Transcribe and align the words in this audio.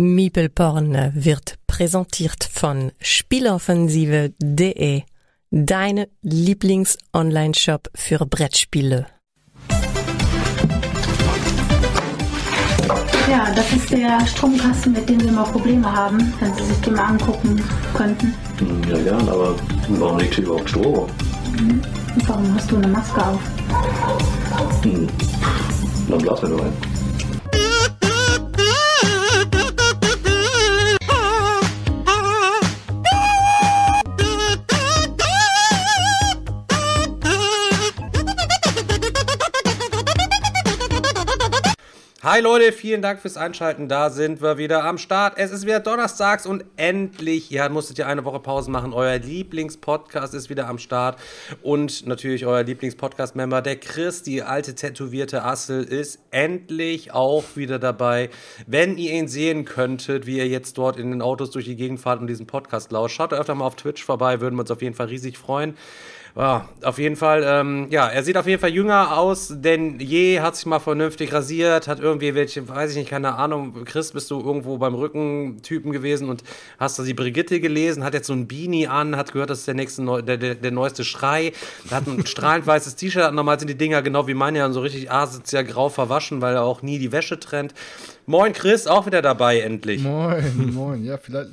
Miepelporn 0.00 1.12
wird 1.12 1.58
präsentiert 1.66 2.48
von 2.50 2.90
Spieloffensive.de, 3.02 5.02
deine 5.50 6.08
Lieblings-Online-Shop 6.22 7.90
für 7.94 8.24
Brettspiele. 8.24 9.08
Ja, 13.28 13.52
das 13.54 13.70
ist 13.74 13.90
der 13.90 14.26
Stromkasten, 14.26 14.94
mit 14.94 15.06
dem 15.06 15.20
wir 15.20 15.32
mal 15.32 15.44
Probleme 15.44 15.94
haben, 15.94 16.32
wenn 16.40 16.54
Sie 16.54 16.64
sich 16.64 16.80
den 16.80 16.94
mal 16.94 17.04
angucken 17.04 17.62
könnten. 17.92 18.34
Ja, 18.88 18.96
gern, 19.02 19.28
aber 19.28 19.54
warum 19.90 20.18
liegt 20.18 20.34
hier 20.34 20.44
überhaupt 20.44 20.70
Strom? 20.70 21.10
Mhm. 21.58 21.82
Warum 22.26 22.54
hast 22.54 22.70
du 22.70 22.76
eine 22.76 22.88
Maske 22.88 23.26
auf? 23.26 23.40
Hm. 24.82 25.06
Dann 26.08 26.22
blasen 26.22 26.48
wir 26.48 26.56
nur 26.56 26.64
ein. 26.64 26.99
Hi 42.22 42.42
Leute, 42.42 42.70
vielen 42.72 43.00
Dank 43.00 43.22
fürs 43.22 43.38
Einschalten. 43.38 43.88
Da 43.88 44.10
sind 44.10 44.42
wir 44.42 44.58
wieder 44.58 44.84
am 44.84 44.98
Start. 44.98 45.38
Es 45.38 45.52
ist 45.52 45.64
wieder 45.64 45.80
donnerstags 45.80 46.44
und 46.44 46.66
endlich, 46.76 47.48
ja, 47.48 47.66
musstet 47.70 47.96
ihr 47.98 48.06
eine 48.06 48.26
Woche 48.26 48.40
Pause 48.40 48.70
machen. 48.70 48.92
Euer 48.92 49.16
Lieblingspodcast 49.16 50.34
ist 50.34 50.50
wieder 50.50 50.68
am 50.68 50.76
Start. 50.76 51.18
Und 51.62 52.06
natürlich 52.06 52.44
euer 52.44 52.62
Lieblingspodcast-Member, 52.62 53.62
der 53.62 53.76
Chris, 53.76 54.22
die 54.22 54.42
alte 54.42 54.74
tätowierte 54.74 55.44
Assel, 55.44 55.82
ist 55.82 56.18
endlich 56.30 57.14
auch 57.14 57.44
wieder 57.54 57.78
dabei. 57.78 58.28
Wenn 58.66 58.98
ihr 58.98 59.12
ihn 59.12 59.26
sehen 59.26 59.64
könntet, 59.64 60.26
wie 60.26 60.40
er 60.40 60.46
jetzt 60.46 60.76
dort 60.76 60.98
in 60.98 61.12
den 61.12 61.22
Autos 61.22 61.50
durch 61.52 61.64
die 61.64 61.76
Gegend 61.76 62.00
fahrt 62.00 62.20
und 62.20 62.26
diesen 62.26 62.46
Podcast 62.46 62.92
lauscht, 62.92 63.16
schaut 63.16 63.32
öfter 63.32 63.54
mal 63.54 63.64
auf 63.64 63.76
Twitch 63.76 64.04
vorbei, 64.04 64.42
würden 64.42 64.56
wir 64.56 64.60
uns 64.60 64.70
auf 64.70 64.82
jeden 64.82 64.94
Fall 64.94 65.06
riesig 65.06 65.38
freuen. 65.38 65.74
Ja, 66.36 66.68
auf 66.82 66.98
jeden 66.98 67.16
Fall, 67.16 67.44
ähm, 67.44 67.88
ja, 67.90 68.08
er 68.08 68.22
sieht 68.22 68.36
auf 68.36 68.46
jeden 68.46 68.60
Fall 68.60 68.70
jünger 68.70 69.18
aus 69.18 69.48
denn 69.50 69.98
je, 69.98 70.40
hat 70.40 70.56
sich 70.56 70.66
mal 70.66 70.78
vernünftig 70.78 71.32
rasiert, 71.32 71.88
hat 71.88 72.00
irgendwie 72.00 72.34
welche, 72.34 72.68
weiß 72.68 72.92
ich 72.92 72.96
nicht, 72.96 73.10
keine 73.10 73.34
Ahnung, 73.34 73.84
Chris, 73.84 74.12
bist 74.12 74.30
du 74.30 74.40
irgendwo 74.40 74.78
beim 74.78 74.94
Rückentypen 74.94 75.90
gewesen 75.90 76.28
und 76.28 76.44
hast 76.78 76.98
du 76.98 77.02
die 77.02 77.14
Brigitte 77.14 77.60
gelesen, 77.60 78.04
hat 78.04 78.14
jetzt 78.14 78.28
so 78.28 78.32
ein 78.32 78.46
Beanie 78.46 78.86
an, 78.86 79.16
hat 79.16 79.32
gehört, 79.32 79.50
das 79.50 79.60
ist 79.60 79.68
der 79.68 79.74
nächste, 79.74 80.02
Neu 80.02 80.22
der, 80.22 80.36
der, 80.36 80.54
der 80.54 80.70
neueste 80.70 81.04
Schrei, 81.04 81.52
hat 81.90 82.06
ein 82.06 82.24
strahlend 82.26 82.66
weißes 82.66 82.96
T-Shirt, 82.96 83.34
normal 83.34 83.58
sind 83.58 83.68
die 83.68 83.76
Dinger 83.76 84.02
genau 84.02 84.26
wie 84.28 84.34
meine 84.34 84.58
ja 84.58 84.70
so 84.70 84.80
richtig 84.80 85.10
asozial 85.10 85.64
grau 85.64 85.88
verwaschen, 85.88 86.40
weil 86.40 86.54
er 86.54 86.62
auch 86.62 86.82
nie 86.82 86.98
die 86.98 87.12
Wäsche 87.12 87.40
trennt. 87.40 87.74
Moin 88.26 88.52
Chris, 88.52 88.86
auch 88.86 89.06
wieder 89.06 89.22
dabei 89.22 89.60
endlich. 89.60 90.02
Moin, 90.02 90.72
moin, 90.72 91.04
ja, 91.04 91.18
vielleicht 91.18 91.50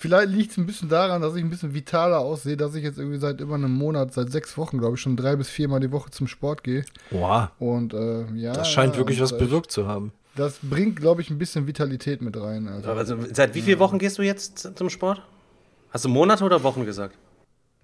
Vielleicht 0.00 0.30
liegt 0.30 0.52
es 0.52 0.56
ein 0.56 0.64
bisschen 0.64 0.88
daran, 0.88 1.20
dass 1.20 1.34
ich 1.34 1.44
ein 1.44 1.50
bisschen 1.50 1.74
vitaler 1.74 2.20
aussehe, 2.20 2.56
dass 2.56 2.74
ich 2.74 2.82
jetzt 2.82 2.98
irgendwie 2.98 3.18
seit 3.18 3.38
über 3.42 3.56
einem 3.56 3.74
Monat, 3.74 4.14
seit 4.14 4.32
sechs 4.32 4.56
Wochen, 4.56 4.78
glaube 4.78 4.94
ich, 4.94 5.02
schon 5.02 5.14
drei 5.14 5.36
bis 5.36 5.50
viermal 5.50 5.78
die 5.78 5.92
Woche 5.92 6.10
zum 6.10 6.26
Sport 6.26 6.64
gehe. 6.64 6.86
Wow. 7.10 7.48
Und 7.58 7.92
äh, 7.92 8.24
ja. 8.34 8.54
Das 8.54 8.70
scheint 8.70 8.96
wirklich 8.96 9.20
was 9.20 9.36
bewirkt 9.36 9.70
zu 9.70 9.86
haben. 9.86 10.12
Das 10.36 10.58
bringt, 10.62 10.96
glaube 10.96 11.20
ich, 11.20 11.28
ein 11.28 11.36
bisschen 11.36 11.66
Vitalität 11.66 12.22
mit 12.22 12.34
rein. 12.40 12.66
Also, 12.66 12.92
also 12.92 13.16
seit 13.30 13.54
wie 13.54 13.60
vielen 13.60 13.78
Wochen 13.78 13.98
gehst 13.98 14.16
du 14.16 14.22
jetzt 14.22 14.70
zum 14.74 14.88
Sport? 14.88 15.20
Hast 15.90 16.06
du 16.06 16.08
Monate 16.08 16.44
oder 16.44 16.62
Wochen 16.62 16.86
gesagt? 16.86 17.18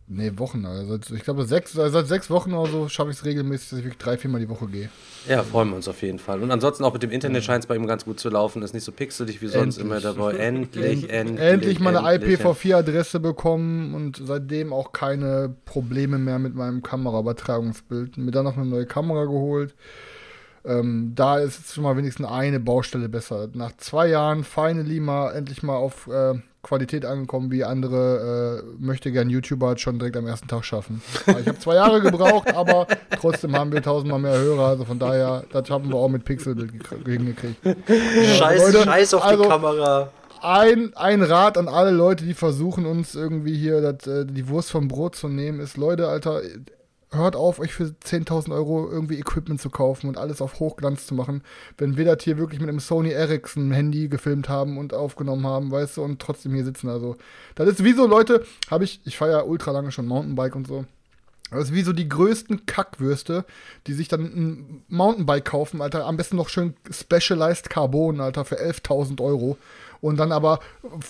Nee, 0.09 0.33
Wochen. 0.37 0.65
Also 0.65 0.99
ich 1.15 1.25
glaube, 1.25 1.45
sechs, 1.47 1.77
also 1.77 1.99
seit 1.99 2.07
sechs 2.07 2.31
Wochen 2.31 2.55
oder 2.55 2.71
so 2.71 2.89
schaffe 2.89 3.11
ich 3.11 3.17
es 3.17 3.25
regelmäßig, 3.25 3.71
dass 3.71 3.79
ich 3.81 3.85
wirklich 3.85 3.99
drei, 3.99 4.17
viermal 4.17 4.41
die 4.41 4.49
Woche 4.49 4.67
gehe. 4.67 4.89
Ja, 5.29 5.43
freuen 5.43 5.71
wir 5.71 5.77
uns 5.77 5.89
auf 5.89 6.01
jeden 6.01 6.21
Fall. 6.21 6.43
Und 6.43 6.53
ansonsten 6.53 6.85
auch 6.85 6.93
mit 6.93 7.03
dem 7.03 7.11
Internet 7.11 7.43
scheint 7.43 7.65
es 7.65 7.67
bei 7.67 7.75
ihm 7.75 7.89
ganz 7.89 8.05
gut 8.05 8.21
zu 8.21 8.29
laufen. 8.29 8.63
Ist 8.63 8.73
nicht 8.73 8.85
so 8.85 8.93
pixelig 8.93 9.43
wie 9.43 9.49
sonst 9.49 9.79
endlich. 9.79 9.85
immer 9.85 10.01
dabei. 10.01 10.35
Endlich, 10.35 11.11
endlich. 11.11 11.41
Endlich 11.41 11.81
mal 11.81 11.97
eine 11.97 12.25
IPv4-Adresse 12.25 13.19
bekommen 13.19 13.95
und 13.95 14.23
seitdem 14.25 14.73
auch 14.73 14.93
keine 14.93 15.57
Probleme 15.65 16.19
mehr 16.19 16.39
mit 16.39 16.55
meinem 16.55 16.85
Kameraübertragungsbild. 16.85 18.17
Mir 18.17 18.31
dann 18.31 18.45
noch 18.45 18.57
eine 18.57 18.67
neue 18.67 18.87
Kamera 18.87 19.25
geholt. 19.25 19.75
Ähm, 20.65 21.13
da 21.17 21.39
ist 21.39 21.59
jetzt 21.59 21.75
schon 21.75 21.83
mal 21.83 21.97
wenigstens 21.97 22.27
eine 22.27 22.61
Baustelle 22.61 23.09
besser. 23.09 23.49
Nach 23.55 23.77
zwei 23.77 24.09
Jahren 24.09 24.45
finally 24.45 25.01
mal 25.01 25.33
endlich 25.33 25.65
mal 25.65 25.77
auf 25.77 26.07
äh, 26.07 26.35
Qualität 26.67 27.05
angekommen, 27.05 27.53
wie 27.53 27.63
andere 27.63 28.65
äh, 28.65 28.85
möchte 28.85 29.13
gern 29.13 29.31
YouTuber 29.31 29.79
schon 29.79 30.01
direkt 30.01 30.17
am 30.17 30.27
ersten 30.27 30.49
Tag 30.49 30.65
schaffen. 30.65 31.01
Ich 31.27 31.47
habe 31.47 31.59
zwei 31.61 31.77
Jahre 31.77 32.01
gebraucht, 32.01 32.53
aber 32.55 32.89
trotzdem 33.21 33.57
haben 33.57 33.73
wir 33.73 33.83
tausendmal 33.83 34.19
mehr 34.19 34.37
Hörer, 34.37 34.67
also 34.67 34.85
von 34.85 34.99
daher, 34.99 35.45
das 35.53 35.71
haben 35.71 35.89
wir 35.89 35.97
auch 35.97 36.09
mit 36.09 36.25
Pixelbild 36.25 36.73
hingekriegt. 37.05 37.57
Scheiß, 38.39 38.73
Leute, 38.73 38.83
Scheiß 38.85 39.15
auf 39.15 39.25
also, 39.25 39.45
die 39.45 39.49
Kamera. 39.49 40.11
Ein, 40.43 40.93
ein 40.97 41.23
Rat 41.23 41.57
an 41.57 41.69
alle 41.69 41.93
Leute, 41.93 42.25
die 42.25 42.35
versuchen, 42.35 42.85
uns 42.85 43.15
irgendwie 43.15 43.57
hier 43.57 43.81
dat, 43.81 44.07
äh, 44.09 44.27
die 44.27 44.49
Wurst 44.49 44.73
vom 44.73 44.89
Brot 44.89 45.15
zu 45.15 45.29
nehmen, 45.29 45.61
ist, 45.61 45.77
Leute, 45.77 46.09
Alter, 46.09 46.43
hört 47.13 47.37
auf, 47.37 47.59
euch 47.59 47.73
für 47.73 47.85
10.000 47.85 48.53
Euro 48.53 48.91
irgendwie 48.91 49.19
Equipment 49.19 49.61
zu 49.61 49.71
kaufen 49.71 50.09
und 50.09 50.19
alles 50.19 50.43
auf 50.43 50.59
Hochglanz 50.61 51.07
zu 51.07 51.15
machen, 51.15 51.43
wenn 51.79 51.97
wir 51.97 52.05
das 52.05 52.25
hier 52.25 52.37
wirklich 52.39 52.61
mit 52.61 52.69
einem 52.69 52.81
Sony 52.81 53.11
Ericsson 53.11 53.71
Handy 53.71 54.09
gefilmt 54.09 54.49
haben 54.49 54.77
und 54.79 54.93
aufgenommen 54.93 55.47
haben, 55.47 55.71
weißt 55.71 55.97
du, 55.97 56.03
und 56.03 56.21
trotzdem 56.21 56.55
hier 56.55 56.65
sitzen. 56.65 56.89
Also, 56.89 57.17
das 57.55 57.69
ist 57.69 57.85
wie 57.85 57.93
so, 57.93 58.07
Leute, 58.07 58.45
habe 58.71 58.85
ich, 58.85 59.01
ich 59.05 59.17
fahre 59.17 59.33
ja 59.33 59.43
ultra 59.43 59.71
lange 59.71 59.93
schon 59.93 60.07
Mountainbike 60.07 60.57
und 60.57 60.67
so. 60.67 60.85
Das 61.51 61.65
ist 61.65 61.75
wie 61.75 61.83
so 61.83 61.93
die 61.93 62.09
größten 62.09 62.67
Kackwürste, 62.67 63.45
die 63.87 63.93
sich 63.93 64.09
dann 64.09 64.23
ein 64.23 64.85
Mountainbike 64.89 65.45
kaufen, 65.45 65.81
Alter. 65.81 66.05
Am 66.05 66.17
besten 66.17 66.37
noch 66.37 66.49
schön 66.49 66.75
Specialized 66.91 67.71
Carbon, 67.71 68.21
Alter, 68.21 68.45
für 68.45 68.61
11.000 68.61 69.23
Euro 69.23 69.57
und 70.01 70.19
dann 70.19 70.33
aber 70.33 70.61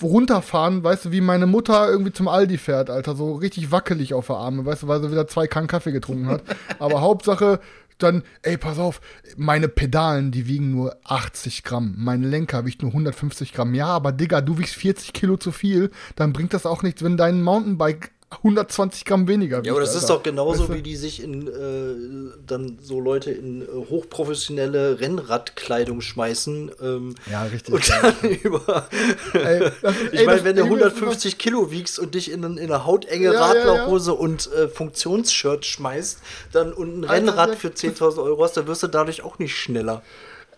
runterfahren, 0.03 0.83
weißt 0.85 1.07
du, 1.07 1.13
wie 1.13 1.21
meine 1.21 1.47
Mutter 1.47 1.89
irgendwie 1.89 2.13
zum 2.13 2.29
Aldi 2.29 2.59
fährt, 2.59 2.91
Alter, 2.91 3.15
so 3.15 3.35
richtig 3.35 3.71
wackelig 3.73 4.15
auf 4.15 4.27
der 4.29 4.37
Arme, 4.37 4.65
weißt 4.65 4.85
du, 4.85 4.89
weil 4.89 5.03
sie 5.03 5.11
wieder 5.11 5.27
zwei 5.29 5.47
Kannen 5.47 5.67
Kaffee 5.67 5.93
getrunken 5.93 6.29
hat. 6.29 6.43
aber 6.79 7.01
Hauptsache, 7.01 7.61
dann, 7.99 8.23
ey, 8.43 8.59
pass 8.59 8.79
auf, 8.79 9.01
meine 9.37 9.69
Pedalen, 9.69 10.31
die 10.31 10.47
wiegen 10.47 10.71
nur 10.71 10.97
80 11.05 11.63
Gramm. 11.63 11.95
Mein 11.97 12.23
Lenker 12.23 12.67
wiegt 12.67 12.83
nur 12.83 12.91
150 12.91 13.55
Gramm. 13.55 13.75
Ja, 13.75 13.87
aber 13.87 14.13
Digga, 14.13 14.43
du 14.43 14.59
wiegst 14.59 14.75
40 14.75 15.13
Kilo 15.13 15.37
zu 15.37 15.51
viel, 15.51 15.91
dann 16.15 16.33
bringt 16.33 16.53
das 16.53 16.67
auch 16.67 16.83
nichts, 16.83 17.03
wenn 17.03 17.17
dein 17.17 17.43
Mountainbike 17.43 18.11
120 18.39 19.05
Gramm 19.05 19.29
weniger. 19.29 19.63
Ja, 19.65 19.73
aber 19.73 19.81
das 19.81 19.91
Alter. 19.91 20.01
ist 20.01 20.11
doch 20.11 20.23
genauso, 20.23 20.61
weißt 20.61 20.71
du? 20.71 20.75
wie 20.75 20.83
die 20.83 20.97
sich 20.97 21.23
in 21.23 21.47
äh, 21.47 22.33
dann 22.47 22.79
so 22.83 23.01
Leute 23.01 23.31
in 23.31 23.63
äh, 23.63 23.67
hochprofessionelle 23.91 25.01
Rennradkleidung 25.01 26.01
schmeißen. 26.01 26.71
Ähm, 26.81 27.15
ja, 27.31 27.45
richtig. 27.45 27.75
Und 27.75 27.89
dann 27.89 28.15
über. 28.43 28.89
ey, 29.33 29.71
ich 30.13 30.27
meine, 30.27 30.45
wenn 30.45 30.57
du 30.57 30.65
150 30.65 31.39
Kilo 31.39 31.71
wiegst 31.71 31.99
und 31.99 32.15
dich 32.15 32.31
in, 32.31 32.43
in 32.45 32.59
eine 32.59 32.85
hautenge 32.85 33.33
ja, 33.33 33.41
Radlerhose 33.41 34.11
ja, 34.11 34.17
ja. 34.17 34.21
und 34.21 34.53
äh, 34.53 34.69
Funktionsshirt 34.69 35.65
schmeißt, 35.65 36.21
dann 36.53 36.73
und 36.73 37.01
ein 37.01 37.05
Rennrad 37.05 37.55
für 37.55 37.69
10.000 37.69 38.23
Euro 38.23 38.45
hast, 38.45 38.57
dann 38.57 38.67
wirst 38.67 38.83
du 38.83 38.89
dadurch 38.89 39.23
auch 39.23 39.39
nicht 39.39 39.57
schneller. 39.57 40.03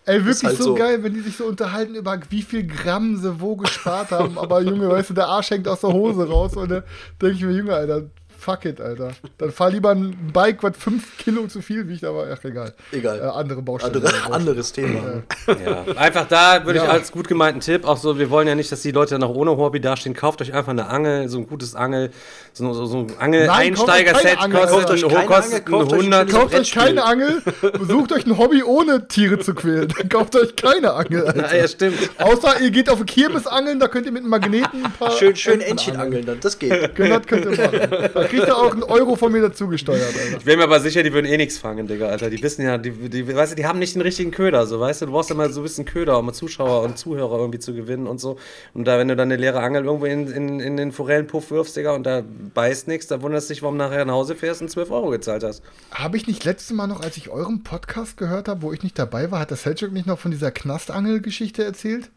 Ey, 0.09 0.25
wirklich 0.25 0.45
halt 0.45 0.57
so, 0.57 0.65
so, 0.65 0.75
geil, 0.75 1.03
wenn 1.03 1.13
die 1.13 1.21
sich 1.21 1.37
so 1.37 1.45
unterhalten 1.45 1.95
über 1.95 2.19
wie 2.31 2.41
viel 2.41 2.67
Gramm 2.67 3.19
sie 3.19 3.41
wo 3.41 3.57
gespart 3.57 4.11
haben. 4.11 4.39
Aber 4.39 4.63
Junge, 4.63 4.89
weißt 4.89 5.11
du, 5.11 5.15
der 5.15 5.29
Arsch 5.29 5.51
hängt 5.51 5.69
aus 5.69 5.81
der 5.81 5.93
Hose 5.93 6.27
raus 6.27 6.57
und 6.57 6.71
da 6.71 6.83
denke 7.21 7.37
ich 7.37 7.43
mir, 7.43 7.53
Junge, 7.53 7.75
Alter, 7.75 8.05
fuck 8.39 8.65
it, 8.65 8.81
Alter. 8.81 9.11
Dann 9.39 9.51
fahr 9.51 9.71
lieber 9.71 9.91
ein 9.91 10.31
Bike, 10.33 10.63
was 10.63 10.77
5 10.77 11.19
Kilo 11.19 11.47
zu 11.49 11.61
viel 11.61 11.89
wiegt, 11.89 12.05
aber 12.05 12.27
ach, 12.33 12.43
egal. 12.45 12.73
Egal. 12.93 13.19
Äh, 13.19 13.23
andere 13.23 13.63
Baustelle. 13.63 13.97
Andere, 13.97 14.33
anderes 14.33 14.73
Thema. 14.73 15.23
Ja. 15.47 15.85
Einfach 15.97 16.27
da 16.29 16.65
würde 16.65 16.79
ja. 16.79 16.85
ich 16.85 16.91
als 16.91 17.13
gut 17.13 17.29
gemeinten 17.29 17.61
Tipp, 17.61 17.85
auch 17.85 17.97
so, 17.97 18.19
wir 18.19 18.31
wollen 18.31 18.47
ja 18.47 18.55
nicht, 18.55 18.71
dass 18.71 18.83
die 18.83 18.93
Leute 18.93 19.19
noch 19.19 19.31
ohne 19.31 19.57
Hobby 19.57 19.81
dastehen. 19.81 20.15
Kauft 20.15 20.41
euch 20.41 20.55
einfach 20.55 20.73
eine 20.73 20.87
Angel, 20.89 21.29
so 21.29 21.39
ein 21.39 21.47
gutes 21.47 21.75
Angel, 21.75 22.11
so, 22.53 22.73
so, 22.73 22.87
so 22.87 22.99
ein 22.99 23.13
Angel-Einsteiger-Set 23.19 24.39
kostet, 24.39 24.91
euch 24.91 25.09
keine 25.09 25.27
kostet 25.27 25.67
Angel, 25.67 25.79
kauft 25.79 25.93
100. 25.93 26.31
Kauft 26.31 26.55
euch 26.55 26.73
keine 26.73 27.05
Angel, 27.05 27.43
sucht 27.81 28.13
euch 28.13 28.27
ein 28.27 28.39
Hobby 28.39 28.63
ohne 28.63 29.09
Tiere 29.09 29.41
zu 29.41 29.55
quälen. 29.55 29.89
Dann 29.89 30.09
kauft 30.09 30.37
euch 30.37 30.55
keine 30.55 30.95
Angel. 30.95 31.27
Alter. 31.27 31.53
Ja, 31.53 31.57
ja, 31.63 31.69
stimmt. 31.69 31.99
Außer 32.19 32.61
ihr 32.61 32.71
geht 32.71 32.89
auf 32.89 33.05
Kirmes 33.05 33.47
angeln, 33.47 33.81
da 33.81 33.89
könnt 33.89 34.07
ihr 34.07 34.13
mit 34.13 34.23
einem 34.23 34.31
Magneten 34.31 34.85
ein 34.85 34.93
paar. 34.93 35.11
Schön, 35.13 35.35
schön 35.35 35.61
Entchen 35.61 35.97
angeln 35.97 36.25
dann, 36.25 36.41
das 36.41 36.59
geht. 36.59 36.95
Genau, 36.95 37.19
das 37.19 37.27
könnt 37.27 37.45
ihr 37.47 37.59
machen 37.59 38.15
kriegt 38.29 38.45
er 38.45 38.57
auch 38.57 38.73
einen 38.73 38.83
Euro 38.83 39.17
von 39.17 39.33
mir 39.33 39.43
dazugesteuert, 39.43 40.03
Alter. 40.03 40.39
Ich 40.39 40.45
bin 40.45 40.59
mir 40.59 40.65
aber 40.65 40.81
sicher, 40.81 41.03
die 41.03 41.13
würden 41.13 41.27
eh 41.27 41.37
nichts 41.37 41.59
fangen, 41.59 41.87
Digga, 41.87 42.09
Alter. 42.09 42.31
Die 42.31 42.43
wissen 42.43 42.63
ja, 42.63 42.79
die, 42.79 42.91
die, 42.91 43.35
weißt 43.35 43.53
du, 43.53 43.57
die 43.57 43.67
haben 43.67 43.79
nicht 43.79 43.95
den 43.95 44.03
richtigen 44.03 44.31
Köder, 44.31 44.67
so, 44.67 44.81
weißt 44.81 45.03
du. 45.03 45.07
Du 45.07 45.13
brauchst 45.13 45.35
mal 45.35 45.51
so 45.53 45.61
ein 45.61 45.65
bisschen 45.65 45.85
Köder, 45.85 46.19
um 46.19 46.33
Zuschauer 46.33 46.83
und 46.83 46.99
Zuhörer 46.99 47.39
irgendwie 47.39 47.59
zu 47.59 47.75
gewinnen 47.75 48.07
und 48.07 48.21
so. 48.21 48.39
Und 48.75 48.85
da, 48.85 48.99
wenn 48.99 49.09
du 49.09 49.17
dann 49.17 49.29
eine 49.29 49.41
leere 49.41 49.61
Angel 49.61 49.85
irgendwo 49.85 50.07
in, 50.07 50.29
in, 50.29 50.61
in 50.61 50.77
den 50.77 50.93
Forellenpuff 50.93 51.51
wirfst, 51.51 51.77
Digga, 51.77 51.95
und 51.95 52.05
da 52.05 52.23
beißt 52.55 52.89
nichts, 52.89 53.07
da 53.07 53.23
wunderst 53.23 53.49
du 53.49 53.55
dich, 53.55 53.63
warum 53.63 53.77
nachher 53.77 54.05
nach 54.05 54.15
Hause 54.15 54.35
fährst 54.35 54.63
und 54.63 54.71
12 54.71 54.91
Euro 54.91 55.11
gezahlt 55.11 55.45
hast. 55.45 55.63
Habe 55.91 56.17
ich 56.17 56.27
nicht 56.27 56.45
letztes 56.45 56.75
Mal 56.77 56.87
noch, 56.87 57.01
als 57.01 57.17
ich 57.17 57.31
euren 57.31 57.63
Podcast 57.63 58.17
gehört 58.17 58.49
habe, 58.49 58.63
wo 58.63 58.73
ich 58.73 58.83
nicht 58.83 58.99
dabei 58.99 59.31
war, 59.31 59.41
hat 59.41 59.51
der 59.51 59.57
Selchuk 59.57 59.93
nicht 59.93 60.07
noch 60.07 60.19
von 60.19 60.31
dieser 60.31 60.51
Knastangel-Geschichte 60.51 61.65
erzählt? 61.65 62.11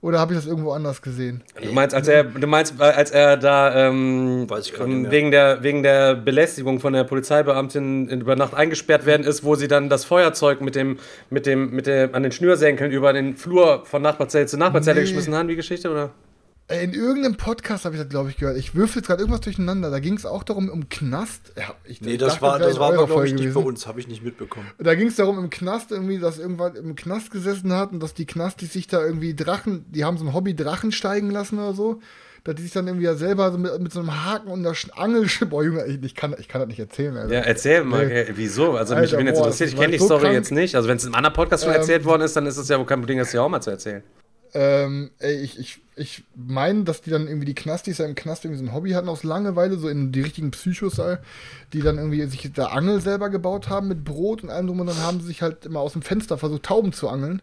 Oder 0.00 0.20
habe 0.20 0.32
ich 0.32 0.38
das 0.38 0.46
irgendwo 0.46 0.70
anders 0.70 1.02
gesehen? 1.02 1.42
Du 1.60 1.72
meinst, 1.72 1.92
als 1.92 2.06
er, 2.06 2.22
du 2.22 2.46
meinst, 2.46 2.80
als 2.80 3.10
er 3.10 3.36
da 3.36 3.88
ähm, 3.88 4.46
wegen, 4.48 5.32
der, 5.32 5.62
wegen 5.64 5.82
der 5.82 6.14
Belästigung 6.14 6.78
von 6.78 6.92
der 6.92 7.02
Polizeibeamtin 7.02 8.08
über 8.08 8.36
Nacht 8.36 8.54
eingesperrt 8.54 9.06
werden 9.06 9.26
ist, 9.26 9.42
wo 9.42 9.56
sie 9.56 9.66
dann 9.66 9.88
das 9.88 10.04
Feuerzeug 10.04 10.60
mit 10.60 10.76
dem, 10.76 10.98
mit 11.30 11.46
dem, 11.46 11.70
mit 11.70 11.88
dem, 11.88 12.14
an 12.14 12.22
den 12.22 12.30
Schnürsenkeln 12.30 12.92
über 12.92 13.12
den 13.12 13.36
Flur 13.36 13.84
von 13.86 14.00
Nachbarzelle 14.00 14.46
zu 14.46 14.56
Nachbarzelle 14.56 15.00
nee. 15.00 15.06
geschmissen 15.06 15.34
haben, 15.34 15.48
die 15.48 15.56
Geschichte, 15.56 15.90
oder? 15.90 16.10
In 16.70 16.92
irgendeinem 16.92 17.36
Podcast 17.36 17.86
habe 17.86 17.94
ich 17.94 18.02
das, 18.02 18.10
glaube 18.10 18.28
ich, 18.28 18.36
gehört. 18.36 18.58
Ich 18.58 18.74
würfel 18.74 19.00
jetzt 19.00 19.06
gerade 19.06 19.22
irgendwas 19.22 19.40
durcheinander. 19.40 19.90
Da 19.90 20.00
ging 20.00 20.14
es 20.14 20.26
auch 20.26 20.44
darum, 20.44 20.68
um 20.68 20.90
Knast. 20.90 21.52
Ja, 21.56 21.74
ich, 21.84 22.02
nee, 22.02 22.18
das 22.18 22.34
dachte, 22.34 22.42
war, 22.42 22.58
das 22.58 22.78
war 22.78 22.92
aber, 22.92 23.06
glaube 23.06 23.26
ich, 23.26 23.32
nicht 23.32 23.54
bei 23.54 23.60
uns. 23.60 23.86
Habe 23.86 24.00
ich 24.00 24.06
nicht 24.06 24.22
mitbekommen. 24.22 24.66
Da 24.76 24.94
ging 24.94 25.08
es 25.08 25.16
darum, 25.16 25.38
im 25.38 25.48
Knast 25.48 25.92
irgendwie, 25.92 26.18
dass 26.18 26.38
irgendwann 26.38 26.76
im 26.76 26.94
Knast 26.94 27.30
gesessen 27.30 27.72
hat 27.72 27.92
und 27.92 28.02
dass 28.02 28.12
die 28.12 28.26
Knastis 28.26 28.74
sich 28.74 28.86
da 28.86 29.02
irgendwie 29.02 29.34
Drachen, 29.34 29.86
die 29.90 30.04
haben 30.04 30.18
so 30.18 30.26
ein 30.26 30.34
Hobby 30.34 30.54
Drachen 30.54 30.92
steigen 30.92 31.30
lassen 31.30 31.58
oder 31.58 31.72
so. 31.72 32.00
Dass 32.44 32.56
die 32.56 32.62
sich 32.62 32.72
dann 32.72 32.86
irgendwie 32.86 33.06
ja 33.06 33.14
selber 33.14 33.50
so 33.50 33.56
mit, 33.56 33.80
mit 33.80 33.92
so 33.92 34.00
einem 34.00 34.26
Haken 34.26 34.48
und 34.48 34.62
der 34.62 34.74
Angel. 34.96 35.26
Boah, 35.48 35.64
Junge, 35.64 35.86
ich, 35.86 36.02
ich, 36.02 36.14
kann, 36.14 36.36
ich 36.38 36.48
kann 36.48 36.60
das 36.60 36.68
nicht 36.68 36.80
erzählen. 36.80 37.16
Alter. 37.16 37.32
Ja, 37.32 37.40
erzähl 37.40 37.82
mal, 37.82 38.06
nee. 38.06 38.26
wieso? 38.34 38.72
Also, 38.72 38.94
Alter, 38.94 39.16
mich 39.16 39.16
bin 39.16 39.26
jetzt 39.26 39.38
interessiert. 39.38 39.70
Ich 39.70 39.76
kenne 39.76 39.92
die 39.92 39.98
so 39.98 40.04
Story 40.04 40.24
krank. 40.24 40.34
jetzt 40.34 40.52
nicht. 40.52 40.74
Also, 40.74 40.86
wenn 40.86 40.98
es 40.98 41.04
im 41.06 41.14
anderen 41.14 41.34
Podcast 41.34 41.64
schon 41.64 41.72
ähm, 41.72 41.80
erzählt 41.80 42.04
worden 42.04 42.22
ist, 42.22 42.36
dann 42.36 42.44
ist 42.44 42.58
es 42.58 42.68
ja 42.68 42.78
wohl 42.78 42.84
kein 42.84 42.98
Problem, 42.98 43.18
das 43.18 43.32
ja 43.32 43.40
auch 43.40 43.48
mal 43.48 43.62
zu 43.62 43.70
erzählen. 43.70 44.02
Ähm, 44.54 45.10
ey, 45.18 45.36
ich, 45.40 45.58
ich, 45.58 45.80
ich 45.96 46.24
meine, 46.34 46.84
dass 46.84 47.02
die 47.02 47.10
dann 47.10 47.26
irgendwie 47.26 47.46
die 47.46 47.54
Knastis 47.54 47.98
ja 47.98 48.06
im 48.06 48.14
Knast 48.14 48.44
irgendwie 48.44 48.64
so 48.64 48.70
ein 48.70 48.74
Hobby 48.74 48.90
hatten 48.90 49.08
aus 49.08 49.24
Langeweile, 49.24 49.78
so 49.78 49.88
in 49.88 50.12
die 50.12 50.22
richtigen 50.22 50.50
Psychos, 50.50 51.00
die 51.72 51.80
dann 51.80 51.98
irgendwie 51.98 52.24
sich 52.26 52.52
der 52.52 52.72
Angel 52.72 53.00
selber 53.00 53.30
gebaut 53.30 53.68
haben 53.68 53.88
mit 53.88 54.04
Brot 54.04 54.42
und 54.42 54.50
allem 54.50 54.66
drum 54.66 54.80
und 54.80 54.86
dann 54.86 55.02
haben 55.02 55.20
sie 55.20 55.26
sich 55.26 55.42
halt 55.42 55.66
immer 55.66 55.80
aus 55.80 55.92
dem 55.92 56.02
Fenster 56.02 56.38
versucht, 56.38 56.62
Tauben 56.62 56.92
zu 56.92 57.08
angeln. 57.08 57.42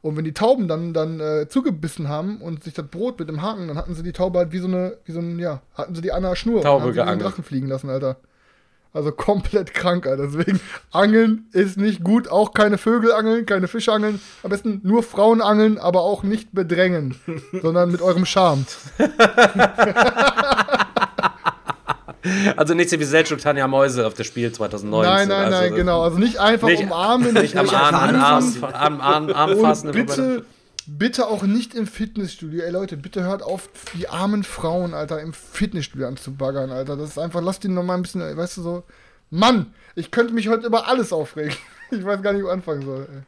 Und 0.00 0.16
wenn 0.16 0.24
die 0.24 0.32
Tauben 0.32 0.68
dann, 0.68 0.92
dann 0.94 1.18
äh, 1.18 1.48
zugebissen 1.48 2.08
haben 2.08 2.40
und 2.40 2.62
sich 2.62 2.72
das 2.72 2.86
Brot 2.86 3.18
mit 3.18 3.28
dem 3.28 3.42
Haken, 3.42 3.66
dann 3.66 3.76
hatten 3.76 3.94
sie 3.94 4.04
die 4.04 4.12
Taube 4.12 4.38
halt 4.38 4.52
wie 4.52 4.60
so 4.60 4.68
eine, 4.68 4.96
wie 5.04 5.12
so 5.12 5.18
ein, 5.18 5.38
ja, 5.40 5.60
hatten 5.74 5.94
sie 5.94 6.02
die 6.02 6.12
an 6.12 6.22
der 6.22 6.36
Schnur 6.36 6.62
Taube 6.62 6.86
und 6.86 6.96
haben 6.96 7.08
sie 7.08 7.14
den 7.14 7.18
Drachen 7.18 7.42
fliegen 7.42 7.66
lassen, 7.66 7.90
Alter. 7.90 8.16
Also 8.98 9.12
komplett 9.12 9.74
krank, 9.74 10.08
Alter. 10.08 10.26
Deswegen, 10.26 10.58
Angeln 10.90 11.46
ist 11.52 11.76
nicht 11.76 12.02
gut. 12.02 12.26
Auch 12.26 12.52
keine 12.52 12.78
Vögel 12.78 13.12
angeln, 13.12 13.46
keine 13.46 13.68
Fische 13.68 13.92
angeln. 13.92 14.20
Am 14.42 14.50
besten 14.50 14.80
nur 14.82 15.04
Frauen 15.04 15.40
angeln, 15.40 15.78
aber 15.78 16.00
auch 16.00 16.24
nicht 16.24 16.52
bedrängen, 16.52 17.14
sondern 17.62 17.92
mit 17.92 18.02
eurem 18.02 18.26
Charme. 18.26 18.66
Also 22.56 22.74
nicht 22.74 22.90
so 22.90 22.98
wie 22.98 23.04
Selçuk 23.04 23.40
Tanja 23.40 23.66
Mäuse 23.68 24.06
auf 24.06 24.12
das 24.12 24.26
Spiel 24.26 24.50
2019. 24.50 25.10
Nein, 25.10 25.28
nein, 25.28 25.44
also, 25.46 25.58
nein, 25.58 25.74
genau. 25.74 26.02
Also 26.02 26.18
nicht 26.18 26.38
einfach 26.38 26.66
nicht, 26.66 26.82
umarmen. 26.82 27.32
Nicht 27.40 27.56
am 27.56 27.70
Arm, 27.70 27.94
Arm, 27.94 28.54
Arm, 28.72 29.00
Arm, 29.00 29.30
Arm 29.30 29.60
fassen. 29.60 29.92
bitte, 29.92 30.44
bitte 30.88 31.26
auch 31.26 31.42
nicht 31.42 31.74
im 31.74 31.86
Fitnessstudio. 31.86 32.62
Ey 32.62 32.70
Leute, 32.70 32.96
bitte 32.96 33.22
hört 33.22 33.42
auf, 33.42 33.68
die 33.94 34.08
armen 34.08 34.44
Frauen, 34.44 34.94
Alter, 34.94 35.20
im 35.20 35.32
Fitnessstudio 35.32 36.08
anzubaggern, 36.08 36.70
Alter. 36.70 36.96
Das 36.96 37.10
ist 37.10 37.18
einfach, 37.18 37.42
lasst 37.42 37.64
die 37.64 37.68
noch 37.68 37.82
mal 37.82 37.94
ein 37.94 38.02
bisschen, 38.02 38.36
weißt 38.36 38.56
du 38.56 38.62
so. 38.62 38.84
Mann, 39.30 39.74
ich 39.94 40.10
könnte 40.10 40.32
mich 40.32 40.48
heute 40.48 40.66
über 40.66 40.88
alles 40.88 41.12
aufregen. 41.12 41.54
Ich 41.90 42.04
weiß 42.04 42.20
gar 42.20 42.34
nicht, 42.34 42.44
wo 42.44 42.48
anfangen 42.48 42.84
soll. 42.84 43.08
Ey. 43.10 43.22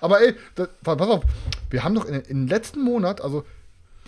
Aber 0.00 0.20
ey, 0.20 0.36
das, 0.54 0.68
pass 0.84 1.00
auf, 1.00 1.24
wir 1.70 1.82
haben 1.82 1.96
doch 1.96 2.04
in, 2.04 2.14
in 2.14 2.42
den 2.42 2.46
letzten 2.46 2.82
Monat, 2.82 3.20
also 3.20 3.44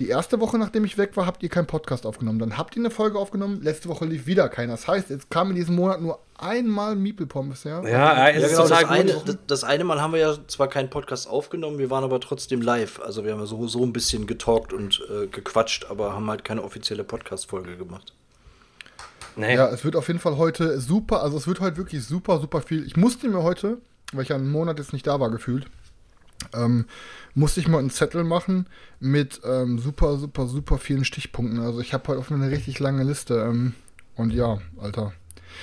die 0.02 0.08
erste 0.08 0.40
Woche, 0.40 0.58
nachdem 0.58 0.84
ich 0.84 0.98
weg 0.98 1.16
war, 1.16 1.26
habt 1.26 1.42
ihr 1.44 1.48
keinen 1.48 1.66
Podcast 1.66 2.06
aufgenommen. 2.06 2.40
Dann 2.40 2.58
habt 2.58 2.74
ihr 2.76 2.80
eine 2.80 2.90
Folge 2.90 3.18
aufgenommen. 3.18 3.60
Letzte 3.62 3.88
Woche 3.88 4.04
lief 4.04 4.26
wieder 4.26 4.48
keiner. 4.48 4.72
Das 4.72 4.88
heißt, 4.88 5.10
jetzt 5.10 5.30
kam 5.30 5.50
in 5.50 5.56
diesem 5.56 5.76
Monat 5.76 6.00
nur 6.00 6.18
einmal 6.36 6.96
Meeple 6.96 7.26
Pommes, 7.26 7.62
ja? 7.62 7.82
Ja, 7.82 7.88
ja, 7.88 8.28
ja 8.30 8.48
genau, 8.48 8.66
das, 8.66 8.84
eine, 8.84 9.12
das, 9.24 9.38
das, 9.46 9.64
eine 9.64 9.84
Mal 9.84 10.00
haben 10.00 10.12
wir 10.12 10.20
ja 10.20 10.36
zwar 10.48 10.66
keinen 10.66 10.90
Podcast 10.90 11.28
aufgenommen, 11.28 11.78
wir 11.78 11.88
waren 11.88 12.02
aber 12.02 12.18
trotzdem 12.18 12.62
live. 12.62 13.00
Also 13.00 13.24
wir 13.24 13.32
haben 13.32 13.46
so, 13.46 13.68
so 13.68 13.84
ein 13.84 13.92
bisschen 13.92 14.26
getalkt 14.26 14.72
und 14.72 15.00
äh, 15.08 15.28
gequatscht, 15.28 15.86
aber 15.88 16.14
haben 16.14 16.28
halt 16.28 16.44
keine 16.44 16.64
offizielle 16.64 17.04
Podcast-Folge 17.04 17.76
gemacht. 17.76 18.12
Nee. 19.36 19.54
Ja, 19.54 19.68
es 19.68 19.84
wird 19.84 19.94
auf 19.94 20.08
jeden 20.08 20.20
Fall 20.20 20.36
heute 20.36 20.80
super, 20.80 21.22
also 21.22 21.36
es 21.36 21.46
wird 21.46 21.60
heute 21.60 21.76
wirklich 21.76 22.04
super, 22.04 22.40
super 22.40 22.60
viel. 22.60 22.84
Ich 22.84 22.96
musste 22.96 23.28
mir 23.28 23.42
heute, 23.44 23.78
weil 24.12 24.24
ich 24.24 24.30
ja 24.30 24.36
einen 24.36 24.50
Monat 24.50 24.78
jetzt 24.78 24.92
nicht 24.92 25.06
da 25.06 25.20
war, 25.20 25.30
gefühlt, 25.30 25.66
ähm, 26.54 26.86
musste 27.34 27.60
ich 27.60 27.68
mal 27.68 27.78
einen 27.78 27.90
Zettel 27.90 28.24
machen 28.24 28.66
mit 29.00 29.40
ähm, 29.44 29.78
super, 29.78 30.16
super, 30.16 30.46
super 30.46 30.78
vielen 30.78 31.04
Stichpunkten. 31.04 31.60
Also 31.60 31.80
ich 31.80 31.92
habe 31.94 32.08
heute 32.08 32.20
auf 32.20 32.30
eine 32.30 32.50
richtig 32.50 32.78
lange 32.78 33.02
Liste. 33.04 33.34
Ähm, 33.34 33.74
und 34.16 34.32
ja, 34.32 34.58
Alter. 34.80 35.12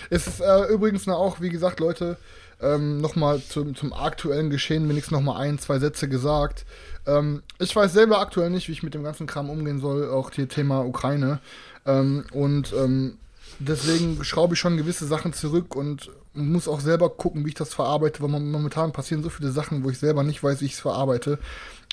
Es 0.10 0.28
ist 0.28 0.42
äh, 0.42 0.66
übrigens 0.66 1.08
auch, 1.08 1.42
wie 1.42 1.50
gesagt, 1.50 1.80
Leute, 1.80 2.18
ähm, 2.62 3.00
nochmal 3.00 3.42
zum, 3.42 3.76
zum 3.76 3.94
aktuellen 3.94 4.50
Geschehen 4.50 4.90
wenigstens 4.90 5.12
nochmal 5.12 5.42
ein, 5.42 5.60
zwei 5.60 5.80
Sätze 5.80 6.10
gesagt. 6.10 6.66
Ähm, 7.06 7.42
ich 7.60 7.76
weiß 7.76 7.94
selber 7.94 8.20
aktuell 8.20 8.50
nicht, 8.50 8.68
wie 8.68 8.74
ich 8.74 8.84
mit 8.84 8.94
dem 8.94 9.04
ganzen 9.04 9.28
Kram 9.28 9.50
umgehen 9.50 9.80
soll, 9.80 10.10
auch 10.10 10.32
hier 10.32 10.50
Thema 10.50 10.86
Ukraine. 10.86 11.40
Ähm, 11.86 12.26
und 12.34 12.74
ähm, 12.74 13.18
deswegen 13.60 14.24
schraube 14.24 14.56
ich 14.56 14.60
schon 14.60 14.78
gewisse 14.78 15.06
Sachen 15.06 15.34
zurück 15.34 15.76
und 15.76 16.12
muss 16.40 16.68
auch 16.68 16.80
selber 16.80 17.10
gucken, 17.10 17.46
wie 17.46 17.50
ich 17.50 17.56
das 17.56 17.74
verarbeite, 17.74 18.22
weil 18.22 18.30
momentan 18.30 18.92
passieren 18.92 19.24
so 19.24 19.30
viele 19.30 19.52
Sachen, 19.52 19.84
wo 19.84 19.90
ich 19.90 20.00
selber 20.00 20.24
nicht 20.24 20.44
weiß, 20.44 20.62
wie 20.62 20.66
ich 20.66 20.74
es 20.74 20.80
verarbeite. 20.80 21.40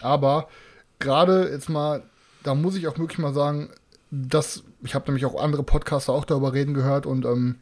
Aber 0.03 0.49
gerade 0.99 1.49
jetzt 1.51 1.69
mal, 1.69 2.03
da 2.43 2.55
muss 2.55 2.77
ich 2.77 2.87
auch 2.89 2.99
wirklich 2.99 3.19
mal 3.19 3.35
sagen, 3.35 3.71
dass 4.11 4.63
ich 4.83 4.95
habe 4.95 5.07
nämlich 5.07 5.27
auch 5.27 5.41
andere 5.41 5.63
Podcaster 5.63 6.13
auch 6.13 6.25
darüber 6.25 6.53
reden 6.53 6.75
gehört 6.75 7.07
und 7.07 7.25
ähm, 7.25 7.57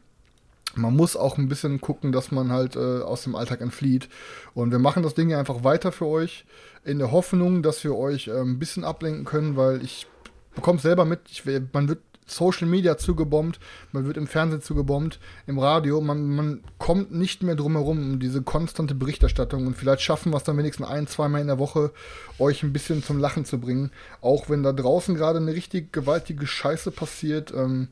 man 0.76 0.94
muss 0.94 1.16
auch 1.16 1.38
ein 1.38 1.48
bisschen 1.48 1.80
gucken, 1.80 2.12
dass 2.12 2.32
man 2.32 2.50
halt 2.50 2.76
äh, 2.76 3.00
aus 3.00 3.22
dem 3.22 3.36
Alltag 3.36 3.60
entflieht. 3.60 4.08
Und 4.54 4.72
wir 4.72 4.78
machen 4.78 5.02
das 5.02 5.14
Ding 5.14 5.30
ja 5.30 5.38
einfach 5.38 5.62
weiter 5.62 5.92
für 5.92 6.06
euch, 6.06 6.44
in 6.84 6.98
der 6.98 7.12
Hoffnung, 7.12 7.62
dass 7.62 7.84
wir 7.84 7.96
euch 7.96 8.28
äh, 8.28 8.40
ein 8.40 8.58
bisschen 8.58 8.84
ablenken 8.84 9.24
können, 9.24 9.56
weil 9.56 9.82
ich 9.82 10.06
bekomme 10.54 10.78
selber 10.78 11.04
mit, 11.04 11.20
ich, 11.30 11.44
man 11.72 11.88
wird 11.88 12.00
Social 12.26 12.66
Media 12.66 12.96
zugebombt, 12.96 13.60
man 13.92 14.06
wird 14.06 14.16
im 14.16 14.26
Fernsehen 14.26 14.62
zugebombt, 14.62 15.20
im 15.46 15.58
Radio, 15.58 16.00
man, 16.00 16.34
man 16.34 16.60
kommt 16.78 17.12
nicht 17.12 17.42
mehr 17.42 17.54
drum 17.54 17.72
herum 17.72 17.98
um 17.98 18.20
diese 18.20 18.42
konstante 18.42 18.94
Berichterstattung 18.94 19.66
und 19.66 19.76
vielleicht 19.76 20.02
schaffen 20.02 20.32
wir 20.32 20.38
es 20.38 20.44
dann 20.44 20.56
wenigstens 20.56 20.86
ein, 20.86 21.06
zweimal 21.06 21.40
in 21.40 21.48
der 21.48 21.58
Woche, 21.58 21.92
euch 22.38 22.62
ein 22.62 22.72
bisschen 22.72 23.02
zum 23.02 23.18
Lachen 23.18 23.44
zu 23.44 23.58
bringen. 23.58 23.90
Auch 24.20 24.48
wenn 24.48 24.62
da 24.62 24.72
draußen 24.72 25.14
gerade 25.14 25.38
eine 25.38 25.54
richtig 25.54 25.92
gewaltige 25.92 26.46
Scheiße 26.46 26.90
passiert. 26.90 27.52
Ähm, 27.54 27.88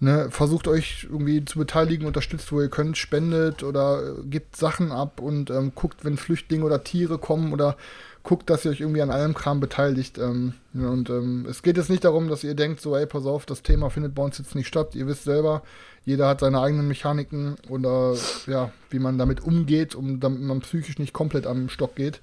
ne, 0.00 0.28
versucht 0.30 0.68
euch 0.68 1.06
irgendwie 1.10 1.44
zu 1.44 1.58
beteiligen, 1.58 2.06
unterstützt, 2.06 2.52
wo 2.52 2.60
ihr 2.60 2.68
könnt, 2.68 2.96
spendet 2.96 3.62
oder 3.62 4.18
äh, 4.18 4.22
gebt 4.24 4.56
Sachen 4.56 4.92
ab 4.92 5.20
und 5.20 5.50
ähm, 5.50 5.72
guckt, 5.74 6.04
wenn 6.04 6.16
Flüchtlinge 6.16 6.64
oder 6.64 6.84
Tiere 6.84 7.18
kommen 7.18 7.52
oder 7.52 7.76
guckt, 8.24 8.48
dass 8.48 8.64
ihr 8.64 8.70
euch 8.70 8.80
irgendwie 8.80 9.02
an 9.02 9.10
allem 9.10 9.34
Kram 9.34 9.60
beteiligt. 9.60 10.18
Ähm, 10.18 10.54
und 10.72 11.10
ähm, 11.10 11.46
es 11.48 11.62
geht 11.62 11.76
jetzt 11.76 11.90
nicht 11.90 12.04
darum, 12.04 12.28
dass 12.28 12.42
ihr 12.42 12.54
denkt, 12.54 12.80
so, 12.80 12.96
ey, 12.96 13.06
pass 13.06 13.26
auf, 13.26 13.44
das 13.46 13.62
Thema 13.62 13.90
findet 13.90 14.14
bei 14.14 14.22
uns 14.22 14.38
jetzt 14.38 14.54
nicht 14.54 14.66
statt. 14.66 14.94
Ihr 14.94 15.06
wisst 15.06 15.24
selber, 15.24 15.62
jeder 16.06 16.26
hat 16.28 16.40
seine 16.40 16.60
eigenen 16.60 16.88
Mechaniken 16.88 17.56
oder 17.68 18.16
ja, 18.46 18.72
wie 18.88 18.98
man 18.98 19.18
damit 19.18 19.44
umgeht, 19.44 19.94
um 19.94 20.20
damit 20.20 20.40
man 20.40 20.60
psychisch 20.60 20.98
nicht 20.98 21.12
komplett 21.12 21.46
am 21.46 21.68
Stock 21.68 21.96
geht. 21.96 22.20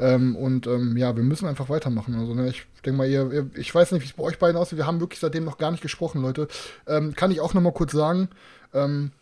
Ähm, 0.00 0.34
und 0.34 0.66
ähm, 0.66 0.96
ja, 0.96 1.16
wir 1.16 1.22
müssen 1.22 1.46
einfach 1.46 1.68
weitermachen. 1.68 2.16
Also, 2.16 2.34
ne, 2.34 2.48
ich 2.48 2.66
denke 2.84 2.98
mal, 2.98 3.08
ihr, 3.08 3.32
ihr, 3.32 3.50
ich 3.54 3.72
weiß 3.72 3.92
nicht, 3.92 4.02
wie 4.02 4.08
es 4.08 4.14
bei 4.14 4.24
euch 4.24 4.40
beiden 4.40 4.56
aussieht. 4.56 4.78
Wir 4.78 4.86
haben 4.86 5.00
wirklich 5.00 5.20
seitdem 5.20 5.44
noch 5.44 5.58
gar 5.58 5.70
nicht 5.70 5.82
gesprochen, 5.82 6.22
Leute. 6.22 6.48
Ähm, 6.88 7.14
kann 7.14 7.30
ich 7.30 7.40
auch 7.40 7.54
noch 7.54 7.62
mal 7.62 7.72
kurz 7.72 7.92
sagen. 7.92 8.28
Ähm, 8.74 9.12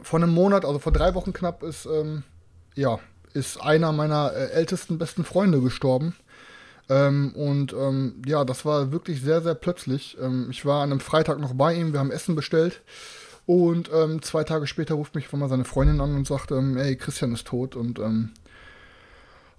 vor 0.00 0.20
einem 0.20 0.30
Monat, 0.30 0.64
also 0.64 0.78
vor 0.78 0.92
drei 0.92 1.14
Wochen 1.14 1.32
knapp, 1.32 1.64
ist 1.64 1.88
ja 2.76 3.00
ist 3.32 3.60
einer 3.60 3.92
meiner 3.92 4.32
äh, 4.32 4.50
ältesten 4.50 4.98
besten 4.98 5.24
Freunde 5.24 5.60
gestorben. 5.60 6.14
Ähm, 6.88 7.32
und 7.34 7.72
ähm, 7.72 8.20
ja, 8.26 8.44
das 8.44 8.64
war 8.64 8.90
wirklich 8.90 9.22
sehr, 9.22 9.40
sehr 9.42 9.54
plötzlich. 9.54 10.18
Ähm, 10.20 10.48
ich 10.50 10.66
war 10.66 10.82
an 10.82 10.90
einem 10.90 11.00
Freitag 11.00 11.38
noch 11.38 11.54
bei 11.54 11.74
ihm, 11.74 11.92
wir 11.92 12.00
haben 12.00 12.10
Essen 12.10 12.34
bestellt. 12.34 12.82
Und 13.46 13.90
ähm, 13.94 14.22
zwei 14.22 14.44
Tage 14.44 14.66
später 14.66 14.94
ruft 14.94 15.14
mich 15.14 15.28
von 15.28 15.40
mal 15.40 15.48
seine 15.48 15.64
Freundin 15.64 16.00
an 16.00 16.14
und 16.14 16.26
sagt, 16.26 16.50
ähm, 16.50 16.76
ey, 16.76 16.96
Christian 16.96 17.32
ist 17.32 17.46
tot. 17.46 17.76
Und 17.76 17.98
ähm, 18.00 18.30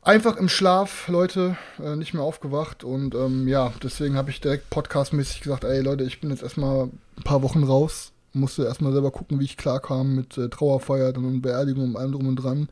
einfach 0.02 0.36
im 0.36 0.50
Schlaf, 0.50 1.08
Leute, 1.08 1.58
äh, 1.82 1.96
nicht 1.96 2.14
mehr 2.14 2.24
aufgewacht. 2.24 2.84
Und 2.84 3.16
ja, 3.48 3.74
deswegen 3.82 4.16
habe 4.16 4.30
ich 4.30 4.42
direkt 4.42 4.70
podcastmäßig 4.70 5.42
gesagt, 5.42 5.64
ey 5.64 5.82
Leute, 5.82 6.04
ich 6.04 6.20
bin 6.20 6.30
jetzt 6.30 6.44
erstmal 6.44 6.90
ein 7.18 7.24
paar 7.24 7.42
Wochen 7.42 7.64
raus. 7.64 8.12
Musste 8.34 8.64
erstmal 8.64 8.94
selber 8.94 9.12
gucken, 9.12 9.40
wie 9.40 9.46
ich 9.46 9.58
klarkam 9.58 10.16
mit 10.16 10.38
äh, 10.38 10.48
Trauerfeier 10.48 11.16
und 11.18 11.42
Beerdigung 11.42 11.90
und 11.90 11.98
allem 11.98 12.14
drum 12.14 12.28
und 12.28 12.36
dran. 12.38 12.70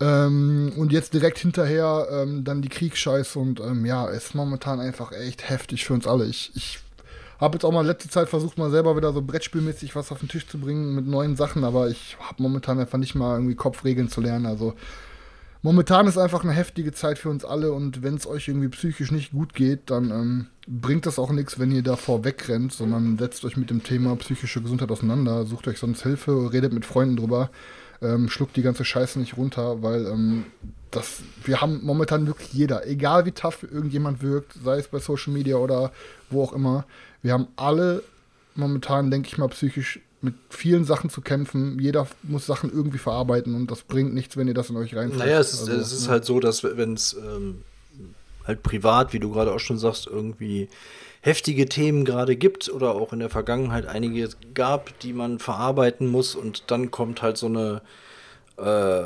Ähm, 0.00 0.72
und 0.76 0.92
jetzt 0.92 1.14
direkt 1.14 1.38
hinterher 1.38 2.08
ähm, 2.10 2.44
dann 2.44 2.62
die 2.62 2.68
Kriegsscheiße 2.68 3.38
und 3.38 3.60
ähm, 3.60 3.86
ja, 3.86 4.08
ist 4.08 4.34
momentan 4.34 4.80
einfach 4.80 5.12
echt 5.12 5.48
heftig 5.48 5.84
für 5.84 5.94
uns 5.94 6.06
alle. 6.06 6.26
Ich, 6.26 6.50
ich 6.54 6.80
habe 7.40 7.56
jetzt 7.56 7.64
auch 7.64 7.72
mal 7.72 7.86
letzte 7.86 8.08
Zeit 8.08 8.28
versucht, 8.28 8.58
mal 8.58 8.70
selber 8.70 8.96
wieder 8.96 9.12
so 9.12 9.22
Brettspielmäßig 9.22 9.94
was 9.94 10.10
auf 10.10 10.18
den 10.18 10.28
Tisch 10.28 10.48
zu 10.48 10.58
bringen 10.58 10.94
mit 10.94 11.06
neuen 11.06 11.36
Sachen, 11.36 11.62
aber 11.64 11.88
ich 11.88 12.16
habe 12.20 12.42
momentan 12.42 12.80
einfach 12.80 12.98
nicht 12.98 13.14
mal 13.14 13.34
irgendwie 13.34 13.54
Kopfregeln 13.54 14.08
zu 14.08 14.20
lernen. 14.20 14.46
Also 14.46 14.74
momentan 15.62 16.08
ist 16.08 16.18
einfach 16.18 16.42
eine 16.42 16.52
heftige 16.52 16.92
Zeit 16.92 17.18
für 17.18 17.30
uns 17.30 17.44
alle 17.44 17.72
und 17.72 18.02
wenn 18.02 18.16
es 18.16 18.26
euch 18.26 18.48
irgendwie 18.48 18.68
psychisch 18.68 19.12
nicht 19.12 19.32
gut 19.32 19.54
geht, 19.54 19.90
dann 19.90 20.10
ähm, 20.10 20.46
bringt 20.66 21.06
das 21.06 21.20
auch 21.20 21.30
nichts, 21.30 21.58
wenn 21.60 21.70
ihr 21.70 21.82
davor 21.82 22.24
wegrennt, 22.24 22.72
sondern 22.72 23.16
setzt 23.18 23.44
euch 23.44 23.56
mit 23.56 23.70
dem 23.70 23.84
Thema 23.84 24.16
psychische 24.16 24.60
Gesundheit 24.60 24.90
auseinander, 24.90 25.44
sucht 25.44 25.68
euch 25.68 25.78
sonst 25.78 26.02
Hilfe, 26.02 26.52
redet 26.52 26.72
mit 26.72 26.84
Freunden 26.84 27.16
drüber 27.16 27.50
ähm, 28.02 28.28
schluckt 28.28 28.56
die 28.56 28.62
ganze 28.62 28.84
Scheiße 28.84 29.18
nicht 29.18 29.36
runter, 29.36 29.82
weil 29.82 30.06
ähm, 30.06 30.46
das, 30.90 31.22
wir 31.44 31.60
haben 31.60 31.80
momentan 31.84 32.26
wirklich 32.26 32.52
jeder, 32.52 32.86
egal 32.86 33.26
wie 33.26 33.32
tough 33.32 33.62
irgendjemand 33.62 34.22
wirkt, 34.22 34.54
sei 34.64 34.78
es 34.78 34.88
bei 34.88 34.98
Social 34.98 35.32
Media 35.32 35.56
oder 35.56 35.92
wo 36.30 36.42
auch 36.42 36.52
immer, 36.52 36.84
wir 37.22 37.32
haben 37.32 37.48
alle 37.56 38.02
momentan, 38.54 39.10
denke 39.10 39.28
ich 39.28 39.38
mal, 39.38 39.48
psychisch 39.48 40.00
mit 40.20 40.34
vielen 40.48 40.84
Sachen 40.84 41.10
zu 41.10 41.20
kämpfen. 41.20 41.78
Jeder 41.78 42.06
muss 42.22 42.46
Sachen 42.46 42.72
irgendwie 42.72 42.98
verarbeiten 42.98 43.54
und 43.54 43.70
das 43.70 43.82
bringt 43.82 44.14
nichts, 44.14 44.36
wenn 44.36 44.48
ihr 44.48 44.54
das 44.54 44.70
in 44.70 44.76
euch 44.76 44.96
rein. 44.96 45.10
Naja, 45.16 45.38
es 45.38 45.52
ist, 45.52 45.68
also, 45.68 45.72
es 45.72 45.92
ist 45.92 46.08
halt 46.08 46.24
so, 46.24 46.40
dass 46.40 46.64
wenn 46.64 46.94
es 46.94 47.14
ähm, 47.14 47.62
halt 48.46 48.62
privat, 48.62 49.12
wie 49.12 49.18
du 49.18 49.30
gerade 49.30 49.52
auch 49.52 49.60
schon 49.60 49.78
sagst, 49.78 50.06
irgendwie 50.06 50.68
heftige 51.24 51.66
Themen 51.66 52.04
gerade 52.04 52.36
gibt 52.36 52.68
oder 52.68 52.94
auch 52.94 53.14
in 53.14 53.18
der 53.18 53.30
Vergangenheit 53.30 53.86
einige 53.86 54.28
gab, 54.52 54.98
die 54.98 55.14
man 55.14 55.38
verarbeiten 55.38 56.06
muss 56.06 56.34
und 56.34 56.64
dann 56.70 56.90
kommt 56.90 57.22
halt 57.22 57.38
so 57.38 57.46
eine 57.46 57.80
äh, 58.58 59.02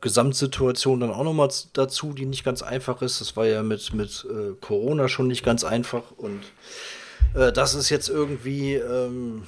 Gesamtsituation 0.00 1.00
dann 1.00 1.10
auch 1.10 1.24
nochmal 1.24 1.48
dazu, 1.72 2.12
die 2.12 2.26
nicht 2.26 2.44
ganz 2.44 2.62
einfach 2.62 3.02
ist. 3.02 3.20
Das 3.20 3.36
war 3.36 3.44
ja 3.44 3.64
mit, 3.64 3.92
mit 3.92 4.24
äh, 4.30 4.54
Corona 4.60 5.08
schon 5.08 5.26
nicht 5.26 5.44
ganz 5.44 5.64
einfach 5.64 6.04
und 6.16 6.42
äh, 7.34 7.50
das 7.50 7.74
ist 7.74 7.90
jetzt 7.90 8.08
irgendwie 8.08 8.74
ähm, 8.74 9.42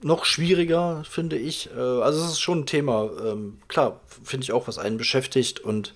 noch 0.00 0.24
schwieriger, 0.24 1.02
finde 1.02 1.36
ich. 1.36 1.68
Äh, 1.76 1.80
also 1.80 2.24
es 2.24 2.30
ist 2.30 2.40
schon 2.40 2.60
ein 2.60 2.66
Thema. 2.66 3.10
Ähm, 3.24 3.58
klar, 3.66 3.98
finde 4.22 4.44
ich 4.44 4.52
auch, 4.52 4.68
was 4.68 4.78
einen 4.78 4.98
beschäftigt 4.98 5.58
und 5.58 5.94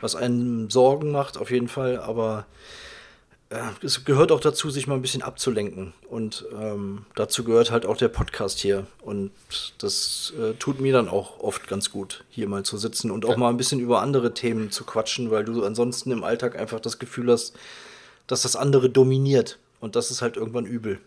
was 0.00 0.16
einen 0.16 0.68
Sorgen 0.68 1.12
macht, 1.12 1.38
auf 1.38 1.52
jeden 1.52 1.68
Fall. 1.68 2.00
Aber 2.00 2.46
es 3.82 4.04
gehört 4.04 4.32
auch 4.32 4.40
dazu, 4.40 4.70
sich 4.70 4.86
mal 4.86 4.94
ein 4.94 5.02
bisschen 5.02 5.22
abzulenken. 5.22 5.92
Und 6.08 6.44
ähm, 6.58 7.06
dazu 7.14 7.44
gehört 7.44 7.70
halt 7.70 7.86
auch 7.86 7.96
der 7.96 8.08
Podcast 8.08 8.58
hier. 8.58 8.86
Und 9.02 9.30
das 9.78 10.32
äh, 10.40 10.54
tut 10.54 10.80
mir 10.80 10.92
dann 10.92 11.08
auch 11.08 11.40
oft 11.40 11.68
ganz 11.68 11.90
gut, 11.90 12.24
hier 12.30 12.48
mal 12.48 12.64
zu 12.64 12.78
sitzen 12.78 13.10
und 13.10 13.24
auch 13.24 13.32
ja. 13.32 13.36
mal 13.36 13.50
ein 13.50 13.56
bisschen 13.56 13.80
über 13.80 14.00
andere 14.00 14.34
Themen 14.34 14.70
zu 14.70 14.84
quatschen, 14.84 15.30
weil 15.30 15.44
du 15.44 15.64
ansonsten 15.64 16.10
im 16.10 16.24
Alltag 16.24 16.58
einfach 16.58 16.80
das 16.80 16.98
Gefühl 16.98 17.30
hast, 17.30 17.54
dass 18.26 18.42
das 18.42 18.56
andere 18.56 18.90
dominiert. 18.90 19.58
Und 19.80 19.96
das 19.96 20.10
ist 20.10 20.22
halt 20.22 20.36
irgendwann 20.36 20.66
übel. 20.66 20.98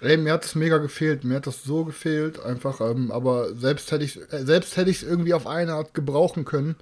Ey, 0.00 0.16
mir 0.16 0.32
hat 0.32 0.44
es 0.44 0.54
mega 0.54 0.78
gefehlt. 0.78 1.24
Mir 1.24 1.36
hat 1.36 1.46
das 1.46 1.64
so 1.64 1.84
gefehlt, 1.84 2.40
einfach. 2.40 2.80
Ähm, 2.80 3.10
aber 3.10 3.54
selbst 3.54 3.90
hätte 3.90 4.04
ich 4.04 4.16
äh, 4.32 4.44
selbst 4.44 4.76
hätte 4.76 4.90
ich 4.90 4.98
es 4.98 5.02
irgendwie 5.02 5.34
auf 5.34 5.46
eine 5.46 5.74
Art 5.74 5.94
gebrauchen 5.94 6.44
können, 6.44 6.76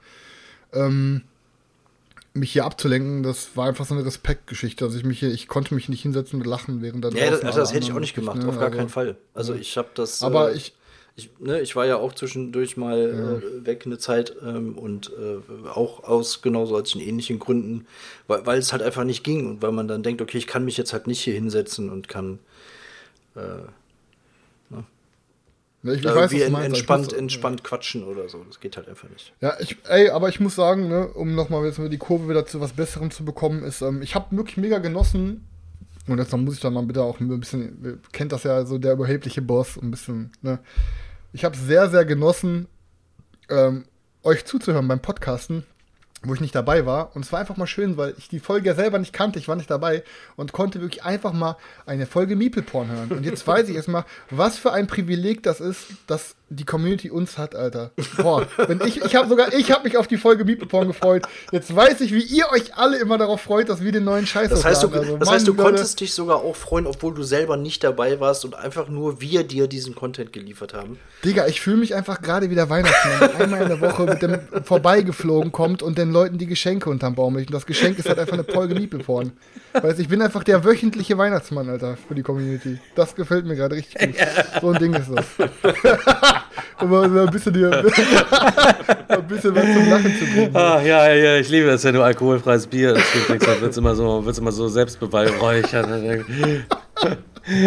ähm, 0.72 1.22
mich 2.34 2.52
hier 2.52 2.64
abzulenken. 2.64 3.22
Das 3.22 3.56
war 3.56 3.68
einfach 3.68 3.84
so 3.84 3.94
eine 3.94 4.04
Respektgeschichte. 4.04 4.84
Also 4.84 4.98
ich 4.98 5.04
mich 5.04 5.20
hier, 5.20 5.30
ich 5.30 5.48
konnte 5.48 5.74
mich 5.74 5.88
nicht 5.88 6.02
hinsetzen 6.02 6.40
und 6.40 6.46
lachen 6.46 6.82
während 6.82 7.04
der. 7.04 7.12
Ja, 7.12 7.30
das, 7.30 7.42
also 7.42 7.60
das 7.60 7.72
hätte 7.72 7.86
ich 7.86 7.92
auch 7.92 8.00
nicht 8.00 8.14
gemacht, 8.14 8.38
ne? 8.38 8.48
auf 8.48 8.56
gar 8.56 8.66
also, 8.66 8.78
keinen 8.78 8.88
Fall. 8.88 9.16
Also 9.34 9.54
ich 9.54 9.76
habe 9.76 9.88
das. 9.94 10.22
Aber 10.22 10.52
äh, 10.52 10.56
ich. 10.56 10.74
Ich, 11.14 11.28
ne, 11.40 11.60
ich 11.60 11.76
war 11.76 11.84
ja 11.84 11.98
auch 11.98 12.14
zwischendurch 12.14 12.78
mal 12.78 12.98
ja. 12.98 13.36
äh, 13.36 13.66
weg 13.66 13.82
eine 13.84 13.98
Zeit 13.98 14.34
ähm, 14.42 14.78
und 14.78 15.10
äh, 15.10 15.68
auch 15.68 16.04
aus 16.04 16.40
genauso 16.40 16.74
als 16.74 16.94
in 16.94 17.02
ähnlichen 17.02 17.38
Gründen, 17.38 17.86
weil, 18.28 18.46
weil 18.46 18.58
es 18.58 18.72
halt 18.72 18.80
einfach 18.80 19.04
nicht 19.04 19.22
ging 19.22 19.46
und 19.46 19.60
weil 19.60 19.72
man 19.72 19.88
dann 19.88 20.02
denkt, 20.02 20.22
okay, 20.22 20.38
ich 20.38 20.46
kann 20.46 20.64
mich 20.64 20.78
jetzt 20.78 20.94
halt 20.94 21.06
nicht 21.06 21.20
hier 21.20 21.34
hinsetzen 21.34 21.90
und 21.90 22.08
kann 22.08 22.38
äh? 23.34 23.40
Ja, 25.82 25.92
ich, 25.92 26.04
ich 26.04 26.04
weiß, 26.04 26.30
wie 26.30 26.42
entspannt, 26.42 27.06
muss, 27.06 27.12
entspannt 27.12 27.64
quatschen 27.64 28.04
oder 28.04 28.28
so. 28.28 28.44
Das 28.44 28.60
geht 28.60 28.76
halt 28.76 28.88
einfach 28.88 29.08
nicht. 29.08 29.32
Ja, 29.40 29.54
ich, 29.58 29.76
ey, 29.88 30.10
aber 30.10 30.28
ich 30.28 30.38
muss 30.38 30.54
sagen, 30.54 30.88
ne, 30.88 31.08
um 31.08 31.34
nochmal 31.34 31.64
jetzt 31.64 31.78
mal 31.78 31.88
die 31.88 31.98
Kurve 31.98 32.28
wieder 32.28 32.46
zu 32.46 32.60
was 32.60 32.72
Besserem 32.72 33.10
zu 33.10 33.24
bekommen, 33.24 33.64
ist, 33.64 33.82
ähm, 33.82 34.00
ich 34.00 34.14
habe 34.14 34.36
wirklich 34.36 34.56
mega 34.56 34.78
genossen. 34.78 35.48
Und 36.08 36.18
jetzt 36.18 36.36
muss 36.36 36.54
ich 36.54 36.60
dann 36.60 36.74
mal 36.74 36.84
bitte 36.84 37.02
auch 37.02 37.20
ein 37.20 37.40
bisschen, 37.40 38.00
kennt 38.12 38.32
das 38.32 38.42
ja 38.42 38.64
so 38.64 38.78
der 38.78 38.94
überhebliche 38.94 39.40
Boss, 39.42 39.76
ein 39.76 39.90
bisschen, 39.90 40.32
ne. 40.40 40.58
Ich 41.32 41.44
habe 41.44 41.56
sehr, 41.56 41.88
sehr 41.88 42.04
genossen, 42.04 42.66
ähm, 43.48 43.84
euch 44.22 44.44
zuzuhören 44.44 44.86
beim 44.86 45.00
Podcasten 45.00 45.64
wo 46.24 46.34
ich 46.34 46.40
nicht 46.40 46.54
dabei 46.54 46.86
war. 46.86 47.14
Und 47.14 47.24
es 47.24 47.32
war 47.32 47.40
einfach 47.40 47.56
mal 47.56 47.66
schön, 47.66 47.96
weil 47.96 48.14
ich 48.18 48.28
die 48.28 48.40
Folge 48.40 48.68
ja 48.68 48.74
selber 48.74 48.98
nicht 48.98 49.12
kannte, 49.12 49.38
ich 49.38 49.48
war 49.48 49.56
nicht 49.56 49.70
dabei 49.70 50.04
und 50.36 50.52
konnte 50.52 50.80
wirklich 50.80 51.04
einfach 51.04 51.32
mal 51.32 51.56
eine 51.86 52.06
Folge 52.06 52.36
Meeple 52.36 52.62
Porn 52.62 52.90
hören. 52.90 53.10
Und 53.10 53.24
jetzt 53.24 53.46
weiß 53.46 53.68
ich 53.68 53.76
erstmal, 53.76 54.04
was 54.30 54.58
für 54.58 54.72
ein 54.72 54.86
Privileg 54.86 55.42
das 55.42 55.60
ist, 55.60 55.86
dass 56.06 56.34
die 56.54 56.64
Community 56.64 57.10
uns 57.10 57.38
hat, 57.38 57.54
Alter. 57.54 57.92
Boah, 58.16 58.46
wenn 58.56 58.80
ich, 58.86 59.02
ich 59.02 59.16
habe 59.16 59.28
sogar, 59.28 59.52
ich 59.54 59.70
habe 59.70 59.84
mich 59.84 59.96
auf 59.96 60.06
die 60.06 60.16
Folge 60.16 60.44
Meeple 60.44 60.86
gefreut. 60.86 61.24
Jetzt 61.50 61.74
weiß 61.74 62.00
ich, 62.02 62.12
wie 62.12 62.22
ihr 62.22 62.50
euch 62.52 62.76
alle 62.76 62.98
immer 62.98 63.18
darauf 63.18 63.40
freut, 63.40 63.68
dass 63.68 63.82
wir 63.82 63.92
den 63.92 64.04
neuen 64.04 64.26
Scheiß 64.26 64.50
Das 64.50 64.64
heißt, 64.64 64.82
du, 64.82 64.88
also, 64.88 65.16
das 65.16 65.26
Mann, 65.26 65.34
heißt, 65.34 65.48
du 65.48 65.54
konntest 65.54 66.00
dich 66.00 66.12
sogar 66.12 66.38
auch 66.38 66.56
freuen, 66.56 66.86
obwohl 66.86 67.14
du 67.14 67.22
selber 67.22 67.56
nicht 67.56 67.82
dabei 67.84 68.20
warst 68.20 68.44
und 68.44 68.54
einfach 68.54 68.88
nur 68.88 69.20
wir 69.20 69.44
dir 69.44 69.66
diesen 69.66 69.94
Content 69.94 70.32
geliefert 70.32 70.74
haben. 70.74 70.98
Digga, 71.24 71.46
ich 71.46 71.60
fühle 71.60 71.78
mich 71.78 71.94
einfach 71.94 72.20
gerade 72.20 72.50
wieder 72.50 72.68
Weihnachtsmann, 72.68 73.30
einmal 73.40 73.62
in 73.62 73.68
der 73.68 73.80
Woche 73.80 74.04
mit 74.04 74.22
dem 74.22 74.40
vorbeigeflogen 74.64 75.52
kommt 75.52 75.82
und 75.82 75.98
den 75.98 76.12
Leuten 76.12 76.38
die 76.38 76.46
Geschenke 76.46 76.90
unterm 76.90 77.14
Baum 77.14 77.36
legt. 77.36 77.50
Und 77.50 77.54
das 77.54 77.66
Geschenk 77.66 77.98
ist 77.98 78.08
halt 78.08 78.18
einfach 78.18 78.34
eine 78.34 78.44
Folge 78.44 78.74
Meeple 78.74 79.02
Weißt 79.72 79.98
ich 79.98 80.08
bin 80.08 80.20
einfach 80.20 80.44
der 80.44 80.64
wöchentliche 80.64 81.16
Weihnachtsmann, 81.16 81.68
Alter, 81.68 81.96
für 81.96 82.14
die 82.14 82.22
Community. 82.22 82.78
Das 82.94 83.14
gefällt 83.14 83.46
mir 83.46 83.56
gerade 83.56 83.76
richtig 83.76 83.98
gut. 83.98 84.14
So 84.60 84.70
ein 84.70 84.78
Ding 84.78 84.94
ist 84.94 85.10
das. 85.14 85.24
um 86.80 86.92
ein 86.92 87.30
bisschen, 87.30 87.52
die, 87.52 87.64
ein 89.08 89.26
bisschen 89.28 89.54
was 89.54 89.64
zum 89.64 89.90
Lachen 89.90 90.18
zu 90.18 90.24
bringen. 90.26 90.56
Ah, 90.56 90.80
ja, 90.82 91.12
ja, 91.12 91.36
ich 91.36 91.48
liebe 91.48 91.68
das, 91.68 91.84
wenn 91.84 91.94
du 91.94 92.02
alkoholfreies 92.02 92.66
Bier 92.66 92.94
trinkst, 93.26 93.48
dann 93.48 93.60
wird 93.60 93.72
es 93.72 93.76
immer 93.76 93.94
so, 93.94 94.24
wird's 94.24 94.38
immer 94.38 94.52
so 94.52 94.68
selbstbeweihräuchert. 94.68 95.88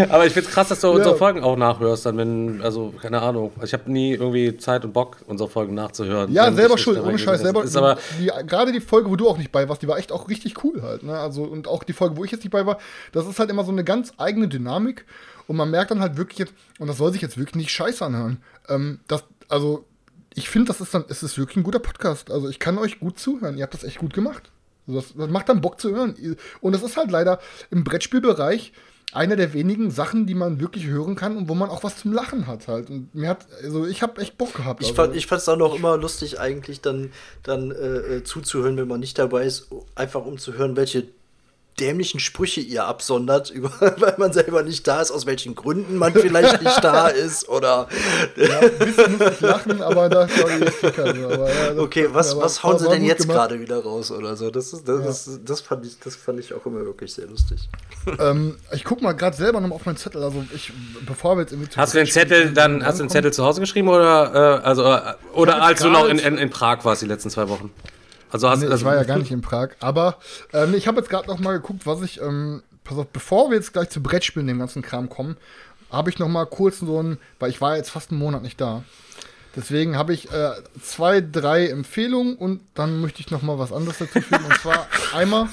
Aber 0.10 0.26
ich 0.26 0.34
finde 0.34 0.48
es 0.48 0.56
krass, 0.56 0.70
dass 0.70 0.80
du 0.80 0.88
ja. 0.88 0.94
unsere 0.94 1.18
Folgen 1.18 1.44
auch 1.44 1.58
nachhörst, 1.58 2.06
dann 2.06 2.18
wenn, 2.18 2.62
also 2.62 2.94
keine 3.02 3.22
Ahnung, 3.22 3.52
ich 3.62 3.74
habe 3.74 3.92
nie 3.92 4.14
irgendwie 4.14 4.56
Zeit 4.58 4.86
und 4.86 4.94
Bock, 4.94 5.18
unsere 5.28 5.50
Folgen 5.50 5.74
nachzuhören. 5.74 6.32
Ja, 6.32 6.52
selber 6.52 6.78
schuld, 6.78 7.02
ohne 7.04 7.20
Scheiß, 7.20 7.42
selber. 7.42 7.64
Ist 7.64 7.76
aber 7.76 7.98
die, 8.20 8.32
gerade 8.48 8.72
die 8.72 8.80
Folge, 8.80 9.10
wo 9.10 9.16
du 9.16 9.28
auch 9.28 9.38
nicht 9.38 9.52
bei 9.52 9.68
warst, 9.68 9.82
die 9.82 9.88
war 9.88 9.98
echt 9.98 10.12
auch 10.12 10.30
richtig 10.30 10.64
cool 10.64 10.82
halt. 10.82 11.04
Ne? 11.04 11.18
Also 11.18 11.44
und 11.44 11.68
auch 11.68 11.84
die 11.84 11.94
Folge, 11.94 12.16
wo 12.16 12.24
ich 12.24 12.32
jetzt 12.32 12.44
nicht 12.44 12.52
bei 12.52 12.66
war, 12.66 12.78
das 13.12 13.28
ist 13.28 13.38
halt 13.38 13.50
immer 13.50 13.66
so 13.66 13.72
eine 13.72 13.84
ganz 13.84 14.14
eigene 14.18 14.48
Dynamik 14.48 15.06
und 15.48 15.56
man 15.56 15.70
merkt 15.70 15.92
dann 15.92 16.02
halt 16.02 16.18
wirklich 16.18 16.40
jetzt, 16.40 16.54
und 16.80 16.88
das 16.88 16.98
soll 16.98 17.12
sich 17.12 17.22
jetzt 17.22 17.38
wirklich 17.38 17.56
nicht 17.56 17.72
scheiße 17.72 18.04
anhören, 18.04 18.42
ähm, 18.68 19.00
dass, 19.08 19.24
also 19.48 19.86
ich 20.34 20.50
finde, 20.50 20.68
das 20.68 20.82
ist 20.82 20.94
dann, 20.94 21.06
es 21.08 21.24
ist 21.24 21.38
wirklich 21.38 21.58
ein 21.58 21.64
guter 21.64 21.80
Podcast. 21.80 22.30
Also 22.30 22.50
ich 22.50 22.60
kann 22.60 22.78
euch 22.78 23.00
gut 23.00 23.18
zuhören. 23.18 23.58
Ihr 23.58 23.64
habt 23.64 23.74
das 23.74 23.86
echt 23.86 24.00
gut 24.00 24.14
gemacht. 24.14 24.52
Also 24.86 25.00
das, 25.00 25.14
das 25.16 25.30
macht 25.30 25.48
dann 25.48 25.62
Bock 25.62 25.80
zu 25.80 25.92
hören. 25.92 26.16
Und 26.60 26.74
das 26.74 26.84
ist 26.84 26.98
halt 26.98 27.10
leider 27.10 27.40
im 27.72 27.84
Brettspielbereich 27.84 28.74
eine 29.14 29.38
der 29.38 29.54
wenigen 29.54 29.92
Sachen, 29.92 30.26
die 30.26 30.36
man 30.36 30.60
wirklich 30.60 30.88
hören 30.88 31.16
kann 31.16 31.38
und 31.38 31.48
wo 31.48 31.56
man 31.56 31.70
auch 31.70 31.84
was 31.84 31.98
zum 31.98 32.12
Lachen 32.12 32.48
hat 32.48 32.68
halt. 32.68 32.90
Und 32.90 33.16
mir 33.16 33.30
hat, 33.30 33.48
also 33.64 33.86
ich 33.86 34.02
habe 34.02 34.22
echt 34.22 34.38
Bock 34.38 34.54
gehabt. 34.54 34.82
Ich 34.82 34.90
also. 34.90 35.04
fand 35.04 35.40
es 35.40 35.46
dann 35.46 35.62
auch 35.62 35.76
immer 35.76 35.96
lustig, 35.96 36.40
eigentlich 36.40 36.82
dann, 36.82 37.12
dann 37.42 37.72
äh, 37.72 38.18
äh, 38.18 38.24
zuzuhören, 38.24 38.76
wenn 38.76 38.90
man 38.90 39.00
nicht 39.00 39.18
dabei 39.18 39.46
ist, 39.46 39.70
einfach 39.96 40.26
um 40.26 40.38
zu 40.38 40.56
hören, 40.56 40.76
welche 40.76 41.08
dämlichen 41.80 42.20
Sprüche 42.20 42.62
ihr 42.62 42.86
absondert, 42.86 43.50
über, 43.52 43.72
weil 43.80 44.16
man 44.18 44.34
selber 44.34 44.64
nicht 44.64 44.88
da 44.88 45.02
ist, 45.02 45.12
aus 45.12 45.26
welchen 45.26 45.56
Gründen 45.56 45.98
man 45.98 46.14
vielleicht 46.14 46.62
nicht 46.62 46.84
da 46.84 47.08
ist 47.26 47.50
oder. 47.50 47.88
Ja, 48.36 48.60
ein 48.60 48.78
bisschen 48.80 49.18
muss 49.18 49.32
ich 49.32 49.42
lachen, 49.42 49.82
aber 49.82 50.10
da 50.10 50.26
glaube 50.26 50.52
ich 50.52 50.82
jetzt 50.82 51.00
aber, 51.00 51.50
ja, 51.50 51.78
Okay, 51.78 52.10
was, 52.12 52.38
was 52.38 52.64
hauen 52.64 52.80
sie 52.80 52.90
denn 52.90 53.04
jetzt 53.04 53.28
gerade 53.28 53.60
wieder 53.60 53.84
raus 53.84 54.12
oder 54.12 54.36
so? 54.36 54.50
Das, 54.50 54.74
ist, 54.74 54.88
das, 54.88 55.00
ja. 55.00 55.06
das, 55.06 55.40
das, 55.44 55.62
fand 55.62 55.86
ich, 55.86 56.00
das 56.00 56.16
fand 56.16 56.40
ich 56.40 56.54
auch 56.54 56.66
immer 56.66 56.86
wirklich 56.86 57.14
sehr 57.14 57.28
lustig. 57.28 57.70
Ähm, 58.20 58.58
ich 58.72 58.84
guck 58.84 59.02
mal 59.02 59.14
gerade 59.14 59.36
selber 59.36 59.60
noch 59.60 59.72
auf 59.72 59.86
meinen 59.86 59.98
Zettel, 59.98 60.24
also 60.24 60.44
ich, 60.54 60.72
bevor 61.06 61.36
wir 61.36 61.42
jetzt 61.42 61.52
irgendwie 61.52 61.70
Hast 61.76 61.94
du 61.94 61.98
den 61.98 62.08
Zettel 62.08 62.54
dann, 62.54 62.86
hast 62.86 63.00
du 63.00 63.04
den 63.04 63.10
Zettel 63.10 63.34
zu 63.34 63.44
Hause 63.44 63.62
geschrieben 63.62 63.90
oder, 63.90 64.62
äh, 64.62 64.66
also, 64.66 64.84
äh, 64.84 65.14
oder 65.34 65.62
als 65.62 65.82
du 65.82 65.90
noch 65.90 66.08
in, 66.08 66.20
in, 66.20 66.38
in 66.38 66.50
Prag 66.50 66.86
warst 66.86 67.02
die 67.02 67.08
letzten 67.08 67.30
zwei 67.30 67.50
Wochen? 67.50 67.72
Also 68.36 68.50
hast, 68.50 68.60
nee, 68.60 68.76
ich 68.76 68.84
war 68.84 68.96
ja 68.98 69.06
gar 69.06 69.18
nicht 69.18 69.32
in 69.32 69.40
Prag. 69.40 69.70
Aber 69.80 70.18
ähm, 70.52 70.74
ich 70.74 70.90
habe 70.90 70.98
jetzt 70.98 71.10
gerade 71.10 71.30
noch 71.30 71.40
mal 71.40 71.54
geguckt, 71.54 71.86
was 71.86 72.02
ich. 72.02 72.20
Ähm, 72.20 72.64
pass 72.84 72.98
auf, 72.98 73.08
bevor 73.08 73.50
wir 73.50 73.56
jetzt 73.56 73.72
gleich 73.72 73.90
zu 73.90 74.04
Brettspielen, 74.04 74.46
dem 74.46 74.60
ganzen 74.60 74.82
Kram 74.82 75.08
kommen, 75.08 75.38
habe 75.90 76.10
ich 76.10 76.20
noch 76.20 76.28
mal 76.28 76.44
kurz 76.44 76.80
so 76.80 77.02
ein, 77.02 77.18
weil 77.40 77.50
ich 77.50 77.62
war 77.62 77.78
jetzt 77.78 77.92
fast 77.92 78.12
einen 78.12 78.20
Monat 78.20 78.42
nicht 78.42 78.60
da. 78.60 78.84
Deswegen 79.56 79.98
habe 79.98 80.14
ich 80.14 80.34
äh, 80.34 80.52
zwei, 80.84 81.22
drei 81.22 81.68
Empfehlungen 81.70 82.36
und 82.36 82.60
dann 82.74 83.00
möchte 83.00 83.22
ich 83.22 83.32
noch 83.32 83.42
mal 83.42 83.58
was 83.58 83.72
anderes 83.72 84.00
dazu 84.00 84.20
fügen. 84.20 84.44
und 84.44 84.60
zwar 84.60 84.86
einmal, 85.14 85.48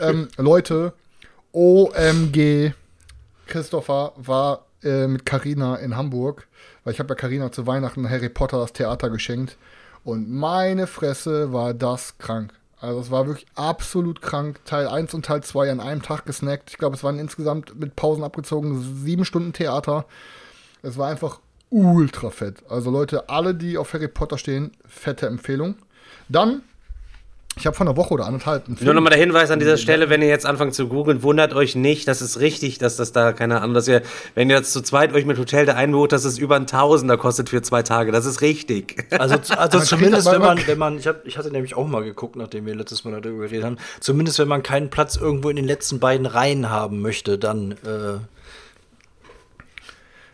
ähm, 0.00 0.26
Leute, 0.36 0.92
OMG, 1.52 2.72
Christopher 3.46 4.12
war 4.16 4.64
äh, 4.82 5.06
mit 5.06 5.24
Carina 5.24 5.76
in 5.76 5.96
Hamburg, 5.96 6.48
weil 6.82 6.94
ich 6.94 6.98
habe 6.98 7.10
ja 7.10 7.14
Carina 7.14 7.52
zu 7.52 7.64
Weihnachten 7.68 8.10
Harry 8.10 8.28
Potter 8.28 8.58
das 8.58 8.72
Theater 8.72 9.08
geschenkt. 9.08 9.56
Und 10.04 10.30
meine 10.30 10.86
Fresse 10.86 11.52
war 11.52 11.74
das 11.74 12.18
krank. 12.18 12.52
Also 12.80 13.00
es 13.00 13.10
war 13.10 13.26
wirklich 13.26 13.46
absolut 13.54 14.20
krank. 14.20 14.60
Teil 14.66 14.86
1 14.86 15.14
und 15.14 15.24
Teil 15.24 15.42
2 15.42 15.72
an 15.72 15.80
einem 15.80 16.02
Tag 16.02 16.26
gesnackt. 16.26 16.70
Ich 16.70 16.76
glaube, 16.76 16.96
es 16.96 17.02
waren 17.02 17.18
insgesamt 17.18 17.78
mit 17.80 17.96
Pausen 17.96 18.22
abgezogen 18.22 18.82
sieben 19.02 19.24
Stunden 19.24 19.54
Theater. 19.54 20.04
Es 20.82 20.98
war 20.98 21.08
einfach 21.08 21.40
ultra 21.70 22.28
fett. 22.28 22.62
Also 22.68 22.90
Leute, 22.90 23.30
alle, 23.30 23.54
die 23.54 23.78
auf 23.78 23.94
Harry 23.94 24.08
Potter 24.08 24.36
stehen, 24.36 24.72
fette 24.86 25.26
Empfehlung. 25.26 25.76
Dann 26.28 26.62
Ich 27.56 27.66
habe 27.66 27.76
vor 27.76 27.86
einer 27.86 27.96
Woche 27.96 28.14
oder 28.14 28.26
anderthalb 28.26 28.66
einen 28.66 28.76
Film. 28.76 28.86
Nur 28.86 28.94
nochmal 28.94 29.10
der 29.10 29.20
Hinweis 29.20 29.50
an 29.52 29.60
dieser 29.60 29.76
Stelle, 29.76 30.10
wenn 30.10 30.20
ihr 30.22 30.28
jetzt 30.28 30.44
anfangt 30.44 30.74
zu 30.74 30.88
googeln, 30.88 31.22
wundert 31.22 31.54
euch 31.54 31.76
nicht, 31.76 32.08
das 32.08 32.20
ist 32.20 32.40
richtig, 32.40 32.78
dass 32.78 32.96
das 32.96 33.12
da, 33.12 33.32
keine 33.32 33.60
Ahnung, 33.60 33.74
dass 33.74 33.86
ihr, 33.86 34.02
wenn 34.34 34.50
ihr 34.50 34.56
jetzt 34.56 34.72
zu 34.72 34.82
zweit 34.82 35.12
euch 35.12 35.24
mit 35.24 35.38
Hotel 35.38 35.64
da 35.64 35.74
einbucht, 35.74 36.10
dass 36.10 36.24
es 36.24 36.36
über 36.36 36.56
ein 36.56 36.66
Tausender 36.66 37.16
kostet 37.16 37.50
für 37.50 37.62
zwei 37.62 37.82
Tage. 37.82 38.10
Das 38.10 38.26
ist 38.26 38.40
richtig. 38.40 39.06
Also, 39.10 39.36
also 39.56 39.80
zumindest, 39.84 40.30
wenn 40.30 40.40
man, 40.40 40.66
wenn 40.66 40.78
man, 40.78 40.98
ich, 40.98 41.06
hab, 41.06 41.24
ich 41.26 41.38
hatte 41.38 41.50
nämlich 41.52 41.76
auch 41.76 41.86
mal 41.86 42.02
geguckt, 42.02 42.34
nachdem 42.34 42.66
wir 42.66 42.74
letztes 42.74 43.04
Mal 43.04 43.20
darüber 43.20 43.44
geredet 43.44 43.64
haben, 43.64 43.78
zumindest 44.00 44.40
wenn 44.40 44.48
man 44.48 44.64
keinen 44.64 44.90
Platz 44.90 45.14
irgendwo 45.16 45.48
in 45.48 45.56
den 45.56 45.66
letzten 45.66 46.00
beiden 46.00 46.26
Reihen 46.26 46.70
haben 46.70 47.02
möchte, 47.02 47.38
dann. 47.38 47.72
Äh 47.72 48.18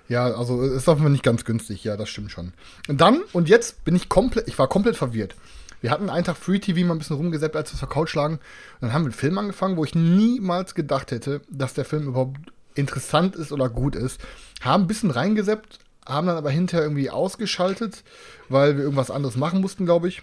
ja, 0.08 0.24
also 0.24 0.62
ist 0.62 0.88
auf 0.88 0.96
jeden 0.96 1.02
Fall 1.02 1.12
nicht 1.12 1.22
ganz 1.22 1.44
günstig, 1.44 1.84
ja, 1.84 1.96
das 1.96 2.08
stimmt 2.08 2.32
schon. 2.32 2.52
Und 2.88 3.00
dann, 3.00 3.20
und 3.32 3.48
jetzt 3.48 3.84
bin 3.84 3.94
ich 3.94 4.08
komplett, 4.08 4.48
ich 4.48 4.58
war 4.58 4.66
komplett 4.66 4.96
verwirrt. 4.96 5.36
Wir 5.80 5.90
hatten 5.90 6.10
einen 6.10 6.24
Tag 6.24 6.36
Free 6.36 6.58
TV 6.58 6.86
mal 6.86 6.94
ein 6.94 6.98
bisschen 6.98 7.16
rumgesäppt, 7.16 7.56
als 7.56 7.72
wir 7.72 7.82
auf 7.82 7.88
Couch 7.88 8.14
lagen. 8.14 8.34
Und 8.34 8.40
dann 8.82 8.92
haben 8.92 9.02
wir 9.02 9.06
einen 9.06 9.14
Film 9.14 9.38
angefangen, 9.38 9.76
wo 9.76 9.84
ich 9.84 9.94
niemals 9.94 10.74
gedacht 10.74 11.10
hätte, 11.10 11.40
dass 11.50 11.74
der 11.74 11.84
Film 11.84 12.08
überhaupt 12.08 12.38
interessant 12.74 13.36
ist 13.36 13.52
oder 13.52 13.68
gut 13.68 13.96
ist. 13.96 14.20
Haben 14.60 14.84
ein 14.84 14.86
bisschen 14.86 15.10
reingeseppt, 15.10 15.78
haben 16.06 16.26
dann 16.26 16.36
aber 16.36 16.50
hinterher 16.50 16.84
irgendwie 16.84 17.10
ausgeschaltet, 17.10 18.04
weil 18.48 18.76
wir 18.76 18.84
irgendwas 18.84 19.10
anderes 19.10 19.36
machen 19.36 19.60
mussten, 19.60 19.86
glaube 19.86 20.08
ich. 20.08 20.22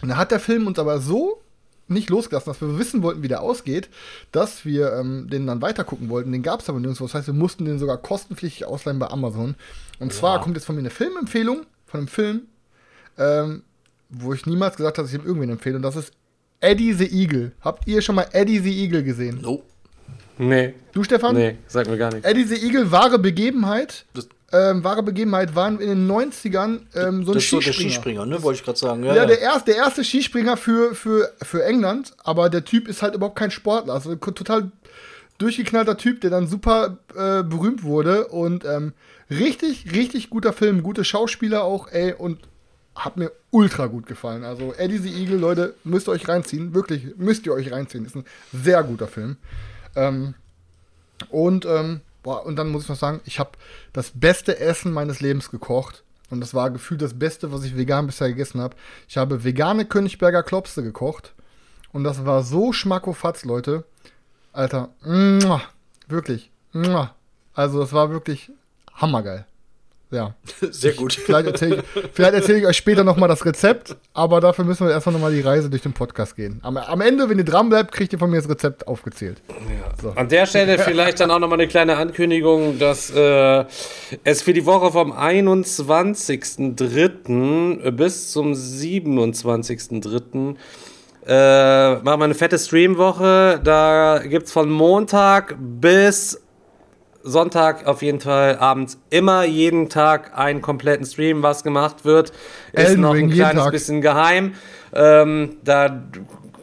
Und 0.00 0.08
dann 0.08 0.18
hat 0.18 0.30
der 0.30 0.40
Film 0.40 0.66
uns 0.66 0.78
aber 0.78 1.00
so 1.00 1.42
nicht 1.88 2.10
losgelassen, 2.10 2.50
dass 2.52 2.60
wir 2.60 2.78
wissen 2.78 3.02
wollten, 3.02 3.22
wie 3.22 3.28
der 3.28 3.40
ausgeht, 3.40 3.88
dass 4.30 4.64
wir 4.64 4.92
ähm, 4.92 5.28
den 5.30 5.46
dann 5.46 5.62
weiter 5.62 5.84
gucken 5.84 6.10
wollten. 6.10 6.32
Den 6.32 6.42
gab 6.42 6.60
es 6.60 6.68
aber 6.68 6.78
nirgendwo. 6.78 7.04
Das 7.04 7.14
heißt, 7.14 7.26
wir 7.26 7.34
mussten 7.34 7.64
den 7.64 7.78
sogar 7.78 7.96
kostenpflichtig 7.96 8.66
ausleihen 8.66 8.98
bei 8.98 9.08
Amazon. 9.08 9.54
Und 9.98 10.12
ja. 10.12 10.18
zwar 10.18 10.40
kommt 10.40 10.56
jetzt 10.56 10.66
von 10.66 10.74
mir 10.74 10.80
eine 10.80 10.90
Filmempfehlung 10.90 11.64
von 11.86 12.00
einem 12.00 12.08
Film, 12.08 12.42
ähm, 13.16 13.62
wo 14.08 14.32
ich 14.32 14.46
niemals 14.46 14.76
gesagt 14.76 14.98
habe, 14.98 15.06
dass 15.06 15.14
ich 15.14 15.20
ihm 15.20 15.26
irgendwen 15.26 15.50
empfehle. 15.50 15.76
Und 15.76 15.82
das 15.82 15.96
ist 15.96 16.12
Eddie 16.60 16.92
the 16.92 17.06
Eagle. 17.06 17.52
Habt 17.60 17.86
ihr 17.86 18.02
schon 18.02 18.14
mal 18.14 18.26
Eddie 18.32 18.58
the 18.58 18.82
Eagle 18.82 19.02
gesehen? 19.02 19.40
No. 19.42 19.62
Nee. 20.38 20.74
Du, 20.92 21.02
Stefan? 21.02 21.34
Nee, 21.34 21.56
sag 21.66 21.88
mir 21.88 21.98
gar 21.98 22.12
nicht. 22.12 22.24
Eddie 22.24 22.44
the 22.44 22.54
Eagle, 22.64 22.90
wahre 22.90 23.18
Begebenheit. 23.18 24.04
Ähm, 24.50 24.82
wahre 24.82 25.02
Begebenheit 25.02 25.54
waren 25.54 25.78
in 25.78 25.88
den 25.88 26.10
90ern 26.10 26.80
ähm, 26.94 27.24
so 27.24 27.32
ein 27.32 27.34
das 27.34 27.42
Skispringer. 27.42 27.50
So 27.50 27.60
der 27.60 27.72
Skispringer, 27.72 28.26
ne? 28.26 28.42
Wollte 28.42 28.60
ich 28.60 28.64
gerade 28.64 28.78
sagen. 28.78 29.04
Ja, 29.04 29.10
ja, 29.10 29.22
ja, 29.22 29.26
Der, 29.26 29.40
erste, 29.40 29.72
der 29.72 29.82
erste 29.82 30.04
Skispringer 30.04 30.56
für, 30.56 30.94
für, 30.94 31.32
für 31.42 31.64
England, 31.64 32.14
aber 32.24 32.48
der 32.48 32.64
Typ 32.64 32.88
ist 32.88 33.02
halt 33.02 33.14
überhaupt 33.14 33.36
kein 33.36 33.50
Sportler. 33.50 33.92
Also 33.94 34.14
total 34.14 34.70
durchgeknallter 35.36 35.96
Typ, 35.96 36.20
der 36.20 36.30
dann 36.30 36.46
super 36.46 36.98
äh, 37.14 37.42
berühmt 37.42 37.82
wurde 37.82 38.28
und 38.28 38.64
ähm, 38.64 38.92
richtig, 39.30 39.92
richtig 39.92 40.30
guter 40.30 40.52
Film, 40.52 40.82
gute 40.82 41.04
Schauspieler 41.04 41.62
auch, 41.62 41.88
ey, 41.90 42.12
und 42.12 42.38
hat 42.98 43.16
mir 43.16 43.32
ultra 43.50 43.86
gut 43.86 44.06
gefallen. 44.06 44.44
Also 44.44 44.74
Eddie 44.74 44.98
the 44.98 45.22
Eagle, 45.22 45.38
Leute, 45.38 45.74
müsst 45.84 46.08
ihr 46.08 46.12
euch 46.12 46.28
reinziehen. 46.28 46.74
Wirklich, 46.74 47.16
müsst 47.16 47.46
ihr 47.46 47.52
euch 47.52 47.70
reinziehen. 47.72 48.04
Ist 48.04 48.16
ein 48.16 48.24
sehr 48.52 48.82
guter 48.82 49.06
Film. 49.06 49.36
Ähm, 49.94 50.34
und, 51.30 51.64
ähm, 51.64 52.00
boah, 52.22 52.44
und 52.44 52.56
dann 52.56 52.68
muss 52.68 52.84
ich 52.84 52.88
noch 52.88 52.96
sagen, 52.96 53.20
ich 53.24 53.38
habe 53.38 53.52
das 53.92 54.12
beste 54.14 54.58
Essen 54.58 54.92
meines 54.92 55.20
Lebens 55.20 55.50
gekocht. 55.50 56.02
Und 56.30 56.40
das 56.40 56.54
war 56.54 56.70
gefühlt 56.70 57.00
das 57.00 57.18
Beste, 57.18 57.52
was 57.52 57.64
ich 57.64 57.76
vegan 57.76 58.06
bisher 58.06 58.28
gegessen 58.28 58.60
habe. 58.60 58.76
Ich 59.08 59.16
habe 59.16 59.44
vegane 59.44 59.86
Königsberger 59.86 60.42
Klopse 60.42 60.82
gekocht. 60.82 61.32
Und 61.92 62.04
das 62.04 62.26
war 62.26 62.42
so 62.42 62.72
schmackofatz, 62.72 63.44
Leute. 63.44 63.84
Alter, 64.52 64.90
muah, 65.02 65.62
wirklich. 66.08 66.50
Muah. 66.72 67.14
Also, 67.54 67.80
das 67.80 67.92
war 67.92 68.10
wirklich 68.10 68.50
hammergeil. 68.92 69.46
Ja. 70.10 70.34
Sehr 70.70 70.94
gut. 70.94 71.12
Vielleicht 71.12 71.46
erzähle 71.46 71.76
ich, 71.76 71.84
erzähl 72.18 72.56
ich, 72.56 72.66
euch 72.66 72.76
später 72.76 73.04
nochmal 73.04 73.28
das 73.28 73.44
Rezept, 73.44 73.94
aber 74.14 74.40
dafür 74.40 74.64
müssen 74.64 74.86
wir 74.86 74.92
erstmal 74.92 75.12
nochmal 75.12 75.32
die 75.32 75.42
Reise 75.42 75.68
durch 75.68 75.82
den 75.82 75.92
Podcast 75.92 76.34
gehen. 76.34 76.60
Am, 76.62 76.78
am, 76.78 77.00
Ende, 77.02 77.28
wenn 77.28 77.38
ihr 77.38 77.44
dran 77.44 77.68
bleibt, 77.68 77.92
kriegt 77.92 78.12
ihr 78.12 78.18
von 78.18 78.30
mir 78.30 78.38
das 78.38 78.48
Rezept 78.48 78.88
aufgezählt. 78.88 79.42
Ja. 79.48 79.54
So. 80.00 80.10
An 80.12 80.28
der 80.28 80.46
Stelle 80.46 80.78
vielleicht 80.78 81.20
dann 81.20 81.30
auch 81.30 81.38
nochmal 81.38 81.60
eine 81.60 81.68
kleine 81.68 81.98
Ankündigung, 81.98 82.78
dass 82.78 83.10
äh, 83.10 83.66
es 84.24 84.40
für 84.42 84.54
die 84.54 84.64
Woche 84.64 84.92
vom 84.92 85.12
21.03. 85.12 87.90
bis 87.90 88.32
zum 88.32 88.52
27.03. 88.52 90.56
Äh, 91.26 91.96
machen 91.96 92.20
wir 92.20 92.24
eine 92.24 92.34
fette 92.34 92.58
Streamwoche. 92.58 93.60
Da 93.62 94.22
gibt 94.24 94.46
es 94.46 94.52
von 94.52 94.70
Montag 94.70 95.56
bis 95.58 96.40
Sonntag 97.22 97.86
auf 97.86 98.02
jeden 98.02 98.20
Fall 98.20 98.56
abends 98.58 98.98
immer 99.10 99.44
jeden 99.44 99.88
Tag 99.88 100.36
einen 100.38 100.62
kompletten 100.62 101.04
Stream, 101.04 101.42
was 101.42 101.64
gemacht 101.64 102.04
wird. 102.04 102.30
Ist 102.72 102.88
Elden 102.88 103.02
noch 103.02 103.14
ein 103.14 103.30
kleines 103.30 103.70
bisschen 103.70 104.00
geheim. 104.00 104.54
Ähm, 104.92 105.56
da 105.64 106.02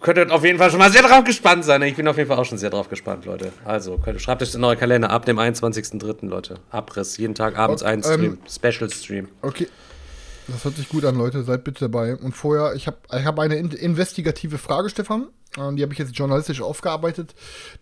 könnt 0.02 0.18
ihr 0.18 0.32
auf 0.32 0.44
jeden 0.44 0.58
Fall 0.58 0.70
schon 0.70 0.80
mal 0.80 0.92
sehr 0.92 1.02
drauf 1.02 1.24
gespannt 1.24 1.66
sein. 1.66 1.82
Ich 1.82 1.96
bin 1.96 2.08
auf 2.08 2.18
jeden 2.18 2.30
Fall 2.30 2.38
auch 2.38 2.46
schon 2.46 2.58
sehr 2.58 2.70
drauf 2.70 2.90
gespannt, 2.90 3.26
Leute. 3.26 3.52
Also 3.66 3.98
könnt, 3.98 4.22
schreibt 4.22 4.42
euch 4.44 4.54
in 4.54 4.64
eure 4.64 4.78
Kalender 4.78 5.10
ab 5.10 5.26
dem 5.26 5.40
21.03., 5.40 6.28
Leute. 6.28 6.56
Abriss, 6.70 7.18
jeden 7.18 7.36
Tag 7.36 7.58
abends 7.58 7.82
okay, 7.82 7.92
ein 7.92 8.04
Stream, 8.04 8.24
ähm, 8.24 8.38
Special 8.48 8.90
Stream. 8.90 9.28
Okay. 9.42 9.68
Das 10.48 10.64
hört 10.64 10.76
sich 10.76 10.90
gut 10.90 11.06
an, 11.06 11.16
Leute. 11.16 11.44
Seid 11.44 11.64
bitte 11.64 11.82
dabei. 11.90 12.16
Und 12.16 12.34
vorher, 12.34 12.76
ich 12.76 12.88
habe 12.88 12.98
ich 13.18 13.26
hab 13.26 13.40
eine 13.40 13.56
investigative 13.56 14.58
Frage, 14.58 14.90
Stefan. 14.90 15.28
Die 15.56 15.82
habe 15.82 15.94
ich 15.94 16.00
jetzt 16.00 16.16
journalistisch 16.18 16.62
aufgearbeitet. 16.62 17.34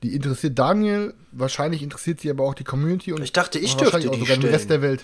Die 0.03 0.15
interessiert 0.15 0.59
Daniel, 0.59 1.15
wahrscheinlich 1.31 1.81
interessiert 1.81 2.21
sie 2.21 2.29
aber 2.29 2.43
auch 2.43 2.53
die 2.53 2.63
Community 2.63 3.13
und 3.13 3.23
ich 3.23 3.33
dachte, 3.33 3.57
ich 3.57 3.75
dürfte 3.75 3.97
auch 4.11 4.15
sogar 4.15 4.37
den 4.37 4.49
Rest 4.49 4.69
der 4.69 4.83
Welt. 4.83 5.03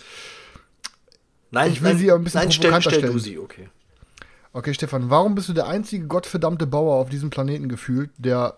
Nein, 1.49 1.71
ich 1.71 1.81
will 1.81 1.89
nein, 1.89 1.97
sie 1.97 2.11
aber 2.11 2.19
ein 2.19 2.23
bisschen 2.23 2.41
nein, 2.41 2.49
provokanter 2.49 2.81
stell, 2.81 2.99
stell 2.99 3.09
stellen. 3.09 3.13
Du 3.13 3.19
sie, 3.19 3.39
okay. 3.39 3.69
Okay, 4.53 4.73
Stefan, 4.75 5.09
warum 5.09 5.33
bist 5.33 5.49
du 5.49 5.53
der 5.53 5.67
einzige 5.67 6.05
gottverdammte 6.05 6.67
Bauer 6.67 6.95
auf 6.95 7.09
diesem 7.09 7.31
Planeten 7.31 7.69
gefühlt, 7.69 8.11
der 8.17 8.57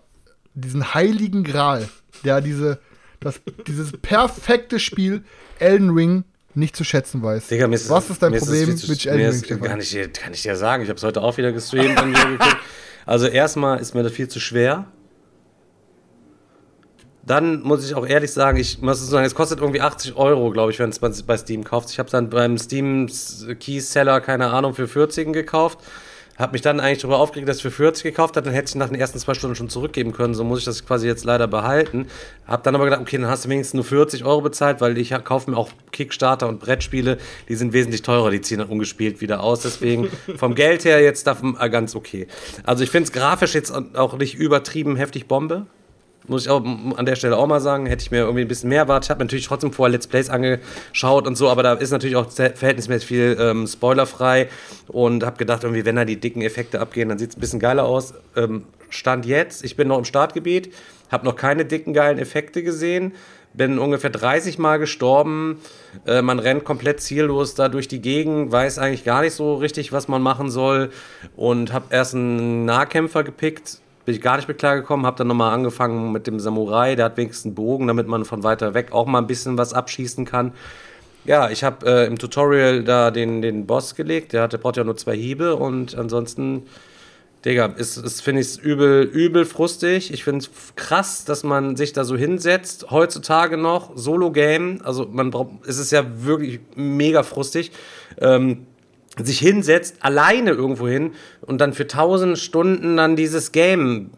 diesen 0.52 0.92
heiligen 0.92 1.42
Gral, 1.42 1.88
der 2.24 2.42
diese, 2.42 2.80
das, 3.20 3.40
dieses 3.66 3.92
perfekte 3.92 4.78
Spiel 4.78 5.24
Elden 5.58 5.90
Ring 5.90 6.24
nicht 6.54 6.76
zu 6.76 6.84
schätzen 6.84 7.22
weiß. 7.22 7.48
Digga, 7.48 7.66
ist, 7.66 7.88
Was 7.88 8.10
ist 8.10 8.22
dein 8.22 8.34
Problem 8.36 8.70
ist 8.70 8.88
mit 8.88 9.06
Elden 9.06 9.44
Ring? 9.44 9.60
Kann 9.60 9.80
ich, 9.80 10.12
kann 10.12 10.32
ich 10.32 10.42
dir 10.42 10.56
sagen. 10.56 10.82
Ich 10.82 10.88
habe 10.88 10.98
es 10.98 11.02
heute 11.02 11.22
auch 11.22 11.36
wieder 11.36 11.52
gestreamt. 11.52 12.00
Also 13.04 13.26
erstmal 13.26 13.80
ist 13.80 13.94
mir 13.94 14.04
das 14.04 14.12
viel 14.12 14.28
zu 14.28 14.38
schwer. 14.38 14.86
Dann 17.24 17.62
muss 17.62 17.84
ich 17.84 17.94
auch 17.94 18.06
ehrlich 18.06 18.32
sagen, 18.32 18.58
ich 18.58 18.80
muss 18.80 19.04
sagen, 19.08 19.24
es 19.24 19.34
kostet 19.34 19.60
irgendwie 19.60 19.80
80 19.80 20.16
Euro, 20.16 20.50
glaube 20.50 20.72
ich, 20.72 20.78
wenn 20.78 20.90
es 20.90 20.98
bei 21.00 21.36
Steam 21.36 21.64
kauft. 21.64 21.90
Ich 21.90 21.98
habe 21.98 22.10
dann 22.10 22.30
beim 22.30 22.58
Steam 22.58 23.08
Key 23.60 23.80
Seller, 23.80 24.20
keine 24.20 24.50
Ahnung, 24.50 24.74
für 24.74 24.88
40 24.88 25.32
gekauft. 25.32 25.78
Hab 26.38 26.52
mich 26.52 26.62
dann 26.62 26.80
eigentlich 26.80 27.00
darüber 27.00 27.18
aufgeregt, 27.18 27.48
dass 27.48 27.58
ich 27.58 27.62
für 27.62 27.70
40 27.70 28.04
gekauft 28.04 28.36
hat, 28.36 28.46
dann 28.46 28.52
hätte 28.52 28.70
ich 28.70 28.74
nach 28.74 28.88
den 28.88 28.98
ersten 28.98 29.18
zwei 29.18 29.34
Stunden 29.34 29.54
schon 29.54 29.68
zurückgeben 29.68 30.12
können. 30.12 30.34
So 30.34 30.44
muss 30.44 30.60
ich 30.60 30.64
das 30.64 30.86
quasi 30.86 31.06
jetzt 31.06 31.24
leider 31.24 31.46
behalten. 31.46 32.06
Hab 32.46 32.62
dann 32.62 32.74
aber 32.74 32.84
gedacht, 32.84 33.00
okay, 33.00 33.18
dann 33.18 33.28
hast 33.28 33.44
du 33.44 33.48
wenigstens 33.48 33.74
nur 33.74 33.84
40 33.84 34.24
Euro 34.24 34.40
bezahlt, 34.40 34.80
weil 34.80 34.96
ich 34.98 35.10
kaufe 35.24 35.50
mir 35.50 35.56
auch 35.56 35.70
Kickstarter 35.92 36.48
und 36.48 36.60
Brettspiele, 36.60 37.18
die 37.48 37.54
sind 37.54 37.72
wesentlich 37.72 38.02
teurer, 38.02 38.30
die 38.30 38.40
ziehen 38.40 38.58
dann 38.58 38.68
ungespielt 38.68 39.20
wieder 39.20 39.42
aus. 39.42 39.60
Deswegen 39.60 40.08
vom 40.36 40.54
Geld 40.54 40.84
her 40.84 41.02
jetzt 41.02 41.26
davon 41.26 41.56
äh, 41.60 41.68
ganz 41.68 41.94
okay. 41.94 42.26
Also 42.64 42.82
ich 42.82 42.90
finde 42.90 43.08
es 43.08 43.12
grafisch 43.12 43.54
jetzt 43.54 43.72
auch 43.94 44.16
nicht 44.16 44.34
übertrieben 44.34 44.96
heftig 44.96 45.26
Bombe. 45.28 45.66
Muss 46.28 46.44
ich 46.44 46.50
auch 46.50 46.64
an 46.64 47.04
der 47.04 47.16
Stelle 47.16 47.36
auch 47.36 47.46
mal 47.46 47.60
sagen, 47.60 47.86
hätte 47.86 48.02
ich 48.02 48.10
mir 48.10 48.18
irgendwie 48.18 48.42
ein 48.42 48.48
bisschen 48.48 48.68
mehr 48.68 48.80
erwartet. 48.80 49.06
Ich 49.06 49.10
habe 49.10 49.24
natürlich 49.24 49.46
trotzdem 49.46 49.72
vorher 49.72 49.92
Let's 49.92 50.06
Plays 50.06 50.30
angeschaut 50.30 51.26
und 51.26 51.36
so, 51.36 51.48
aber 51.48 51.62
da 51.62 51.74
ist 51.74 51.90
natürlich 51.90 52.16
auch 52.16 52.30
verhältnismäßig 52.30 53.06
viel 53.06 53.36
ähm, 53.40 53.66
spoilerfrei 53.66 54.48
und 54.86 55.24
habe 55.24 55.36
gedacht, 55.36 55.64
irgendwie, 55.64 55.84
wenn 55.84 55.96
da 55.96 56.04
die 56.04 56.20
dicken 56.20 56.42
Effekte 56.42 56.80
abgehen, 56.80 57.08
dann 57.08 57.18
sieht 57.18 57.30
es 57.30 57.36
ein 57.36 57.40
bisschen 57.40 57.60
geiler 57.60 57.84
aus. 57.84 58.14
Ähm, 58.36 58.64
Stand 58.88 59.26
jetzt, 59.26 59.64
ich 59.64 59.74
bin 59.74 59.88
noch 59.88 59.98
im 59.98 60.04
Startgebiet, 60.04 60.72
habe 61.10 61.24
noch 61.24 61.34
keine 61.34 61.64
dicken, 61.64 61.92
geilen 61.92 62.18
Effekte 62.18 62.62
gesehen, 62.62 63.12
bin 63.54 63.78
ungefähr 63.78 64.10
30 64.10 64.58
Mal 64.58 64.78
gestorben. 64.78 65.58
Äh, 66.06 66.22
man 66.22 66.38
rennt 66.38 66.64
komplett 66.64 67.00
ziellos 67.00 67.54
da 67.54 67.68
durch 67.68 67.88
die 67.88 68.00
Gegend, 68.00 68.52
weiß 68.52 68.78
eigentlich 68.78 69.04
gar 69.04 69.22
nicht 69.22 69.34
so 69.34 69.54
richtig, 69.54 69.92
was 69.92 70.08
man 70.08 70.22
machen 70.22 70.50
soll 70.50 70.90
und 71.36 71.72
habe 71.72 71.86
erst 71.90 72.14
einen 72.14 72.64
Nahkämpfer 72.64 73.24
gepickt 73.24 73.80
bin 74.04 74.14
ich 74.14 74.20
gar 74.20 74.36
nicht 74.36 74.48
mit 74.48 74.58
klargekommen, 74.58 75.06
habe 75.06 75.16
dann 75.16 75.28
nochmal 75.28 75.54
angefangen 75.54 76.12
mit 76.12 76.26
dem 76.26 76.40
Samurai, 76.40 76.96
der 76.96 77.06
hat 77.06 77.16
wenigstens 77.16 77.46
einen 77.46 77.54
Bogen, 77.54 77.86
damit 77.86 78.08
man 78.08 78.24
von 78.24 78.42
weiter 78.42 78.74
weg 78.74 78.92
auch 78.92 79.06
mal 79.06 79.18
ein 79.18 79.26
bisschen 79.26 79.58
was 79.58 79.74
abschießen 79.74 80.24
kann. 80.24 80.52
Ja, 81.24 81.50
ich 81.50 81.62
habe 81.62 81.86
äh, 81.86 82.06
im 82.06 82.18
Tutorial 82.18 82.82
da 82.82 83.12
den, 83.12 83.42
den 83.42 83.66
Boss 83.66 83.94
gelegt, 83.94 84.32
der, 84.32 84.42
hat, 84.42 84.52
der 84.52 84.58
braucht 84.58 84.76
ja 84.76 84.82
nur 84.82 84.96
zwei 84.96 85.16
Hiebe 85.16 85.54
und 85.54 85.96
ansonsten, 85.96 86.64
Digga, 87.44 87.66
ist, 87.66 87.96
ist 87.96 88.22
finde 88.22 88.40
ich 88.40 88.58
übel, 88.58 89.04
übel 89.04 89.44
frustig. 89.44 90.12
Ich 90.12 90.24
finde 90.24 90.44
es 90.44 90.50
krass, 90.74 91.24
dass 91.24 91.44
man 91.44 91.76
sich 91.76 91.92
da 91.92 92.04
so 92.04 92.16
hinsetzt, 92.16 92.90
heutzutage 92.90 93.56
noch, 93.56 93.96
Solo-Game, 93.96 94.80
also 94.82 95.06
man 95.06 95.30
braucht, 95.30 95.64
es 95.66 95.78
ist 95.78 95.92
ja 95.92 96.04
wirklich 96.24 96.58
mega 96.74 97.22
frustig. 97.22 97.70
Ähm, 98.20 98.66
sich 99.22 99.38
hinsetzt, 99.38 99.96
alleine 100.00 100.52
irgendwo 100.52 100.88
hin 100.88 101.12
und 101.42 101.60
dann 101.60 101.72
für 101.72 101.86
tausend 101.86 102.38
Stunden 102.38 102.96
dann 102.96 103.16
dieses 103.16 103.52
Game 103.52 104.10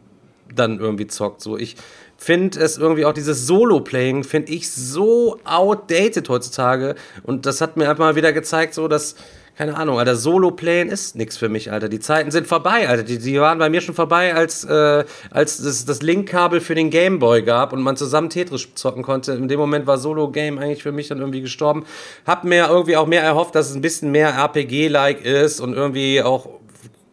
dann 0.54 0.78
irgendwie 0.78 1.06
zockt. 1.06 1.40
So, 1.40 1.56
ich 1.56 1.76
finde 2.16 2.60
es 2.60 2.78
irgendwie 2.78 3.04
auch 3.04 3.12
dieses 3.12 3.46
Solo-Playing 3.46 4.24
finde 4.24 4.52
ich 4.52 4.70
so 4.70 5.38
outdated 5.44 6.28
heutzutage 6.28 6.94
und 7.24 7.44
das 7.46 7.60
hat 7.60 7.76
mir 7.76 7.88
einfach 7.90 8.04
mal 8.04 8.16
wieder 8.16 8.32
gezeigt, 8.32 8.74
so 8.74 8.88
dass 8.88 9.16
keine 9.56 9.76
Ahnung, 9.76 10.00
Alter, 10.00 10.16
Solo-Playen 10.16 10.88
ist 10.88 11.14
nichts 11.14 11.36
für 11.36 11.48
mich, 11.48 11.70
Alter. 11.70 11.88
Die 11.88 12.00
Zeiten 12.00 12.32
sind 12.32 12.48
vorbei, 12.48 12.88
Alter. 12.88 13.04
Die, 13.04 13.18
die 13.18 13.40
waren 13.40 13.58
bei 13.58 13.70
mir 13.70 13.80
schon 13.80 13.94
vorbei, 13.94 14.34
als, 14.34 14.64
äh, 14.64 15.04
als 15.30 15.60
es 15.60 15.84
das 15.84 16.02
Link-Kabel 16.02 16.60
für 16.60 16.74
den 16.74 16.90
Gameboy 16.90 17.42
gab 17.42 17.72
und 17.72 17.80
man 17.80 17.96
zusammen 17.96 18.30
Tetris 18.30 18.74
zocken 18.74 19.04
konnte. 19.04 19.32
In 19.32 19.46
dem 19.46 19.60
Moment 19.60 19.86
war 19.86 19.96
Solo-Game 19.98 20.58
eigentlich 20.58 20.82
für 20.82 20.90
mich 20.90 21.06
dann 21.06 21.18
irgendwie 21.18 21.40
gestorben. 21.40 21.84
Hab 22.26 22.42
mir 22.42 22.66
irgendwie 22.68 22.96
auch 22.96 23.06
mehr 23.06 23.22
erhofft, 23.22 23.54
dass 23.54 23.70
es 23.70 23.76
ein 23.76 23.80
bisschen 23.80 24.10
mehr 24.10 24.34
RPG-like 24.34 25.24
ist 25.24 25.60
und 25.60 25.72
irgendwie 25.72 26.20
auch, 26.20 26.48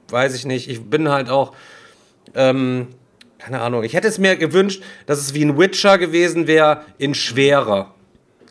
weiß 0.10 0.34
ich 0.34 0.46
nicht, 0.46 0.68
ich 0.68 0.90
bin 0.90 1.10
halt 1.10 1.30
auch, 1.30 1.54
ähm, 2.34 2.88
keine 3.38 3.62
Ahnung, 3.62 3.84
ich 3.84 3.94
hätte 3.94 4.08
es 4.08 4.18
mir 4.18 4.36
gewünscht, 4.36 4.82
dass 5.06 5.20
es 5.20 5.36
wie 5.36 5.46
ein 5.46 5.60
Witcher 5.60 6.00
gewesen 6.00 6.48
wäre, 6.48 6.82
in 6.98 7.14
schwerer. 7.14 7.94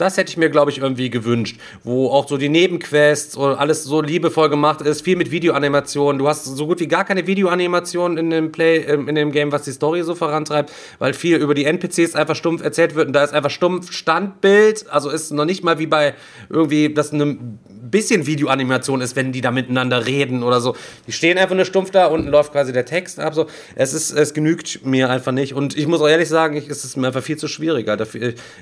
Das 0.01 0.17
hätte 0.17 0.31
ich 0.31 0.39
mir, 0.39 0.49
glaube 0.49 0.71
ich, 0.71 0.79
irgendwie 0.79 1.11
gewünscht. 1.11 1.61
Wo 1.85 2.09
auch 2.09 2.27
so 2.27 2.39
die 2.39 2.49
Nebenquests 2.49 3.37
und 3.37 3.55
alles 3.55 3.85
so 3.85 4.01
liebevoll 4.01 4.49
gemacht 4.49 4.81
ist. 4.81 5.03
Viel 5.03 5.17
mit 5.17 5.31
Videoanimationen. 5.31 6.19
Du 6.19 6.27
hast 6.27 6.45
so 6.45 6.67
gut 6.67 6.81
wie 6.81 6.89
gar 6.89 7.05
keine 7.05 7.27
Videoanimationen 7.27 8.17
in 8.17 8.31
dem 8.31 8.51
Play, 8.51 8.79
ähm, 8.79 9.09
in 9.09 9.15
dem 9.15 9.31
Game, 9.31 9.53
was 9.53 9.63
die 9.63 9.73
Story 9.73 10.03
so 10.03 10.15
vorantreibt, 10.15 10.73
weil 10.99 11.13
viel 11.13 11.37
über 11.37 11.55
die 11.55 11.67
NPCs 11.67 12.15
einfach 12.15 12.35
stumpf 12.35 12.63
erzählt 12.63 12.95
wird 12.95 13.09
und 13.09 13.13
da 13.13 13.23
ist 13.23 13.35
einfach 13.35 13.51
stumpf 13.51 13.93
Standbild. 13.93 14.87
Also 14.91 15.11
ist 15.11 15.33
noch 15.33 15.45
nicht 15.45 15.63
mal 15.63 15.79
wie 15.79 15.87
bei 15.87 16.15
irgendwie, 16.49 16.95
das 16.95 17.13
eine 17.13 17.37
bisschen 17.91 18.27
Videoanimation 18.27 19.01
ist, 19.01 19.17
wenn 19.17 19.33
die 19.33 19.41
da 19.41 19.51
miteinander 19.51 20.07
reden 20.07 20.43
oder 20.43 20.61
so. 20.61 20.77
Die 21.07 21.13
stehen 21.13 21.39
einfach 21.39 21.55
nur 21.55 21.65
stumpf 21.65 21.91
da, 21.91 22.07
unten 22.07 22.29
läuft 22.29 22.53
quasi 22.53 22.73
der 22.73 22.85
Text 22.85 23.19
ab. 23.19 23.35
So. 23.35 23.47
Es, 23.75 23.93
ist, 23.93 24.13
es 24.13 24.35
genügt 24.35 24.85
mir 24.85 25.11
einfach 25.11 25.33
nicht. 25.33 25.55
Und 25.55 25.77
ich 25.77 25.87
muss 25.87 26.01
auch 26.01 26.09
ehrlich 26.09 26.29
sagen, 26.29 26.57
ich, 26.57 26.69
es 26.69 26.85
ist 26.85 26.97
mir 26.97 27.09
einfach 27.09 27.23
viel 27.23 27.37
zu 27.37 27.49
schwierig. 27.49 27.89
Alter. 27.89 28.07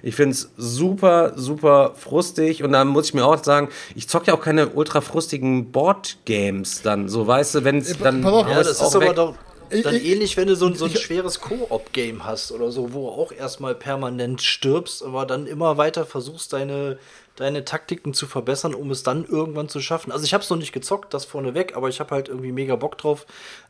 Ich 0.02 0.14
finde 0.14 0.32
es 0.32 0.50
super, 0.56 1.27
super 1.36 1.92
frustig. 1.96 2.62
Und 2.62 2.72
dann 2.72 2.88
muss 2.88 3.06
ich 3.06 3.14
mir 3.14 3.24
auch 3.24 3.42
sagen, 3.42 3.68
ich 3.94 4.08
zocke 4.08 4.26
ja 4.28 4.34
auch 4.34 4.40
keine 4.40 4.68
ultra 4.68 5.00
frustigen 5.00 5.70
Boardgames 5.70 6.82
dann. 6.82 7.08
So, 7.08 7.26
weißt 7.26 7.56
du, 7.56 7.64
wenn 7.64 7.78
es 7.78 7.98
dann. 7.98 8.22
Ja, 8.22 8.62
das 8.62 8.80
ist 8.80 8.94
aber 8.94 9.14
doch 9.14 9.34
dann 9.70 9.94
ich, 9.94 10.04
ähnlich, 10.04 10.36
wenn 10.36 10.48
du 10.48 10.56
so, 10.56 10.72
so 10.74 10.86
ein 10.86 10.96
schweres 10.96 11.40
Koop-Game 11.40 12.24
hast 12.24 12.52
oder 12.52 12.70
so, 12.70 12.92
wo 12.92 13.08
auch 13.08 13.32
erstmal 13.32 13.74
permanent 13.74 14.42
stirbst, 14.42 15.02
aber 15.02 15.26
dann 15.26 15.46
immer 15.46 15.76
weiter 15.76 16.04
versuchst, 16.04 16.52
deine, 16.52 16.98
deine 17.36 17.64
Taktiken 17.64 18.14
zu 18.14 18.26
verbessern, 18.26 18.74
um 18.74 18.90
es 18.90 19.02
dann 19.02 19.24
irgendwann 19.24 19.68
zu 19.68 19.80
schaffen. 19.80 20.12
Also 20.12 20.24
ich 20.24 20.34
habe 20.34 20.42
es 20.42 20.50
noch 20.50 20.56
nicht 20.56 20.72
gezockt, 20.72 21.14
das 21.14 21.24
vorneweg, 21.24 21.76
aber 21.76 21.88
ich 21.88 22.00
habe 22.00 22.14
halt 22.14 22.28
irgendwie 22.28 22.52
mega 22.52 22.76
Bock 22.76 22.98
drauf. 22.98 23.26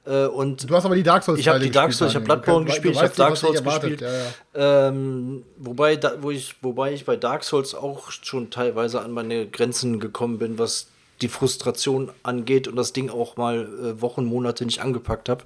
Äh, 0.06 0.26
und 0.26 0.68
du 0.68 0.74
hast 0.74 0.84
aber 0.84 0.94
die 0.94 1.02
Dark 1.02 1.22
Souls 1.22 1.38
Ich 1.38 1.48
habe 1.48 1.60
die 1.60 1.70
Dark 1.70 1.92
Souls, 1.92 2.12
ich 2.12 2.16
habe 2.16 2.24
Bloodborne 2.24 2.66
gespielt, 2.66 2.94
ich 2.94 3.02
habe 3.02 3.14
Dark 3.14 3.36
Souls 3.36 3.62
gespielt. 3.62 4.00
Ja, 4.00 4.08
ja. 4.12 4.88
Ähm, 4.88 5.44
wobei, 5.56 5.96
da, 5.96 6.22
wo 6.22 6.30
ich, 6.30 6.56
wobei 6.62 6.92
ich 6.92 7.04
bei 7.04 7.16
Dark 7.16 7.44
Souls 7.44 7.74
auch 7.74 8.10
schon 8.10 8.50
teilweise 8.50 9.00
an 9.00 9.12
meine 9.12 9.46
Grenzen 9.46 10.00
gekommen 10.00 10.38
bin, 10.38 10.58
was 10.58 10.88
die 11.20 11.28
Frustration 11.28 12.10
angeht 12.22 12.68
und 12.68 12.76
das 12.76 12.92
Ding 12.92 13.10
auch 13.10 13.36
mal 13.36 13.66
äh, 13.66 14.00
Wochen, 14.00 14.24
Monate 14.24 14.64
nicht 14.64 14.80
angepackt 14.80 15.28
habe. 15.28 15.44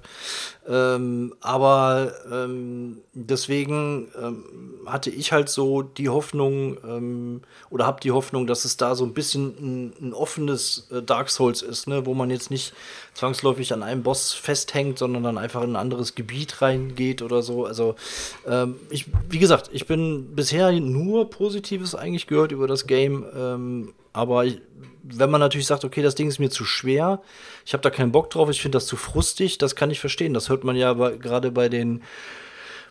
Ähm, 0.67 1.33
aber 1.41 2.13
ähm, 2.31 2.99
deswegen 3.13 4.07
ähm, 4.21 4.45
hatte 4.85 5.09
ich 5.09 5.31
halt 5.31 5.49
so 5.49 5.81
die 5.81 6.09
Hoffnung 6.09 6.77
ähm, 6.87 7.41
oder 7.69 7.85
habe 7.85 7.99
die 8.01 8.11
Hoffnung, 8.11 8.47
dass 8.47 8.63
es 8.63 8.77
da 8.77 8.95
so 8.95 9.03
ein 9.03 9.13
bisschen 9.13 9.47
ein, 9.59 9.93
ein 10.01 10.13
offenes 10.13 10.87
äh, 10.91 11.01
Dark 11.01 11.29
Souls 11.29 11.61
ist, 11.61 11.87
ne? 11.87 12.05
wo 12.05 12.13
man 12.13 12.29
jetzt 12.29 12.49
nicht 12.49 12.73
zwangsläufig 13.13 13.73
an 13.73 13.83
einem 13.83 14.03
Boss 14.03 14.33
festhängt, 14.33 14.99
sondern 14.99 15.23
dann 15.23 15.37
einfach 15.37 15.63
in 15.63 15.71
ein 15.71 15.75
anderes 15.75 16.15
Gebiet 16.15 16.61
reingeht 16.61 17.21
oder 17.21 17.41
so. 17.41 17.65
Also 17.65 17.95
ähm, 18.47 18.75
ich, 18.89 19.07
wie 19.29 19.39
gesagt, 19.39 19.69
ich 19.73 19.85
bin 19.85 20.35
bisher 20.35 20.71
nur 20.71 21.29
Positives 21.29 21.95
eigentlich 21.95 22.27
gehört 22.27 22.51
über 22.51 22.67
das 22.67 22.87
Game, 22.87 23.25
ähm, 23.35 23.93
aber 24.13 24.45
ich, 24.45 24.61
wenn 25.03 25.29
man 25.29 25.39
natürlich 25.39 25.67
sagt, 25.67 25.85
okay, 25.85 26.01
das 26.01 26.15
Ding 26.15 26.27
ist 26.27 26.39
mir 26.39 26.49
zu 26.49 26.65
schwer, 26.65 27.21
ich 27.65 27.73
habe 27.73 27.83
da 27.83 27.89
keinen 27.89 28.11
Bock 28.11 28.29
drauf, 28.29 28.49
ich 28.49 28.61
finde 28.61 28.77
das 28.77 28.87
zu 28.87 28.95
frustig, 28.95 29.57
das 29.57 29.75
kann 29.75 29.91
ich 29.91 29.99
verstehen. 29.99 30.33
Das 30.33 30.49
hört 30.49 30.63
man 30.63 30.75
ja 30.75 30.93
gerade 30.93 31.51
bei 31.51 31.69
den 31.69 32.01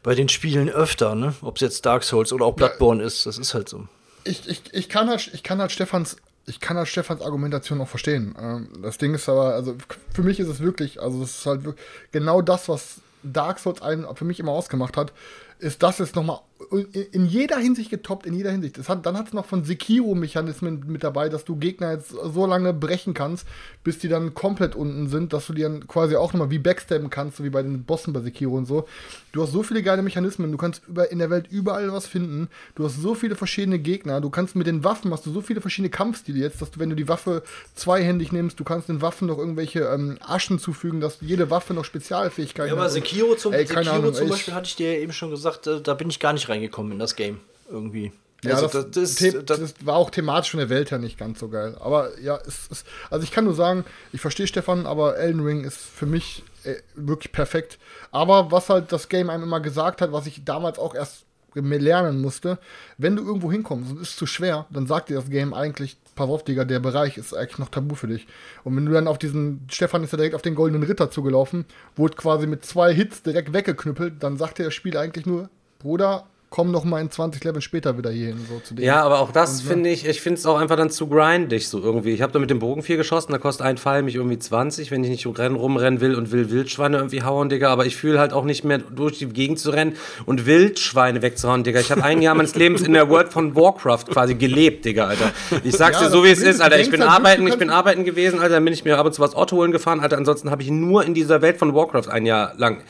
bei 0.03 0.15
den 0.15 0.29
Spielen 0.29 0.69
öfter, 0.69 1.15
ne? 1.15 1.35
Ob 1.43 1.57
es 1.57 1.63
jetzt 1.63 1.87
Dark 1.87 2.03
Souls 2.03 2.33
oder 2.33 2.45
auch 2.45 2.55
Bloodborne 2.55 3.01
ja, 3.01 3.07
ist, 3.07 3.25
das 3.25 3.39
ist 3.39 3.55
halt 3.55 3.69
so. 3.69 3.87
Ich, 4.25 4.49
ich, 4.49 4.63
ich, 4.73 4.89
kann 4.89 5.09
halt, 5.09 5.31
ich 5.33 5.45
kann 5.45 5.61
halt 5.61 5.71
Stefans 5.71 6.17
ich 6.47 6.61
kann 6.61 6.77
halt 6.77 6.89
Stefans 6.89 7.23
Argumentation 7.23 7.81
auch 7.81 7.89
verstehen. 7.89 8.35
Ähm, 8.41 8.69
das 8.83 8.99
Ding 8.99 9.15
ist 9.15 9.29
aber, 9.29 9.55
also 9.55 9.77
für 10.13 10.23
mich 10.23 10.41
ist 10.41 10.49
es 10.49 10.61
wirklich, 10.61 11.01
also 11.01 11.23
es 11.23 11.39
ist 11.39 11.47
halt 11.47 11.63
genau 12.11 12.43
das, 12.43 12.69
was 12.69 13.01
Dark 13.23 13.61
Souls 13.61 13.83
einen 13.83 14.07
für 14.17 14.25
mich 14.25 14.41
immer 14.41 14.53
ausgemacht 14.53 14.97
hat, 14.97 15.13
ist 15.59 15.83
das 15.83 15.99
jetzt 15.99 16.17
nochmal 16.17 16.41
in 16.71 17.27
jeder 17.27 17.59
Hinsicht 17.59 17.91
getoppt, 17.91 18.27
in 18.27 18.35
jeder 18.35 18.51
Hinsicht. 18.51 18.77
Hat, 18.89 19.07
dann 19.07 19.17
hat 19.17 19.29
es 19.29 19.33
noch 19.33 19.47
von 19.47 19.65
Sekiro-Mechanismen 19.65 20.85
mit 20.87 21.03
dabei, 21.05 21.29
dass 21.29 21.45
du 21.45 21.57
Gegner 21.57 21.93
jetzt 21.93 22.11
so 22.11 22.47
lange 22.47 22.73
brechen 22.73 23.15
kannst, 23.15 23.47
bis 23.85 23.99
die 23.99 24.09
dann 24.09 24.35
komplett 24.35 24.75
unten 24.75 25.09
sind, 25.09 25.33
dass 25.33 25.47
du 25.47 25.53
die 25.53 25.63
dann 25.63 25.87
quasi 25.87 26.17
auch 26.17 26.33
nochmal 26.33 26.51
wie 26.51 26.59
backstabben 26.59 27.11
kannst, 27.11 27.39
so 27.39 27.45
wie 27.45 27.51
bei 27.51 27.63
den 27.63 27.85
Bossen 27.85 28.13
bei 28.13 28.21
Sekiro 28.21 28.57
und 28.57 28.67
so. 28.67 28.87
Du 29.33 29.43
hast 29.43 29.53
so 29.53 29.63
viele 29.63 29.83
geile 29.83 30.03
Mechanismen, 30.03 30.53
du 30.53 30.59
kannst 30.59 30.83
über, 30.87 31.11
in 31.11 31.19
der 31.19 31.31
Welt 31.31 31.47
überall 31.51 31.93
was 31.93 32.07
finden, 32.07 32.49
du 32.75 32.85
hast 32.85 33.01
so 33.01 33.15
viele 33.15 33.35
verschiedene 33.35 33.79
Gegner, 33.79 34.21
du 34.21 34.31
kannst 34.31 34.57
mit 34.57 34.67
den 34.67 34.85
Waffen, 34.85 35.13
hast 35.13 35.25
du 35.25 35.33
so 35.33 35.41
viele 35.41 35.61
verschiedene 35.61 35.91
Kampfstile 35.91 36.39
jetzt, 36.39 36.61
dass 36.61 36.71
du, 36.71 36.81
wenn 36.81 36.91
du 36.91 36.97
die 36.97 37.09
Waffe 37.09 37.43
zweihändig 37.75 38.33
nimmst, 38.33 38.61
du 38.61 38.65
kannst 38.65 38.89
den 38.89 39.01
Waffen 39.01 39.29
noch 39.29 39.39
irgendwelche 39.39 39.81
ähm, 39.81 40.19
Aschen 40.21 40.59
zufügen, 40.59 41.01
dass 41.01 41.19
jede 41.21 41.51
Waffe 41.51 41.73
noch 41.73 41.85
Spezialfähigkeiten 41.85 42.71
hat. 42.73 42.77
Ja, 42.77 42.83
aber 42.83 42.91
Sekiro 42.91 43.35
zum, 43.35 43.53
ey, 43.53 43.67
Sekiro 43.67 44.03
Ahnung, 44.03 44.15
zum 44.15 44.29
Beispiel 44.29 44.55
hatte 44.55 44.67
ich 44.67 44.77
dir 44.77 44.99
eben 44.99 45.13
schon 45.13 45.31
gesagt, 45.31 45.67
äh, 45.67 45.81
da 45.81 45.95
bin 45.95 46.11
ich 46.11 46.21
gar 46.21 46.33
nicht 46.33 46.49
reingekommen 46.53 46.93
in 46.93 46.99
das 46.99 47.17
Game 47.17 47.41
irgendwie. 47.71 48.13
Ja, 48.45 48.55
also, 48.55 48.67
das, 48.67 48.91
das, 48.91 49.15
das, 49.45 49.45
das, 49.61 49.75
war 49.87 49.95
auch 49.97 50.11
thematisch 50.11 50.51
von 50.51 50.59
der 50.59 50.69
Welt 50.69 50.91
her 50.91 50.99
nicht 50.99 51.17
ganz 51.17 51.39
so 51.39 51.49
geil. 51.49 51.77
Aber 51.79 52.19
ja, 52.21 52.39
es 52.47 52.67
ist, 52.69 52.87
also 53.09 53.23
ich 53.23 53.31
kann 53.31 53.45
nur 53.45 53.55
sagen, 53.55 53.85
ich 54.13 54.21
verstehe 54.21 54.49
Stefan, 54.49 54.87
aber 54.87 55.17
Elden 55.17 55.45
Ring 55.45 55.63
ist 55.63 55.79
für 55.79 56.07
mich 56.07 56.43
äh, 56.65 56.75
wirklich 56.97 57.31
perfekt. 57.31 57.79
Aber 58.11 58.51
was 58.51 58.69
halt 58.69 58.91
das 58.91 59.09
Game 59.09 59.31
einem 59.31 59.45
immer 59.45 59.61
gesagt 59.61 60.01
hat, 60.01 60.11
was 60.11 60.27
ich 60.27 60.45
damals 60.45 60.81
auch 60.81 60.95
erst 60.95 61.25
lernen 61.55 62.21
musste, 62.21 62.59
wenn 62.99 63.15
du 63.15 63.25
irgendwo 63.25 63.53
hinkommst 63.53 63.91
und 63.91 64.01
es 64.01 64.11
ist 64.11 64.19
zu 64.19 64.27
schwer, 64.27 64.67
dann 64.71 64.87
sagt 64.87 65.11
dir 65.11 65.17
das 65.17 65.31
Game 65.31 65.55
eigentlich, 65.55 65.97
pass 66.15 66.29
auf, 66.29 66.45
Digga, 66.45 66.65
der 66.65 66.81
Bereich 66.81 67.19
ist 67.19 67.35
eigentlich 67.35 67.59
noch 67.59 67.69
tabu 67.69 67.95
für 67.95 68.07
dich. 68.07 68.27
Und 68.65 68.75
wenn 68.75 68.87
du 68.87 68.93
dann 68.93 69.07
auf 69.07 69.19
diesen, 69.19 69.67
Stefan 69.71 70.03
ist 70.03 70.13
ja 70.13 70.17
direkt 70.17 70.35
auf 70.35 70.43
den 70.43 70.55
goldenen 70.55 70.83
Ritter 70.83 71.11
zugelaufen, 71.11 71.65
wurde 71.95 72.17
quasi 72.17 72.47
mit 72.47 72.65
zwei 72.65 72.93
Hits 72.93 73.23
direkt 73.23 73.53
weggeknüppelt, 73.53 74.23
dann 74.23 74.37
sagt 74.37 74.59
dir 74.59 74.65
das 74.65 74.75
Spiel 74.75 74.97
eigentlich 74.97 75.27
nur, 75.27 75.49
Bruder, 75.79 76.27
komm 76.53 76.71
noch 76.71 76.85
mal 76.85 77.01
in 77.01 77.11
20 77.11 77.43
Level 77.45 77.63
später 77.63 77.97
wieder 77.97 78.11
hier 78.11 78.29
hin. 78.29 78.47
So 78.49 78.61
zu 78.61 78.75
dem. 78.75 78.85
Ja, 78.85 79.03
aber 79.03 79.21
auch 79.21 79.33
das 79.33 79.65
ne? 79.65 79.71
finde 79.71 79.91
ich, 79.91 80.07
ich 80.07 80.21
finde 80.21 80.39
es 80.39 80.47
auch 80.47 80.61
einfach 80.61 80.77
dann 80.77 80.91
zu 80.91 81.09
grindig 81.09 81.67
so 81.69 81.81
irgendwie. 81.81 82.11
Ich 82.11 82.21
habe 82.21 82.31
da 82.31 82.39
mit 82.39 82.51
dem 82.51 82.59
Bogen 82.59 82.83
viel 82.83 82.99
geschossen, 82.99 83.33
da 83.33 83.39
kostet 83.39 83.67
ein 83.67 83.79
Pfeil 83.79 84.03
mich 84.03 84.17
irgendwie 84.17 84.39
20, 84.39 84.91
wenn 84.91 85.03
ich 85.03 85.11
nicht 85.11 85.39
rennen, 85.39 85.57
rumrennen 85.57 86.01
will 86.01 86.15
und 86.15 86.31
will 86.31 86.51
Wildschweine 86.51 86.99
irgendwie 86.99 87.23
hauen, 87.23 87.49
Digga. 87.49 87.71
Aber 87.71 87.87
ich 87.87 87.97
fühle 87.97 88.19
halt 88.21 88.35
auch 88.35 88.45
nicht 88.45 88.65
mehr 88.65 88.79
durch 88.79 89.19
die 89.19 89.27
Gegend 89.27 89.59
zu 89.61 89.71
rennen 89.71 89.97
und 90.27 90.45
Wildschweine 90.45 91.23
wegzuhauen, 91.23 91.65
Digga. 91.65 91.81
Ich 91.81 91.91
habe 91.91 92.05
ein 92.05 92.21
Jahr 92.21 92.35
meines 92.35 92.55
Lebens 92.55 92.83
in 92.83 92.93
der 92.93 93.09
World 93.09 93.33
von 93.33 93.57
Warcraft 93.57 94.05
quasi 94.11 94.35
gelebt, 94.35 94.85
Digga, 94.85 95.07
Alter. 95.07 95.33
Ich 95.65 95.75
sag's 95.75 96.01
ja, 96.01 96.07
dir 96.07 96.11
so, 96.11 96.23
wie 96.23 96.31
es 96.31 96.43
ist, 96.43 96.61
Alter. 96.61 96.79
Ich 96.79 96.91
bin 96.91 97.01
halt 97.01 97.13
arbeiten, 97.13 97.47
ich 97.47 97.59
bin 97.59 97.71
arbeiten 97.71 98.05
gewesen, 98.05 98.41
Alter. 98.41 98.57
Dann 98.57 98.65
bin 98.65 98.75
ich 98.75 98.85
mir 98.85 98.99
ab 98.99 99.07
und 99.07 99.15
zu 99.15 99.23
was 99.23 99.35
Otto 99.35 99.57
holen 99.57 99.73
gefahren, 99.73 100.01
Alter. 100.01 100.19
Ansonsten 100.19 100.51
habe 100.51 100.63
ich 100.63 100.71
nur 100.71 101.03
in 101.03 101.15
dieser 101.15 101.41
Welt 101.41 101.57
von 101.57 101.75
Warcraft 101.75 102.09
ein 102.11 102.27
Jahr 102.27 102.53
lang, 102.59 102.83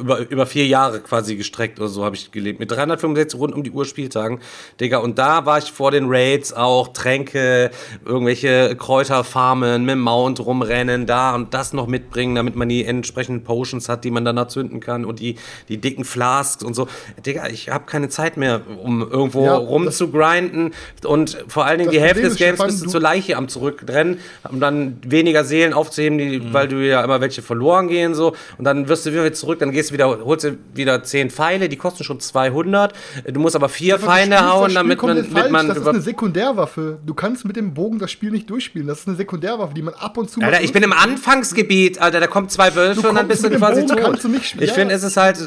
über, 0.00 0.18
über 0.30 0.44
vier 0.44 0.66
Jahre 0.66 1.00
quasi 1.00 1.36
gestreckt 1.36 1.78
oder 1.78 1.88
so 1.88 2.04
habe 2.04 2.14
ich 2.14 2.30
gelebt. 2.30 2.60
Mit 2.60 2.76
365 3.14 3.40
rund 3.40 3.54
um 3.54 3.62
die 3.62 3.70
Uhr 3.70 3.84
Spieltagen, 3.84 4.40
Digga. 4.80 4.98
Und 4.98 5.18
da 5.18 5.46
war 5.46 5.58
ich 5.58 5.72
vor 5.72 5.90
den 5.90 6.06
Raids 6.08 6.52
auch 6.52 6.88
Tränke, 6.88 7.70
irgendwelche 8.04 8.76
Kräuterfarmen 8.76 9.84
mit 9.84 9.92
dem 9.92 10.00
Mount 10.00 10.44
rumrennen, 10.44 11.06
da 11.06 11.34
und 11.34 11.54
das 11.54 11.72
noch 11.72 11.86
mitbringen, 11.86 12.34
damit 12.34 12.56
man 12.56 12.68
die 12.68 12.84
entsprechenden 12.84 13.44
Potions 13.44 13.88
hat, 13.88 14.04
die 14.04 14.10
man 14.10 14.24
dann 14.24 14.36
erzünden 14.36 14.80
kann 14.80 15.04
und 15.04 15.20
die, 15.20 15.36
die 15.68 15.78
dicken 15.78 16.04
Flasks 16.04 16.62
und 16.62 16.74
so. 16.74 16.88
Digga, 17.24 17.48
ich 17.48 17.70
habe 17.70 17.86
keine 17.86 18.08
Zeit 18.08 18.36
mehr, 18.36 18.62
um 18.82 19.02
irgendwo 19.02 19.44
ja, 19.44 19.56
rumzugrinden 19.56 20.74
und 21.04 21.44
vor 21.48 21.64
allen 21.64 21.78
Dingen 21.78 21.90
die 21.90 22.00
Hälfte 22.00 22.22
des 22.22 22.36
Games 22.36 22.62
bist 22.62 22.84
du 22.84 22.88
zur 22.88 23.00
Leiche 23.00 23.36
am 23.36 23.48
zurückrennen, 23.48 24.18
um 24.50 24.60
dann 24.60 24.98
weniger 25.06 25.44
Seelen 25.44 25.72
aufzuheben, 25.72 26.18
die, 26.18 26.40
mhm. 26.40 26.52
weil 26.52 26.68
du 26.68 26.76
ja 26.76 27.02
immer 27.02 27.20
welche 27.20 27.42
verloren 27.42 27.88
gehen 27.88 28.14
so 28.14 28.34
und 28.58 28.64
dann 28.64 28.88
wirst 28.88 29.06
du 29.06 29.12
wieder 29.12 29.32
zurück, 29.32 29.58
dann 29.58 29.70
gehst 29.70 29.90
du 29.90 29.94
wieder, 29.94 30.24
holst 30.24 30.44
du 30.44 30.56
wieder 30.74 31.02
zehn 31.02 31.30
Pfeile, 31.30 31.68
die 31.68 31.76
kosten 31.76 32.04
schon 32.04 32.20
200. 32.20 32.92
Du 33.26 33.40
musst 33.40 33.56
aber 33.56 33.68
vier 33.68 33.98
Feinde 33.98 34.40
hauen, 34.46 34.74
damit 34.74 35.02
man, 35.02 35.16
damit 35.16 35.50
man. 35.50 35.68
Das 35.68 35.78
ist 35.78 35.86
eine 35.86 36.00
Sekundärwaffe. 36.00 36.98
Du 37.04 37.14
kannst 37.14 37.44
mit 37.44 37.56
dem 37.56 37.74
Bogen 37.74 37.98
das 37.98 38.10
Spiel 38.10 38.30
nicht 38.30 38.48
durchspielen. 38.48 38.86
Das 38.86 39.00
ist 39.00 39.08
eine 39.08 39.16
Sekundärwaffe, 39.16 39.74
die 39.74 39.82
man 39.82 39.94
ab 39.94 40.16
und 40.18 40.30
zu. 40.30 40.40
Alter, 40.40 40.62
ich 40.62 40.72
bin 40.72 40.82
im 40.82 40.92
Anfangsgebiet, 40.92 42.00
Alter. 42.00 42.20
Da 42.20 42.26
kommen 42.26 42.48
zwei 42.48 42.74
Wölfe 42.74 43.08
und 43.08 43.14
dann 43.14 43.28
bist 43.28 43.44
du 43.44 43.50
quasi 43.50 43.82
Bogen 43.82 44.02
tot. 44.02 44.24
Du 44.24 44.28
nicht 44.28 44.60
ich 44.60 44.72
finde, 44.72 44.94
es 44.94 45.02
ist 45.02 45.16
halt, 45.16 45.38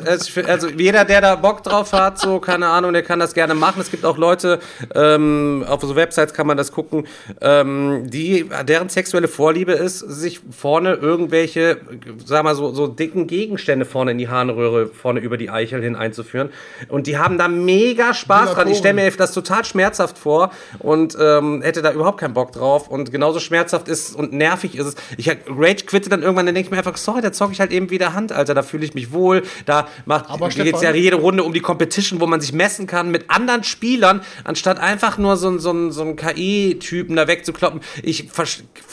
also 0.48 0.70
jeder, 0.70 1.06
der 1.06 1.22
da 1.22 1.36
Bock 1.36 1.64
drauf 1.64 1.94
hat, 1.94 2.20
so 2.20 2.40
keine 2.40 2.68
Ahnung, 2.68 2.94
der 2.94 3.04
kann 3.04 3.20
das 3.20 3.34
gerne 3.34 3.56
machen. 3.56 3.82
Es 3.82 3.92
gibt 3.92 4.06
auch 4.06 4.18
Leute, 4.18 4.60
ähm, 4.96 5.64
auf 5.68 5.82
so 5.82 5.96
Websites 5.96 6.34
kann 6.34 6.48
man 6.48 6.58
das 6.58 6.72
gucken, 6.72 7.08
ähm, 7.42 8.10
die 8.10 8.50
deren 8.68 8.90
sexuelle 8.90 9.28
Vorliebe 9.28 9.74
ist, 9.74 10.00
sich 10.00 10.42
vorne 10.52 10.94
irgendwelche, 10.94 11.78
sag 12.26 12.44
mal 12.44 12.56
so, 12.56 12.74
so 12.74 12.88
dicken 12.88 13.28
Gegenstände 13.28 13.86
vorne 13.86 14.12
in 14.12 14.18
die 14.18 14.28
Harnröhre, 14.28 14.88
vorne 14.88 15.20
über 15.20 15.38
die 15.38 15.50
Eichel 15.50 15.82
hin 15.82 15.96
einzuführen. 15.96 16.50
Und 16.88 17.08
die 17.08 17.18
haben 17.18 17.29
da 17.38 17.48
mega 17.48 18.14
Spaß 18.14 18.54
dran. 18.54 18.68
Ich 18.68 18.78
stelle 18.78 18.96
mir 18.96 19.12
das 19.12 19.34
total 19.34 19.66
schmerzhaft 19.66 20.18
vor 20.18 20.52
und 20.80 21.18
ähm, 21.20 21.62
hätte 21.62 21.82
da 21.82 21.92
überhaupt 21.92 22.20
keinen 22.20 22.34
Bock 22.34 22.52
drauf. 22.52 22.88
Und 22.88 23.12
genauso 23.12 23.40
schmerzhaft 23.40 23.88
ist 23.88 24.16
und 24.16 24.34
nervig 24.34 24.76
ist 24.76 24.86
es. 24.86 24.96
Ich 25.18 25.30
Rage 25.30 25.86
quitte 25.86 26.10
dann 26.10 26.22
irgendwann, 26.22 26.46
dann 26.46 26.56
denke 26.56 26.68
ich 26.68 26.72
mir 26.72 26.78
einfach, 26.78 26.98
sorry, 26.98 27.22
da 27.22 27.32
zocke 27.32 27.54
ich 27.54 27.60
halt 27.60 27.72
eben 27.72 27.90
wieder 27.90 28.14
Hand, 28.14 28.32
Alter. 28.32 28.54
Da 28.54 28.64
fühle 28.64 28.86
ich 28.86 28.94
mich 28.94 29.12
wohl. 29.12 29.44
Da 29.66 29.88
macht 30.06 30.28
geht 30.56 30.82
ja 30.82 30.94
jede 30.94 31.18
Runde 31.18 31.44
um 31.44 31.54
die 31.54 31.60
Competition, 31.60 32.20
wo 32.20 32.28
man 32.28 32.42
sich 32.42 32.54
messen 32.54 32.88
kann 32.88 33.12
mit 33.12 33.30
anderen 33.30 33.64
Spielern, 33.64 34.22
anstatt 34.44 34.80
einfach 34.80 35.18
nur 35.18 35.38
so, 35.38 35.58
so, 35.58 35.92
so 35.92 36.02
einen 36.02 36.16
KI-Typen 36.16 37.16
da 37.16 37.28
wegzukloppen. 37.28 37.82
Ich 38.04 38.28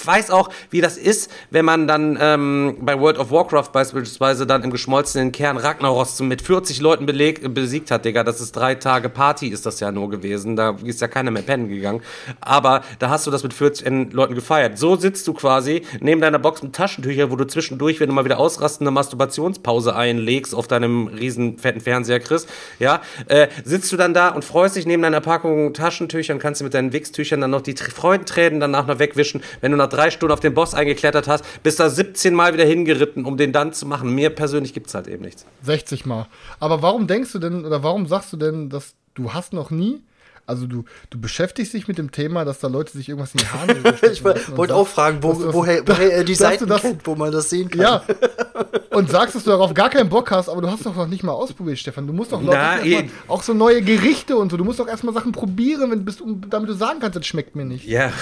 weiß 0.04 0.30
auch, 0.30 0.50
wie 0.70 0.80
das 0.80 0.96
ist, 0.96 1.30
wenn 1.50 1.64
man 1.64 1.86
dann 1.86 2.18
ähm, 2.20 2.76
bei 2.80 2.98
World 2.98 3.18
of 3.18 3.30
Warcraft 3.30 3.72
beispielsweise 3.72 4.46
dann 4.46 4.62
im 4.62 4.70
geschmolzenen 4.70 5.32
Kern 5.32 5.56
Ragnaros 5.56 6.20
mit 6.20 6.42
40 6.42 6.80
Leuten 6.80 7.06
beleg, 7.06 7.54
besiegt 7.54 7.90
hat, 7.90 8.04
Digga. 8.04 8.24
Das 8.26 8.40
ist 8.40 8.56
drei 8.56 8.74
Tage 8.74 9.08
Party, 9.08 9.48
ist 9.48 9.66
das 9.66 9.78
ja 9.80 9.92
nur 9.92 10.10
gewesen. 10.10 10.56
Da 10.56 10.76
ist 10.84 11.00
ja 11.00 11.08
keiner 11.08 11.30
mehr 11.30 11.42
pennen 11.42 11.68
gegangen. 11.68 12.02
Aber 12.40 12.82
da 12.98 13.08
hast 13.08 13.26
du 13.26 13.30
das 13.30 13.42
mit 13.42 13.54
40 13.54 14.12
Leuten 14.12 14.34
gefeiert. 14.34 14.78
So 14.78 14.96
sitzt 14.96 15.28
du 15.28 15.32
quasi 15.32 15.82
neben 16.00 16.20
deiner 16.20 16.38
Box 16.38 16.62
mit 16.62 16.74
Taschentücher, 16.74 17.30
wo 17.30 17.36
du 17.36 17.46
zwischendurch, 17.46 18.00
wenn 18.00 18.08
du 18.08 18.14
mal 18.14 18.24
wieder 18.24 18.38
ausrastest, 18.38 18.80
eine 18.80 18.90
Masturbationspause 18.90 19.94
einlegst 19.94 20.54
auf 20.54 20.66
deinem 20.66 21.06
riesen 21.06 21.58
fetten 21.58 21.80
Fernseher, 21.80 22.18
Chris, 22.18 22.46
ja, 22.78 23.00
äh, 23.28 23.46
sitzt 23.64 23.92
du 23.92 23.96
dann 23.96 24.12
da 24.12 24.30
und 24.30 24.44
freust 24.44 24.74
dich 24.74 24.86
neben 24.86 25.02
deiner 25.02 25.20
Packung 25.20 25.72
Taschentüchern, 25.72 26.38
kannst 26.40 26.60
du 26.60 26.64
mit 26.64 26.74
deinen 26.74 26.92
Wichstüchern 26.92 27.40
dann 27.40 27.52
noch 27.52 27.62
die 27.62 27.76
Freudentränen 27.76 28.58
danach 28.58 28.86
noch 28.86 28.98
wegwischen. 28.98 29.42
Wenn 29.60 29.70
du 29.70 29.78
nach 29.78 29.88
drei 29.88 30.10
Stunden 30.10 30.32
auf 30.32 30.40
den 30.40 30.54
Boss 30.54 30.74
eingeklettert 30.74 31.28
hast, 31.28 31.44
bist 31.62 31.78
da 31.78 31.88
17 31.88 32.34
Mal 32.34 32.54
wieder 32.54 32.64
hingeritten, 32.64 33.24
um 33.24 33.36
den 33.36 33.52
dann 33.52 33.72
zu 33.72 33.86
machen. 33.86 34.10
Mir 34.10 34.30
persönlich 34.30 34.74
gibt 34.74 34.88
es 34.88 34.94
halt 34.94 35.06
eben 35.06 35.24
nichts. 35.24 35.46
60 35.62 36.06
Mal. 36.06 36.26
Aber 36.58 36.82
warum 36.82 37.06
denkst 37.06 37.32
du 37.32 37.38
denn, 37.38 37.64
oder 37.64 37.82
warum 37.82 38.06
sagst 38.06 38.15
du 38.32 38.36
denn, 38.36 38.70
dass 38.70 38.94
du 39.14 39.32
hast 39.32 39.52
noch 39.52 39.70
nie 39.70 40.02
also 40.46 40.66
du, 40.66 40.84
du 41.10 41.20
beschäftigst 41.20 41.74
dich 41.74 41.88
mit 41.88 41.98
dem 41.98 42.12
Thema, 42.12 42.44
dass 42.44 42.60
da 42.60 42.68
Leute 42.68 42.92
sich 42.92 43.08
irgendwas 43.08 43.32
in 43.34 43.38
die 43.38 43.46
Haare 43.46 43.96
Ich 44.12 44.24
wollte 44.24 44.74
auch 44.74 44.86
fragen, 44.86 45.22
wo, 45.22 45.32
das, 45.32 45.52
woher, 45.52 45.82
woher 45.86 46.12
er 46.12 46.24
die 46.24 46.36
Seiten 46.36 46.68
das, 46.68 46.82
kennt, 46.82 47.06
wo 47.06 47.16
man 47.16 47.32
das 47.32 47.50
sehen 47.50 47.68
kann. 47.68 47.80
Ja. 47.80 48.02
Und 48.92 49.10
sagst, 49.10 49.34
dass 49.34 49.44
du 49.44 49.50
darauf 49.50 49.74
gar 49.74 49.90
keinen 49.90 50.08
Bock 50.08 50.30
hast, 50.30 50.48
aber 50.48 50.62
du 50.62 50.70
hast 50.70 50.86
doch 50.86 50.94
noch 50.94 51.08
nicht 51.08 51.22
mal 51.22 51.32
ausprobiert, 51.32 51.78
Stefan. 51.78 52.06
Du 52.06 52.12
musst 52.12 52.32
doch 52.32 52.40
Leute 52.40 52.56
Na, 52.56 53.02
auch 53.28 53.42
so 53.42 53.52
neue 53.52 53.82
Gerichte 53.82 54.36
und 54.36 54.50
so. 54.50 54.56
Du 54.56 54.64
musst 54.64 54.78
doch 54.78 54.88
erstmal 54.88 55.12
Sachen 55.12 55.32
probieren, 55.32 55.90
wenn, 55.90 56.04
bist, 56.04 56.22
damit 56.48 56.70
du 56.70 56.74
sagen 56.74 57.00
kannst, 57.00 57.16
das 57.16 57.26
schmeckt 57.26 57.56
mir 57.56 57.64
nicht. 57.64 57.86
Ja. 57.86 58.12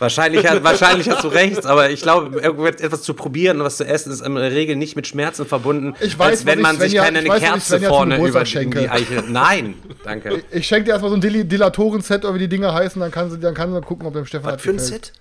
Wahrscheinlich, 0.00 0.44
wahrscheinlich 0.62 1.10
hast 1.10 1.24
du 1.24 1.28
recht, 1.28 1.66
aber 1.66 1.90
ich 1.90 2.00
glaube, 2.00 2.42
etwas 2.66 3.02
zu 3.02 3.12
probieren 3.12 3.58
und 3.58 3.64
was 3.64 3.76
zu 3.76 3.86
essen 3.86 4.10
ist 4.10 4.22
in 4.22 4.34
der 4.34 4.50
Regel 4.50 4.74
nicht 4.76 4.96
mit 4.96 5.06
Schmerzen 5.06 5.44
verbunden, 5.44 5.94
ich 6.00 6.18
weiß, 6.18 6.30
als 6.30 6.46
wenn 6.46 6.62
man 6.62 6.78
sich 6.78 6.94
keine 6.94 7.18
eine 7.18 7.28
Kerze 7.28 7.78
vorne 7.80 8.16
über 8.16 8.42
die 8.42 8.88
Eichel. 8.88 9.24
Nein, 9.28 9.74
danke. 10.02 10.36
Ich, 10.36 10.56
ich 10.58 10.66
schenke 10.66 10.86
dir 10.86 10.92
erstmal 10.92 11.10
so 11.10 11.16
ein 11.16 11.20
Dilatoren-Set, 11.20 12.24
oder 12.24 12.34
wie 12.34 12.38
die 12.38 12.48
Dinger 12.48 12.72
heißen, 12.72 12.98
dann 12.98 13.10
kann 13.10 13.30
sie, 13.30 13.38
dann 13.38 13.54
kann 13.54 13.74
sie 13.74 13.80
gucken, 13.82 14.06
ob 14.06 14.14
dem 14.14 14.24
Stefan 14.24 14.54
Was 14.54 14.62
für 14.62 14.70
ein 14.70 14.78
Set? 14.78 15.12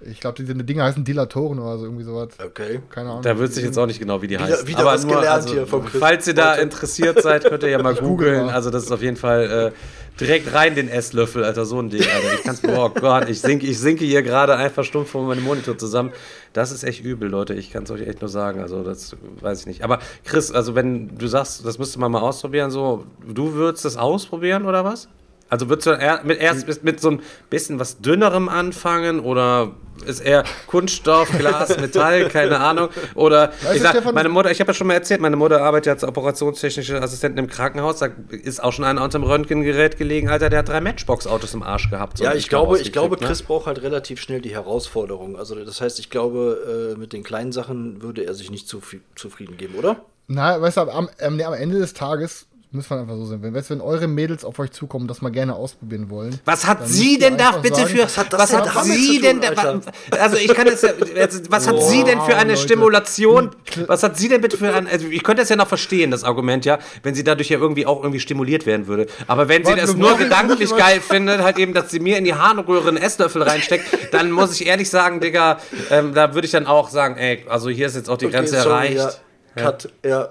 Ich 0.00 0.20
glaube, 0.20 0.36
diese 0.36 0.54
Dinge 0.54 0.84
heißen 0.84 1.04
Dilatoren 1.04 1.58
oder 1.58 1.76
so, 1.78 1.84
irgendwie 1.86 2.04
sowas. 2.04 2.28
Okay. 2.44 2.80
Keine 2.88 3.10
Ahnung. 3.10 3.22
Da 3.22 3.36
wird 3.36 3.52
sich 3.52 3.64
jetzt 3.64 3.76
auch 3.78 3.86
nicht 3.86 3.98
genau, 3.98 4.22
wie 4.22 4.28
die 4.28 4.38
heißen. 4.38 4.66
Wieder, 4.66 4.78
wieder 4.78 4.84
was 4.84 5.04
nur, 5.04 5.16
gelernt 5.16 5.42
also, 5.42 5.54
hier 5.54 5.66
vom 5.66 5.84
Chris 5.84 6.00
Falls 6.00 6.26
ihr 6.28 6.34
da 6.34 6.54
interessiert 6.54 7.20
seid, 7.20 7.44
könnt 7.44 7.64
ihr 7.64 7.70
ja 7.70 7.82
mal 7.82 7.96
googeln. 7.96 8.48
Also, 8.48 8.70
das 8.70 8.84
ist 8.84 8.92
auf 8.92 9.02
jeden 9.02 9.16
Fall 9.16 9.72
äh, 9.74 10.07
direkt 10.20 10.52
rein 10.52 10.74
den 10.74 10.88
Esslöffel, 10.88 11.44
Alter, 11.44 11.64
so 11.64 11.80
ein 11.80 11.90
Ding, 11.90 12.02
Alter. 12.02 12.34
Ich 12.34 12.42
kann's, 12.42 12.62
oh 12.64 12.88
Gott, 12.88 13.28
ich 13.28 13.40
sinke, 13.40 13.66
ich 13.66 13.78
sinke 13.78 14.04
hier 14.04 14.22
gerade 14.22 14.56
einfach 14.56 14.84
stumpf 14.84 15.10
vor 15.10 15.24
meinem 15.24 15.44
Monitor 15.44 15.78
zusammen. 15.78 16.12
Das 16.52 16.72
ist 16.72 16.84
echt 16.84 17.04
übel, 17.04 17.28
Leute. 17.28 17.54
Ich 17.54 17.70
kann 17.70 17.84
es 17.84 17.90
euch 17.90 18.02
echt 18.02 18.20
nur 18.20 18.28
sagen. 18.28 18.60
Also, 18.60 18.82
das 18.82 19.16
weiß 19.40 19.60
ich 19.60 19.66
nicht. 19.66 19.82
Aber 19.84 20.00
Chris, 20.24 20.50
also, 20.50 20.74
wenn 20.74 21.16
du 21.16 21.26
sagst, 21.26 21.64
das 21.64 21.78
müsste 21.78 21.98
man 22.00 22.12
mal 22.12 22.20
ausprobieren, 22.20 22.70
so, 22.70 23.04
du 23.26 23.54
würdest 23.54 23.84
das 23.84 23.96
ausprobieren 23.96 24.66
oder 24.66 24.84
was? 24.84 25.08
Also 25.50 25.68
würdest 25.68 25.86
du 25.86 25.90
er, 25.90 26.22
mit, 26.24 26.40
erst 26.40 26.84
mit 26.84 27.00
so 27.00 27.10
ein 27.10 27.22
bisschen 27.48 27.78
was 27.78 28.00
dünnerem 28.00 28.48
anfangen 28.48 29.20
oder 29.20 29.72
ist 30.06 30.20
eher 30.20 30.44
Kunststoff, 30.66 31.30
Glas, 31.36 31.76
Metall, 31.80 32.28
keine 32.28 32.60
Ahnung. 32.60 32.88
Oder 33.14 33.52
weißt 33.62 33.76
ich 33.76 33.82
sag, 33.82 34.12
meine 34.12 34.28
Mutter, 34.28 34.50
ich 34.50 34.60
habe 34.60 34.70
ja 34.70 34.74
schon 34.74 34.86
mal 34.86 34.94
erzählt, 34.94 35.20
meine 35.20 35.36
Mutter 35.36 35.62
arbeitet 35.62 35.86
ja 35.86 35.92
als 35.94 36.04
operationstechnische 36.04 37.00
Assistentin 37.00 37.44
im 37.44 37.50
Krankenhaus. 37.50 37.98
Da 37.98 38.08
ist 38.30 38.62
auch 38.62 38.72
schon 38.72 38.84
einer 38.84 39.02
unter 39.02 39.18
dem 39.18 39.24
Röntgengerät 39.24 39.96
gelegen, 39.96 40.28
Alter, 40.28 40.50
der 40.50 40.60
hat 40.60 40.68
drei 40.68 40.80
Matchbox-Autos 40.80 41.54
im 41.54 41.62
Arsch 41.62 41.90
gehabt. 41.90 42.18
So 42.18 42.24
ja, 42.24 42.34
ich 42.34 42.48
glaube, 42.48 42.78
ich 42.78 42.92
glaube, 42.92 43.16
ne? 43.16 43.26
Chris 43.26 43.42
braucht 43.42 43.66
halt 43.66 43.82
relativ 43.82 44.20
schnell 44.20 44.40
die 44.40 44.52
Herausforderung. 44.52 45.36
Also 45.36 45.54
das 45.54 45.80
heißt, 45.80 45.98
ich 45.98 46.10
glaube, 46.10 46.94
äh, 46.94 46.98
mit 46.98 47.12
den 47.12 47.22
kleinen 47.22 47.52
Sachen 47.52 48.02
würde 48.02 48.24
er 48.24 48.34
sich 48.34 48.50
nicht 48.50 48.68
zu 48.68 48.82
zufrieden 49.14 49.56
geben, 49.56 49.74
oder? 49.74 50.02
Na, 50.26 50.60
weißt 50.60 50.76
du, 50.76 50.80
am, 50.82 51.08
am 51.18 51.54
Ende 51.54 51.78
des 51.78 51.94
Tages 51.94 52.47
muss 52.70 52.90
man 52.90 53.00
einfach 53.00 53.14
so 53.16 53.24
sehen. 53.24 53.42
Wenn, 53.42 53.54
wenn 53.54 53.80
eure 53.80 54.06
Mädels 54.06 54.44
auf 54.44 54.58
euch 54.58 54.70
zukommen, 54.72 55.08
das 55.08 55.22
mal 55.22 55.30
gerne 55.30 55.54
ausprobieren 55.54 56.10
wollen. 56.10 56.38
Was 56.44 56.66
hat 56.66 56.86
sie 56.86 57.18
denn 57.18 57.38
da 57.38 57.52
bitte 57.52 57.76
sagen, 57.76 57.88
für. 57.88 58.02
Was 58.02 58.18
hat, 58.18 58.32
was 58.32 58.52
hat 58.52 58.84
sie 58.84 59.20
denn 59.20 59.40
da. 59.40 59.80
Also, 60.18 60.36
ich 60.36 60.52
kann 60.52 60.66
jetzt. 60.66 61.50
Was 61.50 61.66
hat 61.66 61.82
sie 61.82 62.04
denn 62.04 62.20
für 62.20 62.36
eine 62.36 62.52
Leute. 62.52 62.62
Stimulation? 62.62 63.50
Was 63.86 64.02
hat 64.02 64.18
sie 64.18 64.28
denn 64.28 64.42
bitte 64.42 64.58
für 64.58 64.74
ein. 64.74 64.86
Also, 64.86 65.06
ich 65.06 65.22
könnte 65.22 65.42
das 65.42 65.48
ja 65.48 65.56
noch 65.56 65.68
verstehen, 65.68 66.10
das 66.10 66.24
Argument, 66.24 66.66
ja, 66.66 66.78
wenn 67.02 67.14
sie 67.14 67.24
dadurch 67.24 67.48
ja 67.48 67.58
irgendwie 67.58 67.86
auch 67.86 68.02
irgendwie 68.02 68.20
stimuliert 68.20 68.66
werden 68.66 68.86
würde. 68.86 69.06
Aber 69.26 69.48
wenn 69.48 69.64
sie 69.64 69.70
Warte, 69.70 69.86
das 69.86 69.96
nur 69.96 70.18
gedanklich 70.18 70.76
geil 70.76 71.00
findet, 71.00 71.40
halt 71.40 71.58
eben, 71.58 71.72
dass 71.72 71.90
sie 71.90 72.00
mir 72.00 72.18
in 72.18 72.24
die 72.24 72.34
Harnröhre 72.34 72.88
einen 72.88 72.98
Esslöffel 72.98 73.42
reinsteckt, 73.42 74.12
dann 74.12 74.30
muss 74.30 74.60
ich 74.60 74.66
ehrlich 74.66 74.90
sagen, 74.90 75.20
Digga, 75.20 75.58
ähm, 75.90 76.12
da 76.12 76.34
würde 76.34 76.44
ich 76.44 76.52
dann 76.52 76.66
auch 76.66 76.90
sagen, 76.90 77.16
ey, 77.16 77.46
also 77.48 77.70
hier 77.70 77.86
ist 77.86 77.96
jetzt 77.96 78.10
auch 78.10 78.18
die 78.18 78.26
okay, 78.26 78.36
Grenze 78.36 78.60
sorry, 78.60 78.94
erreicht. 78.94 79.22
Ja. 79.56 79.62
Cut, 79.62 79.88
ja. 80.04 80.28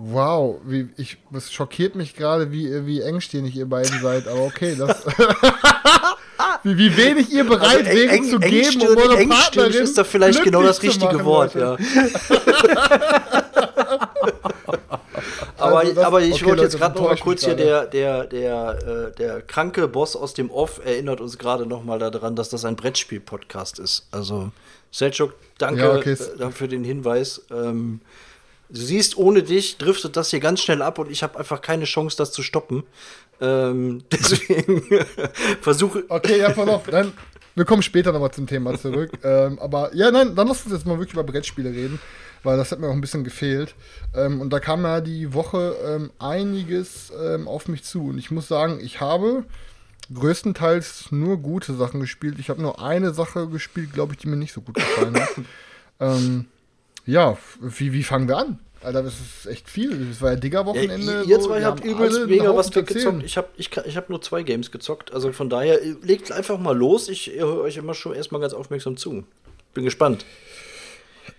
Wow, 0.00 0.60
wie, 0.64 0.88
ich, 0.96 1.16
es 1.32 1.52
schockiert 1.52 1.96
mich 1.96 2.14
gerade, 2.14 2.52
wie, 2.52 2.86
wie 2.86 3.00
engstirnig 3.00 3.56
ihr 3.56 3.66
beiden 3.66 4.00
seid, 4.00 4.28
aber 4.28 4.42
okay, 4.42 4.76
das. 4.78 5.04
wie, 6.62 6.78
wie 6.78 6.96
wenig 6.96 7.32
ihr 7.32 7.42
bereit 7.42 7.84
also, 7.84 7.90
wäret 7.90 8.24
zu 8.26 8.38
geben, 8.38 8.82
um 8.82 8.96
eure 8.96 9.26
Partnerin 9.26 9.72
ist 9.72 9.98
doch 9.98 10.06
vielleicht 10.06 10.44
genau 10.44 10.62
das 10.62 10.80
richtige 10.84 11.24
Wort, 11.24 11.56
ja. 11.56 11.72
aber, 15.56 15.80
also 15.80 15.94
das, 15.94 16.04
aber 16.04 16.20
ich 16.20 16.34
okay, 16.34 16.46
wollte 16.46 16.62
jetzt 16.62 16.78
gerade 16.78 16.96
noch 16.96 17.08
mal 17.08 17.16
kurz 17.16 17.44
hier, 17.44 17.56
der, 17.56 17.86
der, 17.86 18.24
der, 18.26 18.78
äh, 18.86 19.16
der 19.16 19.42
kranke 19.42 19.88
Boss 19.88 20.14
aus 20.14 20.32
dem 20.32 20.52
Off 20.52 20.80
erinnert 20.84 21.20
uns 21.20 21.38
gerade 21.38 21.66
noch 21.66 21.82
mal 21.82 21.98
daran, 21.98 22.36
dass 22.36 22.50
das 22.50 22.64
ein 22.64 22.76
Brettspiel-Podcast 22.76 23.80
ist. 23.80 24.06
Also, 24.12 24.52
Selchuk, 24.92 25.34
danke 25.58 25.80
ja, 25.80 25.96
okay. 25.96 26.12
äh, 26.12 26.50
für 26.52 26.68
den 26.68 26.84
Hinweis. 26.84 27.42
Ähm, 27.50 28.00
Du 28.70 28.80
siehst, 28.80 29.16
ohne 29.16 29.42
dich 29.42 29.78
driftet 29.78 30.16
das 30.16 30.30
hier 30.30 30.40
ganz 30.40 30.60
schnell 30.60 30.82
ab 30.82 30.98
und 30.98 31.10
ich 31.10 31.22
habe 31.22 31.38
einfach 31.38 31.62
keine 31.62 31.84
Chance, 31.84 32.16
das 32.16 32.32
zu 32.32 32.42
stoppen. 32.42 32.84
Ähm, 33.40 34.02
deswegen 34.12 34.82
versuche. 35.60 36.04
Okay, 36.08 36.38
ja, 36.38 36.50
pass 36.50 36.68
auf. 36.68 36.84
Dann, 36.84 37.12
wir 37.54 37.64
kommen 37.64 37.82
später 37.82 38.12
nochmal 38.12 38.30
zum 38.30 38.46
Thema 38.46 38.78
zurück. 38.78 39.12
ähm, 39.24 39.58
aber 39.58 39.94
ja, 39.94 40.10
nein, 40.10 40.34
dann 40.34 40.48
lass 40.48 40.64
uns 40.64 40.74
jetzt 40.74 40.86
mal 40.86 40.98
wirklich 40.98 41.14
über 41.14 41.24
Brettspiele 41.24 41.70
reden, 41.70 41.98
weil 42.42 42.58
das 42.58 42.70
hat 42.70 42.78
mir 42.78 42.88
auch 42.88 42.92
ein 42.92 43.00
bisschen 43.00 43.24
gefehlt. 43.24 43.74
Ähm, 44.14 44.40
und 44.40 44.50
da 44.50 44.60
kam 44.60 44.82
ja 44.84 45.00
die 45.00 45.32
Woche 45.32 45.74
ähm, 45.86 46.10
einiges 46.18 47.10
ähm, 47.18 47.48
auf 47.48 47.68
mich 47.68 47.84
zu. 47.84 48.08
Und 48.08 48.18
ich 48.18 48.30
muss 48.30 48.48
sagen, 48.48 48.80
ich 48.82 49.00
habe 49.00 49.44
größtenteils 50.12 51.10
nur 51.10 51.38
gute 51.38 51.74
Sachen 51.74 52.00
gespielt. 52.00 52.38
Ich 52.38 52.50
habe 52.50 52.60
nur 52.60 52.82
eine 52.82 53.14
Sache 53.14 53.48
gespielt, 53.48 53.94
glaube 53.94 54.12
ich, 54.12 54.18
die 54.18 54.28
mir 54.28 54.36
nicht 54.36 54.52
so 54.52 54.60
gut 54.60 54.74
gefallen 54.74 55.20
hat. 55.20 55.30
ähm, 56.00 56.46
ja, 57.08 57.38
wie, 57.60 57.92
wie 57.94 58.02
fangen 58.02 58.28
wir 58.28 58.36
an? 58.36 58.58
Alter, 58.82 59.02
das 59.02 59.14
ist 59.14 59.46
echt 59.46 59.68
viel. 59.68 60.06
Das 60.06 60.20
war 60.20 60.32
ja 60.32 60.36
Digger-Wochenende. 60.36 61.22
Ja, 61.24 61.30
ihr 61.30 61.40
zwei 61.40 61.60
so, 61.60 61.66
habt 61.66 61.84
übelst 61.84 62.26
mega 62.26 62.54
was 62.54 62.70
gezockt. 62.70 63.24
Ich 63.24 63.36
habe 63.36 63.48
ich, 63.56 63.76
ich 63.76 63.96
hab 63.96 64.10
nur 64.10 64.20
zwei 64.20 64.42
Games 64.42 64.70
gezockt. 64.70 65.12
Also 65.12 65.32
von 65.32 65.48
daher, 65.48 65.80
legt 66.02 66.30
einfach 66.30 66.58
mal 66.58 66.76
los. 66.76 67.08
Ich 67.08 67.32
höre 67.34 67.62
euch 67.62 67.78
immer 67.78 67.94
schon 67.94 68.14
erstmal 68.14 68.40
ganz 68.40 68.52
aufmerksam 68.52 68.96
zu. 68.96 69.24
Bin 69.74 69.84
gespannt. 69.84 70.26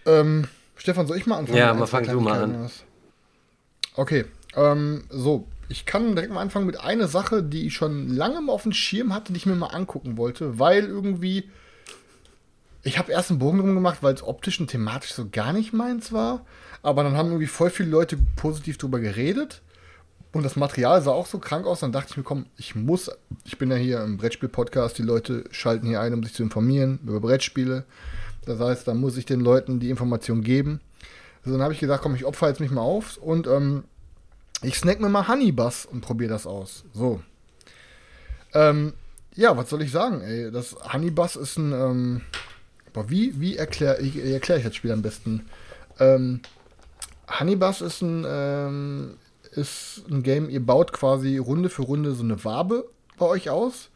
Ähm, 0.05 0.47
Stefan, 0.75 1.07
soll 1.07 1.17
ich 1.17 1.27
mal 1.27 1.37
anfangen? 1.37 1.59
Ja, 1.59 1.73
mal 1.73 1.85
fang 1.85 2.07
du 2.07 2.19
mal 2.19 2.43
an. 2.43 2.71
Okay, 3.95 4.25
ähm, 4.55 5.03
so. 5.09 5.47
Ich 5.71 5.85
kann 5.85 6.15
direkt 6.15 6.33
mal 6.33 6.41
anfangen 6.41 6.65
mit 6.65 6.79
einer 6.79 7.07
Sache, 7.07 7.43
die 7.43 7.67
ich 7.67 7.75
schon 7.75 8.09
lange 8.09 8.41
mal 8.41 8.53
auf 8.53 8.63
dem 8.63 8.73
Schirm 8.73 9.13
hatte, 9.13 9.33
die 9.33 9.37
ich 9.37 9.45
mir 9.45 9.53
mal 9.55 9.67
angucken 9.67 10.17
wollte, 10.17 10.57
weil 10.57 10.85
irgendwie 10.85 11.47
ich 12.83 12.97
habe 12.97 13.11
erst 13.11 13.29
einen 13.29 13.39
Bogen 13.39 13.57
drum 13.57 13.75
gemacht, 13.75 13.99
weil 14.01 14.13
es 14.13 14.23
optisch 14.23 14.59
und 14.59 14.67
thematisch 14.67 15.13
so 15.13 15.27
gar 15.29 15.53
nicht 15.53 15.73
meins 15.73 16.13
war. 16.13 16.45
Aber 16.81 17.03
dann 17.03 17.17
haben 17.17 17.29
irgendwie 17.29 17.47
voll 17.47 17.69
viele 17.69 17.89
Leute 17.89 18.17
positiv 18.35 18.77
drüber 18.77 18.99
geredet. 18.99 19.61
Und 20.31 20.43
das 20.43 20.55
Material 20.55 21.01
sah 21.01 21.11
auch 21.11 21.25
so 21.25 21.39
krank 21.39 21.65
aus. 21.65 21.81
Dann 21.81 21.91
dachte 21.91 22.11
ich 22.11 22.17
mir, 22.17 22.23
komm, 22.23 22.45
ich 22.55 22.75
muss, 22.75 23.11
ich 23.43 23.57
bin 23.57 23.71
ja 23.71 23.77
hier 23.77 24.01
im 24.03 24.17
Brettspiel-Podcast, 24.17 24.97
die 24.97 25.03
Leute 25.03 25.43
schalten 25.51 25.87
hier 25.87 25.99
ein, 25.99 26.13
um 26.13 26.23
sich 26.23 26.33
zu 26.33 26.43
informieren 26.43 26.99
über 27.03 27.19
Brettspiele. 27.19 27.83
Das 28.45 28.59
heißt, 28.59 28.87
da 28.87 28.93
muss 28.93 29.17
ich 29.17 29.25
den 29.25 29.41
Leuten 29.41 29.79
die 29.79 29.89
Information 29.89 30.41
geben. 30.41 30.79
Also 31.43 31.57
dann 31.57 31.63
habe 31.63 31.73
ich 31.73 31.79
gesagt, 31.79 32.03
komm, 32.03 32.15
ich 32.15 32.25
opfer 32.25 32.47
jetzt 32.47 32.59
mich 32.59 32.71
mal 32.71 32.81
auf 32.81 33.17
und 33.17 33.47
ähm, 33.47 33.83
ich 34.61 34.77
snack 34.77 34.99
mir 34.99 35.09
mal 35.09 35.27
Honeybus 35.27 35.85
und 35.85 36.01
probiere 36.01 36.29
das 36.29 36.45
aus. 36.45 36.83
So. 36.93 37.21
Ähm, 38.53 38.93
ja, 39.35 39.55
was 39.55 39.69
soll 39.69 39.81
ich 39.81 39.91
sagen, 39.91 40.21
ey? 40.21 40.51
Das 40.51 40.75
Honeybus 40.93 41.35
ist 41.37 41.57
ein, 41.57 41.71
ähm, 41.71 42.21
aber 42.93 43.09
wie, 43.09 43.39
wie 43.39 43.57
erkläre 43.57 44.01
ich, 44.01 44.17
erklär 44.17 44.57
ich 44.57 44.63
das 44.63 44.75
Spiel 44.75 44.91
am 44.91 45.01
besten? 45.01 45.45
Ähm, 45.99 46.41
Honeybus 47.39 47.81
ist 47.81 48.01
ein, 48.01 48.25
ähm, 48.27 49.17
ist 49.51 50.03
ein 50.09 50.23
Game, 50.23 50.49
ihr 50.49 50.65
baut 50.65 50.93
quasi 50.93 51.37
Runde 51.37 51.69
für 51.69 51.83
Runde 51.83 52.13
so 52.13 52.23
eine 52.23 52.43
Wabe 52.43 52.89
bei 53.17 53.25
euch 53.25 53.49
aus. 53.49 53.89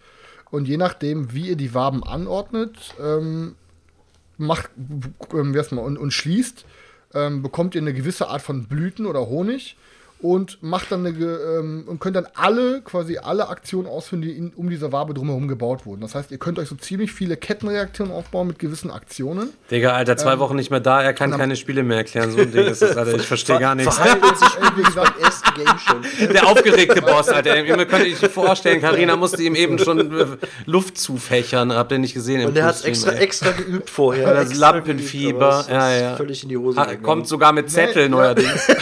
Und 0.52 0.68
je 0.68 0.78
nachdem, 0.78 1.34
wie 1.34 1.50
ihr 1.50 1.56
die 1.56 1.74
Waben 1.74 2.04
anordnet, 2.04 2.94
ähm, 3.02 3.56
macht, 4.38 4.70
ähm, 5.34 5.52
mal, 5.72 5.82
und, 5.82 5.98
und 5.98 6.12
schließt, 6.12 6.66
ähm, 7.16 7.42
bekommt 7.42 7.76
ihr 7.76 7.82
eine 7.82 7.94
gewisse 7.94 8.28
Art 8.28 8.42
von 8.42 8.66
Blüten 8.66 9.06
oder 9.06 9.28
Honig 9.28 9.78
und 10.24 10.64
macht 10.64 10.90
dann 10.90 11.06
eine 11.06 11.18
ähm, 11.18 11.84
und 11.86 12.00
könnt 12.00 12.16
dann 12.16 12.28
alle 12.34 12.82
quasi 12.82 13.18
alle 13.18 13.50
Aktionen 13.50 13.88
ausführen, 13.88 14.22
die 14.22 14.32
in, 14.32 14.54
um 14.56 14.70
diese 14.70 14.94
Wabe 14.94 15.14
drumherum 15.14 15.50
gebaut 15.50 15.86
wurden. 15.86 16.00
Das 16.00 16.16
heißt, 16.16 16.32
ihr 16.32 16.38
könnt 16.38 16.60
euch 16.60 16.70
so 16.70 16.76
ziemlich 16.76 17.12
viele 17.12 17.36
Kettenreaktionen 17.36 18.14
aufbauen 18.14 18.48
mit 18.48 18.58
gewissen 18.58 18.90
Aktionen. 18.90 19.50
Digga, 19.70 19.92
Alter, 19.92 20.16
zwei 20.16 20.34
ähm, 20.34 20.40
Wochen 20.40 20.56
nicht 20.56 20.72
mehr 20.72 20.80
da, 20.80 21.04
er 21.04 21.14
kann 21.14 21.32
keine 21.32 21.58
Spiele 21.58 21.84
mehr 21.84 21.98
erklären. 21.98 22.32
So 22.32 22.40
ein 22.40 22.54
Ding 22.54 22.66
ist 22.66 22.82
das, 22.82 22.96
Alter. 22.96 23.16
Ich 23.16 23.28
verstehe 23.28 23.60
gar 23.60 23.76
nichts. 23.76 23.98
Verhandelt 23.98 24.38
sich 24.38 24.48
wie 24.78 24.84
gesagt 24.84 25.22
ersten 25.22 25.54
Game 25.56 25.78
schon. 25.78 26.30
Der 26.34 26.48
aufgeregte 26.48 27.02
Boss, 27.02 27.28
Alter. 27.28 27.62
Ihr 27.62 27.86
könnt 27.86 27.94
euch 27.94 28.16
vorstellen, 28.16 28.80
Karina 28.80 29.18
musste 29.18 29.44
ihm 29.44 29.56
eben 29.56 29.78
schon 29.78 30.00
äh, 30.18 30.26
Luft 30.66 30.98
zufächern. 30.98 31.74
Habt 31.74 31.92
ihr 31.92 32.00
nicht 32.00 32.14
gesehen? 32.14 32.48
Und 32.48 32.58
er 32.58 32.64
hat 32.64 32.86
extra, 32.86 33.12
extra 33.12 33.52
geübt 33.52 33.90
vorher. 33.90 34.34
Das 34.34 34.56
Lampenfieber. 34.56 35.66
Ja, 35.70 35.94
ja. 35.94 36.16
Völlig 36.16 36.44
in 36.44 36.50
die 36.50 36.58
Hose. 36.58 36.80
Ha, 36.80 36.96
kommt 36.96 37.28
sogar 37.28 37.52
mit 37.52 37.70
Zetteln 37.70 38.12
nee, 38.12 38.16
neuerdings. 38.18 38.68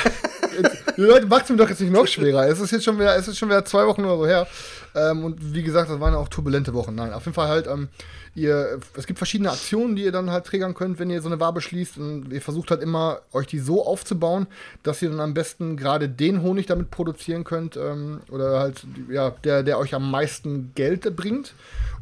Leute 1.06 1.28
macht 1.28 1.44
es 1.44 1.50
mir 1.50 1.58
doch 1.58 1.70
jetzt 1.70 1.82
nicht 1.82 1.94
noch 1.94 2.08
schwerer. 2.08 2.48
Es 2.48 2.60
ist 2.60 2.72
jetzt 2.72 2.84
schon 2.84 3.00
wieder, 3.00 3.16
es 3.16 3.28
ist 3.28 3.38
schon 3.38 3.50
wieder 3.50 3.66
zwei 3.66 3.86
Wochen 3.88 4.04
oder 4.04 4.18
so 4.18 4.28
her. 4.28 4.48
Ähm, 4.96 5.24
und 5.24 5.54
wie 5.54 5.64
gesagt, 5.64 5.90
das 5.90 6.00
waren 6.00 6.14
auch 6.16 6.28
turbulente 6.28 6.74
Wochen. 6.74 6.96
Nein, 6.96 7.14
auf 7.14 7.26
jeden 7.26 7.36
Fall 7.36 7.48
halt, 7.48 7.68
ähm, 7.68 7.90
ihr, 8.36 8.80
es 8.96 9.08
gibt 9.08 9.20
verschiedene 9.20 9.52
Aktionen, 9.52 9.96
die 9.96 10.04
ihr 10.04 10.12
dann 10.12 10.32
halt 10.32 10.46
triggern 10.46 10.74
könnt, 10.74 11.00
wenn 11.00 11.10
ihr 11.10 11.22
so 11.22 11.30
eine 11.30 11.40
Wabe 11.40 11.62
schließt. 11.62 11.98
Und 11.98 12.32
ihr 12.32 12.42
versucht 12.42 12.72
halt 12.72 12.82
immer, 12.82 13.22
euch 13.32 13.48
die 13.48 13.60
so 13.60 13.86
aufzubauen, 13.86 14.48
dass 14.84 15.02
ihr 15.02 15.10
dann 15.10 15.20
am 15.20 15.34
besten 15.34 15.78
gerade 15.78 16.10
den 16.10 16.42
Honig 16.42 16.66
damit 16.66 16.92
produzieren 16.92 17.44
könnt. 17.44 17.78
Ähm, 17.78 18.22
oder 18.30 18.60
halt, 18.60 18.86
ja, 19.10 19.32
der, 19.44 19.64
der 19.64 19.80
euch 19.80 19.94
am 19.96 20.10
meisten 20.12 20.72
Geld 20.76 21.16
bringt. 21.16 21.54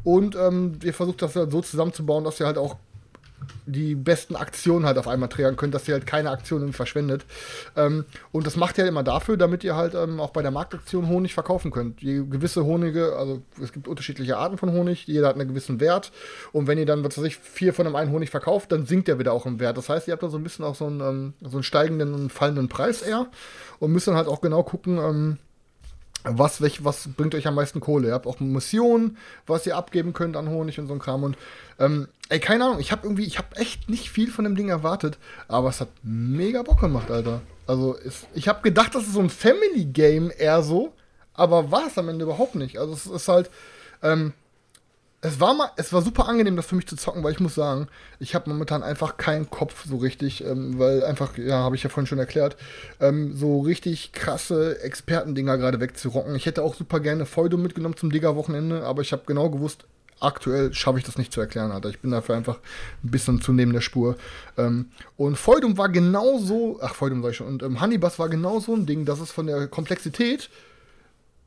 Und 0.02 0.34
ähm, 0.34 0.78
ihr 0.82 0.94
versucht 0.94 1.22
das 1.22 1.36
halt 1.36 1.52
so 1.52 1.60
zusammenzubauen, 1.60 2.24
dass 2.24 2.40
ihr 2.40 2.46
halt 2.46 2.58
auch 2.58 2.76
die 3.66 3.94
besten 3.94 4.36
Aktionen 4.36 4.86
halt 4.86 4.98
auf 4.98 5.08
einmal 5.08 5.28
triggern 5.28 5.56
könnt, 5.56 5.74
dass 5.74 5.86
ihr 5.88 5.94
halt 5.94 6.06
keine 6.06 6.30
Aktionen 6.30 6.72
verschwendet. 6.72 7.24
Ähm, 7.76 8.04
und 8.32 8.46
das 8.46 8.56
macht 8.56 8.78
ihr 8.78 8.82
halt 8.82 8.90
immer 8.90 9.02
dafür, 9.02 9.36
damit 9.36 9.64
ihr 9.64 9.76
halt 9.76 9.94
ähm, 9.94 10.20
auch 10.20 10.30
bei 10.30 10.42
der 10.42 10.50
Marktaktion 10.50 11.08
Honig 11.08 11.34
verkaufen 11.34 11.70
könnt. 11.70 12.00
Die 12.02 12.24
gewisse 12.28 12.64
Honige, 12.64 13.16
also 13.16 13.42
es 13.62 13.72
gibt 13.72 13.88
unterschiedliche 13.88 14.36
Arten 14.36 14.58
von 14.58 14.72
Honig, 14.72 15.06
jeder 15.06 15.28
hat 15.28 15.36
einen 15.36 15.48
gewissen 15.48 15.80
Wert. 15.80 16.12
Und 16.52 16.66
wenn 16.66 16.78
ihr 16.78 16.86
dann, 16.86 17.04
was 17.04 17.16
weiß 17.16 17.24
ich, 17.24 17.36
vier 17.36 17.74
von 17.74 17.86
einem 17.86 17.96
einen 17.96 18.12
Honig 18.12 18.30
verkauft, 18.30 18.72
dann 18.72 18.86
sinkt 18.86 19.08
der 19.08 19.18
wieder 19.18 19.32
auch 19.32 19.46
im 19.46 19.60
Wert. 19.60 19.76
Das 19.76 19.88
heißt, 19.88 20.08
ihr 20.08 20.12
habt 20.12 20.22
da 20.22 20.28
so 20.28 20.38
ein 20.38 20.44
bisschen 20.44 20.64
auch 20.64 20.74
so 20.74 20.86
einen, 20.86 21.00
ähm, 21.00 21.34
so 21.40 21.56
einen 21.56 21.62
steigenden 21.62 22.14
und 22.14 22.32
fallenden 22.32 22.68
Preis 22.68 23.02
eher 23.02 23.26
und 23.78 23.92
müsst 23.92 24.08
dann 24.08 24.16
halt 24.16 24.28
auch 24.28 24.40
genau 24.40 24.62
gucken, 24.62 24.98
ähm, 24.98 25.38
was, 26.24 26.60
was 26.84 27.08
bringt 27.16 27.34
euch 27.34 27.46
am 27.46 27.54
meisten 27.54 27.80
Kohle? 27.80 28.08
Ihr 28.08 28.14
habt 28.14 28.26
auch 28.26 28.40
Missionen, 28.40 29.16
was 29.46 29.66
ihr 29.66 29.76
abgeben 29.76 30.12
könnt 30.12 30.36
an 30.36 30.48
Honig 30.48 30.78
und 30.78 30.86
so 30.86 30.92
ein 30.92 30.98
Kram. 30.98 31.22
Und 31.22 31.36
ähm, 31.78 32.08
ey, 32.28 32.40
keine 32.40 32.64
Ahnung, 32.64 32.80
ich 32.80 32.92
habe 32.92 33.06
irgendwie, 33.06 33.24
ich 33.24 33.38
habe 33.38 33.56
echt 33.56 33.88
nicht 33.88 34.10
viel 34.10 34.30
von 34.30 34.44
dem 34.44 34.56
Ding 34.56 34.68
erwartet, 34.68 35.18
aber 35.48 35.68
es 35.68 35.80
hat 35.80 35.88
mega 36.02 36.62
Bock 36.62 36.80
gemacht, 36.80 37.10
Alter. 37.10 37.40
Also 37.66 37.96
es, 38.04 38.26
ich 38.34 38.48
habe 38.48 38.62
gedacht, 38.62 38.94
das 38.94 39.04
ist 39.04 39.14
so 39.14 39.20
ein 39.20 39.30
Family 39.30 39.86
Game 39.86 40.30
eher 40.36 40.62
so, 40.62 40.92
aber 41.34 41.70
war 41.70 41.86
es 41.86 41.96
am 41.96 42.08
Ende 42.08 42.24
überhaupt 42.24 42.54
nicht. 42.54 42.78
Also 42.78 42.92
es 42.92 43.06
ist 43.06 43.28
halt, 43.28 43.50
ähm, 44.02 44.32
es 45.22 45.38
war 45.38 45.54
mal, 45.54 45.70
es 45.76 45.92
war 45.92 46.00
super 46.00 46.28
angenehm, 46.28 46.56
das 46.56 46.66
für 46.66 46.76
mich 46.76 46.86
zu 46.86 46.96
zocken, 46.96 47.22
weil 47.22 47.32
ich 47.32 47.40
muss 47.40 47.54
sagen, 47.54 47.88
ich 48.20 48.34
habe 48.34 48.48
momentan 48.48 48.82
einfach 48.82 49.18
keinen 49.18 49.50
Kopf 49.50 49.84
so 49.86 49.98
richtig, 49.98 50.44
ähm, 50.44 50.78
weil 50.78 51.04
einfach, 51.04 51.36
ja, 51.36 51.58
habe 51.58 51.76
ich 51.76 51.82
ja 51.82 51.90
vorhin 51.90 52.06
schon 52.06 52.18
erklärt, 52.18 52.56
ähm, 53.00 53.36
so 53.36 53.60
richtig 53.60 54.12
krasse 54.12 54.82
Expertendinger 54.82 55.58
gerade 55.58 55.80
wegzurocken. 55.80 56.34
Ich 56.36 56.46
hätte 56.46 56.62
auch 56.62 56.74
super 56.74 57.00
gerne 57.00 57.26
Feudum 57.26 57.62
mitgenommen 57.62 57.96
zum 57.96 58.10
Digger-Wochenende, 58.10 58.84
aber 58.84 59.02
ich 59.02 59.12
habe 59.12 59.22
genau 59.26 59.50
gewusst, 59.50 59.84
aktuell 60.20 60.72
schaffe 60.72 60.98
ich 60.98 61.04
das 61.04 61.18
nicht 61.18 61.32
zu 61.32 61.40
erklären, 61.40 61.70
Alter. 61.70 61.90
Ich 61.90 62.00
bin 62.00 62.10
dafür 62.10 62.36
einfach 62.36 62.58
ein 63.04 63.10
bisschen 63.10 63.42
zu 63.42 63.52
neben 63.52 63.72
der 63.72 63.80
Spur. 63.82 64.16
Ähm, 64.56 64.90
und 65.16 65.36
Feudum 65.36 65.76
war 65.76 65.90
genauso, 65.90 66.78
ach, 66.82 66.94
Feudum 66.94 67.22
sag 67.22 67.30
ich 67.30 67.36
schon, 67.36 67.46
und 67.46 67.62
ähm, 67.62 67.80
Honeybus 67.80 68.18
war 68.18 68.30
genau 68.30 68.58
so 68.60 68.74
ein 68.74 68.86
Ding, 68.86 69.04
dass 69.04 69.20
es 69.20 69.30
von 69.30 69.46
der 69.46 69.66
Komplexität 69.68 70.48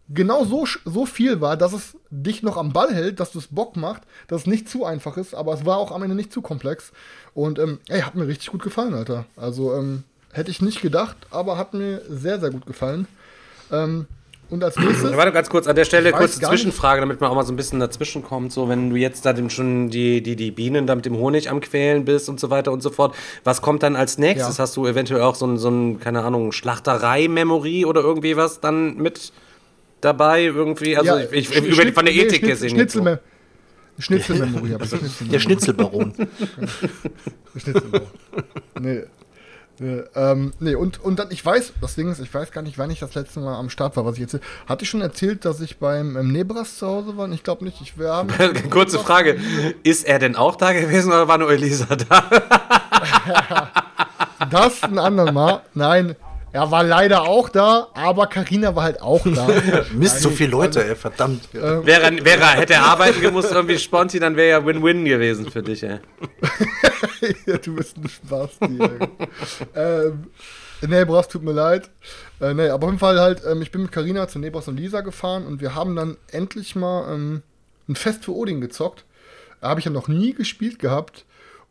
genau 0.09 0.43
so, 0.45 0.65
so 0.85 1.05
viel 1.05 1.41
war, 1.41 1.57
dass 1.57 1.73
es 1.73 1.97
dich 2.09 2.43
noch 2.43 2.57
am 2.57 2.73
Ball 2.73 2.93
hält, 2.93 3.19
dass 3.19 3.31
du 3.31 3.39
es 3.39 3.47
Bock 3.47 3.75
macht, 3.75 4.03
dass 4.27 4.41
es 4.41 4.47
nicht 4.47 4.69
zu 4.69 4.85
einfach 4.85 5.17
ist, 5.17 5.33
aber 5.33 5.53
es 5.53 5.65
war 5.65 5.77
auch 5.77 5.91
am 5.91 6.03
Ende 6.03 6.15
nicht 6.15 6.33
zu 6.33 6.41
komplex. 6.41 6.91
Und 7.33 7.59
ähm, 7.59 7.79
ey, 7.87 8.01
hat 8.01 8.15
mir 8.15 8.27
richtig 8.27 8.51
gut 8.51 8.63
gefallen, 8.63 8.93
Alter. 8.93 9.25
Also 9.35 9.73
ähm, 9.73 10.03
hätte 10.31 10.51
ich 10.51 10.61
nicht 10.61 10.81
gedacht, 10.81 11.17
aber 11.31 11.57
hat 11.57 11.73
mir 11.73 12.01
sehr, 12.09 12.39
sehr 12.39 12.49
gut 12.49 12.65
gefallen. 12.65 13.07
Ähm, 13.71 14.07
und 14.49 14.63
als 14.63 14.77
nächstes. 14.77 15.17
Warte 15.17 15.31
ganz 15.31 15.49
kurz 15.49 15.67
an 15.67 15.75
der 15.75 15.85
Stelle, 15.85 16.11
kurze 16.11 16.39
Zwischenfrage, 16.39 17.01
damit 17.01 17.19
man 17.19 17.31
auch 17.31 17.35
mal 17.35 17.45
so 17.45 17.51
ein 17.51 17.55
bisschen 17.55 17.79
dazwischen 17.79 18.23
kommt. 18.23 18.51
So, 18.51 18.69
wenn 18.69 18.91
du 18.91 18.95
jetzt 18.95 19.25
da 19.25 19.33
schon 19.49 19.89
die, 19.89 20.21
die, 20.21 20.35
die 20.35 20.51
Bienen 20.51 20.85
da 20.85 20.93
mit 20.93 21.05
dem 21.05 21.17
Honig 21.17 21.49
am 21.49 21.59
Quälen 21.59 22.05
bist 22.05 22.29
und 22.29 22.39
so 22.39 22.51
weiter 22.51 22.71
und 22.71 22.83
so 22.83 22.91
fort, 22.91 23.15
was 23.43 23.63
kommt 23.63 23.81
dann 23.81 23.95
als 23.95 24.19
nächstes? 24.19 24.57
Ja. 24.57 24.63
Hast 24.63 24.77
du 24.77 24.85
eventuell 24.85 25.21
auch 25.21 25.33
so 25.33 25.47
ein, 25.47 25.57
so 25.57 25.69
ein 25.69 25.99
keine 25.99 26.23
Ahnung, 26.23 26.51
Schlachterei-Memory 26.51 27.85
oder 27.85 28.01
irgendwie 28.01 28.37
was 28.37 28.59
dann 28.59 28.97
mit 28.97 29.33
dabei 30.03 30.43
irgendwie. 30.43 30.97
Also 30.97 31.17
ja, 31.17 31.25
ich, 31.31 31.51
ich, 31.51 31.63
über, 31.63 31.91
von 31.93 32.05
der 32.05 32.13
Ethik 32.13 32.41
nee, 32.43 32.49
gesehen. 32.49 32.69
Schnitzel, 32.71 33.19
Schnitzelmemory 33.99 34.71
habe 34.71 34.85
ich. 34.85 34.91
Der 35.29 35.39
Schnitzelbaron. 35.39 36.13
Der 36.17 37.59
Schnitzelbaron. 37.59 38.07
Nee. 38.79 39.03
Nee, 39.79 40.03
ähm, 40.15 40.53
nee, 40.59 40.75
und, 40.75 41.03
und 41.03 41.17
dann, 41.17 41.31
ich 41.31 41.43
weiß, 41.43 41.73
das 41.81 41.95
Ding 41.95 42.11
ist, 42.11 42.19
ich 42.19 42.31
weiß 42.31 42.51
gar 42.51 42.61
nicht, 42.61 42.77
wann 42.77 42.91
ich 42.91 42.99
das 42.99 43.15
letzte 43.15 43.39
Mal 43.39 43.57
am 43.57 43.71
Start 43.71 43.97
war, 43.97 44.05
was 44.05 44.13
ich 44.15 44.21
jetzt. 44.21 44.39
Hatte 44.67 44.83
ich 44.83 44.89
schon 44.89 45.01
erzählt, 45.01 45.45
dass 45.45 45.61
ich 45.61 45.79
beim 45.79 46.15
im 46.15 46.31
Nebras 46.31 46.77
zu 46.77 46.85
Hause 46.87 47.17
war? 47.17 47.27
Ich 47.31 47.43
glaube 47.43 47.65
nicht. 47.65 47.81
Ich, 47.81 47.97
wir 47.97 48.27
Kurze 48.69 48.99
Frage: 48.99 49.39
Ist 49.81 50.05
er 50.05 50.19
denn 50.19 50.35
auch 50.35 50.57
da 50.57 50.73
gewesen 50.73 51.11
oder 51.11 51.27
war 51.27 51.39
nur 51.39 51.51
Elisa 51.51 51.95
da? 51.95 52.29
das 54.51 54.83
ein 54.83 54.99
andermal. 54.99 55.61
Nein, 55.73 56.15
er 56.53 56.69
war 56.69 56.83
leider 56.83 57.23
auch 57.23 57.49
da, 57.49 57.87
aber 57.95 58.27
Karina 58.27 58.75
war 58.75 58.83
halt 58.83 59.01
auch 59.01 59.23
da. 59.25 59.47
Mist, 59.93 60.21
so 60.21 60.29
viele 60.29 60.51
Leute, 60.51 60.87
ey, 60.87 60.95
verdammt. 60.95 61.49
Ähm, 61.55 61.83
wäre, 61.83 62.23
wäre, 62.23 62.45
hätte 62.51 62.73
er 62.73 62.83
arbeiten 62.85 63.21
gemusst, 63.21 63.51
irgendwie 63.51 63.79
Sponti, 63.79 64.19
dann 64.19 64.35
wäre 64.35 64.49
ja 64.49 64.65
Win-Win 64.65 65.03
gewesen 65.03 65.49
für 65.49 65.63
dich, 65.63 65.81
ey. 65.81 65.99
ja, 67.47 67.57
du 67.57 67.75
bist 67.75 67.97
ein 67.97 68.07
Spaß, 68.07 68.51
ähm, 69.75 70.27
Nebras, 70.87 71.27
tut 71.27 71.41
mir 71.41 71.53
leid. 71.53 71.89
Äh, 72.39 72.53
nee, 72.53 72.69
aber 72.69 72.85
auf 72.85 72.91
jeden 72.91 72.99
Fall 72.99 73.19
halt, 73.19 73.41
ähm, 73.49 73.63
ich 73.63 73.71
bin 73.71 73.81
mit 73.81 73.91
Karina 73.91 74.27
zu 74.27 74.37
Nebras 74.37 74.67
und 74.67 74.77
Lisa 74.77 75.01
gefahren 75.01 75.47
und 75.47 75.59
wir 75.59 75.73
haben 75.73 75.95
dann 75.95 76.17
endlich 76.31 76.75
mal 76.75 77.11
ähm, 77.11 77.41
ein 77.89 77.95
Fest 77.95 78.25
für 78.25 78.35
Odin 78.35 78.61
gezockt. 78.61 79.05
Da 79.59 79.69
habe 79.69 79.79
ich 79.79 79.85
ja 79.85 79.91
noch 79.91 80.07
nie 80.07 80.33
gespielt 80.33 80.77
gehabt. 80.77 81.25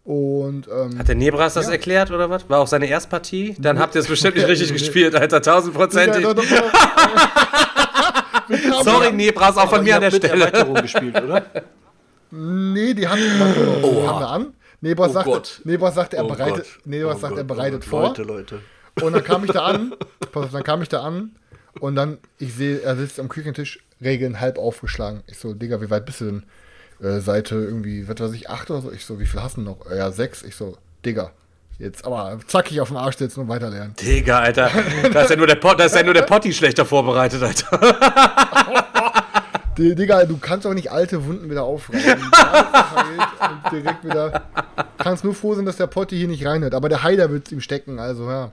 Und, 0.04 0.68
ähm, 0.68 0.98
Hat 0.98 1.06
der 1.06 1.14
Nebras 1.14 1.54
das 1.54 1.66
ja. 1.66 1.72
erklärt 1.72 2.10
oder 2.10 2.28
was? 2.28 2.50
War 2.50 2.58
auch 2.58 2.66
seine 2.66 2.86
Erstpartie? 2.86 3.54
Dann 3.58 3.78
habt 3.78 3.94
ihr 3.94 4.00
es 4.00 4.08
bestimmt 4.08 4.36
nicht 4.36 4.48
richtig 4.48 4.72
gespielt, 4.72 5.14
Alter, 5.14 5.40
tausendprozentig. 5.40 6.26
Sorry, 8.82 9.12
Nebras, 9.12 9.56
auch 9.56 9.70
von 9.70 9.84
mir 9.84 9.96
an 9.96 10.02
der 10.02 10.10
Stelle. 10.10 10.50
Gespielt, 10.82 11.22
oder? 11.22 11.46
Nee, 12.32 12.94
die 12.94 13.06
haben, 13.06 13.20
oh, 13.82 14.06
haben 14.06 14.20
wir 14.20 14.28
an. 14.28 14.54
Nebras 14.80 15.10
oh 15.10 15.12
sagt, 15.12 15.60
Nebras 15.64 15.94
sagt, 15.94 16.14
er 16.14 16.24
oh 16.24 16.28
bereitet, 16.28 16.66
Nebras 16.84 17.16
oh 17.16 17.20
sagt, 17.20 17.38
er 17.38 17.44
bereitet 17.44 17.84
vor. 17.84 18.08
Leute, 18.08 18.22
Leute. 18.24 18.60
Und 19.00 19.12
dann 19.12 19.22
kam 19.22 19.44
ich 19.44 19.52
da 19.52 19.64
an, 19.64 19.94
pass 20.32 20.46
auf, 20.46 20.50
dann 20.50 20.64
kam 20.64 20.82
ich 20.82 20.88
da 20.88 21.02
an 21.02 21.36
und 21.80 21.94
dann, 21.94 22.18
ich 22.38 22.54
sehe, 22.54 22.80
er 22.80 22.96
sitzt 22.96 23.20
am 23.20 23.28
Küchentisch, 23.28 23.84
Regeln 24.02 24.40
halb 24.40 24.58
aufgeschlagen. 24.58 25.22
Ich 25.28 25.38
so, 25.38 25.54
Digga, 25.54 25.80
wie 25.80 25.90
weit 25.90 26.04
bist 26.04 26.20
du 26.20 26.24
denn? 26.24 26.42
Äh, 27.02 27.20
Seite 27.20 27.56
irgendwie, 27.56 28.08
was 28.08 28.18
weiß 28.20 28.32
ich, 28.32 28.48
acht 28.48 28.70
oder 28.70 28.80
so. 28.80 28.92
Ich 28.92 29.04
so, 29.04 29.18
wie 29.18 29.26
viel 29.26 29.42
hast 29.42 29.56
du 29.56 29.62
noch? 29.62 29.78
Ja, 29.90 30.10
sechs. 30.10 30.42
Ich 30.42 30.56
so, 30.56 30.76
Digga. 31.04 31.32
Jetzt 31.78 32.04
aber 32.04 32.38
zackig 32.46 32.80
auf 32.80 32.88
den 32.88 32.96
Arsch 32.96 33.16
sitzen 33.16 33.40
und 33.40 33.48
weiterlernen. 33.48 33.94
Digga, 33.96 34.38
Alter. 34.38 34.70
Da 35.12 35.22
ist 35.22 35.30
ja 35.30 35.36
nur 35.36 35.46
der, 35.46 35.56
Pot, 35.56 35.80
da 35.80 35.84
ist 35.84 35.96
ja 35.96 36.02
nur 36.02 36.14
der 36.14 36.22
Potti 36.22 36.52
schlechter 36.52 36.84
vorbereitet, 36.84 37.42
Alter. 37.42 37.78
Digga, 39.76 40.24
du 40.26 40.36
kannst 40.36 40.64
doch 40.66 40.74
nicht 40.74 40.92
alte 40.92 41.24
Wunden 41.24 41.50
wieder 41.50 41.64
aufreißen. 41.64 42.22
und 42.22 43.72
direkt 43.72 44.04
wieder. 44.04 44.42
Kannst 44.98 45.24
nur 45.24 45.34
froh 45.34 45.54
sein, 45.54 45.64
dass 45.64 45.76
der 45.76 45.86
Potti 45.86 46.16
hier 46.16 46.28
nicht 46.28 46.46
reinhört. 46.46 46.74
Aber 46.74 46.88
der 46.88 47.02
Heider 47.02 47.30
wird 47.30 47.46
es 47.46 47.52
ihm 47.52 47.60
stecken, 47.60 47.98
also 47.98 48.30
ja. 48.30 48.52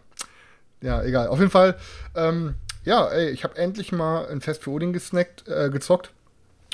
Ja, 0.81 1.03
egal. 1.03 1.27
Auf 1.27 1.39
jeden 1.39 1.51
Fall, 1.51 1.75
ähm, 2.15 2.55
ja, 2.85 3.05
ey, 3.09 3.29
ich 3.29 3.43
habe 3.43 3.57
endlich 3.57 3.91
mal 3.91 4.27
ein 4.29 4.39
Fest 4.39 4.63
für 4.63 4.71
Odin 4.71 4.93
gesnackt, 4.93 5.47
äh, 5.47 5.69
gezockt. 5.69 6.11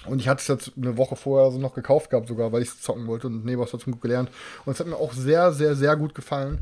Und 0.08 0.20
ich 0.20 0.28
hatte 0.28 0.42
es 0.42 0.48
jetzt 0.48 0.72
eine 0.78 0.98
Woche 0.98 1.16
vorher 1.16 1.52
so 1.52 1.60
noch 1.60 1.74
gekauft 1.74 2.10
gehabt, 2.10 2.28
sogar, 2.28 2.52
weil 2.52 2.62
ich 2.62 2.70
es 2.70 2.82
zocken 2.82 3.08
wollte 3.08 3.28
und 3.28 3.46
Nebos 3.46 3.74
hat 3.74 3.80
es 3.80 3.86
gut 3.86 4.02
gelernt. 4.02 4.30
Und 4.66 4.74
es 4.74 4.80
hat 4.80 4.88
mir 4.88 4.98
auch 4.98 5.14
sehr, 5.14 5.52
sehr, 5.52 5.76
sehr 5.76 5.96
gut 5.96 6.16
gefallen. 6.16 6.60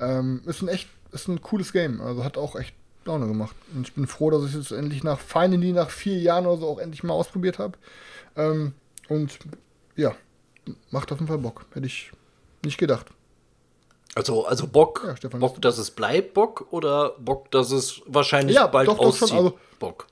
Ähm, 0.00 0.42
ist 0.46 0.62
ein 0.62 0.68
echt, 0.68 0.88
ist 1.12 1.28
ein 1.28 1.40
cooles 1.42 1.72
Game. 1.72 2.00
Also 2.00 2.24
hat 2.24 2.36
auch 2.36 2.56
echt 2.56 2.74
Laune 3.04 3.26
gemacht. 3.26 3.56
Und 3.74 3.88
ich 3.88 3.94
bin 3.94 4.06
froh, 4.06 4.30
dass 4.30 4.44
ich 4.44 4.54
es 4.54 4.70
endlich 4.70 5.04
nach 5.04 5.18
Finally 5.18 5.72
nach 5.72 5.90
vier 5.90 6.18
Jahren 6.18 6.46
oder 6.46 6.58
so 6.58 6.68
auch 6.68 6.78
endlich 6.78 7.02
mal 7.02 7.14
ausprobiert 7.14 7.58
habe. 7.58 7.78
Ähm, 8.36 8.74
und 9.08 9.38
ja, 9.96 10.14
macht 10.90 11.12
auf 11.12 11.18
jeden 11.18 11.28
Fall 11.28 11.38
Bock. 11.38 11.66
Hätte 11.72 11.86
ich 11.86 12.12
nicht 12.64 12.78
gedacht. 12.78 13.06
Also, 14.14 14.44
also 14.44 14.66
Bock, 14.66 15.02
ja, 15.06 15.16
Stefan, 15.16 15.40
Bock, 15.40 15.60
dass 15.62 15.78
es 15.78 15.90
bleibt 15.90 16.34
Bock 16.34 16.66
oder 16.70 17.14
Bock, 17.18 17.50
dass 17.50 17.70
es 17.70 18.02
wahrscheinlich 18.06 18.56
ja, 18.56 18.66
bald 18.66 18.88
doch, 18.88 18.98
auszieht? 18.98 19.30
Schon, 19.30 19.38
also, 19.38 19.58
Bock. 19.78 20.06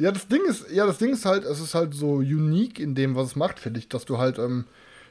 Ja, 0.00 0.10
das 0.12 0.28
Ding 0.28 0.40
ist, 0.48 0.70
ja, 0.70 0.86
das 0.86 0.96
Ding 0.96 1.12
ist 1.12 1.26
halt, 1.26 1.44
es 1.44 1.60
ist 1.60 1.74
halt 1.74 1.92
so 1.92 2.14
unique 2.14 2.80
in 2.80 2.94
dem, 2.94 3.14
was 3.14 3.28
es 3.28 3.36
macht, 3.36 3.58
finde 3.58 3.78
ich, 3.78 3.88
dass 3.88 4.06
du 4.06 4.16
halt 4.16 4.38
ähm, 4.38 4.64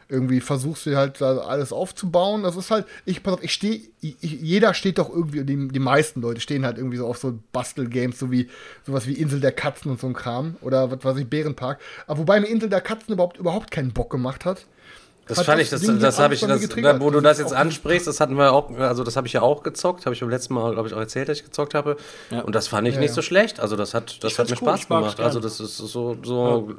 irgendwie 0.10 0.42
versuchst 0.42 0.88
dir 0.88 0.98
halt 0.98 1.22
alles 1.22 1.72
aufzubauen. 1.72 2.42
Das 2.42 2.56
ist 2.56 2.72
halt, 2.72 2.88
ich 3.06 3.22
pass 3.22 3.36
auf, 3.36 3.44
ich 3.44 3.54
stehe, 3.54 3.82
jeder 4.02 4.74
steht 4.74 4.98
doch 4.98 5.12
irgendwie, 5.12 5.44
die, 5.44 5.68
die 5.68 5.80
meisten 5.80 6.22
Leute 6.22 6.42
stehen 6.42 6.66
halt 6.66 6.78
irgendwie 6.78 6.98
so 6.98 7.06
auf 7.06 7.20
so 7.20 7.38
Bastelgames, 7.52 8.18
so 8.18 8.32
wie 8.32 8.50
sowas 8.84 9.06
wie 9.06 9.14
Insel 9.14 9.40
der 9.40 9.52
Katzen 9.52 9.92
und 9.92 10.00
so 10.00 10.08
ein 10.08 10.14
Kram 10.14 10.56
oder 10.62 10.90
was 10.90 11.04
weiß 11.04 11.18
ich, 11.18 11.30
Bärenpark. 11.30 11.80
Aber 12.08 12.22
wobei 12.22 12.40
mir 12.40 12.48
Insel 12.48 12.70
der 12.70 12.82
Katzen 12.82 13.14
überhaupt 13.14 13.38
überhaupt 13.38 13.70
keinen 13.70 13.94
Bock 13.94 14.10
gemacht 14.10 14.44
hat. 14.44 14.66
Das 15.30 15.46
fand 15.46 15.62
ich, 15.62 15.70
das, 15.70 15.82
das, 15.82 16.00
das 16.00 16.20
habe 16.20 16.34
ich, 16.34 16.42
das, 16.42 17.00
wo 17.00 17.12
du 17.12 17.22
das 17.22 17.38
jetzt 17.38 17.54
ansprichst, 17.54 18.08
das 18.08 18.20
hatten 18.20 18.36
wir 18.36 18.52
auch, 18.52 18.76
also 18.80 19.04
das 19.04 19.16
habe 19.16 19.28
ich 19.28 19.34
ja 19.34 19.44
auch 19.44 19.62
gezockt, 19.62 20.06
habe 20.06 20.16
ich 20.16 20.22
beim 20.22 20.30
letzten 20.30 20.56
Mal, 20.56 20.74
glaube 20.74 20.88
ich, 20.88 20.96
auch 20.96 21.00
erzählt, 21.00 21.30
dass 21.30 21.38
ich 21.38 21.46
gezockt 21.46 21.76
habe. 21.76 21.98
Ja. 22.32 22.42
Und 22.42 22.56
das 22.56 22.68
fand 22.68 22.88
ich 22.88 22.96
ja, 22.96 23.00
nicht 23.00 23.10
ja. 23.10 23.16
so 23.16 23.22
schlecht. 23.22 23.60
Also 23.60 23.76
das 23.76 23.94
hat, 23.94 24.24
das 24.24 24.40
hat 24.40 24.50
mir 24.50 24.56
Spaß 24.56 24.88
gemacht. 24.88 25.20
Also 25.20 25.40
das 25.40 25.60
ist 25.60 25.78
so, 25.78 26.18
so 26.24 26.74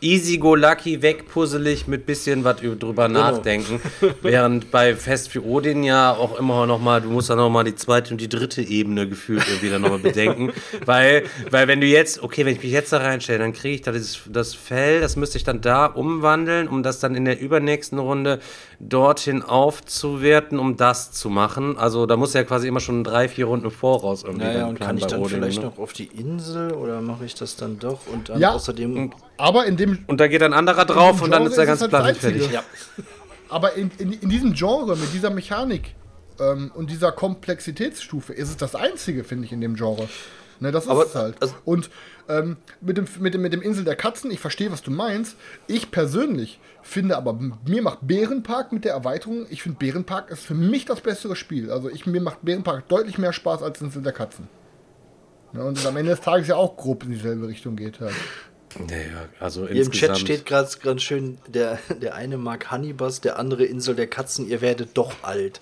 easy 0.00 0.38
go 0.38 0.54
lucky, 0.54 1.02
wegpuzzelig 1.02 1.86
mit 1.86 2.06
bisschen 2.06 2.44
was 2.44 2.56
drüber 2.60 3.06
genau. 3.06 3.20
nachdenken. 3.20 3.80
Während 4.22 4.70
bei 4.70 4.94
Fest 4.94 5.30
für 5.30 5.44
Odin 5.44 5.82
ja 5.82 6.12
auch 6.12 6.38
immer 6.38 6.66
noch 6.66 6.80
mal, 6.80 7.00
du 7.00 7.10
musst 7.10 7.30
dann 7.30 7.38
noch 7.38 7.50
mal 7.50 7.64
die 7.64 7.74
zweite 7.74 8.12
und 8.12 8.20
die 8.20 8.28
dritte 8.28 8.62
Ebene 8.62 9.08
gefühlt 9.08 9.46
irgendwie 9.46 9.70
dann 9.70 9.82
noch 9.82 9.90
mal 9.90 9.98
bedenken. 9.98 10.52
weil, 10.84 11.24
weil 11.50 11.68
wenn 11.68 11.80
du 11.80 11.86
jetzt, 11.86 12.22
okay, 12.22 12.44
wenn 12.44 12.54
ich 12.54 12.62
mich 12.62 12.72
jetzt 12.72 12.92
da 12.92 12.98
reinstelle, 12.98 13.38
dann 13.38 13.52
kriege 13.52 13.74
ich 13.74 13.82
da 13.82 13.92
dieses, 13.92 14.20
das 14.26 14.54
Fell, 14.54 15.00
das 15.00 15.16
müsste 15.16 15.38
ich 15.38 15.44
dann 15.44 15.60
da 15.60 15.86
umwandeln, 15.86 16.68
um 16.68 16.82
das 16.82 17.00
dann 17.00 17.14
in 17.14 17.24
der 17.24 17.40
übernächsten 17.40 17.98
Runde 17.98 18.40
dorthin 18.80 19.42
aufzuwerten, 19.42 20.58
um 20.58 20.76
das 20.76 21.12
zu 21.12 21.28
machen. 21.28 21.76
Also 21.76 22.06
da 22.06 22.16
muss 22.16 22.32
ja 22.32 22.42
quasi 22.44 22.66
immer 22.66 22.80
schon 22.80 23.04
drei, 23.04 23.28
vier 23.28 23.44
Runden 23.44 23.70
voraus 23.70 24.24
irgendwie. 24.24 24.46
Ja, 24.46 24.52
ja, 24.52 24.66
und 24.66 24.80
kann 24.80 24.96
ich 24.96 25.06
dann 25.06 25.20
Odin, 25.20 25.36
vielleicht 25.36 25.58
ne? 25.58 25.66
noch 25.66 25.78
auf 25.78 25.92
die 25.92 26.06
Insel 26.06 26.72
oder 26.72 27.02
mache 27.02 27.26
ich 27.26 27.34
das 27.34 27.56
dann 27.56 27.78
doch 27.78 28.06
und 28.06 28.30
dann 28.30 28.40
ja, 28.40 28.52
außerdem. 28.52 29.12
Aber 29.36 29.66
in 29.66 29.76
dem. 29.76 29.98
Und 30.06 30.18
da 30.18 30.28
geht 30.28 30.42
ein 30.42 30.54
anderer 30.54 30.86
drauf 30.86 31.20
und 31.20 31.30
dann 31.30 31.44
ist 31.46 31.58
der 31.58 31.66
ganze 31.66 31.84
halt 31.84 31.90
Plan 31.90 32.14
fertig. 32.14 32.50
Ja. 32.50 32.64
Aber 33.50 33.74
in, 33.74 33.90
in, 33.98 34.12
in, 34.12 34.28
diesem 34.30 34.54
Genre, 34.54 34.96
mit 34.96 35.12
dieser 35.12 35.30
Mechanik 35.30 35.94
ähm, 36.38 36.70
und 36.74 36.90
dieser 36.90 37.12
Komplexitätsstufe 37.12 38.32
ist 38.32 38.48
es 38.48 38.56
das 38.56 38.74
einzige, 38.74 39.24
finde 39.24 39.44
ich, 39.44 39.52
in 39.52 39.60
dem 39.60 39.74
Genre. 39.74 40.08
Ne, 40.60 40.72
das 40.72 40.84
ist 40.84 40.90
aber, 40.90 41.06
es 41.06 41.14
halt. 41.14 41.36
Also, 41.40 41.54
und 41.64 41.90
ähm, 42.28 42.58
mit, 42.80 42.98
dem, 42.98 43.06
mit, 43.18 43.34
dem, 43.34 43.40
mit 43.40 43.52
dem 43.52 43.62
Insel 43.62 43.84
der 43.84 43.96
Katzen, 43.96 44.30
ich 44.30 44.40
verstehe, 44.40 44.70
was 44.70 44.82
du 44.82 44.90
meinst. 44.90 45.36
Ich 45.66 45.90
persönlich 45.90 46.60
finde 46.82 47.16
aber, 47.16 47.38
mir 47.66 47.82
macht 47.82 48.00
Bärenpark 48.02 48.70
mit 48.72 48.84
der 48.84 48.92
Erweiterung, 48.92 49.46
ich 49.50 49.62
finde 49.62 49.78
Bärenpark 49.78 50.30
ist 50.30 50.44
für 50.44 50.54
mich 50.54 50.84
das 50.84 51.00
bessere 51.00 51.34
Spiel. 51.34 51.70
Also 51.70 51.88
ich, 51.88 52.06
mir 52.06 52.20
macht 52.20 52.42
Bärenpark 52.42 52.88
deutlich 52.88 53.16
mehr 53.16 53.32
Spaß 53.32 53.62
als 53.62 53.80
Insel 53.80 54.02
der 54.02 54.12
Katzen. 54.12 54.48
Ja, 55.54 55.62
und 55.62 55.84
am 55.84 55.96
Ende 55.96 56.12
des 56.12 56.20
Tages 56.20 56.46
ja 56.46 56.56
auch 56.56 56.76
grob 56.76 57.04
in 57.04 57.10
dieselbe 57.10 57.48
Richtung 57.48 57.74
geht 57.74 58.00
halt. 58.00 58.14
Naja, 58.78 59.28
also 59.40 59.66
Hier 59.66 59.84
im 59.84 59.90
Chat 59.90 60.16
steht 60.16 60.46
gerade 60.46 60.68
ganz 60.82 61.02
schön, 61.02 61.38
der, 61.48 61.78
der 62.00 62.14
eine 62.14 62.36
mag 62.36 62.70
Honeybus, 62.70 63.20
der 63.20 63.38
andere 63.38 63.64
Insel 63.64 63.96
der 63.96 64.06
Katzen, 64.06 64.48
ihr 64.48 64.60
werdet 64.60 64.90
doch 64.96 65.12
alt. 65.22 65.60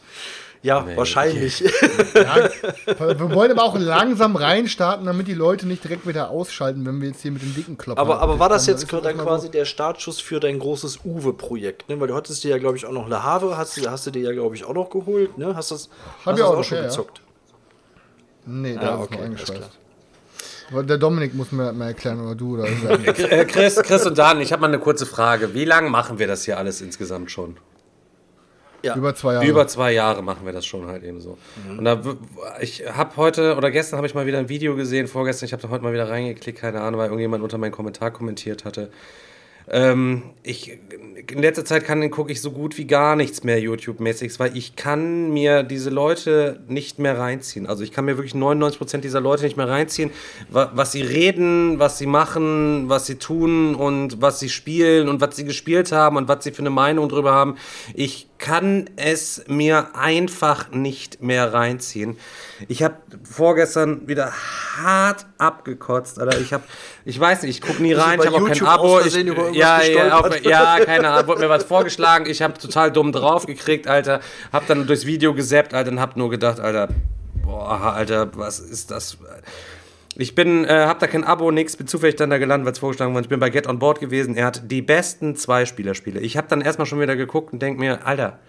Ja, 0.63 0.81
nee, 0.81 0.97
wahrscheinlich. 0.97 1.65
Okay. 1.65 2.25
ja, 2.25 3.19
wir 3.19 3.35
wollen 3.35 3.53
aber 3.53 3.63
auch 3.63 3.79
langsam 3.79 4.35
reinstarten, 4.35 5.07
damit 5.07 5.29
die 5.29 5.35
Leute 5.35 5.67
nicht 5.67 5.85
direkt 5.85 6.07
wieder 6.07 6.31
ausschalten, 6.31 6.85
wenn 6.85 7.01
wir 7.01 7.09
jetzt 7.09 7.23
hier 7.23 7.31
mit 7.31 7.43
dem 7.43 7.55
dicken 7.55 7.79
Kloppen. 7.79 8.01
Aber, 8.01 8.21
aber 8.21 8.39
war 8.39 8.49
das 8.49 8.67
jetzt 8.67 8.93
dann 8.93 9.19
quasi 9.19 9.47
so 9.47 9.53
der 9.53 9.65
Startschuss 9.65 10.21
für 10.21 10.41
dein 10.41 10.59
großes 10.59 11.01
Uwe-Projekt? 11.05 11.89
Ne? 11.89 12.01
Weil 12.01 12.09
du 12.09 12.15
hattest 12.15 12.43
dir 12.43 12.51
ja, 12.51 12.59
glaube 12.59 12.77
ich, 12.77 12.87
auch 12.87 12.93
noch 12.93 13.09
Le 13.09 13.23
Havre, 13.23 13.57
hast, 13.57 13.79
hast 13.89 14.07
du 14.07 14.11
dir 14.11 14.23
ja, 14.23 14.33
glaube 14.33 14.57
ich, 14.57 14.65
auch 14.65 14.75
noch 14.75 14.91
geholt. 14.91 15.39
Ne? 15.39 15.55
Hast, 15.55 15.71
das, 15.71 15.89
Hab 16.25 16.27
hast 16.27 16.39
du 16.39 16.43
das 16.43 16.51
auch, 16.51 16.59
auch 16.59 16.65
schon 16.65 16.79
ja, 16.79 16.85
gezockt? 16.85 17.19
Ja. 17.19 17.25
Nee, 18.47 18.75
da 18.75 18.81
ah, 18.81 18.95
ist 18.95 19.01
okay, 19.03 19.17
noch 19.17 19.25
eingeschaltet. 19.25 19.71
Der 20.71 20.99
Dominik 20.99 21.35
muss 21.35 21.51
mir 21.51 21.73
mal 21.73 21.89
erklären, 21.89 22.21
oder 22.21 22.35
du 22.35 22.55
oder 22.55 22.65
äh, 23.07 23.45
Chris, 23.47 23.77
Chris 23.77 24.07
und 24.07 24.19
Dan, 24.19 24.41
ich 24.41 24.53
habe 24.53 24.61
mal 24.61 24.69
eine 24.69 24.79
kurze 24.79 25.07
Frage. 25.07 25.55
Wie 25.55 25.65
lange 25.65 25.89
machen 25.89 26.19
wir 26.19 26.27
das 26.27 26.45
hier 26.45 26.59
alles 26.59 26.81
insgesamt 26.83 27.31
schon? 27.31 27.57
Ja. 28.83 28.97
Über 28.97 29.15
zwei 29.15 29.35
Jahre. 29.35 29.47
Über 29.47 29.67
zwei 29.67 29.93
Jahre 29.93 30.23
machen 30.23 30.47
wir 30.47 30.53
das 30.53 30.65
schon 30.65 30.87
halt 30.87 31.03
eben 31.03 31.21
so. 31.21 31.37
Mhm. 31.69 31.79
Und 31.79 31.85
da, 31.85 32.01
ich 32.61 32.85
habe 32.87 33.17
heute 33.17 33.57
oder 33.57 33.71
gestern 33.71 33.97
habe 33.97 34.07
ich 34.07 34.15
mal 34.15 34.27
wieder 34.27 34.39
ein 34.39 34.49
Video 34.49 34.77
gesehen, 34.77 35.09
vorgestern, 35.09 35.47
ich 35.47 35.53
habe 35.53 35.63
da 35.63 35.69
heute 35.69 35.83
mal 35.83 35.93
wieder 35.93 36.09
reingeklickt, 36.09 36.61
keine 36.61 36.81
Ahnung, 36.81 37.01
weil 37.01 37.07
irgendjemand 37.07 37.43
unter 37.43 37.59
meinen 37.59 37.73
Kommentar 37.73 38.11
kommentiert 38.11 38.65
hatte. 38.65 38.91
Ähm, 39.71 40.23
ich, 40.43 40.79
in 41.31 41.43
letzter 41.43 41.65
Zeit 41.65 41.85
kann, 41.85 42.09
gucke 42.11 42.33
ich 42.33 42.41
so 42.41 42.53
gut 42.53 42.79
wie 42.79 42.87
gar 42.87 43.17
nichts 43.17 43.45
mehr 43.45 43.61
YouTube-mäßig, 43.61 44.39
weil 44.39 44.57
ich 44.57 44.77
kann 44.77 45.31
mir 45.31 45.63
diese 45.63 45.91
Leute 45.91 46.61
nicht 46.69 46.99
mehr 46.99 47.19
reinziehen. 47.19 47.67
Also 47.67 47.83
ich 47.83 47.93
kann 47.93 48.07
mir 48.07 48.17
wirklich 48.17 48.35
99% 48.35 48.99
dieser 48.99 49.21
Leute 49.21 49.45
nicht 49.45 49.57
mehr 49.57 49.69
reinziehen, 49.69 50.11
was 50.51 50.93
sie 50.93 51.03
reden, 51.03 51.79
was 51.79 51.99
sie 51.99 52.07
machen, 52.07 52.89
was 52.89 53.07
sie 53.07 53.17
tun 53.17 53.75
und 53.75 54.23
was 54.23 54.41
sie 54.41 54.49
spielen 54.49 55.09
und 55.09 55.21
was 55.21 55.37
sie 55.37 55.45
gespielt 55.45 55.93
haben 55.93 56.17
und 56.17 56.29
was 56.29 56.45
sie 56.45 56.53
für 56.53 56.63
eine 56.63 56.71
Meinung 56.71 57.09
drüber 57.09 57.33
haben. 57.33 57.57
Ich 57.95 58.28
kann 58.39 58.89
es 58.97 59.43
mir 59.49 59.95
einfach 59.95 60.71
nicht 60.71 61.21
mehr 61.23 61.53
reinziehen. 61.53 62.17
Ich 62.69 62.83
habe 62.83 62.95
vorgestern 63.25 64.07
wieder 64.07 64.33
hart 64.77 65.27
abgekotzt, 65.39 66.21
Alter. 66.21 66.41
Ich 66.41 66.53
habe, 66.53 66.63
ich 67.05 67.19
weiß 67.19 67.43
nicht, 67.43 67.51
ich 67.51 67.61
gucke 67.61 67.83
nie 67.83 67.93
rein, 67.93 68.21
ich 68.21 68.27
habe 68.27 68.37
auch 68.37 68.49
kein 68.49 68.65
Abo. 68.65 69.01
Ich, 69.01 69.15
ja, 69.53 69.83
ja, 69.83 70.19
auf, 70.19 70.45
ja, 70.45 70.79
keine 70.85 71.11
Ahnung, 71.11 71.27
wurde 71.27 71.41
mir 71.43 71.49
was 71.49 71.65
vorgeschlagen. 71.65 72.27
Ich 72.27 72.41
habe 72.41 72.55
total 72.55 72.93
dumm 72.93 73.13
drauf 73.13 73.47
gekriegt, 73.47 73.89
Alter. 73.89 74.21
Hab 74.53 74.67
dann 74.69 74.87
durchs 74.87 75.05
Video 75.05 75.35
gesappt, 75.35 75.75
Alter, 75.75 75.91
und 75.91 76.01
hab 76.01 76.17
nur 76.17 76.31
gedacht, 76.31 76.61
Alter, 76.61 76.89
boah, 77.45 77.93
Alter, 77.95 78.31
was 78.37 78.61
ist 78.61 78.91
das? 78.91 79.19
Ich 80.21 80.35
bin, 80.35 80.65
äh, 80.65 80.69
hab 80.69 80.99
da 80.99 81.07
kein 81.07 81.23
Abo, 81.23 81.53
nix, 81.53 81.77
bin 81.77 81.87
zufällig 81.87 82.17
dann 82.17 82.29
da 82.29 82.39
gelandet, 82.39 82.67
weil 82.67 82.73
es 82.73 82.81
vorgeschlagen 82.81 83.15
wurde. 83.15 83.23
Ich 83.23 83.29
bin 83.29 83.39
bei 83.39 83.51
Get 83.51 83.69
On 83.69 83.79
Board 83.79 84.01
gewesen. 84.01 84.35
Er 84.37 84.47
hat 84.47 84.69
die 84.69 84.83
besten 84.83 85.37
Zwei-Spieler-Spiele. 85.37 86.19
Ich 86.19 86.37
habe 86.37 86.49
dann 86.49 86.61
erstmal 86.61 86.87
schon 86.87 87.01
wieder 87.01 87.15
geguckt 87.15 87.53
und 87.53 87.63
denk 87.63 87.79
mir, 87.79 88.05
Alter, 88.05 88.41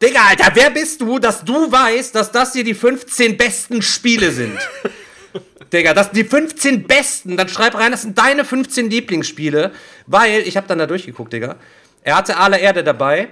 Digga, 0.00 0.20
Alter, 0.28 0.52
wer 0.54 0.70
bist 0.70 1.00
du, 1.00 1.18
dass 1.18 1.44
du 1.44 1.72
weißt, 1.72 2.14
dass 2.14 2.30
das 2.30 2.52
hier 2.52 2.62
die 2.62 2.74
15 2.74 3.36
besten 3.36 3.82
Spiele 3.82 4.30
sind? 4.30 4.56
Digga, 5.72 5.92
das 5.92 6.06
sind 6.06 6.16
die 6.18 6.24
15 6.24 6.86
besten. 6.86 7.36
Dann 7.36 7.48
schreib 7.48 7.74
rein, 7.74 7.90
das 7.90 8.02
sind 8.02 8.16
deine 8.16 8.44
15 8.44 8.90
Lieblingsspiele. 8.90 9.72
Weil, 10.06 10.42
ich 10.42 10.56
hab 10.56 10.68
dann 10.68 10.78
da 10.78 10.86
durchgeguckt, 10.86 11.32
Digga. 11.32 11.56
Er 12.02 12.16
hatte 12.16 12.36
alle 12.36 12.58
Erde 12.58 12.84
dabei. 12.84 13.30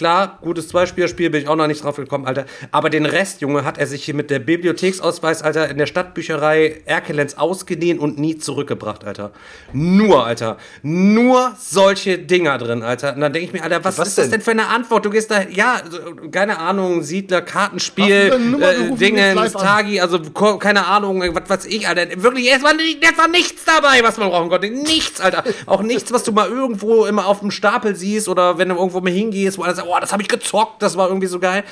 Klar, 0.00 0.38
gutes 0.40 0.68
Zweispielerspiel, 0.68 1.28
bin 1.28 1.42
ich 1.42 1.48
auch 1.48 1.56
noch 1.56 1.66
nicht 1.66 1.84
drauf 1.84 1.96
gekommen, 1.96 2.24
Alter. 2.24 2.46
Aber 2.70 2.88
den 2.88 3.04
Rest, 3.04 3.42
Junge, 3.42 3.66
hat 3.66 3.76
er 3.76 3.86
sich 3.86 4.02
hier 4.02 4.14
mit 4.14 4.30
der 4.30 4.38
Bibliotheksausweis, 4.38 5.42
Alter, 5.42 5.68
in 5.68 5.76
der 5.76 5.84
Stadtbücherei 5.84 6.80
Erkelenz 6.86 7.34
ausgeliehen 7.34 7.98
und 7.98 8.18
nie 8.18 8.38
zurückgebracht, 8.38 9.04
Alter. 9.04 9.32
Nur, 9.74 10.24
Alter. 10.24 10.56
Nur 10.82 11.54
solche 11.58 12.16
Dinger 12.16 12.56
drin, 12.56 12.82
Alter. 12.82 13.14
Und 13.14 13.20
dann 13.20 13.34
denke 13.34 13.48
ich 13.48 13.52
mir, 13.52 13.62
Alter, 13.62 13.84
was, 13.84 13.98
was 13.98 14.08
ist 14.08 14.16
denn? 14.16 14.24
das 14.24 14.30
denn 14.30 14.40
für 14.40 14.52
eine 14.52 14.68
Antwort? 14.68 15.04
Du 15.04 15.10
gehst 15.10 15.30
da, 15.30 15.42
ja, 15.42 15.82
keine 16.30 16.58
Ahnung, 16.58 17.02
Siedler, 17.02 17.42
Kartenspiel, 17.42 18.56
äh, 18.58 18.96
Dinge, 18.96 19.34
Tagi, 19.52 20.00
also 20.00 20.18
keine 20.58 20.86
Ahnung, 20.86 21.22
was 21.34 21.50
weiß 21.50 21.66
ich, 21.66 21.86
Alter. 21.86 22.06
Wirklich, 22.22 22.50
es 22.50 22.62
war, 22.62 22.72
es 22.72 23.18
war 23.18 23.28
nichts 23.28 23.66
dabei, 23.66 24.02
was 24.02 24.16
man 24.16 24.30
brauchen 24.30 24.48
konnte. 24.48 24.70
Nichts, 24.70 25.20
Alter. 25.20 25.44
Auch 25.66 25.82
nichts, 25.82 26.10
was 26.10 26.24
du 26.24 26.32
mal 26.32 26.48
irgendwo 26.48 27.04
immer 27.04 27.26
auf 27.26 27.40
dem 27.40 27.50
Stapel 27.50 27.94
siehst 27.94 28.30
oder 28.30 28.56
wenn 28.56 28.70
du 28.70 28.76
irgendwo 28.76 29.02
mal 29.02 29.12
hingehst, 29.12 29.58
wo 29.58 29.62
alles 29.64 29.76
sagt, 29.76 29.89
oh, 29.90 30.00
das 30.00 30.12
habe 30.12 30.22
ich 30.22 30.28
gezockt, 30.28 30.82
das 30.82 30.96
war 30.96 31.08
irgendwie 31.08 31.26
so 31.26 31.38
geil. 31.38 31.64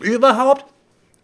Überhaupt 0.00 0.64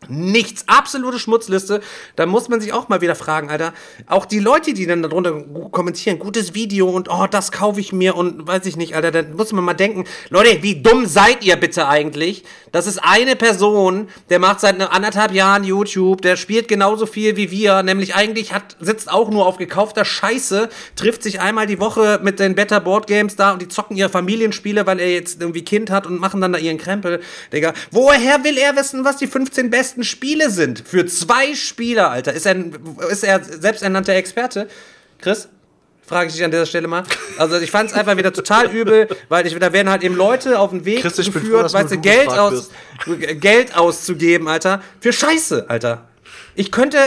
Nichts, 0.08 0.64
absolute 0.66 1.18
Schmutzliste. 1.18 1.80
Da 2.16 2.26
muss 2.26 2.48
man 2.48 2.60
sich 2.60 2.72
auch 2.72 2.88
mal 2.88 3.00
wieder 3.00 3.14
fragen, 3.14 3.50
Alter. 3.50 3.72
Auch 4.06 4.24
die 4.24 4.40
Leute, 4.40 4.74
die 4.74 4.86
dann 4.86 5.02
darunter 5.02 5.44
kommentieren, 5.70 6.18
gutes 6.18 6.54
Video 6.54 6.88
und 6.88 7.08
oh, 7.10 7.26
das 7.30 7.52
kaufe 7.52 7.80
ich 7.80 7.92
mir 7.92 8.16
und 8.16 8.46
weiß 8.46 8.66
ich 8.66 8.76
nicht, 8.76 8.94
Alter, 8.96 9.10
da 9.10 9.22
muss 9.22 9.52
man 9.52 9.64
mal 9.64 9.74
denken, 9.74 10.04
Leute, 10.30 10.62
wie 10.62 10.82
dumm 10.82 11.06
seid 11.06 11.44
ihr 11.44 11.56
bitte 11.56 11.88
eigentlich? 11.88 12.44
Das 12.72 12.86
ist 12.86 12.98
eine 12.98 13.36
Person, 13.36 14.08
der 14.30 14.38
macht 14.38 14.60
seit 14.60 14.80
anderthalb 14.80 15.32
Jahren 15.32 15.62
YouTube, 15.62 16.22
der 16.22 16.36
spielt 16.36 16.68
genauso 16.68 17.06
viel 17.06 17.36
wie 17.36 17.50
wir, 17.50 17.82
nämlich 17.82 18.14
eigentlich 18.14 18.52
hat, 18.52 18.76
sitzt 18.80 19.10
auch 19.10 19.30
nur 19.30 19.46
auf 19.46 19.58
gekaufter 19.58 20.04
Scheiße, 20.04 20.68
trifft 20.96 21.22
sich 21.22 21.40
einmal 21.40 21.66
die 21.66 21.80
Woche 21.80 22.18
mit 22.22 22.40
den 22.40 22.54
Better 22.54 22.80
Board 22.80 23.06
Games 23.06 23.36
da 23.36 23.52
und 23.52 23.62
die 23.62 23.68
zocken 23.68 23.96
ihre 23.96 24.08
Familienspiele, 24.08 24.86
weil 24.86 25.00
er 25.00 25.12
jetzt 25.12 25.40
irgendwie 25.40 25.62
Kind 25.64 25.90
hat 25.90 26.06
und 26.06 26.18
machen 26.18 26.40
dann 26.40 26.52
da 26.52 26.58
ihren 26.58 26.78
Krempel. 26.78 27.20
Digga, 27.52 27.74
woher 27.90 28.42
will 28.42 28.56
er 28.56 28.74
wissen, 28.74 29.04
was 29.04 29.18
die 29.18 29.26
15 29.26 29.70
besten 29.70 29.91
besten 29.92 30.04
Spiele 30.04 30.50
sind. 30.50 30.82
Für 30.86 31.04
zwei 31.06 31.54
Spieler, 31.54 32.10
Alter. 32.10 32.32
Ist 32.32 32.46
er, 32.46 32.56
ist 33.10 33.24
er 33.24 33.44
selbsternannter 33.44 34.14
Experte? 34.14 34.68
Chris? 35.20 35.48
Frage 36.04 36.28
ich 36.28 36.34
dich 36.34 36.44
an 36.44 36.50
dieser 36.50 36.66
Stelle 36.66 36.88
mal. 36.88 37.04
Also 37.38 37.58
ich 37.58 37.70
fand 37.70 37.90
es 37.90 37.96
einfach 37.96 38.16
wieder 38.16 38.32
total 38.32 38.70
übel, 38.70 39.08
weil 39.28 39.46
ich, 39.46 39.56
da 39.58 39.72
werden 39.72 39.88
halt 39.90 40.02
eben 40.02 40.16
Leute 40.16 40.58
auf 40.58 40.70
den 40.70 40.84
Weg 40.84 41.02
Chris, 41.02 41.16
geführt, 41.16 41.72
weißt 41.72 41.92
du, 41.92 41.98
Geld, 41.98 42.28
aus, 42.28 42.70
Geld 43.06 43.76
auszugeben, 43.76 44.48
Alter. 44.48 44.82
Für 45.00 45.12
Scheiße, 45.12 45.66
Alter. 45.68 46.08
Ich 46.54 46.70
könnte, 46.70 46.98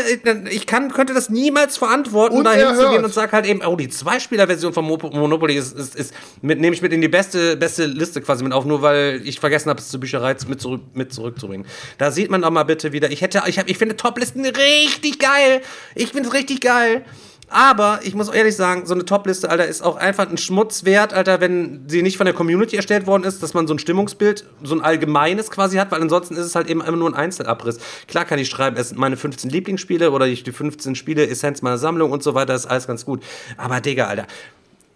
ich 0.49 0.65
kann, 0.65 0.91
könnte 0.91 1.13
das 1.13 1.29
niemals 1.29 1.77
verantworten, 1.77 2.43
da 2.43 2.53
hinzugehen 2.53 3.03
und 3.03 3.13
sag 3.13 3.31
halt 3.31 3.45
eben, 3.45 3.61
oh, 3.63 3.75
die 3.75 3.89
Zweispieler-Version 3.89 4.73
von 4.73 4.85
Monopoly 4.85 5.55
ist, 5.55 5.77
ist, 5.77 5.95
ist 5.95 6.13
mit, 6.41 6.59
nehme 6.59 6.75
ich 6.75 6.81
mit 6.81 6.91
in 6.93 7.01
die 7.01 7.07
beste, 7.07 7.55
beste 7.55 7.85
Liste 7.85 8.21
quasi 8.21 8.43
mit 8.43 8.53
auf, 8.53 8.65
nur 8.65 8.81
weil 8.81 9.21
ich 9.23 9.39
vergessen 9.39 9.69
habe, 9.69 9.79
es 9.79 9.89
zur 9.89 9.99
Bücherei 9.99 10.35
mit, 10.47 10.61
zurück, 10.61 10.81
mit 10.93 11.13
zurückzubringen. 11.13 11.67
Da 11.97 12.11
sieht 12.11 12.31
man 12.31 12.41
doch 12.41 12.49
mal 12.49 12.63
bitte 12.63 12.91
wieder, 12.91 13.11
ich 13.11 13.21
hätte, 13.21 13.43
ich, 13.45 13.59
hab, 13.59 13.69
ich 13.69 13.77
finde 13.77 13.95
Toplisten 13.95 14.45
richtig 14.45 15.19
geil. 15.19 15.61
Ich 15.93 16.09
finde 16.09 16.29
es 16.29 16.33
richtig 16.33 16.61
geil. 16.61 17.05
Aber 17.47 17.99
ich 18.03 18.15
muss 18.15 18.29
ehrlich 18.29 18.55
sagen, 18.55 18.85
so 18.85 18.93
eine 18.93 19.05
Topliste, 19.05 19.49
Alter, 19.49 19.65
ist 19.65 19.83
auch 19.83 19.97
einfach 19.97 20.29
ein 20.29 20.37
Schmutz 20.37 20.83
wert, 20.83 21.13
Alter, 21.13 21.41
wenn 21.41 21.83
sie 21.87 22.01
nicht 22.01 22.17
von 22.17 22.25
der 22.25 22.33
Community 22.33 22.75
erstellt 22.75 23.05
worden 23.05 23.23
ist, 23.23 23.43
dass 23.43 23.53
man 23.53 23.67
so 23.67 23.73
ein 23.73 23.79
Stimmungsbild, 23.79 24.45
so 24.63 24.73
ein 24.73 24.81
allgemeines 24.81 25.51
quasi 25.51 25.77
hat, 25.77 25.91
weil 25.91 26.01
ansonsten 26.01 26.33
ist 26.35 26.45
es 26.45 26.55
halt 26.55 26.69
eben 26.69 26.81
immer 26.81 26.97
nur 26.97 27.09
ein 27.09 27.13
Einzelabriss. 27.13 27.79
Klar 28.07 28.25
kann 28.25 28.39
ich 28.39 28.49
schreiben, 28.49 28.77
es 28.77 28.89
sind 28.89 28.97
meine 28.97 29.15
15 29.15 29.49
Lieblingsspiele 29.49 30.11
oder 30.11 30.27
die 30.27 30.51
15 30.51 30.95
Spiele, 30.95 31.27
Essenz 31.27 31.61
meiner 31.61 31.77
Sammlung 31.77 32.11
und 32.11 32.23
so 32.23 32.33
weiter, 32.33 32.55
ist 32.55 32.65
alles 32.65 32.87
ganz 32.87 33.05
gut. 33.05 33.23
Aber 33.57 33.79
Digga, 33.79 34.05
Alter, 34.05 34.25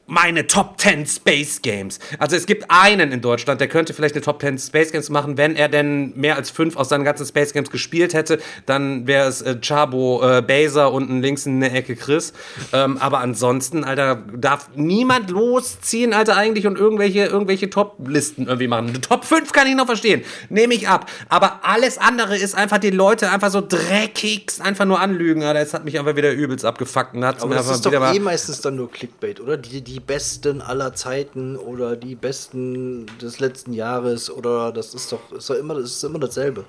meine 0.10 0.48
Top 0.48 0.82
10 0.82 1.06
Space 1.06 1.62
Games. 1.62 2.00
Also 2.18 2.36
es 2.36 2.48
gibt 2.48 2.66
einen 2.70 3.12
in 3.12 3.22
Deutschland, 3.22 3.62
der 3.62 3.68
könnte 3.68 3.94
vielleicht 3.94 4.16
eine 4.16 4.24
Top 4.24 4.42
10 4.42 4.58
Space 4.58 4.92
Games 4.92 5.10
machen, 5.10 5.38
wenn 5.38 5.56
er 5.56 5.70
denn 5.70 6.14
mehr 6.16 6.36
als 6.36 6.50
fünf 6.50 6.76
aus 6.78 6.90
seinen 6.90 7.04
ganzen 7.04 7.26
Space 7.26 7.54
Games 7.54 7.70
gespielt 7.70 8.14
hätte, 8.14 8.40
dann 8.66 9.06
wäre 9.06 9.28
es 9.28 9.42
äh, 9.42 9.58
Chabo 9.62 10.22
äh, 10.24 10.42
Baser 10.42 10.92
und 10.92 11.22
links 11.22 11.46
in 11.46 11.60
der 11.60 11.74
Ecke 11.76 11.96
Chris. 11.96 12.34
Ähm, 12.74 12.98
aber 12.98 13.20
ansonsten, 13.20 13.84
Alter, 13.84 14.24
darf 14.36 14.70
niemand 14.76 15.30
losziehen, 15.30 16.14
Alter, 16.14 16.36
eigentlich 16.36 16.66
und 16.66 16.78
irgendwelche, 16.78 17.26
irgendwelche 17.26 17.70
Top-Listen 17.70 18.48
irgendwie 18.48 18.68
machen. 18.68 18.90
Eine 18.90 19.02
Top 19.02 19.26
5 19.26 19.52
kann 19.52 19.68
ich 19.68 19.76
noch 19.76 19.86
verstehen. 19.86 20.24
Nehme 20.50 20.74
ich 20.74 20.88
ab. 20.88 21.10
Aber 21.30 21.60
alles 21.64 22.00
andere 22.00 22.36
ist 22.36 22.56
einfach 22.56 22.80
die 22.80 22.90
Leute 22.90 23.30
einfach 23.30 23.52
so 23.52 23.62
dreckig, 23.62 24.48
einfach 24.60 24.86
nur 24.86 25.00
anlügen, 25.00 25.44
Alter. 25.44 25.62
Es 25.62 25.74
hat 25.74 25.86
mich 25.86 26.00
einfach 26.00 26.16
wieder 26.16 26.32
übelst 26.32 26.66
abgefuckt. 26.66 27.14
Und 27.14 27.24
aber 27.24 27.56
das 27.56 27.70
ist 27.70 27.86
doch 27.86 27.94
eh 27.94 28.20
meistens 28.20 28.62
dann 28.62 28.76
nur 28.76 28.92
Clickbait, 28.92 29.40
oder? 29.40 29.58
Die, 29.58 29.82
die 29.82 29.99
die 30.00 30.06
besten 30.06 30.62
aller 30.62 30.94
Zeiten 30.94 31.58
oder 31.58 31.98
die 31.98 32.16
besten 32.16 33.06
des 33.22 33.42
letzten 33.42 33.74
Jahres 33.74 34.32
oder 34.32 34.72
das 34.72 34.94
ist 34.94 35.12
doch, 35.12 35.32
ist 35.34 35.50
doch 35.50 35.56
immer, 35.56 35.74
das 35.76 35.92
ist 35.92 36.04
immer 36.04 36.20
dasselbe. 36.20 36.64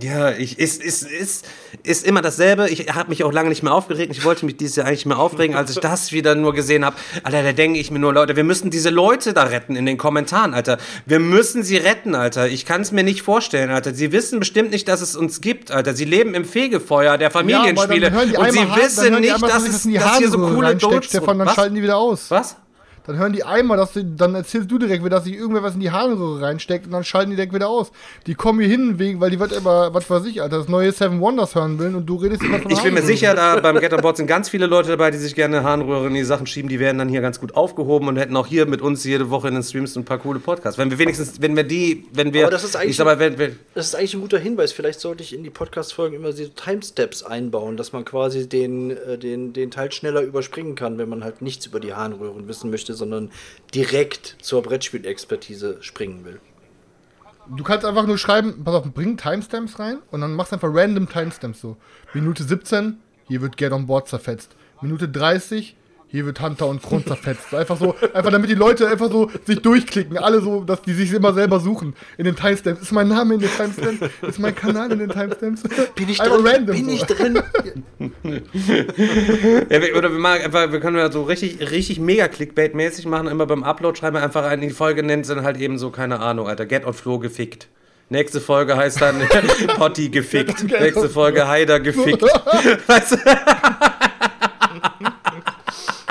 Ja, 0.00 0.32
ich, 0.32 0.58
ist, 0.58 0.82
ist, 0.82 1.04
ist, 1.04 1.46
ist 1.84 2.04
immer 2.04 2.20
dasselbe. 2.20 2.68
Ich 2.68 2.92
habe 2.92 3.10
mich 3.10 3.22
auch 3.22 3.32
lange 3.32 3.48
nicht 3.48 3.62
mehr 3.62 3.72
aufgeregt. 3.72 4.10
Ich 4.10 4.24
wollte 4.24 4.44
mich 4.44 4.56
dieses 4.56 4.74
Jahr 4.74 4.86
eigentlich 4.88 5.06
mehr 5.06 5.18
aufregen, 5.18 5.54
als 5.54 5.70
ich 5.70 5.78
das 5.78 6.10
wieder 6.10 6.34
nur 6.34 6.52
gesehen 6.52 6.84
habe. 6.84 6.96
Alter, 7.22 7.44
da 7.44 7.52
denke 7.52 7.78
ich 7.78 7.92
mir 7.92 8.00
nur, 8.00 8.12
Leute, 8.12 8.34
wir 8.34 8.42
müssen 8.42 8.70
diese 8.70 8.90
Leute 8.90 9.32
da 9.32 9.44
retten 9.44 9.76
in 9.76 9.86
den 9.86 9.96
Kommentaren, 9.96 10.52
Alter. 10.52 10.78
Wir 11.06 11.20
müssen 11.20 11.62
sie 11.62 11.76
retten, 11.76 12.16
Alter. 12.16 12.48
Ich 12.48 12.66
kann 12.66 12.80
es 12.80 12.90
mir 12.90 13.04
nicht 13.04 13.22
vorstellen, 13.22 13.70
Alter. 13.70 13.94
Sie 13.94 14.10
wissen 14.10 14.40
bestimmt 14.40 14.72
nicht, 14.72 14.88
dass 14.88 15.00
es 15.00 15.14
uns 15.14 15.40
gibt, 15.40 15.70
Alter. 15.70 15.94
Sie 15.94 16.04
leben 16.04 16.34
im 16.34 16.44
Fegefeuer 16.44 17.16
der 17.16 17.30
Familienspiele. 17.30 18.10
Ja, 18.10 18.40
und 18.40 18.52
sie 18.52 18.66
wissen 18.74 19.20
nicht, 19.20 19.42
dass, 19.42 19.68
es, 19.68 19.82
dass 19.84 20.18
hier 20.18 20.28
so 20.28 20.38
coole 20.38 20.74
Dots... 20.74 21.06
Stefan, 21.06 21.38
dann 21.38 21.50
schalten 21.50 21.76
die 21.76 21.82
wieder 21.82 21.98
aus. 21.98 22.30
Was? 22.30 22.56
Dann 23.06 23.18
hören 23.18 23.34
die 23.34 23.44
einmal, 23.44 23.76
dass 23.76 23.92
die, 23.92 24.16
dann 24.16 24.34
erzählst 24.34 24.70
du 24.70 24.78
direkt 24.78 25.04
wieder, 25.04 25.16
dass 25.16 25.24
sich 25.24 25.34
irgendwer 25.34 25.62
was 25.62 25.74
in 25.74 25.80
die 25.80 25.90
Harnröhre 25.90 26.40
reinsteckt 26.40 26.86
und 26.86 26.92
dann 26.92 27.04
schalten 27.04 27.30
die 27.30 27.36
direkt 27.36 27.52
wieder 27.52 27.68
aus. 27.68 27.92
Die 28.26 28.34
kommen 28.34 28.60
hier 28.60 28.68
hin 28.68 28.98
wegen, 28.98 29.20
weil 29.20 29.30
die 29.30 29.38
wird 29.38 29.52
immer, 29.52 29.92
was 29.92 30.08
weiß 30.08 30.24
ich, 30.24 30.40
Alter, 30.40 30.58
das 30.58 30.68
neue 30.68 30.90
Seven 30.90 31.20
Wonders 31.20 31.54
hören 31.54 31.78
will 31.78 31.94
und 31.94 32.06
du 32.06 32.16
redest 32.16 32.42
immer 32.42 32.60
von 32.60 32.70
Ich 32.70 32.82
bin 32.82 32.94
mir 32.94 33.02
sicher, 33.02 33.34
da 33.34 33.60
beim 33.60 33.78
Get 33.78 33.94
Board 34.00 34.16
sind 34.16 34.26
ganz 34.26 34.48
viele 34.48 34.66
Leute 34.66 34.88
dabei, 34.88 35.10
die 35.10 35.18
sich 35.18 35.34
gerne 35.34 35.62
Harnröhre 35.62 36.06
in 36.06 36.14
die 36.14 36.24
Sachen 36.24 36.46
schieben, 36.46 36.70
die 36.70 36.80
werden 36.80 36.96
dann 36.96 37.10
hier 37.10 37.20
ganz 37.20 37.38
gut 37.38 37.54
aufgehoben 37.54 38.08
und 38.08 38.16
hätten 38.16 38.36
auch 38.36 38.46
hier 38.46 38.64
mit 38.64 38.80
uns 38.80 39.04
jede 39.04 39.28
Woche 39.28 39.48
in 39.48 39.54
den 39.54 39.62
Streams 39.62 39.94
ein 39.96 40.06
paar 40.06 40.18
coole 40.18 40.38
Podcasts. 40.38 40.78
Wenn 40.78 40.90
wir 40.90 40.98
wenigstens, 40.98 41.42
wenn 41.42 41.54
wir 41.56 41.64
die, 41.64 42.06
wenn 42.12 42.32
wir. 42.32 42.44
Aber 42.44 42.52
das 42.52 42.64
ist 42.64 42.74
eigentlich, 42.74 42.92
ich 42.92 42.96
sag 42.96 43.04
mal, 43.04 43.18
wenn, 43.18 43.36
wenn, 43.38 43.58
das 43.74 43.88
ist 43.88 43.94
eigentlich 43.94 44.14
ein 44.14 44.22
guter 44.22 44.38
Hinweis. 44.38 44.72
Vielleicht 44.72 45.00
sollte 45.00 45.22
ich 45.22 45.34
in 45.34 45.44
die 45.44 45.50
Podcast-Folgen 45.50 46.16
immer 46.16 46.32
so 46.32 46.44
Timesteps 46.46 47.22
einbauen, 47.22 47.76
dass 47.76 47.92
man 47.92 48.06
quasi 48.06 48.48
den, 48.48 48.92
äh, 48.92 49.18
den, 49.18 49.52
den 49.52 49.70
Teil 49.70 49.92
schneller 49.92 50.22
überspringen 50.22 50.74
kann, 50.74 50.96
wenn 50.96 51.10
man 51.10 51.22
halt 51.22 51.42
nichts 51.42 51.66
über 51.66 51.80
die 51.80 51.92
Harnröhren 51.92 52.48
wissen 52.48 52.70
möchte, 52.70 52.93
sondern 52.94 53.30
direkt 53.74 54.36
zur 54.40 54.62
Brettspielexpertise 54.62 55.78
springen 55.82 56.24
will. 56.24 56.40
Du 57.56 57.62
kannst 57.62 57.84
einfach 57.84 58.06
nur 58.06 58.16
schreiben, 58.16 58.64
pass 58.64 58.74
auf, 58.74 58.84
bring 58.92 59.16
Timestamps 59.16 59.78
rein 59.78 59.98
und 60.10 60.22
dann 60.22 60.34
machst 60.34 60.52
einfach 60.52 60.70
random 60.72 61.08
Timestamps 61.08 61.60
so. 61.60 61.76
Minute 62.14 62.42
17, 62.42 62.98
hier 63.28 63.42
wird 63.42 63.56
Get 63.56 63.72
on 63.72 63.86
Board 63.86 64.08
zerfetzt. 64.08 64.56
Minute 64.80 65.08
30, 65.08 65.76
hier 66.14 66.26
wird 66.26 66.40
Hunter 66.40 66.68
und 66.68 66.80
Kron 66.80 67.04
zerfetzt. 67.04 67.52
Einfach 67.52 67.76
so, 67.76 67.96
einfach 68.14 68.30
damit 68.30 68.48
die 68.48 68.54
Leute 68.54 68.86
einfach 68.86 69.10
so 69.10 69.32
sich 69.44 69.60
durchklicken. 69.60 70.16
Alle 70.16 70.40
so, 70.40 70.62
dass 70.62 70.80
die 70.82 70.92
sich 70.92 71.12
immer 71.12 71.34
selber 71.34 71.58
suchen 71.58 71.96
in 72.18 72.24
den 72.24 72.36
Timestamps. 72.36 72.82
Ist 72.82 72.92
mein 72.92 73.08
Name 73.08 73.34
in 73.34 73.40
den 73.40 73.50
Timestamps? 73.50 74.14
Ist 74.22 74.38
mein 74.38 74.54
Kanal 74.54 74.92
in 74.92 75.00
den 75.00 75.08
Timestamps? 75.08 75.64
Bin 75.96 76.08
ich 76.08 76.20
einfach 76.20 76.36
drin? 76.36 76.46
Random, 76.46 76.76
Bin 76.76 76.84
so. 76.84 76.92
ich 76.92 77.02
drin? 77.02 77.34
ja, 79.68 79.82
wir, 79.82 79.96
oder 79.96 80.12
wir, 80.12 80.20
machen 80.20 80.42
einfach, 80.42 80.70
wir 80.70 80.78
können 80.78 80.98
ja 80.98 81.10
so 81.10 81.24
richtig, 81.24 81.58
richtig 81.72 81.98
mega 81.98 82.26
Clickbait-mäßig 82.26 83.08
machen. 83.08 83.26
Immer 83.26 83.46
beim 83.46 83.64
Upload 83.64 83.98
schreiben 83.98 84.14
wir 84.14 84.22
einfach 84.22 84.44
eine, 84.44 84.68
die 84.68 84.72
Folge 84.72 85.02
nennt 85.02 85.28
dann 85.28 85.42
halt 85.42 85.56
eben 85.56 85.78
so, 85.78 85.90
keine 85.90 86.20
Ahnung, 86.20 86.46
Alter, 86.46 86.66
Get 86.66 86.86
on 86.86 86.94
Flo 86.94 87.18
gefickt. 87.18 87.66
Nächste 88.08 88.40
Folge 88.40 88.76
heißt 88.76 89.02
dann 89.02 89.20
Potti 89.78 90.10
gefickt. 90.10 90.62
Nächste 90.62 91.08
Folge 91.08 91.48
Haider 91.48 91.80
gefickt. 91.80 92.22
weißt 92.86 93.12
du? 93.14 93.18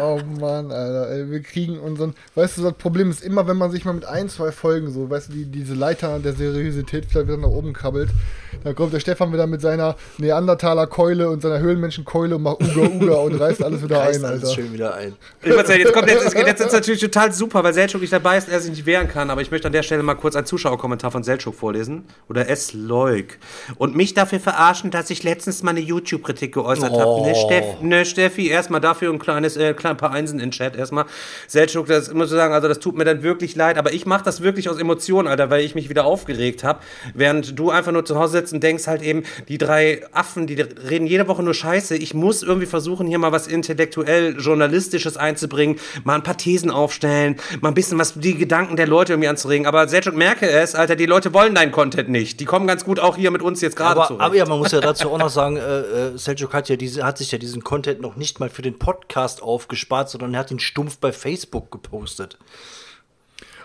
Oh 0.04 0.20
Mann, 0.40 0.72
Alter, 0.72 1.10
ey, 1.10 1.32
wir 1.32 1.42
kriegen 1.42 1.80
unseren. 1.80 2.14
Weißt 2.36 2.58
du, 2.58 2.64
das 2.64 2.74
Problem 2.74 3.10
ist 3.10 3.24
immer, 3.24 3.48
wenn 3.48 3.58
man 3.58 3.72
sich 3.72 3.86
mal 3.86 3.94
mit 3.94 4.06
ein, 4.06 4.28
zwei 4.28 4.52
Folgen 4.52 4.92
so, 4.92 5.10
weißt 5.10 5.30
du, 5.30 5.34
die, 5.34 5.46
diese 5.46 5.76
Leiter 5.76 6.20
der 6.20 6.34
Seriosität 6.34 7.06
vielleicht 7.06 7.28
wieder 7.28 7.38
nach 7.38 7.48
oben 7.48 7.74
krabbelt, 7.74 8.10
dann 8.64 8.76
kommt 8.76 8.94
der 8.94 9.00
Stefan 9.00 9.32
wieder 9.32 9.48
mit 9.48 9.62
seiner 9.62 9.96
Neandertaler 10.18 10.88
Keule 10.88 11.30
und 11.30 11.42
seiner 11.42 11.60
Höhlenmenschen-Keule 11.60 12.36
und 12.36 12.44
macht 12.44 12.62
Uga 12.62 12.88
Uga 12.88 13.14
und 13.16 13.36
reißt 13.36 13.64
alles 13.64 13.84
wieder 13.84 14.00
reißt 14.00 14.20
ein, 14.20 14.26
alles 14.26 14.44
Alter. 14.44 14.56
schön 14.56 14.74
wieder 14.74 14.94
ein. 14.96 15.14
Ich 15.42 15.50
ja, 15.50 15.76
jetzt 15.76 15.94
kommt 15.94 16.10
jetzt, 16.10 16.34
jetzt 16.34 16.62
ist 16.62 16.74
natürlich 16.74 17.02
total 17.02 17.32
super, 17.32 17.64
weil 17.64 17.74
Selchuk 17.74 18.02
nicht 18.02 18.14
dabei 18.14 18.38
ist, 18.38 18.50
er 18.50 18.60
sich 18.60 18.72
nicht 18.72 18.86
wehren 18.86 19.08
kann, 19.08 19.30
aber 19.30 19.42
ich 19.42 19.52
möchte 19.52 19.68
an 19.68 19.74
der 19.74 19.84
Stelle 19.84 20.04
mal 20.04 20.16
kurz 20.16 20.36
einen 20.36 20.46
Zuschauerkommentar 20.46 21.12
von 21.12 21.24
Selchuk 21.24 21.56
vorlesen. 21.56 22.06
Oder 22.30 22.50
S. 22.50 22.74
Leuk. 22.74 23.38
Und 23.78 23.96
mich 23.96 24.14
dafür 24.14 24.40
verarschen, 24.40 24.92
dass 24.92 25.10
ich 25.10 25.24
letztens 25.24 25.64
mal 25.64 25.72
eine 25.72 25.80
YouTube-Kritik 25.80 26.54
geäußert 26.54 26.92
oh. 26.92 27.00
habe. 27.00 27.22
Ne, 27.22 27.36
Steff, 27.36 27.82
ne, 27.82 28.06
Steffi, 28.06 28.48
erstmal 28.48 28.82
dafür 28.82 29.12
ein 29.12 29.20
kleines, 29.20 29.58
äh, 29.58 29.74
klein 29.94 29.98
paar 29.98 30.12
Einsen 30.12 30.40
in 30.40 30.52
Chat 30.52 30.76
erstmal. 30.76 31.06
Selchuk, 31.48 31.88
das 31.88 32.14
muss 32.14 32.32
ich 32.32 32.36
sagen, 32.36 32.54
also 32.54 32.68
das 32.68 32.80
tut 32.80 32.98
mir 32.98 33.06
dann 33.06 33.24
wirklich 33.24 33.56
leid, 33.56 33.78
aber 33.78 33.94
ich 33.94 34.06
mache 34.06 34.24
das 34.24 34.42
wirklich 34.42 34.70
aus 34.70 34.78
Emotionen, 34.78 35.28
Alter, 35.28 35.50
weil 35.50 35.64
ich 35.64 35.76
mich 35.76 35.90
wieder 35.90 36.06
aufgeregt 36.06 36.64
habe, 36.64 36.80
während 37.14 37.58
du 37.58 37.70
einfach 37.70 37.92
nur 37.92 38.06
zu 38.06 38.18
Hause 38.18 38.34
sitzt 38.34 38.54
und 38.54 38.64
denkst 38.64 38.88
halt 38.88 39.02
eben, 39.02 39.24
die 39.48 39.58
drei 39.58 40.02
Affen, 40.12 40.48
die 40.48 40.60
reden 40.62 41.08
jede 41.08 41.28
Woche 41.28 41.44
nur 41.44 41.54
Scheiße. 41.54 41.96
Ich 41.96 42.14
muss 42.14 42.44
irgendwie 42.44 42.66
versuchen, 42.66 43.08
hier 43.08 43.20
mal 43.20 43.32
was 43.32 43.48
intellektuell 43.48 44.38
Journalistisches 44.40 45.18
einzubringen, 45.18 45.78
mal 46.04 46.16
ein 46.16 46.24
paar 46.24 46.38
Thesen 46.38 46.72
aufstellen, 46.72 47.38
mal 47.62 47.70
ein 47.70 47.74
bisschen 47.74 48.00
was, 48.00 48.14
die 48.16 48.36
Gedanken 48.36 48.76
der 48.76 48.88
Leute 48.88 49.14
irgendwie 49.14 49.30
anzuregen. 49.30 49.66
Aber 49.66 49.88
Selchuk, 49.88 50.16
merke 50.16 50.50
es, 50.50 50.76
Alter, 50.76 50.96
die 50.96 51.06
Leute 51.06 51.34
wollen 51.34 51.56
deinen 51.56 51.72
Content 51.72 52.10
nicht. 52.10 52.40
Die 52.40 52.46
kommen 52.46 52.68
ganz 52.68 52.84
gut 52.84 53.00
auch 53.00 53.16
hier 53.16 53.32
mit 53.32 53.42
uns 53.42 53.62
jetzt 53.62 53.76
gerade 53.76 54.02
zurecht. 54.08 54.22
Aber 54.22 54.36
ja, 54.36 54.46
man 54.46 54.58
muss 54.58 54.72
ja 54.72 54.80
dazu 54.80 55.12
auch 55.12 55.18
noch 55.18 55.30
sagen, 55.30 55.58
äh, 55.58 55.80
äh, 55.80 56.18
Selchuk 56.18 56.54
hat 56.54 56.70
ja 56.70 56.76
diese, 56.76 57.04
hat 57.06 57.18
sich 57.18 57.32
ja 57.32 57.38
diesen 57.38 57.64
Content 57.64 58.02
noch 58.02 58.16
nicht 58.16 58.40
mal 58.40 58.50
für 58.50 58.62
den 58.62 58.80
Podcast 58.80 59.42
aufgespart, 59.84 60.10
sondern 60.10 60.34
er 60.34 60.42
hat 60.42 60.52
ihn 60.52 60.60
stumpf 60.60 60.98
bei 60.98 61.12
Facebook 61.12 61.72
gepostet. 61.72 62.38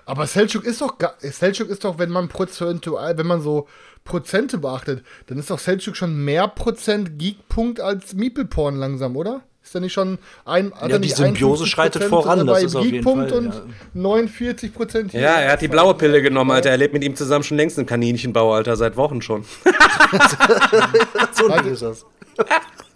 Aber 0.05 0.27
Selchuk 0.27 0.65
ist 0.65 0.81
doch, 0.81 0.97
Selchuk 1.21 1.69
ist 1.69 1.85
doch, 1.85 1.99
wenn 1.99 2.11
man 2.11 2.29
prozentual, 2.29 3.19
wenn 3.19 3.27
man 3.27 3.43
so 3.43 3.69
Prozente 4.05 4.57
beachtet, 4.59 5.05
dann 5.27 5.39
ist 5.39 5.51
doch 5.51 5.59
Selchuk 5.59 5.97
schon 5.97 6.25
mehr 6.25 6.49
Prozent 6.49 7.19
Geekpunkt 7.19 7.81
als 7.81 8.15
Meeple-Porn 8.15 8.77
langsam, 8.77 9.17
oder? 9.17 9.43
Ist 9.63 9.75
er 9.75 9.83
nicht 9.83 9.93
schon 9.93 10.19
ein. 10.47 10.73
Ja, 10.89 10.99
die 10.99 11.11
Symbiose 11.11 11.67
schreitet 11.67 12.05
voran, 12.05 12.47
das 12.47 12.63
ist 12.63 12.75
auf 12.75 12.87
jeden 12.87 13.03
Fall. 13.03 13.31
und 13.31 13.53
ja. 13.53 13.63
49 13.93 14.73
Prozent. 14.73 15.13
Ja, 15.13 15.41
er 15.41 15.53
hat 15.53 15.61
die 15.61 15.69
blaue 15.69 15.93
Pille 15.93 16.23
genommen, 16.23 16.53
Alter. 16.53 16.71
Er 16.71 16.79
lebt 16.79 16.95
mit 16.95 17.05
ihm 17.05 17.15
zusammen 17.15 17.45
schon 17.45 17.59
längst 17.59 17.77
im 17.77 17.85
Kaninchenbau, 17.85 18.55
Alter, 18.55 18.77
seit 18.77 18.97
Wochen 18.97 19.21
schon. 19.21 19.45
so 21.33 21.49
ist 21.49 21.83
das. 21.83 22.07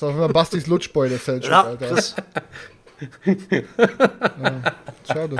Das 0.00 0.08
ist 0.08 0.14
auf 0.14 0.14
einmal 0.14 0.32
Bastis 0.32 0.66
Lutschboy, 0.66 1.10
der 1.10 1.18
Selchuk, 1.18 1.50
ja, 1.50 1.62
Alter. 1.62 2.02
ja, 3.52 3.62
schade. 5.06 5.36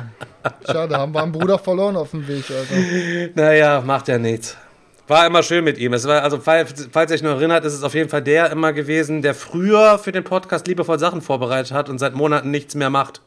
Schade, 0.67 0.97
haben 0.99 1.15
wir 1.15 1.23
einen 1.23 1.33
Bruder 1.33 1.59
verloren 1.59 1.97
auf 1.97 2.11
dem 2.11 2.29
Weg, 2.29 2.45
Alter. 2.51 3.33
Naja, 3.35 3.81
macht 3.81 4.09
ja 4.09 4.19
nichts. 4.19 4.59
War 5.09 5.27
immer 5.27 5.43
schön 5.43 5.65
mit 5.65 5.79
ihm. 5.79 5.95
Es 5.95 6.07
war, 6.07 6.23
also, 6.23 6.39
falls, 6.41 6.89
falls 6.93 7.11
ihr 7.11 7.15
euch 7.15 7.23
noch 7.23 7.31
erinnert, 7.31 7.65
ist 7.65 7.73
es 7.73 7.83
auf 7.83 7.95
jeden 7.95 8.11
Fall 8.11 8.21
der 8.21 8.53
immer 8.53 8.75
gewesen, 8.75 9.23
der 9.23 9.35
früher 9.35 9.99
für 9.99 10.13
den 10.13 10.25
Podcast 10.25 10.67
liebevoll 10.67 10.99
Sachen 10.99 11.23
vorbereitet 11.23 11.73
hat 11.73 11.89
und 11.89 11.99
seit 11.99 12.15
Monaten 12.15 12.51
nichts 12.51 12.75
mehr 12.75 12.91
macht. 12.91 13.23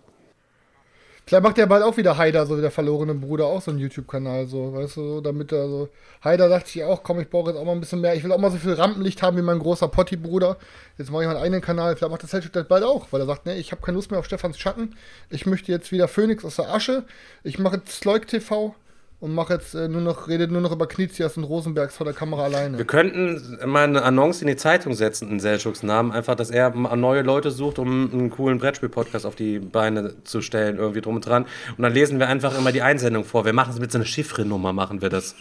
Vielleicht 1.26 1.43
macht 1.43 1.57
er 1.57 1.67
bald 1.67 1.84
auch 1.84 1.95
wieder 1.95 2.17
Haider, 2.17 2.45
so 2.45 2.57
wie 2.57 2.61
der 2.61 2.71
verlorene 2.71 3.13
Bruder, 3.15 3.45
auch 3.45 3.61
so 3.61 3.71
einen 3.71 3.80
YouTube-Kanal, 3.80 4.45
so, 4.47 4.74
weißt 4.74 4.97
du, 4.97 5.21
damit 5.21 5.53
er 5.53 5.69
so. 5.69 5.89
Haider 6.21 6.49
dachte 6.49 6.69
sich 6.69 6.84
auch, 6.84 7.01
komm, 7.01 7.21
ich 7.21 7.30
brauche 7.30 7.51
jetzt 7.51 7.59
auch 7.59 7.63
mal 7.63 7.71
ein 7.71 7.80
bisschen 7.80 8.01
mehr. 8.01 8.13
Ich 8.13 8.24
will 8.26 8.32
auch 8.34 8.38
mal 8.38 8.51
so 8.51 8.57
viel 8.57 8.74
Rampenlicht 8.74 9.21
haben 9.21 9.38
wie 9.38 9.41
mein 9.41 9.59
großer 9.59 9.88
Potti-Bruder. 9.88 10.57
Jetzt 10.97 11.11
mache 11.11 11.24
ich 11.24 11.28
meinen 11.28 11.38
eigenen 11.41 11.61
Kanal. 11.61 11.95
Vielleicht 11.95 12.11
macht 12.11 12.24
das 12.24 12.32
Selchuk 12.32 12.51
das 12.51 12.67
bald 12.67 12.84
auch, 12.84 13.07
weil 13.11 13.21
er 13.21 13.28
sagt, 13.28 13.45
nee, 13.45 13.55
ich 13.55 13.71
habe 13.71 13.82
keine 13.82 13.95
Lust 13.95 14.11
mehr 14.11 14.19
auf 14.19 14.26
Stefans 14.26 14.59
Schatten. 14.59 14.97
Ich 15.30 15.45
möchte 15.45 15.71
jetzt 15.71 15.93
wieder 15.93 16.09
Phoenix 16.09 16.43
aus 16.43 16.57
der 16.57 16.69
Asche. 16.69 17.03
Ich 17.43 17.57
mache 17.57 17.82
Sleuk 17.88 18.28
TV 18.28 18.76
und 19.24 19.34
mache 19.34 19.53
jetzt 19.53 19.74
äh, 19.74 19.88
nur 19.88 20.01
noch, 20.01 20.28
redet 20.28 20.51
nur 20.51 20.59
noch 20.59 20.74
über 20.74 20.86
Knizias 20.86 21.38
und 21.38 21.45
Rosenbergs 21.45 21.95
vor 21.95 22.03
der 22.03 22.13
Kamera 22.13 22.43
alleine. 22.43 22.78
Wir 22.78 22.84
könnten 22.84 23.57
mal 23.65 23.86
eine 23.86 24.01
Annonce 24.01 24.41
in 24.41 24.49
die 24.49 24.57
Zeitung 24.57 24.95
setzen, 24.95 25.30
in 25.32 25.39
Selchuks 25.39 25.82
Namen, 25.82 26.11
einfach, 26.11 26.36
dass 26.36 26.51
er 26.51 26.71
neue 26.71 27.21
Leute 27.21 27.49
sucht, 27.49 27.80
um 27.80 28.11
einen 28.11 28.30
coolen 28.30 28.57
Brettspiel-Podcast 28.57 29.26
auf 29.26 29.36
die 29.36 29.59
Beine 29.59 30.13
zu 30.26 30.41
stellen, 30.41 30.76
irgendwie 30.76 30.99
drum 30.99 31.15
und 31.15 31.26
dran. 31.26 31.45
Und 31.78 31.84
dann 31.84 31.93
lesen 31.93 32.19
wir 32.19 32.28
einfach 32.28 32.57
immer 32.57 32.74
die 32.74 32.82
Einsendung 32.82 33.24
vor. 33.24 33.45
Wir 33.45 33.53
machen 33.53 33.71
es 33.71 33.80
mit 33.80 33.93
so 33.93 33.97
einer 33.97 34.05
Chiffre-Nummer, 34.05 34.74
machen 34.74 35.01
wir 35.01 35.07
das. 35.07 35.36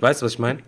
Weißt 0.00 0.22
du, 0.22 0.26
was 0.26 0.32
ich 0.32 0.38
meine? 0.38 0.60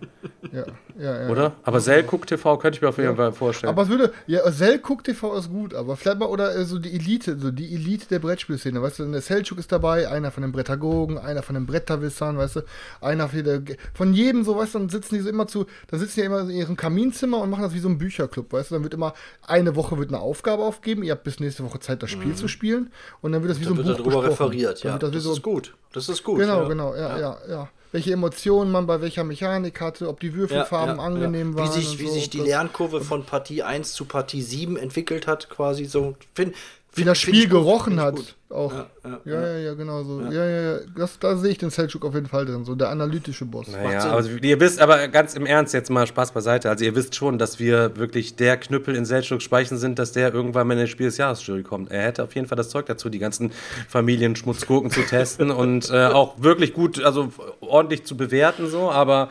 Ja, 0.52 0.64
ja, 0.98 1.22
ja. 1.22 1.28
Oder? 1.28 1.52
Aber 1.62 1.80
Selcook 1.80 2.26
TV 2.26 2.58
könnte 2.58 2.76
ich 2.76 2.82
mir 2.82 2.88
auf 2.88 2.98
jeden 2.98 3.16
Fall 3.16 3.32
vorstellen. 3.32 3.72
Aber 3.72 3.82
es 3.82 3.88
würde, 3.88 4.12
ja, 4.26 4.50
Selcook 4.50 5.02
TV 5.02 5.36
ist 5.36 5.50
gut, 5.50 5.74
aber 5.74 5.96
vielleicht 5.96 6.18
mal, 6.18 6.26
oder 6.26 6.54
äh, 6.54 6.64
so 6.64 6.78
die 6.78 6.94
Elite, 6.94 7.38
so 7.38 7.50
die 7.50 7.74
Elite 7.74 8.06
der 8.08 8.18
Brettspielszene, 8.18 8.82
weißt 8.82 8.98
du, 8.98 9.10
der 9.10 9.22
Selchuk 9.22 9.58
ist 9.58 9.72
dabei, 9.72 10.08
einer 10.08 10.30
von 10.30 10.42
den 10.42 10.52
Brettagogen, 10.52 11.18
einer 11.18 11.42
von 11.42 11.54
den 11.54 11.66
Bretterwissern, 11.66 12.36
weißt 12.36 12.56
du, 12.56 12.60
einer 13.00 13.28
von, 13.28 13.44
der, 13.44 13.62
von 13.94 14.12
jedem, 14.12 14.44
so, 14.44 14.56
weißt 14.56 14.74
du, 14.74 14.80
dann 14.80 14.88
sitzen 14.90 15.14
die 15.14 15.20
so 15.22 15.30
immer 15.30 15.46
zu, 15.46 15.66
dann 15.88 16.00
sitzen 16.00 16.20
die 16.20 16.26
immer 16.26 16.40
in 16.40 16.50
ihrem 16.50 16.76
Kaminzimmer 16.76 17.38
und 17.38 17.50
machen 17.50 17.62
das 17.62 17.74
wie 17.74 17.80
so 17.80 17.88
ein 17.88 17.98
Bücherclub, 17.98 18.52
weißt 18.52 18.70
du, 18.70 18.74
dann 18.76 18.82
wird 18.84 18.94
immer, 18.94 19.14
eine 19.46 19.74
Woche 19.76 19.98
wird 19.98 20.10
eine 20.10 20.20
Aufgabe 20.20 20.62
aufgeben, 20.62 21.02
ihr 21.02 21.12
habt 21.12 21.24
bis 21.24 21.40
nächste 21.40 21.64
Woche 21.64 21.80
Zeit, 21.80 22.02
das 22.02 22.10
Spiel 22.10 22.32
mhm. 22.32 22.36
zu 22.36 22.48
spielen 22.48 22.92
und 23.22 23.32
dann 23.32 23.42
wird 23.42 23.50
das 23.50 23.60
wie 23.60 23.64
dann 23.64 23.76
so 23.76 23.82
ein 23.82 23.88
wird 23.88 23.98
Buch 23.98 24.12
darüber 24.12 24.28
referiert, 24.28 24.82
ja. 24.82 24.98
Das, 24.98 25.10
das 25.10 25.24
ist 25.24 25.42
gut, 25.42 25.74
das 25.92 26.08
ist 26.08 26.22
gut. 26.22 26.38
Genau, 26.38 26.62
ja. 26.62 26.68
genau, 26.68 26.94
ja, 26.94 27.18
ja, 27.18 27.38
ja. 27.48 27.68
Welche 27.94 28.12
Emotionen 28.12 28.72
man 28.72 28.88
bei 28.88 29.00
welcher 29.00 29.22
Mechanik 29.22 29.80
hatte, 29.80 30.08
ob 30.08 30.18
die 30.18 30.34
Würfelfarben 30.34 30.96
ja, 30.96 31.00
ja, 31.00 31.06
angenehm 31.06 31.52
ja. 31.52 31.58
waren. 31.58 31.68
Wie 31.68 31.80
sich, 31.80 32.00
wie 32.00 32.08
so. 32.08 32.12
sich 32.12 32.28
die 32.28 32.40
Lernkurve 32.40 33.00
von 33.00 33.24
Partie 33.24 33.62
1 33.62 33.92
zu 33.92 34.04
Partie 34.04 34.42
7 34.42 34.76
entwickelt 34.76 35.28
hat, 35.28 35.48
quasi 35.48 35.84
so. 35.84 36.16
Find, 36.34 36.56
wie 36.94 37.04
das 37.04 37.18
Spiel 37.18 37.48
gerochen 37.48 38.00
hat. 38.00 38.36
Auch. 38.54 38.72
Ja, 38.72 39.20
ja, 39.24 39.46
ja, 39.46 39.58
ja, 39.58 39.74
genau 39.74 40.04
so. 40.04 40.20
Ja, 40.20 40.44
ja, 40.46 40.60
ja. 40.62 40.78
Das, 40.96 41.18
da 41.18 41.36
sehe 41.36 41.50
ich 41.50 41.58
den 41.58 41.70
Selchuk 41.70 42.04
auf 42.04 42.14
jeden 42.14 42.28
Fall 42.28 42.46
drin, 42.46 42.64
so 42.64 42.76
der 42.76 42.88
analytische 42.88 43.44
Boss. 43.44 43.66
Naja, 43.66 44.14
also 44.14 44.30
ihr 44.30 44.60
wisst 44.60 44.80
aber 44.80 45.08
ganz 45.08 45.34
im 45.34 45.44
Ernst 45.44 45.74
jetzt 45.74 45.90
mal 45.90 46.06
Spaß 46.06 46.30
beiseite. 46.30 46.70
Also 46.70 46.84
ihr 46.84 46.94
wisst 46.94 47.16
schon, 47.16 47.36
dass 47.38 47.58
wir 47.58 47.96
wirklich 47.96 48.36
der 48.36 48.56
Knüppel 48.56 48.94
in 48.94 49.04
Selchuk 49.04 49.42
speichen 49.42 49.76
sind, 49.76 49.98
dass 49.98 50.12
der 50.12 50.32
irgendwann 50.32 50.68
mal 50.68 50.74
in 50.74 50.80
der 50.80 50.86
Spiel 50.86 51.06
des 51.06 51.16
Jahresjury 51.16 51.64
kommt. 51.64 51.90
Er 51.90 52.02
hätte 52.02 52.22
auf 52.22 52.34
jeden 52.36 52.46
Fall 52.46 52.56
das 52.56 52.68
Zeug 52.68 52.86
dazu, 52.86 53.08
die 53.08 53.18
ganzen 53.18 53.50
Familienschmutzgurken 53.88 54.92
zu 54.92 55.02
testen 55.02 55.50
und 55.50 55.90
äh, 55.90 56.06
auch 56.06 56.40
wirklich 56.40 56.74
gut, 56.74 57.02
also 57.02 57.32
ordentlich 57.60 58.04
zu 58.04 58.16
bewerten 58.16 58.68
so, 58.68 58.88
aber 58.90 59.30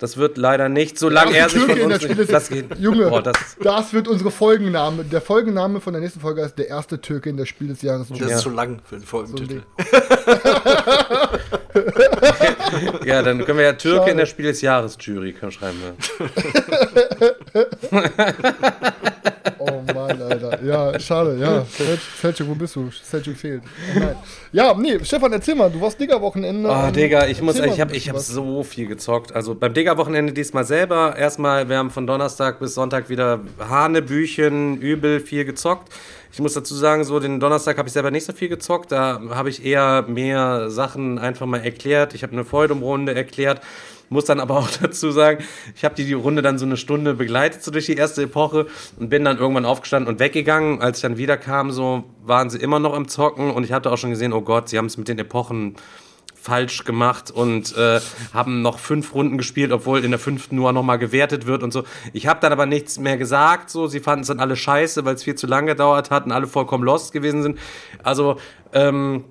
das 0.00 0.16
wird 0.16 0.38
leider 0.38 0.70
nicht, 0.70 0.98
solange 0.98 1.36
er 1.36 1.50
sich 1.50 1.62
von 1.62 1.78
uns 1.78 2.02
nicht, 2.02 2.32
das 2.32 2.48
geht. 2.48 2.78
Junge, 2.78 3.10
oh, 3.10 3.20
das, 3.20 3.36
das, 3.62 3.92
wird 3.92 4.08
unsere 4.08 4.30
Folgenname. 4.30 5.04
Der 5.04 5.20
Folgenname 5.20 5.80
von 5.80 5.92
der 5.92 6.00
nächsten 6.00 6.20
Folge 6.20 6.40
ist 6.40 6.58
der 6.58 6.68
erste 6.68 7.02
Türke 7.02 7.28
in 7.28 7.36
der 7.36 7.44
Spiel 7.44 7.68
des 7.68 7.82
Jahres. 7.82 8.08
Das 8.08 8.18
ja. 8.18 8.28
ist 8.28 8.38
zu 8.38 8.48
lang 8.48 8.80
für 8.82 8.96
den 8.96 9.04
Folgentitel. 9.04 9.62
ja, 13.04 13.22
dann 13.22 13.44
können 13.44 13.58
wir 13.58 13.66
ja 13.66 13.74
Türke 13.74 13.98
Schade. 13.98 14.12
in 14.12 14.16
der 14.16 14.26
Spiel 14.26 14.46
des 14.46 14.62
Jahres 14.62 14.96
Jury 14.98 15.34
schreiben. 15.50 15.76
oh 19.58 19.82
Mann, 19.94 20.20
Alter. 20.22 20.62
Ja, 20.62 20.98
schade. 20.98 21.36
Ja, 21.38 21.64
Selchuk, 22.20 22.48
wo 22.48 22.54
bist 22.54 22.76
du? 22.76 22.90
Selchuk 23.02 23.36
fehlt. 23.36 23.62
Oh. 23.96 24.00
Ja, 24.52 24.74
nee, 24.74 24.98
Stefan, 25.04 25.32
erzähl 25.32 25.54
mal. 25.54 25.70
Du 25.70 25.80
warst 25.80 26.00
Digga-Wochenende. 26.00 26.68
Oh, 26.68 26.90
Digga, 26.90 27.26
ich 27.26 27.40
muss, 27.40 27.58
ich 27.58 27.80
habe 27.80 27.94
ich 27.96 28.08
hab 28.08 28.18
so 28.18 28.62
viel 28.62 28.86
gezockt. 28.86 29.34
Also 29.34 29.54
beim 29.54 29.72
Digga-Wochenende 29.72 30.32
diesmal 30.32 30.64
selber. 30.64 31.16
Erstmal, 31.16 31.68
wir 31.68 31.78
haben 31.78 31.90
von 31.90 32.06
Donnerstag 32.06 32.58
bis 32.58 32.74
Sonntag 32.74 33.08
wieder 33.08 33.40
Hanebüchen, 33.58 34.78
übel 34.80 35.20
viel 35.20 35.44
gezockt. 35.44 35.92
Ich 36.32 36.38
muss 36.38 36.54
dazu 36.54 36.74
sagen, 36.74 37.04
so 37.04 37.18
den 37.18 37.40
Donnerstag 37.40 37.76
habe 37.78 37.88
ich 37.88 37.92
selber 37.92 38.10
nicht 38.10 38.24
so 38.24 38.32
viel 38.32 38.48
gezockt. 38.48 38.92
Da 38.92 39.20
habe 39.30 39.50
ich 39.50 39.64
eher 39.64 40.04
mehr 40.08 40.70
Sachen 40.70 41.18
einfach 41.18 41.46
mal 41.46 41.60
erklärt. 41.60 42.14
Ich 42.14 42.22
habe 42.22 42.32
eine 42.32 42.44
Feudum-Runde 42.44 43.14
erklärt. 43.14 43.60
Muss 44.10 44.24
dann 44.26 44.40
aber 44.40 44.56
auch 44.58 44.68
dazu 44.68 45.10
sagen, 45.10 45.42
ich 45.74 45.84
habe 45.84 45.94
die, 45.94 46.04
die 46.04 46.12
Runde 46.12 46.42
dann 46.42 46.58
so 46.58 46.66
eine 46.66 46.76
Stunde 46.76 47.14
begleitet, 47.14 47.62
so 47.62 47.70
durch 47.70 47.86
die 47.86 47.94
erste 47.94 48.24
Epoche 48.24 48.66
und 48.98 49.08
bin 49.08 49.24
dann 49.24 49.38
irgendwann 49.38 49.64
aufgestanden 49.64 50.12
und 50.12 50.20
weggegangen. 50.20 50.82
Als 50.82 50.98
ich 50.98 51.02
dann 51.02 51.16
wiederkam, 51.16 51.70
so 51.70 52.04
waren 52.22 52.50
sie 52.50 52.58
immer 52.58 52.80
noch 52.80 52.94
im 52.94 53.08
Zocken 53.08 53.50
und 53.50 53.64
ich 53.64 53.72
hatte 53.72 53.90
auch 53.90 53.96
schon 53.96 54.10
gesehen, 54.10 54.32
oh 54.32 54.42
Gott, 54.42 54.68
sie 54.68 54.76
haben 54.76 54.86
es 54.86 54.98
mit 54.98 55.08
den 55.08 55.18
Epochen 55.18 55.76
falsch 56.34 56.84
gemacht 56.84 57.30
und 57.30 57.76
äh, 57.76 58.00
haben 58.32 58.62
noch 58.62 58.78
fünf 58.78 59.14
Runden 59.14 59.36
gespielt, 59.36 59.72
obwohl 59.72 60.02
in 60.04 60.10
der 60.10 60.18
fünften 60.18 60.56
nur 60.56 60.72
noch 60.72 60.82
mal 60.82 60.96
gewertet 60.96 61.46
wird 61.46 61.62
und 61.62 61.72
so. 61.72 61.84
Ich 62.14 62.26
habe 62.26 62.40
dann 62.40 62.50
aber 62.50 62.66
nichts 62.66 62.98
mehr 62.98 63.18
gesagt, 63.18 63.70
so 63.70 63.86
sie 63.86 64.00
fanden 64.00 64.22
es 64.22 64.28
dann 64.28 64.40
alle 64.40 64.56
scheiße, 64.56 65.04
weil 65.04 65.14
es 65.14 65.22
viel 65.22 65.34
zu 65.34 65.46
lange 65.46 65.72
gedauert 65.72 66.10
hat 66.10 66.24
und 66.24 66.32
alle 66.32 66.46
vollkommen 66.46 66.82
lost 66.82 67.12
gewesen 67.12 67.42
sind. 67.42 67.58
Also 68.02 68.38
ähm, 68.72 69.24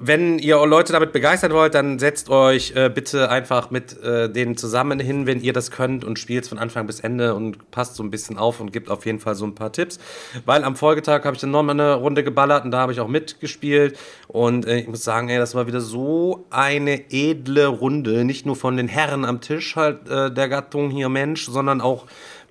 wenn 0.00 0.38
ihr 0.38 0.64
Leute 0.64 0.92
damit 0.92 1.12
begeistern 1.12 1.52
wollt, 1.52 1.74
dann 1.74 1.98
setzt 1.98 2.30
euch 2.30 2.72
äh, 2.76 2.88
bitte 2.88 3.30
einfach 3.30 3.70
mit 3.70 4.00
äh, 4.00 4.30
denen 4.30 4.56
zusammen 4.56 5.00
hin, 5.00 5.26
wenn 5.26 5.40
ihr 5.40 5.52
das 5.52 5.72
könnt 5.72 6.04
und 6.04 6.20
spielt 6.20 6.46
von 6.46 6.58
Anfang 6.58 6.86
bis 6.86 7.00
Ende 7.00 7.34
und 7.34 7.72
passt 7.72 7.96
so 7.96 8.04
ein 8.04 8.10
bisschen 8.10 8.38
auf 8.38 8.60
und 8.60 8.72
gibt 8.72 8.90
auf 8.90 9.06
jeden 9.06 9.18
Fall 9.18 9.34
so 9.34 9.44
ein 9.44 9.56
paar 9.56 9.72
Tipps. 9.72 9.98
Weil 10.44 10.62
am 10.62 10.76
Folgetag 10.76 11.24
habe 11.24 11.34
ich 11.34 11.40
dann 11.40 11.50
nochmal 11.50 11.74
eine 11.74 11.94
Runde 11.94 12.22
geballert 12.22 12.64
und 12.64 12.70
da 12.70 12.78
habe 12.78 12.92
ich 12.92 13.00
auch 13.00 13.08
mitgespielt. 13.08 13.98
Und 14.28 14.66
äh, 14.66 14.78
ich 14.78 14.86
muss 14.86 15.02
sagen, 15.02 15.30
ey, 15.30 15.38
das 15.38 15.56
war 15.56 15.66
wieder 15.66 15.80
so 15.80 16.46
eine 16.50 17.10
edle 17.10 17.66
Runde. 17.66 18.24
Nicht 18.24 18.46
nur 18.46 18.54
von 18.54 18.76
den 18.76 18.86
Herren 18.86 19.24
am 19.24 19.40
Tisch 19.40 19.74
halt 19.74 20.08
äh, 20.08 20.30
der 20.30 20.48
Gattung 20.48 20.90
hier 20.90 21.08
Mensch, 21.08 21.46
sondern 21.46 21.80
auch 21.80 22.06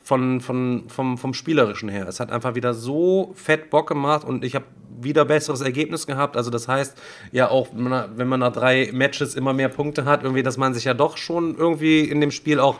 von, 0.07 0.39
von, 0.39 0.85
vom, 0.87 1.17
vom 1.17 1.33
Spielerischen 1.33 1.89
her. 1.89 2.07
Es 2.07 2.19
hat 2.19 2.31
einfach 2.31 2.55
wieder 2.55 2.73
so 2.73 3.33
fett 3.35 3.69
Bock 3.69 3.87
gemacht 3.87 4.25
und 4.25 4.45
ich 4.45 4.55
habe 4.55 4.65
wieder 5.01 5.25
besseres 5.25 5.61
Ergebnis 5.61 6.07
gehabt. 6.07 6.37
Also 6.37 6.49
das 6.49 6.67
heißt 6.67 6.97
ja 7.31 7.49
auch, 7.49 7.67
wenn 7.73 8.27
man 8.27 8.39
nach 8.39 8.53
drei 8.53 8.89
Matches 8.93 9.35
immer 9.35 9.53
mehr 9.53 9.69
Punkte 9.69 10.05
hat, 10.05 10.23
irgendwie, 10.23 10.43
dass 10.43 10.57
man 10.57 10.73
sich 10.73 10.85
ja 10.85 10.93
doch 10.93 11.17
schon 11.17 11.55
irgendwie 11.57 12.01
in 12.01 12.21
dem 12.21 12.31
Spiel 12.31 12.59
auch 12.59 12.75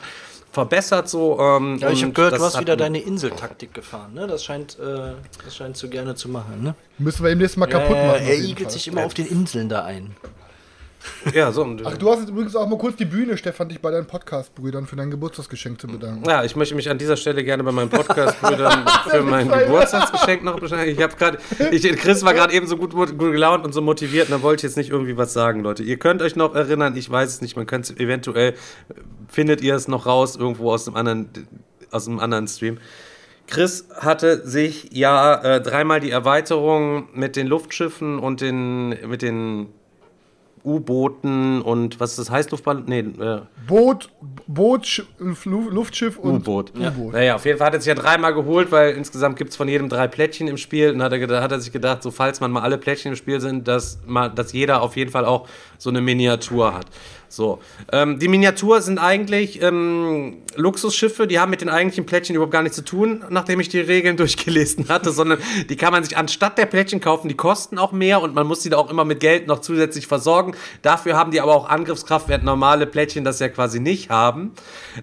verbessert 0.51 1.07
so. 1.07 1.39
Ähm, 1.39 1.78
ja, 1.78 1.91
ich 1.91 2.01
habe 2.01 2.13
gehört, 2.13 2.38
du 2.38 2.43
hast 2.43 2.59
wieder 2.59 2.76
deine 2.76 2.99
Inseltaktik 2.99 3.74
gefahren, 3.74 4.13
ne? 4.13 4.28
Das 4.28 4.43
scheint, 4.43 4.80
äh, 4.80 5.13
das 5.43 5.55
scheint 5.55 5.78
zu 5.78 5.89
gerne 5.89 6.15
zu 6.15 6.30
machen, 6.30 6.63
ne? 6.63 6.76
Müssen 6.97 7.24
wir 7.24 7.32
ihm 7.32 7.38
nächstes 7.38 7.57
Mal 7.57 7.68
kaputt 7.68 7.97
machen. 7.97 8.26
er 8.26 8.39
igelt 8.39 8.72
sich 8.72 8.88
immer 8.88 9.05
auf 9.05 9.13
den 9.13 9.28
Inseln 9.28 9.70
da 9.70 9.84
ein. 9.84 10.15
Ja, 11.33 11.51
so. 11.51 11.63
Ach, 11.83 11.97
du 11.97 12.09
hast 12.09 12.19
jetzt 12.19 12.29
übrigens 12.29 12.55
auch 12.55 12.67
mal 12.67 12.77
kurz 12.77 12.95
die 12.95 13.05
Bühne, 13.05 13.37
Stefan, 13.37 13.69
dich 13.69 13.79
bei 13.81 13.91
deinen 13.91 14.07
Podcast-Brüdern 14.07 14.87
für 14.87 14.95
dein 14.95 15.11
Geburtstagsgeschenk 15.11 15.79
zu 15.79 15.87
bedanken. 15.87 16.27
Ja, 16.27 16.43
ich 16.43 16.55
möchte 16.55 16.75
mich 16.75 16.89
an 16.89 16.97
dieser 16.97 17.17
Stelle 17.17 17.43
gerne 17.43 17.63
bei 17.63 17.71
meinen 17.71 17.89
Podcast-Brüdern 17.89 18.85
für 19.09 19.21
mein 19.23 19.49
Geburtstagsgeschenk 19.49 20.43
noch 20.43 20.59
beschenken. 20.59 20.89
Ich 20.89 21.01
habe 21.01 21.15
gerade, 21.15 21.37
Chris 21.95 22.23
war 22.23 22.33
gerade 22.33 22.53
eben 22.53 22.67
so 22.67 22.77
gut, 22.77 22.93
gut 22.93 23.17
gelaunt 23.17 23.65
und 23.65 23.73
so 23.73 23.81
motiviert 23.81 24.29
und 24.29 24.37
da 24.37 24.41
wollte 24.41 24.61
ich 24.61 24.63
jetzt 24.63 24.77
nicht 24.77 24.89
irgendwie 24.89 25.17
was 25.17 25.33
sagen, 25.33 25.61
Leute. 25.61 25.83
Ihr 25.83 25.97
könnt 25.97 26.21
euch 26.21 26.35
noch 26.35 26.55
erinnern, 26.55 26.95
ich 26.95 27.09
weiß 27.09 27.29
es 27.29 27.41
nicht, 27.41 27.55
man 27.55 27.65
könnte 27.65 27.93
es 27.93 27.99
eventuell, 27.99 28.53
findet 29.27 29.61
ihr 29.61 29.75
es 29.75 29.87
noch 29.87 30.05
raus 30.05 30.35
irgendwo 30.35 30.71
aus 30.71 30.87
einem 30.87 30.97
anderen, 30.97 31.29
aus 31.91 32.07
einem 32.07 32.19
anderen 32.19 32.47
Stream. 32.47 32.79
Chris 33.47 33.87
hatte 33.95 34.45
sich 34.45 34.89
ja 34.91 35.35
äh, 35.35 35.61
dreimal 35.61 36.01
die 36.01 36.11
Erweiterung 36.11 37.07
mit 37.13 37.37
den 37.37 37.47
Luftschiffen 37.47 38.19
und 38.19 38.41
den, 38.41 38.89
mit 39.09 39.21
den 39.21 39.69
U-Booten 40.68 41.61
und 41.61 41.99
was 41.99 42.18
das 42.18 42.30
heißt, 42.30 42.51
Luftballon? 42.51 42.84
Nee, 42.86 42.99
äh. 42.99 43.41
Boot, 43.65 44.09
Boot, 44.47 45.05
Luftschiff 45.45 46.18
und 46.18 46.36
U-Boot. 46.36 46.74
Ja. 46.78 46.93
Naja, 47.11 47.36
auf 47.36 47.45
jeden 47.45 47.57
Fall 47.57 47.68
hat 47.68 47.74
er 47.74 47.80
sich 47.80 47.88
ja 47.88 47.95
dreimal 47.95 48.34
geholt, 48.34 48.72
weil 48.72 48.93
insgesamt 48.95 49.38
gibt 49.38 49.51
es 49.51 49.55
von 49.55 49.68
jedem 49.68 49.88
drei 49.88 50.07
Plättchen 50.07 50.47
im 50.47 50.57
Spiel. 50.57 50.91
Und 50.91 51.01
hat 51.01 51.13
er, 51.13 51.41
hat 51.41 51.51
er 51.51 51.59
sich 51.59 51.72
gedacht, 51.72 52.03
so 52.03 52.11
falls 52.11 52.41
man 52.41 52.51
mal 52.51 52.61
alle 52.61 52.78
Plättchen 52.78 53.13
im 53.13 53.15
Spiel 53.15 53.39
sind, 53.39 53.68
dass, 53.68 53.99
mal, 54.05 54.30
dass 54.30 54.51
jeder 54.51 54.82
auf 54.82 54.97
jeden 54.97 55.11
Fall 55.11 55.26
auch 55.26 55.47
so 55.78 55.89
eine 55.89 56.01
Miniatur 56.01 56.74
hat. 56.74 56.88
So. 57.30 57.59
Ähm, 57.91 58.19
die 58.19 58.28
Miniatur 58.28 58.82
sind 58.82 58.99
eigentlich 58.99 59.61
ähm, 59.61 60.38
Luxusschiffe, 60.55 61.28
die 61.28 61.39
haben 61.39 61.49
mit 61.49 61.61
den 61.61 61.69
eigentlichen 61.69 62.05
Plättchen 62.05 62.36
überhaupt 62.36 62.53
gar 62.53 62.63
nichts 62.63 62.78
zu 62.78 62.84
tun, 62.84 63.23
nachdem 63.30 63.59
ich 63.59 63.69
die 63.69 63.80
Regeln 63.80 64.17
durchgelesen 64.17 64.89
hatte, 64.89 65.11
sondern 65.11 65.39
die 65.69 65.75
kann 65.75 65.91
man 65.91 66.03
sich 66.03 66.17
anstatt 66.17 66.57
der 66.57 66.65
Plättchen 66.65 67.01
kaufen, 67.01 67.28
die 67.28 67.36
kosten 67.36 67.78
auch 67.78 67.91
mehr 67.91 68.21
und 68.21 68.34
man 68.34 68.47
muss 68.47 68.63
sie 68.63 68.69
da 68.69 68.78
auch 68.78 68.89
immer 68.89 69.05
mit 69.05 69.19
Geld 69.19 69.47
noch 69.47 69.59
zusätzlich 69.59 70.07
versorgen. 70.07 70.55
Dafür 70.82 71.15
haben 71.15 71.32
die 71.32 71.41
aber 71.41 71.55
auch 71.55 71.69
Angriffskraft, 71.69 72.30
während 72.30 72.45
normale 72.45 72.86
Plättchen 72.86 73.23
das 73.23 73.39
ja 73.39 73.49
quasi 73.49 73.80
nicht 73.80 74.09
haben. 74.09 74.53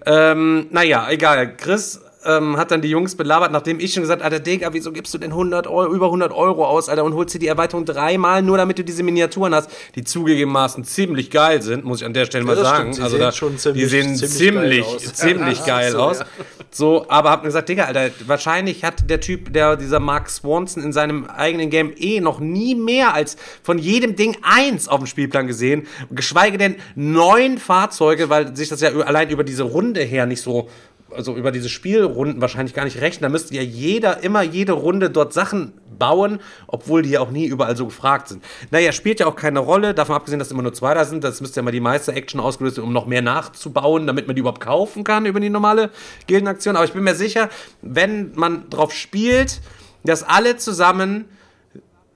Ähm, 0.07 0.67
naja, 0.71 1.07
egal. 1.11 1.57
Chris 1.57 2.01
ähm, 2.25 2.57
hat 2.57 2.71
dann 2.71 2.83
die 2.83 2.89
Jungs 2.89 3.15
belabert, 3.15 3.53
nachdem 3.53 3.81
ich 3.81 3.93
schon 3.93 4.03
gesagt 4.03 4.23
Alter, 4.23 4.41
Digga, 4.41 4.73
wieso 4.73 4.93
gibst 4.93 5.13
du 5.15 5.19
denn 5.19 5.31
100 5.31 5.67
Euro, 5.67 5.93
über 5.93 6.07
100 6.07 6.33
Euro 6.33 6.67
aus, 6.67 6.89
Alter, 6.89 7.05
und 7.05 7.15
holst 7.15 7.35
dir 7.35 7.39
die 7.39 7.47
Erweiterung 7.47 7.85
dreimal, 7.85 8.43
nur 8.43 8.57
damit 8.57 8.79
du 8.79 8.85
diese 8.85 9.03
Miniaturen 9.03 9.55
hast, 9.55 9.71
die 9.95 10.05
zugegebenermaßen 10.05 10.85
ziemlich 10.85 11.31
geil 11.31 11.63
sind, 11.63 11.85
muss 11.85 12.01
ich 12.01 12.07
an 12.07 12.15
der 12.15 12.25
Stelle 12.25 12.45
ja, 12.45 12.55
mal 12.55 12.63
sagen. 12.63 13.01
also 13.01 13.19
da, 13.19 13.31
ziemlich, 13.33 13.63
die 13.63 13.85
sehen 13.85 14.17
ziemlich, 14.17 14.87
ziemlich 14.87 14.87
geil 14.87 14.95
aus. 14.95 15.13
Ziemlich 15.15 15.59
ja, 15.61 15.67
geil 15.67 15.93
so, 15.93 15.99
aus. 15.99 16.19
Ja. 16.21 16.27
so, 16.71 17.07
aber 17.09 17.31
hab 17.31 17.43
mir 17.43 17.49
gesagt, 17.49 17.69
Digga, 17.69 17.85
Alter, 17.85 18.11
wahrscheinlich 18.27 18.85
hat 18.85 19.09
der 19.09 19.21
Typ, 19.21 19.53
der, 19.53 19.77
dieser 19.77 20.01
Mark 20.01 20.31
Swanson 20.31 20.83
in 20.83 20.93
seinem 20.93 21.27
eigenen 21.27 21.71
Game 21.71 21.93
eh 21.97 22.21
noch 22.21 22.41
nie 22.41 22.75
mehr 22.75 23.15
als 23.15 23.37
von 23.63 23.79
jedem 23.79 24.17
Ding 24.17 24.37
eins 24.43 24.89
auf 24.89 25.01
dem 25.01 25.07
Spielplan 25.07 25.47
gesehen, 25.47 25.87
geschweige 26.11 26.59
denn 26.59 26.77
neun 26.95 27.59
Fahrzeuge, 27.59 28.31
weil 28.31 28.57
sich 28.57 28.69
das 28.69 28.81
ja 28.81 28.91
allein 28.91 29.31
über 29.31 29.45
diese 29.45 29.65
Runde 29.65 30.01
her 30.01 30.27
nicht 30.27 30.41
so 30.41 30.69
also 31.15 31.37
über 31.37 31.53
diese 31.53 31.69
Spielrunden 31.69 32.41
wahrscheinlich 32.41 32.75
gar 32.75 32.85
nicht 32.85 33.01
rechnen. 33.01 33.23
Da 33.23 33.29
müsste 33.29 33.55
ja 33.55 33.63
jeder 33.63 34.23
immer 34.23 34.43
jede 34.43 34.73
Runde 34.73 35.11
dort 35.11 35.33
Sachen 35.33 35.73
bauen, 35.99 36.41
obwohl 36.67 37.03
die 37.03 37.11
ja 37.11 37.21
auch 37.21 37.31
nie 37.31 37.47
überall 37.47 37.77
so 37.77 37.87
gefragt 37.87 38.29
sind. 38.29 38.45
Naja, 38.71 38.93
spielt 38.93 39.21
ja 39.21 39.27
auch 39.27 39.37
keine 39.37 39.61
Rolle, 39.61 39.95
davon 39.95 40.17
abgesehen, 40.17 40.39
dass 40.39 40.51
immer 40.51 40.63
nur 40.63 40.75
zwei 40.75 40.95
da 40.95 41.05
sind. 41.05 41.25
Das 41.25 41.41
müsste 41.41 41.61
ja 41.61 41.63
mal 41.63 41.71
die 41.71 41.81
meiste 41.81 42.13
Action 42.13 42.41
ausgelöst 42.41 42.79
um 42.79 42.93
noch 42.93 43.07
mehr 43.07 43.23
nachzubauen, 43.23 44.07
damit 44.07 44.27
man 44.27 44.37
die 44.37 44.41
überhaupt 44.41 44.61
kaufen 44.61 45.05
kann 45.05 45.27
über 45.27 45.41
die 45.41 45.51
normale 45.51 45.91
Gildenaktion. 46.27 46.77
Aber 46.77 46.85
ich 46.85 46.93
bin 46.93 47.05
mir 47.05 47.15
sicher, 47.15 47.49
wenn 47.83 48.33
man 48.35 48.69
drauf 48.71 48.93
spielt, 48.93 49.61
dass 50.05 50.23
alle 50.23 50.57
zusammen 50.57 51.27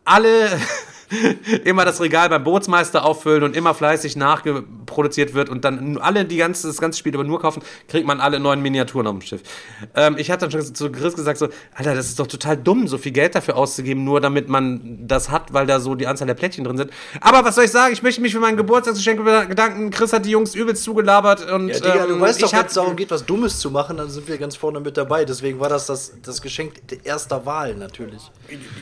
alle 0.05 0.49
immer 1.65 1.85
das 1.85 2.01
Regal 2.01 2.29
beim 2.29 2.45
Bootsmeister 2.45 3.05
auffüllen 3.05 3.43
und 3.43 3.57
immer 3.57 3.75
fleißig 3.75 4.17
nachgeproduziert 4.17 5.35
wird 5.35 5.49
und 5.49 5.65
dann 5.65 5.99
alle 5.99 6.25
die 6.25 6.37
ganze, 6.37 6.67
das 6.67 6.79
ganze 6.79 6.99
Spiel 6.99 7.15
aber 7.15 7.25
nur 7.25 7.41
kaufen, 7.41 7.63
kriegt 7.89 8.07
man 8.07 8.21
alle 8.21 8.41
neuen 8.41 8.61
Miniaturen 8.61 9.07
auf 9.07 9.15
dem 9.15 9.23
Schiff. 9.23 9.43
Ähm, 9.95 10.17
ich 10.19 10.31
hatte 10.31 10.49
dann 10.49 10.51
schon 10.51 10.75
zu 10.75 10.91
Chris 10.93 11.15
gesagt, 11.15 11.39
so, 11.39 11.49
Alter, 11.75 11.95
das 11.95 12.07
ist 12.07 12.19
doch 12.19 12.27
total 12.27 12.57
dumm, 12.57 12.89
so 12.89 12.99
viel 12.99 13.13
Geld 13.13 13.35
dafür 13.35 13.57
auszugeben, 13.57 14.05
nur 14.05 14.21
damit 14.21 14.49
man 14.49 15.07
das 15.07 15.31
hat, 15.31 15.53
weil 15.53 15.67
da 15.67 15.81
so 15.81 15.95
die 15.95 16.07
Anzahl 16.07 16.27
der 16.27 16.35
Plättchen 16.35 16.65
drin 16.65 16.77
sind. 16.77 16.91
Aber 17.21 17.45
was 17.45 17.55
soll 17.55 17.65
ich 17.65 17.71
sagen? 17.71 17.93
Ich 17.93 18.03
möchte 18.03 18.21
mich 18.21 18.33
für 18.33 18.41
meinen 18.41 18.57
Geburtstagsgeschenk 18.57 19.25
bedanken. 19.25 19.91
Chris 19.91 20.13
hat 20.13 20.27
die 20.27 20.31
Jungs 20.31 20.55
übelst 20.55 20.83
zugelabert 20.83 21.51
und. 21.51 21.69
Ja, 21.69 21.75
Digga, 21.75 22.05
ähm, 22.05 22.09
du 22.11 22.21
weißt 22.21 22.43
doch, 22.43 22.53
wenn 22.53 22.67
es 22.67 22.75
darum 22.75 22.97
geht, 22.97 23.11
was 23.11 23.25
Dummes 23.25 23.59
zu 23.59 23.71
machen, 23.71 23.97
dann 23.97 24.11
sind 24.11 24.29
wir 24.29 24.39
ganz 24.39 24.57
vorne 24.57 24.81
mit 24.81 24.97
dabei. 24.97 25.25
Deswegen 25.25 25.61
war 25.61 25.69
das 25.69 25.87
das, 25.87 26.13
das 26.23 26.43
Geschenk 26.43 26.75
erster 27.05 27.45
Wahl 27.47 27.75
natürlich. 27.75 28.31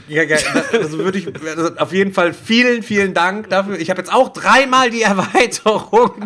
Ja, 0.09 0.23
ja 0.23 0.37
also 0.73 0.99
würde 0.99 1.19
ich 1.19 1.29
also 1.57 1.71
auf 1.77 1.93
jeden 1.93 2.13
Fall 2.13 2.16
vielen, 2.35 2.83
vielen 2.83 3.15
Dank 3.15 3.51
dafür. 3.51 3.79
Ich 3.79 3.91
habe 3.91 4.01
jetzt 4.01 4.13
auch 4.13 4.31
dreimal 4.31 4.91
die 4.91 5.03
Erweiterung 5.03 6.13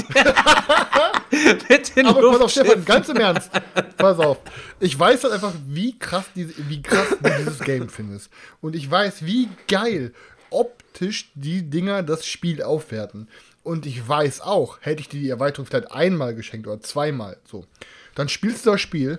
mit 1.69 1.97
den 1.97 2.07
Aber 2.07 2.31
pass 2.31 2.41
auf, 2.41 2.51
Stefan, 2.51 2.85
ganz 2.85 3.09
im 3.09 3.17
Ernst. 3.17 3.51
Pass 3.97 4.19
auf. 4.19 4.39
Ich 4.79 4.99
weiß 4.99 5.25
halt 5.25 5.35
einfach, 5.35 5.53
wie 5.67 5.99
krass, 5.99 6.25
diese, 6.35 6.55
wie 6.69 6.83
krass 6.83 7.09
du 7.23 7.31
dieses 7.39 7.61
Game 7.61 7.89
findest. 7.89 8.31
Und 8.61 8.77
ich 8.77 8.91
weiß, 8.91 9.25
wie 9.25 9.49
geil 9.69 10.13
optisch 10.51 11.31
die 11.35 11.69
Dinger 11.69 12.03
das 12.03 12.27
Spiel 12.27 12.63
aufwerten. 12.63 13.29
Und 13.63 13.87
ich 13.87 14.07
weiß 14.07 14.41
auch, 14.41 14.79
hätte 14.81 15.01
ich 15.01 15.09
dir 15.09 15.21
die 15.21 15.29
Erweiterung 15.29 15.67
vielleicht 15.67 15.93
einmal 15.93 16.35
geschenkt 16.35 16.67
oder 16.67 16.81
zweimal, 16.81 17.37
so, 17.45 17.67
dann 18.15 18.29
spielst 18.29 18.67
du 18.67 18.71
das 18.71 18.81
Spiel 18.81 19.19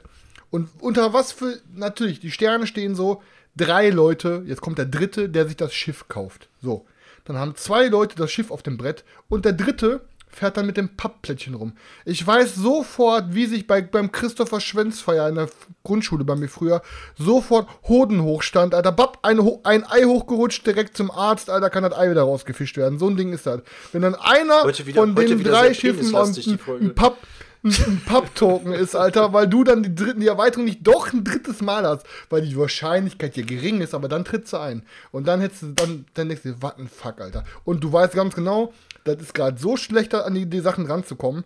und 0.49 0.69
unter 0.79 1.13
was 1.13 1.31
für, 1.31 1.59
natürlich, 1.73 2.19
die 2.19 2.31
Sterne 2.31 2.67
stehen 2.67 2.95
so, 2.95 3.21
drei 3.55 3.89
Leute, 3.89 4.43
jetzt 4.45 4.61
kommt 4.61 4.77
der 4.77 4.85
dritte, 4.85 5.29
der 5.29 5.47
sich 5.47 5.57
das 5.57 5.73
Schiff 5.73 6.07
kauft. 6.07 6.47
So. 6.61 6.85
Dann 7.25 7.37
haben 7.37 7.55
zwei 7.55 7.87
Leute 7.87 8.15
das 8.15 8.31
Schiff 8.31 8.51
auf 8.51 8.63
dem 8.63 8.77
Brett 8.77 9.03
und 9.29 9.45
der 9.45 9.53
dritte 9.53 10.01
fährt 10.31 10.57
dann 10.57 10.65
mit 10.65 10.77
dem 10.77 10.95
Pappplättchen 10.95 11.53
rum. 11.53 11.73
Ich 12.05 12.25
weiß 12.25 12.55
sofort, 12.55 13.35
wie 13.35 13.45
sich 13.45 13.67
bei, 13.67 13.81
beim 13.81 14.11
Christopher 14.11 14.61
Schwenzfeier 14.61 15.27
in 15.27 15.35
der 15.35 15.49
Grundschule 15.83 16.23
bei 16.23 16.35
mir 16.35 16.47
früher 16.47 16.81
sofort 17.17 17.67
Hoden 17.87 18.23
hochstand, 18.23 18.73
Alter. 18.73 18.91
Bapp, 18.91 19.19
ein, 19.23 19.39
ein 19.63 19.83
Ei 19.85 20.03
hochgerutscht, 20.05 20.65
direkt 20.65 20.95
zum 20.95 21.11
Arzt, 21.11 21.49
Alter, 21.49 21.69
kann 21.69 21.83
das 21.83 21.93
Ei 21.93 22.09
wieder 22.09 22.23
rausgefischt 22.23 22.77
werden. 22.77 22.97
So 22.97 23.09
ein 23.09 23.17
Ding 23.17 23.33
ist 23.33 23.45
das. 23.45 23.61
Wenn 23.91 24.03
dann 24.03 24.15
einer 24.15 24.65
wieder, 24.65 25.01
von 25.01 25.15
den 25.15 25.43
drei 25.43 25.73
Schiffen 25.73 26.15
ein, 26.15 26.35
ein 26.81 26.95
Papp 26.95 27.17
ein 27.63 28.01
Papp-Token 28.05 28.73
ist, 28.73 28.95
Alter, 28.95 29.33
weil 29.33 29.47
du 29.47 29.63
dann 29.63 29.83
die, 29.83 29.93
dritten, 29.93 30.19
die 30.19 30.27
Erweiterung 30.27 30.65
nicht 30.65 30.79
doch 30.81 31.13
ein 31.13 31.23
drittes 31.23 31.61
Mal 31.61 31.85
hast, 31.85 32.05
weil 32.29 32.41
die 32.41 32.57
Wahrscheinlichkeit 32.57 33.35
hier 33.35 33.45
gering 33.45 33.81
ist, 33.81 33.93
aber 33.93 34.07
dann 34.07 34.25
trittst 34.25 34.53
du 34.53 34.57
ein. 34.57 34.83
Und 35.11 35.27
dann 35.27 35.41
hättest 35.41 35.61
du, 35.61 35.67
dann, 35.73 36.05
dann 36.15 36.29
denkst 36.29 36.43
du, 36.43 36.67
ein 36.77 36.87
Fuck, 36.87 37.21
Alter. 37.21 37.43
Und 37.63 37.83
du 37.83 37.93
weißt 37.93 38.13
ganz 38.13 38.33
genau, 38.33 38.73
das 39.03 39.21
ist 39.21 39.33
gerade 39.33 39.59
so 39.59 39.77
schlechter, 39.77 40.25
an 40.25 40.33
die, 40.33 40.47
die 40.47 40.59
Sachen 40.59 40.87
ranzukommen. 40.87 41.43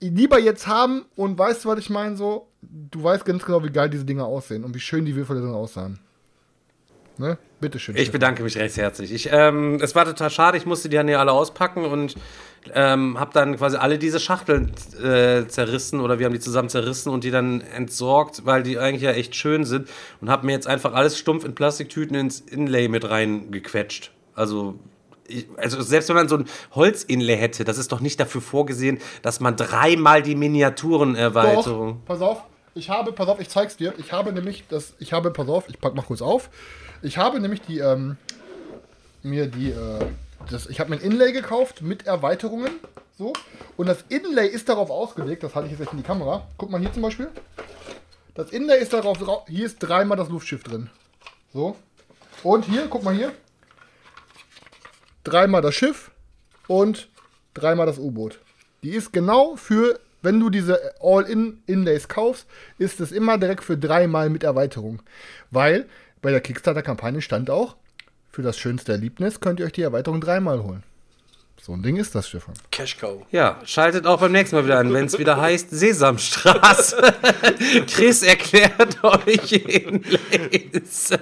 Lieber 0.00 0.38
jetzt 0.38 0.66
haben 0.66 1.04
und 1.16 1.38
weißt 1.38 1.64
du, 1.64 1.68
was 1.68 1.78
ich 1.78 1.90
meine, 1.90 2.16
so, 2.16 2.48
du 2.62 3.02
weißt 3.02 3.26
ganz 3.26 3.44
genau, 3.44 3.62
wie 3.62 3.70
geil 3.70 3.90
diese 3.90 4.06
Dinger 4.06 4.24
aussehen 4.24 4.64
und 4.64 4.74
wie 4.74 4.80
schön 4.80 5.04
die 5.04 5.14
Würfel 5.14 5.38
drin 5.38 5.52
aussahen. 5.52 5.98
Ne? 7.18 7.36
Bitteschön. 7.60 7.96
Ich 7.96 8.10
bedanke 8.10 8.42
mich 8.42 8.56
recht 8.56 8.78
herzlich. 8.78 9.12
Ich, 9.12 9.28
ähm, 9.30 9.78
es 9.82 9.94
war 9.94 10.06
total 10.06 10.30
schade, 10.30 10.56
ich 10.56 10.64
musste 10.64 10.88
die 10.88 10.96
dann 10.96 11.06
ja 11.06 11.18
alle 11.18 11.32
auspacken 11.32 11.84
und 11.84 12.14
ähm, 12.74 13.18
habe 13.18 13.32
dann 13.32 13.56
quasi 13.56 13.76
alle 13.76 13.98
diese 13.98 14.20
Schachteln 14.20 14.72
äh, 15.02 15.46
zerrissen 15.46 16.00
oder 16.00 16.18
wir 16.18 16.26
haben 16.26 16.32
die 16.32 16.40
zusammen 16.40 16.68
zerrissen 16.68 17.10
und 17.10 17.24
die 17.24 17.30
dann 17.30 17.60
entsorgt, 17.60 18.44
weil 18.44 18.62
die 18.62 18.78
eigentlich 18.78 19.02
ja 19.02 19.12
echt 19.12 19.34
schön 19.34 19.64
sind 19.64 19.88
und 20.20 20.28
habe 20.30 20.46
mir 20.46 20.52
jetzt 20.52 20.66
einfach 20.66 20.92
alles 20.92 21.18
stumpf 21.18 21.44
in 21.44 21.54
Plastiktüten 21.54 22.14
ins 22.16 22.40
Inlay 22.40 22.88
mit 22.88 23.08
reingequetscht. 23.08 24.10
Also 24.34 24.78
also 25.56 25.80
selbst 25.80 26.08
wenn 26.08 26.16
man 26.16 26.28
so 26.28 26.38
ein 26.38 26.44
Holzinlay 26.74 27.36
hätte, 27.36 27.64
das 27.64 27.78
ist 27.78 27.92
doch 27.92 28.00
nicht 28.00 28.18
dafür 28.18 28.40
vorgesehen, 28.40 28.98
dass 29.22 29.38
man 29.38 29.54
dreimal 29.54 30.22
die 30.22 30.34
Miniaturenerweiterung. 30.34 32.00
Doch, 32.00 32.04
pass 32.04 32.20
auf, 32.20 32.42
ich 32.74 32.90
habe, 32.90 33.12
pass 33.12 33.28
auf, 33.28 33.40
ich 33.40 33.48
zeig's 33.48 33.76
dir. 33.76 33.94
Ich 33.98 34.12
habe 34.12 34.32
nämlich 34.32 34.64
das, 34.68 34.94
ich 34.98 35.12
habe, 35.12 35.30
pass 35.30 35.48
auf, 35.48 35.68
ich 35.68 35.78
pack 35.80 35.94
mal 35.94 36.02
kurz 36.02 36.22
auf. 36.22 36.50
Ich 37.02 37.18
habe 37.18 37.40
nämlich 37.40 37.62
die, 37.62 37.78
ähm, 37.78 38.16
mir 39.22 39.46
die, 39.46 39.70
äh, 39.70 40.06
das, 40.50 40.66
ich 40.66 40.80
habe 40.80 40.90
mir 40.90 40.96
ein 40.96 41.02
Inlay 41.02 41.32
gekauft 41.32 41.82
mit 41.82 42.06
Erweiterungen. 42.06 42.72
So. 43.16 43.32
Und 43.76 43.86
das 43.86 44.04
Inlay 44.08 44.48
ist 44.48 44.68
darauf 44.68 44.90
ausgelegt, 44.90 45.42
das 45.42 45.54
halte 45.54 45.66
ich 45.66 45.72
jetzt 45.72 45.82
echt 45.82 45.92
in 45.92 45.98
die 45.98 46.04
Kamera. 46.04 46.46
Guck 46.56 46.70
mal 46.70 46.80
hier 46.80 46.92
zum 46.92 47.02
Beispiel. 47.02 47.28
Das 48.34 48.50
Inlay 48.50 48.80
ist 48.80 48.92
darauf, 48.92 49.18
hier 49.48 49.66
ist 49.66 49.78
dreimal 49.78 50.16
das 50.16 50.28
Luftschiff 50.28 50.62
drin. 50.62 50.90
So. 51.52 51.76
Und 52.42 52.64
hier, 52.64 52.86
guck 52.88 53.02
mal 53.02 53.14
hier. 53.14 53.32
Dreimal 55.24 55.60
das 55.60 55.74
Schiff 55.74 56.10
und 56.66 57.08
dreimal 57.52 57.86
das 57.86 57.98
U-Boot. 57.98 58.40
Die 58.82 58.90
ist 58.90 59.12
genau 59.12 59.56
für, 59.56 60.00
wenn 60.22 60.40
du 60.40 60.48
diese 60.48 60.94
All-In-Inlays 61.00 62.08
kaufst, 62.08 62.46
ist 62.78 63.00
es 63.00 63.12
immer 63.12 63.36
direkt 63.36 63.62
für 63.64 63.76
dreimal 63.76 64.30
mit 64.30 64.42
Erweiterung. 64.42 65.02
Weil 65.50 65.88
bei 66.22 66.30
der 66.30 66.40
Kickstarter-Kampagne 66.40 67.20
stand 67.20 67.50
auch, 67.50 67.76
für 68.30 68.42
das 68.42 68.58
schönste 68.58 68.92
Erlebnis 68.92 69.40
könnt 69.40 69.60
ihr 69.60 69.66
euch 69.66 69.72
die 69.72 69.82
Erweiterung 69.82 70.20
dreimal 70.20 70.62
holen. 70.62 70.82
So 71.62 71.74
ein 71.74 71.82
Ding 71.82 71.96
ist 71.96 72.14
das, 72.14 72.26
Stefan. 72.26 72.54
Cash 72.70 72.96
Cow. 72.96 73.20
Ja, 73.30 73.58
schaltet 73.66 74.06
auch 74.06 74.18
beim 74.18 74.32
nächsten 74.32 74.56
Mal 74.56 74.64
wieder 74.64 74.78
an, 74.78 74.94
wenn 74.94 75.04
es 75.04 75.18
wieder 75.18 75.38
heißt 75.38 75.68
Sesamstraße. 75.70 76.96
Chris 77.86 78.22
erklärt 78.22 79.04
euch 79.04 79.52
Inlays. 79.52 81.10
Ja, 81.10 81.18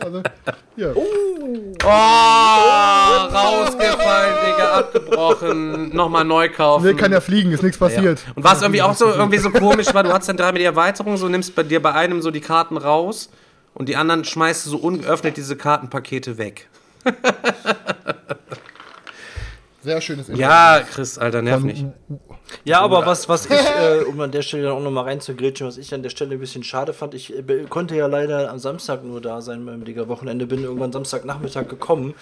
also, 0.00 0.22
ja. 0.76 0.90
Oh, 0.94 1.74
oh 1.84 1.88
rausgefallen, 3.34 4.34
Digga, 4.46 4.72
abgebrochen. 4.78 5.94
Nochmal 5.94 6.24
neu 6.24 6.48
kaufen. 6.48 6.86
Nee, 6.86 6.94
kann 6.94 7.12
ja 7.12 7.20
fliegen, 7.20 7.52
ist 7.52 7.62
nichts 7.62 7.76
passiert. 7.76 8.20
Ja. 8.26 8.32
Und 8.36 8.42
was 8.42 8.62
irgendwie 8.62 8.80
auch 8.80 8.94
so 8.94 9.06
irgendwie 9.06 9.38
so 9.38 9.50
komisch 9.50 9.92
war, 9.92 10.02
du 10.02 10.14
hast 10.14 10.26
dann 10.30 10.38
dreimal 10.38 10.60
die 10.60 10.64
Erweiterung, 10.64 11.18
so 11.18 11.28
nimmst 11.28 11.54
bei 11.54 11.62
dir 11.62 11.82
bei 11.82 11.92
einem 11.92 12.22
so 12.22 12.30
die 12.30 12.40
Karten 12.40 12.78
raus 12.78 13.28
und 13.74 13.88
die 13.88 13.96
anderen 13.96 14.24
schmeißt 14.24 14.66
du 14.66 14.70
so 14.70 14.78
ungeöffnet 14.78 15.36
diese 15.36 15.56
Kartenpakete 15.56 16.38
weg. 16.38 16.68
Sehr 19.84 20.00
schönes 20.00 20.28
Interview. 20.30 20.48
Ja, 20.48 20.80
Chris, 20.80 21.18
Alter, 21.18 21.42
nerv 21.42 21.62
nicht. 21.62 21.84
Ja, 22.64 22.80
aber 22.80 23.04
was, 23.04 23.28
was 23.28 23.44
ich, 23.50 23.52
äh, 23.52 24.02
um 24.04 24.18
an 24.20 24.30
der 24.30 24.40
Stelle 24.40 24.72
auch 24.72 24.80
nochmal 24.80 25.04
reinzugrätschen, 25.04 25.66
was 25.66 25.76
ich 25.76 25.92
an 25.92 26.02
der 26.02 26.08
Stelle 26.08 26.36
ein 26.36 26.40
bisschen 26.40 26.64
schade 26.64 26.94
fand, 26.94 27.12
ich 27.12 27.36
äh, 27.36 27.64
konnte 27.68 27.94
ja 27.94 28.06
leider 28.06 28.50
am 28.50 28.58
Samstag 28.58 29.04
nur 29.04 29.20
da 29.20 29.42
sein 29.42 29.66
beim 29.66 29.84
Digger-Wochenende, 29.84 30.46
bin 30.46 30.62
irgendwann 30.62 30.90
Samstagnachmittag 30.90 31.68
gekommen 31.68 32.14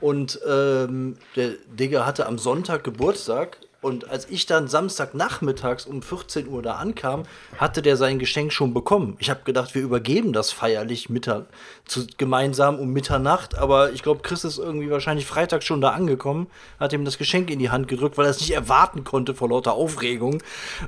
und 0.00 0.40
ähm, 0.48 1.16
der 1.36 1.50
Digger 1.78 2.04
hatte 2.04 2.26
am 2.26 2.38
Sonntag 2.38 2.82
Geburtstag 2.82 3.58
und 3.84 4.08
als 4.08 4.26
ich 4.30 4.46
dann 4.46 4.66
Samstagnachmittags 4.66 5.84
um 5.84 6.00
14 6.00 6.48
Uhr 6.48 6.62
da 6.62 6.76
ankam, 6.76 7.24
hatte 7.58 7.82
der 7.82 7.98
sein 7.98 8.18
Geschenk 8.18 8.50
schon 8.50 8.72
bekommen. 8.72 9.16
Ich 9.18 9.28
habe 9.28 9.40
gedacht, 9.44 9.74
wir 9.74 9.82
übergeben 9.82 10.32
das 10.32 10.52
feierlich 10.52 11.10
Mittag, 11.10 11.44
zu, 11.84 12.06
gemeinsam 12.16 12.78
um 12.78 12.94
Mitternacht. 12.94 13.58
Aber 13.58 13.92
ich 13.92 14.02
glaube, 14.02 14.22
Chris 14.22 14.44
ist 14.44 14.56
irgendwie 14.56 14.90
wahrscheinlich 14.90 15.26
Freitag 15.26 15.62
schon 15.62 15.82
da 15.82 15.90
angekommen, 15.90 16.46
hat 16.80 16.94
ihm 16.94 17.04
das 17.04 17.18
Geschenk 17.18 17.50
in 17.50 17.58
die 17.58 17.68
Hand 17.68 17.86
gedrückt, 17.86 18.16
weil 18.16 18.24
er 18.24 18.30
es 18.30 18.40
nicht 18.40 18.52
erwarten 18.52 19.04
konnte 19.04 19.34
vor 19.34 19.50
lauter 19.50 19.74
Aufregung. 19.74 20.42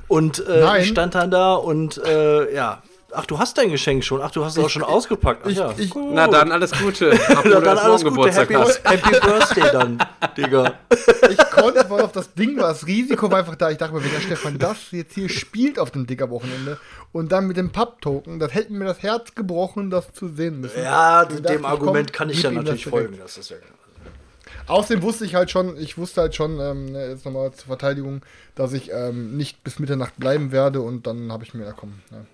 Und 0.07 0.45
äh, 0.47 0.81
ich 0.81 0.87
stand 0.87 1.13
dann 1.13 1.29
da 1.29 1.53
und 1.53 2.03
äh, 2.03 2.51
ja, 2.51 2.81
Ach, 3.13 3.25
du 3.25 3.39
hast 3.39 3.57
dein 3.57 3.71
Geschenk 3.71 4.03
schon. 4.03 4.21
Ach, 4.21 4.31
du 4.31 4.43
hast 4.43 4.57
es 4.57 4.63
auch 4.63 4.69
schon 4.69 4.83
ausgepackt. 4.83 5.43
Ach, 5.45 5.49
ich, 5.49 5.57
ja. 5.57 5.73
ich, 5.77 5.95
na 5.95 6.27
dann, 6.27 6.51
alles 6.51 6.71
Gute. 6.71 7.17
na 7.45 7.59
dann, 7.61 7.77
alles 7.77 8.03
Gute. 8.03 8.31
Happy, 8.33 8.53
Happy, 8.53 9.11
Birthday 9.11 9.71
dann, 9.71 9.97
Digga. 10.35 10.73
Ich 11.29 11.37
konnte, 11.61 11.85
weil 11.89 12.01
auf 12.01 12.11
das 12.11 12.33
Ding 12.33 12.57
war, 12.57 12.69
das 12.69 12.87
Risiko 12.87 13.29
war 13.31 13.39
einfach 13.39 13.55
da. 13.55 13.69
Ich 13.69 13.77
dachte 13.77 13.93
mir, 13.93 14.03
wenn 14.03 14.11
der 14.11 14.21
Stefan 14.21 14.57
das 14.57 14.91
jetzt 14.91 15.13
hier 15.13 15.29
spielt 15.29 15.79
auf 15.79 15.91
dem 15.91 16.07
Digger-Wochenende 16.07 16.77
und 17.11 17.31
dann 17.31 17.47
mit 17.47 17.57
dem 17.57 17.71
Pub-Token, 17.71 18.39
das 18.39 18.53
hätte 18.53 18.73
mir 18.73 18.85
das 18.85 19.03
Herz 19.03 19.35
gebrochen, 19.35 19.89
das 19.89 20.11
zu 20.13 20.27
sehen 20.29 20.61
müssen. 20.61 20.81
Ja, 20.81 21.25
dem 21.25 21.43
dachte, 21.43 21.65
Argument 21.65 22.13
komm, 22.13 22.17
kann 22.17 22.29
ich 22.29 22.41
ja 22.41 22.51
natürlich 22.51 22.85
folgen. 22.85 23.17
Das 23.19 23.37
ist 23.37 23.49
ja 23.49 23.57
Außerdem 24.67 25.01
wusste 25.01 25.23
ich 25.25 25.33
halt 25.33 25.49
schon, 25.49 25.77
ich 25.77 25.97
wusste 25.97 26.21
halt 26.21 26.35
schon, 26.35 26.59
ähm, 26.59 26.93
jetzt 26.93 27.25
nochmal 27.25 27.51
zur 27.53 27.67
Verteidigung, 27.67 28.21
dass 28.55 28.73
ich 28.73 28.91
ähm, 28.91 29.37
nicht 29.37 29.63
bis 29.63 29.79
Mitternacht 29.79 30.17
bleiben 30.17 30.51
werde 30.51 30.81
und 30.81 31.07
dann 31.07 31.31
habe 31.31 31.45
ich 31.45 31.53
mir, 31.53 31.63
ja 31.65 31.71
komm, 31.71 31.99
ja. 32.11 32.25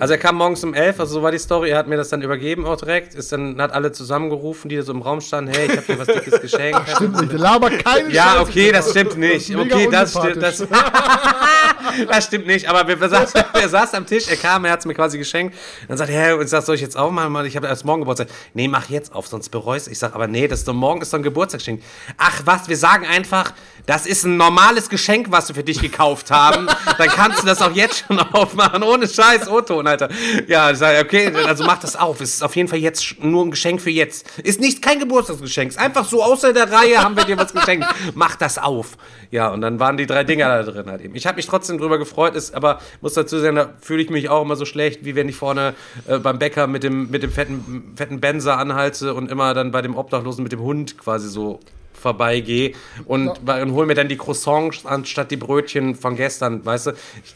Also 0.00 0.14
er 0.14 0.18
kam 0.18 0.36
morgens 0.36 0.64
um 0.64 0.72
elf, 0.72 0.98
also 0.98 1.12
so 1.12 1.22
war 1.22 1.30
die 1.30 1.38
Story, 1.38 1.68
er 1.68 1.76
hat 1.76 1.86
mir 1.86 1.98
das 1.98 2.08
dann 2.08 2.22
übergeben 2.22 2.64
auch 2.64 2.78
direkt, 2.78 3.14
ist 3.14 3.32
dann, 3.32 3.60
hat 3.60 3.72
alle 3.72 3.92
zusammengerufen, 3.92 4.70
die 4.70 4.80
so 4.80 4.92
im 4.92 5.02
Raum 5.02 5.20
standen, 5.20 5.52
hey, 5.54 5.66
ich 5.66 5.76
habe 5.76 5.82
dir 5.82 5.98
was 5.98 6.06
dickes 6.06 6.40
geschenkt. 6.42 6.80
Stimmt 6.96 7.20
nicht, 7.20 7.32
laber 7.34 7.68
keine 7.68 8.10
Ja, 8.10 8.32
Scheiße 8.32 8.40
okay, 8.40 8.72
das 8.72 8.90
stimmt 8.92 9.18
nicht. 9.18 9.50
Das 9.50 9.60
okay, 9.60 9.88
das 9.90 10.10
stimmt, 10.12 10.42
das, 10.42 10.66
das, 12.08 12.24
stimmt 12.24 12.46
nicht, 12.46 12.66
aber 12.66 12.88
wir, 12.88 12.98
wir 12.98 13.10
saß, 13.10 13.34
er 13.52 13.68
saß 13.68 13.92
am 13.92 14.06
Tisch, 14.06 14.26
er 14.28 14.38
kam, 14.38 14.64
er 14.64 14.72
hat 14.72 14.80
es 14.80 14.86
mir 14.86 14.94
quasi 14.94 15.18
geschenkt, 15.18 15.54
dann 15.86 15.98
sagt 15.98 16.08
er, 16.08 16.18
hey, 16.18 16.32
und 16.32 16.48
sagt, 16.48 16.64
soll 16.64 16.76
ich 16.76 16.80
jetzt 16.80 16.96
aufmachen? 16.96 17.44
Ich 17.44 17.56
habe 17.56 17.66
erst 17.66 17.84
morgen 17.84 18.00
Geburtstag. 18.00 18.28
Nee, 18.54 18.68
mach 18.68 18.88
jetzt 18.88 19.14
auf, 19.14 19.26
sonst 19.26 19.50
bereust 19.50 19.86
Ich 19.86 19.98
sag, 19.98 20.14
aber 20.14 20.28
nee, 20.28 20.48
das 20.48 20.60
ist 20.60 20.68
doch 20.68 20.72
morgen 20.72 21.02
ist 21.02 21.12
doch 21.12 21.18
ein 21.18 21.22
Geburtstagsgeschenk. 21.22 21.82
Ach 22.16 22.40
was, 22.46 22.70
wir 22.70 22.78
sagen 22.78 23.04
einfach, 23.04 23.52
das 23.84 24.06
ist 24.06 24.24
ein 24.24 24.36
normales 24.36 24.88
Geschenk, 24.88 25.26
was 25.30 25.48
wir 25.48 25.56
für 25.56 25.64
dich 25.64 25.80
gekauft 25.80 26.30
haben. 26.30 26.68
Dann 26.96 27.08
kannst 27.08 27.42
du 27.42 27.46
das 27.46 27.60
auch 27.60 27.72
jetzt 27.72 28.04
schon 28.06 28.18
aufmachen, 28.18 28.82
ohne 28.82 29.08
Scheiß 29.08 29.48
O-Ton, 29.48 29.86
Alter. 29.90 30.08
Ja, 30.46 30.70
ich 30.70 30.78
sage, 30.78 31.00
okay, 31.00 31.32
also 31.46 31.64
mach 31.64 31.78
das 31.78 31.96
auf. 31.96 32.20
Es 32.20 32.34
ist 32.34 32.42
auf 32.42 32.56
jeden 32.56 32.68
Fall 32.68 32.78
jetzt 32.78 33.22
nur 33.22 33.44
ein 33.44 33.50
Geschenk 33.50 33.80
für 33.80 33.90
jetzt. 33.90 34.38
Ist 34.38 34.60
nicht 34.60 34.82
kein 34.82 34.98
Geburtstagsgeschenk. 34.98 35.70
Ist 35.70 35.78
einfach 35.78 36.04
so 36.04 36.22
außer 36.22 36.52
der 36.52 36.70
Reihe 36.70 37.02
haben 37.02 37.16
wir 37.16 37.24
dir 37.24 37.36
was 37.36 37.52
geschenkt. 37.52 37.86
Mach 38.14 38.36
das 38.36 38.58
auf. 38.58 38.96
Ja, 39.30 39.48
und 39.48 39.60
dann 39.60 39.78
waren 39.78 39.96
die 39.96 40.06
drei 40.06 40.24
Dinger 40.24 40.48
da 40.48 40.70
drin 40.70 40.90
halt 40.90 41.02
eben. 41.02 41.14
Ich 41.14 41.26
habe 41.26 41.36
mich 41.36 41.46
trotzdem 41.46 41.78
drüber 41.78 41.98
gefreut, 41.98 42.34
ist, 42.34 42.54
aber 42.54 42.80
muss 43.00 43.14
dazu 43.14 43.38
sagen, 43.38 43.56
da 43.56 43.74
fühle 43.80 44.02
ich 44.02 44.10
mich 44.10 44.28
auch 44.28 44.42
immer 44.42 44.56
so 44.56 44.64
schlecht, 44.64 45.04
wie 45.04 45.14
wenn 45.14 45.28
ich 45.28 45.36
vorne 45.36 45.74
äh, 46.08 46.18
beim 46.18 46.38
Bäcker 46.38 46.66
mit 46.66 46.82
dem, 46.82 47.10
mit 47.10 47.22
dem 47.22 47.30
fetten, 47.30 47.92
fetten 47.96 48.20
Benzer 48.20 48.58
anhalte 48.58 49.14
und 49.14 49.30
immer 49.30 49.54
dann 49.54 49.70
bei 49.70 49.82
dem 49.82 49.96
Obdachlosen 49.96 50.42
mit 50.42 50.52
dem 50.52 50.60
Hund 50.60 50.98
quasi 50.98 51.28
so 51.28 51.60
vorbeigehe 52.00 52.72
und, 53.04 53.30
ja. 53.46 53.62
und 53.62 53.72
hole 53.72 53.86
mir 53.86 53.94
dann 53.94 54.08
die 54.08 54.16
Croissants 54.16 54.86
anstatt 54.86 55.30
die 55.30 55.36
Brötchen 55.36 55.94
von 55.94 56.16
gestern, 56.16 56.64
weißt 56.64 56.86
du? 56.88 56.90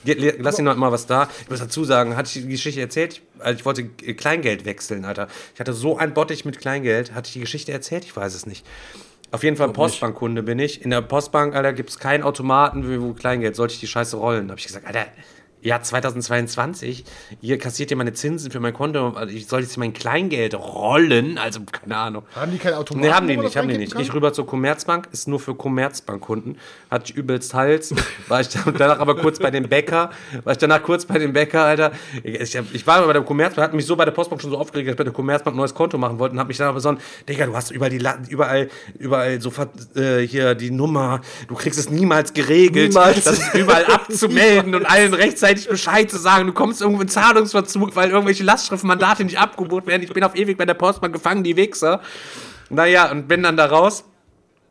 Ich 0.04 0.16
lass 0.38 0.58
ihnen 0.58 0.66
noch 0.66 0.76
immer 0.76 0.90
was 0.90 1.06
da. 1.06 1.28
Ich 1.42 1.50
muss 1.50 1.60
dazu 1.60 1.84
sagen, 1.84 2.16
hatte 2.16 2.30
ich 2.34 2.44
die 2.44 2.50
Geschichte 2.50 2.80
erzählt? 2.80 3.22
Also 3.38 3.58
ich 3.58 3.64
wollte 3.64 3.84
Kleingeld 3.84 4.64
wechseln, 4.64 5.04
Alter. 5.04 5.28
Ich 5.54 5.60
hatte 5.60 5.72
so 5.72 5.98
ein 5.98 6.14
Bottich 6.14 6.44
mit 6.44 6.58
Kleingeld. 6.58 7.14
Hatte 7.14 7.28
ich 7.28 7.34
die 7.34 7.40
Geschichte 7.40 7.72
erzählt? 7.72 8.04
Ich 8.04 8.16
weiß 8.16 8.34
es 8.34 8.46
nicht. 8.46 8.64
Auf 9.30 9.42
jeden 9.42 9.56
Fall 9.56 9.70
Postbankkunde 9.70 10.44
bin 10.44 10.60
ich. 10.60 10.82
In 10.82 10.90
der 10.90 11.02
Postbank, 11.02 11.56
Alter, 11.56 11.72
gibt 11.72 11.90
es 11.90 11.98
keinen 11.98 12.22
Automaten, 12.22 12.84
wo 13.00 13.14
Kleingeld. 13.14 13.56
Sollte 13.56 13.74
ich 13.74 13.80
die 13.80 13.88
Scheiße 13.88 14.16
rollen? 14.16 14.46
Da 14.46 14.52
habe 14.52 14.60
ich 14.60 14.66
gesagt, 14.66 14.86
Alter, 14.86 15.06
ja, 15.64 15.80
2022, 15.80 17.04
hier 17.40 17.56
kassiert 17.56 17.90
ihr 17.90 17.96
meine 17.96 18.12
Zinsen 18.12 18.50
für 18.50 18.60
mein 18.60 18.74
Konto, 18.74 19.08
also 19.08 19.34
ich 19.34 19.46
soll 19.46 19.62
jetzt 19.62 19.78
mein 19.78 19.94
Kleingeld 19.94 20.54
rollen, 20.54 21.38
also 21.38 21.60
keine 21.62 21.96
Ahnung. 21.96 22.24
Haben 22.36 22.52
die 22.52 22.58
kein 22.58 22.74
Automaten? 22.74 23.06
Nee, 23.06 23.12
haben 23.12 23.26
die 23.26 23.36
nicht, 23.38 23.56
haben 23.56 23.68
die 23.68 23.78
nicht. 23.78 23.94
Kann? 23.94 24.02
Ich 24.02 24.12
rüber 24.12 24.34
zur 24.34 24.46
Commerzbank, 24.46 25.08
ist 25.10 25.26
nur 25.26 25.40
für 25.40 25.54
Commerzbankkunden, 25.54 26.58
hatte 26.90 27.04
ich 27.06 27.16
übelst 27.16 27.54
Hals, 27.54 27.94
war 28.28 28.42
ich 28.42 28.48
danach 28.48 29.00
aber 29.00 29.16
kurz 29.16 29.38
bei 29.38 29.50
dem 29.50 29.66
Bäcker, 29.66 30.10
war 30.44 30.52
ich 30.52 30.58
danach 30.58 30.82
kurz 30.82 31.06
bei 31.06 31.18
dem 31.18 31.32
Bäcker, 31.32 31.64
Alter. 31.64 31.92
Ich, 32.22 32.54
ich 32.54 32.86
war 32.86 33.06
bei 33.06 33.14
der 33.14 33.22
Commerzbank, 33.22 33.68
hatte 33.68 33.76
mich 33.76 33.86
so 33.86 33.96
bei 33.96 34.04
der 34.04 34.12
Postbank 34.12 34.42
schon 34.42 34.50
so 34.50 34.58
aufgeregt, 34.58 34.88
dass 34.88 34.92
ich 34.92 34.98
bei 34.98 35.04
der 35.04 35.14
Commerzbank 35.14 35.54
ein 35.54 35.56
neues 35.56 35.72
Konto 35.72 35.96
machen 35.96 36.18
wollte 36.18 36.34
und 36.34 36.40
habe 36.40 36.48
mich 36.48 36.58
dann 36.58 36.68
aber 36.68 36.80
so, 36.80 36.94
Digga, 37.26 37.46
du 37.46 37.56
hast 37.56 37.70
überall 37.70 37.90
die, 37.90 38.04
überall, 38.28 38.68
überall 38.98 39.40
so 39.40 39.50
äh, 39.96 40.18
hier 40.26 40.54
die 40.54 40.70
Nummer, 40.70 41.22
du 41.48 41.54
kriegst 41.54 41.78
es 41.78 41.88
niemals 41.88 42.34
geregelt, 42.34 42.90
niemals. 42.90 43.24
das 43.24 43.38
ist 43.38 43.54
überall 43.54 43.86
abzumelden 43.86 44.74
und 44.74 44.84
allen 44.84 45.14
rechtzeitig 45.14 45.53
rechtzeitig 45.54 45.68
Bescheid 45.68 46.10
zu 46.10 46.18
sagen. 46.18 46.46
Du 46.46 46.52
kommst 46.52 46.80
irgendwo 46.80 47.02
in 47.02 47.08
Zahlungsverzug, 47.08 47.96
weil 47.96 48.10
irgendwelche 48.10 48.44
Lastschriftmandate 48.44 49.24
nicht 49.24 49.38
abgebucht 49.38 49.86
werden. 49.86 50.02
Ich 50.02 50.12
bin 50.12 50.24
auf 50.24 50.36
ewig 50.36 50.58
bei 50.58 50.66
der 50.66 50.74
Postbank 50.74 51.12
gefangen, 51.12 51.42
die 51.42 51.56
Wichser. 51.56 52.00
Naja, 52.70 53.10
und 53.10 53.28
bin 53.28 53.42
dann 53.42 53.56
da 53.56 53.66
raus. 53.66 54.04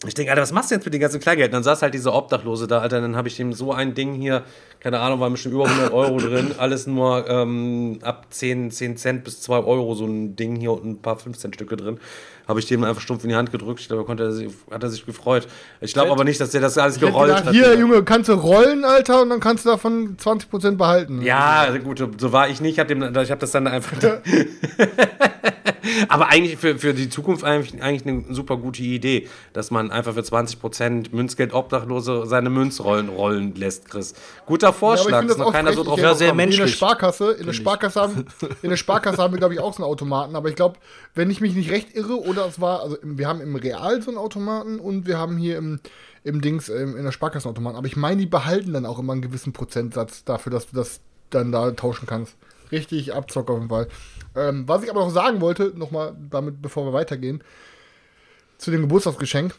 Ich 0.05 0.13
denke, 0.13 0.31
Alter, 0.31 0.41
was 0.41 0.51
machst 0.51 0.71
du 0.71 0.75
jetzt 0.75 0.85
mit 0.85 0.93
dem 0.93 1.01
ganzen 1.01 1.19
Kleingeld? 1.19 1.49
Und 1.49 1.53
dann 1.53 1.63
saß 1.63 1.81
halt 1.81 1.93
dieser 1.93 2.13
Obdachlose 2.13 2.67
da, 2.67 2.79
Alter. 2.79 3.01
Dann 3.01 3.15
habe 3.15 3.27
ich 3.27 3.37
dem 3.37 3.53
so 3.53 3.71
ein 3.71 3.93
Ding 3.93 4.13
hier, 4.13 4.43
keine 4.79 4.99
Ahnung, 4.99 5.19
war 5.19 5.29
bestimmt 5.29 5.55
über 5.55 5.65
100 5.65 5.93
Euro 5.93 6.17
drin. 6.17 6.51
Alles 6.57 6.87
nur 6.87 7.27
ähm, 7.29 7.99
ab 8.01 8.27
10, 8.29 8.71
10 8.71 8.97
Cent 8.97 9.23
bis 9.23 9.41
2 9.41 9.63
Euro 9.63 9.95
so 9.95 10.05
ein 10.05 10.35
Ding 10.35 10.55
hier 10.55 10.71
und 10.71 10.85
ein 10.85 11.01
paar 11.01 11.17
15 11.17 11.53
Stücke 11.53 11.77
drin 11.77 11.99
habe 12.47 12.59
ich 12.59 12.65
dem 12.65 12.83
einfach 12.83 13.01
stumpf 13.01 13.23
in 13.23 13.29
die 13.29 13.35
Hand 13.35 13.51
gedrückt. 13.51 13.79
Ich 13.79 13.87
glaube, 13.87 14.03
konnte 14.03 14.23
er 14.23 14.31
sich, 14.31 14.49
hat 14.69 14.83
er 14.83 14.89
sich 14.89 15.05
gefreut. 15.05 15.47
Ich 15.81 15.93
glaube 15.93 16.11
aber 16.11 16.23
nicht, 16.23 16.39
dass 16.41 16.51
der 16.51 16.61
das 16.61 16.77
alles 16.77 16.99
gerollt 16.99 17.29
gedacht, 17.29 17.45
hat. 17.45 17.53
Hier, 17.53 17.77
Junge, 17.77 18.03
kannst 18.03 18.29
du 18.29 18.33
rollen, 18.33 18.83
Alter, 18.83 19.21
und 19.21 19.29
dann 19.29 19.39
kannst 19.39 19.65
du 19.65 19.69
davon 19.69 20.17
20% 20.17 20.75
behalten. 20.75 21.21
Ja, 21.21 21.75
gut, 21.77 22.03
so 22.17 22.31
war 22.31 22.49
ich 22.49 22.59
nicht. 22.59 22.73
Ich 22.73 22.79
habe 22.79 23.29
hab 23.29 23.39
das 23.39 23.51
dann 23.51 23.67
einfach. 23.67 23.97
aber 26.07 26.29
eigentlich 26.29 26.57
für, 26.57 26.77
für 26.77 26.93
die 26.93 27.09
Zukunft 27.09 27.43
eigentlich, 27.43 27.81
eigentlich 27.81 28.05
eine 28.05 28.33
super 28.33 28.57
gute 28.57 28.81
Idee, 28.81 29.27
dass 29.53 29.71
man 29.71 29.91
einfach 29.91 30.13
für 30.13 30.21
20% 30.21 31.07
Münzgeld 31.11 31.53
Obdachlose 31.53 32.23
seine 32.25 32.49
Münzrollen 32.49 33.09
rollen 33.09 33.55
lässt, 33.55 33.89
Chris. 33.89 34.13
Guter 34.45 34.73
Vorschlag, 34.73 35.23
ja, 35.23 35.29
ist 35.29 35.37
noch 35.37 35.51
keiner 35.51 35.73
so 35.73 35.83
drauf. 35.83 35.99
Ja, 35.99 36.15
sehr 36.15 36.33
menschlich. 36.33 36.59
In 36.59 36.65
der 36.65 36.73
Sparkasse, 36.73 37.31
in 37.31 37.45
der 37.45 37.53
Sparkasse 37.53 38.01
haben, 38.01 38.25
in 38.61 38.69
der 38.69 38.77
Sparkasse 38.77 39.17
haben 39.21 39.33
wir, 39.33 39.39
glaube 39.39 39.53
ich, 39.53 39.59
auch 39.59 39.73
so 39.73 39.83
einen 39.83 39.91
Automaten, 39.91 40.35
aber 40.35 40.49
ich 40.49 40.55
glaube, 40.55 40.77
wenn 41.15 41.29
ich 41.29 41.41
mich 41.41 41.55
nicht 41.55 41.71
recht 41.71 41.95
irre, 41.95 42.19
oder 42.19 42.45
es 42.47 42.59
war, 42.59 42.81
also 42.81 42.97
wir 43.01 43.27
haben 43.27 43.41
im 43.41 43.55
Real 43.55 44.01
so 44.01 44.11
einen 44.11 44.17
Automaten 44.17 44.79
und 44.79 45.07
wir 45.07 45.17
haben 45.17 45.37
hier 45.37 45.57
im, 45.57 45.79
im 46.23 46.41
Dings, 46.41 46.69
im, 46.69 46.95
in 46.97 47.03
der 47.03 47.11
Sparkassenautomaten. 47.11 47.77
Aber 47.77 47.87
ich 47.87 47.95
meine, 47.95 48.17
die 48.17 48.25
behalten 48.25 48.73
dann 48.73 48.85
auch 48.85 48.99
immer 48.99 49.13
einen 49.13 49.21
gewissen 49.21 49.53
Prozentsatz 49.53 50.23
dafür, 50.23 50.51
dass 50.51 50.67
du 50.67 50.75
das 50.75 51.01
dann 51.29 51.51
da 51.51 51.71
tauschen 51.71 52.05
kannst. 52.07 52.35
Richtig 52.71 53.13
Abzock 53.13 53.49
auf 53.49 53.57
jeden 53.57 53.69
Fall. 53.69 53.87
Ähm, 54.35 54.67
was 54.67 54.83
ich 54.83 54.89
aber 54.89 55.01
noch 55.01 55.11
sagen 55.11 55.41
wollte, 55.41 55.73
nochmal 55.75 56.15
damit, 56.29 56.61
bevor 56.61 56.85
wir 56.85 56.93
weitergehen, 56.93 57.43
zu 58.57 58.71
dem 58.71 58.81
Geburtstagsgeschenk. 58.81 59.53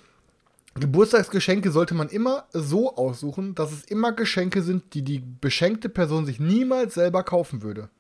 Geburtstagsgeschenke 0.75 1.70
sollte 1.70 1.95
man 1.95 2.09
immer 2.09 2.47
so 2.53 2.97
aussuchen, 2.97 3.55
dass 3.55 3.70
es 3.70 3.85
immer 3.85 4.12
Geschenke 4.12 4.62
sind, 4.62 4.95
die 4.95 5.03
die 5.03 5.22
beschenkte 5.41 5.89
Person 5.89 6.27
sich 6.27 6.41
niemals 6.41 6.95
selber 6.95 7.22
kaufen 7.22 7.62
würde. 7.62 7.91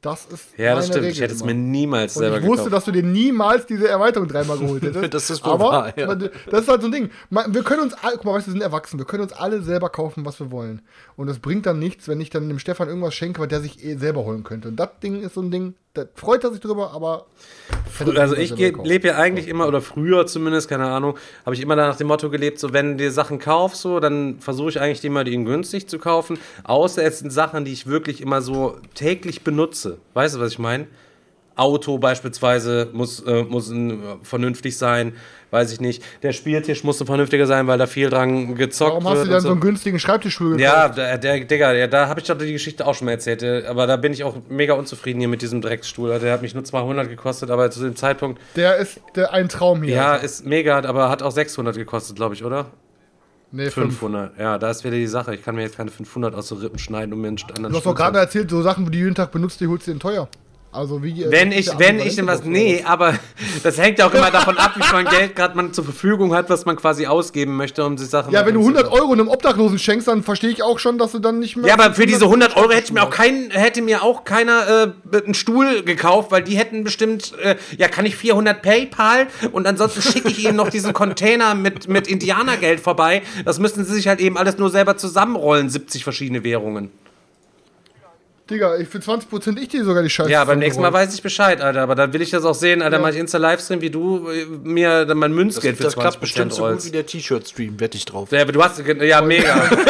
Das 0.00 0.24
ist 0.26 0.56
Ja, 0.56 0.74
das 0.74 0.86
stimmt. 0.86 1.02
Regel 1.04 1.12
ich 1.12 1.20
hätte 1.20 1.34
es 1.34 1.44
mir 1.44 1.52
niemals 1.54 2.14
selber 2.14 2.38
Ich 2.38 2.44
wusste, 2.44 2.64
gekauft. 2.64 2.72
dass 2.72 2.84
du 2.86 2.92
dir 2.92 3.02
niemals 3.02 3.66
diese 3.66 3.86
Erweiterung 3.86 4.28
dreimal 4.28 4.56
geholt 4.58 4.82
hättest. 4.82 5.12
das 5.14 5.28
ist 5.28 5.44
wohl 5.44 5.52
Aber 5.52 5.64
wahr, 5.64 5.98
ja. 5.98 6.14
das 6.14 6.62
ist 6.62 6.68
halt 6.68 6.80
so 6.80 6.88
ein 6.88 6.92
Ding. 6.92 7.10
Wir 7.28 7.62
können 7.62 7.82
uns, 7.82 7.94
guck 8.00 8.24
mal, 8.24 8.32
weißt 8.34 8.46
du, 8.46 8.50
wir 8.50 8.52
sind 8.52 8.62
erwachsen. 8.62 8.98
Wir 8.98 9.04
können 9.04 9.24
uns 9.24 9.34
alle 9.34 9.60
selber 9.60 9.90
kaufen, 9.90 10.24
was 10.24 10.40
wir 10.40 10.50
wollen. 10.50 10.80
Und 11.16 11.28
es 11.28 11.38
bringt 11.38 11.66
dann 11.66 11.78
nichts, 11.78 12.08
wenn 12.08 12.18
ich 12.20 12.30
dann 12.30 12.48
dem 12.48 12.58
Stefan 12.58 12.88
irgendwas 12.88 13.12
schenke, 13.14 13.40
was 13.42 13.48
der 13.48 13.60
sich 13.60 13.84
eh 13.84 13.96
selber 13.96 14.24
holen 14.24 14.42
könnte. 14.42 14.68
Und 14.68 14.76
das 14.76 14.88
Ding 15.02 15.20
ist 15.20 15.34
so 15.34 15.42
ein 15.42 15.50
Ding, 15.50 15.74
da 15.94 16.04
freut 16.14 16.44
er 16.44 16.52
sich 16.52 16.60
drüber, 16.60 16.92
aber. 16.92 17.26
Also 18.16 18.36
ich 18.36 18.56
lebe 18.56 19.08
ja 19.08 19.16
eigentlich 19.16 19.48
immer, 19.48 19.66
oder 19.66 19.80
früher 19.80 20.26
zumindest, 20.26 20.68
keine 20.68 20.86
Ahnung, 20.86 21.18
habe 21.44 21.54
ich 21.54 21.60
immer 21.60 21.76
nach 21.76 21.96
dem 21.96 22.06
Motto 22.06 22.30
gelebt, 22.30 22.58
so 22.58 22.72
wenn 22.72 22.92
du 22.92 23.04
dir 23.04 23.10
Sachen 23.10 23.38
kaufst, 23.38 23.82
so, 23.82 24.00
dann 24.00 24.38
versuche 24.38 24.70
ich 24.70 24.80
eigentlich 24.80 25.04
immer, 25.04 25.24
die 25.24 25.36
günstig 25.44 25.88
zu 25.88 25.98
kaufen. 25.98 26.38
Außer 26.64 27.02
es 27.02 27.18
sind 27.18 27.30
Sachen, 27.30 27.64
die 27.64 27.72
ich 27.72 27.86
wirklich 27.86 28.20
immer 28.20 28.40
so 28.40 28.78
täglich 28.94 29.42
benutze. 29.42 29.98
Weißt 30.14 30.36
du, 30.36 30.40
was 30.40 30.52
ich 30.52 30.58
meine? 30.58 30.86
Auto 31.56 31.98
beispielsweise 31.98 32.88
muss, 32.92 33.20
äh, 33.20 33.42
muss 33.42 33.70
äh, 33.70 33.96
vernünftig 34.22 34.78
sein, 34.78 35.12
weiß 35.50 35.72
ich 35.72 35.80
nicht. 35.80 36.02
Der 36.22 36.32
Spieltisch 36.32 36.84
musste 36.84 37.04
vernünftiger 37.04 37.46
sein, 37.46 37.66
weil 37.66 37.78
da 37.78 37.86
viel 37.86 38.08
dran 38.08 38.54
gezockt 38.54 38.90
Warum 38.90 39.04
wird. 39.04 39.04
Warum 39.04 39.18
hast 39.18 39.26
du 39.26 39.30
denn 39.30 39.40
so. 39.40 39.48
so 39.48 39.52
einen 39.52 39.60
günstigen 39.60 39.98
Schreibtischstuhl 39.98 40.56
gekauft? 40.56 40.62
Ja, 40.62 40.88
der, 40.88 41.18
der 41.18 41.44
Digga, 41.44 41.72
der, 41.72 41.88
da 41.88 42.08
habe 42.08 42.20
ich 42.20 42.26
doch 42.26 42.38
die 42.38 42.52
Geschichte 42.52 42.86
auch 42.86 42.94
schon 42.94 43.06
mal 43.06 43.12
erzählt. 43.12 43.42
Aber 43.66 43.86
da 43.86 43.96
bin 43.96 44.12
ich 44.12 44.24
auch 44.24 44.36
mega 44.48 44.74
unzufrieden 44.74 45.18
hier 45.18 45.28
mit 45.28 45.42
diesem 45.42 45.60
Drecksstuhl. 45.60 46.18
Der 46.18 46.32
hat 46.32 46.42
mich 46.42 46.54
nur 46.54 46.64
200 46.64 47.08
gekostet, 47.08 47.50
aber 47.50 47.70
zu 47.70 47.80
dem 47.80 47.96
Zeitpunkt. 47.96 48.40
Der 48.56 48.76
ist 48.76 49.00
der, 49.14 49.32
ein 49.32 49.48
Traum 49.48 49.82
hier. 49.82 49.94
Ja, 49.94 50.14
ist 50.16 50.46
mega, 50.46 50.78
aber 50.78 51.08
hat 51.10 51.22
auch 51.22 51.32
600 51.32 51.76
gekostet, 51.76 52.16
glaube 52.16 52.34
ich, 52.34 52.44
oder? 52.44 52.66
Nee, 53.52 53.68
500. 53.68 54.38
Ja, 54.38 54.58
da 54.58 54.70
ist 54.70 54.84
wieder 54.84 54.94
die 54.94 55.08
Sache. 55.08 55.34
Ich 55.34 55.42
kann 55.42 55.56
mir 55.56 55.62
jetzt 55.62 55.76
keine 55.76 55.90
500 55.90 56.34
aus 56.34 56.48
den 56.48 56.58
Rippen 56.58 56.78
schneiden, 56.78 57.12
um 57.12 57.20
mir 57.20 57.28
einen 57.28 57.38
anderen 57.48 57.72
Du 57.72 57.78
hast 57.78 57.86
doch 57.86 57.94
gerade 57.94 58.18
erzählt, 58.18 58.48
so 58.48 58.62
Sachen, 58.62 58.84
die 58.84 58.92
du 58.92 58.98
jeden 58.98 59.14
Tag 59.14 59.32
benutzt, 59.32 59.60
die 59.60 59.66
holst 59.66 59.88
du 59.88 59.92
dir 59.92 59.98
teuer. 59.98 60.28
Also 60.72 61.02
wie 61.02 61.26
wenn 61.28 61.50
ich 61.50 61.68
wenn 61.78 61.98
ich 61.98 62.14
denn 62.14 62.28
was 62.28 62.44
nee, 62.44 62.84
aber 62.86 63.14
das 63.64 63.76
hängt 63.76 63.98
ja 63.98 64.06
auch 64.06 64.14
immer 64.14 64.30
davon 64.30 64.56
ab, 64.56 64.74
wie 64.76 64.82
viel 64.82 65.04
Geld 65.04 65.34
gerade 65.34 65.56
man 65.56 65.72
zur 65.72 65.82
Verfügung 65.82 66.32
hat, 66.32 66.48
was 66.48 66.64
man 66.64 66.76
quasi 66.76 67.06
ausgeben 67.06 67.56
möchte, 67.56 67.84
um 67.84 67.96
die 67.96 68.04
Sachen. 68.04 68.32
Ja, 68.32 68.46
wenn 68.46 68.54
du 68.54 68.60
100 68.60 68.90
Euro 68.92 69.12
einem 69.12 69.26
Obdachlosen 69.26 69.80
schenkst, 69.80 70.06
dann 70.06 70.22
verstehe 70.22 70.50
ich 70.50 70.62
auch 70.62 70.78
schon, 70.78 70.96
dass 70.96 71.10
du 71.10 71.18
dann 71.18 71.40
nicht 71.40 71.56
mehr. 71.56 71.66
Ja, 71.66 71.74
aber 71.74 71.92
für 71.94 72.06
diese 72.06 72.26
100 72.26 72.56
Euro 72.56 72.70
hätte 72.70 72.92
mir 72.92 73.02
auch 73.02 73.10
kein 73.10 73.50
hätte 73.50 73.82
mir 73.82 74.04
auch 74.04 74.22
keiner 74.22 74.94
äh, 75.12 75.16
einen 75.16 75.34
Stuhl 75.34 75.82
gekauft, 75.82 76.30
weil 76.30 76.44
die 76.44 76.56
hätten 76.56 76.84
bestimmt 76.84 77.32
äh, 77.42 77.56
ja 77.76 77.88
kann 77.88 78.06
ich 78.06 78.14
400 78.14 78.62
PayPal 78.62 79.26
und 79.50 79.66
ansonsten 79.66 80.02
schicke 80.02 80.28
ich 80.28 80.44
ihnen 80.44 80.54
noch 80.54 80.70
diesen 80.70 80.92
Container 80.92 81.56
mit 81.56 81.88
mit 81.88 82.06
Indianergeld 82.06 82.78
vorbei. 82.78 83.22
Das 83.44 83.58
müssten 83.58 83.84
sie 83.84 83.94
sich 83.94 84.06
halt 84.06 84.20
eben 84.20 84.38
alles 84.38 84.56
nur 84.56 84.70
selber 84.70 84.96
zusammenrollen, 84.96 85.68
70 85.68 86.04
verschiedene 86.04 86.44
Währungen. 86.44 86.92
Digga, 88.50 88.76
ich 88.76 88.88
für 88.88 88.98
20% 88.98 89.58
ich 89.58 89.68
dir 89.68 89.84
sogar 89.84 90.02
die 90.02 90.10
Scheiße. 90.10 90.30
Ja, 90.30 90.44
beim 90.44 90.58
nächsten 90.58 90.82
Mal 90.82 90.92
weiß 90.92 91.14
ich 91.14 91.22
Bescheid, 91.22 91.60
Alter. 91.60 91.82
Aber 91.82 91.94
dann 91.94 92.12
will 92.12 92.20
ich 92.20 92.30
das 92.30 92.44
auch 92.44 92.54
sehen, 92.54 92.82
Alter. 92.82 92.96
Ja. 92.96 93.02
Mach 93.02 93.10
ich 93.10 93.16
Insta-Livestream, 93.16 93.80
wie 93.80 93.90
du 93.90 94.28
äh, 94.28 94.44
mir 94.62 95.06
dann 95.06 95.18
mein 95.18 95.32
Münzgeld 95.32 95.82
das, 95.82 95.94
für 95.94 96.00
20% 96.00 96.00
Das 96.00 96.02
klappt 96.02 96.20
bestimmt 96.20 96.52
so 96.52 96.66
gut 96.66 96.84
wie 96.84 96.90
der 96.90 97.06
T-Shirt-Stream, 97.06 97.78
wette 97.78 97.96
ich 97.96 98.04
drauf. 98.04 98.32
Ja, 98.32 98.44
du 98.44 98.62
hast, 98.62 98.82
ja, 98.84 99.22
mega. 99.22 99.70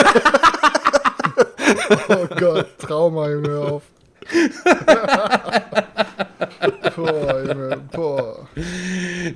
oh 2.09 2.27
Gott, 2.39 2.67
Trauma, 2.79 3.31
Junge, 3.31 3.59
auf. 3.59 3.83
boah, 6.97 7.43
Junge, 7.47 7.81
boah. 7.93 8.49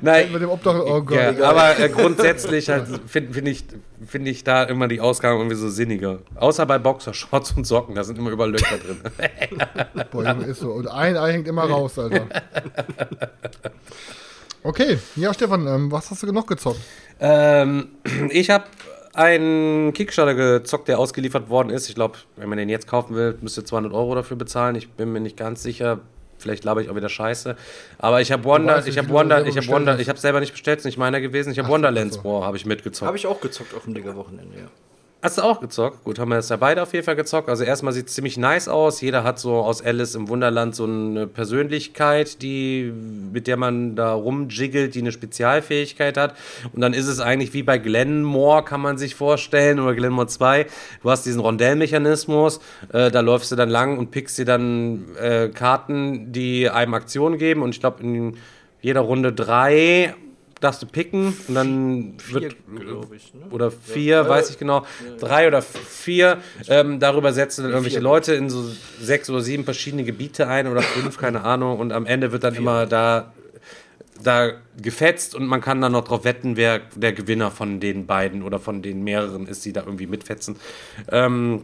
Nein, 0.01 0.33
mit 0.33 0.43
dem 0.43 0.51
Obdach, 0.51 0.81
oh 0.85 1.03
Gott. 1.03 1.39
Ja, 1.39 1.49
aber 1.49 1.79
äh, 1.79 1.89
grundsätzlich 1.89 2.69
halt, 2.69 2.87
finde 3.07 3.33
find 3.33 3.49
ich, 3.49 3.65
find 4.07 4.29
ich 4.29 4.45
da 4.45 4.65
immer 4.65 4.89
die 4.89 5.01
Ausgaben 5.01 5.39
irgendwie 5.39 5.57
so 5.57 5.69
sinniger. 5.69 6.21
Außer 6.35 6.67
bei 6.67 6.79
Boxershorts 6.79 7.53
und 7.53 7.67
Socken, 7.67 7.95
da 7.95 8.05
sind 8.05 8.19
immer 8.19 8.31
überall 8.31 8.51
Löcher 8.51 8.79
drin. 8.79 9.01
boah, 10.11 10.25
Junge, 10.25 10.45
ist 10.47 10.61
so. 10.61 10.71
Und 10.71 10.89
ein 10.89 11.17
Ei 11.17 11.33
hängt 11.33 11.49
immer 11.49 11.65
raus, 11.65 11.99
Alter. 11.99 12.27
Okay, 14.63 14.99
ja, 15.17 15.35
Stefan, 15.35 15.67
ähm, 15.67 15.93
was 15.93 16.11
hast 16.11 16.23
du 16.23 16.33
noch 16.33 16.47
gezockt? 16.47 16.81
Ähm, 17.21 17.89
ich 18.31 18.49
habe 18.49 18.65
einen 19.13 19.93
Kickstarter 19.93 20.35
gezockt, 20.35 20.89
der 20.89 20.99
ausgeliefert 20.99 21.51
worden 21.51 21.71
ist. 21.71 21.89
Ich 21.89 21.95
glaube, 21.95 22.19
wenn 22.37 22.49
man 22.49 22.59
den 22.59 22.69
jetzt 22.69 22.87
kaufen 22.87 23.15
will, 23.15 23.37
müsst 23.41 23.59
ihr 23.59 23.65
200 23.65 23.93
Euro 23.93 24.15
dafür 24.15 24.37
bezahlen. 24.37 24.75
Ich 24.75 24.91
bin 24.91 25.13
mir 25.13 25.21
nicht 25.21 25.37
ganz 25.37 25.63
sicher. 25.63 26.01
Vielleicht 26.39 26.65
laber 26.65 26.81
ich 26.81 26.91
auch 26.91 26.97
wieder 26.97 27.09
Scheiße. 27.09 27.57
Aber 27.99 28.21
ich 28.21 28.33
habe 28.33 28.45
Wonder, 28.45 28.87
ich 28.87 28.99
habe 28.99 29.09
Wonder, 29.09 29.47
ich 29.47 29.57
habe 29.57 29.67
Wonder, 29.69 29.99
ich 29.99 30.09
habe 30.09 30.19
selber 30.19 30.41
nicht 30.41 30.53
bestellt, 30.53 30.79
ist 30.79 30.85
nicht 30.85 30.99
meiner 30.99 31.21
gewesen. 31.21 31.53
Ich 31.53 31.59
habe 31.59 31.69
Wonderlands 31.69 32.23
War, 32.25 32.45
habe 32.45 32.57
ich 32.57 32.67
mitgezockt. 32.67 33.07
Habe 33.07 33.17
ich 33.17 33.27
auch 33.27 33.41
gezockt 33.41 33.75
auf 33.75 33.85
dem 33.85 33.95
Digger-Wochenende, 33.95 34.59
ja. 34.59 34.67
Hast 35.25 35.39
du 35.39 35.43
auch 35.43 35.59
gezockt? 35.59 36.05
Gut, 36.05 36.19
haben 36.19 36.29
wir 36.29 36.37
jetzt 36.37 36.51
ja 36.51 36.57
beide 36.57 36.83
auf 36.83 36.93
jeden 36.93 37.07
Fall 37.07 37.17
gezockt. 37.17 37.49
Also 37.49 37.65
erstmal 37.65 37.95
sieht 37.95 38.09
es 38.09 38.15
ziemlich 38.15 38.37
nice 38.37 38.69
aus. 38.69 39.01
Jeder 39.01 39.25
hat 39.25 39.39
so 39.39 39.55
aus 39.55 39.81
Alice 39.81 40.15
im 40.15 40.29
Wunderland 40.29 40.75
so 40.75 40.85
eine 40.85 41.27
Persönlichkeit, 41.27 42.43
die, 42.43 42.93
mit 43.33 43.47
der 43.47 43.57
man 43.57 43.97
da 43.97 44.13
rumjiggelt, 44.13 44.95
die 44.95 44.99
eine 44.99 45.13
Spezialfähigkeit 45.13 46.19
hat. 46.19 46.37
Und 46.75 46.83
dann 46.83 46.93
ist 46.93 47.07
es 47.07 47.21
eigentlich 47.21 47.55
wie 47.55 47.63
bei 47.63 47.79
Glenmore, 47.79 48.65
kann 48.65 48.83
man 48.83 48.99
sich 48.99 49.15
vorstellen, 49.15 49.81
oder 49.81 49.95
Glenmore 49.95 50.27
2. 50.27 50.67
Du 51.03 51.11
hast 51.11 51.25
diesen 51.25 51.41
Rondellmechanismus, 51.41 52.61
äh, 52.93 53.11
da 53.11 53.21
läufst 53.21 53.51
du 53.51 53.57
dann 53.57 53.71
lang 53.71 53.97
und 53.97 54.11
pickst 54.11 54.37
dir 54.37 54.45
dann 54.45 55.07
äh, 55.17 55.49
Karten, 55.49 56.33
die 56.33 56.69
einem 56.69 56.93
Aktionen 56.93 57.39
geben. 57.39 57.63
Und 57.63 57.71
ich 57.71 57.81
glaube, 57.81 58.03
in 58.03 58.37
jeder 58.83 59.01
Runde 59.01 59.33
drei 59.33 60.15
darfst 60.65 60.83
du 60.83 60.87
picken 60.87 61.37
und 61.49 61.55
dann 61.55 62.15
vier, 62.19 62.41
wird 62.41 62.57
ich, 63.15 63.35
ne? 63.35 63.47
oder 63.51 63.71
vier, 63.71 64.17
ja. 64.17 64.29
weiß 64.29 64.51
ich 64.51 64.59
genau, 64.59 64.81
ja, 64.81 65.17
drei 65.19 65.47
oder 65.47 65.63
vier. 65.63 66.39
Ähm, 66.69 66.99
darüber 67.01 67.33
setzt 67.33 67.59
du 67.59 67.63
dann 67.63 67.71
irgendwelche 67.71 68.01
Leute 68.01 68.35
in 68.35 68.51
so 68.51 68.65
sechs 69.01 69.31
oder 69.31 69.41
sieben 69.41 69.65
verschiedene 69.65 70.05
Gebiete 70.05 70.49
ein 70.49 70.67
oder 70.67 70.83
fünf, 70.83 71.19
keine 71.19 71.45
Ahnung. 71.45 71.79
Und 71.79 71.93
am 71.93 72.07
Ende 72.07 72.33
wird 72.33 72.45
dann 72.45 72.55
vier. 72.55 72.61
immer 72.63 72.87
da 72.87 73.33
da 74.23 74.53
gefetzt 74.81 75.35
und 75.35 75.47
man 75.47 75.61
kann 75.61 75.81
dann 75.81 75.93
noch 75.93 76.05
darauf 76.05 76.25
wetten, 76.25 76.57
wer 76.57 76.81
der 76.95 77.13
Gewinner 77.13 77.51
von 77.51 77.81
den 77.81 78.07
beiden 78.07 78.43
oder 78.43 78.59
von 78.59 78.81
den 78.81 79.05
mehreren 79.05 79.47
ist, 79.47 79.65
die 79.65 79.73
da 79.73 79.83
irgendwie 79.83 80.07
mitfetzen. 80.07 80.57
Ähm, 81.11 81.63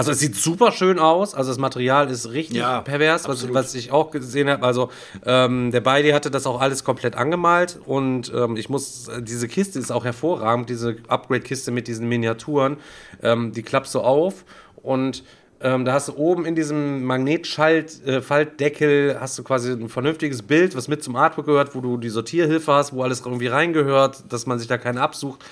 also 0.00 0.12
es 0.12 0.20
sieht 0.20 0.34
super 0.34 0.72
schön 0.72 0.98
aus, 0.98 1.34
also 1.34 1.50
das 1.50 1.58
Material 1.58 2.10
ist 2.10 2.32
richtig 2.32 2.56
ja, 2.56 2.80
pervers, 2.80 3.28
was, 3.28 3.52
was, 3.52 3.74
ich 3.74 3.92
auch 3.92 4.10
gesehen 4.10 4.48
habe. 4.48 4.64
Also 4.64 4.90
ähm, 5.26 5.70
der 5.70 5.80
Beidi 5.80 6.10
hatte 6.10 6.30
das 6.30 6.46
auch 6.46 6.60
alles 6.60 6.84
komplett 6.84 7.16
angemalt 7.16 7.78
und 7.84 8.32
ähm, 8.34 8.56
ich 8.56 8.68
muss, 8.68 9.10
diese 9.20 9.46
Kiste 9.46 9.78
ist 9.78 9.90
auch 9.90 10.04
hervorragend, 10.04 10.70
diese 10.70 10.96
Upgrade-Kiste 11.08 11.70
mit 11.70 11.86
diesen 11.86 12.08
Miniaturen, 12.08 12.78
ähm, 13.22 13.52
die 13.52 13.62
klappst 13.62 13.94
du 13.94 14.00
auf 14.00 14.44
und 14.82 15.22
ähm, 15.62 15.84
da 15.84 15.92
hast 15.92 16.08
du 16.08 16.16
oben 16.16 16.46
in 16.46 16.54
diesem 16.54 17.04
Magnetschaltdeckel 17.04 19.10
äh, 19.10 19.16
hast 19.20 19.38
du 19.38 19.42
quasi 19.42 19.72
ein 19.72 19.90
vernünftiges 19.90 20.42
Bild, 20.42 20.74
was 20.74 20.88
mit 20.88 21.04
zum 21.04 21.16
Artwork 21.16 21.46
gehört, 21.46 21.74
wo 21.74 21.82
du 21.82 21.98
die 21.98 22.08
Sortierhilfe 22.08 22.72
hast, 22.72 22.94
wo 22.94 23.02
alles 23.02 23.20
irgendwie 23.20 23.48
reingehört, 23.48 24.32
dass 24.32 24.46
man 24.46 24.58
sich 24.58 24.68
da 24.68 24.78
keinen 24.78 24.96
absucht. 24.96 25.44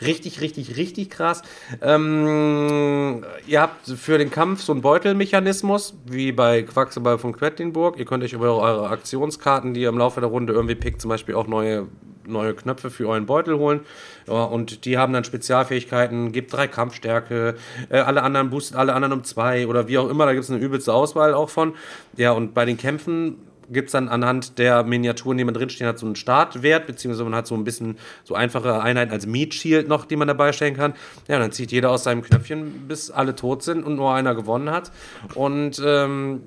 Richtig, 0.00 0.40
richtig, 0.40 0.76
richtig 0.76 1.10
krass. 1.10 1.42
Ähm, 1.80 3.24
ihr 3.46 3.60
habt 3.60 3.86
für 3.86 4.18
den 4.18 4.30
Kampf 4.30 4.62
so 4.62 4.72
einen 4.72 4.82
Beutelmechanismus, 4.82 5.94
wie 6.04 6.32
bei 6.32 6.62
Quaxeball 6.62 7.18
von 7.18 7.32
Quedlinburg. 7.32 7.98
Ihr 7.98 8.04
könnt 8.04 8.22
euch 8.22 8.32
über 8.32 8.56
eure 8.56 8.88
Aktionskarten, 8.90 9.74
die 9.74 9.82
ihr 9.82 9.88
im 9.88 9.98
Laufe 9.98 10.20
der 10.20 10.28
Runde 10.28 10.52
irgendwie 10.52 10.74
pickt, 10.74 11.00
zum 11.00 11.08
Beispiel 11.08 11.34
auch 11.34 11.46
neue 11.46 11.88
neue 12.28 12.54
Knöpfe 12.54 12.90
für 12.90 13.08
euren 13.08 13.26
Beutel 13.26 13.56
holen. 13.56 13.80
Ja, 14.26 14.44
und 14.44 14.84
die 14.84 14.98
haben 14.98 15.12
dann 15.12 15.24
Spezialfähigkeiten, 15.24 16.32
gibt 16.32 16.52
drei 16.52 16.66
Kampfstärke, 16.66 17.54
äh, 17.88 17.98
alle 17.98 18.22
anderen 18.22 18.50
boostet 18.50 18.76
alle 18.76 18.94
anderen 18.94 19.12
um 19.12 19.24
zwei 19.24 19.66
oder 19.66 19.88
wie 19.88 19.98
auch 19.98 20.08
immer. 20.08 20.26
Da 20.26 20.32
gibt 20.32 20.44
es 20.44 20.50
eine 20.50 20.58
übelste 20.58 20.92
Auswahl 20.92 21.34
auch 21.34 21.50
von. 21.50 21.74
Ja, 22.16 22.32
und 22.32 22.54
bei 22.54 22.64
den 22.64 22.76
Kämpfen 22.76 23.36
gibt 23.70 23.88
es 23.88 23.92
dann 23.92 24.08
anhand 24.08 24.58
der 24.58 24.84
Miniaturen, 24.84 25.38
die 25.38 25.44
man 25.44 25.54
drinstehen 25.54 25.88
hat, 25.88 25.98
so 25.98 26.06
einen 26.06 26.16
Startwert, 26.16 26.86
beziehungsweise 26.86 27.24
man 27.24 27.34
hat 27.34 27.46
so 27.46 27.54
ein 27.54 27.64
bisschen 27.64 27.96
so 28.24 28.34
einfache 28.34 28.80
Einheiten 28.80 29.12
als 29.12 29.26
Meat 29.26 29.54
Shield 29.54 29.88
noch, 29.88 30.04
die 30.04 30.16
man 30.16 30.28
dabei 30.28 30.52
stellen 30.52 30.76
kann. 30.76 30.94
Ja, 31.28 31.38
dann 31.38 31.52
zieht 31.52 31.72
jeder 31.72 31.90
aus 31.90 32.04
seinem 32.04 32.22
Knöpfchen, 32.22 32.86
bis 32.88 33.10
alle 33.10 33.34
tot 33.34 33.62
sind 33.62 33.84
und 33.84 33.96
nur 33.96 34.14
einer 34.14 34.34
gewonnen 34.34 34.70
hat. 34.70 34.92
Und 35.34 35.82
ähm, 35.84 36.42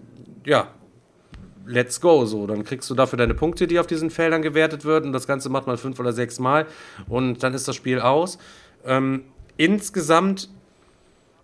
ja, 0.46 0.68
let's 1.66 2.02
go. 2.02 2.26
So, 2.26 2.48
dann 2.48 2.64
kriegst 2.64 2.90
du 2.90 2.96
dafür 2.96 3.18
deine 3.18 3.34
Punkte, 3.34 3.68
die 3.68 3.80
auf 3.80 3.88
diesen 3.88 4.10
Feldern 4.10 4.42
gewertet 4.42 4.86
werden. 4.86 5.14
Das 5.14 5.28
Ganze 5.28 5.50
macht 5.50 5.68
man 5.68 5.78
fünf 5.78 6.00
oder 6.00 6.14
sechs 6.14 6.40
Mal 6.40 6.66
und 7.08 7.44
dann 7.44 7.54
ist 7.54 7.68
das 7.68 7.76
Spiel 7.76 8.00
aus. 8.00 8.38
Ähm, 8.86 9.24
insgesamt 9.58 10.50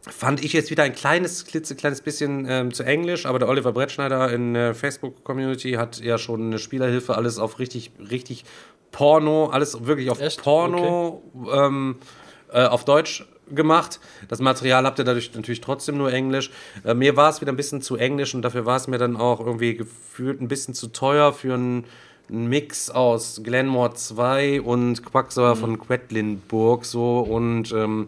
fand 0.07 0.43
ich 0.43 0.53
jetzt 0.53 0.69
wieder 0.71 0.83
ein 0.83 0.93
kleines, 0.93 1.45
klitzekleines 1.45 2.01
bisschen 2.01 2.45
ähm, 2.47 2.73
zu 2.73 2.83
Englisch, 2.83 3.25
aber 3.25 3.39
der 3.39 3.47
Oliver 3.47 3.71
Brettschneider 3.71 4.31
in 4.31 4.53
der 4.53 4.75
Facebook-Community 4.75 5.73
hat 5.73 5.99
ja 5.99 6.17
schon 6.17 6.47
eine 6.47 6.59
Spielerhilfe, 6.59 7.15
alles 7.15 7.39
auf 7.39 7.59
richtig, 7.59 7.91
richtig 7.99 8.45
Porno, 8.91 9.47
alles 9.47 9.85
wirklich 9.85 10.09
auf 10.09 10.21
Echt? 10.21 10.41
Porno, 10.41 11.23
okay. 11.33 11.67
ähm, 11.67 11.97
äh, 12.51 12.65
auf 12.65 12.85
Deutsch 12.85 13.25
gemacht. 13.49 13.99
Das 14.27 14.39
Material 14.39 14.85
habt 14.85 14.99
ihr 14.99 15.05
dadurch 15.05 15.33
natürlich 15.33 15.61
trotzdem 15.61 15.97
nur 15.97 16.11
Englisch. 16.11 16.51
Äh, 16.83 16.93
mir 16.93 17.15
war 17.15 17.29
es 17.29 17.41
wieder 17.41 17.51
ein 17.51 17.57
bisschen 17.57 17.81
zu 17.81 17.95
englisch 17.95 18.33
und 18.35 18.41
dafür 18.41 18.65
war 18.65 18.77
es 18.77 18.87
mir 18.87 18.97
dann 18.97 19.17
auch 19.17 19.39
irgendwie 19.39 19.75
gefühlt 19.75 20.41
ein 20.41 20.47
bisschen 20.47 20.73
zu 20.73 20.87
teuer 20.87 21.33
für 21.33 21.53
einen 21.53 21.85
Mix 22.29 22.89
aus 22.89 23.41
Glenmore 23.43 23.93
2 23.93 24.61
und 24.61 25.05
Quacksalber 25.05 25.55
mhm. 25.55 25.59
von 25.59 25.79
Quedlinburg 25.79 26.85
so 26.85 27.19
und 27.19 27.71
ähm, 27.71 28.07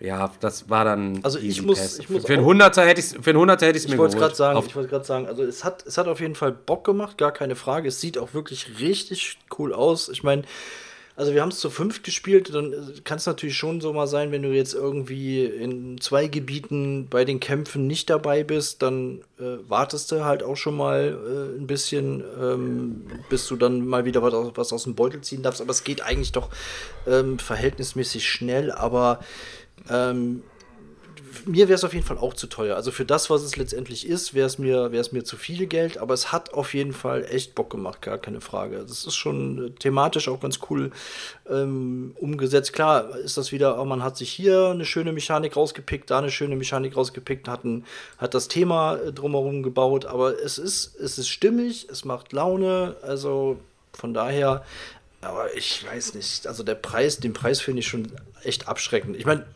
ja, 0.00 0.30
das 0.40 0.70
war 0.70 0.84
dann. 0.84 1.20
Also 1.24 1.38
ich 1.38 1.62
muss, 1.62 1.98
ich 1.98 2.08
muss 2.08 2.24
für 2.24 2.34
einen 2.34 2.44
Hunderter 2.44 2.86
hätte 2.86 3.00
ich 3.00 3.06
für 3.06 3.30
einen 3.30 3.38
Hunderter 3.38 3.66
hätte 3.66 3.78
ich 3.78 3.84
es 3.84 3.90
mir 3.90 3.96
geholt. 3.96 4.36
Sagen, 4.36 4.62
ich 4.66 4.76
wollte 4.76 4.88
gerade 4.88 5.04
sagen, 5.04 5.26
also 5.26 5.42
es 5.42 5.64
hat, 5.64 5.84
es 5.86 5.98
hat 5.98 6.06
auf 6.06 6.20
jeden 6.20 6.34
Fall 6.34 6.52
Bock 6.52 6.84
gemacht, 6.84 7.18
gar 7.18 7.32
keine 7.32 7.56
Frage. 7.56 7.88
Es 7.88 8.00
sieht 8.00 8.18
auch 8.18 8.32
wirklich 8.34 8.80
richtig 8.80 9.38
cool 9.58 9.72
aus. 9.72 10.08
Ich 10.08 10.22
meine, 10.22 10.42
also 11.18 11.34
wir 11.34 11.42
haben 11.42 11.48
es 11.48 11.58
zu 11.58 11.68
fünft 11.68 12.04
gespielt, 12.04 12.54
dann 12.54 12.72
kann 13.02 13.18
es 13.18 13.26
natürlich 13.26 13.56
schon 13.56 13.80
so 13.80 13.92
mal 13.92 14.06
sein, 14.06 14.30
wenn 14.30 14.42
du 14.42 14.50
jetzt 14.50 14.72
irgendwie 14.72 15.46
in 15.46 16.00
zwei 16.00 16.28
Gebieten 16.28 17.08
bei 17.10 17.24
den 17.24 17.40
Kämpfen 17.40 17.88
nicht 17.88 18.08
dabei 18.08 18.44
bist, 18.44 18.82
dann 18.82 19.22
äh, 19.40 19.56
wartest 19.66 20.12
du 20.12 20.24
halt 20.24 20.44
auch 20.44 20.54
schon 20.54 20.76
mal 20.76 21.18
äh, 21.18 21.58
ein 21.58 21.66
bisschen, 21.66 22.22
ähm, 22.40 23.06
bis 23.28 23.48
du 23.48 23.56
dann 23.56 23.84
mal 23.84 24.04
wieder 24.04 24.22
was, 24.22 24.32
was, 24.54 24.72
aus 24.72 24.84
dem 24.84 24.94
Beutel 24.94 25.20
ziehen 25.22 25.42
darfst. 25.42 25.60
Aber 25.60 25.72
es 25.72 25.82
geht 25.82 26.02
eigentlich 26.02 26.30
doch 26.30 26.50
ähm, 27.08 27.40
verhältnismäßig 27.40 28.28
schnell, 28.28 28.70
aber 28.70 29.18
ähm, 29.90 30.42
mir 31.46 31.68
wäre 31.68 31.76
es 31.76 31.84
auf 31.84 31.94
jeden 31.94 32.06
Fall 32.06 32.18
auch 32.18 32.34
zu 32.34 32.46
teuer. 32.46 32.76
Also 32.76 32.90
für 32.90 33.04
das, 33.04 33.30
was 33.30 33.42
es 33.42 33.56
letztendlich 33.56 34.06
ist, 34.06 34.34
wäre 34.34 34.46
es 34.46 34.58
mir, 34.58 34.90
mir 35.12 35.24
zu 35.24 35.36
viel 35.36 35.66
Geld, 35.66 35.98
aber 35.98 36.14
es 36.14 36.32
hat 36.32 36.54
auf 36.54 36.74
jeden 36.74 36.92
Fall 36.92 37.24
echt 37.30 37.54
Bock 37.54 37.70
gemacht, 37.70 38.02
gar 38.02 38.18
keine 38.18 38.40
Frage. 38.40 38.78
Das 38.78 39.04
ist 39.04 39.16
schon 39.16 39.66
äh, 39.66 39.70
thematisch 39.70 40.28
auch 40.28 40.40
ganz 40.40 40.60
cool 40.70 40.90
ähm, 41.48 42.14
umgesetzt. 42.20 42.72
Klar 42.72 43.16
ist 43.16 43.36
das 43.36 43.52
wieder, 43.52 43.80
oh, 43.80 43.84
man 43.84 44.02
hat 44.02 44.16
sich 44.16 44.30
hier 44.30 44.68
eine 44.68 44.84
schöne 44.84 45.12
Mechanik 45.12 45.56
rausgepickt, 45.56 46.10
da 46.10 46.18
eine 46.18 46.30
schöne 46.30 46.56
Mechanik 46.56 46.96
rausgepickt, 46.96 47.48
hat, 47.48 47.64
ein, 47.64 47.84
hat 48.18 48.34
das 48.34 48.48
Thema 48.48 48.96
äh, 48.96 49.12
drumherum 49.12 49.62
gebaut, 49.62 50.06
aber 50.06 50.40
es 50.42 50.58
ist, 50.58 50.96
es 50.96 51.18
ist 51.18 51.28
stimmig, 51.28 51.88
es 51.90 52.04
macht 52.04 52.32
Laune, 52.32 52.96
also 53.02 53.58
von 53.92 54.14
daher 54.14 54.64
aber 55.20 55.54
ich 55.56 55.84
weiß 55.84 56.14
nicht, 56.14 56.46
also 56.46 56.62
der 56.62 56.76
Preis, 56.76 57.18
den 57.18 57.32
Preis 57.32 57.60
finde 57.60 57.80
ich 57.80 57.88
schon 57.88 58.12
echt 58.44 58.68
abschreckend. 58.68 59.16
Ich 59.16 59.26
meine, 59.26 59.46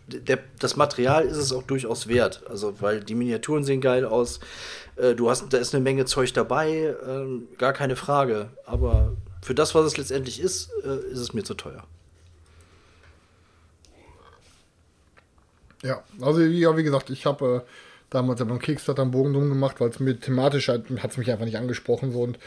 das 0.58 0.76
Material 0.76 1.24
ist 1.24 1.36
es 1.36 1.52
auch 1.52 1.62
durchaus 1.62 2.08
wert, 2.08 2.42
also 2.48 2.80
weil 2.80 3.00
die 3.00 3.14
Miniaturen 3.14 3.62
sehen 3.62 3.80
geil 3.80 4.04
aus. 4.04 4.40
Äh, 4.96 5.14
du 5.14 5.30
hast, 5.30 5.52
da 5.52 5.58
ist 5.58 5.74
eine 5.74 5.82
Menge 5.82 6.04
Zeug 6.04 6.32
dabei, 6.32 6.70
äh, 6.70 7.56
gar 7.58 7.72
keine 7.72 7.94
Frage. 7.94 8.50
Aber 8.66 9.12
für 9.40 9.54
das, 9.54 9.74
was 9.74 9.86
es 9.86 9.96
letztendlich 9.96 10.40
ist, 10.40 10.70
äh, 10.84 11.12
ist 11.12 11.20
es 11.20 11.32
mir 11.32 11.44
zu 11.44 11.54
teuer. 11.54 11.84
Ja, 15.82 16.02
also 16.20 16.40
ja, 16.40 16.76
wie 16.76 16.84
gesagt, 16.84 17.10
ich 17.10 17.24
habe 17.24 17.64
äh, 17.64 17.70
damals 18.10 18.40
beim 18.40 18.58
Kickstarter 18.58 19.02
einen 19.02 19.10
Bogen 19.12 19.32
drum 19.32 19.48
gemacht, 19.48 19.80
weil 19.80 19.90
es 19.90 20.00
mir 20.00 20.18
thematisch 20.18 20.68
hat 20.68 20.90
es 20.90 21.16
mich 21.16 21.30
einfach 21.30 21.44
nicht 21.44 21.56
angesprochen 21.56 22.12
so 22.12 22.22
und 22.22 22.38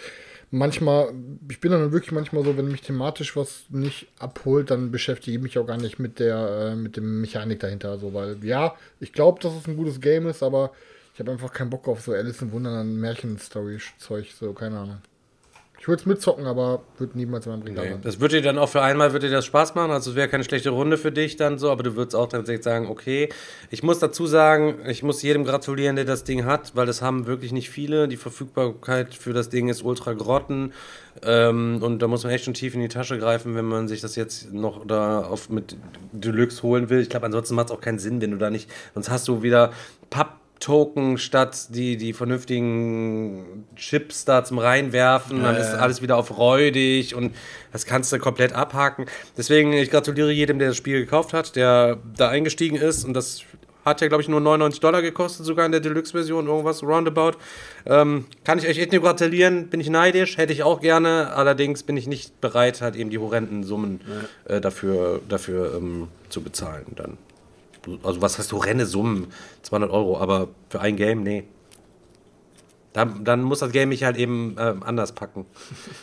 manchmal, 0.52 1.14
ich 1.50 1.60
bin 1.60 1.72
dann 1.72 1.92
wirklich 1.92 2.12
manchmal 2.12 2.44
so, 2.44 2.58
wenn 2.58 2.68
mich 2.68 2.82
thematisch 2.82 3.36
was 3.36 3.66
nicht 3.70 4.08
abholt, 4.20 4.72
dann 4.72 4.92
beschäftige 4.92 5.38
ich 5.38 5.44
mich 5.44 5.58
auch 5.58 5.68
gar 5.68 5.78
nicht 5.78 6.00
mit 6.00 6.20
der, 6.20 6.72
äh, 6.72 6.76
mit 6.76 6.98
dem 6.98 7.22
Mechanik 7.22 7.60
dahinter. 7.60 7.98
So, 7.98 8.14
weil 8.14 8.44
ja, 8.44 8.76
ich 9.00 9.14
glaube, 9.14 9.42
dass 9.42 9.56
es 9.56 9.68
ein 9.68 9.78
gutes 9.78 10.02
Game 10.02 10.28
ist, 10.28 10.44
aber 10.44 10.72
ich 11.14 11.20
habe 11.20 11.32
einfach 11.32 11.54
keinen 11.54 11.70
Bock 11.70 11.88
auf 11.88 12.02
so 12.02 12.14
Alice 12.14 12.42
im 12.42 12.52
Wunderland 12.52 12.96
Märchen-Story-Zeug, 12.98 14.28
so, 14.38 14.54
keine 14.54 14.80
Ahnung. 14.80 15.02
Ich 15.86 15.88
würde 15.88 16.02
es 16.02 16.08
mitzocken, 16.08 16.48
aber 16.48 16.82
würde 16.98 17.16
niemals 17.16 17.46
in 17.46 17.52
meinem 17.52 17.62
Regal 17.62 17.90
nee. 17.92 17.96
Das 18.02 18.20
würde 18.20 18.38
dir 18.38 18.42
dann 18.42 18.58
auch 18.58 18.70
für 18.70 18.82
einmal 18.82 19.12
würde 19.12 19.28
dir 19.28 19.36
das 19.36 19.46
Spaß 19.46 19.76
machen. 19.76 19.92
Also 19.92 20.10
es 20.10 20.16
wäre 20.16 20.28
keine 20.28 20.44
schlechte 20.44 20.72
Runde 20.72 20.98
für 20.98 21.12
dich 21.12 21.36
dann 21.36 21.60
so, 21.60 21.70
aber 21.70 21.84
du 21.84 21.96
würdest 21.96 22.16
auch 22.16 22.28
tatsächlich 22.28 22.64
sagen, 22.64 22.88
okay. 22.90 23.30
Ich 23.70 23.84
muss 23.84 24.00
dazu 24.00 24.26
sagen, 24.26 24.80
ich 24.88 25.04
muss 25.04 25.22
jedem 25.22 25.44
gratulieren, 25.44 25.96
der 25.96 26.06
das 26.06 26.24
Ding 26.24 26.44
hat, 26.44 26.76
weil 26.76 26.88
das 26.88 27.04
haben 27.04 27.28
wirklich 27.28 27.52
nicht 27.52 27.70
viele. 27.70 28.08
Die 28.08 28.18
Verfügbarkeit 28.18 29.14
für 29.14 29.32
das 29.32 29.50
Ding 29.50 29.70
ist 29.70 29.84
ultra 29.84 30.14
grotten. 30.14 30.74
Ähm, 31.22 31.84
und 31.84 32.00
da 32.00 32.08
muss 32.08 32.24
man 32.24 32.34
echt 32.34 32.46
schon 32.46 32.56
tief 32.56 32.74
in 32.74 32.82
die 32.82 32.88
Tasche 32.88 33.20
greifen, 33.20 33.54
wenn 33.54 33.66
man 33.66 33.88
sich 33.88 34.02
das 34.02 34.16
jetzt 34.16 34.52
noch 34.52 34.88
da 34.88 35.22
auf 35.22 35.52
mit 35.52 35.78
Deluxe 36.14 36.64
holen 36.64 36.90
will. 36.90 37.02
Ich 37.02 37.10
glaube, 37.10 37.28
ansonsten 37.28 37.54
macht 37.54 37.68
es 37.68 37.72
auch 37.72 37.82
keinen 37.82 38.00
Sinn, 38.00 38.20
wenn 38.22 38.32
du 38.32 38.38
da 38.38 38.50
nicht. 38.50 38.72
Sonst 38.96 39.12
hast 39.12 39.28
du 39.28 39.44
wieder 39.44 39.72
Papp 40.10 40.40
Token 40.60 41.18
statt 41.18 41.68
die, 41.70 41.98
die 41.98 42.14
vernünftigen 42.14 43.66
Chips 43.76 44.26
da 44.26 44.44
zum 44.44 44.58
Reinwerfen. 44.58 45.44
Dann 45.44 45.58
ist 45.58 45.74
alles 45.74 46.02
wieder 46.02 46.18
auf 46.18 46.38
räudig 46.38 47.16
und 47.16 47.36
das 47.72 47.86
kannst 47.86 48.12
du 48.12 48.20
komplett 48.20 48.54
abhaken. 48.54 49.06
Deswegen, 49.38 49.74
ich 49.74 49.92
gratuliere 49.92 50.32
jedem, 50.32 50.60
der 50.60 50.70
das 50.70 50.78
Spiel 50.78 51.00
gekauft 51.00 51.34
hat, 51.34 51.56
der 51.56 51.98
da 52.18 52.30
eingestiegen 52.30 52.78
ist 52.78 53.04
und 53.04 53.14
das 53.14 53.44
hat 53.86 54.02
ja, 54.02 54.08
glaube 54.08 54.24
ich, 54.24 54.28
nur 54.28 54.42
99 54.42 54.80
Dollar 54.80 55.04
gekostet, 55.04 55.46
sogar 55.46 55.66
in 55.66 55.72
der 55.72 55.80
Deluxe-Version, 55.80 56.48
irgendwas 56.48 56.82
roundabout. 56.82 57.34
Ähm, 57.86 58.26
kann 58.44 58.58
ich 58.58 58.68
euch 58.68 58.80
echt 58.80 58.92
nur 58.92 59.02
gratulieren, 59.02 59.68
bin 59.68 59.80
ich 59.80 59.90
neidisch, 59.90 60.38
hätte 60.38 60.54
ich 60.54 60.64
auch 60.64 60.82
gerne, 60.82 61.34
allerdings 61.34 61.84
bin 61.84 61.96
ich 61.96 62.08
nicht 62.08 62.42
bereit, 62.42 62.82
halt 62.82 62.96
eben 62.96 63.12
die 63.12 63.20
horrenden 63.20 63.64
Summen 63.64 64.02
äh, 64.46 64.60
dafür, 64.60 65.22
dafür 65.30 65.76
ähm, 65.76 66.08
zu 66.30 66.42
bezahlen 66.42 66.88
dann 66.96 67.18
also 68.04 68.22
was 68.22 68.38
hast 68.38 68.52
du, 68.52 68.58
Rennesummen, 68.58 69.28
200 69.64 69.92
Euro, 69.92 70.20
aber 70.20 70.50
für 70.70 70.82
ein 70.82 70.96
Game, 70.96 71.24
nee. 71.24 71.46
Dann, 72.94 73.26
dann 73.26 73.42
muss 73.42 73.60
das 73.60 73.72
Game 73.72 73.90
mich 73.90 74.06
halt 74.06 74.16
eben 74.16 74.56
äh, 74.58 74.74
anders 74.86 75.12
packen. 75.12 75.46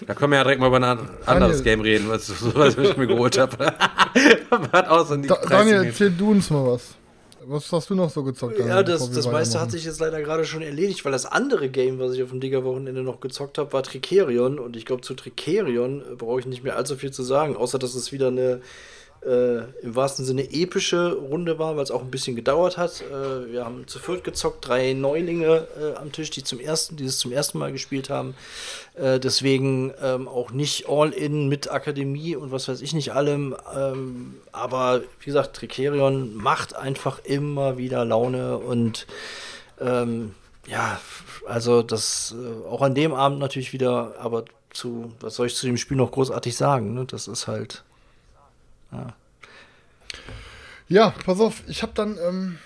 Da 0.06 0.14
können 0.14 0.32
wir 0.32 0.36
ja 0.36 0.44
direkt 0.44 0.60
mal 0.60 0.66
über 0.66 0.76
ein 0.76 0.98
anderes 1.24 1.62
Game 1.62 1.80
reden, 1.80 2.10
was, 2.10 2.30
was 2.54 2.76
ich 2.76 2.96
mir 2.98 3.06
geholt 3.06 3.38
habe. 3.38 3.56
hat 4.72 4.88
auch 4.88 5.06
so 5.06 5.16
da, 5.16 5.36
Daniel, 5.48 5.84
erzähl 5.84 6.10
du 6.10 6.32
uns 6.32 6.50
mal 6.50 6.66
was. 6.66 6.96
Was 7.44 7.72
hast 7.72 7.90
du 7.90 7.94
noch 7.94 8.10
so 8.10 8.22
gezockt? 8.22 8.58
Ja, 8.58 8.82
das, 8.82 9.10
das 9.10 9.26
meiste 9.26 9.58
hat 9.58 9.70
sich 9.70 9.84
jetzt 9.84 10.00
leider 10.00 10.20
gerade 10.20 10.44
schon 10.44 10.62
erledigt, 10.62 11.04
weil 11.04 11.12
das 11.12 11.26
andere 11.26 11.70
Game, 11.70 11.98
was 11.98 12.12
ich 12.12 12.22
auf 12.22 12.30
dem 12.30 12.40
Digger-Wochenende 12.40 13.02
noch 13.02 13.20
gezockt 13.20 13.58
habe, 13.58 13.72
war 13.72 13.82
Tricerion. 13.82 14.58
Und 14.58 14.76
ich 14.76 14.84
glaube, 14.84 15.02
zu 15.02 15.14
Tricerion 15.14 16.02
brauche 16.18 16.40
ich 16.40 16.46
nicht 16.46 16.62
mehr 16.62 16.76
allzu 16.76 16.96
viel 16.96 17.10
zu 17.10 17.22
sagen, 17.22 17.56
außer 17.56 17.78
dass 17.78 17.94
es 17.94 18.12
wieder 18.12 18.28
eine 18.28 18.60
äh, 19.26 19.58
im 19.82 19.94
wahrsten 19.94 20.24
Sinne 20.24 20.42
epische 20.52 21.12
Runde 21.12 21.58
war, 21.58 21.76
weil 21.76 21.84
es 21.84 21.90
auch 21.90 22.02
ein 22.02 22.10
bisschen 22.10 22.36
gedauert 22.36 22.76
hat. 22.76 23.02
Äh, 23.02 23.52
wir 23.52 23.64
haben 23.64 23.86
zu 23.86 23.98
viert 23.98 24.24
gezockt, 24.24 24.66
drei 24.66 24.92
Neulinge 24.94 25.66
äh, 25.80 25.96
am 25.96 26.12
Tisch, 26.12 26.30
die 26.30 26.42
zum 26.42 26.58
ersten, 26.58 26.96
dieses 26.96 27.18
zum 27.18 27.32
ersten 27.32 27.58
Mal 27.58 27.72
gespielt 27.72 28.10
haben. 28.10 28.34
Äh, 28.94 29.20
deswegen 29.20 29.92
ähm, 30.02 30.26
auch 30.28 30.50
nicht 30.50 30.88
All-In 30.88 31.48
mit 31.48 31.70
Akademie 31.70 32.36
und 32.36 32.50
was 32.50 32.68
weiß 32.68 32.80
ich 32.80 32.94
nicht 32.94 33.12
allem. 33.12 33.54
Ähm, 33.74 34.34
aber 34.50 35.02
wie 35.20 35.26
gesagt, 35.26 35.56
Tricerion 35.56 36.34
macht 36.34 36.74
einfach 36.74 37.20
immer 37.24 37.78
wieder 37.78 38.04
Laune 38.04 38.58
und 38.58 39.06
ähm, 39.80 40.34
ja, 40.66 41.00
also 41.46 41.82
das 41.82 42.34
äh, 42.36 42.68
auch 42.68 42.82
an 42.82 42.94
dem 42.94 43.14
Abend 43.14 43.38
natürlich 43.38 43.72
wieder, 43.72 44.14
aber 44.18 44.44
zu, 44.70 45.12
was 45.20 45.36
soll 45.36 45.46
ich 45.46 45.54
zu 45.54 45.66
dem 45.66 45.76
Spiel 45.76 45.96
noch 45.96 46.12
großartig 46.12 46.56
sagen? 46.56 46.94
Ne? 46.94 47.04
Das 47.04 47.28
ist 47.28 47.46
halt 47.46 47.84
ja, 48.92 49.14
ja 50.88 51.14
pass 51.24 51.40
auf, 51.40 51.62
ich 51.68 51.82
habe 51.82 51.92
dann, 51.94 52.18
ähm, 52.18 52.58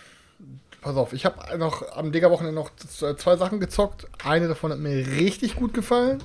pass 0.81 0.97
auf, 0.97 1.13
ich 1.13 1.25
habe 1.25 1.57
noch 1.59 1.91
am 1.93 2.13
Digger-Wochenende 2.13 2.55
noch 2.55 2.71
zwei 2.77 3.37
Sachen 3.37 3.61
gezockt. 3.61 4.07
Eine 4.25 4.49
davon 4.49 4.73
hat 4.73 4.79
mir 4.79 5.07
richtig 5.07 5.57
gut 5.57 5.75
gefallen 5.75 6.23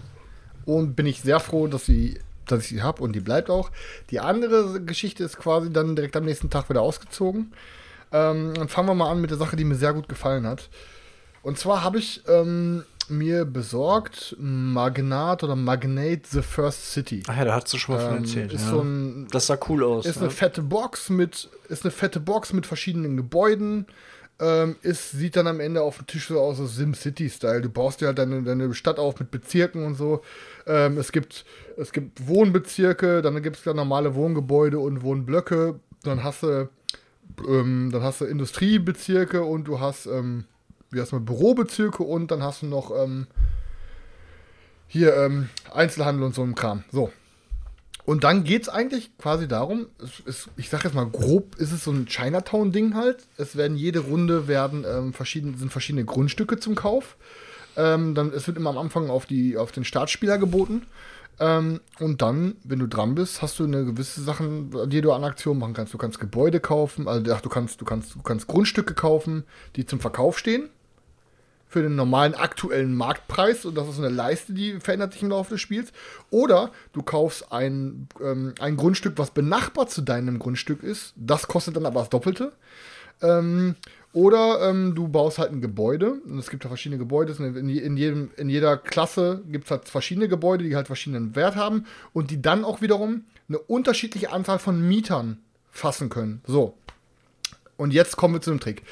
und 0.65 0.95
bin 0.95 1.05
ich 1.05 1.21
sehr 1.21 1.39
froh, 1.39 1.67
dass 1.67 1.85
sie 1.85 2.19
dass 2.51 2.63
ich 2.63 2.69
sie 2.69 2.81
habe 2.81 3.01
und 3.01 3.13
die 3.13 3.19
bleibt 3.19 3.49
auch. 3.49 3.71
Die 4.09 4.19
andere 4.19 4.81
Geschichte 4.81 5.23
ist 5.23 5.37
quasi 5.37 5.71
dann 5.71 5.95
direkt 5.95 6.15
am 6.17 6.25
nächsten 6.25 6.49
Tag 6.49 6.69
wieder 6.69 6.81
ausgezogen. 6.81 7.53
Ähm, 8.11 8.53
dann 8.53 8.67
fangen 8.67 8.89
wir 8.89 8.95
mal 8.95 9.09
an 9.09 9.21
mit 9.21 9.29
der 9.29 9.37
Sache, 9.37 9.55
die 9.55 9.63
mir 9.63 9.75
sehr 9.75 9.93
gut 9.93 10.09
gefallen 10.09 10.45
hat. 10.45 10.69
Und 11.43 11.57
zwar 11.57 11.83
habe 11.83 11.97
ich 11.97 12.21
ähm, 12.27 12.83
mir 13.11 13.45
besorgt 13.45 14.35
Magnat 14.39 15.43
oder 15.43 15.55
Magnate 15.55 16.21
The 16.27 16.41
First 16.41 16.91
City. 16.91 17.23
Ach 17.27 17.37
ja, 17.37 17.45
da 17.45 17.55
hast 17.55 17.71
du 17.73 17.77
schon 17.77 17.95
mal 17.95 18.01
von 18.01 18.17
ähm, 18.17 18.23
erzählt. 18.23 18.53
Ist 18.53 18.63
ja. 18.63 18.69
so 18.69 18.81
ein, 18.81 19.27
das 19.31 19.47
sah 19.47 19.57
cool 19.69 19.83
aus. 19.83 20.05
Ist 20.05 20.15
ja. 20.15 20.21
eine 20.23 20.31
fette 20.31 20.61
Box 20.61 21.09
mit, 21.09 21.49
ist 21.69 21.83
eine 21.83 21.91
fette 21.91 22.19
Box 22.19 22.53
mit 22.53 22.65
verschiedenen 22.65 23.17
Gebäuden. 23.17 23.85
Ähm, 24.39 24.75
ist, 24.81 25.11
sieht 25.11 25.35
dann 25.35 25.45
am 25.45 25.59
Ende 25.59 25.83
auf 25.83 25.97
dem 25.97 26.07
Tisch 26.07 26.29
so 26.29 26.39
aus, 26.39 26.57
so 26.57 26.65
Sim-City-Style. 26.65 27.61
Du 27.61 27.69
baust 27.69 28.01
dir 28.01 28.07
halt 28.07 28.17
deine, 28.17 28.41
deine 28.41 28.73
Stadt 28.73 28.97
auf 28.97 29.19
mit 29.19 29.29
Bezirken 29.29 29.85
und 29.85 29.93
so. 29.93 30.21
Ähm, 30.65 30.97
es, 30.97 31.11
gibt, 31.11 31.45
es 31.77 31.91
gibt 31.91 32.27
Wohnbezirke, 32.27 33.21
dann 33.21 33.39
gibt 33.43 33.57
es 33.57 33.65
ja 33.65 33.75
normale 33.75 34.15
Wohngebäude 34.15 34.79
und 34.79 35.03
Wohnblöcke. 35.03 35.79
Dann 36.01 36.23
hast 36.23 36.41
du, 36.41 36.69
ähm, 37.47 37.89
dann 37.91 38.01
hast 38.01 38.21
du 38.21 38.25
Industriebezirke 38.25 39.43
und 39.43 39.65
du 39.67 39.79
hast 39.79 40.07
ähm, 40.07 40.45
wie 40.91 40.99
heißt 40.99 41.13
man, 41.13 41.25
Bürobezirke 41.25 42.03
und 42.03 42.31
dann 42.31 42.43
hast 42.43 42.61
du 42.61 42.67
noch 42.67 42.91
ähm, 42.91 43.27
hier 44.87 45.15
ähm, 45.15 45.49
Einzelhandel 45.73 46.25
und 46.25 46.35
so 46.35 46.43
ein 46.43 46.53
Kram. 46.53 46.83
So. 46.91 47.11
Und 48.03 48.23
dann 48.23 48.43
geht 48.43 48.63
es 48.63 48.69
eigentlich 48.69 49.15
quasi 49.17 49.47
darum, 49.47 49.87
ist, 50.25 50.49
ich 50.57 50.69
sag 50.69 50.83
jetzt 50.83 50.95
mal 50.95 51.07
grob, 51.07 51.55
ist 51.55 51.71
es 51.71 51.83
so 51.83 51.91
ein 51.91 52.07
Chinatown-Ding 52.07 52.95
halt. 52.95 53.27
Es 53.37 53.55
werden 53.55 53.77
jede 53.77 53.99
Runde 53.99 54.47
werden 54.47 54.85
ähm, 54.89 55.13
verschiedene, 55.13 55.57
sind 55.57 55.71
verschiedene 55.71 56.03
Grundstücke 56.03 56.59
zum 56.59 56.75
Kauf. 56.75 57.15
Ähm, 57.77 58.13
dann, 58.15 58.33
es 58.33 58.47
wird 58.47 58.57
immer 58.57 58.71
am 58.71 58.77
Anfang 58.77 59.09
auf, 59.09 59.25
die, 59.25 59.55
auf 59.55 59.71
den 59.71 59.85
Startspieler 59.85 60.39
geboten. 60.39 60.81
Ähm, 61.39 61.79
und 61.99 62.21
dann, 62.21 62.57
wenn 62.65 62.79
du 62.79 62.87
dran 62.87 63.15
bist, 63.15 63.41
hast 63.41 63.59
du 63.59 63.63
eine 63.63 63.85
gewisse 63.85 64.21
Sachen, 64.21 64.89
die 64.89 64.99
du 64.99 65.13
an 65.13 65.23
Aktion 65.23 65.59
machen 65.59 65.73
kannst. 65.73 65.93
Du 65.93 65.97
kannst 65.97 66.19
Gebäude 66.19 66.59
kaufen, 66.59 67.07
also 67.07 67.31
ach, 67.31 67.39
du 67.39 67.49
kannst, 67.49 67.79
du 67.79 67.85
kannst, 67.85 68.15
du 68.15 68.21
kannst 68.23 68.47
Grundstücke 68.47 68.93
kaufen, 68.93 69.45
die 69.77 69.85
zum 69.85 69.99
Verkauf 70.01 70.37
stehen 70.37 70.69
für 71.71 71.81
den 71.81 71.95
normalen 71.95 72.35
aktuellen 72.35 72.93
Marktpreis 72.93 73.63
und 73.63 73.75
das 73.75 73.87
ist 73.87 73.97
eine 73.97 74.09
Leiste, 74.09 74.51
die 74.51 74.81
verändert 74.81 75.13
sich 75.13 75.23
im 75.23 75.29
Laufe 75.29 75.51
des 75.51 75.61
Spiels. 75.61 75.93
Oder 76.29 76.71
du 76.91 77.01
kaufst 77.01 77.49
ein, 77.53 78.09
ähm, 78.21 78.53
ein 78.59 78.75
Grundstück, 78.75 79.17
was 79.17 79.31
benachbart 79.31 79.89
zu 79.89 80.01
deinem 80.01 80.37
Grundstück 80.37 80.83
ist. 80.83 81.13
Das 81.15 81.47
kostet 81.47 81.77
dann 81.77 81.85
aber 81.85 82.01
das 82.01 82.09
Doppelte. 82.09 82.51
Ähm, 83.21 83.75
oder 84.11 84.69
ähm, 84.69 84.95
du 84.95 85.07
baust 85.07 85.37
halt 85.37 85.53
ein 85.53 85.61
Gebäude. 85.61 86.15
Und 86.25 86.39
es 86.39 86.49
gibt 86.49 86.65
ja 86.65 86.67
verschiedene 86.67 86.99
Gebäude. 86.99 87.33
In, 87.41 87.69
in, 87.69 87.95
jedem, 87.95 88.31
in 88.35 88.49
jeder 88.49 88.75
Klasse 88.75 89.41
gibt 89.49 89.63
es 89.63 89.71
halt 89.71 89.87
verschiedene 89.87 90.27
Gebäude, 90.27 90.65
die 90.65 90.75
halt 90.75 90.87
verschiedenen 90.87 91.37
Wert 91.37 91.55
haben 91.55 91.85
und 92.11 92.31
die 92.31 92.41
dann 92.41 92.65
auch 92.65 92.81
wiederum 92.81 93.23
eine 93.47 93.59
unterschiedliche 93.59 94.33
Anzahl 94.33 94.59
von 94.59 94.85
Mietern 94.85 95.37
fassen 95.71 96.09
können. 96.09 96.41
So. 96.45 96.75
Und 97.77 97.93
jetzt 97.93 98.17
kommen 98.17 98.33
wir 98.33 98.41
zu 98.41 98.49
dem 98.49 98.59
Trick. 98.59 98.83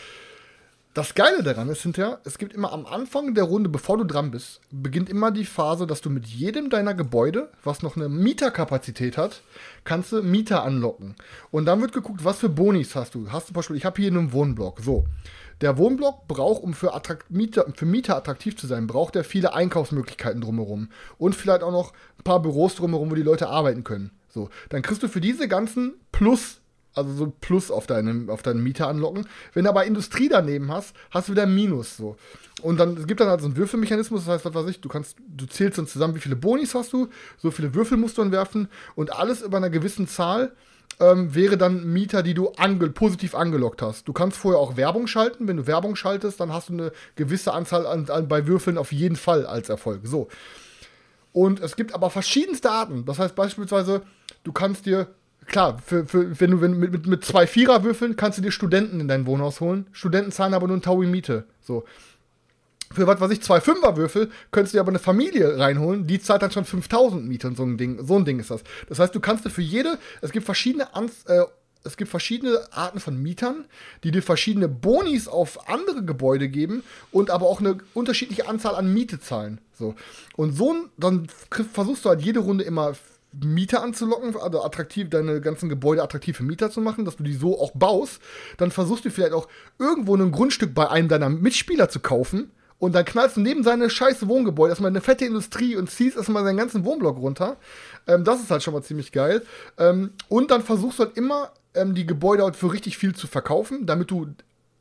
Das 0.96 1.14
Geile 1.14 1.44
daran 1.44 1.70
ist 1.70 1.84
hinterher, 1.84 2.20
es 2.24 2.40
gibt 2.40 2.52
immer 2.52 2.74
am 2.74 2.88
Anfang 2.88 3.36
der 3.36 3.44
Runde, 3.44 3.70
bevor 3.70 4.00
du 4.00 4.06
dran 4.06 4.32
bist, 4.32 4.60
beginnt 4.72 5.08
immer 5.08 5.30
die 5.30 5.46
Phase, 5.46 5.86
dass 5.86 6.02
du 6.02 6.10
mit 6.10 6.26
jedem 6.26 6.72
deiner 6.72 6.96
Gebäude, 6.96 7.52
was 7.64 7.84
noch 7.84 7.96
eine 7.96 8.10
Mieterkapazität 8.10 9.16
hat, 9.16 9.44
kannst 9.84 10.12
du 10.12 10.24
Mieter 10.24 10.64
anlocken. 10.64 11.14
Und 11.52 11.66
dann 11.66 11.80
wird 11.82 11.92
geguckt, 11.92 12.26
was 12.26 12.40
für 12.40 12.50
Bonis 12.50 12.96
hast 12.96 13.14
du. 13.14 13.32
Hast 13.32 13.44
du 13.44 13.48
zum 13.50 13.54
Beispiel, 13.54 13.76
ich 13.76 13.86
habe 13.86 14.02
hier 14.02 14.10
einen 14.10 14.34
Wohnblock. 14.34 14.80
So. 14.82 15.06
Der 15.62 15.78
Wohnblock 15.78 16.28
braucht, 16.28 16.64
um 16.64 16.74
für, 16.74 16.92
Mieter, 17.30 17.68
für 17.76 17.86
Mieter 17.86 18.16
attraktiv 18.16 18.58
zu 18.58 18.66
sein, 18.66 18.88
braucht 18.88 19.16
er 19.16 19.24
viele 19.24 19.54
Einkaufsmöglichkeiten 19.54 20.42
drumherum. 20.42 20.90
Und 21.20 21.36
vielleicht 21.36 21.62
auch 21.62 21.72
noch 21.72 21.94
ein 22.18 22.24
paar 22.24 22.42
Büros 22.42 22.74
drumherum, 22.74 23.12
wo 23.12 23.16
die 23.16 23.22
Leute 23.22 23.50
arbeiten 23.50 23.84
können. 23.84 24.10
So. 24.28 24.50
Dann 24.70 24.82
kriegst 24.82 25.04
du 25.04 25.08
für 25.08 25.22
diese 25.22 25.48
ganzen 25.48 25.94
Plus 26.12 26.59
also 27.00 27.14
so 27.14 27.34
Plus 27.42 27.72
auf 27.72 27.88
deinen, 27.88 28.30
auf 28.30 28.42
deinen 28.42 28.64
Mieter 28.64 28.88
anlocken. 28.88 29.28
Wenn 29.54 29.64
du 29.64 29.70
aber 29.70 29.86
Industrie 29.86 30.30
daneben 30.30 30.72
hast, 30.72 30.96
hast 31.12 31.28
du 31.28 31.34
wieder 31.34 31.46
Minus 31.46 31.98
so. 31.98 32.16
Und 32.62 32.80
dann 32.80 32.98
es 32.98 33.08
gibt 33.08 33.20
dann 33.20 33.30
halt 33.30 33.42
so 33.42 33.48
einen 33.48 33.58
Würfelmechanismus, 33.58 34.26
das 34.26 34.36
heißt, 34.36 34.46
was 34.46 34.54
weiß 34.54 34.70
ich, 34.70 34.82
du 34.82 34.90
kannst, 34.90 35.18
du 35.28 35.46
zählst 35.46 35.78
dann 35.78 35.88
zusammen, 35.88 36.16
wie 36.16 36.20
viele 36.20 36.36
Bonis 36.36 36.76
hast 36.76 36.94
du, 36.94 37.08
so 37.38 37.52
viele 37.52 37.74
Würfel 37.74 37.98
musst 37.98 38.18
du 38.18 38.22
dann 38.22 38.32
werfen 38.32 38.68
und 38.96 39.14
alles 39.14 39.42
über 39.42 39.58
einer 39.58 39.70
gewissen 39.70 40.08
Zahl 40.08 40.54
ähm, 41.00 41.34
wäre 41.34 41.58
dann 41.58 41.86
Mieter, 41.92 42.24
die 42.24 42.34
du 42.34 42.50
ange 42.58 42.90
positiv 42.90 43.36
angelockt 43.36 43.82
hast. 43.82 44.08
Du 44.08 44.14
kannst 44.14 44.38
vorher 44.38 44.60
auch 44.60 44.76
Werbung 44.76 45.08
schalten. 45.08 45.48
Wenn 45.48 45.58
du 45.58 45.68
Werbung 45.68 45.96
schaltest, 45.96 46.40
dann 46.40 46.52
hast 46.52 46.70
du 46.70 46.74
eine 46.74 46.92
gewisse 47.16 47.54
Anzahl 47.54 47.86
an, 47.86 48.10
an, 48.10 48.28
bei 48.28 48.48
Würfeln 48.48 48.78
auf 48.78 48.92
jeden 48.92 49.16
Fall 49.16 49.46
als 49.46 49.70
Erfolg. 49.70 50.02
So. 50.04 50.28
Und 51.32 51.62
es 51.62 51.76
gibt 51.76 51.94
aber 51.94 52.10
verschiedenste 52.10 52.72
Arten. 52.72 53.06
Das 53.06 53.20
heißt 53.20 53.36
beispielsweise, 53.36 54.02
du 54.44 54.52
kannst 54.52 54.86
dir 54.86 55.08
klar, 55.50 55.82
für, 55.86 56.06
für, 56.06 56.40
wenn 56.40 56.52
du 56.52 56.62
wenn, 56.62 56.80
mit, 56.80 57.08
mit 57.08 57.26
zwei 57.26 57.48
Viererwürfeln 57.48 58.16
kannst 58.16 58.38
du 58.38 58.42
dir 58.42 58.52
Studenten 58.52 59.00
in 59.00 59.08
dein 59.08 59.26
Wohnhaus 59.26 59.60
holen. 59.60 59.88
Studenten 59.92 60.32
zahlen 60.32 60.54
aber 60.54 60.68
nur 60.68 60.78
ein 60.78 60.82
Taui 60.82 61.08
Miete. 61.08 61.46
So. 61.62 61.84
Für 62.92 63.06
was 63.06 63.20
weiß 63.20 63.32
ich, 63.32 63.42
zwei 63.42 63.62
Fünferwürfel 63.62 64.32
könntest 64.52 64.74
du 64.74 64.78
dir 64.78 64.82
aber 64.82 64.90
eine 64.90 65.00
Familie 65.00 65.60
reinholen, 65.60 66.08
die 66.08 66.20
zahlt 66.20 66.42
dann 66.42 66.52
schon 66.52 66.66
5000 66.66 67.28
Miete 67.28 67.48
und 67.48 67.58
so 67.58 67.64
ein 67.64 67.78
Ding. 67.78 68.04
So 68.06 68.18
ein 68.18 68.26
Ding 68.26 68.40
ist 68.40 68.50
das. 68.50 68.64
Das 68.88 69.00
heißt, 69.00 69.14
du 69.14 69.20
kannst 69.20 69.46
dir 69.46 69.52
für 69.52 69.62
jede, 69.62 70.00
es 70.22 70.32
gibt 70.32 70.46
verschiedene 70.46 70.96
Anz 70.96 71.26
äh, 71.28 71.44
es 71.84 71.96
gibt 71.96 72.12
verschiedene 72.12 72.60
Arten 72.72 73.00
von 73.00 73.22
Mietern, 73.22 73.66
die 74.04 74.12
dir 74.12 74.22
verschiedene 74.22 74.68
Bonis 74.68 75.28
auf 75.28 75.70
andere 75.70 76.04
Gebäude 76.04 76.50
geben 76.50 76.84
und 77.12 77.30
aber 77.30 77.46
auch 77.46 77.62
eine 77.62 77.78
unterschiedliche 77.94 78.48
Anzahl 78.48 78.76
an 78.76 78.94
Miete 78.94 79.20
zahlen. 79.20 79.62
So. 79.74 79.96
Und 80.36 80.58
so, 80.58 80.76
dann 80.98 81.28
versuchst 81.74 82.04
du 82.04 82.10
halt 82.10 82.22
jede 82.22 82.42
Runde 82.42 82.66
immer 82.66 82.96
Mieter 83.32 83.84
anzulocken, 83.84 84.36
also 84.36 84.64
attraktiv, 84.64 85.10
deine 85.10 85.42
ganzen 85.42 85.70
Gebäude 85.70 86.02
attraktiv 86.02 86.38
für 86.38 86.44
Mieter 86.44 86.72
zu 86.72 86.82
machen, 86.82 87.06
dass 87.06 87.18
du 87.18 87.24
die 87.24 87.34
so 87.34 87.60
auch 87.60 87.72
baust. 87.72 88.22
Dann 88.58 88.72
versuchst 88.72 89.06
du 89.06 89.12
vielleicht 89.12 89.34
auch 89.34 89.48
irgendwo 89.78 90.16
ein 90.16 90.32
Grundstück 90.32 90.74
bei 90.74 90.90
einem 90.90 91.08
deiner 91.08 91.30
Mitspieler 91.30 91.90
zu 91.90 92.00
kaufen 92.00 92.52
und 92.80 92.96
dann 92.96 93.06
knallst 93.06 93.38
du 93.38 93.42
neben 93.42 93.64
seine 93.64 93.90
scheiße 93.90 94.28
Wohngebäude 94.28 94.72
erstmal 94.72 94.90
eine 94.90 95.02
fette 95.02 95.26
Industrie 95.26 95.76
und 95.76 95.90
ziehst 95.90 96.18
erstmal 96.18 96.44
seinen 96.44 96.58
ganzen 96.58 96.86
Wohnblock 96.86 97.18
runter. 97.18 97.58
Ähm, 98.08 98.24
das 98.24 98.42
ist 98.42 98.50
halt 98.50 98.64
schon 98.64 98.74
mal 98.74 98.82
ziemlich 98.82 99.12
geil. 99.12 99.44
Ähm, 99.78 100.12
und 100.30 100.50
dann 100.50 100.64
versuchst 100.64 101.00
du 101.00 101.04
halt 101.04 101.18
immer 101.18 101.52
ähm, 101.76 101.94
die 101.94 102.06
Gebäude 102.06 102.44
halt 102.44 102.56
für 102.56 102.72
richtig 102.72 102.98
viel 102.98 103.14
zu 103.14 103.28
verkaufen, 103.28 103.86
damit 103.86 104.10
du 104.12 104.28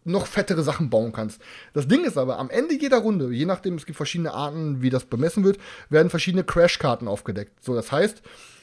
noch 0.05 0.27
fettere 0.27 0.63
Sachen 0.63 0.91
bauen 0.91 1.13
kannst. 1.13 1.41
Das 1.75 1.87
Ding 1.89 2.05
ist 2.05 2.17
aber, 2.17 2.39
am 2.39 2.51
Ende 2.51 2.75
jeder 2.75 2.99
Runde, 2.99 3.31
je 3.31 3.45
nachdem, 3.45 3.75
es 3.75 3.87
gibt 3.87 3.97
verschiedene 3.97 4.33
Arten, 4.33 4.83
wie 4.83 4.91
das 4.91 5.05
bemessen 5.05 5.45
wird, 5.45 5.59
werden 5.91 6.11
verschiedene 6.11 6.45
Crashkarten 6.45 7.09
aufgedeckt. 7.09 7.63
So, 7.63 7.75
das 7.75 7.93
heißt, 7.93 8.23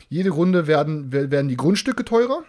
jede 0.10 0.32
Runde 0.32 0.68
werden, 0.68 1.12
werden 1.12 1.48
die 1.48 1.58
Grundstücke 1.58 2.06
teurer 2.06 2.44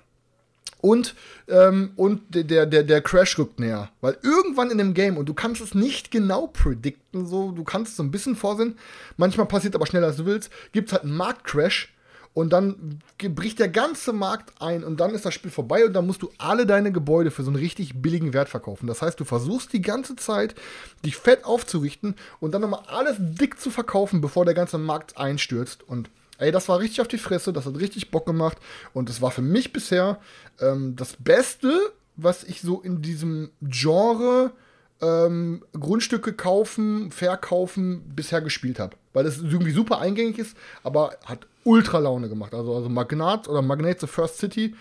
und, 0.80 1.14
ähm, 1.48 1.92
und 1.96 2.22
der, 2.30 2.66
der, 2.66 2.82
der 2.82 3.00
Crash 3.00 3.38
rückt 3.38 3.58
näher. 3.58 3.90
Weil 4.00 4.18
irgendwann 4.22 4.70
in 4.70 4.78
dem 4.78 4.94
Game, 4.94 5.16
und 5.16 5.28
du 5.28 5.34
kannst 5.34 5.60
es 5.60 5.74
nicht 5.74 6.10
genau 6.10 6.46
predikten, 6.46 7.26
so, 7.26 7.50
du 7.50 7.64
kannst 7.64 7.96
so 7.96 8.02
ein 8.02 8.10
bisschen 8.10 8.36
vorsehen, 8.36 8.78
manchmal 9.16 9.46
passiert 9.46 9.74
aber 9.74 9.86
schneller 9.86 10.08
als 10.08 10.16
du 10.16 10.26
willst, 10.26 10.50
gibt 10.72 10.88
es 10.88 10.92
halt 10.92 11.04
einen 11.04 11.16
Marktcrash 11.16 11.92
und 12.36 12.52
dann 12.52 13.00
bricht 13.16 13.60
der 13.60 13.70
ganze 13.70 14.12
Markt 14.12 14.60
ein 14.60 14.84
und 14.84 15.00
dann 15.00 15.14
ist 15.14 15.24
das 15.24 15.32
Spiel 15.32 15.50
vorbei 15.50 15.86
und 15.86 15.94
dann 15.94 16.06
musst 16.06 16.20
du 16.20 16.30
alle 16.36 16.66
deine 16.66 16.92
Gebäude 16.92 17.30
für 17.30 17.42
so 17.42 17.50
einen 17.50 17.58
richtig 17.58 18.02
billigen 18.02 18.34
Wert 18.34 18.50
verkaufen. 18.50 18.86
Das 18.86 19.00
heißt, 19.00 19.18
du 19.18 19.24
versuchst 19.24 19.72
die 19.72 19.80
ganze 19.80 20.16
Zeit, 20.16 20.54
dich 21.02 21.16
fett 21.16 21.46
aufzurichten 21.46 22.14
und 22.38 22.52
dann 22.52 22.60
nochmal 22.60 22.82
alles 22.88 23.16
dick 23.18 23.58
zu 23.58 23.70
verkaufen, 23.70 24.20
bevor 24.20 24.44
der 24.44 24.52
ganze 24.52 24.76
Markt 24.76 25.16
einstürzt. 25.16 25.82
Und 25.88 26.10
ey, 26.36 26.52
das 26.52 26.68
war 26.68 26.78
richtig 26.78 27.00
auf 27.00 27.08
die 27.08 27.16
Fresse, 27.16 27.54
das 27.54 27.64
hat 27.64 27.78
richtig 27.78 28.10
Bock 28.10 28.26
gemacht 28.26 28.58
und 28.92 29.08
das 29.08 29.22
war 29.22 29.30
für 29.30 29.40
mich 29.40 29.72
bisher 29.72 30.20
ähm, 30.60 30.94
das 30.94 31.16
Beste, 31.18 31.72
was 32.16 32.44
ich 32.44 32.60
so 32.60 32.82
in 32.82 33.00
diesem 33.00 33.48
Genre 33.62 34.52
ähm, 35.00 35.64
Grundstücke 35.72 36.34
kaufen, 36.34 37.10
verkaufen 37.12 38.02
bisher 38.14 38.42
gespielt 38.42 38.78
habe. 38.78 38.94
Weil 39.14 39.24
es 39.24 39.38
irgendwie 39.38 39.72
super 39.72 40.00
eingängig 40.00 40.38
ist, 40.38 40.54
aber 40.82 41.16
hat 41.24 41.46
ultra 41.66 41.98
Laune 41.98 42.28
gemacht. 42.28 42.54
Also, 42.54 42.74
also 42.74 42.88
Magnat 42.88 43.48
oder 43.48 43.60
Magnate 43.60 44.00
the 44.00 44.06
First 44.06 44.38
City. 44.38 44.74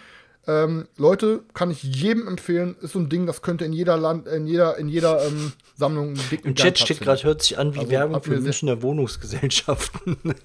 Ähm, 0.48 0.88
Leute, 0.98 1.41
kann 1.56 1.72
ich 1.72 1.82
jedem 1.82 2.28
empfehlen, 2.28 2.76
ist 2.82 2.94
so 2.94 2.99
ein 2.99 3.10
Ding, 3.10 3.26
das 3.26 3.41
könnte 3.41 3.66
in 3.66 3.74
jeder 3.74 3.98
Land, 3.98 4.28
in 4.28 4.45
jeder, 4.45 4.78
in 4.78 4.88
jeder 4.88 5.26
ähm, 5.26 5.53
Sammlung 5.76 6.14
dick 6.30 6.45
Im 6.45 6.53
Chat 6.53 6.78
steht 6.78 7.02
gerade, 7.02 7.24
hört 7.24 7.41
sich 7.41 7.57
an 7.57 7.74
wie 7.74 7.80
also, 7.80 7.91
Werbung 7.91 8.22
für 8.22 8.40
Münchner 8.40 8.84
Wohnungsgesellschaften. 8.84 10.18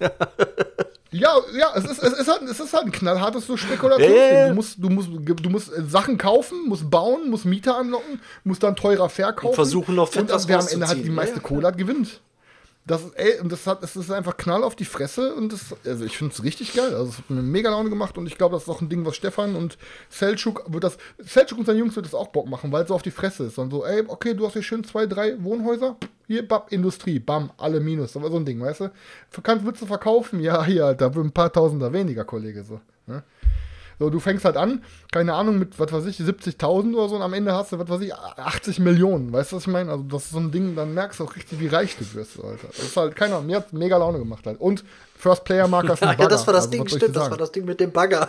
ja, 1.11 1.35
ja, 1.55 1.67
es 1.75 1.85
ist, 1.85 2.01
es 2.01 2.13
ist 2.13 2.27
halt, 2.27 2.41
es 2.49 2.59
ist 2.59 2.73
halt 2.73 2.85
ein 2.85 2.91
knallhartes 2.91 3.45
so 3.45 3.55
Spekulationsding. 3.57 4.17
Yeah. 4.17 4.49
Du 4.49 4.55
musst, 4.55 4.83
du 4.83 4.89
musst, 4.89 5.09
du 5.11 5.49
musst 5.51 5.71
Sachen 5.87 6.17
kaufen, 6.17 6.67
musst 6.67 6.89
bauen, 6.89 7.29
musst 7.29 7.45
Mieter 7.45 7.77
anlocken, 7.77 8.19
musst 8.43 8.63
dann 8.63 8.75
teurer 8.75 9.07
verkaufen. 9.07 9.49
Und 9.49 9.55
versuchen 9.55 9.93
noch 9.93 10.07
fett 10.07 10.31
Und 10.31 10.47
wer 10.47 10.59
am 10.59 10.67
Ende 10.67 10.87
halt 10.87 11.05
die 11.05 11.11
meiste 11.11 11.35
ja. 11.35 11.41
Kohle 11.43 11.67
hat, 11.67 11.77
gewinnt. 11.77 12.21
Das, 12.85 13.11
ey, 13.13 13.39
und 13.39 13.51
das 13.51 13.67
hat, 13.67 13.83
es 13.83 13.95
ist 13.95 14.09
einfach 14.09 14.37
Knall 14.37 14.63
auf 14.63 14.75
die 14.75 14.85
Fresse 14.85 15.35
und 15.35 15.53
das, 15.53 15.75
also 15.85 16.03
ich 16.03 16.17
finde 16.17 16.33
es 16.33 16.43
richtig 16.43 16.73
geil. 16.73 16.95
Also 16.95 17.09
es 17.11 17.17
hat 17.19 17.29
mir 17.29 17.43
mega 17.43 17.69
Laune 17.69 17.91
gemacht 17.91 18.17
und 18.17 18.25
ich 18.25 18.37
glaube, 18.37 18.55
das 18.55 18.63
ist 18.63 18.69
auch 18.69 18.81
ein 18.81 18.89
Ding, 18.89 19.05
was 19.05 19.15
Stefan 19.15 19.55
und 19.55 19.77
Selchuk 20.09 20.63
wird 20.67 20.83
das, 20.83 20.97
Selchuk 21.19 21.59
und 21.59 21.65
seine 21.65 21.77
Jungs 21.77 21.95
wird 21.95 22.07
das 22.07 22.15
auch 22.15 22.29
Bock 22.29 22.49
machen, 22.49 22.71
weil 22.71 22.81
es 22.81 22.87
so 22.87 22.95
auf 22.95 23.03
die 23.03 23.11
Fresse 23.11 23.45
ist. 23.45 23.59
Und 23.59 23.69
so, 23.69 23.85
ey, 23.85 24.03
okay, 24.07 24.33
du 24.33 24.47
hast 24.47 24.53
hier 24.53 24.63
schön 24.63 24.83
zwei, 24.83 25.05
drei 25.05 25.41
Wohnhäuser, 25.43 25.95
hier, 26.25 26.47
bap, 26.47 26.71
Industrie, 26.71 27.19
bam, 27.19 27.51
alle 27.57 27.79
Minus. 27.79 28.15
War 28.15 28.31
so 28.31 28.37
ein 28.37 28.45
Ding, 28.45 28.59
weißt 28.59 28.81
du? 28.81 28.91
Kannst, 29.43 29.63
willst 29.63 29.81
du 29.81 29.85
verkaufen? 29.85 30.39
Ja, 30.39 30.65
hier, 30.65 30.85
Alter, 30.85 31.11
ein 31.15 31.31
paar 31.31 31.53
Tausender 31.53 31.93
weniger, 31.93 32.25
Kollege, 32.25 32.63
so. 32.63 32.81
Ne? 33.05 33.23
So, 34.01 34.09
du 34.09 34.19
fängst 34.19 34.45
halt 34.45 34.57
an, 34.57 34.83
keine 35.11 35.35
Ahnung, 35.35 35.59
mit, 35.59 35.79
was 35.79 35.91
weiß 35.91 36.07
ich, 36.07 36.17
70.000 36.17 36.95
oder 36.95 37.07
so 37.07 37.15
und 37.17 37.21
am 37.21 37.33
Ende 37.33 37.53
hast 37.53 37.71
du, 37.71 37.77
was 37.77 37.87
weiß 37.87 38.01
ich, 38.01 38.15
80 38.15 38.79
Millionen. 38.79 39.31
Weißt 39.31 39.51
du, 39.51 39.57
was 39.57 39.63
ich 39.63 39.71
meine? 39.71 39.91
Also, 39.91 40.03
das 40.05 40.25
ist 40.25 40.31
so 40.31 40.39
ein 40.39 40.51
Ding, 40.51 40.75
dann 40.75 40.95
merkst 40.95 41.19
du 41.19 41.25
auch 41.25 41.35
richtig, 41.35 41.59
wie 41.59 41.67
reich 41.67 41.95
du 41.97 42.13
wirst, 42.15 42.43
Alter. 42.43 42.67
Das 42.69 42.79
ist 42.79 42.97
halt, 42.97 43.15
keine 43.15 43.35
Ahnung, 43.35 43.45
mir 43.45 43.57
hat 43.57 43.73
mega 43.73 43.97
Laune 43.97 44.17
gemacht 44.17 44.47
halt. 44.47 44.59
Und 44.59 44.83
First 45.21 45.43
Player 45.43 45.67
Marker 45.67 45.93
ist 45.93 46.01
ein 46.01 46.09
Bagger. 46.09 46.23
Ja, 46.23 46.27
das 46.27 46.47
war 46.47 46.53
das 46.55 46.65
also, 46.65 46.77
Ding, 46.77 46.87
stimmt, 46.87 47.15
das 47.15 47.29
war 47.29 47.37
das 47.37 47.51
Ding 47.51 47.63
mit 47.63 47.79
dem 47.79 47.91
Bagger. 47.91 48.27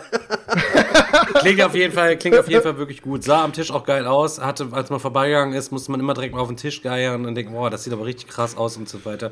klingt 1.39 1.61
auf 1.63 1.73
jeden 1.73 1.91
Fall, 1.91 2.15
klingt 2.17 2.37
auf 2.37 2.47
jeden 2.47 2.61
Fall 2.61 2.77
wirklich 2.77 3.01
gut. 3.01 3.23
Sah 3.23 3.43
am 3.43 3.51
Tisch 3.51 3.71
auch 3.71 3.83
geil 3.83 4.05
aus. 4.05 4.39
Hatte, 4.39 4.67
als 4.71 4.91
man 4.91 4.99
vorbeigegangen 4.99 5.55
ist, 5.55 5.71
musste 5.71 5.89
man 5.89 5.99
immer 5.99 6.13
direkt 6.13 6.35
mal 6.35 6.41
auf 6.41 6.49
den 6.49 6.57
Tisch 6.57 6.83
geiern 6.83 7.25
und 7.25 7.33
denken, 7.33 7.53
boah, 7.53 7.71
das 7.71 7.83
sieht 7.83 7.93
aber 7.93 8.05
richtig 8.05 8.27
krass 8.27 8.55
aus 8.55 8.77
und 8.77 8.87
so 8.87 9.03
weiter. 9.05 9.31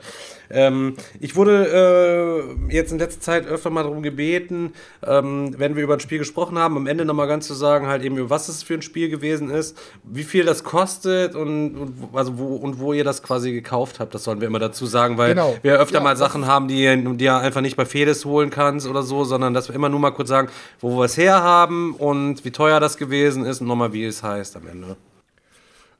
Ähm, 0.50 0.96
ich 1.20 1.36
wurde 1.36 2.58
äh, 2.70 2.74
jetzt 2.74 2.92
in 2.92 2.98
letzter 2.98 3.22
Zeit 3.22 3.46
öfter 3.46 3.70
mal 3.70 3.84
darum 3.84 4.02
gebeten, 4.02 4.74
ähm, 5.06 5.54
wenn 5.58 5.76
wir 5.76 5.84
über 5.84 5.94
ein 5.94 6.00
Spiel 6.00 6.18
gesprochen 6.18 6.58
haben, 6.58 6.78
am 6.78 6.88
Ende 6.88 7.06
nochmal 7.06 7.28
ganz 7.28 7.46
zu 7.46 7.54
sagen, 7.54 7.86
halt 7.86 8.02
eben, 8.04 8.30
was 8.32 8.50
es 8.50 8.64
für 8.64 8.74
ein 8.74 8.82
Spiel 8.82 9.10
gewesen 9.10 9.52
ist, 9.52 9.78
wie 10.04 10.24
viel 10.24 10.46
das 10.46 10.64
kostet 10.64 11.36
und, 11.36 11.78
und 11.78 12.10
also 12.14 12.40
wo, 12.40 12.56
und 12.56 12.80
wo 12.80 12.94
ihr 12.94 13.04
das 13.04 13.22
quasi 13.22 13.52
gekauft 13.52 14.00
habt. 14.00 14.16
Das 14.16 14.24
sollen 14.24 14.42
wir 14.42 14.48
immer 14.48 14.60
dazu 14.60 14.88
sagen, 14.88 15.20
weil 15.20 15.36
genau. 15.36 15.56
wir 15.62 15.80
öfter 15.80 16.00
ja, 16.00 16.04
mal 16.04 16.18
Sachen 16.18 16.48
haben, 16.48 16.68
die, 16.68 17.18
die 17.18 17.24
ja 17.24 17.51
einfach 17.52 17.62
nicht 17.62 17.76
bei 17.76 17.86
Fedes 17.86 18.24
holen 18.24 18.50
kannst 18.50 18.88
oder 18.88 19.04
so, 19.04 19.26
sondern 19.26 19.54
dass 19.54 19.68
wir 19.68 19.76
immer 19.76 19.90
nur 19.90 20.00
mal 20.00 20.12
kurz 20.12 20.30
sagen, 20.30 20.50
wo 20.80 20.98
wir 20.98 21.06
es 21.06 21.18
herhaben 21.18 21.94
und 21.96 22.46
wie 22.46 22.52
teuer 22.52 22.80
das 22.80 22.96
gewesen 22.96 23.46
ist 23.46 23.60
und 23.60 23.68
nochmal, 23.68 23.92
wie 23.92 24.06
es 24.06 24.24
heißt 24.24 24.56
am 24.56 24.68
Ende. 24.68 24.96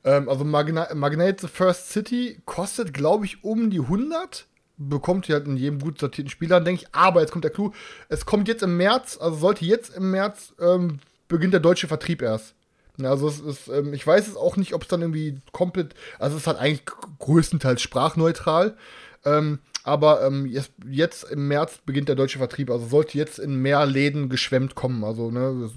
Ähm, 0.02 0.28
also 0.30 0.44
Magna 0.44 0.88
Magnate 0.94 1.46
First 1.46 1.90
City 1.90 2.40
kostet, 2.46 2.94
glaube 2.94 3.26
ich, 3.26 3.44
um 3.44 3.68
die 3.68 3.80
100 3.80 4.46
bekommt 4.78 5.28
ihr 5.28 5.36
halt 5.36 5.46
in 5.46 5.58
jedem 5.58 5.78
gut 5.78 5.98
sortierten 5.98 6.30
Spieler, 6.30 6.60
denke 6.60 6.82
ich. 6.82 6.88
Aber 6.94 7.20
jetzt 7.20 7.30
kommt 7.30 7.44
der 7.44 7.52
Clou. 7.52 7.72
Es 8.08 8.24
kommt 8.24 8.48
jetzt 8.48 8.62
im 8.62 8.78
März, 8.78 9.18
also 9.20 9.36
sollte 9.36 9.66
jetzt 9.66 9.94
im 9.94 10.10
März 10.10 10.54
ähm, 10.58 11.00
beginnt 11.28 11.52
der 11.52 11.60
deutsche 11.60 11.86
Vertrieb 11.86 12.22
erst. 12.22 12.54
Also 13.02 13.28
es 13.28 13.40
ist, 13.40 13.68
ähm, 13.68 13.92
ich 13.92 14.06
weiß 14.06 14.26
es 14.26 14.36
auch 14.36 14.56
nicht, 14.56 14.74
ob 14.74 14.82
es 14.82 14.88
dann 14.88 15.02
irgendwie 15.02 15.38
komplett, 15.52 15.94
also 16.18 16.36
es 16.36 16.42
ist 16.42 16.46
halt 16.46 16.58
eigentlich 16.58 16.84
größtenteils 17.18 17.80
sprachneutral. 17.82 18.76
Ähm, 19.24 19.60
aber 19.84 20.24
ähm, 20.24 20.46
jetzt, 20.46 20.70
jetzt, 20.88 21.24
im 21.24 21.48
März 21.48 21.78
beginnt 21.84 22.08
der 22.08 22.14
deutsche 22.14 22.38
Vertrieb. 22.38 22.70
Also 22.70 22.86
sollte 22.86 23.18
jetzt 23.18 23.38
in 23.38 23.56
mehr 23.56 23.84
Läden 23.84 24.28
geschwemmt 24.28 24.74
kommen. 24.74 25.02
Also 25.02 25.30
ne, 25.30 25.70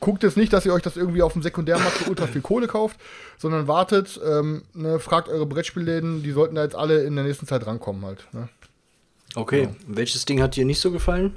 guckt 0.00 0.22
jetzt 0.22 0.36
nicht, 0.36 0.52
dass 0.52 0.64
ihr 0.64 0.72
euch 0.72 0.82
das 0.82 0.96
irgendwie 0.96 1.22
auf 1.22 1.34
dem 1.34 1.42
Sekundärmarkt 1.42 1.98
für 1.98 2.10
ultra 2.10 2.26
viel 2.26 2.40
Kohle 2.40 2.66
kauft, 2.66 2.98
sondern 3.36 3.68
wartet, 3.68 4.18
ähm, 4.24 4.62
ne, 4.72 4.98
fragt 4.98 5.28
eure 5.28 5.46
Brettspielläden, 5.46 6.22
die 6.22 6.30
sollten 6.30 6.54
da 6.54 6.64
jetzt 6.64 6.76
alle 6.76 7.02
in 7.04 7.14
der 7.16 7.24
nächsten 7.24 7.46
Zeit 7.46 7.66
rankommen 7.66 8.04
halt. 8.06 8.26
Ne? 8.32 8.48
Okay, 9.34 9.64
ja. 9.64 9.70
welches 9.88 10.24
Ding 10.24 10.40
hat 10.40 10.56
dir 10.56 10.64
nicht 10.64 10.80
so 10.80 10.90
gefallen? 10.90 11.36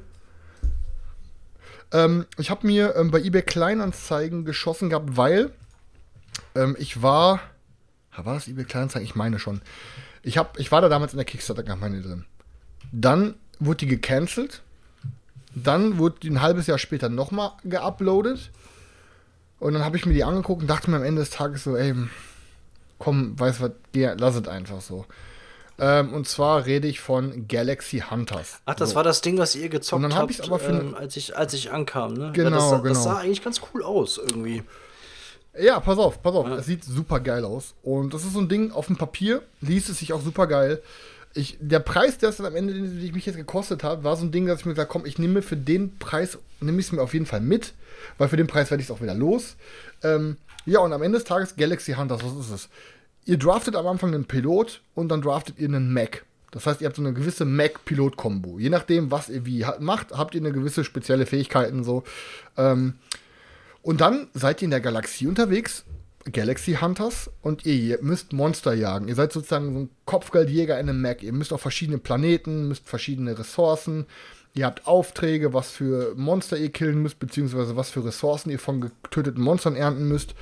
Ähm, 1.91 2.25
ich 2.37 2.49
habe 2.49 2.67
mir 2.67 2.95
ähm, 2.95 3.11
bei 3.11 3.19
eBay 3.19 3.41
Kleinanzeigen 3.41 4.45
geschossen 4.45 4.89
gehabt, 4.89 5.17
weil 5.17 5.51
ähm, 6.55 6.75
ich 6.79 7.01
war, 7.01 7.41
war 8.15 8.35
das 8.35 8.47
eBay 8.47 8.65
Kleinanzeigen? 8.65 9.05
Ich 9.05 9.15
meine 9.15 9.39
schon. 9.39 9.61
Ich, 10.27 10.37
hab, 10.37 10.59
ich 10.59 10.71
war 10.73 10.81
da 10.81 10.89
damals 10.89 11.13
in 11.13 11.17
der 11.17 11.25
Kickstarter-Kampagne 11.25 12.01
drin. 12.01 12.25
Dann 12.91 13.35
wurde 13.59 13.77
die 13.77 13.87
gecancelt. 13.87 14.61
Dann 15.55 15.97
wurde 15.97 16.19
die 16.21 16.29
ein 16.29 16.41
halbes 16.41 16.67
Jahr 16.67 16.77
später 16.77 17.07
nochmal 17.07 17.51
geuploadet. 17.63 18.51
Und 19.59 19.73
dann 19.73 19.85
habe 19.85 19.95
ich 19.95 20.05
mir 20.05 20.13
die 20.13 20.25
angeguckt 20.25 20.61
und 20.61 20.67
dachte 20.67 20.91
mir 20.91 20.97
am 20.97 21.03
Ende 21.03 21.21
des 21.21 21.29
Tages 21.29 21.63
so, 21.63 21.77
ey, 21.77 21.95
komm, 22.99 23.39
weißt 23.39 23.59
du 23.59 23.63
was, 23.63 23.71
geh, 23.93 24.13
lass 24.17 24.35
es 24.35 24.47
einfach 24.49 24.81
so. 24.81 25.05
Ähm, 25.79 26.13
und 26.13 26.27
zwar 26.27 26.65
rede 26.65 26.89
ich 26.89 26.99
von 26.99 27.47
Galaxy 27.47 28.03
Hunters. 28.11 28.59
Ach, 28.65 28.75
das 28.75 28.89
so. 28.89 28.95
war 28.95 29.03
das 29.03 29.21
Ding, 29.21 29.37
was 29.37 29.55
ihr 29.55 29.69
gezockt 29.69 30.03
und 30.03 30.09
dann 30.09 30.19
hab 30.19 30.29
habt, 30.29 30.41
aber 30.41 30.59
für 30.59 30.71
ähm, 30.71 30.93
als, 30.93 31.15
ich, 31.15 31.37
als 31.37 31.53
ich 31.53 31.71
ankam. 31.71 32.15
Ne? 32.15 32.31
Genau, 32.33 32.49
ja, 32.49 32.71
das, 32.71 32.83
genau. 32.83 32.93
Das 32.93 33.03
sah 33.03 33.17
eigentlich 33.19 33.43
ganz 33.43 33.61
cool 33.73 33.81
aus 33.81 34.17
irgendwie. 34.17 34.63
Ja, 35.59 35.79
pass 35.79 35.97
auf, 35.97 36.21
pass 36.21 36.35
auf. 36.35 36.47
Es 36.49 36.65
sieht 36.65 36.83
super 36.83 37.19
geil 37.19 37.45
aus. 37.45 37.73
Und 37.83 38.13
das 38.13 38.23
ist 38.23 38.33
so 38.33 38.39
ein 38.39 38.49
Ding, 38.49 38.71
auf 38.71 38.87
dem 38.87 38.97
Papier 38.97 39.41
liest 39.61 39.89
es 39.89 39.99
sich 39.99 40.13
auch 40.13 40.21
super 40.21 40.47
geil. 40.47 40.81
Ich, 41.33 41.57
der 41.59 41.79
Preis, 41.79 42.17
der 42.17 42.29
es 42.29 42.37
dann 42.37 42.45
am 42.45 42.55
Ende, 42.55 42.73
den 42.73 43.03
ich 43.03 43.13
mich 43.13 43.25
jetzt 43.25 43.35
gekostet 43.35 43.83
habe, 43.83 44.03
war 44.03 44.15
so 44.15 44.25
ein 44.25 44.31
Ding, 44.31 44.47
dass 44.47 44.59
ich 44.59 44.65
mir 44.65 44.73
gesagt 44.73 44.89
habe, 44.89 44.99
komm, 44.99 45.07
ich 45.07 45.19
nehme 45.19 45.41
für 45.41 45.57
den 45.57 45.97
Preis, 45.99 46.37
nehme 46.61 46.79
ich 46.79 46.87
es 46.87 46.91
mir 46.91 47.01
auf 47.01 47.13
jeden 47.13 47.25
Fall 47.25 47.41
mit, 47.41 47.73
weil 48.17 48.29
für 48.29 48.37
den 48.37 48.47
Preis 48.47 48.71
werde 48.71 48.81
ich 48.81 48.89
es 48.89 48.95
auch 48.95 49.01
wieder 49.01 49.13
los. 49.13 49.55
Ähm, 50.03 50.37
ja, 50.65 50.79
und 50.79 50.93
am 50.93 51.01
Ende 51.01 51.17
des 51.17 51.27
Tages 51.27 51.55
Galaxy 51.55 51.93
Hunters, 51.93 52.23
was 52.23 52.45
ist 52.45 52.51
es? 52.51 52.69
Ihr 53.25 53.37
draftet 53.37 53.75
am 53.75 53.85
Anfang 53.87 54.13
einen 54.13 54.25
Pilot 54.25 54.81
und 54.95 55.09
dann 55.09 55.21
draftet 55.21 55.59
ihr 55.59 55.67
einen 55.67 55.93
Mac. 55.93 56.25
Das 56.51 56.65
heißt, 56.65 56.81
ihr 56.81 56.87
habt 56.87 56.95
so 56.95 57.01
eine 57.01 57.13
gewisse 57.13 57.45
Mac-Pilot-Kombo. 57.45 58.57
Je 58.57 58.69
nachdem, 58.69 59.11
was 59.11 59.29
ihr 59.29 59.45
wie 59.45 59.65
macht, 59.79 60.11
habt 60.11 60.33
ihr 60.33 60.41
eine 60.41 60.53
gewisse 60.53 60.83
spezielle 60.83 61.25
Fähigkeiten 61.25 61.83
so. 61.83 62.03
Ähm, 62.55 62.95
und 63.87 64.01
dann 64.01 64.27
seid 64.33 64.61
ihr 64.61 64.65
in 64.65 64.71
der 64.71 64.81
Galaxie 64.81 65.27
unterwegs, 65.27 65.85
Galaxy 66.33 66.73
Hunters 66.73 67.31
und 67.41 67.65
ihr, 67.65 67.99
müsst 68.01 68.33
Monster 68.33 68.73
jagen. 68.73 69.07
Ihr 69.07 69.15
seid 69.15 69.31
sozusagen 69.31 69.73
so 69.73 69.79
ein 69.79 69.89
Kopfgeldjäger 70.03 70.77
in 70.77 70.89
einem 70.89 71.01
Mac. 71.01 71.23
Ihr 71.23 71.31
müsst 71.31 71.53
auf 71.53 71.61
verschiedene 71.61 71.97
Planeten, 71.97 72.67
müsst 72.67 72.85
verschiedene 72.85 73.39
Ressourcen. 73.39 74.05
Ihr 74.53 74.65
habt 74.65 74.87
Aufträge, 74.87 75.53
was 75.53 75.71
für 75.71 76.15
Monster 76.17 76.57
ihr 76.57 76.69
killen 76.69 77.01
müsst, 77.01 77.19
beziehungsweise 77.19 77.77
was 77.77 77.89
für 77.89 78.03
Ressourcen 78.03 78.49
ihr 78.49 78.59
von 78.59 78.81
getöteten 78.81 79.41
Monstern 79.41 79.77
ernten 79.77 80.09
müsst. 80.09 80.35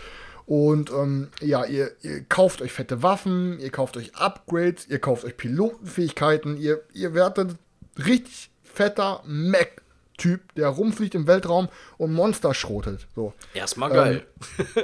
Und 0.47 0.89
ähm, 0.89 1.27
ja, 1.39 1.65
ihr, 1.65 1.91
ihr, 2.01 2.23
kauft 2.23 2.63
euch 2.63 2.71
fette 2.71 3.03
Waffen, 3.03 3.59
ihr 3.59 3.69
kauft 3.69 3.95
euch 3.95 4.15
Upgrades, 4.15 4.87
ihr 4.87 4.97
kauft 4.97 5.23
euch 5.23 5.37
Pilotenfähigkeiten, 5.37 6.57
ihr, 6.57 6.81
ihr 6.93 7.13
werdet 7.13 7.57
richtig 7.95 8.49
fetter 8.63 9.21
Mac 9.27 9.83
Typ, 10.17 10.53
der 10.55 10.69
rumfliegt 10.69 11.15
im 11.15 11.27
Weltraum 11.27 11.67
und 11.97 12.13
Monster 12.13 12.53
schrotet. 12.53 13.07
So. 13.15 13.33
Erstmal 13.53 13.89
geil. 13.89 14.25
Ähm, 14.57 14.83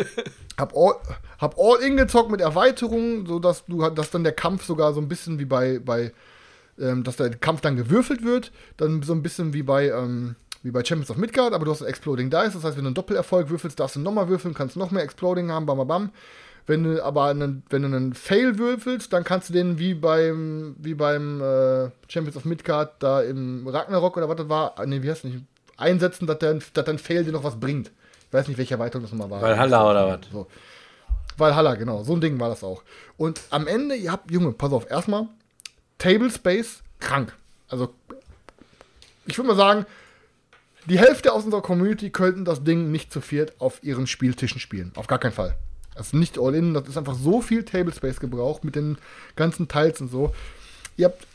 hab, 0.58 0.76
all, 0.76 0.96
hab 1.40 1.58
all 1.58 1.82
in 1.82 1.98
gezockt 1.98 2.32
mit 2.32 2.42
Erweiterungen, 2.42 3.26
sodass 3.26 3.66
du 3.66 3.90
dass 3.90 4.12
dann 4.12 4.24
der 4.24 4.34
Kampf 4.34 4.66
sogar 4.66 4.94
so 4.94 5.00
ein 5.00 5.08
bisschen 5.08 5.40
wie 5.40 5.46
bei, 5.46 5.80
bei 5.80 6.12
ähm, 6.80 7.04
dass 7.04 7.16
der 7.18 7.30
Kampf 7.32 7.62
dann 7.62 7.76
gewürfelt 7.76 8.24
wird, 8.24 8.52
dann 8.78 9.02
so 9.04 9.14
ein 9.14 9.24
bisschen 9.24 9.54
wie 9.54 9.64
bei, 9.64 9.90
ähm, 9.90 10.36
wie 10.64 10.72
bei 10.72 10.84
Champions 10.84 11.12
of 11.12 11.18
Midgard, 11.18 11.54
aber 11.54 11.66
du 11.66 11.72
hast 11.72 11.82
Exploding 11.82 12.30
Dice, 12.30 12.54
das 12.54 12.64
heißt, 12.64 12.78
wenn 12.78 12.84
du 12.84 12.90
einen 12.90 12.96
Doppelerfolg 12.96 13.50
würfelst, 13.50 13.80
darfst 13.80 13.96
du 13.96 14.00
nochmal 14.00 14.30
würfeln, 14.30 14.54
kannst 14.54 14.76
noch 14.76 14.92
mehr 14.92 15.04
Exploding 15.04 15.52
haben, 15.52 15.66
bam, 15.66 15.78
bam, 15.78 15.88
bam. 15.88 16.10
Wenn 16.68 16.84
du 16.84 17.04
aber 17.04 17.26
einen, 17.26 17.64
wenn 17.70 17.82
du 17.82 17.88
einen 17.88 18.14
Fail 18.14 18.58
würfelst, 18.58 19.12
dann 19.14 19.24
kannst 19.24 19.50
du 19.50 19.54
den 19.54 19.80
wie 19.80 19.94
beim, 19.94 20.76
wie 20.80 20.94
beim 20.94 21.42
äh, 21.42 21.90
Champions 22.08 22.38
of 22.38 22.46
Midgard 22.46 23.02
da 23.02 23.22
im 23.22 23.68
Ragnarok 23.68 24.18
oder 24.18 24.30
was 24.30 24.38
das 24.38 24.50
war, 24.50 24.78
ah, 24.78 24.86
nee, 24.86 25.02
wie 25.02 25.10
heißt 25.10 25.24
das 25.24 25.32
nicht, 25.32 25.46
einsetzen, 25.78 26.28
dass, 26.28 26.40
der, 26.40 26.60
dass 26.74 26.86
dein 26.86 27.00
Fail 27.00 27.24
dir 27.24 27.32
noch 27.32 27.44
was 27.44 27.60
bringt. 27.60 27.92
Ich 28.28 28.34
weiß 28.34 28.48
nicht, 28.48 28.58
welche 28.58 28.76
Erweiterung 28.76 29.04
das 29.04 29.12
nochmal 29.12 29.30
war. 29.30 29.42
Valhalla 29.42 29.90
oder 29.90 30.08
was? 30.08 30.20
So. 30.32 30.48
Valhalla, 31.38 31.76
genau. 31.76 32.04
So 32.04 32.14
ein 32.14 32.22
Ding 32.22 32.40
war 32.40 32.50
das 32.50 32.64
auch. 32.64 32.84
Und 33.18 33.42
am 33.50 33.68
Ende, 33.68 33.96
ihr 33.96 34.12
habt, 34.12 34.32
Junge, 34.32 34.52
pass 34.52 34.72
auf, 34.72 34.90
erstmal, 34.90 35.28
Table 35.98 36.30
Space, 36.30 36.84
krank. 37.00 37.36
Also, 37.68 37.94
ich 39.26 39.38
würde 39.38 39.50
mal 39.50 39.58
sagen, 39.58 39.86
die 40.86 41.00
Hälfte 41.00 41.34
aus 41.34 41.44
unserer 41.44 41.62
Community 41.62 42.10
könnten 42.10 42.46
das 42.46 42.64
Ding 42.64 42.92
nicht 42.92 43.12
zu 43.12 43.22
viert 43.22 43.60
auf 43.60 43.84
ihren 43.84 44.08
Spieltischen 44.08 44.60
spielen. 44.60 44.92
Auf 44.96 45.08
gar 45.08 45.20
keinen 45.20 45.34
Fall. 45.34 45.58
Ist 46.00 46.14
nicht 46.14 46.40
All-In, 46.40 46.74
das 46.74 46.88
ist 46.88 46.98
einfach 46.98 47.16
so 47.16 47.42
viel 47.42 47.64
Table 47.64 47.94
Space 47.94 48.20
gebraucht 48.20 48.64
mit 48.64 48.76
den 48.76 48.98
ganzen 49.36 49.68
Teils 49.68 50.00
und 50.00 50.10
so. 50.10 50.34
Ihr 50.96 51.08
habt, 51.08 51.28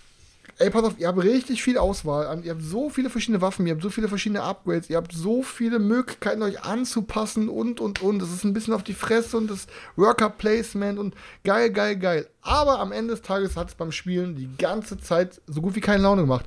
ey, 0.59 0.71
pass 0.71 0.85
auf, 0.85 0.99
ihr 0.99 1.09
habt 1.09 1.23
richtig 1.23 1.63
viel 1.63 1.77
Auswahl. 1.77 2.43
Ihr 2.43 2.53
habt 2.53 2.63
so 2.63 2.89
viele 2.89 3.11
verschiedene 3.11 3.43
Waffen, 3.43 3.67
ihr 3.67 3.75
habt 3.75 3.83
so 3.83 3.91
viele 3.91 4.09
verschiedene 4.09 4.43
Upgrades, 4.43 4.89
ihr 4.89 4.97
habt 4.97 5.13
so 5.13 5.43
viele 5.43 5.79
Möglichkeiten, 5.79 6.43
euch 6.43 6.63
anzupassen 6.63 7.51
und, 7.51 7.81
und, 7.81 8.01
und. 8.01 8.19
Das 8.19 8.33
ist 8.33 8.45
ein 8.45 8.55
bisschen 8.55 8.73
auf 8.73 8.83
die 8.83 8.95
Fresse 8.95 9.37
und 9.37 9.51
das 9.51 9.67
Worker 9.97 10.31
Placement 10.31 10.99
und 10.99 11.15
geil, 11.45 11.71
geil, 11.71 11.97
geil. 11.97 12.27
Aber 12.41 12.81
am 12.81 12.93
Ende 12.93 13.13
des 13.13 13.23
Tages 13.23 13.57
hat 13.57 13.69
es 13.69 13.75
beim 13.75 13.93
Spielen 13.93 14.37
die 14.37 14.49
ganze 14.57 14.99
Zeit 14.99 15.43
so 15.47 15.61
gut 15.61 15.75
wie 15.75 15.81
keine 15.81 16.03
Laune 16.03 16.23
gemacht 16.23 16.47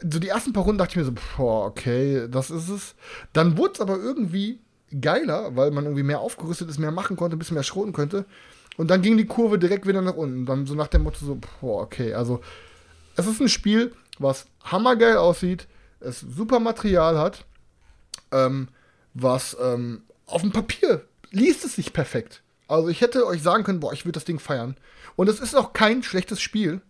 so 0.00 0.18
die 0.18 0.28
ersten 0.28 0.52
paar 0.52 0.64
Runden 0.64 0.78
dachte 0.78 0.92
ich 0.92 0.96
mir 0.96 1.04
so, 1.04 1.12
boah, 1.36 1.66
okay, 1.66 2.28
das 2.30 2.50
ist 2.50 2.68
es. 2.68 2.94
Dann 3.32 3.56
wurde 3.56 3.74
es 3.74 3.80
aber 3.80 3.96
irgendwie 3.96 4.60
geiler, 5.00 5.56
weil 5.56 5.70
man 5.70 5.84
irgendwie 5.84 6.02
mehr 6.02 6.20
aufgerüstet 6.20 6.68
ist, 6.68 6.78
mehr 6.78 6.92
machen 6.92 7.16
konnte, 7.16 7.36
ein 7.36 7.38
bisschen 7.38 7.54
mehr 7.54 7.62
schroten 7.62 7.92
könnte. 7.92 8.24
Und 8.76 8.90
dann 8.90 9.02
ging 9.02 9.16
die 9.16 9.26
Kurve 9.26 9.58
direkt 9.58 9.86
wieder 9.86 10.02
nach 10.02 10.14
unten. 10.14 10.46
Dann 10.46 10.66
so 10.66 10.74
nach 10.74 10.88
dem 10.88 11.02
Motto 11.02 11.24
so, 11.24 11.38
boah, 11.60 11.82
okay, 11.82 12.14
also 12.14 12.40
es 13.16 13.26
ist 13.26 13.40
ein 13.40 13.48
Spiel, 13.48 13.92
was 14.18 14.46
hammergeil 14.62 15.16
aussieht, 15.16 15.66
es 16.00 16.20
super 16.20 16.60
Material 16.60 17.18
hat, 17.18 17.44
ähm, 18.32 18.68
was 19.14 19.56
ähm, 19.60 20.02
auf 20.26 20.42
dem 20.42 20.52
Papier 20.52 21.04
liest 21.30 21.64
es 21.64 21.76
sich 21.76 21.92
perfekt. 21.92 22.42
Also 22.68 22.88
ich 22.88 23.00
hätte 23.00 23.26
euch 23.26 23.42
sagen 23.42 23.64
können, 23.64 23.80
boah, 23.80 23.92
ich 23.92 24.04
würde 24.04 24.12
das 24.12 24.24
Ding 24.24 24.38
feiern. 24.38 24.76
Und 25.14 25.28
es 25.28 25.40
ist 25.40 25.54
auch 25.54 25.72
kein 25.72 26.02
schlechtes 26.02 26.40
Spiel. 26.40 26.80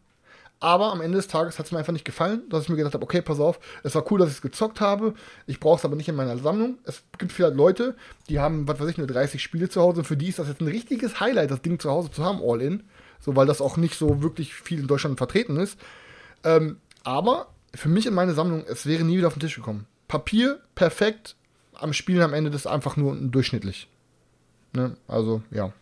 Aber 0.59 0.91
am 0.91 1.03
Ende 1.03 1.17
des 1.17 1.29
Tages 1.29 1.59
hat 1.59 1.67
es 1.67 1.73
mir 1.73 1.79
einfach 1.79 1.93
nicht 1.93 2.07
gefallen, 2.07 2.49
dass 2.49 2.65
ich 2.65 2.69
mir 2.71 2.77
gedacht 2.77 2.95
habe, 2.95 3.05
okay, 3.05 3.21
pass 3.21 3.41
auf, 3.41 3.61
es 3.83 3.95
war 3.95 4.11
cool, 4.11 4.19
dass 4.19 4.31
ich 4.31 4.37
es 4.37 4.43
gezockt 4.43 4.81
habe. 4.81 5.15
Ich 5.47 5.61
brauche 5.61 5.79
es 5.79 5.85
aber 5.85 5.97
nicht 5.97 6.09
in 6.09 6.15
meiner 6.15 6.39
Sammlung. 6.39 6.79
Es 6.85 7.03
gibt 7.19 7.33
vielleicht 7.33 7.57
Leute, 7.57 7.95
die 8.29 8.41
haben, 8.41 8.67
was 8.67 8.81
weiß 8.81 8.89
ich, 8.89 8.99
nur 8.99 9.07
30 9.07 9.43
Spiele 9.43 9.69
zu 9.69 9.83
Hause. 9.83 9.99
Und 9.99 10.07
für 10.07 10.17
die 10.17 10.29
ist 10.29 10.39
das 10.39 10.49
jetzt 10.49 10.63
ein 10.63 10.69
richtiges 10.69 11.21
Highlight, 11.21 11.51
das 11.51 11.61
Ding 11.61 11.79
zu 11.79 11.91
Hause 11.91 12.11
zu 12.11 12.25
haben, 12.25 12.41
all 12.43 12.63
in. 12.63 12.85
So, 13.21 13.37
weil 13.37 13.47
das 13.47 13.61
auch 13.61 13.77
nicht 13.77 13.97
so 13.97 14.23
wirklich 14.23 14.55
viel 14.55 14.81
in 14.81 14.87
Deutschland 14.87 15.19
vertreten 15.19 15.57
ist. 15.59 15.79
Ähm, 16.43 16.79
aber 17.05 17.49
für 17.75 17.89
mich 17.89 18.07
in 18.07 18.15
meine 18.15 18.33
Sammlung, 18.33 18.65
es 18.67 18.87
wäre 18.87 19.05
nie 19.05 19.19
wieder 19.19 19.27
auf 19.27 19.35
den 19.35 19.41
Tisch 19.41 19.57
gekommen. 19.57 19.87
Papier, 20.09 20.61
perfekt. 20.75 21.37
Am 21.75 21.93
Spielen 21.93 22.23
am 22.23 22.33
Ende 22.33 22.51
ist 22.51 22.67
einfach 22.67 22.97
nur 22.97 23.15
durchschnittlich. 23.15 23.89
Ne? 24.73 24.97
Also, 25.07 25.43
ja. 25.51 25.73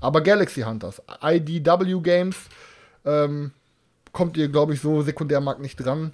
Aber 0.00 0.20
Galaxy 0.20 0.62
Hunters, 0.62 1.02
IDW 1.22 2.00
Games, 2.00 2.36
ähm, 3.04 3.52
kommt 4.12 4.36
ihr, 4.36 4.48
glaube 4.48 4.74
ich, 4.74 4.80
so 4.80 5.02
Sekundärmarkt 5.02 5.60
nicht 5.60 5.76
dran. 5.76 6.12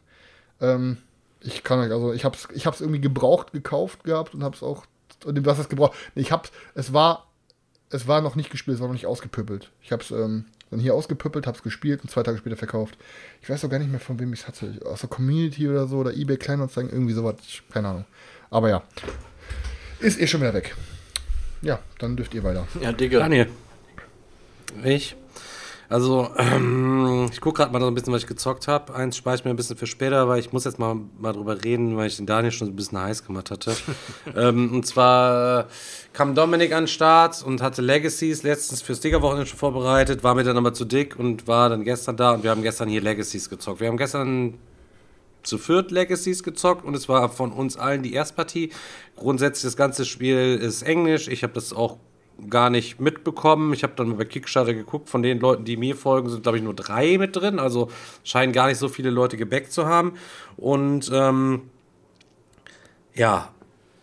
Ähm, 0.60 0.98
ich 1.40 1.62
kann 1.62 1.78
euch, 1.81 1.93
also 1.93 2.12
ich 2.12 2.24
habe 2.24 2.36
es 2.36 2.48
ich 2.55 2.66
hab's 2.66 2.81
irgendwie 2.81 3.01
gebraucht 3.01 3.52
gekauft 3.52 4.05
gehabt 4.05 4.35
und 4.35 4.43
habe 4.43 4.56
es 4.56 4.62
auch, 4.62 4.86
und 5.24 5.44
was 5.47 5.59
es 5.59 5.68
gebraucht, 5.68 5.97
ich 6.14 6.32
habe 6.32 6.48
es 6.74 6.93
war, 6.93 7.27
es 7.90 8.09
war 8.09 8.20
noch 8.20 8.35
nicht 8.35 8.51
gespielt, 8.51 8.77
es 8.77 8.81
war 8.81 8.89
noch 8.89 8.94
nicht 8.94 9.06
ausgepüppelt. 9.06 9.70
Ich 9.82 9.93
habe 9.93 10.02
es 10.02 10.10
ähm, 10.10 10.47
dann 10.70 10.81
hier 10.81 10.94
ausgepüppelt, 10.94 11.47
habe 11.47 11.56
es 11.56 11.62
gespielt 11.62 12.02
und 12.02 12.10
zwei 12.10 12.23
Tage 12.23 12.39
später 12.39 12.56
verkauft. 12.56 12.97
Ich 13.43 13.48
weiß 13.48 13.64
auch 13.64 13.70
gar 13.70 13.78
nicht 13.78 13.90
mehr, 13.90 14.01
von 14.01 14.18
wem 14.18 14.32
ich 14.32 14.40
es 14.40 14.48
hatte. 14.48 14.81
Aus 14.85 15.01
der 15.01 15.10
Community 15.10 15.68
oder 15.68 15.86
so 15.86 15.98
oder 15.98 16.14
eBay 16.14 16.36
Kleinanzeigen, 16.36 16.90
irgendwie 16.90 17.12
sowas, 17.12 17.36
keine 17.70 17.89
Ahnung. 17.89 18.05
Aber 18.51 18.68
ja, 18.68 18.82
ist 20.01 20.20
eh 20.20 20.27
schon 20.27 20.40
wieder 20.40 20.55
weg. 20.55 20.74
Ja, 21.62 21.78
dann 21.98 22.16
dürft 22.16 22.35
ihr 22.35 22.43
weiter. 22.43 22.66
Ja, 22.81 22.93
Digga. 22.93 23.20
Daniel. 23.20 23.48
Ich 24.85 25.16
also, 25.89 26.31
ähm, 26.37 27.29
ich 27.31 27.41
gucke 27.41 27.59
gerade 27.59 27.73
mal 27.73 27.81
so 27.81 27.87
ein 27.87 27.95
bisschen, 27.95 28.13
was 28.13 28.23
ich 28.23 28.29
gezockt 28.29 28.67
habe. 28.67 28.95
Eins 28.95 29.17
speichere 29.17 29.39
ich 29.39 29.45
mir 29.45 29.51
ein 29.51 29.57
bisschen 29.57 29.77
für 29.77 29.87
später, 29.87 30.29
weil 30.29 30.41
ich 30.41 30.53
muss 30.53 30.65
jetzt 30.65 30.79
mal, 30.79 30.97
mal 31.19 31.33
drüber 31.33 31.63
reden, 31.63 31.97
weil 31.97 32.09
ich 32.09 32.17
den 32.17 32.27
Daniel 32.27 32.51
schon 32.51 32.69
ein 32.69 32.77
bisschen 32.77 33.01
heiß 33.01 33.25
gemacht 33.25 33.51
hatte. 33.51 33.77
ähm, 34.37 34.73
und 34.73 34.87
zwar 34.87 35.67
kam 36.13 36.35
Dominik 36.35 36.73
an 36.73 36.85
den 36.85 36.89
Start 36.89 37.43
und 37.43 37.63
hatte 37.63 37.83
Legacies 37.83 38.43
letztens 38.43 38.83
fürs 38.83 39.01
Digger-Wochenende 39.01 39.47
schon 39.47 39.59
vorbereitet, 39.59 40.25
war 40.25 40.35
mir 40.35 40.45
dann 40.45 40.57
aber 40.57 40.75
zu 40.75 40.85
dick 40.85 41.17
und 41.19 41.47
war 41.47 41.69
dann 41.69 41.85
gestern 41.85 42.17
da 42.17 42.33
und 42.33 42.43
wir 42.43 42.51
haben 42.51 42.63
gestern 42.63 42.89
hier 42.89 43.01
Legacies 43.01 43.49
gezockt. 43.49 43.81
Wir 43.81 43.89
haben 43.89 43.97
gestern 43.97 44.55
zu 45.45 45.59
viert 45.59 45.93
Legacies 45.93 46.43
gezockt 46.43 46.85
und 46.85 46.95
es 46.95 47.09
war 47.09 47.29
von 47.29 47.53
uns 47.53 47.77
allen 47.77 48.03
die 48.03 48.13
Erstpartie. 48.13 48.73
Grundsätzlich 49.15 49.63
das 49.63 49.77
ganze 49.77 50.05
Spiel 50.05 50.57
ist 50.61 50.83
Englisch. 50.83 51.29
Ich 51.29 51.43
habe 51.45 51.53
das 51.53 51.73
auch 51.73 51.99
gar 52.51 52.71
nicht 52.71 53.01
mitbekommen. 53.01 53.73
Ich 53.73 53.83
habe 53.83 53.95
dann 53.97 54.17
bei 54.17 54.25
Kickstarter 54.25 54.75
geguckt, 54.75 55.09
von 55.09 55.23
den 55.23 55.41
Leuten, 55.41 55.65
die 55.65 55.77
mir 55.77 55.97
folgen, 55.97 56.29
sind, 56.29 56.43
glaube 56.43 56.59
ich, 56.59 56.65
nur 56.65 56.75
drei 56.75 57.19
mit 57.19 57.35
drin. 57.35 57.59
Also 57.59 57.91
scheinen 58.25 58.53
gar 58.53 58.69
nicht 58.69 58.79
so 58.79 58.89
viele 58.89 59.11
Leute 59.11 59.37
gebackt 59.37 59.73
zu 59.73 59.87
haben. 59.87 60.15
Und 60.57 61.11
ähm, 61.13 61.63
ja, 63.15 63.49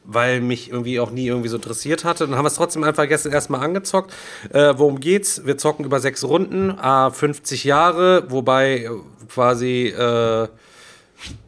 weil 0.05 0.41
mich 0.41 0.69
irgendwie 0.71 0.99
auch 0.99 1.11
nie 1.11 1.27
irgendwie 1.27 1.49
so 1.49 1.55
interessiert 1.55 2.03
hatte. 2.03 2.25
Dann 2.25 2.35
haben 2.35 2.43
wir 2.43 2.49
es 2.49 2.55
trotzdem 2.55 2.83
einfach 2.83 3.07
gestern 3.07 3.31
erstmal 3.31 3.63
angezockt. 3.63 4.13
Äh, 4.51 4.73
worum 4.77 4.99
geht's? 4.99 5.45
Wir 5.45 5.57
zocken 5.57 5.85
über 5.85 5.99
sechs 5.99 6.23
Runden, 6.23 6.71
äh, 6.71 7.11
50 7.11 7.63
Jahre, 7.63 8.29
wobei 8.29 8.89
quasi 9.29 9.87
äh, 9.87 10.47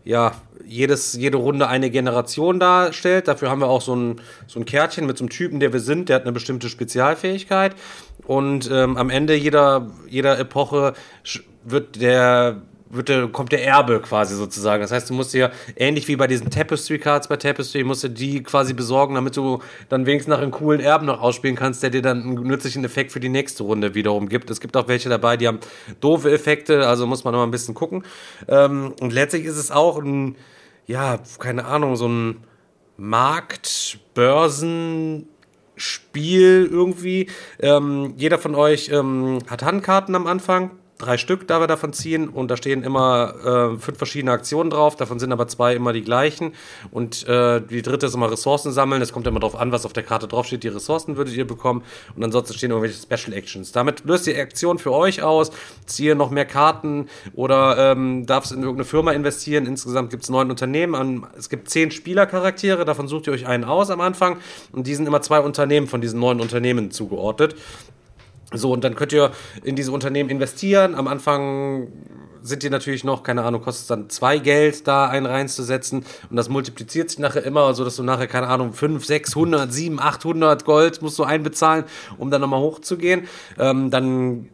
ja, 0.04 0.34
jedes, 0.68 1.14
jede 1.14 1.38
Runde 1.38 1.68
eine 1.68 1.90
Generation 1.90 2.60
darstellt. 2.60 3.28
Dafür 3.28 3.50
haben 3.50 3.62
wir 3.62 3.68
auch 3.68 3.82
so 3.82 3.96
ein, 3.96 4.22
so 4.48 4.60
ein 4.60 4.66
Kärtchen 4.66 5.06
mit 5.06 5.18
so 5.18 5.24
einem 5.24 5.30
Typen, 5.30 5.60
der 5.60 5.74
wir 5.74 5.80
sind, 5.80 6.10
der 6.10 6.18
hat 6.18 6.24
eine 6.24 6.32
bestimmte 6.32 6.70
Spezialfähigkeit. 6.70 7.76
Und 8.26 8.70
ähm, 8.72 8.98
am 8.98 9.10
Ende 9.10 9.36
jeder, 9.36 9.92
jeder 10.08 10.40
Epoche 10.40 10.94
wird 11.64 12.02
der 12.02 12.62
wird 12.90 13.10
der, 13.10 13.28
kommt 13.28 13.52
der 13.52 13.66
Erbe 13.66 14.00
quasi 14.00 14.36
sozusagen. 14.36 14.82
Das 14.82 14.92
heißt, 14.92 15.10
du 15.10 15.14
musst 15.14 15.34
dir, 15.34 15.52
ähnlich 15.76 16.08
wie 16.08 16.16
bei 16.16 16.28
diesen 16.28 16.50
Tapestry-Cards 16.50 17.28
bei 17.28 17.38
Tapestry, 17.38 17.84
musst 17.84 18.04
du 18.04 18.10
die 18.10 18.44
quasi 18.44 18.74
besorgen, 18.74 19.16
damit 19.16 19.38
du 19.38 19.60
dann 19.90 20.06
wenigstens 20.06 20.32
nach 20.32 20.42
einem 20.42 20.52
coolen 20.52 20.80
Erben 20.80 21.06
noch 21.06 21.22
ausspielen 21.22 21.56
kannst, 21.56 21.84
der 21.84 21.90
dir 21.90 22.02
dann 22.02 22.22
einen 22.22 22.44
nützlichen 22.44 22.84
Effekt 22.84 23.12
für 23.12 23.20
die 23.20 23.30
nächste 23.30 23.64
Runde 23.64 23.96
wiederum 23.96 24.30
gibt. 24.30 24.50
Es 24.50 24.60
gibt 24.60 24.78
auch 24.78 24.88
welche 24.88 25.10
dabei, 25.10 25.38
die 25.38 25.48
haben 25.48 25.60
doofe 26.00 26.32
Effekte, 26.32 26.88
also 26.88 27.08
muss 27.08 27.24
man 27.24 27.34
noch 27.34 27.40
mal 27.40 27.48
ein 27.48 27.52
bisschen 27.52 27.74
gucken. 27.74 28.04
Ähm, 28.48 28.94
und 29.00 29.14
letztlich 29.14 29.46
ist 29.46 29.58
es 29.58 29.72
auch 29.72 30.00
ein, 30.02 30.36
ja, 30.88 31.20
keine 31.40 31.66
Ahnung, 31.66 31.96
so 31.96 32.08
ein 32.08 32.44
Markt, 32.98 34.00
Börsen, 34.14 35.28
Spiel 35.76 36.68
irgendwie. 36.72 37.30
Ähm, 37.60 38.14
jeder 38.18 38.38
von 38.38 38.56
euch 38.56 38.90
ähm, 38.90 39.40
hat 39.50 39.64
Handkarten 39.64 40.16
am 40.16 40.28
Anfang 40.28 40.72
drei 40.98 41.18
Stück 41.18 41.48
da 41.48 41.60
wir 41.60 41.68
davon 41.68 41.94
ziehen. 41.94 42.30
Und 42.30 42.50
da 42.50 42.58
stehen 42.58 42.84
immer 42.84 43.74
äh, 43.76 43.80
fünf 43.80 43.98
verschiedene 43.98 44.32
Aktionen 44.32 44.70
drauf, 44.70 44.96
davon 44.96 45.20
sind 45.20 45.32
aber 45.32 45.48
zwei 45.48 45.76
immer 45.76 45.94
die 45.94 46.04
gleichen. 46.04 46.54
Und 46.92 47.28
äh, 47.28 47.62
die 47.62 47.82
dritte 47.82 48.06
ist 48.06 48.16
immer 48.16 48.32
Ressourcen 48.32 48.72
sammeln, 48.72 49.02
es 49.02 49.12
kommt 49.12 49.28
immer 49.28 49.40
darauf 49.40 49.56
an, 49.56 49.72
was 49.72 49.86
auf 49.86 49.94
der 49.94 50.04
Karte 50.04 50.28
draufsteht, 50.28 50.64
die 50.64 50.70
Ressourcen 50.70 51.18
würdet 51.18 51.36
ihr 51.36 51.48
bekommen. 51.48 51.84
Und 52.16 52.24
ansonsten 52.24 52.54
stehen 52.54 52.72
irgendwelche 52.72 53.02
Special 53.02 53.36
Actions. 53.36 53.72
Damit 53.72 54.06
löst 54.06 54.28
ihr 54.28 54.40
Aktion 54.40 54.78
für 54.78 54.92
euch 54.92 55.22
aus, 55.22 55.52
ziehe 55.86 56.16
noch 56.16 56.30
mehr 56.30 56.46
Karten. 56.46 57.08
Oder 57.34 57.92
ähm, 57.92 58.26
darfst 58.26 58.52
in 58.52 58.60
irgendeine 58.60 58.86
Firma 58.86 59.12
investieren, 59.12 59.66
insgesamt 59.66 60.10
gibt 60.10 60.24
es 60.24 60.30
neun 60.30 60.50
Unternehmen, 60.50 61.26
es 61.38 61.50
gibt 61.50 61.70
zehn 61.70 61.92
Spielercharaktere, 61.92 62.86
davon 62.86 63.08
sucht 63.08 63.28
ihr 63.28 63.34
euch 63.34 63.48
einen 63.48 63.64
aus 63.64 63.90
am 63.90 64.02
Anfang. 64.02 64.38
Und 64.72 64.88
die 64.88 64.96
sind 64.96 65.08
immer 65.08 65.22
zwei 65.22 65.40
Unternehmen 65.40 65.88
von 65.88 66.02
diesen 66.02 66.20
neun 66.20 66.40
Unternehmen 66.40 66.92
zugeordnet 66.92 67.56
so, 68.58 68.72
und 68.72 68.84
dann 68.84 68.96
könnt 68.96 69.14
ihr 69.14 69.32
in 69.64 69.76
diese 69.76 69.92
Unternehmen 69.92 70.30
investieren. 70.30 70.96
Am 70.96 71.08
Anfang 71.08 71.88
sind 72.42 72.64
die 72.64 72.70
natürlich 72.70 73.04
noch, 73.04 73.24
keine 73.24 73.44
Ahnung, 73.44 73.62
kostet 73.62 73.90
dann 73.90 74.10
zwei 74.10 74.38
Geld, 74.38 74.88
da 74.88 75.08
einen 75.08 75.26
reinzusetzen. 75.26 76.06
Und 76.30 76.36
das 76.36 76.48
multipliziert 76.48 77.10
sich 77.10 77.20
nachher 77.20 77.44
immer, 77.44 77.74
so 77.74 77.84
dass 77.84 77.96
du 77.96 78.04
nachher, 78.04 78.28
keine 78.28 78.48
Ahnung, 78.48 78.74
5, 78.74 79.04
600, 79.04 79.74
7, 79.74 80.00
800 80.00 80.64
Gold 80.66 81.02
musst 81.02 81.18
du 81.18 81.24
einbezahlen, 81.24 81.86
um 82.18 82.30
dann 82.30 82.42
nochmal 82.42 82.60
hochzugehen. 82.60 83.28
Ähm, 83.58 83.90
dann 83.90 84.50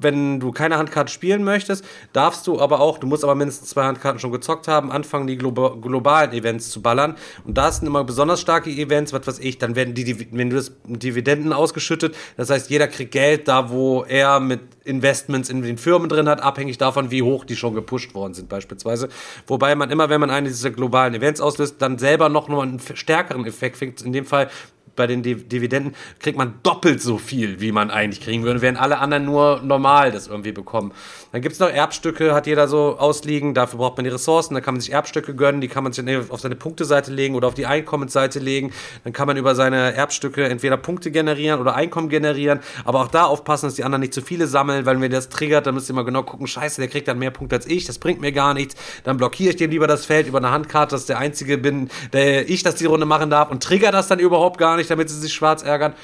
wenn 0.00 0.40
du 0.40 0.52
keine 0.52 0.78
Handkarte 0.78 1.12
spielen 1.12 1.44
möchtest, 1.44 1.84
darfst 2.12 2.46
du 2.46 2.60
aber 2.60 2.80
auch, 2.80 2.98
du 2.98 3.06
musst 3.06 3.24
aber 3.24 3.34
mindestens 3.34 3.70
zwei 3.70 3.84
Handkarten 3.84 4.18
schon 4.20 4.32
gezockt 4.32 4.68
haben, 4.68 4.90
anfangen, 4.90 5.26
die 5.26 5.36
Glo 5.36 5.52
globalen 5.52 6.32
Events 6.32 6.70
zu 6.70 6.82
ballern. 6.82 7.16
Und 7.44 7.56
da 7.56 7.70
sind 7.70 7.86
immer 7.86 8.04
besonders 8.04 8.40
starke 8.40 8.70
Events, 8.70 9.12
was 9.12 9.26
weiß 9.26 9.38
ich, 9.38 9.58
dann 9.58 9.76
werden 9.76 9.94
die, 9.94 10.26
wenn 10.32 10.50
du 10.50 10.56
das 10.56 10.72
Dividenden 10.86 11.52
ausgeschüttet, 11.52 12.14
das 12.36 12.50
heißt, 12.50 12.70
jeder 12.70 12.88
kriegt 12.88 13.12
Geld 13.12 13.48
da, 13.48 13.70
wo 13.70 14.04
er 14.04 14.40
mit 14.40 14.60
Investments 14.84 15.48
in 15.48 15.62
den 15.62 15.78
Firmen 15.78 16.08
drin 16.08 16.28
hat, 16.28 16.42
abhängig 16.42 16.78
davon, 16.78 17.10
wie 17.10 17.22
hoch 17.22 17.44
die 17.44 17.56
schon 17.56 17.74
gepusht 17.74 18.14
worden 18.14 18.34
sind, 18.34 18.48
beispielsweise. 18.48 19.08
Wobei 19.46 19.74
man 19.74 19.90
immer, 19.90 20.08
wenn 20.08 20.20
man 20.20 20.30
einen 20.30 20.46
dieser 20.46 20.70
globalen 20.70 21.14
Events 21.14 21.40
auslöst, 21.40 21.76
dann 21.78 21.98
selber 21.98 22.28
noch 22.28 22.48
mal 22.48 22.62
einen 22.62 22.80
stärkeren 22.80 23.46
Effekt 23.46 23.78
kriegt. 23.78 24.02
In 24.02 24.12
dem 24.12 24.26
Fall 24.26 24.48
bei 24.96 25.06
den 25.06 25.22
Dividenden 25.22 25.94
kriegt 26.20 26.38
man 26.38 26.54
doppelt 26.62 27.00
so 27.00 27.18
viel, 27.18 27.60
wie 27.60 27.72
man 27.72 27.90
eigentlich 27.90 28.20
kriegen 28.20 28.44
würde, 28.44 28.62
während 28.62 28.80
alle 28.80 28.98
anderen 28.98 29.24
nur 29.24 29.60
normal 29.62 30.12
das 30.12 30.26
irgendwie 30.26 30.52
bekommen. 30.52 30.92
Dann 31.32 31.40
gibt 31.42 31.54
es 31.54 31.60
noch 31.60 31.68
Erbstücke, 31.68 32.34
hat 32.34 32.46
jeder 32.46 32.68
so 32.68 32.96
ausliegen, 32.98 33.54
dafür 33.54 33.78
braucht 33.78 33.96
man 33.96 34.04
die 34.04 34.10
Ressourcen, 34.10 34.54
da 34.54 34.60
kann 34.60 34.74
man 34.74 34.80
sich 34.80 34.92
Erbstücke 34.92 35.34
gönnen, 35.34 35.60
die 35.60 35.68
kann 35.68 35.82
man 35.82 35.92
sich 35.92 36.04
auf 36.28 36.40
seine 36.40 36.54
Punkteseite 36.54 37.12
legen 37.12 37.34
oder 37.34 37.48
auf 37.48 37.54
die 37.54 37.66
Einkommensseite 37.66 38.38
legen. 38.38 38.72
Dann 39.02 39.12
kann 39.12 39.26
man 39.26 39.36
über 39.36 39.54
seine 39.54 39.94
Erbstücke 39.94 40.44
entweder 40.44 40.76
Punkte 40.76 41.10
generieren 41.10 41.60
oder 41.60 41.74
Einkommen 41.74 42.08
generieren, 42.08 42.60
aber 42.84 43.00
auch 43.00 43.08
da 43.08 43.24
aufpassen, 43.24 43.66
dass 43.66 43.74
die 43.74 43.84
anderen 43.84 44.00
nicht 44.00 44.14
zu 44.14 44.22
viele 44.22 44.46
sammeln, 44.46 44.86
weil 44.86 45.00
wenn 45.00 45.10
das 45.10 45.28
triggert, 45.28 45.66
dann 45.66 45.74
müsst 45.74 45.88
ihr 45.88 45.94
mal 45.94 46.04
genau 46.04 46.22
gucken, 46.22 46.46
scheiße, 46.46 46.80
der 46.80 46.88
kriegt 46.88 47.08
dann 47.08 47.18
mehr 47.18 47.30
Punkte 47.30 47.56
als 47.56 47.66
ich, 47.66 47.84
das 47.84 47.98
bringt 47.98 48.20
mir 48.20 48.32
gar 48.32 48.54
nichts. 48.54 48.76
Dann 49.02 49.16
blockiere 49.16 49.50
ich 49.50 49.56
dem 49.56 49.70
lieber 49.70 49.86
das 49.86 50.06
Feld 50.06 50.28
über 50.28 50.38
eine 50.38 50.50
Handkarte, 50.50 50.94
dass 50.94 51.06
der 51.06 51.18
Einzige 51.18 51.58
bin, 51.58 51.88
der 52.12 52.48
ich 52.48 52.62
das 52.62 52.76
die 52.76 52.86
Runde 52.86 53.06
machen 53.06 53.30
darf 53.30 53.50
und 53.50 53.62
trigger 53.62 53.90
das 53.90 54.08
dann 54.08 54.18
überhaupt 54.18 54.58
gar 54.58 54.76
nicht, 54.76 54.83
damit 54.88 55.10
sie 55.10 55.18
sich 55.18 55.32
schwarz 55.32 55.62
ärgern. 55.62 55.94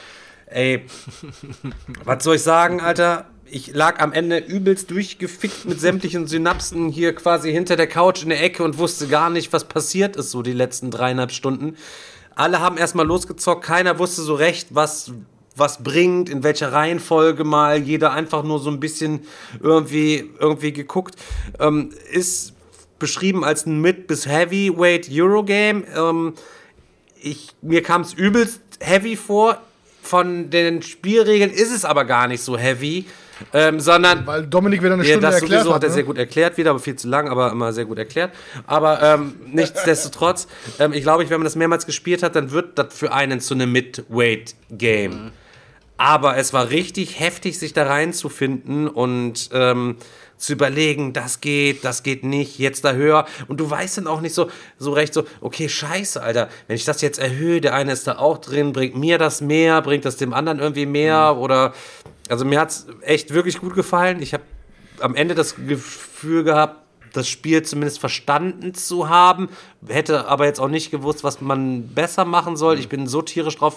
Ey, 0.46 0.84
was 2.04 2.24
soll 2.24 2.36
ich 2.36 2.42
sagen, 2.42 2.80
Alter? 2.80 3.26
ich 3.52 3.74
lag 3.74 4.00
am 4.00 4.12
Ende 4.12 4.38
übelst 4.38 4.90
durchgefickt 4.90 5.64
mit 5.64 5.80
sämtlichen 5.80 6.26
Synapsen 6.26 6.88
hier 6.88 7.14
quasi 7.14 7.52
hinter 7.52 7.76
der 7.76 7.86
Couch 7.86 8.22
in 8.22 8.28
der 8.28 8.42
Ecke 8.42 8.62
und 8.62 8.78
wusste 8.78 9.08
gar 9.08 9.30
nicht, 9.30 9.52
was 9.52 9.64
passiert 9.64 10.16
ist, 10.16 10.30
so 10.30 10.42
die 10.42 10.52
letzten 10.52 10.90
dreieinhalb 10.90 11.32
Stunden. 11.32 11.76
Alle 12.34 12.60
haben 12.60 12.78
erstmal 12.78 13.06
losgezockt, 13.06 13.64
keiner 13.64 13.98
wusste 13.98 14.22
so 14.22 14.34
recht, 14.34 14.68
was, 14.70 15.12
was 15.56 15.82
bringt, 15.82 16.28
in 16.28 16.42
welcher 16.42 16.72
Reihenfolge 16.72 17.44
mal, 17.44 17.78
jeder 17.78 18.12
einfach 18.12 18.44
nur 18.44 18.60
so 18.60 18.70
ein 18.70 18.80
bisschen 18.80 19.20
irgendwie, 19.60 20.30
irgendwie 20.38 20.72
geguckt. 20.72 21.16
Ähm, 21.58 21.90
ist 22.10 22.54
beschrieben 22.98 23.44
als 23.44 23.66
ein 23.66 23.80
Mid- 23.80 24.06
bis 24.06 24.26
Heavyweight 24.26 25.08
Eurogame. 25.10 25.84
Ähm, 25.94 26.34
ich, 27.20 27.48
mir 27.60 27.82
kam 27.82 28.02
es 28.02 28.14
übelst 28.14 28.60
heavy 28.80 29.16
vor. 29.16 29.58
Von 30.02 30.50
den 30.50 30.82
Spielregeln 30.82 31.50
ist 31.50 31.70
es 31.70 31.84
aber 31.84 32.04
gar 32.04 32.26
nicht 32.26 32.42
so 32.42 32.56
heavy. 32.56 33.06
Ähm, 33.52 33.80
sondern. 33.80 34.26
Weil 34.26 34.46
Dominik 34.46 34.82
wieder 34.82 34.94
eine 34.94 35.04
Stunde 35.04 35.26
ja, 35.26 35.30
das 35.30 35.40
erklärt 35.40 35.62
sowieso 35.62 35.74
hat. 35.74 35.82
er 35.82 35.88
Ne? 35.88 35.94
sehr 35.94 36.02
gut 36.04 36.18
erklärt 36.18 36.58
wieder, 36.58 36.70
aber 36.70 36.78
viel 36.78 36.96
zu 36.96 37.08
lang, 37.08 37.28
aber 37.28 37.50
immer 37.52 37.72
sehr 37.72 37.84
gut 37.84 37.98
erklärt. 37.98 38.32
Aber 38.66 39.02
ähm, 39.02 39.34
nichtsdestotrotz, 39.46 40.46
ähm, 40.78 40.92
ich 40.92 41.02
glaube, 41.02 41.28
wenn 41.28 41.38
man 41.38 41.44
das 41.44 41.56
mehrmals 41.56 41.86
gespielt 41.86 42.22
hat, 42.22 42.36
dann 42.36 42.50
wird 42.50 42.78
das 42.78 42.94
für 42.94 43.12
einen 43.12 43.40
zu 43.40 43.54
einem 43.54 43.72
Mid-Weight-Game. 43.72 45.12
Mhm. 45.12 45.30
Aber 45.96 46.36
es 46.38 46.52
war 46.52 46.70
richtig 46.70 47.20
heftig, 47.20 47.58
sich 47.58 47.72
da 47.72 47.84
reinzufinden 47.84 48.88
und 48.88 49.50
ähm, 49.52 49.96
zu 50.40 50.54
überlegen, 50.54 51.12
das 51.12 51.40
geht, 51.40 51.84
das 51.84 52.02
geht 52.02 52.24
nicht, 52.24 52.58
jetzt 52.58 52.84
da 52.84 52.92
höher. 52.92 53.26
Und 53.46 53.60
du 53.60 53.68
weißt 53.68 53.98
dann 53.98 54.06
auch 54.06 54.20
nicht 54.20 54.34
so, 54.34 54.50
so 54.78 54.92
recht 54.92 55.14
so, 55.14 55.24
okay, 55.40 55.68
scheiße, 55.68 56.22
Alter, 56.22 56.48
wenn 56.66 56.76
ich 56.76 56.84
das 56.84 57.02
jetzt 57.02 57.18
erhöhe, 57.18 57.60
der 57.60 57.74
eine 57.74 57.92
ist 57.92 58.06
da 58.06 58.18
auch 58.18 58.38
drin, 58.38 58.72
bringt 58.72 58.96
mir 58.96 59.18
das 59.18 59.40
mehr, 59.40 59.82
bringt 59.82 60.04
das 60.04 60.16
dem 60.16 60.32
anderen 60.32 60.58
irgendwie 60.58 60.86
mehr 60.86 61.34
mhm. 61.34 61.40
oder, 61.40 61.74
also 62.28 62.44
mir 62.44 62.60
hat's 62.60 62.86
echt 63.02 63.32
wirklich 63.34 63.60
gut 63.60 63.74
gefallen. 63.74 64.22
Ich 64.22 64.32
habe 64.32 64.44
am 65.00 65.14
Ende 65.14 65.34
das 65.34 65.56
Gefühl 65.56 66.42
gehabt, 66.44 66.76
das 67.12 67.28
Spiel 67.28 67.62
zumindest 67.62 67.98
verstanden 67.98 68.72
zu 68.72 69.08
haben, 69.08 69.48
hätte 69.86 70.26
aber 70.28 70.46
jetzt 70.46 70.60
auch 70.60 70.68
nicht 70.68 70.90
gewusst, 70.90 71.24
was 71.24 71.40
man 71.40 71.88
besser 71.88 72.24
machen 72.24 72.56
soll. 72.56 72.78
Ich 72.78 72.88
bin 72.88 73.06
so 73.06 73.20
tierisch 73.20 73.56
drauf 73.56 73.76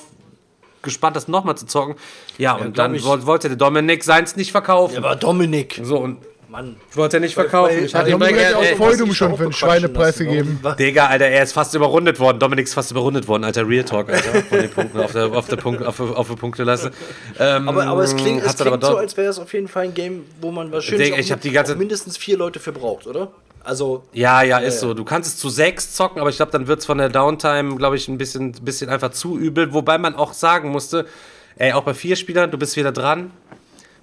gespannt, 0.84 1.16
das 1.16 1.28
nochmal 1.28 1.58
zu 1.58 1.66
zocken. 1.66 1.96
Ja, 2.38 2.58
ja 2.58 2.66
und 2.66 2.78
dann 2.78 2.94
ich, 2.94 3.04
wollte 3.04 3.48
der 3.48 3.58
Dominik 3.58 4.04
seins 4.04 4.36
nicht 4.36 4.52
verkaufen. 4.52 4.94
Ja, 4.94 5.00
aber 5.00 5.16
Dominik. 5.16 5.82
So, 5.84 5.98
und 5.98 6.20
Mann. 6.54 6.76
Ich 6.92 6.96
wollte 6.96 7.20
nicht 7.20 7.34
verkaufen. 7.34 7.84
Ich 7.84 7.96
hatte 7.96 8.12
ihm 8.12 8.22
ja 8.22 8.56
auch 8.56 8.78
Feudum 8.78 9.12
schon 9.12 9.36
für 9.36 9.44
einen 9.44 9.54
Schweinepreis 9.54 10.20
gegeben. 10.20 10.60
Digga, 10.78 11.08
Alter, 11.08 11.26
er 11.26 11.42
ist 11.42 11.52
fast 11.52 11.74
überrundet 11.74 12.20
worden. 12.20 12.38
Dominik 12.38 12.68
ist 12.68 12.76
fast 12.76 12.92
überrundet 12.92 13.28
worden, 13.28 13.44
Alter. 13.44 13.68
Real 13.68 13.84
Talk, 13.84 14.10
Alter. 14.10 14.44
Von 14.44 14.60
den 14.60 14.70
Punkten 14.70 15.00
auf 15.00 15.12
der, 15.14 15.32
auf 15.32 15.48
der, 15.48 15.56
Punkt, 15.56 15.84
auf, 15.84 16.00
auf 16.00 16.28
der 16.28 16.36
Punktelasse. 16.36 16.92
Ähm, 17.40 17.68
aber, 17.68 17.88
aber 17.88 18.04
es 18.04 18.16
klingt, 18.16 18.46
es 18.46 18.56
klingt 18.56 18.86
so, 18.86 18.98
als 18.98 19.18
wäre 19.18 19.30
es 19.30 19.40
auf 19.40 19.52
jeden 19.52 19.68
Fall 19.68 19.86
ein 19.86 19.96
Game, 19.96 20.26
wo 20.42 20.52
man 20.52 20.72
wahrscheinlich 20.72 21.08
Digga, 21.08 21.20
ich 21.20 21.34
auch, 21.34 21.40
die 21.40 21.50
ganze 21.50 21.76
mindestens 21.76 22.18
vier 22.18 22.38
Leute 22.38 22.60
für 22.60 22.72
braucht, 22.72 23.08
oder? 23.08 23.32
Also. 23.64 24.04
Ja, 24.14 24.44
ja, 24.44 24.60
ist 24.60 24.76
ja. 24.76 24.90
so. 24.90 24.94
Du 24.94 25.06
kannst 25.06 25.34
es 25.34 25.40
zu 25.40 25.50
sechs 25.50 25.96
zocken, 25.96 26.22
aber 26.22 26.30
ich 26.30 26.36
glaube, 26.36 26.52
dann 26.52 26.68
wird 26.68 26.82
es 26.82 26.86
von 26.86 27.00
der 27.00 27.10
Downtime, 27.10 27.78
glaube 27.78 27.96
ich, 27.96 28.08
ein 28.08 28.20
bisschen, 28.20 28.52
bisschen 28.52 28.92
einfach 28.92 29.10
zu 29.10 29.40
übel. 29.40 29.74
Wobei 29.74 29.98
man 29.98 30.14
auch 30.14 30.34
sagen 30.34 30.70
musste, 30.70 31.08
ey, 31.56 31.74
auch 31.74 31.84
bei 31.84 31.96
vier 31.96 32.16
Spielern, 32.16 32.52
du 32.52 32.60
bist 32.60 32.76
wieder 32.76 32.92
dran 32.92 33.32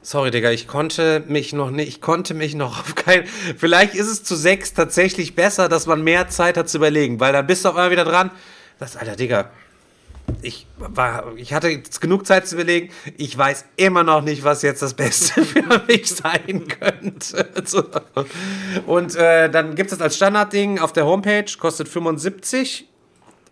Sorry, 0.02 0.31
Digga, 0.31 0.51
ich 0.51 0.66
konnte 0.66 1.22
mich 1.28 1.52
noch 1.52 1.70
nicht, 1.70 1.89
ich 1.89 2.01
konnte 2.01 2.32
mich 2.32 2.55
noch 2.55 2.81
auf 2.81 2.94
kein. 2.94 3.27
Vielleicht 3.27 3.94
ist 3.94 4.09
es 4.09 4.24
zu 4.24 4.35
sechs 4.35 4.72
tatsächlich 4.72 5.35
besser, 5.35 5.68
dass 5.68 5.86
man 5.86 6.02
mehr 6.02 6.28
Zeit 6.28 6.56
hat 6.56 6.70
zu 6.70 6.78
überlegen, 6.78 7.20
weil 7.20 7.35
dann 7.35 7.47
bist 7.47 7.64
du 7.64 7.68
auf 7.68 7.77
einmal 7.77 7.90
wieder 7.90 8.05
dran. 8.05 8.31
Das, 8.78 8.97
Alter, 8.97 9.14
Digga, 9.14 9.51
ich 10.43 10.66
war, 10.78 11.36
ich 11.36 11.52
hatte 11.52 11.68
jetzt 11.68 12.01
genug 12.01 12.27
Zeit 12.27 12.47
zu 12.47 12.55
überlegen. 12.55 12.90
Ich 13.18 13.36
weiß 13.36 13.66
immer 13.77 14.02
noch 14.02 14.22
nicht, 14.22 14.43
was 14.43 14.62
jetzt 14.62 14.81
das 14.81 14.94
Beste 14.94 15.44
für 15.44 15.82
mich 15.86 16.09
sein 16.09 16.66
könnte. 16.66 17.48
Und 18.86 19.16
äh, 19.16 19.51
dann 19.51 19.74
gibt 19.74 19.93
es 19.93 19.98
das 19.98 20.02
als 20.02 20.16
Standardding 20.16 20.78
auf 20.78 20.93
der 20.93 21.05
Homepage, 21.05 21.44
kostet 21.59 21.89
75 21.89 22.90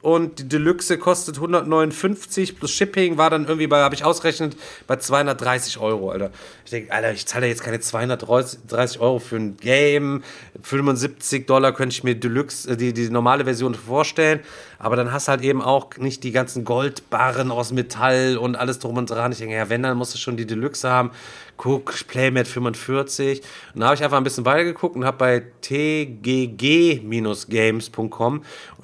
und 0.00 0.38
die 0.38 0.48
Deluxe 0.48 0.96
kostet 0.96 1.36
159 1.36 2.56
plus 2.56 2.70
Shipping, 2.70 3.18
war 3.18 3.30
dann 3.30 3.44
irgendwie 3.46 3.66
bei, 3.66 3.80
habe 3.80 3.94
ich 3.96 4.04
ausgerechnet, 4.04 4.56
bei 4.86 4.96
230 4.96 5.78
Euro, 5.78 6.10
Alter. 6.10 6.30
Ich 6.64 6.70
denke, 6.70 6.92
Alter, 6.92 7.12
ich 7.12 7.26
zahle 7.26 7.48
jetzt 7.48 7.64
keine 7.64 7.80
230 7.80 9.00
Euro 9.00 9.18
für 9.18 9.36
ein 9.36 9.56
Game. 9.56 10.22
75 10.62 11.46
Dollar 11.46 11.72
könnte 11.72 11.94
ich 11.94 12.04
mir 12.04 12.14
Deluxe, 12.14 12.70
äh, 12.70 12.76
die, 12.76 12.92
die 12.92 13.10
normale 13.10 13.44
Version 13.44 13.74
vorstellen. 13.74 14.40
Aber 14.78 14.96
dann 14.96 15.12
hast 15.12 15.28
du 15.28 15.30
halt 15.30 15.42
eben 15.42 15.60
auch 15.60 15.96
nicht 15.96 16.24
die 16.24 16.32
ganzen 16.32 16.64
Goldbarren 16.64 17.50
aus 17.50 17.72
Metall 17.72 18.36
und 18.36 18.56
alles 18.56 18.78
drum 18.78 18.96
und 18.96 19.10
dran. 19.10 19.32
Ich 19.32 19.38
denke, 19.38 19.54
ja, 19.54 19.68
wenn, 19.68 19.82
dann 19.82 19.98
musst 19.98 20.14
du 20.14 20.18
schon 20.18 20.36
die 20.36 20.46
Deluxe 20.46 20.88
haben. 20.88 21.10
Guck, 21.56 22.06
Playmat 22.06 22.46
45. 22.46 23.42
Und 23.74 23.80
da 23.80 23.86
habe 23.86 23.96
ich 23.96 24.04
einfach 24.04 24.18
ein 24.18 24.24
bisschen 24.24 24.44
weitergeguckt 24.44 24.94
und 24.94 25.04
habe 25.04 25.18
bei 25.18 25.42
tgg-games.com 25.62 28.42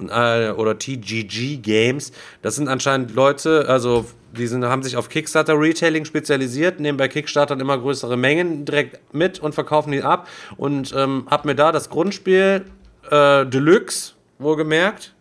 äh, 0.09 0.49
oder 0.51 0.77
TGG 0.77 1.61
Games, 1.61 2.11
das 2.41 2.55
sind 2.55 2.67
anscheinend 2.67 3.15
Leute, 3.15 3.69
also 3.69 4.03
die 4.37 4.47
sind, 4.47 4.65
haben 4.65 4.83
sich 4.83 4.97
auf 4.97 5.07
Kickstarter 5.07 5.57
Retailing 5.57 6.03
spezialisiert, 6.03 6.81
nehmen 6.81 6.97
bei 6.97 7.07
Kickstarter 7.07 7.57
immer 7.57 7.77
größere 7.77 8.17
Mengen 8.17 8.65
direkt 8.65 8.99
mit 9.13 9.39
und 9.39 9.55
verkaufen 9.55 9.93
die 9.93 10.03
ab. 10.03 10.27
Und 10.57 10.93
ähm, 10.95 11.25
habe 11.29 11.47
mir 11.47 11.55
da 11.55 11.71
das 11.71 11.89
Grundspiel 11.89 12.65
äh, 13.09 13.45
Deluxe, 13.45 14.15
wohlgemerkt, 14.39 15.14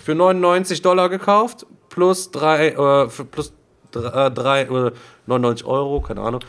für 0.00 0.14
99 0.14 0.82
Dollar 0.82 1.08
gekauft, 1.08 1.66
plus 1.88 2.30
drei, 2.30 2.68
äh, 2.68 3.08
plus 3.30 3.52
drei, 3.90 4.30
drei 4.30 4.62
äh, 4.62 4.92
99 5.26 5.66
Euro, 5.66 6.00
keine 6.00 6.20
Ahnung, 6.22 6.40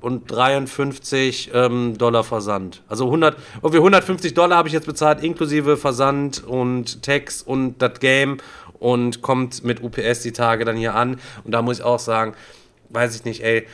und 0.00 0.30
53 0.30 1.50
ähm, 1.54 1.98
Dollar 1.98 2.24
Versand. 2.24 2.82
Also 2.88 3.06
100, 3.06 3.36
irgendwie 3.62 3.78
150 3.78 4.34
Dollar 4.34 4.58
habe 4.58 4.68
ich 4.68 4.74
jetzt 4.74 4.86
bezahlt, 4.86 5.22
inklusive 5.22 5.76
Versand 5.76 6.44
und 6.44 7.02
Tax 7.02 7.42
und 7.42 7.82
das 7.82 7.98
Game 8.00 8.38
und 8.78 9.22
kommt 9.22 9.64
mit 9.64 9.82
UPS 9.82 10.22
die 10.22 10.32
Tage 10.32 10.64
dann 10.64 10.76
hier 10.76 10.94
an. 10.94 11.18
Und 11.44 11.52
da 11.52 11.62
muss 11.62 11.78
ich 11.78 11.84
auch 11.84 11.98
sagen, 11.98 12.34
weiß 12.90 13.16
ich 13.16 13.24
nicht, 13.24 13.42
ey, 13.42 13.66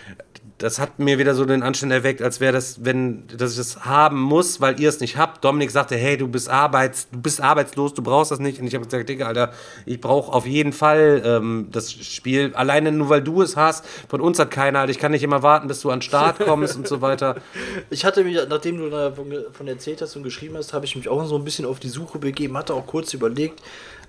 das 0.59 0.79
hat 0.79 1.01
mir 1.01 1.19
wieder 1.19 1.35
so 1.35 1.45
den 1.45 1.65
Anschein 1.65 1.91
erweckt, 1.91 2.23
als 2.23 2.39
wäre 2.39 2.53
das, 2.53 2.85
wenn, 2.85 3.27
dass 3.27 3.53
ich 3.53 3.59
das 3.59 3.85
haben 3.85 4.21
muss, 4.21 4.61
weil 4.61 4.79
ihr 4.79 4.89
es 4.89 5.01
nicht 5.01 5.17
habt. 5.17 5.45
Dominik 5.45 5.73
sagte, 5.73 5.97
hey, 5.97 6.17
du 6.17 6.29
bist 6.29 6.49
arbeits, 6.49 7.09
du 7.11 7.21
bist 7.21 7.41
arbeitslos, 7.41 7.93
du 7.95 8.03
brauchst 8.03 8.31
das 8.31 8.39
nicht. 8.39 8.61
Und 8.61 8.69
ich 8.69 8.75
habe 8.75 8.85
gesagt, 8.85 9.09
Digga, 9.09 9.27
Alter, 9.27 9.53
ich 9.85 10.01
brauche 10.01 10.33
auf 10.33 10.47
jeden 10.47 10.73
Fall 10.73 11.23
ähm, 11.25 11.69
das 11.73 11.93
Spiel. 11.93 12.53
Alleine 12.55 12.93
nur 12.93 13.09
weil 13.09 13.21
du 13.21 13.43
es 13.43 13.57
hast, 13.57 13.85
von 14.09 14.21
uns 14.21 14.39
hat 14.39 14.53
keiner, 14.53 14.81
Alter. 14.81 14.93
Ich 14.93 14.99
kann 14.99 15.11
nicht 15.11 15.25
immer 15.25 15.43
warten, 15.43 15.67
bis 15.67 15.81
du 15.81 15.91
an 15.91 15.99
den 15.99 16.03
Start 16.03 16.39
kommst 16.39 16.77
und 16.77 16.87
so 16.87 17.01
weiter. 17.01 17.37
Ich 17.91 18.05
hatte 18.05 18.25
mich, 18.25 18.39
nachdem 18.49 18.79
du 18.79 18.91
davon 18.91 19.69
erzählt 19.69 20.01
hast 20.03 20.17
und 20.17 20.23
geschrieben 20.23 20.57
hast, 20.57 20.73
habe 20.73 20.85
ich 20.85 20.97
mich 20.97 21.09
auch 21.09 21.25
so 21.27 21.37
ein 21.37 21.45
bisschen 21.45 21.65
auf 21.67 21.81
die 21.81 21.89
Suche 21.89 22.19
begeben, 22.19 22.57
hatte 22.57 22.75
auch 22.75 22.87
kurz 22.87 23.15
überlegt, 23.15 23.63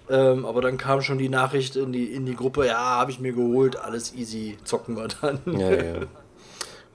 ähm, 0.09 0.45
aber 0.45 0.61
dann 0.61 0.77
kam 0.77 1.01
schon 1.01 1.17
die 1.17 1.29
Nachricht 1.29 1.75
in 1.75 1.91
die, 1.91 2.05
in 2.05 2.25
die 2.25 2.35
Gruppe, 2.35 2.67
ja, 2.67 2.77
habe 2.77 3.11
ich 3.11 3.19
mir 3.19 3.33
geholt, 3.33 3.77
alles 3.77 4.13
easy, 4.15 4.57
zocken 4.63 4.95
wir 4.95 5.07
dann. 5.21 5.39
Ja, 5.45 5.71
ja. 5.71 5.93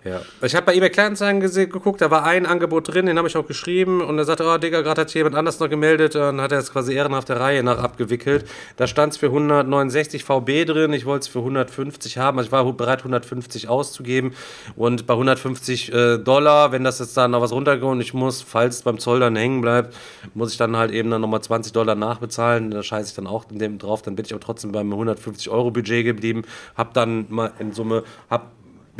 Ja, 0.02 0.22
ich 0.40 0.55
habe 0.55 0.64
bei 0.64 0.74
eBay 0.74 0.89
Kleinanzeigen 0.89 1.40
geguckt, 1.43 2.01
da 2.01 2.10
war 2.10 2.24
ein 2.24 2.47
Angebot 2.47 2.89
drin, 2.89 3.05
den 3.05 3.18
habe 3.18 3.28
ich 3.28 3.36
auch 3.36 3.47
geschrieben 3.47 4.01
und 4.01 4.16
er 4.16 4.24
sagte, 4.24 4.47
oh 4.47 4.56
Digga, 4.56 4.81
gerade 4.81 5.02
hat 5.02 5.12
jemand 5.12 5.36
anders 5.36 5.60
noch 5.60 5.68
gemeldet 5.68 6.16
und 6.16 6.40
hat 6.40 6.52
er 6.52 6.59
es 6.59 6.72
quasi 6.72 6.94
ehrenhaft 6.94 7.28
der 7.28 7.39
Reihe 7.39 7.62
nach 7.62 7.77
abgewickelt. 7.77 8.47
Da 8.78 8.86
stand 8.86 9.12
es 9.12 9.18
für 9.18 9.27
169 9.27 10.24
VB 10.24 10.64
drin, 10.64 10.94
ich 10.94 11.05
wollte 11.05 11.24
es 11.24 11.28
für 11.28 11.40
150 11.40 12.16
haben, 12.16 12.39
also 12.39 12.48
ich 12.48 12.52
war 12.52 12.64
bereit 12.72 13.01
150 13.01 13.68
auszugeben 13.68 14.32
und 14.74 15.06
bei 15.06 15.12
150 15.12 15.93
äh, 15.93 16.16
Dollar, 16.16 16.72
wenn 16.72 16.82
das 16.82 16.98
jetzt 16.98 17.14
da 17.18 17.28
noch 17.28 17.43
was 17.43 17.52
runtergeht 17.52 17.85
und 17.85 18.01
ich 18.01 18.14
muss, 18.14 18.40
falls 18.40 18.77
es 18.77 18.82
beim 18.82 18.98
Zoll 18.98 19.20
dann 19.20 19.36
hängen 19.36 19.60
bleibt, 19.60 19.94
muss 20.32 20.52
ich 20.52 20.56
dann 20.56 20.78
halt 20.78 20.93
eben 20.93 21.10
dann 21.10 21.20
nochmal 21.20 21.43
20 21.43 21.74
Dollar 21.74 21.94
nachbezahlen, 21.94 22.70
da 22.70 22.82
scheiße 22.82 23.10
ich 23.10 23.16
dann 23.16 23.27
auch 23.27 23.51
in 23.51 23.59
dem 23.59 23.77
drauf, 23.77 24.01
dann 24.01 24.16
bin 24.16 24.24
ich 24.24 24.32
aber 24.32 24.40
trotzdem 24.40 24.72
beim 24.72 24.90
150 24.90 25.51
Euro 25.51 25.70
Budget 25.70 26.06
geblieben, 26.06 26.44
habe 26.74 26.89
dann 26.94 27.27
mal 27.28 27.52
in 27.59 27.74
Summe, 27.74 28.02
habe 28.31 28.44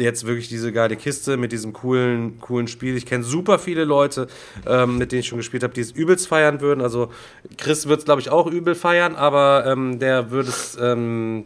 jetzt 0.01 0.27
wirklich 0.27 0.48
diese 0.48 0.72
geile 0.72 0.97
Kiste 0.97 1.36
mit 1.36 1.52
diesem 1.52 1.72
coolen, 1.72 2.40
coolen 2.40 2.68
Spiel. 2.68 2.97
Ich 2.97 3.06
kenne 3.06 3.24
super 3.24 3.59
viele 3.59 3.85
Leute, 3.85 4.27
ähm, 4.66 4.98
mit 4.98 5.12
denen 5.12 5.20
ich 5.20 5.28
schon 5.28 5.39
gespielt 5.39 5.62
habe, 5.62 5.74
die 5.74 5.81
es 5.81 5.93
übelst 5.93 6.28
feiern 6.28 6.60
würden. 6.60 6.81
Also 6.81 7.10
Chris 7.56 7.86
wird 7.86 8.01
es, 8.01 8.05
glaube 8.05 8.20
ich, 8.20 8.31
auch 8.31 8.47
übel 8.47 8.74
feiern, 8.74 9.14
aber 9.14 9.64
ähm, 9.66 9.98
der 9.98 10.31
würde 10.31 10.48
es 10.51 10.77
ähm, 10.81 11.44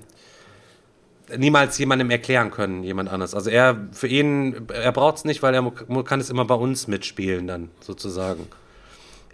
niemals 1.36 1.78
jemandem 1.78 2.10
erklären 2.10 2.50
können, 2.50 2.82
jemand 2.82 3.10
anders. 3.10 3.34
Also 3.34 3.50
er, 3.50 3.88
für 3.92 4.08
ihn, 4.08 4.66
er 4.72 4.92
braucht 4.92 5.16
es 5.18 5.24
nicht, 5.24 5.42
weil 5.42 5.54
er 5.54 5.72
kann 6.04 6.20
es 6.20 6.30
immer 6.30 6.44
bei 6.44 6.54
uns 6.54 6.86
mitspielen 6.86 7.46
dann, 7.46 7.70
sozusagen. 7.80 8.46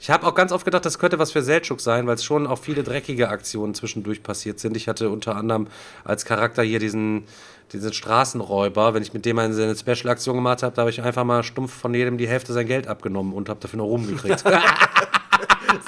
Ich 0.02 0.08
habe 0.08 0.26
auch 0.26 0.34
ganz 0.34 0.50
oft 0.50 0.64
gedacht, 0.64 0.86
das 0.86 0.98
könnte 0.98 1.18
was 1.18 1.30
für 1.30 1.42
Seltschuk 1.42 1.78
sein, 1.80 2.06
weil 2.06 2.14
es 2.14 2.24
schon 2.24 2.46
auch 2.46 2.58
viele 2.58 2.82
dreckige 2.82 3.28
Aktionen 3.28 3.74
zwischendurch 3.74 4.22
passiert 4.22 4.58
sind. 4.58 4.74
Ich 4.74 4.88
hatte 4.88 5.10
unter 5.10 5.36
anderem 5.36 5.66
als 6.04 6.24
Charakter 6.24 6.62
hier 6.62 6.78
diesen 6.78 7.24
diesen 7.72 7.92
Straßenräuber, 7.92 8.94
wenn 8.94 9.02
ich 9.02 9.12
mit 9.12 9.24
dem 9.24 9.38
eine 9.38 9.76
Special-Aktion 9.76 10.36
gemacht 10.36 10.62
habe, 10.62 10.74
da 10.74 10.82
habe 10.82 10.90
ich 10.90 11.00
einfach 11.02 11.24
mal 11.24 11.42
stumpf 11.42 11.72
von 11.72 11.94
jedem 11.94 12.18
die 12.18 12.28
Hälfte 12.28 12.52
sein 12.52 12.66
Geld 12.66 12.88
abgenommen 12.88 13.32
und 13.32 13.48
habe 13.48 13.60
dafür 13.60 13.78
noch 13.78 13.86
rumgekriegt. 13.86 14.44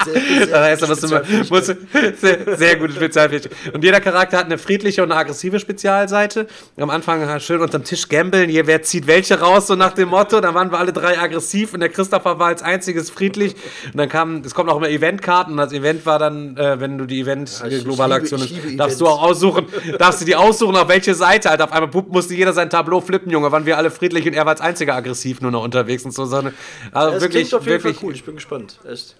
Sehr, 0.03 0.13
sehr, 0.13 0.47
das 0.47 0.81
heißt, 0.81 0.87
musst 0.87 1.03
du, 1.03 1.45
musst, 1.49 1.75
sehr, 2.21 2.57
sehr 2.57 2.75
gute 2.77 2.93
Spezialfähigkeit. 2.93 3.51
Und 3.73 3.83
jeder 3.83 3.99
Charakter 3.99 4.37
hat 4.37 4.45
eine 4.45 4.57
friedliche 4.57 5.03
und 5.03 5.11
eine 5.11 5.19
aggressive 5.19 5.59
Spezialseite. 5.59 6.47
Am 6.77 6.89
Anfang 6.89 7.39
schön 7.39 7.61
unterm 7.61 7.83
Tisch 7.83 8.07
gambeln, 8.09 8.49
hier, 8.49 8.67
wer 8.67 8.81
zieht 8.83 9.07
welche 9.07 9.39
raus, 9.39 9.67
so 9.67 9.75
nach 9.75 9.93
dem 9.93 10.09
Motto. 10.09 10.41
Dann 10.41 10.53
waren 10.55 10.71
wir 10.71 10.79
alle 10.79 10.93
drei 10.93 11.19
aggressiv 11.19 11.73
und 11.73 11.79
der 11.79 11.89
Christopher 11.89 12.39
war 12.39 12.47
als 12.47 12.61
einziges 12.61 13.09
friedlich. 13.09 13.55
Und 13.85 13.97
dann 13.97 14.09
kam, 14.09 14.41
es 14.45 14.53
kommt 14.53 14.69
auch 14.69 14.77
immer 14.77 14.89
Eventkarten. 14.89 15.53
Und 15.53 15.57
das 15.57 15.73
Event 15.73 16.05
war 16.05 16.19
dann, 16.19 16.57
äh, 16.57 16.79
wenn 16.79 16.97
du 16.97 17.05
die 17.05 17.21
Event 17.21 17.63
ja, 17.67 17.79
globale 17.79 18.15
Aktion 18.15 18.41
darfst 18.77 18.99
du 18.99 19.07
auch 19.07 19.21
aussuchen, 19.21 19.67
darfst 19.97 20.21
du 20.21 20.25
die 20.25 20.35
aussuchen, 20.35 20.75
auf 20.75 20.87
welche 20.87 21.15
Seite 21.15 21.49
halt. 21.49 21.61
Auf 21.61 21.71
einmal 21.71 21.89
musste 22.09 22.33
jeder 22.33 22.53
sein 22.53 22.69
Tableau 22.69 23.01
flippen, 23.01 23.31
Junge. 23.31 23.51
Waren 23.51 23.65
wir 23.65 23.77
alle 23.77 23.91
friedlich 23.91 24.25
und 24.25 24.33
er 24.33 24.45
war 24.45 24.51
als 24.51 24.61
einziger 24.61 24.95
aggressiv 24.95 25.41
nur 25.41 25.51
noch 25.51 25.63
unterwegs 25.63 26.05
und 26.05 26.11
so. 26.11 26.23
Also 26.23 26.41
ja, 26.41 27.21
wirklich, 27.21 27.53
auf 27.53 27.65
jeden 27.65 27.83
wirklich 27.83 27.97
Fall 27.97 28.05
cool. 28.07 28.13
Ich 28.13 28.23
bin 28.23 28.35
gespannt. 28.35 28.79
Echt. 28.89 29.15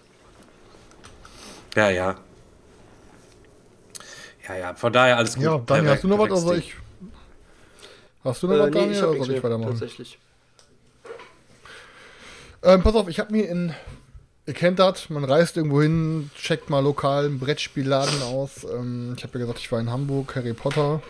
Ja, 1.75 1.89
ja. 1.89 2.15
Ja, 4.47 4.55
ja, 4.55 4.73
von 4.75 4.91
daher 4.91 5.17
alles 5.17 5.35
gut. 5.35 5.43
Ja, 5.43 5.57
Daniel, 5.57 5.91
hast 5.91 6.03
du 6.03 6.07
noch 6.07 6.19
was? 6.19 6.31
Also 6.31 6.53
ich. 6.53 6.75
Hast 8.23 8.43
du 8.43 8.47
noch 8.47 8.55
äh, 8.55 8.59
was, 8.59 8.71
Daniel? 8.71 9.01
Nee, 9.01 9.07
oder 9.07 9.25
soll 9.25 9.35
ich 9.35 9.43
weitermachen? 9.43 9.71
Tatsächlich. 9.71 10.19
Ähm, 12.61 12.81
pass 12.81 12.95
auf, 12.95 13.07
ich 13.07 13.19
habe 13.19 13.31
mir 13.31 13.47
in. 13.49 13.73
Ihr 14.45 14.53
kennt 14.53 14.77
das, 14.79 15.09
man 15.09 15.23
reist 15.23 15.55
irgendwo 15.55 15.81
hin, 15.81 16.29
checkt 16.35 16.69
mal 16.69 16.81
lokal 16.81 17.25
einen 17.25 17.39
Brettspielladen 17.39 18.21
aus. 18.23 18.65
Ähm, 18.65 19.13
ich 19.17 19.23
habe 19.23 19.39
ja 19.39 19.45
gesagt, 19.45 19.59
ich 19.59 19.71
war 19.71 19.79
in 19.79 19.89
Hamburg, 19.89 20.35
Harry 20.35 20.53
Potter. 20.53 21.01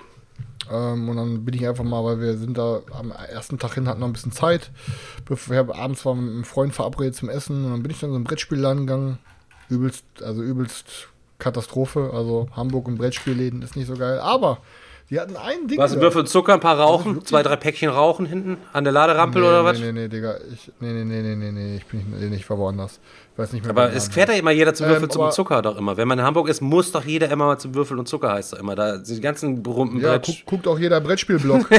Ähm, 0.71 1.09
und 1.09 1.17
dann 1.17 1.43
bin 1.43 1.55
ich 1.55 1.67
einfach 1.67 1.83
mal, 1.83 2.03
weil 2.03 2.19
wir 2.19 2.37
sind 2.37 2.59
da 2.59 2.81
am 2.91 3.11
ersten 3.11 3.57
Tag 3.57 3.73
hin, 3.73 3.87
hatten 3.87 4.01
noch 4.01 4.07
ein 4.07 4.13
bisschen 4.13 4.31
Zeit. 4.31 4.69
Bevor 5.25 5.67
wir 5.67 5.75
abends 5.75 6.05
waren 6.05 6.23
mit 6.23 6.33
einem 6.33 6.43
Freund 6.43 6.75
verabredet 6.75 7.15
zum 7.15 7.27
Essen. 7.29 7.65
Und 7.65 7.71
dann 7.71 7.81
bin 7.81 7.91
ich 7.91 7.99
dann 7.99 8.11
so 8.11 8.15
einen 8.15 8.23
Brettspielladen 8.23 8.85
gegangen 8.85 9.17
übelst, 9.73 10.05
also 10.21 10.41
übelst 10.41 11.09
Katastrophe. 11.39 12.11
Also 12.13 12.47
Hamburg 12.55 12.87
und 12.87 12.97
Brettspielläden 12.97 13.61
ist 13.61 13.75
nicht 13.75 13.87
so 13.87 13.95
geil. 13.95 14.19
Aber 14.19 14.59
die 15.09 15.19
hatten 15.19 15.35
ein 15.35 15.67
Ding. 15.67 15.77
Was, 15.77 15.99
Würfel 15.99 16.25
Zucker, 16.25 16.53
ein 16.53 16.59
paar 16.59 16.79
Rauchen? 16.79 17.23
Zwei, 17.25 17.43
drei 17.43 17.55
Päckchen 17.55 17.89
Rauchen 17.89 18.25
hinten 18.25 18.57
an 18.71 18.83
der 18.83 18.93
Laderampel 18.93 19.41
nee, 19.41 19.47
oder 19.47 19.65
was? 19.65 19.79
Nee, 19.79 19.91
nee, 19.91 20.01
nee, 20.01 20.07
Digga. 20.07 20.37
Ich, 20.53 20.71
nee, 20.79 20.91
nee, 20.91 21.03
nee, 21.03 21.35
nee, 21.35 21.51
nee, 21.51 21.75
ich 21.77 21.85
bin 21.85 21.99
nicht, 21.99 22.29
nee, 22.29 22.35
ich 22.35 22.49
war 22.49 22.57
woanders. 22.57 22.99
Ich 23.33 23.37
weiß 23.37 23.53
nicht 23.53 23.63
mehr. 23.63 23.71
Aber 23.71 23.93
es 23.93 24.07
fährt 24.07 24.29
ja 24.29 24.35
immer 24.35 24.51
jeder 24.51 24.73
zum 24.73 24.87
Würfel 24.87 25.03
ähm, 25.03 25.09
zum 25.09 25.31
Zucker 25.31 25.61
doch 25.61 25.77
immer. 25.77 25.97
Wenn 25.97 26.07
man 26.07 26.19
in 26.19 26.25
Hamburg 26.25 26.49
ist, 26.49 26.61
muss 26.61 26.91
doch 26.91 27.03
jeder 27.03 27.29
immer 27.29 27.45
mal 27.45 27.57
zum 27.57 27.75
Würfel 27.75 27.99
und 27.99 28.07
Zucker 28.07 28.31
heißt 28.31 28.53
er 28.53 28.59
immer. 28.59 28.75
Da 28.75 28.97
die 28.97 29.21
ganzen 29.21 29.61
berühmten 29.61 29.99
Ja, 29.99 30.19
guck, 30.19 30.45
guckt 30.45 30.67
auch 30.67 30.79
jeder 30.79 31.01
Brettspielblock. 31.01 31.67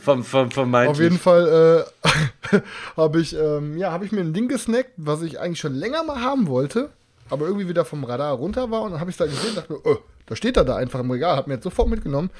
vom, 0.00 0.24
vom, 0.24 0.50
vom 0.50 0.74
Auf 0.74 0.98
jeden 0.98 1.18
Fall 1.18 1.86
äh, 2.04 2.10
habe 2.96 3.20
ich, 3.20 3.36
ähm, 3.36 3.76
ja, 3.76 3.92
hab 3.92 4.02
ich 4.02 4.12
mir 4.12 4.20
ein 4.20 4.32
Ding 4.32 4.48
gesnackt, 4.48 4.90
was 4.96 5.22
ich 5.22 5.40
eigentlich 5.40 5.60
schon 5.60 5.74
länger 5.74 6.02
mal 6.04 6.20
haben 6.20 6.46
wollte, 6.46 6.90
aber 7.30 7.46
irgendwie 7.46 7.68
wieder 7.68 7.84
vom 7.84 8.04
Radar 8.04 8.34
runter 8.34 8.70
war 8.70 8.82
und 8.82 8.92
dann 8.92 9.00
habe 9.00 9.10
ich 9.10 9.14
es 9.14 9.18
da 9.18 9.26
gesehen 9.26 9.50
und 9.50 9.56
dachte 9.56 9.72
mir, 9.72 9.80
oh, 9.84 9.98
da 10.26 10.36
steht 10.36 10.56
er 10.56 10.64
da 10.64 10.76
einfach 10.76 11.00
im 11.00 11.10
Regal, 11.10 11.36
hat 11.36 11.46
mir 11.46 11.54
jetzt 11.54 11.64
sofort 11.64 11.88
mitgenommen. 11.88 12.30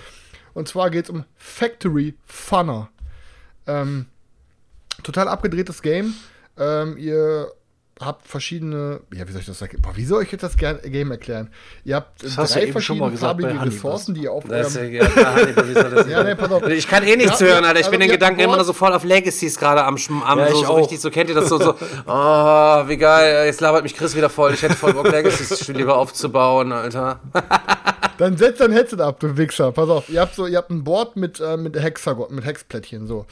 Und 0.54 0.68
zwar 0.68 0.90
geht 0.90 1.04
es 1.04 1.10
um 1.10 1.24
Factory 1.36 2.14
Funner. 2.24 2.88
Ähm, 3.66 4.06
total 5.02 5.28
abgedrehtes 5.28 5.82
Game. 5.82 6.14
Ähm, 6.58 6.96
ihr 6.96 7.52
habt 7.98 8.28
verschiedene, 8.28 9.00
ja, 9.14 9.26
wie 9.26 9.32
soll 9.32 9.40
ich 9.40 9.46
das 9.46 9.58
sagen? 9.58 9.80
Boah, 9.80 9.96
wie 9.96 10.04
soll 10.04 10.22
ich 10.22 10.30
jetzt 10.30 10.42
das 10.42 10.56
Game 10.56 11.10
erklären? 11.10 11.48
Ihr 11.84 11.96
habt 11.96 12.22
drei 12.22 12.70
verschiedene 12.70 13.16
farbige 13.16 13.60
Ressourcen, 13.62 14.14
die 14.14 14.24
ihr 14.24 14.32
auf 14.32 14.48
eurem... 14.48 14.92
Ja, 14.92 15.08
ja, 16.08 16.22
nee, 16.22 16.34
pass 16.34 16.52
auf. 16.52 16.68
Ich 16.68 16.86
kann 16.86 17.04
eh 17.04 17.16
nichts 17.16 17.40
ja, 17.40 17.46
hören, 17.46 17.64
Alter. 17.64 17.80
Ich 17.80 17.86
also 17.86 17.92
bin 17.92 18.00
den 18.00 18.10
Gedanken 18.10 18.40
immer 18.40 18.62
so 18.64 18.74
voll 18.74 18.92
auf 18.92 19.04
Legacies 19.04 19.58
gerade 19.58 19.82
am, 19.82 19.96
am 20.24 20.38
ja, 20.38 20.50
so, 20.50 20.64
so 20.64 20.72
richtig, 20.74 21.00
so 21.00 21.10
kennt 21.10 21.30
ihr 21.30 21.34
das 21.34 21.48
so, 21.48 21.58
so, 21.58 21.74
oh, 22.06 22.88
wie 22.88 22.98
geil, 22.98 23.46
jetzt 23.46 23.62
labert 23.62 23.82
mich 23.82 23.96
Chris 23.96 24.14
wieder 24.14 24.28
voll. 24.28 24.52
Ich 24.52 24.62
hätte 24.62 24.74
voll 24.74 24.92
Bock, 24.92 25.10
Legacies 25.10 25.66
lieber 25.68 25.96
aufzubauen, 25.96 26.72
Alter. 26.72 27.20
Dann 28.18 28.36
setzt 28.36 28.60
dein 28.60 28.72
Headset 28.72 29.00
ab, 29.00 29.20
du 29.20 29.36
Wichser. 29.38 29.72
Pass 29.72 29.88
auf, 29.88 30.08
ihr 30.10 30.20
habt 30.20 30.34
so, 30.34 30.46
ihr 30.46 30.58
habt 30.58 30.70
ein 30.70 30.84
Board 30.84 31.16
mit, 31.16 31.40
äh, 31.40 31.56
mit 31.56 31.76
Hexagon, 31.76 32.34
mit 32.34 32.44
Hexplättchen, 32.44 33.06
so. 33.06 33.26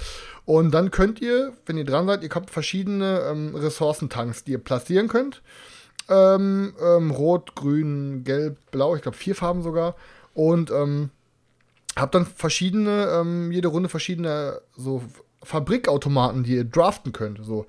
Und 0.46 0.72
dann 0.72 0.90
könnt 0.90 1.20
ihr, 1.20 1.52
wenn 1.66 1.78
ihr 1.78 1.84
dran 1.84 2.06
seid, 2.06 2.22
ihr 2.22 2.30
habt 2.34 2.50
verschiedene 2.50 3.20
ähm, 3.30 3.54
Ressourcentanks, 3.54 4.44
die 4.44 4.52
ihr 4.52 4.58
platzieren 4.58 5.08
könnt. 5.08 5.42
Ähm, 6.08 6.74
ähm, 6.82 7.10
Rot, 7.10 7.54
Grün, 7.54 8.24
Gelb, 8.24 8.58
Blau, 8.70 8.94
ich 8.94 9.02
glaube 9.02 9.16
vier 9.16 9.34
Farben 9.34 9.62
sogar. 9.62 9.96
Und 10.34 10.70
ähm, 10.70 11.10
habt 11.96 12.14
dann 12.14 12.26
verschiedene, 12.26 13.08
ähm, 13.10 13.52
jede 13.52 13.68
Runde 13.68 13.88
verschiedene 13.88 14.60
so 14.76 15.02
Fabrikautomaten, 15.42 16.42
die 16.42 16.56
ihr 16.56 16.64
draften 16.64 17.12
könnt. 17.12 17.44
So. 17.44 17.66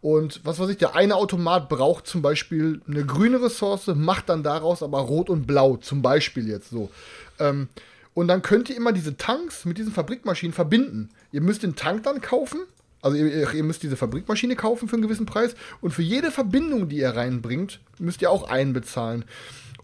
Und 0.00 0.40
was 0.44 0.58
weiß 0.58 0.68
ich, 0.68 0.78
der 0.78 0.94
eine 0.94 1.16
Automat 1.16 1.68
braucht 1.68 2.06
zum 2.06 2.22
Beispiel 2.22 2.80
eine 2.86 3.04
grüne 3.04 3.42
Ressource, 3.42 3.86
macht 3.94 4.28
dann 4.28 4.42
daraus 4.42 4.82
aber 4.82 5.00
Rot 5.00 5.30
und 5.30 5.46
Blau, 5.46 5.76
zum 5.76 6.02
Beispiel 6.02 6.48
jetzt 6.48 6.70
so. 6.70 6.90
Ähm, 7.38 7.68
und 8.14 8.28
dann 8.28 8.42
könnt 8.42 8.68
ihr 8.70 8.76
immer 8.76 8.92
diese 8.92 9.16
Tanks 9.16 9.64
mit 9.64 9.78
diesen 9.78 9.92
Fabrikmaschinen 9.92 10.52
verbinden. 10.52 11.10
Ihr 11.32 11.40
müsst 11.40 11.62
den 11.62 11.76
Tank 11.76 12.02
dann 12.04 12.20
kaufen. 12.20 12.60
Also 13.00 13.16
ihr, 13.16 13.52
ihr, 13.52 13.62
müsst 13.62 13.82
diese 13.82 13.96
Fabrikmaschine 13.96 14.56
kaufen 14.56 14.88
für 14.88 14.96
einen 14.96 15.02
gewissen 15.02 15.26
Preis. 15.26 15.54
Und 15.80 15.92
für 15.92 16.02
jede 16.02 16.30
Verbindung, 16.30 16.88
die 16.88 16.98
ihr 16.98 17.10
reinbringt, 17.10 17.80
müsst 17.98 18.22
ihr 18.22 18.30
auch 18.30 18.48
einbezahlen. 18.48 19.24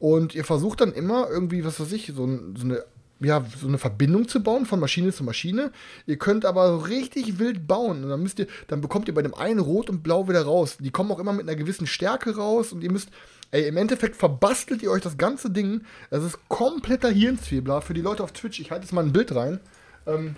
Und 0.00 0.34
ihr 0.34 0.44
versucht 0.44 0.80
dann 0.80 0.92
immer 0.92 1.28
irgendwie, 1.30 1.64
was 1.64 1.78
weiß 1.78 1.92
ich, 1.92 2.12
so, 2.14 2.26
so 2.56 2.64
eine 2.64 2.84
ja, 3.20 3.44
so 3.58 3.68
eine 3.68 3.78
Verbindung 3.78 4.28
zu 4.28 4.42
bauen 4.42 4.66
von 4.66 4.80
Maschine 4.80 5.12
zu 5.12 5.24
Maschine. 5.24 5.70
Ihr 6.06 6.18
könnt 6.18 6.44
aber 6.44 6.68
so 6.68 6.76
richtig 6.78 7.38
wild 7.38 7.66
bauen. 7.66 8.02
Und 8.02 8.10
dann 8.10 8.22
müsst 8.22 8.38
ihr, 8.38 8.48
dann 8.66 8.80
bekommt 8.80 9.08
ihr 9.08 9.14
bei 9.14 9.22
dem 9.22 9.34
einen 9.34 9.60
Rot 9.60 9.88
und 9.88 10.02
Blau 10.02 10.28
wieder 10.28 10.42
raus. 10.42 10.76
Die 10.80 10.90
kommen 10.90 11.10
auch 11.12 11.20
immer 11.20 11.32
mit 11.32 11.48
einer 11.48 11.56
gewissen 11.56 11.86
Stärke 11.86 12.36
raus 12.36 12.72
und 12.72 12.82
ihr 12.82 12.92
müsst 12.92 13.10
Ey, 13.54 13.68
im 13.68 13.76
Endeffekt 13.76 14.16
verbastelt 14.16 14.82
ihr 14.82 14.90
euch 14.90 15.02
das 15.02 15.16
ganze 15.16 15.48
Ding. 15.48 15.82
Es 16.10 16.24
ist 16.24 16.40
kompletter 16.48 17.08
Hirnzwiebler. 17.08 17.82
Für 17.82 17.94
die 17.94 18.00
Leute 18.00 18.24
auf 18.24 18.32
Twitch, 18.32 18.58
ich 18.58 18.72
halte 18.72 18.84
jetzt 18.84 18.92
mal 18.92 19.04
ein 19.04 19.12
Bild 19.12 19.32
rein. 19.32 19.60
Ähm, 20.08 20.34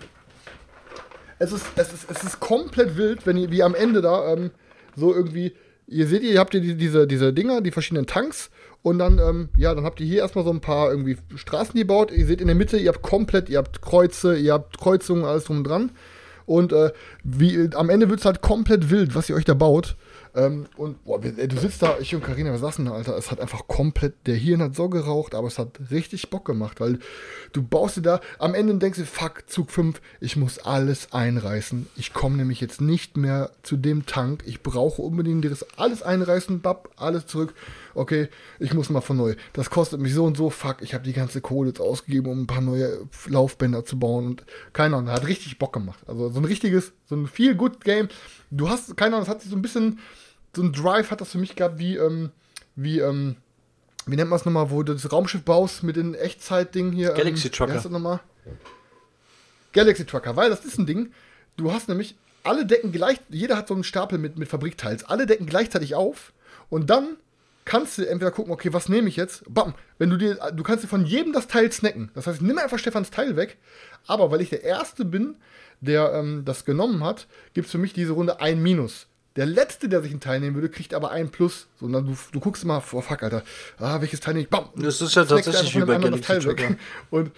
es, 1.39 1.51
ist, 1.51 1.65
es, 1.75 1.93
ist, 1.93 2.09
es 2.09 2.23
ist 2.23 2.39
komplett 2.39 2.97
wild, 2.97 3.25
wenn 3.25 3.37
ihr 3.37 3.51
wie 3.51 3.63
am 3.63 3.75
Ende 3.75 4.01
da 4.01 4.33
ähm, 4.33 4.51
so 4.95 5.13
irgendwie 5.13 5.53
ihr 5.87 6.07
seht, 6.07 6.23
ihr 6.23 6.39
habt 6.39 6.53
ihr 6.53 6.61
diese, 6.75 7.07
diese 7.07 7.33
Dinger, 7.33 7.61
die 7.61 7.71
verschiedenen 7.71 8.05
Tanks. 8.05 8.49
Und 8.83 8.99
dann, 8.99 9.19
ähm, 9.19 9.49
ja, 9.57 9.73
dann 9.73 9.85
habt 9.85 9.99
ihr 9.99 10.05
hier 10.05 10.19
erstmal 10.19 10.45
so 10.45 10.51
ein 10.51 10.61
paar 10.61 10.91
irgendwie 10.91 11.17
Straßen 11.35 11.73
gebaut. 11.73 12.11
Ihr 12.11 12.25
seht 12.25 12.41
in 12.41 12.47
der 12.47 12.55
Mitte, 12.55 12.77
ihr 12.77 12.89
habt 12.89 13.01
komplett, 13.01 13.49
ihr 13.49 13.57
habt 13.57 13.81
Kreuze, 13.81 14.37
ihr 14.37 14.53
habt 14.53 14.77
Kreuzungen, 14.77 15.25
alles 15.25 15.45
drum 15.45 15.57
und 15.57 15.63
dran. 15.63 15.91
Und 16.45 16.71
äh, 16.71 16.91
wie, 17.23 17.69
am 17.73 17.89
Ende 17.89 18.09
wird 18.09 18.19
es 18.19 18.25
halt 18.25 18.41
komplett 18.41 18.89
wild, 18.89 19.15
was 19.15 19.29
ihr 19.29 19.35
euch 19.35 19.45
da 19.45 19.53
baut. 19.53 19.97
Ähm, 20.35 20.65
und 20.77 21.03
boah, 21.05 21.19
du 21.19 21.57
sitzt 21.57 21.81
da, 21.81 21.97
ich 21.99 22.13
und 22.15 22.23
Karina, 22.23 22.51
wir 22.51 22.57
saßen 22.57 22.85
da, 22.85 22.91
Alter. 22.91 23.17
Es 23.17 23.31
hat 23.31 23.39
einfach 23.39 23.67
komplett, 23.67 24.15
der 24.25 24.35
Hirn 24.35 24.61
hat 24.61 24.75
so 24.75 24.89
geraucht, 24.89 25.35
aber 25.35 25.47
es 25.47 25.57
hat 25.57 25.79
richtig 25.91 26.29
Bock 26.29 26.45
gemacht, 26.45 26.79
weil 26.79 26.99
du 27.53 27.63
baust 27.63 27.97
dir 27.97 28.01
da, 28.01 28.19
am 28.39 28.53
Ende 28.53 28.75
denkst 28.75 28.99
du, 28.99 29.05
fuck, 29.05 29.43
Zug 29.47 29.71
5, 29.71 30.01
ich 30.19 30.35
muss 30.35 30.59
alles 30.59 31.13
einreißen. 31.13 31.87
Ich 31.95 32.13
komme 32.13 32.37
nämlich 32.37 32.61
jetzt 32.61 32.81
nicht 32.81 33.17
mehr 33.17 33.51
zu 33.63 33.77
dem 33.77 34.05
Tank. 34.05 34.43
Ich 34.45 34.61
brauche 34.61 35.01
unbedingt 35.01 35.45
das 35.45 35.65
alles 35.77 36.01
einreißen, 36.01 36.61
bab, 36.61 36.89
alles 36.97 37.25
zurück. 37.25 37.53
Okay, 37.97 38.29
ich 38.59 38.73
muss 38.73 38.89
mal 38.89 39.01
von 39.01 39.17
neu. 39.17 39.35
Das 39.53 39.69
kostet 39.69 39.99
mich 39.99 40.13
so 40.13 40.25
und 40.25 40.37
so, 40.37 40.49
fuck, 40.49 40.81
ich 40.81 40.93
habe 40.93 41.03
die 41.03 41.13
ganze 41.13 41.41
Kohle 41.41 41.69
jetzt 41.69 41.81
ausgegeben, 41.81 42.31
um 42.31 42.41
ein 42.43 42.47
paar 42.47 42.61
neue 42.61 43.07
Laufbänder 43.27 43.85
zu 43.85 43.99
bauen 43.99 44.25
und 44.27 44.45
keine 44.73 44.95
Ahnung, 44.95 45.11
hat 45.11 45.27
richtig 45.27 45.57
Bock 45.57 45.73
gemacht. 45.73 45.99
Also 46.07 46.29
so 46.29 46.39
ein 46.39 46.45
richtiges, 46.45 46.93
so 47.05 47.15
ein 47.15 47.27
viel 47.27 47.55
good 47.55 47.83
Game. 47.83 48.07
Du 48.51 48.69
hast, 48.69 48.95
keine 48.95 49.15
Ahnung, 49.15 49.25
das 49.25 49.33
hat 49.33 49.41
sich 49.41 49.49
so 49.49 49.55
ein 49.57 49.61
bisschen 49.61 49.99
so 50.55 50.63
ein 50.63 50.73
Drive 50.73 51.11
hat 51.11 51.21
das 51.21 51.31
für 51.31 51.37
mich 51.37 51.55
gehabt 51.55 51.77
wie, 51.79 51.97
ähm, 51.97 52.31
wie, 52.75 52.99
ähm, 52.99 53.35
wie 54.05 54.15
nennt 54.15 54.29
man 54.29 54.39
es 54.39 54.45
nochmal, 54.45 54.71
wo 54.71 54.83
du 54.83 54.93
das 54.93 55.11
Raumschiff 55.11 55.43
baust 55.43 55.83
mit 55.83 55.95
den 55.95 56.15
Echtzeit-Ding 56.15 56.91
hier. 56.91 57.11
Galaxy 57.11 57.47
ähm, 57.47 57.53
Trucker. 57.53 57.89
Nochmal? 57.89 58.19
Galaxy 59.73 60.05
Trucker, 60.05 60.35
weil 60.35 60.49
das 60.49 60.65
ist 60.65 60.79
ein 60.79 60.85
Ding. 60.85 61.11
Du 61.57 61.71
hast 61.71 61.89
nämlich 61.89 62.15
alle 62.43 62.65
Decken 62.65 62.91
gleich, 62.91 63.19
jeder 63.29 63.57
hat 63.57 63.67
so 63.67 63.73
einen 63.73 63.83
Stapel 63.83 64.17
mit, 64.17 64.37
mit 64.37 64.47
Fabrikteils, 64.47 65.03
alle 65.03 65.25
Decken 65.25 65.45
gleichzeitig 65.45 65.95
auf 65.95 66.33
und 66.69 66.89
dann 66.89 67.17
kannst 67.67 67.97
du 67.97 68.07
entweder 68.07 68.31
gucken, 68.31 68.51
okay, 68.51 68.71
was 68.71 68.87
nehme 68.87 69.09
ich 69.09 69.17
jetzt? 69.17 69.43
Bam, 69.47 69.75
wenn 69.99 70.09
du 70.09 70.17
dir, 70.17 70.35
du 70.53 70.63
kannst 70.63 70.83
dir 70.83 70.87
von 70.87 71.05
jedem 71.05 71.33
das 71.33 71.47
Teil 71.47 71.71
snacken. 71.71 72.09
Das 72.15 72.25
heißt, 72.25 72.41
nimm 72.41 72.57
einfach 72.57 72.79
Stefans 72.79 73.11
Teil 73.11 73.35
weg. 73.35 73.57
Aber 74.07 74.31
weil 74.31 74.41
ich 74.41 74.49
der 74.49 74.63
Erste 74.63 75.03
bin, 75.03 75.35
der 75.81 76.13
ähm, 76.13 76.43
das 76.45 76.63
genommen 76.65 77.03
hat, 77.03 77.27
gibt 77.53 77.65
es 77.65 77.71
für 77.71 77.77
mich 77.77 77.93
diese 77.93 78.13
Runde 78.13 78.39
ein 78.39 78.63
Minus. 78.63 79.07
Der 79.35 79.45
Letzte, 79.45 79.89
der 79.89 80.01
sich 80.01 80.13
ein 80.13 80.21
Teil 80.21 80.39
nehmen 80.39 80.55
würde, 80.55 80.69
kriegt 80.69 80.93
aber 80.93 81.11
ein 81.11 81.29
Plus. 81.29 81.67
So, 81.79 81.87
dann 81.89 82.07
du, 82.07 82.17
du 82.31 82.39
guckst 82.39 82.63
immer, 82.63 82.81
oh 82.91 83.01
fuck, 83.01 83.21
Alter, 83.21 83.43
ah, 83.77 84.01
welches 84.01 84.21
Teil 84.21 84.33
nehme 84.33 84.45
ich? 84.45 84.49
Bam! 84.49 84.69
Das 84.75 85.01
ist 85.01 85.13
ja 85.13 85.25
tatsächlich 85.25 85.75
wie 85.75 85.85
bei 85.85 85.99
Teil 86.21 86.43
weg. 86.45 86.77
Und 87.11 87.31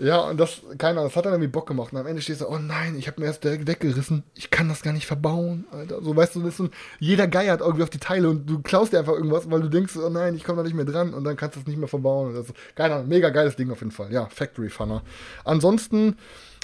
ja, 0.00 0.20
und 0.20 0.38
das, 0.38 0.62
keiner, 0.78 1.02
das 1.02 1.16
hat 1.16 1.26
dann 1.26 1.34
irgendwie 1.34 1.50
Bock 1.50 1.66
gemacht. 1.66 1.92
Und 1.92 1.98
am 1.98 2.06
Ende 2.06 2.22
stehst 2.22 2.40
du, 2.40 2.48
oh 2.48 2.58
nein, 2.58 2.96
ich 2.96 3.06
habe 3.08 3.20
mir 3.20 3.26
erst 3.26 3.44
direkt 3.44 3.66
weggerissen. 3.66 4.22
Ich 4.34 4.50
kann 4.50 4.68
das 4.68 4.82
gar 4.82 4.92
nicht 4.92 5.06
verbauen, 5.06 5.66
Alter. 5.70 6.02
So, 6.02 6.16
weißt 6.16 6.36
du, 6.36 6.40
das 6.40 6.50
ist 6.50 6.56
so, 6.56 6.68
jeder 6.98 7.28
geiert 7.28 7.60
irgendwie 7.60 7.82
auf 7.82 7.90
die 7.90 7.98
Teile 7.98 8.30
und 8.30 8.46
du 8.46 8.60
klaust 8.60 8.92
dir 8.92 8.98
einfach 8.98 9.14
irgendwas, 9.14 9.50
weil 9.50 9.60
du 9.60 9.68
denkst, 9.68 9.96
oh 9.96 10.08
nein, 10.08 10.34
ich 10.34 10.44
komme 10.44 10.58
da 10.58 10.62
nicht 10.62 10.74
mehr 10.74 10.84
dran 10.84 11.14
und 11.14 11.24
dann 11.24 11.36
kannst 11.36 11.56
du 11.56 11.60
es 11.60 11.66
nicht 11.66 11.78
mehr 11.78 11.88
verbauen. 11.88 12.34
Das, 12.34 12.46
keine 12.74 13.02
mega 13.04 13.30
geiles 13.30 13.56
Ding 13.56 13.70
auf 13.70 13.80
jeden 13.80 13.92
Fall. 13.92 14.12
Ja, 14.12 14.26
Factory 14.26 14.70
Funner. 14.70 15.02
Ansonsten, 15.44 16.16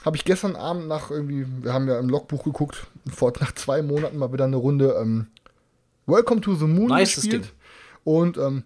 habe 0.05 0.17
ich 0.17 0.25
gestern 0.25 0.57
Abend 0.57 0.87
nach 0.87 1.11
irgendwie, 1.11 1.47
wir 1.63 1.73
haben 1.73 1.89
ja 1.89 1.99
im 1.99 2.09
Logbuch 2.09 2.45
geguckt, 2.45 2.87
vor 3.11 3.33
nach 3.41 3.53
zwei 3.53 3.83
Monaten 3.83 4.17
mal 4.17 4.33
wieder 4.33 4.45
eine 4.45 4.57
Runde 4.57 4.97
ähm, 5.01 5.27
Welcome 6.07 6.41
to 6.41 6.55
the 6.55 6.67
Moon 6.67 6.87
nice 6.87 7.17
gespielt. 7.17 7.45
Ding. 7.45 7.53
Und 8.05 8.39
ähm, 8.39 8.65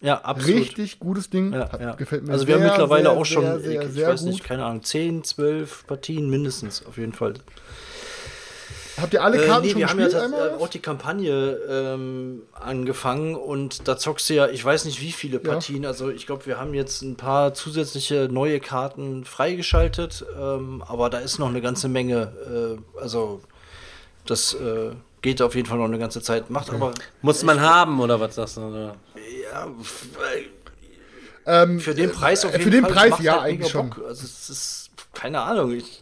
ja, 0.00 0.20
absolut. 0.20 0.60
Richtig 0.60 1.00
gutes 1.00 1.30
Ding. 1.30 1.52
Ja, 1.52 1.72
Hat, 1.72 1.80
ja. 1.80 1.94
Gefällt 1.94 2.24
mir 2.24 2.32
Also 2.32 2.46
wir 2.46 2.54
sehr, 2.56 2.64
haben 2.64 2.70
mittlerweile 2.70 3.10
sehr, 3.10 3.12
auch 3.12 3.24
schon, 3.24 3.42
sehr, 3.42 3.60
sehr, 3.60 3.82
ich, 3.82 3.96
ich 3.96 4.06
weiß 4.06 4.20
gut. 4.20 4.30
nicht, 4.30 4.44
keine 4.44 4.64
Ahnung, 4.64 4.82
10, 4.82 5.24
12 5.24 5.86
Partien 5.86 6.30
mindestens 6.30 6.84
auf 6.86 6.98
jeden 6.98 7.12
Fall. 7.12 7.34
Habt 9.00 9.14
ihr 9.14 9.22
alle 9.22 9.38
Karten 9.38 9.64
äh, 9.64 9.66
nee, 9.66 9.70
schon 9.72 9.98
wir 9.98 10.06
gespielt? 10.06 10.14
haben 10.22 10.32
ja 10.32 10.56
auch 10.56 10.68
die 10.68 10.80
Kampagne 10.80 11.56
ähm, 11.68 12.42
angefangen 12.52 13.36
und 13.36 13.86
da 13.86 13.96
zockst 13.96 14.28
du 14.28 14.34
ja, 14.34 14.48
ich 14.48 14.64
weiß 14.64 14.84
nicht 14.86 15.00
wie 15.00 15.12
viele 15.12 15.38
Partien, 15.38 15.84
ja. 15.84 15.88
also 15.88 16.10
ich 16.10 16.26
glaube, 16.26 16.46
wir 16.46 16.58
haben 16.58 16.74
jetzt 16.74 17.02
ein 17.02 17.16
paar 17.16 17.54
zusätzliche 17.54 18.28
neue 18.30 18.60
Karten 18.60 19.24
freigeschaltet, 19.24 20.24
ähm, 20.36 20.82
aber 20.86 21.10
da 21.10 21.18
ist 21.18 21.38
noch 21.38 21.48
eine 21.48 21.60
ganze 21.60 21.88
Menge, 21.88 22.78
äh, 22.96 23.00
also 23.00 23.40
das 24.26 24.54
äh, 24.54 24.90
geht 25.22 25.42
auf 25.42 25.54
jeden 25.54 25.68
Fall 25.68 25.78
noch 25.78 25.84
eine 25.84 25.98
ganze 25.98 26.22
Zeit, 26.22 26.50
macht 26.50 26.68
okay. 26.68 26.76
aber... 26.76 26.94
Muss 27.22 27.42
man 27.42 27.60
haben 27.60 28.00
oder 28.00 28.20
was 28.20 28.34
sagst 28.34 28.56
du? 28.56 28.62
Oder? 28.62 28.96
Ja, 29.52 29.68
ähm, 31.48 31.80
für 31.80 31.94
den 31.94 32.12
Preis 32.12 32.44
auf 32.44 32.52
jeden 32.52 32.62
Fall. 32.62 32.72
Für 32.72 32.82
den 32.82 32.94
Preis, 32.94 33.22
ja, 33.22 33.40
halt 33.40 33.54
eigentlich 33.54 33.70
schon. 33.70 33.90
Also 33.92 34.24
es 34.24 34.50
ist 34.50 34.88
keine 35.14 35.40
Ahnung. 35.40 35.72
Ich, 35.72 36.00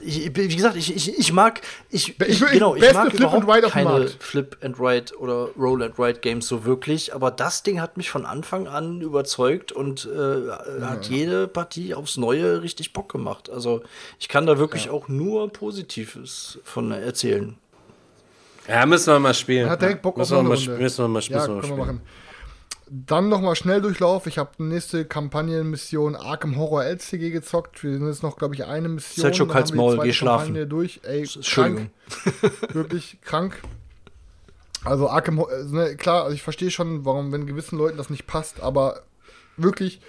ich, 0.00 0.34
wie 0.34 0.56
gesagt, 0.56 0.76
ich, 0.76 0.94
ich, 0.96 1.16
ich 1.16 1.32
mag, 1.32 1.60
ich, 1.90 2.18
ich, 2.20 2.40
genau, 2.40 2.74
ich 2.74 2.92
mag 2.92 3.10
Flip 3.10 3.20
überhaupt 3.20 3.70
keine 3.70 4.08
Flip 4.08 4.56
and 4.62 4.80
Ride 4.80 5.16
oder 5.18 5.50
Roll 5.56 5.82
and 5.82 5.96
Ride 5.98 6.18
Games 6.20 6.48
so 6.48 6.64
wirklich, 6.64 7.14
aber 7.14 7.30
das 7.30 7.62
Ding 7.62 7.80
hat 7.80 7.96
mich 7.96 8.10
von 8.10 8.26
Anfang 8.26 8.66
an 8.66 9.00
überzeugt 9.00 9.70
und 9.70 10.06
äh, 10.12 10.46
ja. 10.46 10.58
hat 10.80 11.06
jede 11.06 11.46
Partie 11.46 11.94
aufs 11.94 12.16
Neue 12.16 12.62
richtig 12.62 12.92
Bock 12.92 13.12
gemacht. 13.12 13.48
Also 13.48 13.82
ich 14.18 14.28
kann 14.28 14.46
da 14.46 14.58
wirklich 14.58 14.86
ja. 14.86 14.90
auch 14.90 15.06
nur 15.06 15.52
Positives 15.52 16.58
von 16.64 16.90
erzählen. 16.90 17.56
Ja, 18.68 18.86
müssen 18.86 19.12
wir 19.12 19.20
mal 19.20 19.34
spielen. 19.34 19.68
Hat 19.68 19.80
direkt 19.82 20.02
Bock 20.02 20.16
müssen 20.16 20.34
auf 20.34 20.40
wir 20.40 20.48
mal, 20.48 20.50
Müssen 20.50 20.66
wir 20.66 20.72
mal, 20.74 20.78
ja, 20.78 20.82
müssen 20.82 21.04
wir 21.04 21.08
mal 21.08 21.22
spielen. 21.22 21.62
Wir 21.68 21.76
machen. 21.76 22.00
Dann 22.88 23.28
nochmal 23.28 23.56
Schnelldurchlauf. 23.56 24.26
Ich 24.26 24.38
habe 24.38 24.50
die 24.58 24.62
nächste 24.62 25.04
Kampagnenmission 25.04 26.14
Arkham 26.14 26.56
Horror 26.56 26.84
LCG 26.84 27.30
gezockt. 27.30 27.82
Wir 27.82 27.94
sind 27.94 28.06
jetzt 28.06 28.22
noch, 28.22 28.36
glaube 28.36 28.54
ich, 28.54 28.64
eine 28.64 28.88
Mission. 28.88 29.22
Selchuk 29.22 29.54
halt's 29.54 29.72
Maul, 29.72 29.98
geh 29.98 30.12
schlafen. 30.12 30.68
durch. 30.68 31.00
Ey, 31.02 31.28
krank. 31.42 31.90
Wirklich 32.72 33.18
krank. 33.22 33.60
Also 34.84 35.08
Arkham, 35.08 35.44
ne, 35.70 35.96
klar, 35.96 36.22
also 36.24 36.34
ich 36.34 36.42
verstehe 36.42 36.70
schon, 36.70 37.04
warum, 37.04 37.32
wenn 37.32 37.46
gewissen 37.46 37.76
Leuten 37.76 37.96
das 37.96 38.08
nicht 38.08 38.28
passt, 38.28 38.60
aber 38.60 39.02
wirklich 39.56 40.00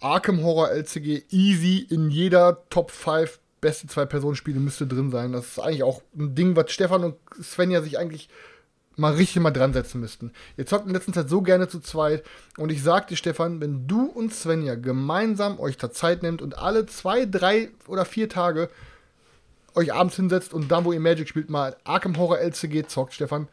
Arkham 0.00 0.42
Horror 0.42 0.70
LCG 0.70 1.22
easy 1.30 1.86
in 1.88 2.10
jeder 2.10 2.68
Top 2.68 2.90
5 2.90 3.38
beste 3.66 3.88
Zwei-Personen-Spiele 3.88 4.60
müsste 4.60 4.86
drin 4.86 5.10
sein. 5.10 5.32
Das 5.32 5.46
ist 5.46 5.58
eigentlich 5.58 5.82
auch 5.82 6.00
ein 6.16 6.36
Ding, 6.36 6.54
was 6.54 6.70
Stefan 6.70 7.02
und 7.02 7.16
Svenja 7.42 7.82
sich 7.82 7.98
eigentlich 7.98 8.28
mal 8.94 9.12
richtig 9.12 9.42
mal 9.42 9.50
dran 9.50 9.72
setzen 9.72 10.00
müssten. 10.00 10.30
Ihr 10.56 10.66
zockt 10.66 10.86
in 10.86 10.92
letzter 10.92 11.12
Zeit 11.12 11.28
so 11.28 11.42
gerne 11.42 11.66
zu 11.66 11.80
zweit 11.80 12.22
und 12.58 12.70
ich 12.70 12.84
sag 12.84 13.08
dir, 13.08 13.16
Stefan, 13.16 13.60
wenn 13.60 13.88
du 13.88 14.04
und 14.04 14.32
Svenja 14.32 14.76
gemeinsam 14.76 15.58
euch 15.58 15.76
da 15.76 15.90
Zeit 15.90 16.22
nehmt 16.22 16.42
und 16.42 16.56
alle 16.56 16.86
zwei, 16.86 17.26
drei 17.26 17.70
oder 17.88 18.04
vier 18.04 18.28
Tage 18.28 18.70
euch 19.74 19.92
abends 19.92 20.14
hinsetzt 20.14 20.54
und 20.54 20.70
dann, 20.70 20.84
wo 20.84 20.92
ihr 20.92 21.00
Magic 21.00 21.28
spielt, 21.28 21.50
mal 21.50 21.76
Arkham 21.82 22.16
Horror 22.16 22.38
LCG 22.38 22.86
zockt, 22.86 23.14
Stefan, 23.14 23.48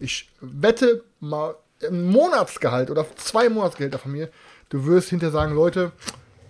ich 0.00 0.30
wette 0.40 1.04
mal 1.20 1.56
ein 1.86 2.06
Monatsgehalt 2.06 2.90
oder 2.90 3.04
zwei 3.16 3.50
Monatsgehälter 3.50 3.98
von 3.98 4.12
mir, 4.12 4.30
du 4.70 4.86
wirst 4.86 5.10
hinterher 5.10 5.32
sagen, 5.32 5.54
Leute, 5.54 5.92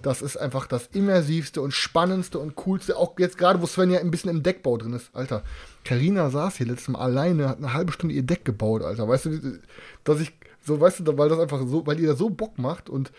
das 0.03 0.23
ist 0.23 0.37
einfach 0.37 0.67
das 0.67 0.89
immersivste 0.93 1.61
und 1.61 1.73
spannendste 1.73 2.39
und 2.39 2.57
coolste. 2.57 2.97
Auch 2.97 3.19
jetzt 3.19 3.39
gerade, 3.39 3.61
wo 3.61 3.67
Sven 3.67 3.91
ja 3.91 4.01
ein 4.01 4.11
bisschen 4.11 4.31
im 4.31 4.43
Deckbau 4.43 4.77
drin 4.77 4.93
ist. 4.93 5.11
Alter, 5.15 5.43
Karina 5.85 6.31
saß 6.31 6.57
hier 6.57 6.67
letztes 6.67 6.89
Mal 6.89 7.01
alleine, 7.01 7.49
hat 7.49 7.59
eine 7.59 7.73
halbe 7.73 7.93
Stunde 7.93 8.15
ihr 8.15 8.23
Deck 8.23 8.45
gebaut, 8.45 8.83
Alter. 8.83 9.09
Weißt 9.09 9.27
du, 9.27 9.59
dass 10.05 10.21
ich, 10.21 10.33
so, 10.65 10.81
weißt 10.81 11.01
du, 11.01 11.19
weil 11.19 11.29
das 11.29 11.39
einfach 11.39 11.61
so, 11.67 11.87
weil 11.87 11.99
ihr 11.99 12.09
da 12.09 12.17
so 12.17 12.31
Bock 12.31 12.59
macht 12.59 12.89
und 12.89 13.13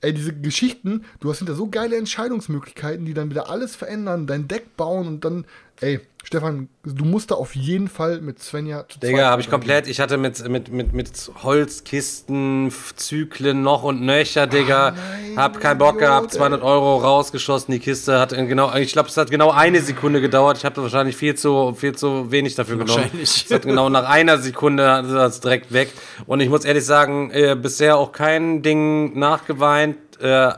ey, 0.00 0.12
diese 0.12 0.34
Geschichten, 0.34 1.04
du 1.20 1.30
hast 1.30 1.38
hinter 1.38 1.54
so 1.54 1.68
geile 1.68 1.96
Entscheidungsmöglichkeiten, 1.96 3.06
die 3.06 3.14
dann 3.14 3.30
wieder 3.30 3.48
alles 3.50 3.76
verändern, 3.76 4.26
dein 4.26 4.48
Deck 4.48 4.76
bauen 4.76 5.06
und 5.06 5.24
dann, 5.24 5.44
ey, 5.82 6.00
Stefan, 6.24 6.68
du 6.84 7.04
musst 7.04 7.32
da 7.32 7.34
auf 7.34 7.56
jeden 7.56 7.88
Fall 7.88 8.20
mit 8.20 8.40
Svenja 8.40 8.86
zu 8.88 9.00
Digga, 9.00 9.28
habe 9.28 9.42
ich 9.42 9.50
komplett, 9.50 9.88
ich 9.88 9.98
hatte 10.00 10.16
mit, 10.16 10.48
mit, 10.48 10.70
mit, 10.70 10.92
mit 10.92 11.10
Holzkisten, 11.42 12.72
Zyklen 12.96 13.62
noch 13.62 13.82
und 13.82 14.00
nöcher, 14.00 14.46
Digga. 14.46 14.88
Ah, 14.88 14.90
nein, 14.92 15.36
hab 15.36 15.60
keinen 15.60 15.78
Bock 15.78 15.98
gehabt, 15.98 16.32
200 16.32 16.62
Euro 16.62 16.98
rausgeschossen, 16.98 17.72
die 17.72 17.80
Kiste 17.80 18.20
hat 18.20 18.30
genau, 18.30 18.72
ich 18.76 18.92
glaube, 18.92 19.08
es 19.08 19.16
hat 19.16 19.30
genau 19.30 19.50
eine 19.50 19.80
Sekunde 19.80 20.20
gedauert. 20.20 20.58
Ich 20.58 20.64
habe 20.64 20.80
wahrscheinlich 20.80 21.16
viel 21.16 21.34
zu, 21.34 21.74
viel 21.74 21.94
zu 21.96 22.30
wenig 22.30 22.54
dafür 22.54 22.78
genommen. 22.78 23.10
Es 23.20 23.50
hat 23.50 23.62
genau 23.62 23.88
nach 23.88 24.08
einer 24.08 24.38
Sekunde 24.38 24.84
das 24.84 25.40
direkt 25.40 25.72
weg. 25.72 25.90
Und 26.26 26.40
ich 26.40 26.48
muss 26.48 26.64
ehrlich 26.64 26.84
sagen, 26.84 27.30
äh, 27.32 27.56
bisher 27.60 27.98
auch 27.98 28.12
kein 28.12 28.62
Ding 28.62 29.18
nachgeweint. 29.18 29.98
Äh, 30.20 30.52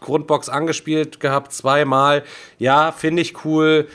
Grundbox 0.00 0.48
angespielt 0.48 1.18
gehabt, 1.18 1.52
zweimal. 1.52 2.22
Ja, 2.58 2.92
finde 2.92 3.22
ich 3.22 3.44
cool 3.44 3.88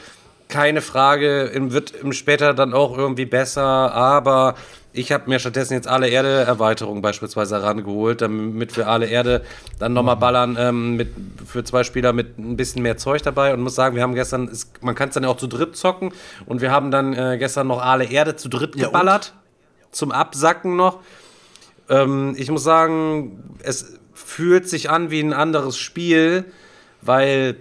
keine 0.48 0.82
Frage, 0.82 1.52
wird 1.54 1.94
später 2.12 2.54
dann 2.54 2.74
auch 2.74 2.98
irgendwie 2.98 3.26
besser, 3.26 3.64
aber 3.64 4.56
ich 4.94 5.12
habe 5.12 5.28
mir 5.28 5.40
stattdessen 5.40 5.74
jetzt 5.74 5.88
alle 5.88 6.08
Erde-Erweiterungen 6.08 7.02
beispielsweise 7.02 7.56
herangeholt, 7.56 8.22
damit 8.22 8.78
wir 8.78 8.88
alle 8.88 9.08
Erde 9.08 9.42
dann 9.80 9.94
nochmal 9.94 10.18
ballern 10.18 10.56
ähm, 10.60 10.96
mit, 10.96 11.10
für 11.46 11.64
zwei 11.64 11.84
Spieler 11.84 12.14
mit 12.14 12.38
ein 12.38 12.56
bisschen 12.56 12.84
mehr 12.84 12.98
Zeug 12.98 13.24
dabei 13.24 13.54
und 13.54 13.62
muss 13.62 13.74
sagen, 13.74 13.96
wir 13.96 14.04
haben 14.04 14.14
gestern, 14.14 14.48
ist, 14.48 14.84
man 14.84 14.94
kann 14.94 15.10
es 15.10 15.16
dann 15.16 15.24
ja 15.24 15.30
auch 15.30 15.38
zu 15.38 15.48
dritt 15.48 15.76
zocken 15.76 16.14
und 16.46 16.62
wir 16.62 16.72
haben 16.72 16.92
dann 16.92 17.14
äh, 17.14 17.38
gestern 17.40 17.68
noch 17.68 17.82
alle 17.82 18.06
Erde 18.06 18.36
zu 18.36 18.50
dritt 18.50 18.76
ja, 18.76 18.86
geballert, 18.86 19.34
und? 19.34 19.96
zum 19.96 20.12
Absacken 20.12 20.76
noch. 20.76 21.00
Ähm, 21.90 22.36
ich 22.38 22.52
muss 22.52 22.64
sagen, 22.64 23.58
es 23.64 24.00
fühlt 24.14 24.70
sich 24.70 24.92
an 24.92 25.10
wie 25.10 25.22
ein 25.22 25.34
anderes 25.34 25.78
Spiel, 25.78 26.46
weil 27.02 27.58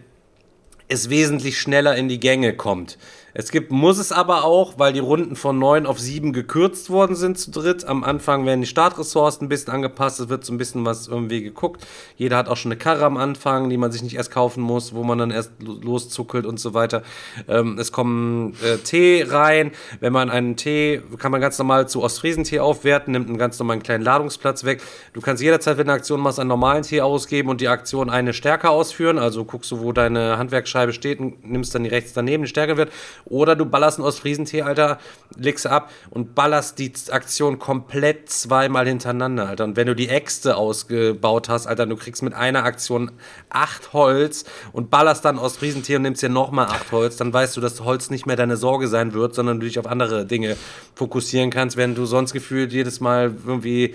es 0.88 1.10
wesentlich 1.10 1.58
schneller 1.58 1.96
in 1.96 2.08
die 2.08 2.20
Gänge 2.20 2.54
kommt. 2.54 2.98
Es 3.34 3.50
gibt, 3.50 3.70
muss 3.70 3.98
es 3.98 4.12
aber 4.12 4.44
auch, 4.44 4.78
weil 4.78 4.92
die 4.92 5.00
Runden 5.00 5.36
von 5.36 5.58
neun 5.58 5.86
auf 5.86 5.98
sieben 5.98 6.32
gekürzt 6.32 6.90
worden 6.90 7.16
sind 7.16 7.38
zu 7.38 7.50
dritt. 7.50 7.84
Am 7.84 8.04
Anfang 8.04 8.44
werden 8.44 8.60
die 8.60 8.66
Startressourcen 8.66 9.46
ein 9.46 9.48
bisschen 9.48 9.72
angepasst, 9.72 10.20
es 10.20 10.28
wird 10.28 10.44
so 10.44 10.52
ein 10.52 10.58
bisschen 10.58 10.84
was 10.84 11.08
irgendwie 11.08 11.42
geguckt. 11.42 11.86
Jeder 12.16 12.36
hat 12.36 12.48
auch 12.48 12.56
schon 12.56 12.70
eine 12.70 12.78
Karre 12.78 13.04
am 13.04 13.16
Anfang, 13.16 13.70
die 13.70 13.78
man 13.78 13.90
sich 13.90 14.02
nicht 14.02 14.16
erst 14.16 14.30
kaufen 14.30 14.62
muss, 14.62 14.94
wo 14.94 15.02
man 15.02 15.18
dann 15.18 15.30
erst 15.30 15.52
loszuckelt 15.60 16.44
und 16.44 16.60
so 16.60 16.74
weiter. 16.74 17.02
Ähm, 17.48 17.78
es 17.78 17.90
kommen 17.90 18.54
äh, 18.62 18.76
Tee 18.78 19.24
rein. 19.26 19.72
Wenn 20.00 20.12
man 20.12 20.28
einen 20.28 20.56
Tee, 20.56 21.00
kann 21.18 21.32
man 21.32 21.40
ganz 21.40 21.58
normal 21.58 21.88
zu 21.88 22.02
Ostfriesentee 22.02 22.60
aufwerten, 22.60 23.12
nimmt 23.12 23.28
einen 23.28 23.38
ganz 23.38 23.58
normalen 23.58 23.82
kleinen 23.82 24.04
Ladungsplatz 24.04 24.64
weg. 24.64 24.82
Du 25.14 25.20
kannst 25.22 25.42
jederzeit, 25.42 25.78
wenn 25.78 25.86
du 25.86 25.92
eine 25.92 25.98
Aktion 25.98 26.20
machst, 26.20 26.38
einen 26.38 26.48
normalen 26.48 26.82
Tee 26.82 27.00
ausgeben 27.00 27.48
und 27.48 27.60
die 27.62 27.68
Aktion 27.68 28.10
eine 28.10 28.34
stärker 28.34 28.70
ausführen. 28.70 29.18
Also 29.18 29.44
guckst 29.44 29.70
du, 29.70 29.80
wo 29.80 29.92
deine 29.92 30.36
Handwerksscheibe 30.36 30.92
steht 30.92 31.18
und 31.18 31.48
nimmst 31.48 31.74
dann 31.74 31.84
die 31.84 31.90
rechts 31.90 32.12
daneben, 32.12 32.42
die 32.42 32.48
stärker 32.48 32.76
wird. 32.76 32.90
Oder 33.24 33.56
du 33.56 33.66
ballerst 33.66 33.98
einen 33.98 34.06
Ostfriesentee, 34.06 34.62
Alter, 34.62 34.98
legst 35.36 35.66
ab 35.66 35.90
und 36.10 36.34
ballerst 36.34 36.78
die 36.78 36.92
Aktion 37.10 37.58
komplett 37.58 38.28
zweimal 38.30 38.86
hintereinander, 38.86 39.48
Alter. 39.48 39.64
Und 39.64 39.76
wenn 39.76 39.86
du 39.86 39.94
die 39.94 40.08
Äxte 40.08 40.56
ausgebaut 40.56 41.48
hast, 41.48 41.66
Alter, 41.66 41.86
du 41.86 41.96
kriegst 41.96 42.22
mit 42.22 42.34
einer 42.34 42.64
Aktion 42.64 43.12
acht 43.50 43.92
Holz 43.92 44.44
und 44.72 44.90
ballerst 44.90 45.24
dann 45.24 45.38
Ostfriesentee 45.38 45.96
und 45.96 46.02
nimmst 46.02 46.22
dir 46.22 46.28
nochmal 46.28 46.66
acht 46.66 46.92
Holz, 46.92 47.16
dann 47.16 47.32
weißt 47.32 47.56
du, 47.56 47.60
dass 47.60 47.80
Holz 47.80 48.10
nicht 48.10 48.26
mehr 48.26 48.36
deine 48.36 48.56
Sorge 48.56 48.88
sein 48.88 49.14
wird, 49.14 49.34
sondern 49.34 49.60
du 49.60 49.66
dich 49.66 49.78
auf 49.78 49.86
andere 49.86 50.26
Dinge 50.26 50.56
fokussieren 50.94 51.50
kannst, 51.50 51.76
wenn 51.76 51.94
du 51.94 52.06
sonst 52.06 52.32
gefühlt 52.32 52.72
jedes 52.72 53.00
Mal 53.00 53.32
irgendwie 53.46 53.94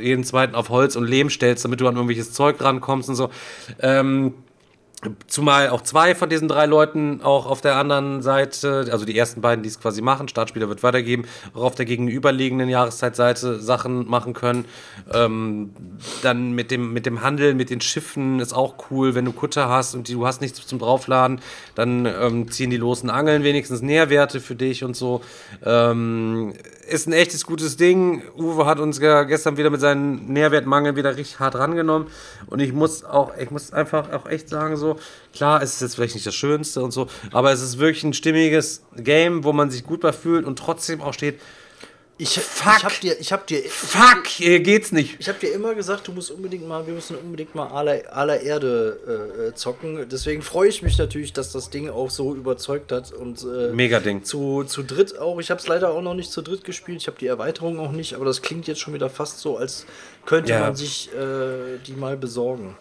jeden 0.00 0.24
zweiten 0.24 0.54
auf 0.54 0.68
Holz 0.68 0.96
und 0.96 1.06
Lehm 1.06 1.30
stellst, 1.30 1.64
damit 1.64 1.80
du 1.80 1.88
an 1.88 1.94
irgendwelches 1.94 2.32
Zeug 2.32 2.60
rankommst 2.60 3.08
und 3.08 3.14
so. 3.14 3.30
Ähm, 3.80 4.34
Zumal 5.28 5.70
auch 5.70 5.80
zwei 5.80 6.14
von 6.14 6.28
diesen 6.28 6.46
drei 6.46 6.66
Leuten 6.66 7.22
auch 7.22 7.46
auf 7.46 7.62
der 7.62 7.76
anderen 7.76 8.20
Seite, 8.20 8.86
also 8.92 9.06
die 9.06 9.16
ersten 9.16 9.40
beiden, 9.40 9.62
die 9.62 9.70
es 9.70 9.80
quasi 9.80 10.02
machen, 10.02 10.28
Startspieler 10.28 10.68
wird 10.68 10.82
weitergeben, 10.82 11.24
auch 11.54 11.62
auf 11.62 11.74
der 11.74 11.86
gegenüberliegenden 11.86 12.68
Jahreszeitseite 12.68 13.60
Sachen 13.60 14.06
machen 14.10 14.34
können. 14.34 14.66
Ähm, 15.10 15.70
dann 16.22 16.52
mit 16.52 16.70
dem, 16.70 16.92
mit 16.92 17.06
dem 17.06 17.22
Handel, 17.22 17.54
mit 17.54 17.70
den 17.70 17.80
Schiffen 17.80 18.40
ist 18.40 18.52
auch 18.52 18.74
cool, 18.90 19.14
wenn 19.14 19.24
du 19.24 19.32
Kutter 19.32 19.70
hast 19.70 19.94
und 19.94 20.06
die, 20.08 20.12
du 20.12 20.26
hast 20.26 20.42
nichts 20.42 20.66
zum 20.66 20.78
Draufladen, 20.78 21.40
dann 21.74 22.04
ähm, 22.04 22.50
ziehen 22.50 22.68
die 22.68 22.76
losen 22.76 23.08
Angeln 23.08 23.42
wenigstens 23.42 23.80
Nährwerte 23.80 24.38
für 24.38 24.54
dich 24.54 24.84
und 24.84 24.96
so. 24.96 25.22
Ähm, 25.64 26.52
ist 26.90 27.06
ein 27.06 27.12
echtes 27.12 27.46
gutes 27.46 27.76
Ding. 27.76 28.22
Uwe 28.36 28.66
hat 28.66 28.80
uns 28.80 28.98
ja 28.98 29.22
gestern 29.22 29.56
wieder 29.56 29.70
mit 29.70 29.80
seinen 29.80 30.26
Nährwertmangel 30.32 30.96
wieder 30.96 31.16
richtig 31.16 31.38
hart 31.38 31.54
rangenommen. 31.54 32.08
Und 32.46 32.60
ich 32.60 32.72
muss 32.72 33.04
auch, 33.04 33.32
ich 33.38 33.50
muss 33.50 33.72
einfach 33.72 34.12
auch 34.12 34.26
echt 34.28 34.48
sagen, 34.48 34.76
so, 34.76 34.89
klar, 35.34 35.62
es 35.62 35.74
ist 35.74 35.82
jetzt 35.82 35.94
vielleicht 35.94 36.14
nicht 36.14 36.26
das 36.26 36.34
Schönste 36.34 36.82
und 36.82 36.90
so, 36.92 37.08
aber 37.32 37.52
es 37.52 37.60
ist 37.60 37.78
wirklich 37.78 38.04
ein 38.04 38.14
stimmiges 38.14 38.82
Game, 38.96 39.44
wo 39.44 39.52
man 39.52 39.70
sich 39.70 39.84
gut 39.84 40.00
bei 40.00 40.12
fühlt 40.12 40.44
und 40.44 40.58
trotzdem 40.58 41.00
auch 41.00 41.12
steht, 41.12 41.40
ich, 42.20 42.38
Fuck. 42.38 42.74
ich 42.76 42.84
hab 42.84 43.00
dir, 43.00 43.18
ich 43.18 43.32
hab 43.32 43.46
dir, 43.46 43.62
Fuck, 43.66 44.26
hier 44.26 44.60
geht's 44.60 44.92
nicht. 44.92 45.16
Ich 45.18 45.28
hab 45.30 45.40
dir 45.40 45.54
immer 45.54 45.74
gesagt, 45.74 46.06
du 46.06 46.12
musst 46.12 46.30
unbedingt 46.30 46.68
mal, 46.68 46.86
wir 46.86 46.92
müssen 46.92 47.16
unbedingt 47.16 47.54
mal 47.54 47.68
aller, 47.68 48.14
aller 48.14 48.42
Erde 48.42 48.98
äh, 49.06 49.46
äh, 49.46 49.54
zocken. 49.54 50.06
Deswegen 50.06 50.42
freue 50.42 50.68
ich 50.68 50.82
mich 50.82 50.98
natürlich, 50.98 51.32
dass 51.32 51.50
das 51.50 51.70
Ding 51.70 51.88
auch 51.88 52.10
so 52.10 52.34
überzeugt 52.34 52.92
hat 52.92 53.10
und 53.12 53.42
äh, 53.42 53.72
mega 53.72 54.00
Ding. 54.00 54.22
Zu, 54.22 54.64
zu 54.64 54.82
dritt 54.82 55.18
auch. 55.18 55.40
Ich 55.40 55.50
habe 55.50 55.62
es 55.62 55.66
leider 55.66 55.92
auch 55.92 56.02
noch 56.02 56.12
nicht 56.12 56.30
zu 56.30 56.42
dritt 56.42 56.62
gespielt. 56.62 57.00
Ich 57.00 57.06
habe 57.06 57.16
die 57.18 57.26
Erweiterung 57.26 57.80
auch 57.80 57.92
nicht, 57.92 58.12
aber 58.12 58.26
das 58.26 58.42
klingt 58.42 58.66
jetzt 58.66 58.80
schon 58.80 58.92
wieder 58.92 59.08
fast 59.08 59.38
so, 59.38 59.56
als 59.56 59.86
könnte 60.26 60.50
ja. 60.50 60.60
man 60.60 60.76
sich 60.76 61.08
äh, 61.14 61.78
die 61.86 61.92
mal 61.92 62.18
besorgen 62.18 62.76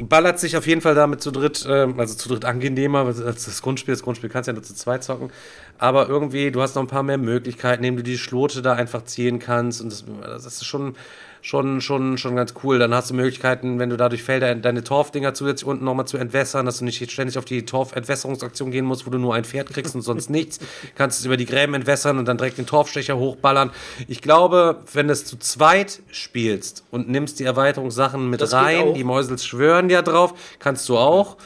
ballert 0.00 0.38
sich 0.38 0.56
auf 0.56 0.66
jeden 0.66 0.80
Fall 0.80 0.94
damit 0.94 1.22
zu 1.22 1.30
dritt, 1.30 1.64
äh, 1.66 1.88
also 1.96 2.14
zu 2.14 2.28
dritt 2.28 2.44
angenehmer 2.44 3.06
als 3.06 3.44
das 3.44 3.62
Grundspiel. 3.62 3.94
Das 3.94 4.02
Grundspiel 4.02 4.30
kannst 4.30 4.46
du 4.46 4.50
ja 4.50 4.54
nur 4.54 4.62
zu 4.62 4.74
zweit 4.74 5.04
zocken. 5.04 5.30
Aber 5.78 6.08
irgendwie, 6.08 6.50
du 6.50 6.62
hast 6.62 6.74
noch 6.74 6.82
ein 6.82 6.88
paar 6.88 7.02
mehr 7.02 7.18
Möglichkeiten, 7.18 7.84
indem 7.84 7.96
du 7.96 8.02
die 8.02 8.18
Schlote 8.18 8.62
da 8.62 8.74
einfach 8.74 9.04
ziehen 9.04 9.38
kannst. 9.38 9.80
Und 9.80 9.92
das, 9.92 10.04
das 10.22 10.46
ist 10.46 10.64
schon, 10.64 10.96
schon, 11.42 11.80
schon, 11.80 12.18
schon 12.18 12.36
ganz 12.36 12.54
cool. 12.62 12.78
Dann 12.78 12.94
hast 12.94 13.10
du 13.10 13.14
Möglichkeiten, 13.14 13.78
wenn 13.78 13.90
du 13.90 13.96
da 13.96 14.08
durch 14.08 14.22
Felder 14.22 14.54
deine 14.54 14.84
Torfdinger 14.84 15.34
zusätzlich 15.34 15.66
unten 15.66 15.84
nochmal 15.84 16.06
zu 16.06 16.16
entwässern, 16.16 16.66
dass 16.66 16.78
du 16.78 16.84
nicht 16.84 17.10
ständig 17.10 17.38
auf 17.38 17.44
die 17.44 17.64
Torfentwässerungsaktion 17.64 18.70
gehen 18.70 18.84
musst, 18.84 19.06
wo 19.06 19.10
du 19.10 19.18
nur 19.18 19.34
ein 19.34 19.44
Pferd 19.44 19.70
kriegst 19.70 19.94
und 19.94 20.02
sonst 20.02 20.30
nichts. 20.30 20.58
Kannst 20.94 21.20
es 21.20 21.26
über 21.26 21.36
die 21.36 21.46
Gräben 21.46 21.74
entwässern 21.74 22.18
und 22.18 22.26
dann 22.26 22.38
direkt 22.38 22.58
den 22.58 22.66
Torfstecher 22.66 23.16
hochballern. 23.16 23.70
Ich 24.08 24.22
glaube, 24.22 24.82
wenn 24.92 25.06
du 25.06 25.12
es 25.12 25.24
zu 25.24 25.38
zweit 25.38 26.00
spielst 26.10 26.84
und 26.90 27.08
nimmst 27.08 27.40
die 27.40 27.44
Erweiterungssachen 27.44 28.28
mit 28.28 28.40
das 28.40 28.52
rein, 28.52 28.94
die 28.94 29.04
Mäusels 29.04 29.44
schwören 29.44 29.90
ja 29.90 30.02
drauf, 30.02 30.34
kannst 30.58 30.88
du 30.88 30.96
auch. 30.96 31.36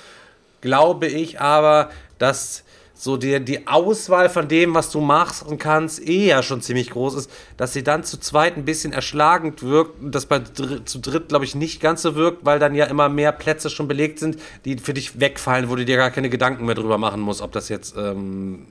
Glaube 0.60 1.06
ich 1.06 1.40
aber, 1.40 1.90
dass 2.18 2.64
so 3.00 3.16
die, 3.16 3.40
die 3.42 3.66
Auswahl 3.66 4.28
von 4.28 4.46
dem, 4.46 4.74
was 4.74 4.90
du 4.90 5.00
machst 5.00 5.42
und 5.42 5.56
kannst, 5.56 6.06
eh 6.06 6.26
ja 6.26 6.42
schon 6.42 6.60
ziemlich 6.60 6.90
groß 6.90 7.14
ist, 7.14 7.30
dass 7.56 7.72
sie 7.72 7.82
dann 7.82 8.04
zu 8.04 8.20
zweit 8.20 8.58
ein 8.58 8.66
bisschen 8.66 8.92
erschlagend 8.92 9.62
wirkt 9.62 10.02
und 10.02 10.14
das 10.14 10.26
bei 10.26 10.38
dr 10.38 10.84
zu 10.84 10.98
dritt, 10.98 11.30
glaube 11.30 11.46
ich, 11.46 11.54
nicht 11.54 11.80
ganz 11.80 12.02
so 12.02 12.14
wirkt, 12.14 12.44
weil 12.44 12.58
dann 12.58 12.74
ja 12.74 12.84
immer 12.84 13.08
mehr 13.08 13.32
Plätze 13.32 13.70
schon 13.70 13.88
belegt 13.88 14.18
sind, 14.18 14.36
die 14.66 14.76
für 14.76 14.92
dich 14.92 15.18
wegfallen, 15.18 15.70
wo 15.70 15.76
du 15.76 15.86
dir 15.86 15.96
gar 15.96 16.10
keine 16.10 16.28
Gedanken 16.28 16.66
mehr 16.66 16.74
drüber 16.74 16.98
machen 16.98 17.22
musst, 17.22 17.40
ob 17.40 17.52
das 17.52 17.70
jetzt 17.70 17.96
ähm, 17.96 18.66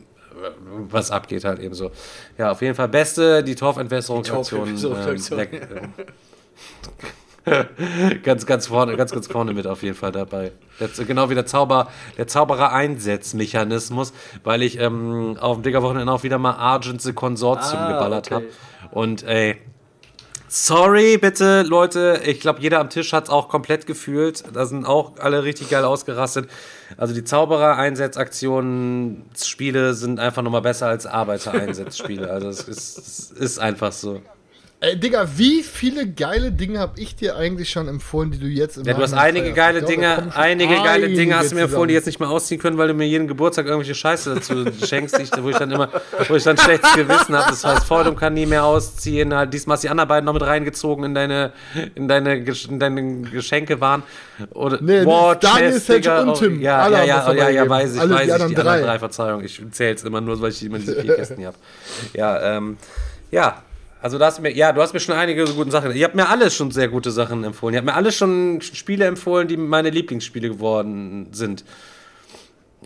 was 0.90 1.10
abgeht 1.10 1.44
halt 1.44 1.60
eben 1.60 1.74
so. 1.74 1.90
Ja, 2.38 2.52
auf 2.52 2.62
jeden 2.62 2.76
Fall 2.76 2.88
beste, 2.88 3.44
die 3.44 3.56
Torfentwässerungsaktion. 3.56 4.78
Ähm, 4.78 5.94
ganz, 8.24 8.46
ganz 8.46 8.68
vorne, 8.68 8.96
ganz, 8.96 9.12
ganz 9.12 9.28
vorne 9.28 9.54
mit 9.54 9.68
auf 9.68 9.84
jeden 9.84 9.96
Fall 9.96 10.12
dabei. 10.12 10.52
Jetzt, 10.80 11.06
genau 11.06 11.30
wie 11.30 11.36
der 11.36 11.46
Zauber, 11.46 11.88
der 12.18 12.28
Zauberer-Einsetzmechanismus, 12.28 14.14
weil 14.44 14.64
ich 14.64 14.80
ähm, 14.80 15.38
auf 15.40 15.58
dem 15.58 15.64
Digger-Wochenende 15.64 16.12
auch 16.12 16.24
wieder 16.24 16.38
mal 16.38 16.54
Argent 16.54 17.02
the 17.02 17.14
Consortium 17.14 17.82
ah, 17.82 17.94
geballert 17.94 18.28
okay. 18.28 18.36
habe. 18.36 18.46
Und 18.92 19.24
ey, 19.24 19.58
sorry 20.48 21.18
bitte, 21.18 21.64
Leute, 21.64 22.22
ich 22.26 22.40
glaube, 22.40 22.62
jeder 22.62 22.80
am 22.80 22.90
Tisch 22.90 23.14
hat 23.14 23.26
es 23.26 23.30
auch 23.30 23.50
komplett 23.50 23.86
gefühlt. 23.86 24.44
Da 24.54 24.66
sind 24.66 24.86
auch 24.86 25.14
alle 25.20 25.44
richtig 25.44 25.70
geil 25.70 25.86
ausgerastet. 25.86 26.50
Also 26.98 27.14
die 27.14 27.24
Zauberer-Einsetzaktionen, 27.24 29.26
Spiele 29.42 29.94
sind 29.94 30.20
einfach 30.20 30.42
nochmal 30.42 30.62
besser 30.62 30.88
als 30.88 31.06
Arbeiter-Einsetzspiele. 31.06 32.30
Also 32.30 32.50
es 32.50 32.68
ist, 32.68 32.98
es 32.98 33.32
ist 33.32 33.60
einfach 33.60 33.92
so. 33.92 34.22
Ey, 34.82 34.98
Digga, 34.98 35.28
wie 35.36 35.62
viele 35.62 36.08
geile 36.08 36.54
Dinge 36.54 36.80
habe 36.80 36.98
ich 36.98 37.14
dir 37.14 37.36
eigentlich 37.36 37.70
schon 37.70 37.90
empfohlen, 37.90 38.32
die 38.32 38.40
du 38.40 38.46
jetzt 38.46 38.78
im 38.78 38.86
Ja, 38.86 38.94
du 38.94 39.02
hast 39.02 39.12
einige 39.12 39.52
geile 39.52 39.80
glaube, 39.80 39.94
Dinge, 39.94 40.34
einige 40.36 40.74
geile 40.76 41.10
Dinge 41.10 41.36
hast 41.36 41.52
du 41.52 41.56
mir 41.56 41.64
empfohlen, 41.64 41.90
die 41.90 41.96
jetzt 41.96 42.06
nicht 42.06 42.22
mehr 42.22 42.30
ausziehen 42.30 42.62
können, 42.62 42.78
weil 42.78 42.88
du 42.88 42.94
mir 42.94 43.06
jeden 43.06 43.28
Geburtstag 43.28 43.66
irgendwelche 43.66 43.94
Scheiße 43.94 44.36
dazu 44.36 44.64
schenkst, 44.86 45.20
ich, 45.20 45.32
wo 45.44 45.50
ich 45.50 45.58
dann 45.58 45.72
immer, 45.72 45.90
wo 46.30 46.36
ich 46.36 46.44
dann 46.44 46.58
schlechtes 46.58 46.94
Gewissen 46.94 47.36
habe. 47.36 47.50
Das 47.50 47.66
heißt, 47.66 47.84
Freudum 47.84 48.16
kann 48.16 48.34
nie 48.34 48.46
mehr 48.46 48.64
ausziehen. 48.64 49.34
Halt, 49.34 49.54
diesmal 49.54 49.76
hast 49.76 49.84
du 49.84 49.88
die 49.88 49.92
anderen 49.92 50.08
beiden 50.08 50.26
noch 50.26 50.34
mit 50.34 50.44
reingezogen 50.44 51.04
in 51.04 51.14
deine, 51.14 51.52
in 51.96 52.08
deine, 52.08 52.36
in 52.38 52.80
deine 52.80 53.22
Geschenke 53.24 53.82
waren. 53.82 54.04
Oder 54.52 54.80
nee, 54.82 55.06
War, 55.06 55.36
Daniel, 55.36 55.74
Chess, 55.74 55.88
Digga, 55.88 56.22
und 56.22 56.38
Tim. 56.38 56.62
Ja, 56.62 56.88
ja, 56.88 57.04
ja, 57.04 57.34
ja, 57.34 57.50
ja, 57.50 57.68
weiß 57.68 57.96
ich, 57.96 58.00
Alle 58.00 58.12
weiß 58.12 58.20
die 58.20 58.30
ich, 58.30 58.36
die 58.38 58.44
anderen 58.44 58.56
drei, 58.56 58.82
drei 58.82 59.00
Verzeihung. 59.00 59.44
Ich 59.44 59.62
zähle 59.72 59.96
es 59.96 60.06
immer 60.06 60.22
nur, 60.22 60.40
weil 60.40 60.52
ich 60.52 60.64
immer 60.64 60.80
diese 60.80 61.02
vier 61.02 61.18
Kästen 61.18 61.36
hier 61.36 61.48
habe. 61.48 61.58
Ja, 62.14 62.56
ähm, 62.56 62.78
ja, 63.30 63.62
also 64.02 64.18
du 64.18 64.26
hast 64.26 64.40
mir, 64.42 64.52
ja, 64.52 64.72
du 64.72 64.82
hast 64.82 64.94
mir 64.94 65.00
schon 65.00 65.16
einige 65.16 65.46
so 65.46 65.54
gute 65.54 65.72
Sachen. 65.72 65.94
Ihr 65.94 66.06
habt 66.06 66.16
mir 66.16 66.30
alles 66.30 66.56
schon 66.56 66.72
sehr 66.72 66.88
gute 66.88 67.12
Sachen 67.12 67.44
empfohlen. 67.44 67.74
Ihr 67.74 67.80
habt 67.80 67.86
mir 67.86 67.96
alles 67.96 68.16
schon 68.16 68.62
Spiele 68.62 69.06
empfohlen, 69.06 69.48
die 69.48 69.58
meine 69.58 69.90
Lieblingsspiele 69.90 70.50
geworden 70.50 71.28
sind. 71.32 71.66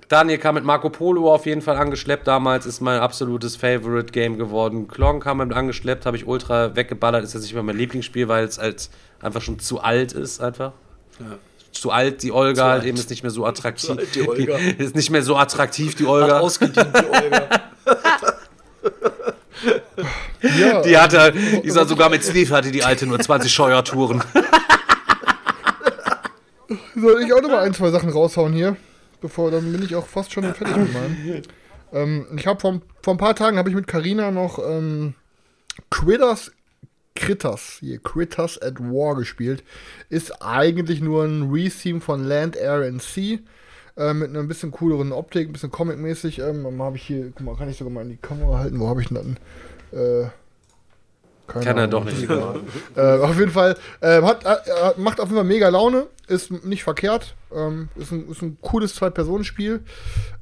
Daniel 0.10 0.40
kam 0.40 0.56
mit 0.56 0.64
Marco 0.64 0.90
Polo 0.90 1.32
auf 1.32 1.46
jeden 1.46 1.62
Fall 1.62 1.78
angeschleppt. 1.78 2.28
Damals 2.28 2.66
ist 2.66 2.82
mein 2.82 3.00
absolutes 3.00 3.56
Favorite 3.56 4.12
Game 4.12 4.38
geworden. 4.38 4.88
Klong 4.88 5.20
kam 5.20 5.38
mit 5.38 5.54
angeschleppt, 5.54 6.08
habe 6.08 6.18
ich 6.18 6.26
ultra 6.26 6.76
weggeballert. 6.76 7.24
Ist 7.24 7.34
jetzt 7.34 7.44
nicht 7.44 7.54
mehr 7.54 7.64
mein 7.64 7.78
Lieblingsspiel, 7.78 8.28
weil 8.28 8.46
es 8.46 8.58
halt 8.58 8.90
einfach 9.22 9.42
schon 9.42 9.60
zu 9.60 9.82
alt 9.82 10.14
ist, 10.14 10.42
einfach. 10.42 10.74
Ja. 11.20 11.38
Zu 11.72 11.92
alt, 11.92 12.24
die 12.24 12.32
Olga 12.32 12.56
zu 12.56 12.64
halt 12.64 12.74
alt. 12.82 12.86
eben 12.86 12.98
ist 12.98 13.10
nicht 13.10 13.24
mehr 13.24 13.32
so 13.32 13.46
attraktiv. 13.46 13.86
Zu 13.88 13.98
alt, 13.98 14.16
die 14.16 14.28
Olga. 14.28 14.58
Die, 14.78 14.84
ist 14.84 14.96
nicht 14.96 15.10
mehr 15.10 15.24
so 15.24 15.36
attraktiv, 15.38 15.96
die 15.96 16.06
Olga. 16.06 16.36
Hat 16.36 16.42
ausgedient, 16.42 16.90
die 16.96 17.24
Olga. 17.24 17.50
Ja. 20.44 20.82
Die 20.82 20.98
hatte, 20.98 21.34
die 21.64 21.70
sah 21.70 21.86
sogar 21.86 22.10
mit 22.10 22.24
Sleeve 22.24 22.54
hatte 22.54 22.72
die 22.72 22.84
alte 22.84 23.08
nur 23.08 23.20
20 23.20 23.52
Scheuertouren. 23.52 24.22
Soll 26.96 27.24
ich 27.24 27.34
auch 27.34 27.42
noch 27.42 27.50
mal 27.50 27.64
ein, 27.64 27.74
zwei 27.74 27.90
Sachen 27.92 28.10
raushauen 28.10 28.54
hier? 28.54 28.76
Bevor, 29.22 29.52
dann 29.52 29.72
bin 29.72 29.84
ich 29.84 29.96
auch 29.96 30.06
fast 30.06 30.34
schon 30.34 30.44
fertig 30.54 30.76
mit 30.76 30.94
meinem. 30.94 31.42
Ähm, 31.94 32.28
ich 32.38 32.46
habe 32.48 32.60
vor, 32.60 32.82
vor 33.02 33.14
ein 33.14 33.18
paar 33.18 33.36
Tagen 33.36 33.58
habe 33.58 33.70
ich 33.70 33.76
mit 33.76 33.88
Carina 33.88 34.32
noch 34.32 34.60
ähm, 34.60 35.14
Critters, 35.90 36.52
Critters, 37.16 37.78
hier, 37.80 38.00
Critters 38.00 38.62
at 38.62 38.80
War 38.80 39.16
gespielt. 39.16 39.64
Ist 40.10 40.42
eigentlich 40.42 41.02
nur 41.02 41.24
ein 41.24 41.52
Retheme 41.52 42.02
von 42.02 42.24
Land, 42.24 42.56
Air 42.56 42.86
and 42.88 43.02
Sea. 43.02 43.40
Äh, 43.96 44.14
mit 44.16 44.30
einer 44.30 44.44
bisschen 44.44 44.72
cooleren 44.72 45.12
Optik, 45.12 45.50
ein 45.50 45.54
bisschen 45.54 45.72
comic-mäßig. 45.72 46.40
Ähm, 46.40 46.82
habe 46.82 46.98
ich 46.98 47.04
hier, 47.04 47.32
guck 47.36 47.46
mal, 47.46 47.56
kann 47.56 47.70
ich 47.70 47.78
sogar 47.78 47.94
mal 47.94 48.02
in 48.02 48.10
die 48.10 48.18
Kamera 48.18 48.58
halten. 48.58 48.80
Wo 48.80 48.88
habe 48.88 49.02
ich 49.02 49.10
denn 49.10 49.18
dann? 49.18 49.38
Äh, 49.94 50.30
Keine 51.48 51.66
Kann 51.66 51.78
er 51.78 51.88
doch 51.88 52.04
nicht. 52.04 52.30
äh, 52.30 53.02
auf 53.02 53.38
jeden 53.38 53.52
Fall, 53.52 53.76
äh, 54.02 54.22
hat, 54.22 54.46
äh, 54.46 55.00
macht 55.00 55.20
auf 55.20 55.28
jeden 55.28 55.38
Fall 55.38 55.46
mega 55.46 55.70
Laune, 55.70 56.08
ist 56.28 56.52
nicht 56.66 56.84
verkehrt, 56.84 57.36
ähm, 57.54 57.90
ist, 57.96 58.12
ein, 58.12 58.30
ist 58.30 58.42
ein 58.42 58.58
cooles 58.62 58.96
Zwei-Personen-Spiel. 58.96 59.82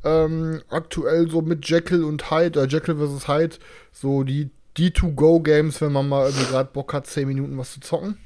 Ähm, 0.04 0.62
aktuell 0.70 1.30
so 1.30 1.42
mit 1.42 1.68
Jekyll 1.68 2.04
und 2.04 2.30
Hyde, 2.32 2.62
äh, 2.62 2.68
Jekyll 2.68 2.96
vs. 2.96 3.28
Hyde, 3.28 3.56
so 3.92 4.24
die, 4.24 4.50
die 4.78 4.92
To-Go-Games, 4.92 5.82
wenn 5.82 5.92
man 5.92 6.08
mal 6.08 6.28
irgendwie 6.28 6.46
gerade 6.52 6.70
Bock 6.72 6.94
hat, 6.94 7.08
10 7.08 7.28
Minuten 7.28 7.58
was 7.58 7.74
zu 7.74 7.80
zocken. 7.82 8.18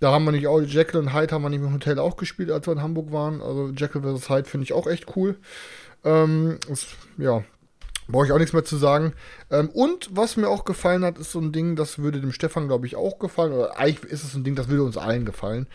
Da 0.00 0.12
haben 0.12 0.24
wir 0.24 0.32
nicht 0.32 0.46
auch, 0.46 0.60
Jekyll 0.60 1.00
und 1.00 1.14
Hyde 1.14 1.34
haben 1.34 1.42
wir 1.42 1.50
nicht 1.50 1.62
im 1.62 1.72
Hotel 1.72 1.98
auch 1.98 2.16
gespielt, 2.16 2.50
als 2.50 2.66
wir 2.66 2.72
in 2.72 2.82
Hamburg 2.82 3.12
waren. 3.12 3.40
Also 3.40 3.70
Jekyll 3.70 4.02
vs. 4.02 4.28
Hyde 4.28 4.44
finde 4.48 4.64
ich 4.64 4.72
auch 4.72 4.86
echt 4.86 5.16
cool. 5.16 5.36
Ähm, 6.04 6.58
ist, 6.70 6.88
ja, 7.16 7.42
Brauche 8.08 8.26
ich 8.26 8.32
auch 8.32 8.38
nichts 8.38 8.52
mehr 8.52 8.64
zu 8.64 8.76
sagen. 8.76 9.14
Ähm, 9.50 9.70
und 9.70 10.10
was 10.12 10.36
mir 10.36 10.48
auch 10.48 10.64
gefallen 10.64 11.04
hat, 11.04 11.18
ist 11.18 11.32
so 11.32 11.40
ein 11.40 11.52
Ding, 11.52 11.76
das 11.76 11.98
würde 11.98 12.20
dem 12.20 12.32
Stefan, 12.32 12.68
glaube 12.68 12.86
ich, 12.86 12.96
auch 12.96 13.18
gefallen. 13.18 13.52
Oder 13.52 13.78
eigentlich 13.78 14.12
ist 14.12 14.24
es 14.24 14.34
ein 14.34 14.44
Ding, 14.44 14.54
das 14.54 14.68
würde 14.68 14.82
uns 14.82 14.96
allen 14.96 15.24
gefallen. 15.24 15.66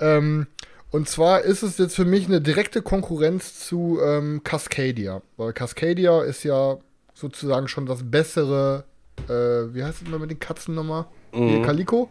Ähm, 0.00 0.46
und 0.90 1.08
zwar 1.08 1.42
ist 1.42 1.62
es 1.62 1.78
jetzt 1.78 1.96
für 1.96 2.04
mich 2.04 2.26
eine 2.26 2.40
direkte 2.40 2.80
Konkurrenz 2.80 3.58
zu 3.60 3.98
ähm, 4.02 4.42
Cascadia. 4.44 5.20
Weil 5.36 5.52
Cascadia 5.52 6.22
ist 6.22 6.44
ja 6.44 6.78
sozusagen 7.12 7.68
schon 7.68 7.86
das 7.86 8.10
bessere, 8.10 8.84
äh, 9.28 9.74
wie 9.74 9.84
heißt 9.84 10.02
es 10.02 10.08
immer 10.08 10.18
mit 10.18 10.30
den 10.30 10.38
Katzen 10.38 10.74
nochmal? 10.74 11.06
Mhm. 11.32 11.62
Calico. 11.62 12.10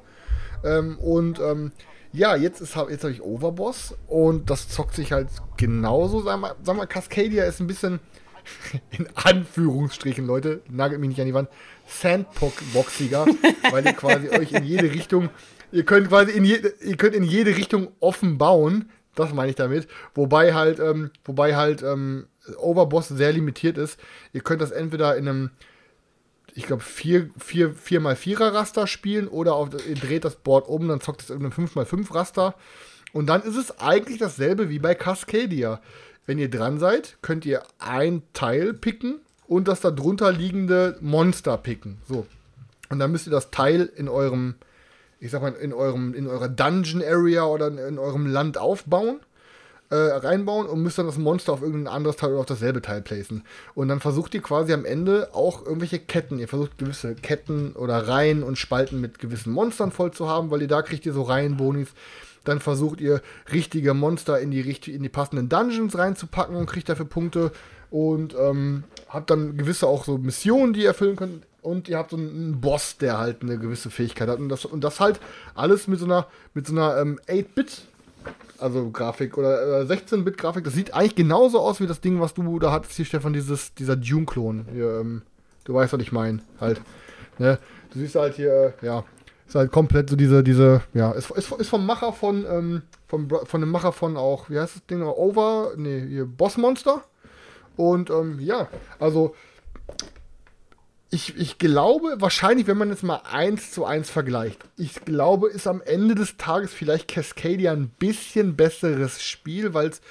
Ähm, 0.64 1.00
und 1.00 1.40
ähm, 1.40 1.72
ja, 2.12 2.36
jetzt, 2.36 2.62
jetzt 2.62 2.76
habe 2.76 3.12
ich 3.12 3.22
Overboss 3.22 3.96
und 4.08 4.50
das 4.50 4.70
zockt 4.70 4.96
sich 4.96 5.12
halt 5.12 5.30
genauso. 5.58 6.22
Sag 6.22 6.40
mal, 6.40 6.56
sag 6.64 6.78
mal, 6.78 6.86
Cascadia 6.86 7.46
ist 7.46 7.60
ein 7.60 7.68
bisschen 7.68 8.00
in 8.92 9.08
Anführungsstrichen, 9.16 10.26
Leute, 10.26 10.62
nagelt 10.70 11.00
mich 11.00 11.10
nicht 11.10 11.20
an 11.20 11.28
die 11.28 11.34
Wand, 11.34 11.50
Sandboxiger, 11.88 13.26
weil 13.72 13.86
ihr 13.86 13.94
quasi 13.94 14.30
euch 14.30 14.52
in 14.52 14.64
jede 14.64 14.92
Richtung, 14.92 15.30
ihr 15.72 15.84
könnt 15.84 16.10
quasi 16.10 16.32
in, 16.32 16.46
je, 16.46 16.60
ihr 16.84 16.98
könnt 16.98 17.16
in 17.16 17.24
jede 17.24 17.56
Richtung 17.56 17.90
offen 18.00 18.38
bauen, 18.38 18.90
das 19.16 19.34
meine 19.34 19.50
ich 19.50 19.56
damit, 19.56 19.88
wobei 20.14 20.54
halt, 20.54 20.80
ähm, 20.80 21.12
wobei 21.24 21.56
halt 21.56 21.82
ähm, 21.84 22.28
Overboss 22.58 23.08
sehr 23.08 23.32
limitiert 23.32 23.78
ist. 23.78 24.00
Ihr 24.34 24.42
könnt 24.42 24.62
das 24.62 24.72
entweder 24.72 25.16
in 25.16 25.28
einem, 25.28 25.52
ich 26.54 26.66
glaube, 26.66 26.84
4, 26.84 27.30
4, 27.38 27.76
4x4er 27.76 28.54
Raster 28.54 28.88
spielen 28.88 29.28
oder 29.28 29.56
auf, 29.56 29.70
ihr 29.88 29.96
dreht 29.96 30.26
das 30.26 30.36
Board 30.36 30.68
um, 30.68 30.88
dann 30.88 31.02
zockt 31.02 31.22
es 31.22 31.30
in 31.30 31.38
einem 31.38 31.52
5x5 31.52 32.14
Raster. 32.14 32.56
Und 33.14 33.28
dann 33.28 33.44
ist 33.44 33.56
es 33.56 33.80
eigentlich 33.80 34.18
dasselbe 34.18 34.70
wie 34.70 34.80
bei 34.80 34.94
Cascadia. 34.94 35.82
Wenn 36.26 36.40
ihr 36.40 36.50
dran 36.50 36.80
seid, 36.80 37.18
könnt 37.22 37.46
ihr 37.46 37.64
ein 37.80 38.24
Teil 38.34 38.74
picken 38.74 39.20
und 39.48 39.68
das 39.68 39.82
darunter 39.82 40.32
liegende 40.32 40.98
Monster 41.02 41.58
picken. 41.58 41.98
So. 42.08 42.26
Und 42.90 43.00
dann 43.00 43.12
müsst 43.12 43.28
ihr 43.28 43.32
das 43.32 43.52
Teil 43.52 43.90
in 43.96 44.10
eurem, 44.10 44.56
ich 45.20 45.32
sag 45.32 45.42
mal, 45.42 45.54
in 45.54 45.74
eurem, 45.74 46.14
in 46.14 46.28
eurer 46.28 46.50
Dungeon 46.50 47.04
Area 47.04 47.46
oder 47.46 47.68
in 47.68 48.00
eurem 48.00 48.26
Land 48.26 48.58
aufbauen, 48.58 49.20
äh, 49.90 49.96
reinbauen 49.96 50.68
und 50.68 50.82
müsst 50.82 50.98
dann 50.98 51.06
das 51.06 51.18
Monster 51.18 51.54
auf 51.54 51.62
irgendein 51.62 51.94
anderes 51.94 52.16
Teil 52.16 52.32
oder 52.32 52.40
auf 52.40 52.46
dasselbe 52.48 52.82
Teil 52.82 53.02
placen. 53.02 53.44
Und 53.76 53.88
dann 53.88 54.00
versucht 54.00 54.34
ihr 54.34 54.42
quasi 54.42 54.74
am 54.74 54.86
Ende 54.86 55.30
auch 55.34 55.64
irgendwelche 55.64 56.00
Ketten, 56.00 56.40
ihr 56.40 56.48
versucht 56.48 56.78
gewisse 56.80 57.14
Ketten 57.16 57.74
oder 57.74 58.08
Reihen 58.08 58.42
und 58.42 58.58
Spalten 58.58 59.00
mit 59.00 59.20
gewissen 59.20 59.54
Monstern 59.54 59.92
voll 59.92 60.12
zu 60.12 60.28
haben, 60.28 60.50
weil 60.50 60.62
ihr 60.62 60.68
da 60.68 60.82
kriegt 60.82 61.06
ihr 61.06 61.14
so 61.14 61.22
Reihenbonis. 61.22 61.90
Dann 62.48 62.60
versucht 62.60 63.02
ihr 63.02 63.22
richtige 63.52 63.94
Monster 63.94 64.40
in 64.40 64.52
die, 64.52 64.62
in 64.62 65.04
die 65.04 65.10
passenden 65.10 65.50
Dungeons 65.50 65.98
reinzupacken 65.98 66.56
und 66.56 66.66
kriegt 66.66 66.90
dafür 66.90 67.06
Punkte. 67.06 67.52
Und 67.92 68.36
ähm, 68.40 68.84
habt 69.10 69.30
dann 69.30 69.58
gewisse 69.58 69.88
auch 69.88 70.06
so 70.06 70.18
Missionen, 70.18 70.74
die 70.74 70.82
ihr 70.82 70.88
erfüllen 70.88 71.16
könnt. 71.16 71.46
Und 71.62 71.90
ihr 71.90 71.98
habt 71.98 72.12
so 72.12 72.18
einen 72.18 72.62
Boss, 72.62 72.98
der 72.98 73.18
halt 73.18 73.42
eine 73.42 73.58
gewisse 73.58 73.90
Fähigkeit 73.90 74.30
hat. 74.30 74.40
Und 74.40 74.50
das, 74.50 74.66
und 74.66 74.84
das 74.84 75.00
halt 75.00 75.20
alles 75.56 75.88
mit 75.88 76.00
so 76.00 76.06
einer, 76.06 76.28
mit 76.54 76.68
so 76.68 76.74
einer 76.74 76.98
ähm, 76.98 77.20
8-Bit 77.28 77.82
also 78.60 78.90
Grafik 78.90 79.38
oder 79.38 79.82
äh, 79.82 79.86
16-Bit-Grafik. 79.86 80.64
Das 80.64 80.74
sieht 80.74 80.94
eigentlich 80.94 81.16
genauso 81.16 81.60
aus 81.60 81.80
wie 81.80 81.88
das 81.88 82.02
Ding, 82.02 82.20
was 82.20 82.34
du 82.34 82.60
da 82.60 82.72
hattest 82.72 82.94
hier, 82.94 83.06
Stefan, 83.06 83.34
dieses, 83.34 83.74
dieser 83.74 83.96
Dune-Klon. 83.96 84.66
Ähm, 84.74 85.22
du 85.66 85.74
weißt, 85.74 85.94
was 85.94 86.02
ich 86.02 86.12
meine. 86.12 86.40
Halt. 86.60 86.82
Ne? 87.38 87.60
Du 87.92 88.00
siehst 88.00 88.16
halt 88.16 88.36
hier, 88.36 88.74
äh, 88.82 88.86
ja, 88.86 89.04
ist 89.48 89.56
halt 89.56 89.72
komplett 89.72 90.10
so 90.10 90.16
diese, 90.16 90.44
diese, 90.44 90.82
ja, 90.94 91.12
ist, 91.12 91.32
ist, 91.32 91.52
ist 91.52 91.70
vom 91.70 91.86
Macher 91.86 92.14
von, 92.14 92.46
ähm, 92.50 92.82
vom, 93.08 93.30
von 93.30 93.62
dem 93.62 93.70
Macher 93.70 93.92
von 93.92 94.18
auch, 94.18 94.50
wie 94.50 94.60
heißt 94.60 94.76
das 94.76 94.86
Ding, 94.88 95.04
Over, 95.04 95.74
nee, 95.78 96.06
hier, 96.08 96.26
Boss 96.26 96.58
Monster. 96.58 97.04
Und 97.78 98.10
ähm, 98.10 98.40
ja, 98.40 98.68
also 99.00 99.36
ich, 101.12 101.38
ich 101.38 101.58
glaube, 101.58 102.16
wahrscheinlich, 102.20 102.68
wenn 102.68 102.78
man 102.78 102.90
jetzt 102.90 103.04
mal 103.04 103.22
eins 103.32 103.72
zu 103.72 103.86
eins 103.86 104.10
vergleicht, 104.10 104.60
ich 104.78 105.06
glaube, 105.06 105.50
ist 105.50 105.68
am 105.68 105.82
Ende 105.82 106.16
des 106.16 106.38
Tages 106.38 106.74
vielleicht 106.74 107.08
Cascadia 107.08 107.72
ein 107.72 107.90
bisschen 107.90 108.56
besseres 108.56 109.24
Spiel, 109.24 109.74
weil 109.74 109.90
es 109.90 110.02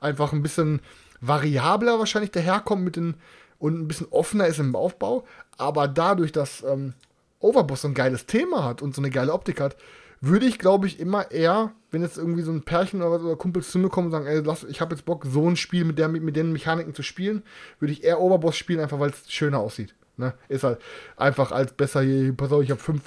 einfach 0.00 0.32
ein 0.32 0.42
bisschen 0.42 0.80
variabler 1.20 1.98
wahrscheinlich 1.98 2.32
daherkommt 2.32 2.84
mit 2.84 2.96
den 2.96 3.14
und 3.58 3.80
ein 3.80 3.88
bisschen 3.88 4.08
offener 4.10 4.46
ist 4.46 4.58
im 4.58 4.74
Aufbau. 4.74 5.24
Aber 5.56 5.88
dadurch, 5.88 6.32
dass 6.32 6.62
ähm, 6.64 6.94
Overboss 7.42 7.82
so 7.82 7.88
ein 7.88 7.94
geiles 7.94 8.26
Thema 8.26 8.64
hat 8.64 8.82
und 8.82 8.94
so 8.94 9.00
eine 9.00 9.10
geile 9.10 9.32
Optik 9.32 9.60
hat, 9.60 9.76
würde 10.20 10.46
ich, 10.46 10.58
glaube 10.58 10.86
ich, 10.86 11.00
immer 11.00 11.30
eher, 11.32 11.72
wenn 11.90 12.02
jetzt 12.02 12.16
irgendwie 12.16 12.42
so 12.42 12.52
ein 12.52 12.62
Pärchen 12.62 13.02
oder, 13.02 13.24
oder 13.24 13.36
Kumpels 13.36 13.70
zu 13.70 13.78
mir 13.78 13.88
kommen 13.88 14.06
und 14.06 14.12
sagen, 14.12 14.26
ey, 14.26 14.40
lass, 14.40 14.64
ich 14.64 14.80
habe 14.80 14.94
jetzt 14.94 15.04
Bock, 15.04 15.26
so 15.26 15.48
ein 15.48 15.56
Spiel 15.56 15.84
mit, 15.84 15.98
der, 15.98 16.08
mit, 16.08 16.22
mit 16.22 16.36
den 16.36 16.52
Mechaniken 16.52 16.94
zu 16.94 17.02
spielen, 17.02 17.42
würde 17.80 17.92
ich 17.92 18.04
eher 18.04 18.20
Overboss 18.20 18.56
spielen, 18.56 18.80
einfach 18.80 19.00
weil 19.00 19.10
es 19.10 19.30
schöner 19.30 19.58
aussieht. 19.58 19.94
Ne? 20.18 20.34
Ist 20.48 20.62
halt 20.62 20.78
einfach 21.16 21.52
als 21.52 21.72
besser 21.72 22.02
hier, 22.02 22.36
pass 22.36 22.52
auf, 22.52 22.62
ich 22.62 22.70
habe 22.70 22.80
fünf 22.80 23.00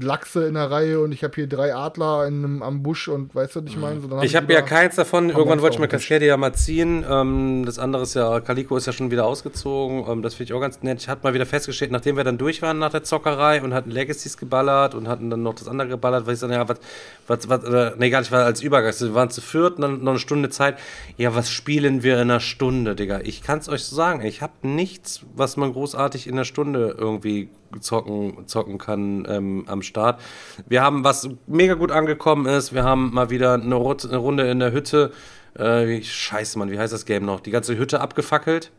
Lachse 0.00 0.46
in 0.46 0.54
der 0.54 0.70
Reihe 0.70 1.00
und 1.00 1.10
ich 1.10 1.24
habe 1.24 1.34
hier 1.34 1.48
drei 1.48 1.74
Adler 1.74 2.28
in 2.28 2.44
einem, 2.44 2.62
am 2.62 2.84
Busch 2.84 3.08
und 3.08 3.34
weißt 3.34 3.56
du, 3.56 3.64
was 3.64 3.70
ich 3.70 3.76
meine? 3.76 4.00
So, 4.00 4.22
ich 4.22 4.36
habe 4.36 4.52
ja 4.52 4.62
keins 4.62 4.94
davon, 4.94 5.30
irgendwann 5.30 5.62
wollte 5.62 5.74
ich 5.74 5.80
mir 5.80 5.88
Cascadia 5.88 6.28
ja 6.28 6.36
mal 6.36 6.52
ziehen. 6.52 7.04
Ähm, 7.10 7.64
das 7.66 7.80
andere 7.80 8.04
ist 8.04 8.14
ja, 8.14 8.38
Calico 8.38 8.76
ist 8.76 8.86
ja 8.86 8.92
schon 8.92 9.10
wieder 9.10 9.26
ausgezogen. 9.26 10.04
Ähm, 10.08 10.22
das 10.22 10.34
finde 10.34 10.52
ich 10.52 10.56
auch 10.56 10.60
ganz 10.60 10.80
nett. 10.82 11.00
Ich 11.00 11.08
hatte 11.08 11.24
mal 11.24 11.34
wieder 11.34 11.44
festgestellt, 11.44 11.90
nachdem 11.90 12.16
wir 12.16 12.22
dann 12.22 12.38
durch 12.38 12.62
waren 12.62 12.78
nach 12.78 12.92
der 12.92 13.02
Zockerei 13.02 13.60
und 13.60 13.74
hatten 13.74 13.90
Legacies 13.90 14.36
geballert 14.36 14.94
und 14.94 15.08
hatten 15.08 15.30
dann 15.30 15.42
noch 15.42 15.54
das 15.54 15.66
andere 15.66 15.88
geballert, 15.88 16.26
weil 16.26 16.34
ich 16.34 16.40
dann, 16.40 16.52
ja, 16.52 16.68
was, 16.68 16.78
was, 17.26 17.48
was, 17.48 17.64
äh, 17.64 17.92
nee, 17.98 18.10
gar 18.10 18.20
nicht, 18.20 18.30
war 18.30 18.44
als 18.44 18.62
Übergang. 18.62 18.94
Wir 18.96 19.14
waren 19.14 19.30
zu 19.30 19.40
viert, 19.40 19.80
dann 19.80 20.04
noch 20.04 20.12
eine 20.12 20.20
Stunde 20.20 20.50
Zeit. 20.50 20.78
Ja, 21.16 21.34
was 21.34 21.50
spielen 21.50 22.04
wir 22.04 22.14
in 22.14 22.30
einer 22.30 22.38
Stunde, 22.38 22.94
Digga? 22.94 23.20
Ich 23.24 23.42
kann 23.42 23.58
es 23.58 23.68
euch 23.68 23.82
so 23.82 23.96
sagen. 23.96 24.22
Ich 24.22 24.40
habe 24.40 24.52
nichts, 24.62 25.22
was 25.34 25.56
man 25.56 25.72
großartig 25.72 26.28
in 26.28 26.36
der 26.36 26.43
Stunde 26.44 26.94
irgendwie 26.98 27.48
zocken, 27.80 28.46
zocken 28.46 28.78
kann 28.78 29.26
ähm, 29.28 29.64
am 29.66 29.82
Start. 29.82 30.20
Wir 30.66 30.82
haben, 30.82 31.04
was 31.04 31.28
mega 31.46 31.74
gut 31.74 31.90
angekommen 31.90 32.46
ist, 32.46 32.74
wir 32.74 32.84
haben 32.84 33.12
mal 33.12 33.30
wieder 33.30 33.54
eine, 33.54 33.74
eine 33.74 34.16
Runde 34.16 34.50
in 34.50 34.60
der 34.60 34.72
Hütte. 34.72 35.12
Äh, 35.56 35.86
wie, 35.86 36.02
scheiße, 36.02 36.58
Mann, 36.58 36.70
wie 36.70 36.78
heißt 36.78 36.92
das 36.92 37.04
Game 37.06 37.24
noch? 37.24 37.40
Die 37.40 37.50
ganze 37.50 37.76
Hütte 37.76 38.00
abgefackelt. 38.00 38.70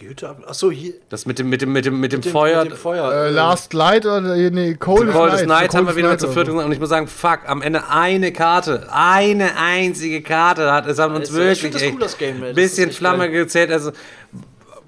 Die 0.00 0.08
Hütte 0.08 0.28
ab. 0.28 0.42
Achso, 0.46 0.70
hier. 0.70 0.92
Das 1.08 1.24
mit 1.24 1.38
dem, 1.38 1.48
mit 1.48 1.62
dem, 1.62 1.72
mit 1.72 1.86
dem, 1.86 1.98
mit 1.98 2.12
dem, 2.12 2.18
mit 2.18 2.26
dem 2.26 2.32
Feuer. 2.32 2.64
Mit 2.64 2.72
dem 2.72 2.76
Feuer. 2.76 3.10
Äh, 3.12 3.30
Last 3.30 3.72
Light 3.72 4.04
oder 4.04 4.20
nee, 4.20 4.74
Cold, 4.74 5.06
Night. 5.06 5.46
Night 5.46 5.74
haben 5.74 5.86
wir 5.86 5.96
wieder 5.96 6.08
mal 6.08 6.18
zu 6.18 6.28
viert 6.28 6.50
Und 6.50 6.70
ich 6.70 6.78
muss 6.78 6.90
sagen, 6.90 7.06
fuck, 7.06 7.40
am 7.46 7.62
Ende 7.62 7.88
eine 7.88 8.30
Karte, 8.32 8.88
eine 8.90 9.56
einzige 9.56 10.20
Karte 10.20 10.70
hat 10.70 10.86
es 10.86 10.98
haben 10.98 11.14
uns 11.14 11.32
wirklich 11.32 11.64
ich 11.64 11.70
das 11.72 11.82
cool, 11.84 11.98
das 11.98 12.18
Game, 12.18 12.40
bisschen 12.54 12.92
Flamme 12.92 13.30
geil. 13.30 13.44
gezählt. 13.44 13.70
Also 13.70 13.92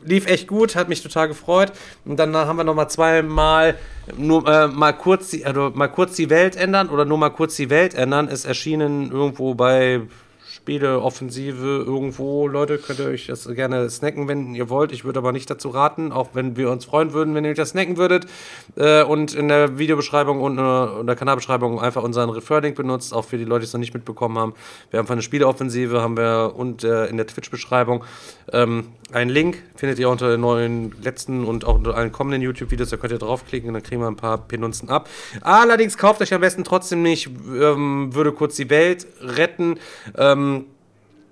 lief 0.04 0.26
echt 0.26 0.48
gut, 0.48 0.76
hat 0.76 0.88
mich 0.88 1.02
total 1.02 1.28
gefreut. 1.28 1.72
Und 2.04 2.18
dann 2.18 2.34
haben 2.36 2.56
wir 2.56 2.64
noch 2.64 2.74
mal 2.74 2.88
zweimal 2.88 3.74
nur 4.16 4.46
äh, 4.48 4.68
mal 4.68 4.92
kurz 4.92 5.30
die, 5.30 5.44
also 5.44 5.70
mal 5.74 5.88
kurz 5.88 6.16
die 6.16 6.30
Welt 6.30 6.56
ändern 6.56 6.88
oder 6.88 7.04
nur 7.04 7.18
mal 7.18 7.30
kurz 7.30 7.56
die 7.56 7.70
Welt 7.70 7.94
ändern. 7.94 8.28
Ist 8.28 8.44
erschienen 8.44 9.10
irgendwo 9.10 9.54
bei 9.54 10.02
Spieleoffensive 10.68 11.82
irgendwo. 11.86 12.46
Leute, 12.46 12.76
könnt 12.76 12.98
ihr 12.98 13.06
euch 13.06 13.26
das 13.26 13.48
gerne 13.54 13.88
snacken, 13.88 14.28
wenn 14.28 14.54
ihr 14.54 14.68
wollt. 14.68 14.92
Ich 14.92 15.02
würde 15.02 15.18
aber 15.20 15.32
nicht 15.32 15.48
dazu 15.48 15.70
raten, 15.70 16.12
auch 16.12 16.34
wenn 16.34 16.58
wir 16.58 16.70
uns 16.70 16.84
freuen 16.84 17.14
würden, 17.14 17.34
wenn 17.34 17.42
ihr 17.46 17.52
euch 17.52 17.56
das 17.56 17.70
snacken 17.70 17.96
würdet. 17.96 18.26
Äh, 18.76 19.02
und 19.02 19.32
in 19.32 19.48
der 19.48 19.78
Videobeschreibung 19.78 20.42
und 20.42 20.58
in 20.58 21.06
der 21.06 21.16
Kanalbeschreibung 21.16 21.80
einfach 21.80 22.02
unseren 22.02 22.28
Refer-Link 22.28 22.76
benutzt, 22.76 23.14
auch 23.14 23.24
für 23.24 23.38
die 23.38 23.44
Leute, 23.44 23.60
die 23.60 23.68
es 23.68 23.72
noch 23.72 23.80
nicht 23.80 23.94
mitbekommen 23.94 24.36
haben. 24.36 24.52
Wir 24.90 24.98
haben 24.98 25.08
eine 25.08 25.22
Spieleoffensive, 25.22 26.02
haben 26.02 26.18
wir 26.18 26.52
und 26.54 26.84
äh, 26.84 27.06
in 27.06 27.16
der 27.16 27.26
Twitch-Beschreibung 27.26 28.04
ähm, 28.52 28.88
einen 29.10 29.30
Link, 29.30 29.62
findet 29.74 29.98
ihr 29.98 30.10
unter 30.10 30.28
den 30.30 30.42
neuen 30.42 30.92
letzten 31.00 31.46
und 31.46 31.64
auch 31.64 31.76
unter 31.76 31.96
allen 31.96 32.12
kommenden 32.12 32.42
YouTube-Videos, 32.42 32.90
da 32.90 32.98
könnt 32.98 33.12
ihr 33.12 33.18
draufklicken 33.18 33.68
und 33.68 33.74
dann 33.74 33.82
kriegen 33.82 34.02
wir 34.02 34.08
ein 34.08 34.16
paar 34.16 34.36
Penunzen 34.36 34.90
ab. 34.90 35.08
Allerdings 35.40 35.96
kauft 35.96 36.20
euch 36.20 36.34
am 36.34 36.42
besten 36.42 36.62
trotzdem 36.62 37.00
nicht, 37.00 37.30
ähm, 37.58 38.14
würde 38.14 38.32
kurz 38.32 38.56
die 38.56 38.68
Welt 38.68 39.06
retten. 39.22 39.78
Ähm, 40.14 40.57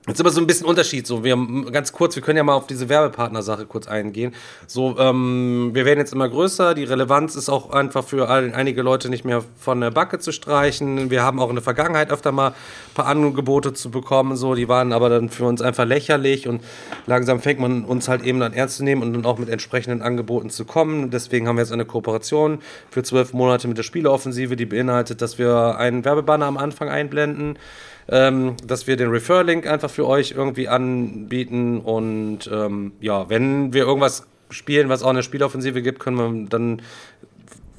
Jetzt 0.09 0.20
immer 0.20 0.31
so 0.31 0.41
ein 0.41 0.47
bisschen 0.47 0.66
Unterschied. 0.66 1.05
So, 1.05 1.24
wir 1.24 1.37
ganz 1.73 1.93
kurz, 1.93 2.15
wir 2.15 2.23
können 2.23 2.37
ja 2.37 2.45
mal 2.45 2.55
auf 2.55 2.69
diese 2.69 2.89
Werbepartner-Sache 2.89 3.66
kurz 3.66 3.89
eingehen. 3.89 4.33
So, 4.69 4.97
ähm, 5.01 5.70
wir 5.73 5.85
werden 5.85 5.99
jetzt 5.99 6.12
immer 6.12 6.28
größer. 6.28 6.74
Die 6.74 6.85
Relevanz 6.85 7.35
ist 7.35 7.49
auch 7.49 7.70
einfach 7.70 8.05
für 8.05 8.28
all, 8.28 8.55
einige 8.55 8.83
Leute 8.83 9.09
nicht 9.09 9.24
mehr 9.24 9.43
von 9.59 9.81
der 9.81 9.91
Backe 9.91 10.20
zu 10.20 10.31
streichen. 10.31 11.11
Wir 11.11 11.24
haben 11.24 11.41
auch 11.41 11.49
in 11.49 11.57
der 11.57 11.65
Vergangenheit 11.65 12.12
öfter 12.12 12.31
mal 12.31 12.51
ein 12.51 12.55
paar 12.95 13.07
Angebote 13.07 13.73
zu 13.73 13.91
bekommen. 13.91 14.37
So, 14.37 14.55
die 14.55 14.69
waren 14.69 14.93
aber 14.93 15.09
dann 15.09 15.28
für 15.28 15.45
uns 15.45 15.61
einfach 15.61 15.85
lächerlich 15.85 16.47
und 16.47 16.62
langsam 17.07 17.41
fängt 17.41 17.59
man 17.59 17.85
uns 17.85 18.07
halt 18.07 18.23
eben 18.23 18.39
dann 18.39 18.53
ernst 18.53 18.77
zu 18.77 18.85
nehmen 18.85 19.03
und 19.03 19.12
dann 19.12 19.27
auch 19.27 19.39
mit 19.39 19.49
entsprechenden 19.49 20.03
Angeboten 20.03 20.51
zu 20.51 20.65
kommen. 20.65 21.11
Deswegen 21.11 21.49
haben 21.49 21.57
wir 21.57 21.62
jetzt 21.62 21.73
eine 21.73 21.85
Kooperation 21.85 22.61
für 22.91 23.03
zwölf 23.03 23.33
Monate 23.33 23.66
mit 23.66 23.77
der 23.77 23.83
Spieleoffensive, 23.83 24.55
die 24.55 24.66
beinhaltet, 24.66 25.20
dass 25.20 25.37
wir 25.37 25.78
einen 25.78 26.05
Werbebanner 26.05 26.47
am 26.47 26.59
Anfang 26.59 26.89
einblenden 26.89 27.59
ähm, 28.09 28.57
dass 28.65 28.87
wir 28.87 28.97
den 28.97 29.11
Refer-Link 29.11 29.66
einfach 29.66 29.91
für 29.91 30.07
euch 30.07 30.33
irgendwie 30.33 30.69
anbieten. 30.69 31.81
Und 31.81 32.51
ähm, 32.53 32.93
ja, 33.01 33.28
wenn 33.28 33.73
wir 33.73 33.85
irgendwas 33.85 34.27
spielen, 34.51 34.89
was 34.89 35.03
auch 35.03 35.11
eine 35.11 35.23
Spieloffensive 35.23 35.83
gibt, 35.83 35.99
können 35.99 36.16
wir 36.16 36.49
dann 36.49 36.83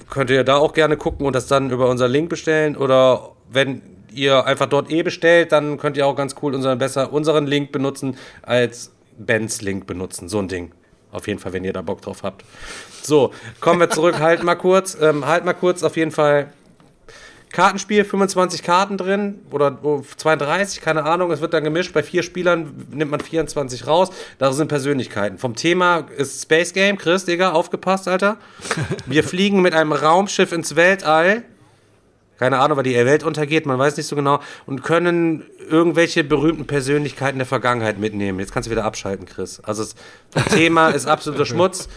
könnt 0.09 0.29
ihr 0.29 0.43
da 0.43 0.57
auch 0.57 0.73
gerne 0.73 0.95
gucken 0.95 1.25
und 1.25 1.33
das 1.33 1.47
dann 1.47 1.69
über 1.69 1.89
unseren 1.89 2.11
Link 2.11 2.29
bestellen. 2.29 2.77
Oder 2.77 3.31
wenn 3.49 3.81
ihr 4.13 4.45
einfach 4.45 4.67
dort 4.67 4.89
eh 4.91 5.03
bestellt, 5.03 5.51
dann 5.51 5.77
könnt 5.77 5.97
ihr 5.97 6.07
auch 6.07 6.15
ganz 6.15 6.35
cool 6.41 6.55
unseren, 6.55 6.77
besser 6.77 7.11
unseren 7.11 7.45
Link 7.45 7.71
benutzen 7.71 8.17
als 8.41 8.91
Bens 9.17 9.61
Link 9.61 9.87
benutzen. 9.87 10.29
So 10.29 10.39
ein 10.39 10.47
Ding. 10.47 10.71
Auf 11.11 11.27
jeden 11.27 11.39
Fall, 11.39 11.53
wenn 11.53 11.63
ihr 11.63 11.73
da 11.73 11.81
Bock 11.81 12.01
drauf 12.01 12.23
habt. 12.23 12.43
So, 13.01 13.31
kommen 13.61 13.79
wir 13.79 13.89
zurück. 13.89 14.19
halt 14.19 14.43
mal 14.43 14.55
kurz. 14.55 14.97
Ähm, 14.99 15.25
halt 15.25 15.45
mal 15.45 15.53
kurz. 15.53 15.83
Auf 15.83 15.95
jeden 15.95 16.11
Fall 16.11 16.51
Kartenspiel, 17.57 18.05
25 18.05 18.61
Karten 18.61 18.97
drin 18.97 19.39
oder 19.49 19.79
32, 20.15 20.79
keine 20.79 21.05
Ahnung. 21.05 21.31
Es 21.31 21.41
wird 21.41 21.55
dann 21.55 21.63
gemischt. 21.63 21.91
Bei 21.91 22.03
vier 22.03 22.21
Spielern 22.21 22.85
nimmt 22.91 23.09
man 23.09 23.19
24 23.19 23.87
raus. 23.87 24.11
Da 24.37 24.53
sind 24.53 24.67
Persönlichkeiten. 24.67 25.39
Vom 25.39 25.55
Thema 25.55 26.05
ist 26.17 26.43
Space 26.43 26.71
Game. 26.71 26.99
Chris, 26.99 27.25
Digga, 27.25 27.53
aufgepasst, 27.53 28.07
Alter. 28.07 28.37
Wir 29.07 29.23
fliegen 29.23 29.63
mit 29.63 29.73
einem 29.73 29.91
Raumschiff 29.91 30.51
ins 30.51 30.75
Weltall. 30.75 31.45
Keine 32.37 32.59
Ahnung, 32.59 32.77
weil 32.77 32.83
die 32.83 32.93
Welt 32.93 33.23
untergeht, 33.23 33.65
man 33.65 33.79
weiß 33.79 33.97
nicht 33.97 34.05
so 34.05 34.15
genau. 34.15 34.39
Und 34.67 34.83
können 34.83 35.43
irgendwelche 35.67 36.23
berühmten 36.23 36.67
Persönlichkeiten 36.67 37.39
der 37.39 37.47
Vergangenheit 37.47 37.97
mitnehmen. 37.97 38.39
Jetzt 38.39 38.51
kannst 38.51 38.67
du 38.67 38.71
wieder 38.71 38.85
abschalten, 38.85 39.25
Chris. 39.25 39.61
Also 39.61 39.83
das 40.31 40.45
Thema 40.53 40.89
ist 40.89 41.07
absoluter 41.07 41.47
Schmutz. 41.47 41.89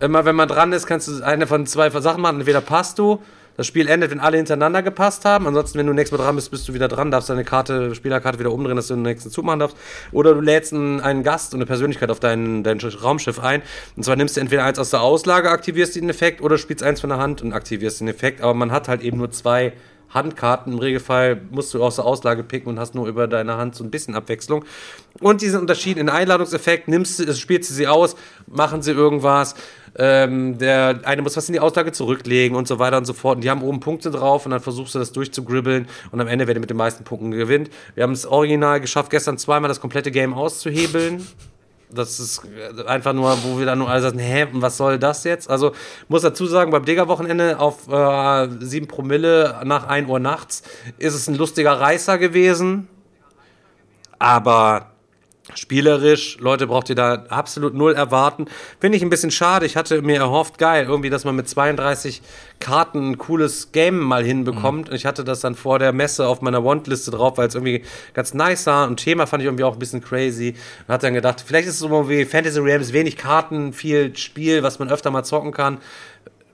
Immer 0.00 0.24
wenn 0.24 0.36
man 0.36 0.46
dran 0.46 0.72
ist, 0.72 0.86
kannst 0.86 1.08
du 1.08 1.24
eine 1.24 1.48
von 1.48 1.66
zwei 1.66 1.90
Sachen 1.90 2.22
machen. 2.22 2.38
Entweder 2.38 2.60
passt 2.60 3.00
du 3.00 3.20
das 3.58 3.66
Spiel 3.66 3.88
endet, 3.88 4.12
wenn 4.12 4.20
alle 4.20 4.36
hintereinander 4.36 4.84
gepasst 4.84 5.24
haben. 5.24 5.48
Ansonsten, 5.48 5.80
wenn 5.80 5.86
du 5.88 5.92
nächstes 5.92 6.16
Mal 6.16 6.24
dran 6.24 6.36
bist, 6.36 6.52
bist 6.52 6.68
du 6.68 6.74
wieder 6.74 6.86
dran, 6.86 7.10
darfst 7.10 7.28
deine 7.28 7.42
Karte, 7.42 7.92
Spielerkarte 7.96 8.38
wieder 8.38 8.52
umdrehen, 8.52 8.76
dass 8.76 8.86
du 8.86 8.94
den 8.94 9.02
nächsten 9.02 9.32
Zug 9.32 9.44
machen 9.44 9.58
darfst. 9.58 9.76
Oder 10.12 10.34
du 10.34 10.40
lädst 10.40 10.72
einen, 10.72 11.24
Gast 11.24 11.54
und 11.54 11.58
eine 11.58 11.66
Persönlichkeit 11.66 12.08
auf 12.12 12.20
dein, 12.20 12.62
dein 12.62 12.78
Raumschiff 12.78 13.40
ein. 13.40 13.62
Und 13.96 14.04
zwar 14.04 14.14
nimmst 14.14 14.36
du 14.36 14.40
entweder 14.40 14.62
eins 14.62 14.78
aus 14.78 14.90
der 14.90 15.02
Auslage, 15.02 15.50
aktivierst 15.50 15.96
den 15.96 16.08
Effekt, 16.08 16.40
oder 16.40 16.56
spielst 16.56 16.84
eins 16.84 17.00
von 17.00 17.10
der 17.10 17.18
Hand 17.18 17.42
und 17.42 17.52
aktivierst 17.52 18.00
den 18.00 18.06
Effekt. 18.06 18.42
Aber 18.42 18.54
man 18.54 18.70
hat 18.70 18.86
halt 18.86 19.02
eben 19.02 19.18
nur 19.18 19.32
zwei 19.32 19.72
Handkarten. 20.10 20.74
Im 20.74 20.78
Regelfall 20.78 21.40
musst 21.50 21.74
du 21.74 21.82
aus 21.82 21.96
der 21.96 22.04
Auslage 22.04 22.44
picken 22.44 22.68
und 22.68 22.78
hast 22.78 22.94
nur 22.94 23.08
über 23.08 23.26
deine 23.26 23.56
Hand 23.56 23.74
so 23.74 23.82
ein 23.82 23.90
bisschen 23.90 24.14
Abwechslung. 24.14 24.64
Und 25.18 25.42
diesen 25.42 25.58
Unterschied 25.60 25.98
in 25.98 26.08
Einladungseffekt, 26.08 26.86
nimmst 26.86 27.18
du, 27.18 27.34
spielst 27.34 27.70
du 27.70 27.74
sie 27.74 27.88
aus, 27.88 28.14
machen 28.46 28.82
sie 28.82 28.92
irgendwas 28.92 29.56
ähm, 29.96 30.58
der 30.58 31.00
eine 31.04 31.22
muss 31.22 31.36
was 31.36 31.48
in 31.48 31.52
die 31.52 31.60
Auslage 31.60 31.92
zurücklegen 31.92 32.56
und 32.56 32.68
so 32.68 32.78
weiter 32.78 32.98
und 32.98 33.04
so 33.04 33.12
fort. 33.12 33.36
Und 33.36 33.44
die 33.44 33.50
haben 33.50 33.62
oben 33.62 33.80
Punkte 33.80 34.10
drauf 34.10 34.44
und 34.44 34.52
dann 34.52 34.60
versuchst 34.60 34.94
du 34.94 34.98
das 34.98 35.12
durchzugribbeln 35.12 35.88
und 36.10 36.20
am 36.20 36.28
Ende, 36.28 36.46
wer 36.46 36.58
mit 36.58 36.70
den 36.70 36.76
meisten 36.76 37.04
Punkten 37.04 37.30
gewinnt. 37.30 37.70
Wir 37.94 38.02
haben 38.02 38.12
es 38.12 38.26
original 38.26 38.80
geschafft, 38.80 39.10
gestern 39.10 39.38
zweimal 39.38 39.68
das 39.68 39.80
komplette 39.80 40.10
Game 40.10 40.34
auszuhebeln. 40.34 41.26
Das 41.90 42.20
ist 42.20 42.42
einfach 42.86 43.14
nur, 43.14 43.36
wo 43.44 43.58
wir 43.58 43.64
dann 43.64 43.78
nur 43.78 43.88
alle 43.88 44.02
sagen, 44.02 44.18
hä, 44.18 44.46
was 44.52 44.76
soll 44.76 44.98
das 44.98 45.24
jetzt? 45.24 45.48
Also 45.48 45.72
muss 46.08 46.20
dazu 46.20 46.44
sagen, 46.46 46.70
beim 46.70 46.84
Digger-Wochenende 46.84 47.58
auf 47.58 47.88
äh, 47.88 48.48
7 48.60 48.86
Promille 48.86 49.62
nach 49.64 49.86
1 49.86 50.08
Uhr 50.08 50.18
nachts 50.18 50.62
ist 50.98 51.14
es 51.14 51.28
ein 51.28 51.36
lustiger 51.36 51.80
Reißer 51.80 52.18
gewesen. 52.18 52.88
Aber 54.18 54.90
Spielerisch, 55.54 56.38
Leute, 56.40 56.66
braucht 56.66 56.90
ihr 56.90 56.94
da 56.94 57.24
absolut 57.28 57.74
null 57.74 57.94
erwarten. 57.94 58.46
Finde 58.80 58.96
ich 58.96 59.02
ein 59.02 59.10
bisschen 59.10 59.30
schade. 59.30 59.66
Ich 59.66 59.76
hatte 59.76 60.02
mir 60.02 60.16
erhofft, 60.16 60.58
geil, 60.58 60.86
irgendwie, 60.88 61.10
dass 61.10 61.24
man 61.24 61.36
mit 61.36 61.48
32 61.48 62.22
Karten 62.60 63.12
ein 63.12 63.18
cooles 63.18 63.72
Game 63.72 63.98
mal 63.98 64.24
hinbekommt. 64.24 64.90
Mhm. 64.90 64.94
Ich 64.94 65.06
hatte 65.06 65.24
das 65.24 65.40
dann 65.40 65.54
vor 65.54 65.78
der 65.78 65.92
Messe 65.92 66.26
auf 66.26 66.42
meiner 66.42 66.64
Want-Liste 66.64 67.10
drauf, 67.10 67.38
weil 67.38 67.48
es 67.48 67.54
irgendwie 67.54 67.82
ganz 68.14 68.34
nice 68.34 68.64
sah. 68.64 68.84
Und 68.84 68.98
Thema 68.98 69.26
fand 69.26 69.42
ich 69.42 69.46
irgendwie 69.46 69.64
auch 69.64 69.72
ein 69.72 69.78
bisschen 69.78 70.02
crazy. 70.02 70.54
Und 70.86 70.94
hatte 70.94 71.06
dann 71.06 71.14
gedacht, 71.14 71.42
vielleicht 71.44 71.66
ist 71.66 71.74
es 71.74 71.80
so 71.80 72.08
wie 72.08 72.24
Fantasy 72.24 72.60
Realms, 72.60 72.92
wenig 72.92 73.16
Karten, 73.16 73.72
viel 73.72 74.16
Spiel, 74.16 74.62
was 74.62 74.78
man 74.78 74.90
öfter 74.90 75.10
mal 75.10 75.24
zocken 75.24 75.52
kann. 75.52 75.78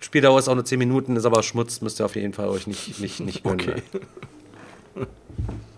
Spieldauer 0.01 0.39
ist 0.39 0.49
auch 0.49 0.55
nur 0.55 0.65
10 0.65 0.79
Minuten, 0.79 1.17
ist 1.17 1.25
aber 1.25 1.43
Schmutz, 1.43 1.81
müsst 1.81 2.01
ihr 2.01 2.05
auf 2.05 2.15
jeden 2.15 2.35
Fall 2.35 2.49
euch 2.49 2.67
nicht, 2.67 3.01
nicht, 3.01 3.21
nicht 3.21 3.43
gönnen. 3.43 3.61
Okay. 3.61 3.83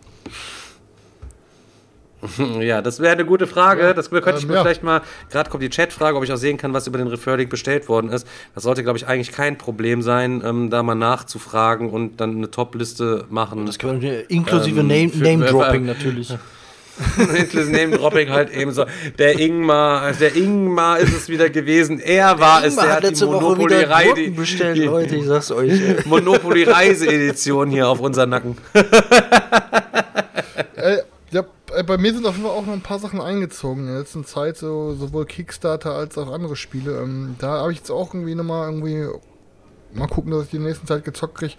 Ja, 2.60 2.82
das 2.82 3.00
wäre 3.00 3.12
eine 3.12 3.24
gute 3.24 3.46
Frage. 3.46 3.82
Ja, 3.82 3.92
das 3.92 4.10
könnte 4.10 4.30
ähm, 4.30 4.36
ich 4.38 4.46
mir 4.46 4.54
ja. 4.54 4.62
vielleicht 4.62 4.82
mal, 4.82 5.02
gerade 5.30 5.50
kommt 5.50 5.62
die 5.62 5.68
Chatfrage, 5.68 6.16
ob 6.16 6.24
ich 6.24 6.32
auch 6.32 6.36
sehen 6.36 6.56
kann, 6.56 6.72
was 6.72 6.86
über 6.86 6.98
den 6.98 7.08
Referring 7.08 7.48
bestellt 7.48 7.88
worden 7.88 8.10
ist. 8.10 8.26
Das 8.54 8.64
sollte, 8.64 8.82
glaube 8.82 8.98
ich, 8.98 9.06
eigentlich 9.06 9.32
kein 9.32 9.58
Problem 9.58 10.02
sein, 10.02 10.42
ähm, 10.44 10.70
da 10.70 10.82
mal 10.82 10.94
nachzufragen 10.94 11.90
und 11.90 12.20
dann 12.20 12.36
eine 12.36 12.50
Top-Liste 12.50 13.26
machen. 13.28 13.66
Das 13.66 13.78
können 13.78 14.00
wir 14.00 14.30
inklusive 14.30 14.80
ähm, 14.80 14.88
Name-Dropping 14.88 15.86
Name 15.86 15.86
natürlich. 15.94 16.34
inklusive 17.18 17.70
Name-Dropping 17.72 18.30
halt 18.30 18.50
eben 18.54 18.72
so. 18.72 18.86
Der 19.18 19.38
Ingmar, 19.38 20.12
der 20.12 20.34
Ingmar 20.34 20.98
ist 20.98 21.14
es 21.14 21.28
wieder 21.28 21.50
gewesen. 21.50 22.00
Er 22.00 22.38
war 22.40 22.64
es, 22.64 22.76
der 22.76 22.96
hat, 22.96 23.04
die 23.04 23.24
Monopoly-Reise 23.24 24.30
bestellt, 24.30 24.78
Leute, 24.78 25.16
ich 25.16 25.26
sag's 25.26 25.50
euch. 25.50 26.06
Monopoly-Reise-Edition 26.06 27.70
hier 27.70 27.88
auf 27.88 28.00
unseren 28.00 28.30
Nacken. 28.30 28.56
Äh, 31.76 31.82
bei 31.82 31.98
mir 31.98 32.12
sind 32.12 32.26
auf 32.26 32.36
jeden 32.36 32.48
Fall 32.48 32.56
auch 32.56 32.66
noch 32.66 32.72
ein 32.72 32.82
paar 32.82 32.98
Sachen 32.98 33.20
eingezogen 33.20 33.82
in 33.82 33.88
der 33.88 33.98
letzten 34.00 34.24
Zeit, 34.24 34.56
so, 34.56 34.94
sowohl 34.94 35.26
Kickstarter 35.26 35.94
als 35.94 36.16
auch 36.18 36.32
andere 36.32 36.56
Spiele. 36.56 37.00
Ähm, 37.00 37.36
da 37.38 37.60
habe 37.60 37.72
ich 37.72 37.78
jetzt 37.78 37.90
auch 37.90 38.14
irgendwie 38.14 38.34
nochmal 38.34 38.68
irgendwie. 38.68 39.06
Mal 39.92 40.08
gucken, 40.08 40.32
dass 40.32 40.44
ich 40.44 40.50
die 40.50 40.58
nächsten 40.58 40.86
Zeit 40.86 41.04
gezockt 41.04 41.36
kriege. 41.36 41.54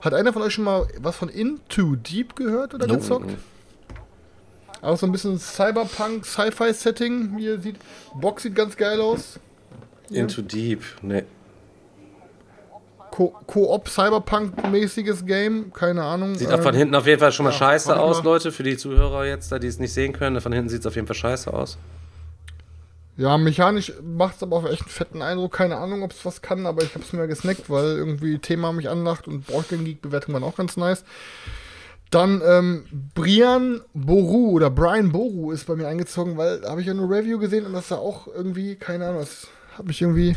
Hat 0.00 0.14
einer 0.14 0.32
von 0.32 0.40
euch 0.40 0.54
schon 0.54 0.64
mal 0.64 0.86
was 1.00 1.16
von 1.16 1.28
Into 1.28 1.96
Deep 1.96 2.36
gehört 2.36 2.74
oder 2.74 2.86
no. 2.86 2.94
gezockt? 2.94 3.30
Auch 4.80 4.96
so 4.96 5.06
ein 5.06 5.12
bisschen 5.12 5.38
Cyberpunk, 5.38 6.24
Sci-Fi-Setting, 6.24 7.36
wie 7.36 7.44
ihr 7.44 7.60
seht. 7.60 7.76
Box 8.14 8.44
sieht 8.44 8.54
ganz 8.54 8.76
geil 8.76 9.00
aus. 9.00 9.38
Into 10.10 10.42
Deep, 10.42 10.82
ne. 11.02 11.24
Koop 13.12 13.88
Cyberpunk-mäßiges 13.88 15.26
Game, 15.26 15.72
keine 15.72 16.02
Ahnung. 16.02 16.34
Sieht 16.34 16.50
ähm, 16.50 16.62
von 16.62 16.74
hinten 16.74 16.94
auf 16.94 17.06
jeden 17.06 17.20
Fall 17.20 17.30
schon 17.30 17.44
mal 17.44 17.50
ja, 17.52 17.58
scheiße 17.58 17.98
aus. 17.98 18.22
Leute, 18.24 18.50
für 18.50 18.62
die 18.62 18.76
Zuhörer 18.76 19.26
jetzt, 19.26 19.52
da 19.52 19.58
die 19.58 19.66
es 19.66 19.78
nicht 19.78 19.92
sehen 19.92 20.14
können. 20.14 20.40
Von 20.40 20.52
hinten 20.52 20.70
sieht 20.70 20.80
es 20.80 20.86
auf 20.86 20.94
jeden 20.94 21.06
Fall 21.06 21.16
scheiße 21.16 21.52
aus. 21.52 21.78
Ja, 23.18 23.36
mechanisch 23.36 23.92
macht 24.02 24.36
es 24.36 24.42
aber 24.42 24.56
auch 24.56 24.64
echt 24.64 24.80
einen 24.80 24.90
fetten 24.90 25.20
Eindruck. 25.20 25.52
Keine 25.52 25.76
Ahnung, 25.76 26.02
ob 26.02 26.12
es 26.12 26.24
was 26.24 26.40
kann, 26.40 26.64
aber 26.64 26.82
ich 26.82 26.94
habe 26.94 27.04
es 27.04 27.12
mir 27.12 27.28
gesnackt, 27.28 27.68
weil 27.68 27.84
irgendwie 27.84 28.38
Thema 28.38 28.72
mich 28.72 28.88
anlacht 28.88 29.28
und 29.28 29.46
Broken 29.46 29.84
Geek-Bewertung 29.84 30.32
waren 30.32 30.44
auch 30.44 30.56
ganz 30.56 30.78
nice. 30.78 31.04
Dann 32.10 32.42
ähm, 32.46 32.84
Brian 33.14 33.82
Boru 33.92 34.50
oder 34.50 34.70
Brian 34.70 35.12
Boru 35.12 35.52
ist 35.52 35.66
bei 35.66 35.76
mir 35.76 35.88
eingezogen, 35.88 36.38
weil 36.38 36.60
da 36.60 36.70
habe 36.70 36.80
ich 36.80 36.86
ja 36.86 36.94
nur 36.94 37.10
Review 37.10 37.38
gesehen 37.38 37.66
und 37.66 37.74
das 37.74 37.88
sah 37.88 37.96
auch 37.96 38.26
irgendwie, 38.26 38.76
keine 38.76 39.06
Ahnung, 39.06 39.20
das 39.20 39.48
habe 39.76 39.90
ich 39.90 40.00
irgendwie 40.00 40.34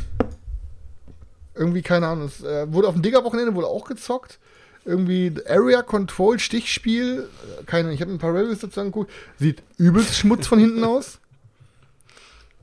irgendwie, 1.56 1.82
keine 1.82 2.08
Ahnung, 2.08 2.26
es 2.26 2.44
äh, 2.44 2.72
wurde 2.72 2.88
auf 2.88 2.94
dem 2.96 3.02
Digger-Wochenende 3.02 3.56
wohl 3.56 3.66
auch 3.66 3.86
gezockt. 3.86 4.40
Irgendwie 4.84 5.34
Area 5.48 5.82
Control 5.82 6.38
Stichspiel. 6.40 7.28
Keine, 7.66 7.92
ich 7.92 8.02
habe 8.02 8.12
ein 8.12 8.20
paar 8.20 8.34
Reviews 8.34 8.60
dazu 8.60 8.82
angeguckt. 8.82 9.12
Sieht 9.40 9.64
übelst 9.78 10.16
Schmutz 10.16 10.46
von 10.46 10.60
hinten 10.60 10.84
aus. 10.84 11.20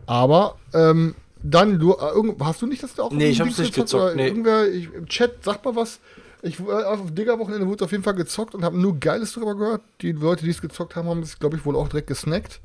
Aber 0.07 0.57
ähm, 0.73 1.17
dann, 1.43 1.79
du, 1.81 1.95
äh, 1.95 2.45
hast 2.45 2.63
du 2.63 2.67
nicht 2.67 2.83
das 2.83 2.95
da 2.95 3.05
auch 3.05 3.13
Nee, 3.13 3.31
ich 3.31 3.41
hab's 3.41 3.59
nicht 3.59 3.75
gezockt. 3.75 4.17
Nee. 4.17 4.29
Irgendwer 4.29 4.69
ich, 4.69 4.93
im 4.93 5.07
Chat, 5.07 5.43
sag 5.43 5.65
mal 5.65 5.75
was. 5.75 5.99
Ich, 6.43 6.61
äh, 6.61 6.71
auf 6.71 7.13
Digger-Wochenende 7.13 7.67
wurde 7.67 7.85
auf 7.85 7.93
jeden 7.93 8.05
Fall 8.05 8.15
gezockt 8.15 8.55
und 8.55 8.65
habe 8.65 8.79
nur 8.79 8.99
Geiles 8.99 9.33
darüber 9.33 9.57
gehört. 9.57 9.83
Die 10.01 10.13
Leute, 10.13 10.45
die 10.45 10.51
es 10.51 10.61
gezockt 10.61 10.95
haben, 10.95 11.09
haben 11.09 11.23
es, 11.23 11.39
glaube 11.39 11.57
ich, 11.57 11.65
wohl 11.65 11.77
auch 11.77 11.89
direkt 11.89 12.09
gesnackt. 12.09 12.61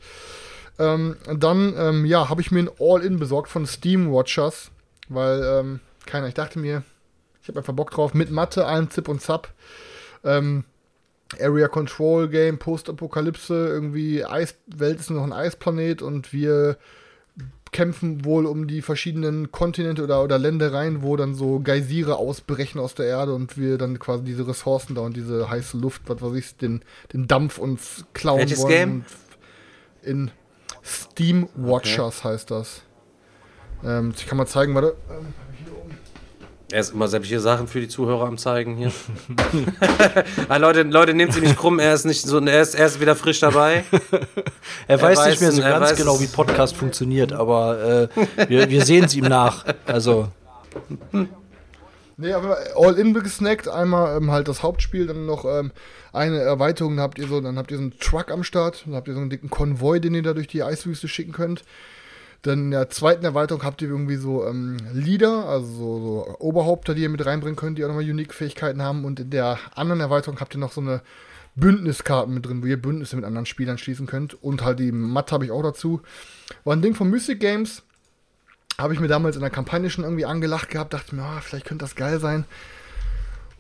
Ähm, 0.80 1.16
dann, 1.36 1.74
ähm, 1.78 2.06
ja, 2.06 2.30
habe 2.30 2.42
ich 2.42 2.52
mir 2.52 2.60
ein 2.60 2.70
All-In 2.80 3.18
besorgt 3.18 3.50
von 3.50 3.66
Steam 3.66 4.12
Watchers, 4.12 4.70
weil 5.10 5.42
ähm, 5.44 5.80
keiner. 6.08 6.28
Ich 6.28 6.34
dachte 6.34 6.60
mir, 6.60 6.84
ich 7.42 7.48
habe 7.48 7.60
einfach 7.60 7.74
Bock 7.74 7.92
drauf. 7.92 8.14
Mit 8.14 8.32
Mathe, 8.32 8.66
allem 8.66 8.90
Zip 8.90 9.08
und 9.08 9.22
Zap. 9.22 9.54
Ähm, 10.24 10.64
Area 11.40 11.68
Control 11.68 12.30
Game, 12.30 12.58
Postapokalypse, 12.58 13.68
irgendwie 13.68 14.24
Eiswelt 14.24 15.00
ist 15.00 15.10
nur 15.10 15.20
noch 15.20 15.28
ein 15.28 15.34
Eisplanet 15.34 16.02
und 16.02 16.32
wir 16.32 16.78
kämpfen 17.74 18.24
wohl 18.24 18.46
um 18.46 18.68
die 18.68 18.82
verschiedenen 18.82 19.52
Kontinente 19.52 20.04
oder, 20.04 20.24
oder 20.24 20.40
Ländereien, 20.40 21.04
wo 21.04 21.18
dann 21.18 21.36
so 21.36 21.60
Geysire 21.60 22.16
ausbrechen 22.16 22.80
aus 22.80 22.96
der 22.96 23.08
Erde 23.08 23.34
und 23.34 23.58
wir 23.58 23.78
dann 23.78 24.00
quasi 24.00 24.24
diese 24.24 24.48
Ressourcen 24.48 24.96
da 24.96 25.02
und 25.02 25.18
diese 25.18 25.50
heiße 25.50 25.78
Luft, 25.78 26.04
was 26.08 26.22
weiß 26.22 26.34
ich, 26.34 26.56
den, 26.56 26.82
den 27.12 27.28
Dampf 27.28 27.58
uns 27.58 28.06
klauen 28.14 28.40
Welches 28.40 28.62
wollen. 28.62 28.70
Game? 28.70 29.06
in 30.02 30.32
Steam 30.84 31.50
Watchers 31.56 32.20
okay. 32.20 32.30
heißt 32.30 32.52
das. 32.52 32.82
Ähm, 33.84 34.14
ich 34.16 34.26
kann 34.26 34.38
mal 34.38 34.48
zeigen, 34.48 34.74
warte. 34.74 34.96
Ähm, 35.10 35.34
er 36.72 36.82
ist 36.82 36.94
immer 36.94 37.08
sämtliche 37.08 37.40
Sachen 37.40 37.68
für 37.68 37.80
die 37.80 37.88
Zuhörer 37.88 38.26
am 38.26 38.38
Zeigen 38.38 38.76
hier. 38.76 38.92
ah, 40.50 40.58
Leute, 40.58 40.84
Leute, 40.84 41.14
nehmt 41.14 41.34
sie 41.34 41.40
nicht 41.40 41.58
krumm, 41.58 41.80
er 41.80 41.94
ist 41.94 42.06
nicht 42.06 42.22
so, 42.22 42.40
er 42.40 42.62
ist, 42.62 42.76
er 42.76 42.88
ist 42.88 43.00
wieder 43.00 43.16
frisch 43.16 43.40
dabei. 43.40 43.86
er, 44.88 45.02
weiß, 45.02 45.18
weiß 45.18 45.30
nicht 45.30 45.42
mehr 45.42 45.52
so 45.52 45.62
ganz 45.62 45.96
genau, 45.96 46.20
wie 46.20 46.28
Podcast 46.28 46.76
funktioniert, 46.76 47.32
aber 47.32 48.10
äh, 48.16 48.50
wir, 48.50 48.70
wir 48.70 48.84
sehen 48.84 49.06
es 49.06 49.16
ihm 49.16 49.26
nach. 49.26 49.66
Also. 49.86 50.28
Nee, 52.18 52.34
aber 52.34 52.58
All-In 52.76 53.14
gesnackt, 53.14 53.70
einmal 53.70 54.18
ähm, 54.18 54.32
halt 54.32 54.48
das 54.48 54.62
Hauptspiel, 54.62 55.08
dann 55.08 55.26
noch 55.26 55.46
ähm, 55.46 55.72
eine 56.12 56.40
Erweiterung, 56.40 56.98
dann 56.98 57.04
habt 57.04 57.20
ihr 57.20 57.28
so, 57.28 57.40
dann 57.40 57.58
habt 57.58 57.72
ihr 57.72 57.78
so 57.78 57.84
einen 57.84 58.00
Truck 58.00 58.30
am 58.30 58.44
Start, 58.44 58.84
dann 58.86 58.96
habt 58.96 59.08
ihr 59.08 59.14
so 59.14 59.22
einen 59.22 59.30
dicken 59.30 59.50
Konvoi, 59.50 60.00
den 60.00 60.16
ihr 60.16 60.24
da 60.24 60.34
durch 60.34 60.48
die 60.48 60.64
Eiswüste 60.64 61.08
schicken 61.08 61.32
könnt. 61.32 61.64
Dann 62.44 62.66
in 62.66 62.72
der 62.72 62.90
zweiten 62.90 63.26
Erweiterung 63.26 63.64
habt 63.64 63.82
ihr 63.82 63.90
irgendwie 63.90 64.16
so 64.16 64.46
ähm, 64.46 64.78
Leader, 64.94 65.46
also 65.46 65.68
so, 65.68 66.00
so, 66.00 66.36
Oberhaupter, 66.40 66.94
die 66.94 67.02
ihr 67.02 67.10
mit 67.10 67.26
reinbringen 67.26 67.56
könnt, 67.56 67.78
die 67.78 67.84
auch 67.84 67.90
nochmal 67.90 68.04
Unique-Fähigkeiten 68.04 68.82
haben. 68.82 69.06
Und 69.06 69.20
in 69.20 69.30
der 69.30 69.60
anderen 69.76 70.02
Erweiterung 70.02 70.40
habt 70.40 70.56
ihr 70.56 70.60
noch 70.60 70.72
so 70.72 70.82
eine 70.82 71.02
Bündniskarten 71.56 72.34
mit 72.34 72.46
drin, 72.46 72.62
wo 72.62 72.68
ihr 72.68 72.82
Bündnisse 72.82 73.16
mit 73.16 73.26
anderen 73.26 73.48
Spielern 73.48 73.78
schließen 73.78 74.06
könnt. 74.06 74.42
Und 74.42 74.64
halt 74.64 74.80
die 74.80 74.92
Matte 74.92 75.34
habe 75.34 75.46
ich 75.46 75.52
auch 75.52 75.64
dazu. 75.64 76.02
War 76.64 76.76
ein 76.76 76.82
Ding 76.82 76.94
von 76.94 77.10
Mystic 77.10 77.40
Games. 77.40 77.84
Habe 78.78 78.94
ich 78.94 79.00
mir 79.00 79.08
damals 79.08 79.36
in 79.36 79.42
der 79.42 79.50
Kampagne 79.50 79.90
schon 79.90 80.04
irgendwie 80.04 80.26
angelacht 80.26 80.70
gehabt, 80.70 80.94
dachte 80.94 81.16
mir, 81.16 81.24
oh, 81.24 81.42
vielleicht 81.42 81.66
könnte 81.66 81.84
das 81.84 81.96
geil 81.96 82.20
sein. 82.20 82.46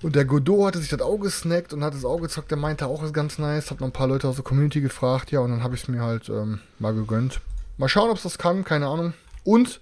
Und 0.03 0.15
der 0.15 0.25
Godot 0.25 0.67
hatte 0.67 0.79
sich 0.79 0.89
das 0.89 1.01
Auge 1.01 1.23
gesnackt 1.23 1.73
und 1.73 1.83
hat 1.83 1.95
das 1.95 2.05
Auge 2.05 2.23
gezockt, 2.23 2.51
der 2.51 2.57
meinte 2.57 2.85
auch, 2.85 3.01
ist 3.01 3.15
ganz 3.15 3.39
nice. 3.39 3.71
Hab 3.71 3.79
noch 3.79 3.87
ein 3.87 3.93
paar 3.93 4.07
Leute 4.07 4.27
aus 4.27 4.35
der 4.35 4.43
Community 4.43 4.79
gefragt, 4.79 5.31
ja, 5.31 5.39
und 5.39 5.49
dann 5.49 5.63
habe 5.63 5.73
ich 5.73 5.81
es 5.81 5.87
mir 5.87 6.01
halt 6.01 6.29
ähm, 6.29 6.59
mal 6.77 6.93
gegönnt. 6.93 7.41
Mal 7.77 7.89
schauen, 7.89 8.09
ob 8.09 8.17
es 8.17 8.23
das 8.23 8.37
kann, 8.37 8.63
keine 8.63 8.87
Ahnung. 8.87 9.13
Und 9.43 9.79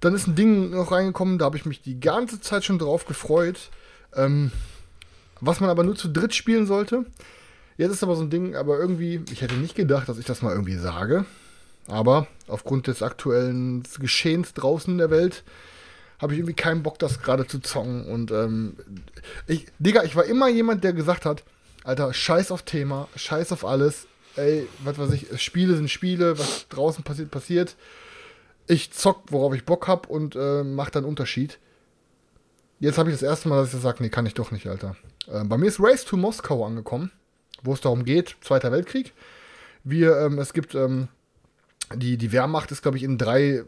dann 0.00 0.14
ist 0.14 0.26
ein 0.26 0.34
Ding 0.34 0.70
noch 0.70 0.92
reingekommen, 0.92 1.38
da 1.38 1.46
habe 1.46 1.56
ich 1.56 1.66
mich 1.66 1.82
die 1.82 2.00
ganze 2.00 2.40
Zeit 2.40 2.64
schon 2.64 2.78
drauf 2.78 3.06
gefreut. 3.06 3.70
Ähm, 4.14 4.50
was 5.40 5.60
man 5.60 5.70
aber 5.70 5.84
nur 5.84 5.96
zu 5.96 6.08
dritt 6.08 6.34
spielen 6.34 6.66
sollte. 6.66 7.04
Jetzt 7.76 7.92
ist 7.92 8.02
aber 8.02 8.16
so 8.16 8.22
ein 8.22 8.30
Ding, 8.30 8.56
aber 8.56 8.78
irgendwie, 8.78 9.22
ich 9.30 9.42
hätte 9.42 9.54
nicht 9.54 9.74
gedacht, 9.74 10.08
dass 10.08 10.18
ich 10.18 10.24
das 10.24 10.42
mal 10.42 10.52
irgendwie 10.52 10.76
sage. 10.76 11.26
Aber 11.88 12.26
aufgrund 12.48 12.86
des 12.86 13.02
aktuellen 13.02 13.82
Geschehens 13.98 14.54
draußen 14.54 14.92
in 14.92 14.98
der 14.98 15.10
Welt 15.10 15.44
habe 16.18 16.32
ich 16.32 16.38
irgendwie 16.38 16.54
keinen 16.54 16.82
Bock, 16.82 16.98
das 16.98 17.20
gerade 17.20 17.46
zu 17.46 17.60
zocken. 17.60 18.06
Und 18.06 18.30
ähm, 18.30 18.76
ich, 19.46 19.66
Digga, 19.78 20.02
ich 20.04 20.16
war 20.16 20.24
immer 20.24 20.48
jemand, 20.48 20.84
der 20.84 20.94
gesagt 20.94 21.26
hat, 21.26 21.44
Alter, 21.84 22.12
scheiß 22.12 22.50
auf 22.50 22.62
Thema, 22.62 23.08
scheiß 23.14 23.52
auf 23.52 23.64
alles 23.64 24.06
ey, 24.36 24.66
was 24.84 24.98
weiß 24.98 25.12
ich, 25.12 25.40
Spiele 25.40 25.76
sind 25.76 25.90
Spiele, 25.90 26.38
was 26.38 26.68
draußen 26.68 27.04
passiert, 27.04 27.30
passiert. 27.30 27.76
Ich 28.66 28.92
zock, 28.92 29.24
worauf 29.30 29.54
ich 29.54 29.64
Bock 29.64 29.86
hab 29.88 30.08
und 30.08 30.36
äh, 30.36 30.64
mach 30.64 30.90
dann 30.90 31.04
Unterschied. 31.04 31.58
Jetzt 32.78 32.98
habe 32.98 33.10
ich 33.10 33.14
das 33.14 33.22
erste 33.22 33.48
Mal, 33.48 33.62
dass 33.62 33.72
ich 33.72 33.80
sage, 33.80 34.02
nee, 34.02 34.10
kann 34.10 34.26
ich 34.26 34.34
doch 34.34 34.50
nicht, 34.50 34.66
Alter. 34.66 34.96
Äh, 35.30 35.44
bei 35.44 35.56
mir 35.56 35.66
ist 35.66 35.80
Race 35.80 36.04
to 36.04 36.16
Moskau 36.16 36.64
angekommen, 36.64 37.10
wo 37.62 37.72
es 37.72 37.80
darum 37.80 38.04
geht, 38.04 38.36
Zweiter 38.42 38.72
Weltkrieg. 38.72 39.12
Wir, 39.84 40.18
ähm, 40.18 40.38
es 40.38 40.52
gibt, 40.52 40.74
ähm, 40.74 41.08
die, 41.94 42.16
die 42.16 42.32
Wehrmacht 42.32 42.72
ist, 42.72 42.82
glaube 42.82 42.96
ich, 42.96 43.04
in 43.04 43.18
drei 43.18 43.64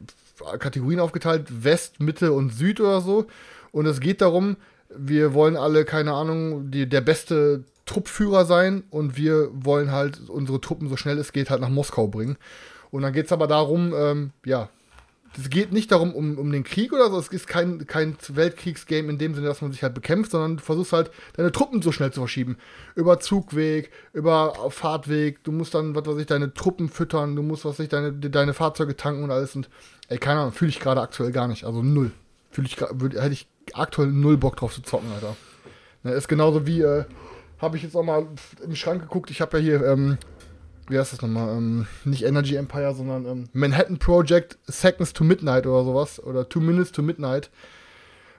Kategorien 0.58 1.00
aufgeteilt, 1.00 1.64
West, 1.64 2.00
Mitte 2.00 2.32
und 2.32 2.50
Süd 2.50 2.80
oder 2.80 3.00
so. 3.00 3.26
Und 3.70 3.86
es 3.86 4.00
geht 4.00 4.20
darum, 4.20 4.56
wir 4.88 5.34
wollen 5.34 5.56
alle, 5.56 5.84
keine 5.84 6.12
Ahnung, 6.12 6.70
die, 6.70 6.88
der 6.88 7.00
beste 7.00 7.64
Truppführer 7.88 8.44
sein 8.44 8.84
und 8.90 9.16
wir 9.16 9.48
wollen 9.52 9.90
halt 9.90 10.28
unsere 10.28 10.60
Truppen 10.60 10.88
so 10.88 10.96
schnell 10.96 11.18
es 11.18 11.32
geht 11.32 11.50
halt 11.50 11.60
nach 11.60 11.68
Moskau 11.68 12.06
bringen. 12.06 12.36
Und 12.90 13.02
dann 13.02 13.12
geht 13.12 13.26
es 13.26 13.32
aber 13.32 13.46
darum, 13.46 13.92
ähm, 13.96 14.30
ja, 14.44 14.68
es 15.36 15.50
geht 15.50 15.72
nicht 15.72 15.92
darum, 15.92 16.14
um, 16.14 16.38
um 16.38 16.50
den 16.50 16.64
Krieg 16.64 16.92
oder 16.92 17.10
so, 17.10 17.18
es 17.18 17.28
ist 17.28 17.46
kein, 17.46 17.86
kein 17.86 18.16
Weltkriegsgame 18.28 19.10
in 19.10 19.18
dem 19.18 19.34
Sinne, 19.34 19.46
dass 19.46 19.60
man 19.60 19.72
sich 19.72 19.82
halt 19.82 19.94
bekämpft, 19.94 20.30
sondern 20.30 20.56
du 20.56 20.62
versuchst 20.62 20.92
halt, 20.92 21.10
deine 21.36 21.52
Truppen 21.52 21.82
so 21.82 21.92
schnell 21.92 22.12
zu 22.12 22.20
verschieben. 22.20 22.56
Über 22.94 23.20
Zugweg, 23.20 23.90
über 24.12 24.70
Fahrtweg, 24.70 25.44
du 25.44 25.52
musst 25.52 25.74
dann, 25.74 25.94
was 25.94 26.06
weiß 26.06 26.18
ich, 26.18 26.26
deine 26.26 26.54
Truppen 26.54 26.88
füttern, 26.88 27.36
du 27.36 27.42
musst, 27.42 27.64
was 27.64 27.78
weiß 27.78 27.84
ich, 27.84 27.88
deine, 27.88 28.12
deine 28.12 28.54
Fahrzeuge 28.54 28.96
tanken 28.96 29.22
und 29.22 29.30
alles. 29.30 29.54
Und, 29.54 29.68
ey, 30.08 30.18
keine 30.18 30.40
Ahnung, 30.40 30.52
fühle 30.52 30.70
ich 30.70 30.80
gerade 30.80 31.00
aktuell 31.00 31.30
gar 31.30 31.48
nicht, 31.48 31.64
also 31.64 31.82
null. 31.82 32.10
Fühle 32.50 32.66
ich, 32.66 32.80
hätte 32.80 33.32
ich 33.32 33.46
aktuell 33.74 34.08
null 34.08 34.38
Bock 34.38 34.56
drauf 34.56 34.74
zu 34.74 34.82
zocken, 34.82 35.12
Alter. 35.12 35.36
Ne, 36.02 36.12
ist 36.12 36.28
genauso 36.28 36.66
wie, 36.66 36.80
äh, 36.80 37.04
habe 37.58 37.76
ich 37.76 37.82
jetzt 37.82 37.96
auch 37.96 38.02
mal 38.02 38.26
im 38.62 38.74
Schrank 38.76 39.02
geguckt. 39.02 39.30
Ich 39.30 39.40
habe 39.40 39.58
ja 39.58 39.62
hier, 39.62 39.86
ähm, 39.86 40.18
wie 40.88 40.98
heißt 40.98 41.12
das 41.12 41.22
nochmal? 41.22 41.56
Ähm, 41.56 41.86
nicht 42.04 42.24
Energy 42.24 42.56
Empire, 42.56 42.94
sondern 42.94 43.26
ähm, 43.26 43.44
Manhattan 43.52 43.98
Project 43.98 44.58
Seconds 44.66 45.12
to 45.12 45.24
Midnight 45.24 45.66
oder 45.66 45.84
sowas. 45.84 46.22
Oder 46.22 46.48
Two 46.48 46.60
Minutes 46.60 46.92
to 46.92 47.02
Midnight. 47.02 47.50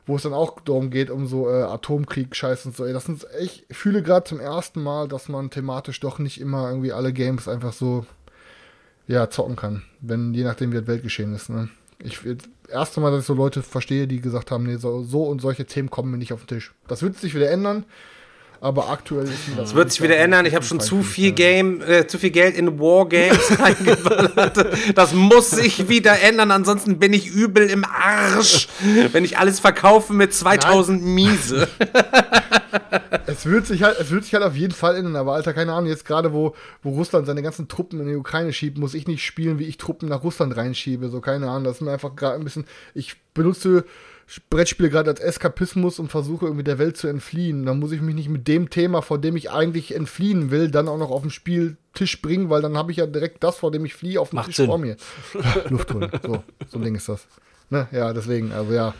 Wo 0.06 0.16
es 0.16 0.24
dann 0.24 0.34
auch 0.34 0.60
darum 0.62 0.90
geht, 0.90 1.12
um 1.12 1.28
so 1.28 1.50
äh, 1.50 1.62
Atomkrieg-Scheiß 1.64 2.66
und 2.66 2.76
so. 2.76 2.86
Ey, 2.86 2.94
das 2.94 3.06
sind 3.06 3.28
ich 3.40 3.66
fühle 3.70 4.02
gerade 4.02 4.24
zum 4.24 4.40
ersten 4.40 4.82
Mal, 4.82 5.08
dass 5.08 5.30
man 5.30 5.52
thematisch 5.52 6.00
doch 6.00 6.18
nicht 6.18 6.42
immer 6.42 6.70
irgendwie 6.70 6.94
alle 6.94 7.14
Games 7.14 7.48
einfach 7.48 7.74
so, 7.74 8.06
ja, 9.06 9.30
zocken 9.30 9.56
kann. 9.56 9.84
Wenn, 10.02 10.34
je 10.34 10.44
nachdem, 10.44 10.72
wie 10.72 10.78
das 10.78 10.88
Weltgeschehen 10.88 11.36
ist, 11.36 11.50
ne? 11.50 11.70
Ich, 12.02 12.22
das 12.24 12.50
erste 12.70 13.02
Mal, 13.02 13.12
dass 13.12 13.22
ich 13.22 13.26
so 13.28 13.34
Leute 13.34 13.62
verstehe, 13.62 14.08
die 14.08 14.22
gesagt 14.22 14.52
haben, 14.52 14.64
nee, 14.64 14.78
so, 14.78 15.04
so 15.04 15.26
und 15.26 15.42
solche 15.42 15.66
Themen 15.66 15.90
kommen 15.90 16.12
mir 16.12 16.18
nicht 16.18 16.34
auf 16.34 16.46
den 16.46 16.58
Tisch. 16.58 16.74
Das 16.88 17.04
wird 17.04 17.18
sich 17.18 17.36
wieder 17.36 17.52
ändern. 17.52 17.86
Aber 18.62 18.90
aktuell 18.90 19.26
ist 19.26 19.48
mir 19.48 19.56
das. 19.56 19.74
wird 19.74 19.92
sich 19.92 20.02
wieder 20.02 20.18
ändern. 20.18 20.46
Ich 20.46 20.54
habe 20.54 20.66
schon 20.66 20.82
zu 20.82 21.02
viel 21.02 21.32
Game, 21.32 21.82
äh, 21.82 22.08
zu 22.08 22.18
viel 22.18 22.32
Geld 22.32 22.58
in 22.58 22.78
Wargames 22.78 23.58
reingeballert. 23.60 24.98
Das 24.98 25.14
muss 25.14 25.52
sich 25.52 25.88
wieder 25.88 26.20
ändern, 26.22 26.52
ansonsten 26.52 27.00
bin 27.00 27.14
ich 27.14 27.28
übel 27.28 27.70
im 27.70 27.86
Arsch, 27.86 28.68
wenn 29.14 29.24
ich 29.24 29.38
alles 29.38 29.62
verkaufe 29.62 30.14
mit 30.14 30.34
2000 30.34 31.02
Nein. 31.02 31.14
Miese. 31.14 31.70
es 33.28 33.46
wird 33.46 33.66
sich 33.66 33.84
halt, 33.84 33.98
es 34.00 34.12
wird 34.12 34.26
sich 34.26 34.34
halt 34.34 34.44
auf 34.44 34.56
jeden 34.56 34.74
Fall 34.74 34.98
ändern, 34.98 35.16
aber 35.16 35.34
Alter, 35.34 35.54
keine 35.54 35.72
Ahnung, 35.74 35.90
jetzt 35.90 36.06
gerade 36.06 36.34
wo, 36.34 36.54
wo 36.84 36.90
Russland 36.90 37.28
seine 37.28 37.42
ganzen 37.42 37.70
Truppen 37.70 38.02
in 38.02 38.08
die 38.08 38.16
Ukraine 38.16 38.52
schiebt, 38.52 38.78
muss 38.78 38.94
ich 38.94 39.08
nicht 39.08 39.24
spielen, 39.24 39.60
wie 39.60 39.66
ich 39.66 39.78
Truppen 39.78 40.10
nach 40.10 40.24
Russland 40.24 40.58
reinschiebe. 40.58 41.10
So, 41.10 41.22
keine 41.22 41.50
Ahnung, 41.50 41.64
das 41.64 41.76
ist 41.76 41.82
mir 41.82 41.92
einfach 41.92 42.16
gerade 42.16 42.36
ein 42.36 42.44
bisschen. 42.44 42.66
Ich 42.94 43.16
benutze 43.34 43.86
Brettspiele 44.50 44.90
gerade 44.90 45.10
als 45.10 45.20
Eskapismus 45.20 46.00
und 46.00 46.10
versuche 46.10 46.46
irgendwie 46.46 46.64
der 46.64 46.78
Welt 46.78 46.98
zu 46.98 47.08
entfliehen. 47.08 47.66
Dann 47.66 47.80
muss 47.80 47.92
ich 47.92 48.02
mich 48.02 48.16
nicht 48.16 48.30
mit 48.30 48.48
dem 48.48 48.70
Thema, 48.70 49.02
vor 49.02 49.20
dem 49.20 49.36
ich 49.36 49.50
eigentlich 49.50 49.96
entfliehen 49.96 50.52
will, 50.52 50.70
dann 50.70 50.88
auch 50.88 50.98
noch 50.98 51.10
auf 51.10 51.22
den 51.22 51.32
Spieltisch 51.32 52.22
bringen, 52.22 52.50
weil 52.50 52.62
dann 52.62 52.78
habe 52.78 52.92
ich 52.92 52.98
ja 52.98 53.08
direkt 53.08 53.44
das, 53.44 53.58
vor 53.58 53.72
dem 53.72 53.86
ich 53.86 53.96
fliehe, 53.96 54.20
auf 54.20 54.30
dem 54.30 54.38
Macht 54.38 54.48
Tisch 54.48 54.58
Sinn. 54.58 54.68
vor 54.68 54.78
mir. 54.78 54.98
Luft 55.70 55.94
holen. 55.94 56.12
So, 56.22 56.44
so 56.68 56.78
ein 56.78 56.84
Ding 56.84 56.96
ist 56.96 57.10
das. 57.10 57.28
Ne? 57.70 57.88
Ja, 57.92 58.14
deswegen, 58.14 58.52
also 58.52 58.72
ja, 58.72 58.94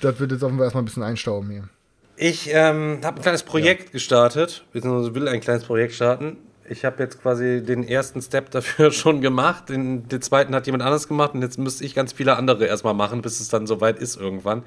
das 0.00 0.20
wird 0.20 0.32
jetzt 0.32 0.42
offenbar 0.42 0.66
erstmal 0.66 0.82
ein 0.82 0.86
bisschen 0.86 1.02
einstauben 1.02 1.50
hier. 1.50 1.68
Ich 2.16 2.48
ähm, 2.52 3.00
habe 3.04 3.18
ein 3.18 3.22
kleines 3.22 3.44
Projekt 3.44 3.86
ja. 3.86 3.90
gestartet, 3.92 4.64
beziehungsweise 4.72 5.14
will 5.14 5.28
ein 5.28 5.40
kleines 5.40 5.64
Projekt 5.64 5.94
starten 5.94 6.36
ich 6.70 6.84
habe 6.84 7.02
jetzt 7.02 7.20
quasi 7.22 7.62
den 7.64 7.86
ersten 7.86 8.22
Step 8.22 8.50
dafür 8.50 8.90
schon 8.92 9.20
gemacht. 9.20 9.68
Den, 9.68 10.08
den, 10.08 10.22
zweiten 10.22 10.54
hat 10.54 10.66
jemand 10.66 10.82
anders 10.82 11.08
gemacht 11.08 11.34
und 11.34 11.42
jetzt 11.42 11.58
müsste 11.58 11.84
ich 11.84 11.94
ganz 11.94 12.12
viele 12.12 12.36
andere 12.36 12.66
erstmal 12.66 12.94
machen, 12.94 13.22
bis 13.22 13.40
es 13.40 13.48
dann 13.48 13.66
soweit 13.66 13.98
ist 13.98 14.16
irgendwann. 14.16 14.62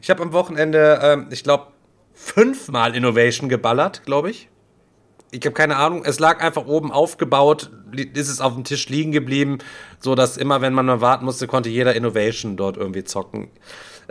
Ich 0.00 0.10
habe 0.10 0.22
am 0.22 0.32
Wochenende, 0.32 1.00
ähm, 1.02 1.26
ich 1.30 1.42
glaube, 1.42 1.68
fünfmal 2.14 2.94
Innovation 2.94 3.48
geballert, 3.48 4.04
glaube 4.04 4.30
ich. 4.30 4.48
Ich 5.32 5.40
habe 5.44 5.52
keine 5.52 5.76
Ahnung. 5.76 6.02
Es 6.04 6.18
lag 6.18 6.42
einfach 6.42 6.66
oben 6.66 6.90
aufgebaut, 6.90 7.70
ist 8.14 8.28
es 8.28 8.40
auf 8.40 8.54
dem 8.54 8.64
Tisch 8.64 8.88
liegen 8.88 9.12
geblieben, 9.12 9.58
so 10.00 10.14
dass 10.14 10.36
immer, 10.36 10.60
wenn 10.60 10.72
man 10.72 10.86
mal 10.86 11.00
warten 11.00 11.24
musste, 11.24 11.46
konnte 11.46 11.68
jeder 11.68 11.94
Innovation 11.94 12.56
dort 12.56 12.76
irgendwie 12.76 13.04
zocken. 13.04 13.48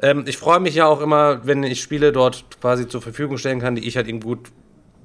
Ähm, 0.01 0.23
ich 0.27 0.37
freue 0.37 0.59
mich 0.59 0.75
ja 0.75 0.85
auch 0.85 1.01
immer, 1.01 1.45
wenn 1.45 1.63
ich 1.63 1.81
Spiele 1.81 2.11
dort 2.11 2.45
quasi 2.61 2.87
zur 2.87 3.01
Verfügung 3.01 3.37
stellen 3.37 3.59
kann, 3.59 3.75
die 3.75 3.87
ich 3.87 3.97
halt 3.97 4.07
eben 4.07 4.21
gut 4.21 4.49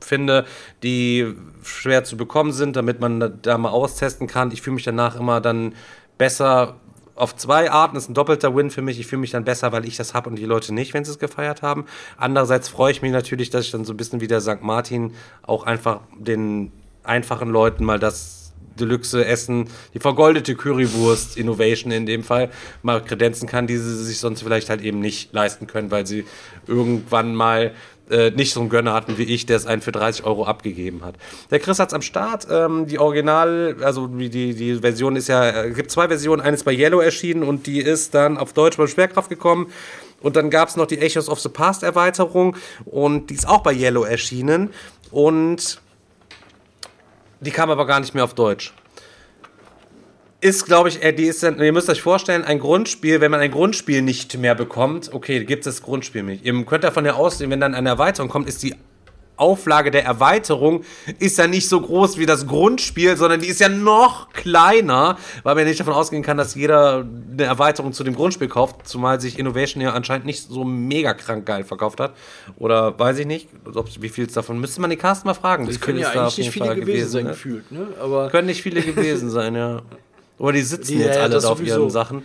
finde, 0.04 0.44
die 0.82 1.34
schwer 1.62 2.04
zu 2.04 2.16
bekommen 2.16 2.52
sind, 2.52 2.76
damit 2.76 3.00
man 3.00 3.38
da 3.42 3.58
mal 3.58 3.70
austesten 3.70 4.26
kann. 4.26 4.50
Ich 4.52 4.62
fühle 4.62 4.74
mich 4.74 4.84
danach 4.84 5.16
immer 5.16 5.40
dann 5.40 5.74
besser 6.18 6.76
auf 7.14 7.36
zwei 7.36 7.70
Arten. 7.70 7.96
Ist 7.96 8.08
ein 8.08 8.14
doppelter 8.14 8.54
Win 8.54 8.70
für 8.70 8.82
mich. 8.82 8.98
Ich 8.98 9.06
fühle 9.06 9.20
mich 9.20 9.30
dann 9.30 9.44
besser, 9.44 9.72
weil 9.72 9.84
ich 9.86 9.96
das 9.96 10.14
habe 10.14 10.30
und 10.30 10.36
die 10.36 10.44
Leute 10.44 10.74
nicht, 10.74 10.94
wenn 10.94 11.04
sie 11.04 11.12
es 11.12 11.18
gefeiert 11.18 11.62
haben. 11.62 11.86
Andererseits 12.16 12.68
freue 12.68 12.92
ich 12.92 13.02
mich 13.02 13.12
natürlich, 13.12 13.50
dass 13.50 13.64
ich 13.64 13.70
dann 13.70 13.84
so 13.84 13.92
ein 13.92 13.96
bisschen 13.96 14.20
wie 14.20 14.28
der 14.28 14.40
St. 14.40 14.62
Martin 14.62 15.14
auch 15.42 15.64
einfach 15.64 16.00
den 16.18 16.72
einfachen 17.02 17.50
Leuten 17.50 17.84
mal 17.84 17.98
das 17.98 18.44
Deluxe 18.78 19.24
Essen, 19.24 19.68
die 19.94 20.00
vergoldete 20.00 20.56
Currywurst 20.56 21.36
Innovation 21.36 21.92
in 21.92 22.06
dem 22.06 22.24
Fall 22.24 22.50
mal 22.82 23.02
kredenzen 23.02 23.48
kann, 23.48 23.66
die 23.66 23.76
sie 23.76 24.04
sich 24.04 24.18
sonst 24.18 24.42
vielleicht 24.42 24.68
halt 24.68 24.80
eben 24.80 24.98
nicht 24.98 25.32
leisten 25.32 25.66
können, 25.66 25.90
weil 25.90 26.06
sie 26.06 26.24
irgendwann 26.66 27.34
mal 27.34 27.72
äh, 28.10 28.30
nicht 28.30 28.52
so 28.52 28.60
einen 28.60 28.68
Gönner 28.68 28.92
hatten 28.92 29.18
wie 29.18 29.24
ich, 29.24 29.46
der 29.46 29.56
es 29.56 29.66
einen 29.66 29.82
für 29.82 29.92
30 29.92 30.24
Euro 30.24 30.44
abgegeben 30.44 31.04
hat. 31.04 31.16
Der 31.50 31.58
Chris 31.58 31.78
hat 31.78 31.88
es 31.88 31.94
am 31.94 32.02
Start. 32.02 32.46
Ähm, 32.50 32.86
die 32.86 32.98
Original, 32.98 33.76
also 33.82 34.06
die, 34.06 34.28
die 34.28 34.74
Version 34.76 35.16
ist 35.16 35.28
ja, 35.28 35.48
es 35.48 35.70
äh, 35.70 35.74
gibt 35.74 35.90
zwei 35.90 36.08
Versionen. 36.08 36.42
Eine 36.42 36.56
ist 36.56 36.64
bei 36.64 36.72
Yellow 36.72 37.00
erschienen 37.00 37.42
und 37.42 37.66
die 37.66 37.80
ist 37.80 38.14
dann 38.14 38.36
auf 38.36 38.52
Deutsch 38.52 38.76
beim 38.76 38.88
Schwerkraft 38.88 39.28
gekommen. 39.28 39.72
Und 40.20 40.36
dann 40.36 40.50
gab 40.50 40.68
es 40.68 40.76
noch 40.76 40.86
die 40.86 40.98
Echoes 40.98 41.28
of 41.28 41.40
the 41.40 41.48
Past 41.48 41.82
Erweiterung 41.82 42.56
und 42.86 43.28
die 43.28 43.34
ist 43.34 43.48
auch 43.48 43.62
bei 43.62 43.74
Yellow 43.74 44.04
erschienen. 44.04 44.70
Und 45.10 45.80
die 47.40 47.50
kam 47.50 47.70
aber 47.70 47.86
gar 47.86 48.00
nicht 48.00 48.14
mehr 48.14 48.24
auf 48.24 48.34
Deutsch. 48.34 48.72
Ist, 50.44 50.66
glaube 50.66 50.90
ich, 50.90 51.02
äh, 51.02 51.12
die 51.12 51.24
ist 51.24 51.42
dann, 51.42 51.58
ihr 51.58 51.72
müsst 51.72 51.88
euch 51.88 52.02
vorstellen, 52.02 52.44
ein 52.44 52.58
Grundspiel, 52.58 53.22
wenn 53.22 53.30
man 53.30 53.40
ein 53.40 53.50
Grundspiel 53.50 54.02
nicht 54.02 54.36
mehr 54.36 54.54
bekommt, 54.54 55.10
okay, 55.14 55.42
gibt 55.42 55.66
es 55.66 55.76
das 55.76 55.82
Grundspiel 55.82 56.22
nicht. 56.22 56.44
Ihr 56.44 56.64
könnt 56.66 56.84
davon 56.84 57.06
ja 57.06 57.14
ausgehen, 57.14 57.50
wenn 57.50 57.60
dann 57.60 57.74
eine 57.74 57.88
Erweiterung 57.88 58.28
kommt, 58.28 58.46
ist 58.46 58.62
die 58.62 58.74
Auflage 59.36 59.90
der 59.90 60.04
Erweiterung 60.04 60.84
ist 61.18 61.38
ja 61.38 61.48
nicht 61.48 61.68
so 61.68 61.80
groß 61.80 62.18
wie 62.18 62.26
das 62.26 62.46
Grundspiel, 62.46 63.16
sondern 63.16 63.40
die 63.40 63.48
ist 63.48 63.58
ja 63.58 63.68
noch 63.68 64.32
kleiner, 64.32 65.16
weil 65.42 65.54
man 65.54 65.64
ja 65.64 65.70
nicht 65.70 65.80
davon 65.80 65.94
ausgehen 65.94 66.22
kann, 66.22 66.36
dass 66.36 66.54
jeder 66.54 67.04
eine 67.32 67.42
Erweiterung 67.42 67.92
zu 67.92 68.04
dem 68.04 68.14
Grundspiel 68.14 68.46
kauft, 68.46 68.86
zumal 68.86 69.20
sich 69.20 69.38
Innovation 69.38 69.82
ja 69.82 69.92
anscheinend 69.94 70.26
nicht 70.26 70.46
so 70.48 70.62
mega 70.62 71.14
krank 71.14 71.46
geil 71.46 71.64
verkauft 71.64 71.98
hat. 71.98 72.14
Oder 72.58 72.96
weiß 72.96 73.18
ich 73.18 73.26
nicht, 73.26 73.48
wie 73.98 74.08
viel 74.10 74.26
es 74.26 74.34
davon, 74.34 74.60
müsste 74.60 74.80
man 74.80 74.90
die 74.90 74.96
Cast 74.96 75.24
mal 75.24 75.34
fragen. 75.34 75.66
Das 75.66 75.80
können 75.80 75.98
ja 75.98 76.10
eigentlich 76.10 76.38
nicht 76.38 76.50
viele 76.50 76.76
gewesen, 76.76 76.86
gewesen 76.86 77.10
sein, 77.10 77.24
ne? 77.24 77.30
gefühlt, 77.30 77.72
ne? 77.72 77.88
Aber 78.00 78.28
können 78.28 78.46
nicht 78.46 78.62
viele 78.62 78.82
gewesen 78.82 79.30
sein, 79.30 79.56
ja. 79.56 79.82
Oder 80.38 80.52
die 80.52 80.62
sitzen 80.62 80.92
die, 80.92 80.98
jetzt 80.98 81.18
alle 81.18 81.38
da 81.40 81.48
auf 81.48 81.62
ihren 81.62 81.90
Sachen. 81.90 82.22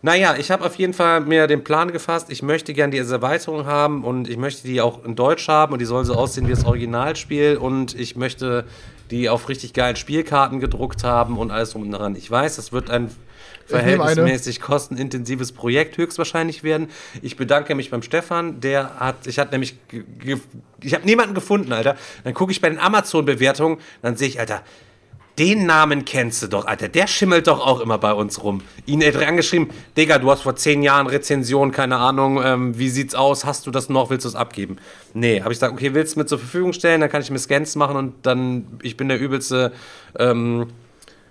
Naja, 0.00 0.36
ich 0.38 0.50
habe 0.50 0.64
auf 0.64 0.76
jeden 0.76 0.94
Fall 0.94 1.20
mir 1.20 1.48
den 1.48 1.64
Plan 1.64 1.90
gefasst. 1.90 2.30
Ich 2.30 2.42
möchte 2.42 2.72
gerne 2.72 2.92
diese 2.92 3.14
Erweiterung 3.14 3.66
haben 3.66 4.04
und 4.04 4.28
ich 4.28 4.36
möchte 4.36 4.66
die 4.66 4.80
auch 4.80 5.04
in 5.04 5.16
Deutsch 5.16 5.48
haben 5.48 5.72
und 5.72 5.80
die 5.80 5.84
soll 5.84 6.04
so 6.04 6.14
aussehen 6.14 6.46
wie 6.46 6.52
das 6.52 6.64
Originalspiel 6.64 7.56
und 7.56 7.98
ich 7.98 8.14
möchte 8.14 8.64
die 9.10 9.28
auf 9.28 9.48
richtig 9.48 9.72
geilen 9.72 9.96
Spielkarten 9.96 10.60
gedruckt 10.60 11.02
haben 11.02 11.36
und 11.36 11.50
alles 11.50 11.70
drum 11.70 11.82
und 11.82 11.90
dran. 11.92 12.14
Ich 12.14 12.30
weiß, 12.30 12.56
das 12.56 12.72
wird 12.72 12.90
ein 12.90 13.10
verhältnismäßig 13.66 14.60
kostenintensives 14.60 15.52
Projekt 15.52 15.96
höchstwahrscheinlich 15.98 16.62
werden. 16.62 16.88
Ich 17.20 17.36
bedanke 17.36 17.74
mich 17.74 17.90
beim 17.90 18.02
Stefan, 18.02 18.60
der 18.60 19.00
hat, 19.00 19.26
ich 19.26 19.38
hatte 19.38 19.52
nämlich, 19.52 19.76
ich 20.82 20.94
habe 20.94 21.04
niemanden 21.04 21.34
gefunden, 21.34 21.72
Alter. 21.72 21.96
Dann 22.24 22.34
gucke 22.34 22.52
ich 22.52 22.60
bei 22.60 22.70
den 22.70 22.78
Amazon-Bewertungen, 22.78 23.78
dann 24.00 24.16
sehe 24.16 24.28
ich, 24.28 24.40
Alter, 24.40 24.62
den 25.38 25.66
Namen 25.66 26.04
kennst 26.04 26.42
du 26.42 26.48
doch, 26.48 26.66
Alter. 26.66 26.88
Der 26.88 27.06
schimmelt 27.06 27.46
doch 27.46 27.64
auch 27.64 27.80
immer 27.80 27.98
bei 27.98 28.12
uns 28.12 28.42
rum. 28.42 28.62
Ihn 28.86 29.04
hat 29.04 29.16
angeschrieben, 29.16 29.68
Digga, 29.96 30.18
du 30.18 30.30
hast 30.30 30.42
vor 30.42 30.56
zehn 30.56 30.82
Jahren 30.82 31.06
Rezension, 31.06 31.70
keine 31.70 31.96
Ahnung, 31.96 32.42
ähm, 32.44 32.78
wie 32.78 32.88
sieht's 32.88 33.14
aus? 33.14 33.44
Hast 33.44 33.66
du 33.66 33.70
das 33.70 33.88
noch? 33.88 34.10
Willst 34.10 34.24
du 34.24 34.28
es 34.28 34.34
abgeben? 34.34 34.76
Nee, 35.14 35.40
habe 35.40 35.52
ich 35.52 35.58
gesagt, 35.58 35.72
okay, 35.72 35.94
willst 35.94 36.16
du 36.16 36.20
mir 36.20 36.26
zur 36.26 36.38
Verfügung 36.38 36.72
stellen? 36.72 37.00
Dann 37.00 37.10
kann 37.10 37.22
ich 37.22 37.30
mir 37.30 37.38
Scans 37.38 37.76
machen 37.76 37.96
und 37.96 38.14
dann, 38.26 38.66
ich 38.82 38.96
bin 38.96 39.08
der 39.08 39.20
übelste, 39.20 39.72
ähm, 40.18 40.66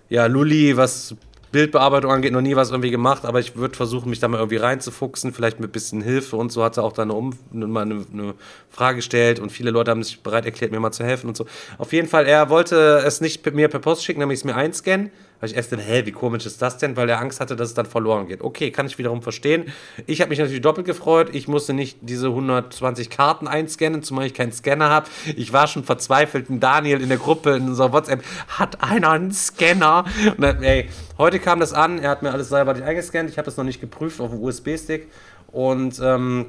ja, 0.09 0.25
Lulli, 0.27 0.77
was 0.77 1.15
Bildbearbeitung 1.51 2.11
angeht, 2.11 2.33
noch 2.33 2.41
nie 2.41 2.55
was 2.55 2.71
irgendwie 2.71 2.91
gemacht, 2.91 3.25
aber 3.25 3.39
ich 3.39 3.55
würde 3.55 3.75
versuchen, 3.75 4.09
mich 4.09 4.19
da 4.19 4.27
mal 4.27 4.37
irgendwie 4.37 4.57
reinzufuchsen, 4.57 5.33
vielleicht 5.33 5.59
mit 5.59 5.69
ein 5.69 5.71
bisschen 5.71 6.01
Hilfe 6.01 6.35
und 6.35 6.51
so 6.51 6.63
hat 6.63 6.77
er 6.77 6.83
auch 6.83 6.93
da 6.93 7.03
eine, 7.03 7.13
um 7.13 7.37
eine, 7.53 7.65
eine, 7.65 8.33
Frage 8.69 8.97
gestellt 8.97 9.39
und 9.39 9.51
viele 9.51 9.71
Leute 9.71 9.91
haben 9.91 10.03
sich 10.03 10.21
bereit 10.21 10.45
erklärt, 10.45 10.71
mir 10.71 10.79
mal 10.79 10.91
zu 10.91 11.03
helfen 11.03 11.27
und 11.27 11.37
so. 11.37 11.45
Auf 11.77 11.93
jeden 11.93 12.07
Fall, 12.07 12.27
er 12.27 12.49
wollte 12.49 13.01
es 13.05 13.21
nicht 13.21 13.49
mir 13.53 13.69
per 13.69 13.79
Post 13.79 14.03
schicken, 14.03 14.19
damit 14.19 14.35
ich 14.35 14.41
es 14.41 14.45
mir 14.45 14.55
einscannen 14.55 15.11
weil 15.39 15.49
ich 15.49 15.55
erst 15.55 15.71
dachte, 15.71 15.83
hä, 15.83 16.05
wie 16.05 16.11
komisch 16.11 16.45
ist 16.45 16.61
das 16.61 16.77
denn? 16.77 16.95
Weil 16.97 17.09
er 17.09 17.19
Angst 17.19 17.39
hatte, 17.39 17.55
dass 17.55 17.69
es 17.69 17.73
dann 17.73 17.85
verloren 17.85 18.27
geht. 18.27 18.41
Okay, 18.41 18.71
kann 18.71 18.87
ich 18.87 18.97
wiederum 18.97 19.21
verstehen. 19.21 19.65
Ich 20.05 20.21
habe 20.21 20.29
mich 20.29 20.39
natürlich 20.39 20.61
doppelt 20.61 20.87
gefreut. 20.87 21.29
Ich 21.33 21.47
musste 21.47 21.73
nicht 21.73 21.97
diese 22.01 22.27
120 22.27 23.09
Karten 23.09 23.47
einscannen, 23.47 24.01
zumal 24.01 24.25
ich 24.25 24.33
keinen 24.33 24.51
Scanner 24.51 24.89
habe. 24.89 25.07
Ich 25.35 25.53
war 25.53 25.67
schon 25.67 25.83
verzweifelt. 25.83 26.49
Ein 26.49 26.59
Daniel 26.59 27.01
in 27.01 27.09
der 27.09 27.19
Gruppe, 27.19 27.55
in 27.55 27.67
unserer 27.67 27.93
WhatsApp, 27.93 28.23
hat 28.47 28.83
einer 28.83 29.11
einen 29.11 29.31
Scanner? 29.31 30.05
Und 30.25 30.41
dann, 30.41 30.63
ey, 30.63 30.89
heute 31.17 31.39
kam 31.39 31.59
das 31.59 31.73
an. 31.73 31.99
Er 31.99 32.09
hat 32.09 32.23
mir 32.23 32.31
alles 32.31 32.49
selber 32.49 32.73
eingescannt. 32.73 33.29
Ich 33.29 33.37
habe 33.37 33.45
das 33.45 33.57
noch 33.57 33.63
nicht 33.63 33.79
geprüft 33.79 34.19
auf 34.19 34.31
dem 34.31 34.41
USB-Stick. 34.41 35.07
Und, 35.51 35.99
ähm, 36.03 36.47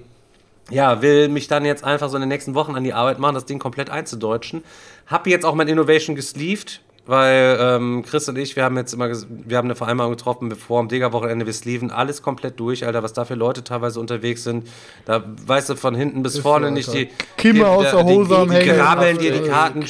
ja, 0.71 1.01
will 1.01 1.29
mich 1.29 1.49
dann 1.49 1.65
jetzt 1.65 1.83
einfach 1.83 2.11
so 2.11 2.17
in 2.17 2.21
den 2.21 2.29
nächsten 2.29 2.55
Wochen 2.55 2.75
an 2.75 2.85
die 2.85 2.93
Arbeit 2.93 3.19
machen, 3.19 3.35
das 3.35 3.47
Ding 3.47 3.59
komplett 3.59 3.89
einzudeutschen. 3.89 4.63
Hab 5.07 5.27
jetzt 5.27 5.47
auch 5.47 5.55
mein 5.55 5.69
Innovation 5.69 6.15
gesleeved 6.15 6.83
weil 7.09 7.57
ähm, 7.59 8.05
Chris 8.07 8.29
und 8.29 8.37
ich, 8.37 8.55
wir 8.55 8.65
haben 8.65 8.77
jetzt 8.77 8.93
immer, 8.93 9.09
wir 9.09 9.57
haben 9.57 9.67
eine 9.67 9.75
Vereinbarung 9.75 10.13
getroffen, 10.13 10.51
bevor 10.51 10.79
am 10.79 10.89
Digger-Wochenende 10.89 11.47
wir 11.47 11.55
sleeven 11.55 11.91
alles 11.91 12.21
komplett 12.21 12.61
durch, 12.61 12.85
Alter, 12.85 13.03
was 13.03 13.15
da 13.15 13.25
für 13.25 13.35
Leute 13.35 13.65
teilweise 13.65 13.99
unterwegs 13.99 14.45
sind. 14.45 14.69
Da 15.07 15.25
weißt 15.47 15.71
du 15.71 15.77
von 15.77 15.95
hinten 15.95 16.23
bis 16.23 16.35
ist 16.35 16.43
vorne 16.43 16.69
so, 16.69 16.75
nicht 16.75 16.93
die. 16.93 17.09
Kimme 17.39 17.67
aus 17.67 17.91
der 17.91 18.05
Hose 18.05 18.37
am 18.37 18.51
Hängen. 18.51 18.69
Die 18.69 18.77
grabbeln 18.77 19.17
dir 19.17 19.33
die 19.33 19.49
Karten. 19.49 19.87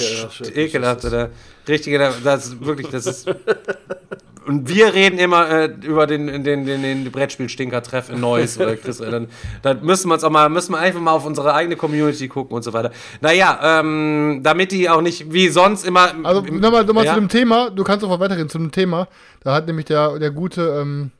Ekelhaft, 0.54 1.04
oder? 1.06 1.30
Richtige, 1.66 1.98
das 2.22 2.46
ist 2.46 2.64
wirklich, 2.64 2.88
das 2.88 3.06
ist. 3.06 3.26
Und 4.48 4.66
wir 4.66 4.94
reden 4.94 5.18
immer 5.18 5.50
äh, 5.50 5.66
über 5.82 6.06
den, 6.06 6.42
den, 6.42 6.64
den, 6.64 6.82
den 6.82 7.12
Brettspiel-Stinker-Treff 7.12 8.08
in 8.08 8.18
Neuss 8.18 8.58
oder 8.58 8.76
Chris. 8.78 8.98
Äh, 8.98 9.10
dann, 9.10 9.28
dann 9.60 9.84
müssen 9.84 10.08
wir 10.08 10.14
uns 10.14 10.24
auch 10.24 10.30
mal, 10.30 10.48
müssen 10.48 10.72
wir 10.72 10.78
einfach 10.78 11.02
mal 11.02 11.12
auf 11.12 11.26
unsere 11.26 11.52
eigene 11.52 11.76
Community 11.76 12.28
gucken 12.28 12.56
und 12.56 12.62
so 12.62 12.72
weiter. 12.72 12.90
Naja, 13.20 13.60
ähm, 13.62 14.40
damit 14.42 14.72
die 14.72 14.88
auch 14.88 15.02
nicht 15.02 15.34
wie 15.34 15.50
sonst 15.50 15.84
immer. 15.84 16.14
Also 16.24 16.40
nochmal 16.40 16.86
noch 16.86 16.94
mal 16.94 17.04
ja? 17.04 17.12
zu 17.12 17.20
dem 17.20 17.28
Thema, 17.28 17.68
du 17.68 17.84
kannst 17.84 18.02
auch 18.06 18.08
mal 18.08 18.20
weiterreden 18.20 18.48
zu 18.48 18.56
dem 18.56 18.72
Thema. 18.72 19.08
Da 19.44 19.52
hat 19.52 19.66
nämlich 19.66 19.84
der, 19.84 20.18
der 20.18 20.30
gute, 20.30 20.78
ähm, 20.80 21.10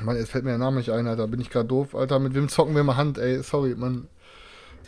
Mann, 0.00 0.16
jetzt 0.16 0.30
fällt 0.30 0.44
mir 0.44 0.52
der 0.52 0.58
Name 0.58 0.78
nicht 0.78 0.90
ein, 0.90 1.06
Alter. 1.06 1.28
Bin 1.28 1.42
ich 1.42 1.50
gerade 1.50 1.68
doof, 1.68 1.94
Alter. 1.94 2.18
Mit 2.18 2.34
wem 2.34 2.48
zocken 2.48 2.74
wir 2.74 2.82
mal 2.82 2.96
Hand, 2.96 3.18
ey? 3.18 3.42
Sorry, 3.42 3.74
Mann. 3.76 4.08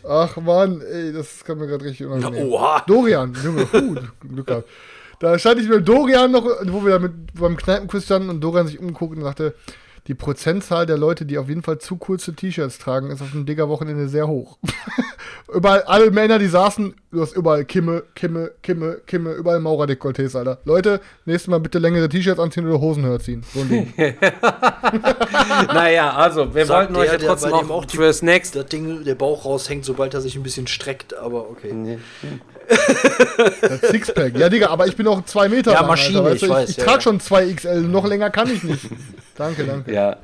Ach 0.09 0.35
Mann, 0.39 0.81
ey, 0.81 1.13
das 1.13 1.45
kann 1.45 1.59
mir 1.59 1.67
gerade 1.67 1.85
richtig 1.85 2.07
unangenehm. 2.07 2.49
Oha. 2.49 2.83
Dorian, 2.87 3.37
Junge, 3.45 3.67
gut, 3.67 4.01
Glück 4.33 4.47
gehabt. 4.47 4.69
Da 5.21 5.39
stand 5.39 5.61
ich 5.61 5.69
mit 5.69 5.87
Dorian 5.87 6.33
noch, 6.33 6.47
wo 6.65 6.83
wir 6.83 6.93
da 6.93 6.99
mit, 6.99 7.35
beim 7.35 7.55
Kneipenquiz 7.55 8.05
standen 8.05 8.31
und 8.31 8.41
Dorian 8.41 8.67
sich 8.67 8.81
umguckt 8.81 9.17
und 9.17 9.23
sagte, 9.23 9.55
die 10.07 10.15
Prozentzahl 10.15 10.87
der 10.87 10.97
Leute, 10.97 11.27
die 11.27 11.37
auf 11.37 11.51
jeden 11.51 11.63
Fall 11.63 11.79
zu 11.79 11.97
kurze 11.97 12.35
T-Shirts 12.35 12.79
tragen, 12.79 13.11
ist 13.11 13.21
auf 13.21 13.33
dem 13.33 13.45
Digger-Wochenende 13.45 14.09
sehr 14.09 14.29
hoch. 14.29 14.57
überall, 15.55 15.83
alle 15.83 16.11
Männer, 16.11 16.39
die 16.39 16.47
saßen, 16.47 16.95
du 17.13 17.21
hast 17.21 17.37
überall 17.37 17.67
Kimme, 17.67 18.05
Kimme, 18.15 18.53
Kimme, 18.63 19.03
Kimme, 19.07 19.33
überall 19.35 19.61
Maurer-Dekolletés, 19.61 20.39
Alter. 20.39 20.59
Leute, 20.65 21.03
nächstes 21.27 21.49
Mal 21.49 21.61
bitte 21.61 21.79
längere 21.79 22.09
T-Shirts 22.09 22.41
anziehen 22.41 22.67
oder 22.67 22.81
Hosen 22.81 23.21
ziehen. 23.21 23.45
So 23.53 23.61
ein 23.61 23.69
Ding. 23.69 23.93
naja, 25.67 26.15
also, 26.15 26.55
wir 26.55 26.65
Sagt 26.65 26.79
wollten 26.79 26.95
der, 26.95 27.03
euch 27.03 27.13
ja 27.21 27.29
trotzdem 27.29 27.53
auch, 27.53 27.69
auch 27.69 27.91
fürs 27.91 28.23
nächste. 28.23 28.61
Das 28.61 28.71
Ding, 28.71 29.05
der 29.05 29.17
Bauch 29.17 29.45
raushängt, 29.45 29.85
sobald 29.85 30.15
er 30.15 30.23
sich 30.23 30.35
ein 30.35 30.43
bisschen 30.43 30.67
streckt, 30.67 31.15
aber 31.15 31.51
okay. 31.51 31.75
Nee. 31.75 31.99
Das 33.61 33.81
Sixpack. 33.91 34.37
Ja, 34.39 34.49
Digga, 34.49 34.69
aber 34.69 34.87
ich 34.87 34.97
bin 34.97 35.07
auch 35.07 35.25
zwei 35.25 35.49
Meter 35.49 35.73
ja, 35.73 35.81
lang. 35.81 35.89
Maschine, 35.89 36.19
Alter, 36.21 36.35
ich, 36.35 36.43
ich, 36.43 36.49
weiß. 36.49 36.71
Ich, 36.71 36.79
ich 36.79 36.83
ja, 36.83 36.91
trage 36.91 37.03
schon 37.03 37.21
zwei 37.21 37.53
XL, 37.53 37.83
noch 37.83 38.07
länger 38.07 38.31
kann 38.31 38.51
ich 38.51 38.63
nicht. 38.63 38.89
Danke, 39.37 39.65
danke. 39.65 39.93
Ja. 39.93 40.17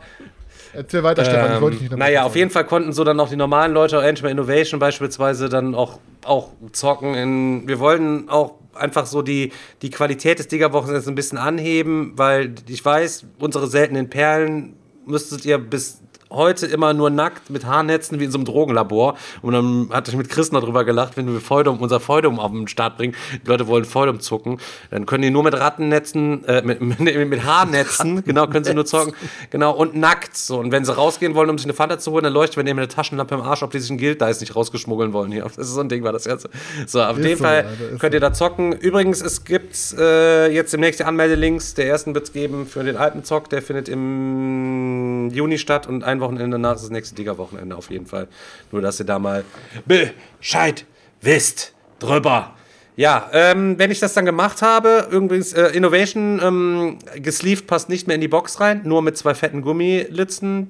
Erzähl 0.74 1.02
weiter, 1.02 1.23
ähm, 1.23 1.31
Stefan, 1.31 1.55
ich 1.55 1.60
wollte 1.62 1.77
dich 1.78 1.90
nicht 1.90 1.98
Naja, 1.98 2.24
auf 2.24 2.36
jeden 2.36 2.51
Fall 2.51 2.64
konnten 2.64 2.93
so 2.93 3.02
dann 3.02 3.18
auch 3.18 3.31
die 3.31 3.36
normalen 3.36 3.73
Leute, 3.73 3.98
Engine 4.02 4.31
Innovation 4.31 4.78
beispielsweise, 4.78 5.48
dann 5.48 5.74
auch, 5.74 6.01
auch 6.23 6.51
zocken. 6.73 7.14
In, 7.14 7.66
wir 7.66 7.78
wollten 7.78 8.28
auch 8.28 8.56
einfach 8.74 9.06
so 9.06 9.23
die, 9.23 9.52
die 9.81 9.89
Qualität 9.89 10.39
des 10.39 10.48
Digger-Wochenendes 10.48 11.09
ein 11.09 11.14
bisschen 11.14 11.39
anheben, 11.39 12.12
weil 12.16 12.55
ich 12.68 12.85
weiß, 12.85 13.24
unsere 13.39 13.68
seltenen 13.68 14.10
Perlen 14.10 14.74
müsstet 15.06 15.47
ihr 15.47 15.56
bis 15.56 16.02
heute 16.30 16.66
immer 16.66 16.92
nur 16.92 17.10
nackt 17.10 17.50
mit 17.50 17.64
Haarnetzen 17.64 18.20
wie 18.20 18.24
in 18.24 18.30
so 18.30 18.38
einem 18.38 18.44
Drogenlabor. 18.44 19.16
Und 19.42 19.52
dann 19.52 19.88
hatte 19.92 20.10
ich 20.10 20.16
mit 20.16 20.28
Chris 20.28 20.52
noch 20.52 20.62
drüber 20.62 20.84
gelacht, 20.84 21.16
wenn 21.16 21.32
wir 21.32 21.40
Feudum, 21.40 21.80
unser 21.80 22.00
Feudum 22.00 22.38
auf 22.38 22.50
den 22.50 22.68
Start 22.68 22.96
bringen, 22.96 23.14
die 23.44 23.48
Leute 23.48 23.66
wollen 23.66 23.84
Feudum 23.84 24.20
zucken, 24.20 24.58
dann 24.90 25.06
können 25.06 25.22
die 25.22 25.30
nur 25.30 25.44
mit 25.44 25.54
Rattennetzen, 25.54 26.44
äh, 26.44 26.62
mit, 26.64 26.80
mit, 26.80 27.00
mit 27.00 27.44
Haarnetzen, 27.44 28.24
genau, 28.24 28.46
können 28.46 28.64
sie 28.64 28.74
nur 28.74 28.86
zocken, 28.86 29.14
genau, 29.50 29.72
und 29.72 29.94
nackt. 29.96 30.36
So. 30.36 30.58
Und 30.58 30.72
wenn 30.72 30.84
sie 30.84 30.94
rausgehen 30.94 31.34
wollen, 31.34 31.50
um 31.50 31.58
sich 31.58 31.66
eine 31.66 31.74
Fanta 31.74 31.98
zu 31.98 32.12
holen, 32.12 32.24
dann 32.24 32.32
leuchtet 32.32 32.56
wenn 32.56 32.66
die 32.66 32.74
mit 32.74 32.82
einer 32.82 32.88
Taschenlampe 32.88 33.34
im 33.34 33.42
Arsch, 33.42 33.62
ob 33.62 33.70
die 33.70 33.78
sich 33.78 33.90
ein 33.90 33.98
Guild 33.98 34.20
Dice 34.20 34.40
nicht 34.40 34.56
rausgeschmuggeln 34.56 35.12
wollen 35.12 35.30
hier. 35.32 35.42
Das 35.44 35.58
ist 35.58 35.74
so 35.74 35.80
ein 35.80 35.88
Ding, 35.88 36.02
war 36.02 36.12
das 36.12 36.24
Ganze. 36.24 36.50
So, 36.86 37.02
auf 37.02 37.18
jeden 37.18 37.36
so, 37.36 37.44
Fall 37.44 37.66
Alter, 37.66 37.98
könnt 37.98 38.14
ihr 38.14 38.20
da 38.20 38.32
zocken. 38.32 38.72
Übrigens, 38.72 39.20
es 39.20 39.44
gibt 39.44 39.76
äh, 39.98 40.48
jetzt 40.48 40.72
demnächst 40.72 41.00
die 41.00 41.04
Anmeldelinks. 41.04 41.74
Der 41.74 41.86
ersten 41.86 42.14
wird 42.14 42.26
es 42.26 42.32
geben 42.32 42.66
für 42.66 42.82
den 42.84 42.96
alten 42.96 43.24
Zock, 43.24 43.48
der 43.50 43.62
findet 43.62 43.88
im 43.88 45.30
Juni 45.30 45.58
statt 45.58 45.86
und 45.86 46.04
ein 46.04 46.15
Wochenende 46.20 46.56
danach 46.56 46.76
ist 46.76 46.82
das 46.82 46.90
nächste 46.90 47.16
Liga-Wochenende 47.16 47.76
auf 47.76 47.90
jeden 47.90 48.06
Fall. 48.06 48.28
Nur, 48.72 48.82
dass 48.82 49.01
ihr 49.01 49.06
da 49.06 49.18
mal 49.18 49.44
Bescheid 49.84 50.84
wisst 51.20 51.74
drüber. 51.98 52.55
Ja, 52.97 53.28
ähm, 53.32 53.78
wenn 53.78 53.90
ich 53.90 54.01
das 54.01 54.14
dann 54.14 54.24
gemacht 54.24 54.62
habe, 54.62 55.09
übrigens, 55.10 55.52
äh, 55.52 55.68
Innovation 55.68 56.40
ähm, 56.43 56.98
gesleeved 57.16 57.66
passt 57.66 57.90
nicht 57.90 58.06
mehr 58.06 58.14
in 58.14 58.22
die 58.22 58.28
Box 58.28 58.59
rein, 58.59 58.82
nur 58.84 59.02
mit 59.02 59.18
zwei 59.18 59.34
fetten 59.34 59.60
Gummilitzen 59.60 60.68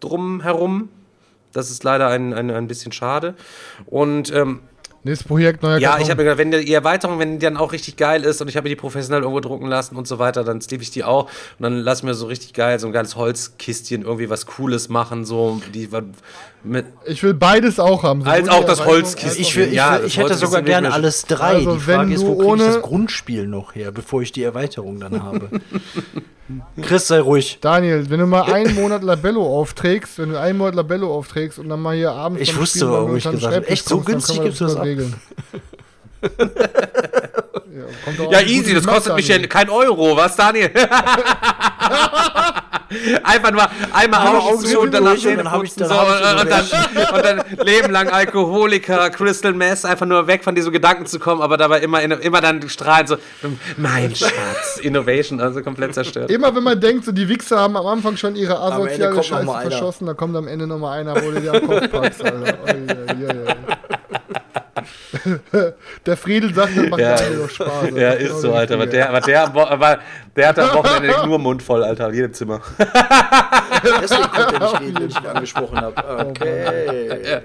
drumherum. 0.00 0.90
Das 1.52 1.70
ist 1.70 1.82
leider 1.82 2.08
ein, 2.08 2.34
ein, 2.34 2.50
ein 2.50 2.68
bisschen 2.68 2.92
schade. 2.92 3.34
Und 3.86 4.32
ähm, 4.34 4.60
Nächstes 5.04 5.26
Projekt, 5.26 5.62
neuer 5.62 5.78
Ja, 5.78 5.90
Karton. 5.90 6.04
ich 6.04 6.10
habe 6.10 6.22
gedacht, 6.22 6.38
wenn 6.38 6.50
die 6.52 6.72
Erweiterung, 6.72 7.18
wenn 7.18 7.38
die 7.38 7.44
dann 7.44 7.56
auch 7.56 7.72
richtig 7.72 7.96
geil 7.96 8.22
ist 8.24 8.40
und 8.40 8.48
ich 8.48 8.56
habe 8.56 8.68
die 8.68 8.76
professionell 8.76 9.22
irgendwo 9.22 9.40
drucken 9.40 9.66
lassen 9.66 9.96
und 9.96 10.06
so 10.06 10.20
weiter, 10.20 10.44
dann 10.44 10.60
sleeve 10.60 10.82
ich 10.82 10.90
die 10.90 11.02
auch 11.02 11.24
und 11.24 11.62
dann 11.62 11.78
lass 11.78 12.04
mir 12.04 12.14
so 12.14 12.26
richtig 12.26 12.52
geil 12.54 12.78
so 12.78 12.86
ein 12.86 12.92
geiles 12.92 13.16
Holzkistchen 13.16 14.02
irgendwie 14.02 14.30
was 14.30 14.46
Cooles 14.46 14.88
machen, 14.88 15.24
so 15.24 15.60
die 15.74 15.88
mit 16.64 16.86
Ich 17.06 17.22
will 17.24 17.34
beides 17.34 17.80
auch 17.80 18.04
haben. 18.04 18.22
Als 18.24 18.48
auch 18.48 18.64
das 18.64 18.84
Holzkistchen. 18.84 19.42
Ich, 19.42 19.56
will, 19.56 19.68
ich, 19.68 19.74
ja, 19.74 20.00
ich 20.00 20.16
hätte 20.16 20.34
sogar 20.34 20.62
gerne 20.62 20.92
alles 20.92 21.24
drei. 21.24 21.56
Also, 21.56 21.74
die 21.74 21.80
Frage 21.80 22.14
ist, 22.14 22.24
wo 22.24 22.36
kriege 22.36 22.54
ich 22.54 22.74
das 22.74 22.82
Grundspiel 22.82 23.48
noch 23.48 23.74
her, 23.74 23.90
bevor 23.90 24.22
ich 24.22 24.30
die 24.30 24.44
Erweiterung 24.44 25.00
dann 25.00 25.22
habe? 25.22 25.48
Chris, 26.80 27.06
sei 27.08 27.20
ruhig. 27.20 27.58
Daniel, 27.60 28.08
wenn 28.10 28.20
du 28.20 28.26
mal 28.26 28.42
einen 28.52 28.74
Monat 28.74 29.02
Labello 29.02 29.44
aufträgst, 29.44 30.18
wenn 30.18 30.30
du 30.30 30.40
einen 30.40 30.58
Monat 30.58 30.74
Labello 30.74 31.14
aufträgst 31.14 31.58
und 31.58 31.68
dann 31.68 31.80
mal 31.80 31.94
hier 31.94 32.12
abends. 32.12 32.42
Ich 32.42 32.56
wusste, 32.56 32.90
warum 32.90 33.16
ich 33.16 33.24
gesagt 33.24 33.54
habe. 33.54 33.68
Echt 33.68 33.88
so 33.88 34.00
günstig 34.00 34.42
gibt 34.42 34.54
es 34.54 34.58
das 34.58 34.76
ab. 34.76 34.86
Ja, 37.72 38.30
ja, 38.30 38.40
easy, 38.46 38.74
das 38.74 38.86
kostet 38.86 39.16
mich 39.16 39.28
ja 39.28 39.38
kein 39.46 39.70
Euro, 39.70 40.16
was, 40.16 40.36
Daniel? 40.36 40.70
Einfach 43.22 43.50
nur 43.50 43.66
einmal 43.92 44.26
Augen 44.36 44.60
zu 44.60 44.80
und 44.80 44.92
danach 44.92 45.16
Zähne 45.16 45.44
putzen 45.44 45.86
so, 45.86 45.94
und, 45.94 46.40
und, 46.40 46.50
dann, 46.50 46.64
und 47.14 47.24
dann 47.24 47.42
Leben 47.64 47.90
lang 47.90 48.10
Alkoholiker, 48.10 49.08
Crystal 49.10 49.54
Mess, 49.54 49.86
einfach 49.86 50.04
nur 50.04 50.26
weg 50.26 50.44
von 50.44 50.54
diesen 50.54 50.72
Gedanken 50.72 51.06
zu 51.06 51.18
kommen, 51.18 51.40
aber 51.40 51.56
dabei 51.56 51.80
immer, 51.80 52.02
immer 52.02 52.40
dann 52.42 52.68
strahlen 52.68 53.06
so, 53.06 53.16
mein 53.76 54.14
Schatz, 54.14 54.78
Innovation, 54.82 55.40
also 55.40 55.62
komplett 55.62 55.94
zerstört. 55.94 56.30
Immer 56.30 56.54
wenn 56.54 56.64
man 56.64 56.78
denkt, 56.78 57.06
so 57.06 57.12
die 57.12 57.28
Wichser 57.28 57.58
haben 57.58 57.76
am 57.76 57.86
Anfang 57.86 58.18
schon 58.18 58.36
ihre 58.36 58.60
asoziale 58.60 59.22
Scheiße 59.22 59.46
verschossen, 59.46 60.06
dann 60.06 60.16
kommt 60.16 60.36
am 60.36 60.46
Ende 60.46 60.66
nochmal 60.66 61.00
einer, 61.00 61.16
wo 61.16 61.30
du 61.30 61.40
dir 61.40 61.54
am 61.54 61.66
Kopf 61.66 61.90
packst, 61.90 62.22
Alter. 62.22 62.58
Oh, 62.62 62.66
yeah, 62.66 63.16
yeah, 63.18 63.34
yeah. 63.34 63.98
der 66.06 66.16
Friedel 66.16 66.54
sagt, 66.54 66.76
das 66.76 66.88
macht 66.88 67.00
ja, 67.00 67.16
doch 67.16 67.50
Spaß. 67.50 67.90
Ja, 67.94 68.12
ist 68.12 68.28
genau 68.28 68.40
so, 68.40 68.54
Alter. 68.54 68.74
Aber 68.74 68.86
der, 68.86 69.08
aber, 69.08 69.20
der, 69.20 69.54
aber 69.54 69.98
der 70.36 70.48
hat 70.48 70.58
am 70.58 70.74
Wochenende 70.74 71.14
nur 71.26 71.38
Mund 71.38 71.62
voll, 71.62 71.82
Alter, 71.82 72.08
in 72.08 72.14
jedem 72.14 72.32
Zimmer. 72.32 72.60
Deswegen 72.78 74.30
konnte 74.30 74.54
er 74.54 74.60
nicht 74.60 74.80
reden, 74.80 74.94
wenn 75.00 75.08
ich 75.08 75.16
ihn 75.16 75.26
angesprochen 75.26 75.80
habe. 75.80 76.26
Okay. 76.28 77.42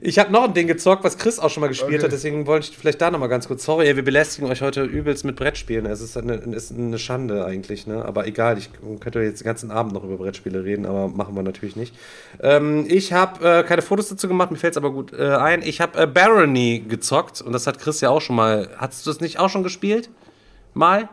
Ich 0.00 0.18
habe 0.18 0.30
noch 0.30 0.44
ein 0.44 0.54
Ding 0.54 0.66
gezockt, 0.66 1.02
was 1.02 1.16
Chris 1.16 1.38
auch 1.38 1.50
schon 1.50 1.62
mal 1.62 1.68
gespielt 1.68 1.94
okay. 1.94 2.04
hat, 2.04 2.12
deswegen 2.12 2.46
wollte 2.46 2.68
ich 2.70 2.76
vielleicht 2.76 3.00
da 3.00 3.10
nochmal 3.10 3.28
ganz 3.28 3.48
kurz. 3.48 3.64
Sorry, 3.64 3.96
wir 3.96 4.04
belästigen 4.04 4.50
euch 4.50 4.60
heute 4.60 4.82
übelst 4.82 5.24
mit 5.24 5.36
Brettspielen. 5.36 5.86
Es 5.86 6.00
ist 6.00 6.16
eine, 6.16 6.34
ist 6.34 6.72
eine 6.72 6.98
Schande 6.98 7.44
eigentlich, 7.44 7.86
ne? 7.86 8.04
Aber 8.04 8.26
egal, 8.26 8.58
ich 8.58 8.70
könnte 9.00 9.20
jetzt 9.20 9.40
den 9.40 9.46
ganzen 9.46 9.70
Abend 9.70 9.94
noch 9.94 10.04
über 10.04 10.16
Brettspiele 10.16 10.62
reden, 10.64 10.84
aber 10.84 11.08
machen 11.08 11.34
wir 11.34 11.42
natürlich 11.42 11.76
nicht. 11.76 11.94
Ähm, 12.40 12.84
ich 12.88 13.12
habe 13.12 13.60
äh, 13.60 13.62
keine 13.62 13.82
Fotos 13.82 14.08
dazu 14.08 14.28
gemacht, 14.28 14.50
mir 14.50 14.58
fällt 14.58 14.74
es 14.74 14.76
aber 14.76 14.92
gut 14.92 15.12
äh, 15.12 15.34
ein. 15.36 15.62
Ich 15.62 15.80
habe 15.80 16.02
äh, 16.02 16.06
Barony 16.06 16.84
gezockt 16.86 17.40
und 17.40 17.52
das 17.52 17.66
hat 17.66 17.78
Chris 17.78 18.00
ja 18.00 18.10
auch 18.10 18.20
schon 18.20 18.36
mal. 18.36 18.68
Hast 18.76 19.06
du 19.06 19.10
das 19.10 19.20
nicht 19.20 19.38
auch 19.38 19.48
schon 19.48 19.62
gespielt? 19.62 20.10
Mal? 20.74 21.08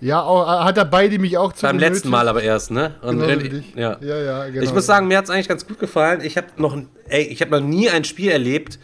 Ja, 0.00 0.22
auch, 0.22 0.42
äh, 0.44 0.64
hat 0.64 0.78
er 0.78 0.84
beide 0.84 1.18
mich 1.18 1.36
auch 1.36 1.52
zu 1.52 1.66
Beim 1.66 1.78
letzten 1.78 2.08
Mal 2.08 2.28
aber 2.28 2.42
erst, 2.42 2.70
ne? 2.70 2.94
Und 3.02 3.20
genau, 3.20 3.28
äh, 3.28 3.62
ja. 3.76 3.98
ja, 4.00 4.18
ja, 4.18 4.48
genau. 4.48 4.62
Ich 4.62 4.72
muss 4.72 4.86
sagen, 4.86 5.08
mir 5.08 5.18
hat 5.18 5.24
es 5.24 5.30
eigentlich 5.30 5.48
ganz 5.48 5.66
gut 5.66 5.78
gefallen. 5.78 6.20
Ich 6.22 6.36
habe 6.36 6.46
noch, 6.56 6.76
ey, 7.08 7.22
ich 7.22 7.40
habe 7.42 7.50
noch 7.50 7.60
nie 7.60 7.90
ein 7.90 8.04
Spiel 8.04 8.30
erlebt, 8.30 8.78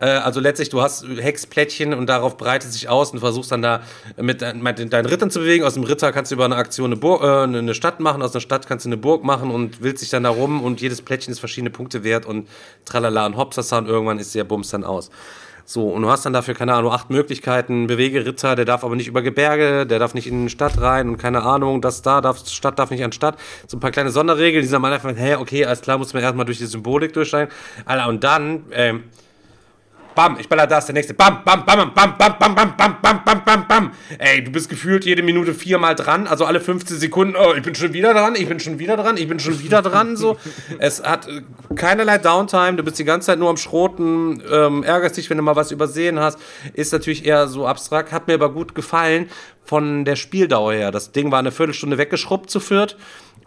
äh, 0.00 0.06
also 0.06 0.40
letztlich, 0.40 0.70
du 0.70 0.80
hast 0.80 1.04
Hexplättchen 1.06 1.94
und 1.94 2.06
darauf 2.08 2.36
breitet 2.36 2.72
sich 2.72 2.88
aus 2.88 3.12
und 3.12 3.20
versuchst 3.20 3.52
dann 3.52 3.62
da 3.62 3.82
mit, 4.16 4.42
mit 4.62 4.92
deinen 4.92 5.06
Rittern 5.06 5.30
zu 5.30 5.40
bewegen. 5.40 5.64
Aus 5.64 5.74
dem 5.74 5.84
Ritter 5.84 6.10
kannst 6.10 6.30
du 6.30 6.34
über 6.34 6.46
eine 6.46 6.56
Aktion 6.56 6.86
eine, 6.86 6.96
Burg, 6.96 7.22
äh, 7.22 7.42
eine 7.42 7.74
Stadt 7.74 8.00
machen, 8.00 8.22
aus 8.22 8.32
einer 8.32 8.40
Stadt 8.40 8.66
kannst 8.66 8.86
du 8.86 8.88
eine 8.88 8.96
Burg 8.96 9.22
machen 9.22 9.50
und 9.50 9.82
willst 9.82 10.02
dich 10.02 10.10
dann 10.10 10.24
da 10.24 10.30
rum 10.30 10.62
und 10.62 10.80
jedes 10.80 11.02
Plättchen 11.02 11.32
ist 11.32 11.38
verschiedene 11.38 11.70
Punkte 11.70 12.02
wert 12.02 12.26
und 12.26 12.48
tralala 12.84 13.26
und 13.26 13.36
hopsasa 13.36 13.78
und 13.78 13.86
irgendwann 13.86 14.18
ist 14.18 14.34
der 14.34 14.44
Bums 14.44 14.70
dann 14.70 14.84
aus. 14.84 15.10
So, 15.72 15.88
und 15.90 16.02
du 16.02 16.10
hast 16.10 16.26
dann 16.26 16.32
dafür, 16.32 16.54
keine 16.54 16.74
Ahnung, 16.74 16.90
acht 16.90 17.10
Möglichkeiten. 17.10 17.86
Bewegeritter, 17.86 18.56
der 18.56 18.64
darf 18.64 18.82
aber 18.82 18.96
nicht 18.96 19.06
über 19.06 19.22
Gebirge, 19.22 19.86
der 19.86 20.00
darf 20.00 20.14
nicht 20.14 20.26
in 20.26 20.46
die 20.46 20.50
Stadt 20.50 20.80
rein 20.80 21.08
und 21.08 21.16
keine 21.16 21.44
Ahnung, 21.44 21.80
das 21.80 22.02
da 22.02 22.20
darf, 22.20 22.44
Stadt 22.44 22.76
darf 22.80 22.90
nicht 22.90 23.04
an 23.04 23.12
Stadt. 23.12 23.38
So 23.68 23.76
ein 23.76 23.80
paar 23.80 23.92
kleine 23.92 24.10
Sonderregeln, 24.10 24.62
die 24.64 24.68
sagen 24.68 24.84
einfach, 24.84 25.14
hä, 25.14 25.36
okay, 25.36 25.64
alles 25.64 25.82
klar, 25.82 25.96
muss 25.96 26.12
man 26.12 26.24
erstmal 26.24 26.44
durch 26.44 26.58
die 26.58 26.66
Symbolik 26.66 27.12
durchsteigen. 27.12 27.54
Alter, 27.84 28.08
und 28.08 28.24
dann, 28.24 28.64
ähm, 28.72 29.04
Bam, 30.14 30.38
ich 30.40 30.48
baller 30.48 30.66
das, 30.66 30.86
der 30.86 30.94
nächste. 30.94 31.14
Bam, 31.14 31.44
bam, 31.44 31.64
bam, 31.64 31.94
bam, 31.94 32.18
bam, 32.18 32.38
bam, 32.38 32.54
bam, 32.54 32.76
bam, 32.76 32.96
bam, 33.00 33.24
bam, 33.24 33.44
bam, 33.44 33.68
bam. 33.68 33.90
Ey, 34.18 34.42
du 34.42 34.50
bist 34.50 34.68
gefühlt 34.68 35.04
jede 35.04 35.22
Minute 35.22 35.54
viermal 35.54 35.94
dran, 35.94 36.26
also 36.26 36.44
alle 36.44 36.60
15 36.60 36.98
Sekunden, 36.98 37.36
oh, 37.36 37.54
ich 37.54 37.62
bin 37.62 37.74
schon 37.74 37.92
wieder 37.92 38.12
dran, 38.12 38.34
ich 38.34 38.48
bin 38.48 38.60
schon 38.60 38.78
wieder 38.78 38.96
dran, 38.96 39.16
ich 39.16 39.28
bin 39.28 39.38
schon 39.38 39.60
wieder 39.60 39.82
dran, 39.82 40.16
so. 40.16 40.36
Es 40.78 41.02
hat 41.02 41.28
keinerlei 41.76 42.18
Downtime, 42.18 42.76
du 42.76 42.82
bist 42.82 42.98
die 42.98 43.04
ganze 43.04 43.26
Zeit 43.26 43.38
nur 43.38 43.50
am 43.50 43.56
Schroten, 43.56 44.42
ähm, 44.50 44.82
ärgerst 44.82 45.16
dich, 45.16 45.30
wenn 45.30 45.36
du 45.36 45.42
mal 45.42 45.56
was 45.56 45.70
übersehen 45.70 46.18
hast. 46.18 46.38
Ist 46.74 46.92
natürlich 46.92 47.24
eher 47.24 47.48
so 47.48 47.66
abstrakt, 47.66 48.12
hat 48.12 48.26
mir 48.26 48.34
aber 48.34 48.52
gut 48.52 48.74
gefallen 48.74 49.28
von 49.64 50.04
der 50.04 50.16
Spieldauer 50.16 50.72
her. 50.72 50.90
Das 50.90 51.12
Ding 51.12 51.30
war 51.30 51.38
eine 51.38 51.52
Viertelstunde 51.52 51.96
weggeschrubbt 51.96 52.50
zu 52.50 52.58
viert. 52.58 52.96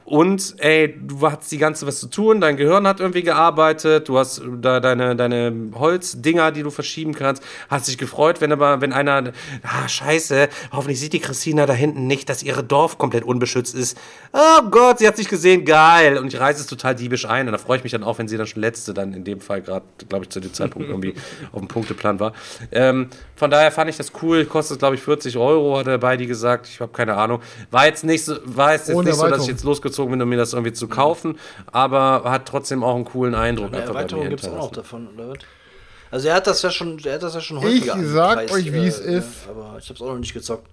Und 0.06 0.56
ey, 0.58 0.94
du 1.00 1.30
hattest 1.30 1.52
die 1.52 1.58
ganze 1.58 1.88
was 1.88 2.00
zu 2.00 2.08
tun, 2.08 2.42
dein 2.42 2.58
Gehirn 2.58 2.86
hat 2.86 3.00
irgendwie 3.00 3.24
gearbeitet, 3.24 4.10
du 4.10 4.18
hast 4.18 4.42
da 4.62 4.80
deine, 4.80 5.16
deine 5.16 5.72
Holzdinger, 5.76 6.52
die 6.52 6.64
du 6.64 6.72
verschieben 6.72 7.14
kannst, 7.14 7.42
hast 7.70 7.88
dich 7.88 7.98
gefreut, 7.98 8.42
wenn 8.42 8.52
aber, 8.52 8.82
wenn 8.82 8.92
einer, 8.92 9.32
ah, 9.64 9.88
scheiße, 9.88 10.50
hoffentlich 10.72 11.00
sieht 11.00 11.14
die 11.14 11.20
Christina 11.20 11.66
da 11.66 11.74
hinten 11.74 12.06
nicht, 12.06 12.28
dass 12.28 12.44
ihre 12.44 12.64
Dorf 12.64 12.98
komplett 12.98 13.24
unbeschützt 13.24 13.76
ist. 13.76 13.98
Oh 14.34 14.70
Gott, 14.70 15.00
sie 15.00 15.08
hat 15.08 15.16
sich 15.16 15.30
gesehen, 15.30 15.64
geil. 15.64 16.18
Und 16.18 16.34
ich 16.34 16.40
reise 16.40 16.62
es 16.62 16.68
total 16.68 16.96
diebisch 16.96 17.26
ein 17.26 17.48
und 17.48 17.54
da 17.54 17.58
freue 17.58 17.78
ich 17.78 17.84
mich 17.84 17.94
dann 17.94 18.04
auch, 18.04 18.18
wenn 18.18 18.28
sie 18.28 18.38
dann 18.38 18.48
schon 18.48 18.62
letzte, 18.62 18.94
dann 18.94 19.14
in 19.14 19.24
dem 19.24 19.40
Fall 19.40 19.62
gerade, 19.62 19.86
glaube 20.10 20.26
ich, 20.26 20.30
zu 20.30 20.42
dem 20.42 20.54
Zeitpunkt 20.54 20.90
irgendwie 20.90 21.14
auf 21.54 21.60
dem 21.60 21.68
Punkteplan 21.70 22.20
war. 22.20 22.34
Ähm, 22.72 23.08
von 23.36 23.50
daher 23.50 23.72
fand 23.72 23.90
ich 23.90 23.98
das 23.98 24.12
cool, 24.22 24.46
kostet, 24.46 24.80
glaube 24.80 24.96
ich, 24.96 25.02
40 25.02 25.38
Euro, 25.38 25.78
hat 25.78 25.88
er 25.88 25.98
bei 25.98 26.18
die 26.18 26.28
gesagt, 26.28 26.68
ich 26.68 26.82
habe 26.82 26.92
keine 26.92 27.16
Ahnung. 27.16 27.40
War 27.72 27.86
jetzt 27.86 28.04
nicht 28.04 28.26
so, 28.26 28.36
war 28.44 28.74
jetzt, 28.74 28.90
jetzt 28.90 28.98
nicht 28.98 29.16
so, 29.16 29.28
dass 29.28 29.44
ich 29.44 29.48
jetzt 29.48 29.64
losgezogen 29.64 29.93
gezogen 29.94 30.12
bin, 30.12 30.22
um 30.22 30.30
mir 30.30 30.38
das 30.38 30.54
irgendwie 30.54 30.74
zu 30.74 30.88
kaufen, 30.88 31.38
aber 31.72 32.24
hat 32.26 32.48
trotzdem 32.48 32.84
auch 32.84 32.96
einen 32.96 33.06
coolen 33.06 33.36
Eindruck. 33.36 33.74
Eine 33.74 33.84
Erweiterung 33.84 34.30
gibt 34.30 34.44
es 34.44 34.50
auch 34.50 34.72
davon, 34.72 35.08
oder 35.14 35.30
was? 35.30 35.38
Also 36.12 36.28
er 36.28 36.36
hat 36.36 36.46
das 36.46 36.62
ja 36.62 36.70
schon, 36.70 37.00
er 37.04 37.16
hat 37.16 37.24
das 37.24 37.34
ja 37.34 37.42
schon 37.42 37.60
häufiger 37.60 37.98
Ich 37.98 38.08
sag 38.08 38.52
euch, 38.52 38.72
wie 38.72 38.86
es 38.86 39.00
äh, 39.00 39.18
ist. 39.18 39.50
Aber 39.50 39.78
ich 39.80 39.90
hab's 39.90 40.00
auch 40.00 40.10
noch 40.10 40.20
nicht 40.20 40.34
gezockt. 40.34 40.70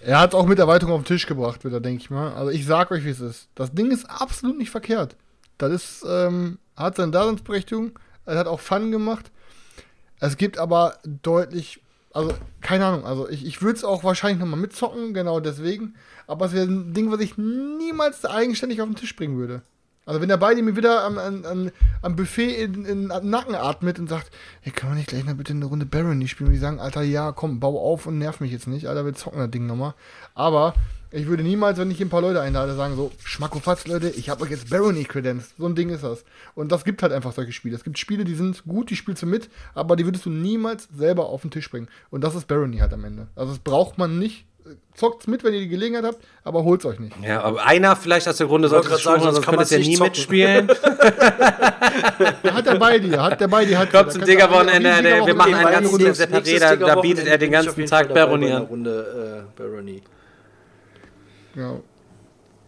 Er 0.00 0.20
hat 0.20 0.30
es 0.30 0.34
auch 0.34 0.46
mit 0.46 0.58
Erweiterung 0.58 0.94
auf 0.94 1.02
den 1.02 1.06
Tisch 1.06 1.26
gebracht, 1.26 1.64
wieder, 1.64 1.80
denke 1.80 2.02
ich 2.02 2.08
mal. 2.08 2.32
Also 2.32 2.50
ich 2.50 2.64
sag 2.64 2.90
euch, 2.90 3.04
wie 3.04 3.10
es 3.10 3.20
ist. 3.20 3.48
Das 3.54 3.72
Ding 3.72 3.90
ist 3.90 4.08
absolut 4.08 4.56
nicht 4.56 4.70
verkehrt. 4.70 5.16
Das 5.58 5.72
ist, 5.72 6.06
ähm, 6.08 6.58
hat 6.76 6.96
seine 6.96 7.12
Daseinsberechtigung. 7.12 7.98
Er 8.24 8.38
hat 8.38 8.46
auch 8.46 8.60
Fun 8.60 8.90
gemacht. 8.92 9.30
Es 10.20 10.36
gibt 10.36 10.58
aber 10.58 10.98
deutlich, 11.04 11.82
also 12.18 12.34
keine 12.60 12.84
Ahnung, 12.84 13.04
also 13.04 13.28
ich, 13.28 13.46
ich 13.46 13.62
würde 13.62 13.76
es 13.76 13.84
auch 13.84 14.02
wahrscheinlich 14.02 14.40
nochmal 14.40 14.58
mitzocken, 14.58 15.14
genau 15.14 15.38
deswegen. 15.38 15.94
Aber 16.26 16.46
es 16.46 16.52
wäre 16.52 16.66
ein 16.66 16.92
Ding, 16.92 17.12
was 17.12 17.20
ich 17.20 17.38
niemals 17.38 18.24
eigenständig 18.24 18.82
auf 18.82 18.88
den 18.88 18.96
Tisch 18.96 19.14
bringen 19.14 19.38
würde. 19.38 19.62
Also 20.04 20.20
wenn 20.20 20.28
der 20.28 20.36
beide 20.38 20.60
mir 20.62 20.74
wieder 20.74 21.04
am, 21.04 21.16
am, 21.18 21.70
am 22.02 22.16
Buffet 22.16 22.64
in, 22.64 22.84
in, 22.86 23.08
den 23.08 23.30
Nacken 23.30 23.54
atmet 23.54 24.00
und 24.00 24.08
sagt, 24.08 24.30
hey, 24.62 24.72
kann 24.72 24.88
man 24.88 24.98
nicht 24.98 25.10
gleich 25.10 25.24
noch 25.24 25.34
bitte 25.34 25.52
eine 25.52 25.66
Runde 25.66 25.86
Barony 25.86 26.26
spielen? 26.26 26.48
Und 26.48 26.54
die 26.54 26.58
sagen, 26.58 26.80
Alter, 26.80 27.02
ja, 27.02 27.30
komm, 27.30 27.60
bau 27.60 27.78
auf 27.78 28.06
und 28.06 28.18
nerv 28.18 28.40
mich 28.40 28.50
jetzt 28.50 28.66
nicht. 28.66 28.88
Alter, 28.88 29.04
wir 29.04 29.14
zocken 29.14 29.38
das 29.38 29.50
Ding 29.50 29.66
nochmal. 29.66 29.94
Aber 30.34 30.74
ich 31.10 31.26
würde 31.26 31.42
niemals, 31.42 31.78
wenn 31.78 31.90
ich 31.90 32.00
ein 32.00 32.10
paar 32.10 32.20
Leute 32.20 32.40
einlade, 32.40 32.74
sagen 32.74 32.96
so, 32.96 33.10
Schmackofatz, 33.24 33.86
Leute, 33.86 34.10
ich 34.10 34.28
habe 34.28 34.44
euch 34.44 34.50
jetzt 34.50 34.68
Barony 34.68 35.04
Credence. 35.04 35.54
So 35.58 35.66
ein 35.66 35.74
Ding 35.74 35.88
ist 35.90 36.04
das. 36.04 36.24
Und 36.54 36.70
das 36.70 36.84
gibt 36.84 37.02
halt 37.02 37.12
einfach 37.12 37.32
solche 37.32 37.52
Spiele. 37.52 37.74
Es 37.76 37.84
gibt 37.84 37.98
Spiele, 37.98 38.24
die 38.24 38.34
sind 38.34 38.64
gut, 38.64 38.90
die 38.90 38.96
spielst 38.96 39.22
du 39.22 39.26
mit, 39.26 39.48
aber 39.74 39.96
die 39.96 40.04
würdest 40.04 40.26
du 40.26 40.30
niemals 40.30 40.88
selber 40.94 41.26
auf 41.26 41.42
den 41.42 41.50
Tisch 41.50 41.70
bringen. 41.70 41.88
Und 42.10 42.22
das 42.24 42.34
ist 42.34 42.46
Barony 42.46 42.78
halt 42.78 42.92
am 42.92 43.04
Ende. 43.04 43.28
Also 43.36 43.52
das 43.52 43.60
braucht 43.60 43.96
man 43.96 44.18
nicht 44.18 44.44
zockt 44.94 45.28
mit, 45.28 45.44
wenn 45.44 45.54
ihr 45.54 45.60
die 45.60 45.68
Gelegenheit 45.68 46.04
habt, 46.04 46.18
aber 46.44 46.64
holt's 46.64 46.84
euch 46.84 46.98
nicht. 46.98 47.14
Ja, 47.22 47.40
aber 47.42 47.64
einer 47.64 47.96
vielleicht 47.96 48.28
aus 48.28 48.36
der 48.36 48.46
Grunde 48.46 48.68
sollte 48.68 48.92
es 48.92 49.02
sagen, 49.02 49.22
sonst 49.22 49.40
könnt 49.42 49.70
ihr 49.70 49.78
ja 49.78 49.86
nie 49.86 49.94
zocken. 49.94 50.12
mitspielen. 50.12 50.68
hat 52.52 52.66
der 52.66 52.74
bei 52.74 52.98
dir, 52.98 53.22
hat 53.22 53.40
der 53.40 53.48
bei 53.48 53.64
dir. 53.64 53.78
Hat 53.78 53.90
Kommt 53.90 54.12
zum 54.12 54.24
Digger-Wochenende, 54.24 55.24
wir 55.24 55.34
machen 55.34 55.54
einen 55.54 55.70
ganzen 55.70 56.12
Separé, 56.12 56.58
da, 56.58 56.76
da 56.76 57.00
bietet 57.00 57.26
er 57.26 57.38
den 57.38 57.52
ganzen 57.52 57.86
Tag 57.86 58.12
Barony 58.12 58.50
an. 58.50 58.64
Runde, 58.64 59.46
äh, 59.46 59.58
Barony. 59.58 60.02
Ja. 61.58 61.80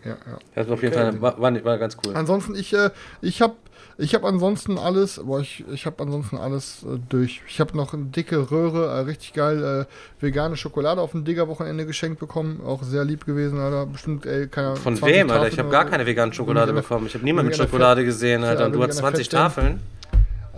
Ja, 0.05 0.12
ja. 0.12 0.39
Das 0.55 0.67
war 0.67 0.75
auf 0.75 0.83
jeden 0.83 0.95
Fall 0.95 1.21
war, 1.21 1.39
war, 1.39 1.79
ganz 1.79 1.97
cool. 2.05 2.15
Ansonsten, 2.15 2.55
ich, 2.55 2.73
äh, 2.73 2.91
ich 3.21 3.43
habe 3.43 3.55
ich 3.99 4.15
habe 4.15 4.27
ansonsten 4.27 4.79
alles, 4.79 5.21
boah, 5.23 5.41
ich, 5.41 5.62
ich 5.71 5.85
habe 5.85 6.03
ansonsten 6.03 6.39
alles 6.39 6.85
äh, 6.85 6.99
durch. 7.11 7.43
Ich 7.47 7.61
habe 7.61 7.77
noch 7.77 7.93
eine 7.93 8.05
dicke 8.05 8.51
Röhre, 8.51 8.87
äh, 8.87 9.01
richtig 9.01 9.35
geil, 9.35 9.87
äh, 9.87 10.25
vegane 10.25 10.57
Schokolade 10.57 11.03
auf 11.03 11.11
dem 11.11 11.25
Digger-Wochenende 11.25 11.85
geschenkt 11.85 12.19
bekommen. 12.19 12.62
Auch 12.65 12.83
sehr 12.83 13.05
lieb 13.05 13.27
gewesen, 13.27 13.59
Alter. 13.59 13.85
Bestimmt, 13.85 14.25
ey, 14.25 14.49
keine 14.49 14.77
Von 14.77 15.01
wem, 15.03 15.31
Alter? 15.31 15.49
Ich 15.49 15.59
habe 15.59 15.69
gar 15.69 15.85
keine 15.85 16.07
vegane 16.07 16.33
Schokolade 16.33 16.73
bekommen. 16.73 17.07
Ich 17.07 17.15
habe 17.15 17.25
niemanden 17.25 17.51
mit 17.51 17.59
Schokolade 17.59 18.05
gesehen, 18.05 18.43
Alter. 18.43 18.67
Und 18.67 18.73
du 18.73 18.83
hast 18.83 18.97
20 18.97 19.29
Tafeln. 19.29 19.81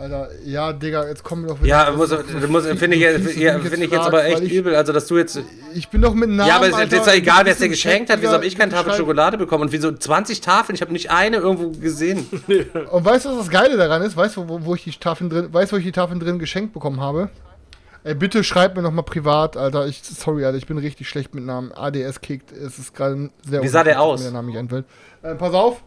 Alter, 0.03 0.31
ja, 0.45 0.73
Digga, 0.73 1.07
jetzt 1.07 1.23
kommen 1.23 1.45
wir 1.45 1.51
doch 1.51 1.63
wieder. 1.63 1.69
Ja, 1.69 1.93
muss, 1.93 2.11
muss, 2.49 2.67
finde 2.67 2.97
ich, 2.97 3.03
jetzt, 3.03 3.37
ja, 3.37 3.57
find 3.61 3.85
ich 3.85 3.91
jetzt 3.93 4.05
aber 4.05 4.25
echt 4.25 4.43
ich, 4.43 4.53
übel. 4.53 4.75
Also, 4.75 4.93
dass 4.93 5.07
du 5.07 5.17
jetzt. 5.17 5.39
Ich 5.75 5.91
bin 5.91 6.03
doch 6.03 6.13
mit 6.13 6.29
Namen. 6.29 6.49
Ja, 6.49 6.57
aber 6.57 6.71
es 6.71 6.93
ist 6.93 7.07
ja 7.07 7.15
egal, 7.15 7.45
wer 7.45 7.53
es 7.53 7.59
dir 7.59 7.69
geschenkt 7.69 8.11
hat. 8.11 8.21
Wieso 8.21 8.33
habe 8.33 8.45
ich 8.45 8.59
keine 8.59 8.73
Tafel 8.73 8.95
Schokolade 8.95 9.39
bekommen? 9.39 9.63
Und 9.63 9.73
wieso 9.73 9.93
20 9.93 10.41
Tafeln? 10.41 10.75
Ich 10.75 10.83
habe 10.83 10.93
nicht 10.93 11.13
eine 11.13 11.37
irgendwo 11.37 11.71
gesehen. 11.71 12.27
Und 12.91 13.05
weißt 13.05 13.27
du, 13.27 13.31
was 13.31 13.39
das 13.39 13.51
Geile 13.51 13.77
daran 13.77 14.03
ist? 14.03 14.17
Weißt 14.17 14.37
du, 14.37 14.49
wo, 14.49 14.65
wo 14.65 14.75
ich 14.75 14.83
die 14.83 14.91
Tafeln 14.91 15.31
drin, 15.31 15.55
weißt, 15.55 15.73
wo 15.73 15.77
ich 15.77 15.85
die 15.85 15.93
Tafeln 15.93 16.19
drin 16.19 16.41
geschenkt 16.41 16.73
bekommen 16.73 17.01
habe? 17.01 17.29
Ey, 18.03 18.17
bitte 18.17 18.43
schreib 18.43 18.75
mir 18.75 18.83
nochmal 18.83 19.05
privat, 19.05 19.57
Alter. 19.57 19.87
Ich, 19.87 20.03
sorry, 20.03 20.45
Alter, 20.45 20.59
ich 20.59 20.67
bin 20.67 20.79
richtig 20.79 21.09
schlecht 21.09 21.33
mit 21.33 21.45
Namen. 21.45 21.71
ADS 21.71 22.21
kickt. 22.21 22.51
Es 22.51 22.77
ist 22.77 22.93
gerade 22.93 23.31
sehr 23.49 23.63
Wie 23.63 23.69
sah 23.69 23.85
der 23.85 24.03
aus? 24.03 24.21
Der 24.21 24.33
Name 24.33 24.49
nicht 24.49 24.59
einfällt. 24.59 24.85
Äh, 25.23 25.37
pass 25.37 25.55
auf. 25.55 25.81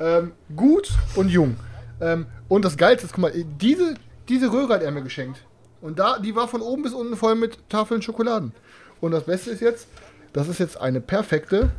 Ähm, 0.00 0.32
gut 0.56 0.90
und 1.14 1.28
jung. 1.28 1.54
Ähm, 2.00 2.26
und 2.50 2.64
das 2.64 2.76
Geilste 2.76 3.06
ist, 3.06 3.12
guck 3.12 3.22
mal, 3.22 3.32
diese, 3.32 3.94
diese 4.28 4.52
Röhre 4.52 4.74
hat 4.74 4.82
er 4.82 4.90
mir 4.90 5.02
geschenkt. 5.02 5.40
Und 5.80 5.98
da, 5.98 6.18
die 6.18 6.34
war 6.34 6.48
von 6.48 6.60
oben 6.60 6.82
bis 6.82 6.92
unten 6.92 7.16
voll 7.16 7.36
mit 7.36 7.56
Tafeln 7.70 8.02
Schokoladen. 8.02 8.52
Und 9.00 9.12
das 9.12 9.24
Beste 9.24 9.50
ist 9.50 9.62
jetzt, 9.62 9.86
das 10.32 10.48
ist 10.48 10.58
jetzt 10.58 10.78
eine 10.78 11.00
perfekte 11.00 11.70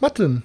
Matten. 0.00 0.42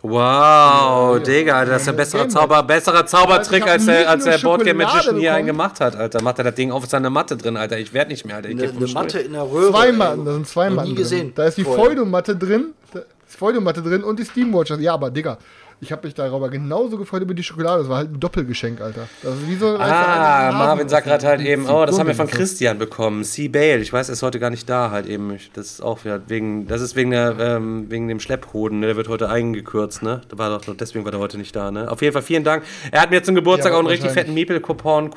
Wow, 0.00 1.16
ja, 1.16 1.18
Digga, 1.18 1.64
das 1.66 1.82
ist 1.82 1.86
ja 1.88 1.92
besserer, 1.92 2.28
Zauber, 2.28 2.62
besserer 2.62 3.04
Zaubertrick, 3.04 3.66
als 3.66 3.84
der, 3.84 4.08
als 4.08 4.24
der 4.24 4.38
Boardgame 4.38 4.84
Magician 4.84 5.16
hier 5.16 5.34
einen 5.34 5.46
gemacht 5.46 5.80
hat, 5.80 5.94
Alter. 5.94 6.22
Macht 6.22 6.38
er 6.38 6.44
das 6.44 6.54
Ding 6.54 6.70
auf 6.70 6.86
seine 6.86 7.10
Matte 7.10 7.36
drin, 7.36 7.56
Alter. 7.56 7.78
Ich 7.78 7.92
werde 7.92 8.12
nicht 8.12 8.24
mehr, 8.24 8.36
Alter. 8.36 8.48
Ich 8.48 8.58
eine, 8.58 8.70
eine 8.70 8.86
Matte 8.86 9.18
in 9.18 9.32
der 9.32 9.42
Röhre. 9.42 9.72
Zwei 9.72 9.92
Matten, 9.92 10.24
da 10.24 10.32
sind 10.32 10.48
zwei 10.48 10.70
Matten. 10.70 10.88
Nie 10.88 10.94
gesehen. 10.94 11.32
Da 11.34 11.44
ist 11.44 11.58
die 11.58 11.64
Feudo-Matte 11.64 12.36
drin, 12.36 12.74
da 12.92 13.00
ist 13.00 13.36
Feudo-Matte 13.36 13.82
drin 13.82 14.02
und 14.02 14.18
die 14.18 14.24
Steamwatch. 14.24 14.70
Ja, 14.78 14.94
aber 14.94 15.10
Digga, 15.10 15.36
ich 15.80 15.92
habe 15.92 16.06
mich 16.06 16.14
darüber 16.14 16.48
genauso 16.48 16.98
gefreut 16.98 17.22
über 17.22 17.34
die 17.34 17.42
Schokolade. 17.42 17.80
Das 17.80 17.88
war 17.88 17.98
halt 17.98 18.12
ein 18.12 18.18
Doppelgeschenk, 18.18 18.80
Alter. 18.80 19.08
Das 19.22 19.34
ist 19.34 19.48
wie 19.48 19.54
so, 19.54 19.76
ah, 19.78 20.50
Marvin 20.52 20.88
sagt 20.88 21.06
gerade 21.06 21.26
halt 21.26 21.40
eben, 21.40 21.68
oh, 21.68 21.86
das 21.86 21.98
haben 21.98 22.08
wir 22.08 22.16
von 22.16 22.26
Christian 22.26 22.78
bekommen. 22.78 23.22
C. 23.22 23.48
Bale, 23.48 23.78
ich 23.78 23.92
weiß, 23.92 24.08
er 24.08 24.14
ist 24.14 24.22
heute 24.22 24.40
gar 24.40 24.50
nicht 24.50 24.68
da, 24.68 24.90
halt 24.90 25.06
eben. 25.06 25.38
Das 25.54 25.66
ist 25.66 25.80
auch 25.80 26.04
ja, 26.04 26.18
wegen, 26.26 26.66
das 26.66 26.80
ist 26.80 26.96
wegen, 26.96 27.12
der, 27.12 27.36
ähm, 27.38 27.86
wegen 27.90 28.08
dem 28.08 28.18
Schlepphoden, 28.18 28.80
ne? 28.80 28.86
der 28.86 28.96
wird 28.96 29.08
heute 29.08 29.28
eingekürzt, 29.28 30.02
ne? 30.02 30.22
Da 30.28 30.38
war 30.38 30.58
doch, 30.58 30.74
deswegen 30.74 31.04
war 31.04 31.12
er 31.12 31.20
heute 31.20 31.38
nicht 31.38 31.54
da, 31.54 31.70
ne? 31.70 31.90
Auf 31.90 32.02
jeden 32.02 32.12
Fall 32.12 32.22
vielen 32.22 32.44
Dank. 32.44 32.64
Er 32.90 33.02
hat 33.02 33.10
mir 33.10 33.22
zum 33.22 33.36
Geburtstag 33.36 33.70
ja, 33.70 33.76
auch 33.76 33.80
einen 33.80 33.88
richtig 33.88 34.10
fetten 34.10 34.34
Miepel-Kuchen 34.34 35.10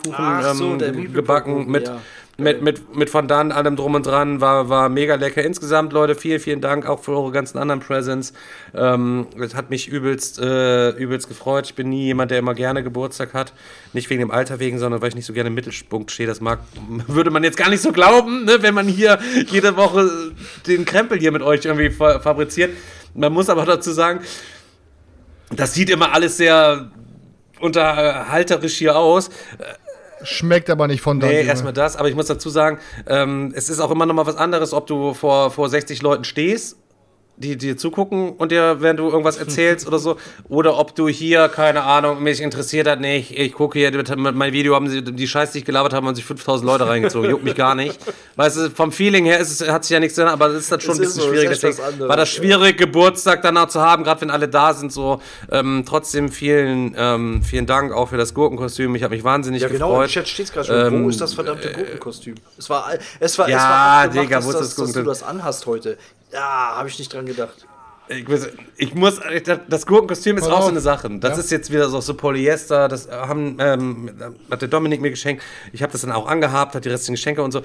so, 0.53 0.77
ähm, 0.79 1.13
gebacken 1.13 1.69
mit. 1.69 1.87
Ja 1.87 1.97
mit, 2.41 2.61
mit, 2.61 2.95
mit 2.95 3.09
von 3.09 3.27
dann 3.27 3.51
allem 3.51 3.75
drum 3.75 3.95
und 3.95 4.05
dran. 4.05 4.41
War, 4.41 4.69
war 4.69 4.89
mega 4.89 5.15
lecker. 5.15 5.43
Insgesamt, 5.43 5.93
Leute, 5.93 6.15
vielen, 6.15 6.39
vielen 6.39 6.61
Dank 6.61 6.85
auch 6.85 7.01
für 7.01 7.11
eure 7.11 7.31
ganzen 7.31 7.57
anderen 7.57 7.79
Presents. 7.79 8.33
Ähm, 8.73 9.27
es 9.39 9.55
hat 9.55 9.69
mich 9.69 9.87
übelst, 9.87 10.39
äh, 10.39 10.89
übelst 10.91 11.27
gefreut. 11.27 11.65
Ich 11.67 11.75
bin 11.75 11.89
nie 11.89 12.05
jemand, 12.05 12.31
der 12.31 12.39
immer 12.39 12.53
gerne 12.53 12.83
Geburtstag 12.83 13.33
hat. 13.33 13.53
Nicht 13.93 14.09
wegen 14.09 14.19
dem 14.19 14.31
Alter 14.31 14.59
wegen, 14.59 14.79
sondern 14.79 15.01
weil 15.01 15.09
ich 15.09 15.15
nicht 15.15 15.25
so 15.25 15.33
gerne 15.33 15.47
im 15.47 15.53
Mittelpunkt 15.53 16.11
stehe. 16.11 16.27
Das 16.27 16.41
mag, 16.41 16.59
würde 17.07 17.31
man 17.31 17.43
jetzt 17.43 17.57
gar 17.57 17.69
nicht 17.69 17.81
so 17.81 17.91
glauben, 17.91 18.45
ne, 18.45 18.57
wenn 18.61 18.73
man 18.73 18.87
hier 18.87 19.19
jede 19.47 19.77
Woche 19.77 20.09
den 20.67 20.85
Krempel 20.85 21.19
hier 21.19 21.31
mit 21.31 21.41
euch 21.41 21.65
irgendwie 21.65 21.89
fabriziert. 21.89 22.71
Man 23.13 23.33
muss 23.33 23.49
aber 23.49 23.65
dazu 23.65 23.91
sagen, 23.91 24.21
das 25.49 25.73
sieht 25.73 25.89
immer 25.89 26.13
alles 26.13 26.37
sehr 26.37 26.91
unterhalterisch 27.59 28.77
hier 28.77 28.97
aus. 28.97 29.29
Schmeckt 30.23 30.69
aber 30.69 30.87
nicht 30.87 31.01
von 31.01 31.19
da. 31.19 31.27
Nee, 31.27 31.43
erstmal 31.43 31.73
das, 31.73 31.95
aber 31.95 32.09
ich 32.09 32.15
muss 32.15 32.27
dazu 32.27 32.49
sagen, 32.49 32.79
ähm, 33.07 33.53
es 33.55 33.69
ist 33.69 33.79
auch 33.79 33.91
immer 33.91 34.05
noch 34.05 34.13
mal 34.13 34.25
was 34.25 34.35
anderes, 34.35 34.73
ob 34.73 34.87
du 34.87 35.13
vor, 35.13 35.51
vor 35.51 35.69
60 35.69 36.01
Leuten 36.01 36.23
stehst 36.23 36.77
die 37.41 37.57
dir 37.57 37.77
zugucken 37.77 38.33
und 38.33 38.51
dir, 38.51 38.77
wenn 38.79 38.97
du 38.97 39.09
irgendwas 39.09 39.37
erzählst 39.37 39.87
oder 39.87 39.99
so, 39.99 40.17
oder 40.47 40.77
ob 40.77 40.95
du 40.95 41.07
hier, 41.07 41.49
keine 41.49 41.83
Ahnung, 41.83 42.21
mich 42.23 42.39
interessiert 42.41 42.87
hat 42.87 43.01
nicht, 43.01 43.37
ich 43.37 43.53
gucke 43.53 43.79
hier, 43.79 43.91
mein 44.17 44.53
Video 44.53 44.75
haben 44.75 44.87
sie, 44.87 45.01
die 45.03 45.27
Scheiße, 45.27 45.53
die 45.53 45.59
ich 45.59 45.65
gelabert 45.65 45.93
haben, 45.93 46.07
haben 46.07 46.15
sich 46.15 46.25
5000 46.25 46.65
Leute 46.65 46.87
reingezogen, 46.87 47.29
juckt 47.29 47.43
mich 47.43 47.55
gar 47.55 47.75
nicht. 47.75 47.99
Weißt 48.35 48.57
du, 48.57 48.69
vom 48.69 48.91
Feeling 48.91 49.25
her 49.25 49.39
ist 49.39 49.61
es, 49.61 49.67
hat 49.67 49.83
sich 49.83 49.91
ja 49.93 49.99
nichts 49.99 50.15
drin, 50.15 50.27
aber 50.27 50.47
es 50.47 50.63
ist 50.63 50.71
dann 50.71 50.79
schon 50.79 50.95
ein 50.95 50.99
bisschen 50.99 51.21
so, 51.21 51.29
schwierig, 51.29 51.49
deswegen 51.49 51.99
war 52.07 52.17
das 52.17 52.29
schwierig, 52.29 52.79
ja. 52.79 52.85
Geburtstag 52.85 53.41
danach 53.41 53.67
zu 53.67 53.81
haben, 53.81 54.03
gerade 54.03 54.21
wenn 54.21 54.29
alle 54.29 54.47
da 54.47 54.73
sind, 54.73 54.91
so, 54.91 55.21
ähm, 55.51 55.83
trotzdem 55.87 56.29
vielen, 56.29 56.95
ähm, 56.97 57.41
vielen 57.43 57.65
Dank 57.65 57.91
auch 57.91 58.09
für 58.09 58.17
das 58.17 58.33
Gurkenkostüm, 58.33 58.95
ich 58.95 59.03
habe 59.03 59.15
mich 59.15 59.23
wahnsinnig 59.23 59.61
ja, 59.61 59.67
genau, 59.67 59.89
gefreut. 59.89 60.13
Genau, 60.13 60.25
steht 60.25 60.45
es 60.45 60.53
gerade 60.53 60.67
schon, 60.67 60.93
ähm, 60.93 61.03
wo 61.05 61.09
ist 61.09 61.19
das 61.19 61.33
verdammte 61.33 61.71
Gurkenkostüm? 61.71 62.35
Es 62.57 62.69
war, 62.69 62.89
es 63.19 63.37
war, 63.37 63.49
ja, 63.49 63.57
es 63.57 63.63
war 63.63 64.07
Digga, 64.23 64.37
dass, 64.37 64.45
wo 64.45 64.49
ist 64.51 64.59
das 64.59 64.75
dass, 64.75 64.85
dass 64.85 64.93
du 64.93 65.03
das 65.03 65.23
anhast 65.23 65.65
heute. 65.65 65.97
Ja, 66.31 66.75
habe 66.77 66.87
ich 66.87 66.97
nicht 66.97 67.13
dran 67.13 67.25
gedacht. 67.25 67.67
Ich 68.17 68.27
muss, 68.27 68.47
ich 68.77 68.93
muss, 68.93 69.21
das 69.69 69.85
Gurkenkostüm 69.85 70.37
ist 70.37 70.49
auch 70.49 70.63
so 70.63 70.69
eine 70.69 70.81
Sache. 70.81 71.09
Das 71.19 71.37
ja. 71.37 71.39
ist 71.39 71.51
jetzt 71.51 71.71
wieder 71.71 71.87
so, 71.87 72.01
so 72.01 72.13
Polyester. 72.13 72.89
Das 72.89 73.09
haben, 73.09 73.57
ähm, 73.59 74.11
hat 74.49 74.61
der 74.61 74.67
Dominik 74.67 74.99
mir 75.01 75.11
geschenkt. 75.11 75.41
Ich 75.71 75.81
habe 75.81 75.91
das 75.91 76.01
dann 76.01 76.11
auch 76.11 76.27
angehabt, 76.27 76.75
hat 76.75 76.83
die 76.83 76.89
restlichen 76.89 77.13
Geschenke 77.15 77.41
und 77.41 77.51
so. 77.51 77.61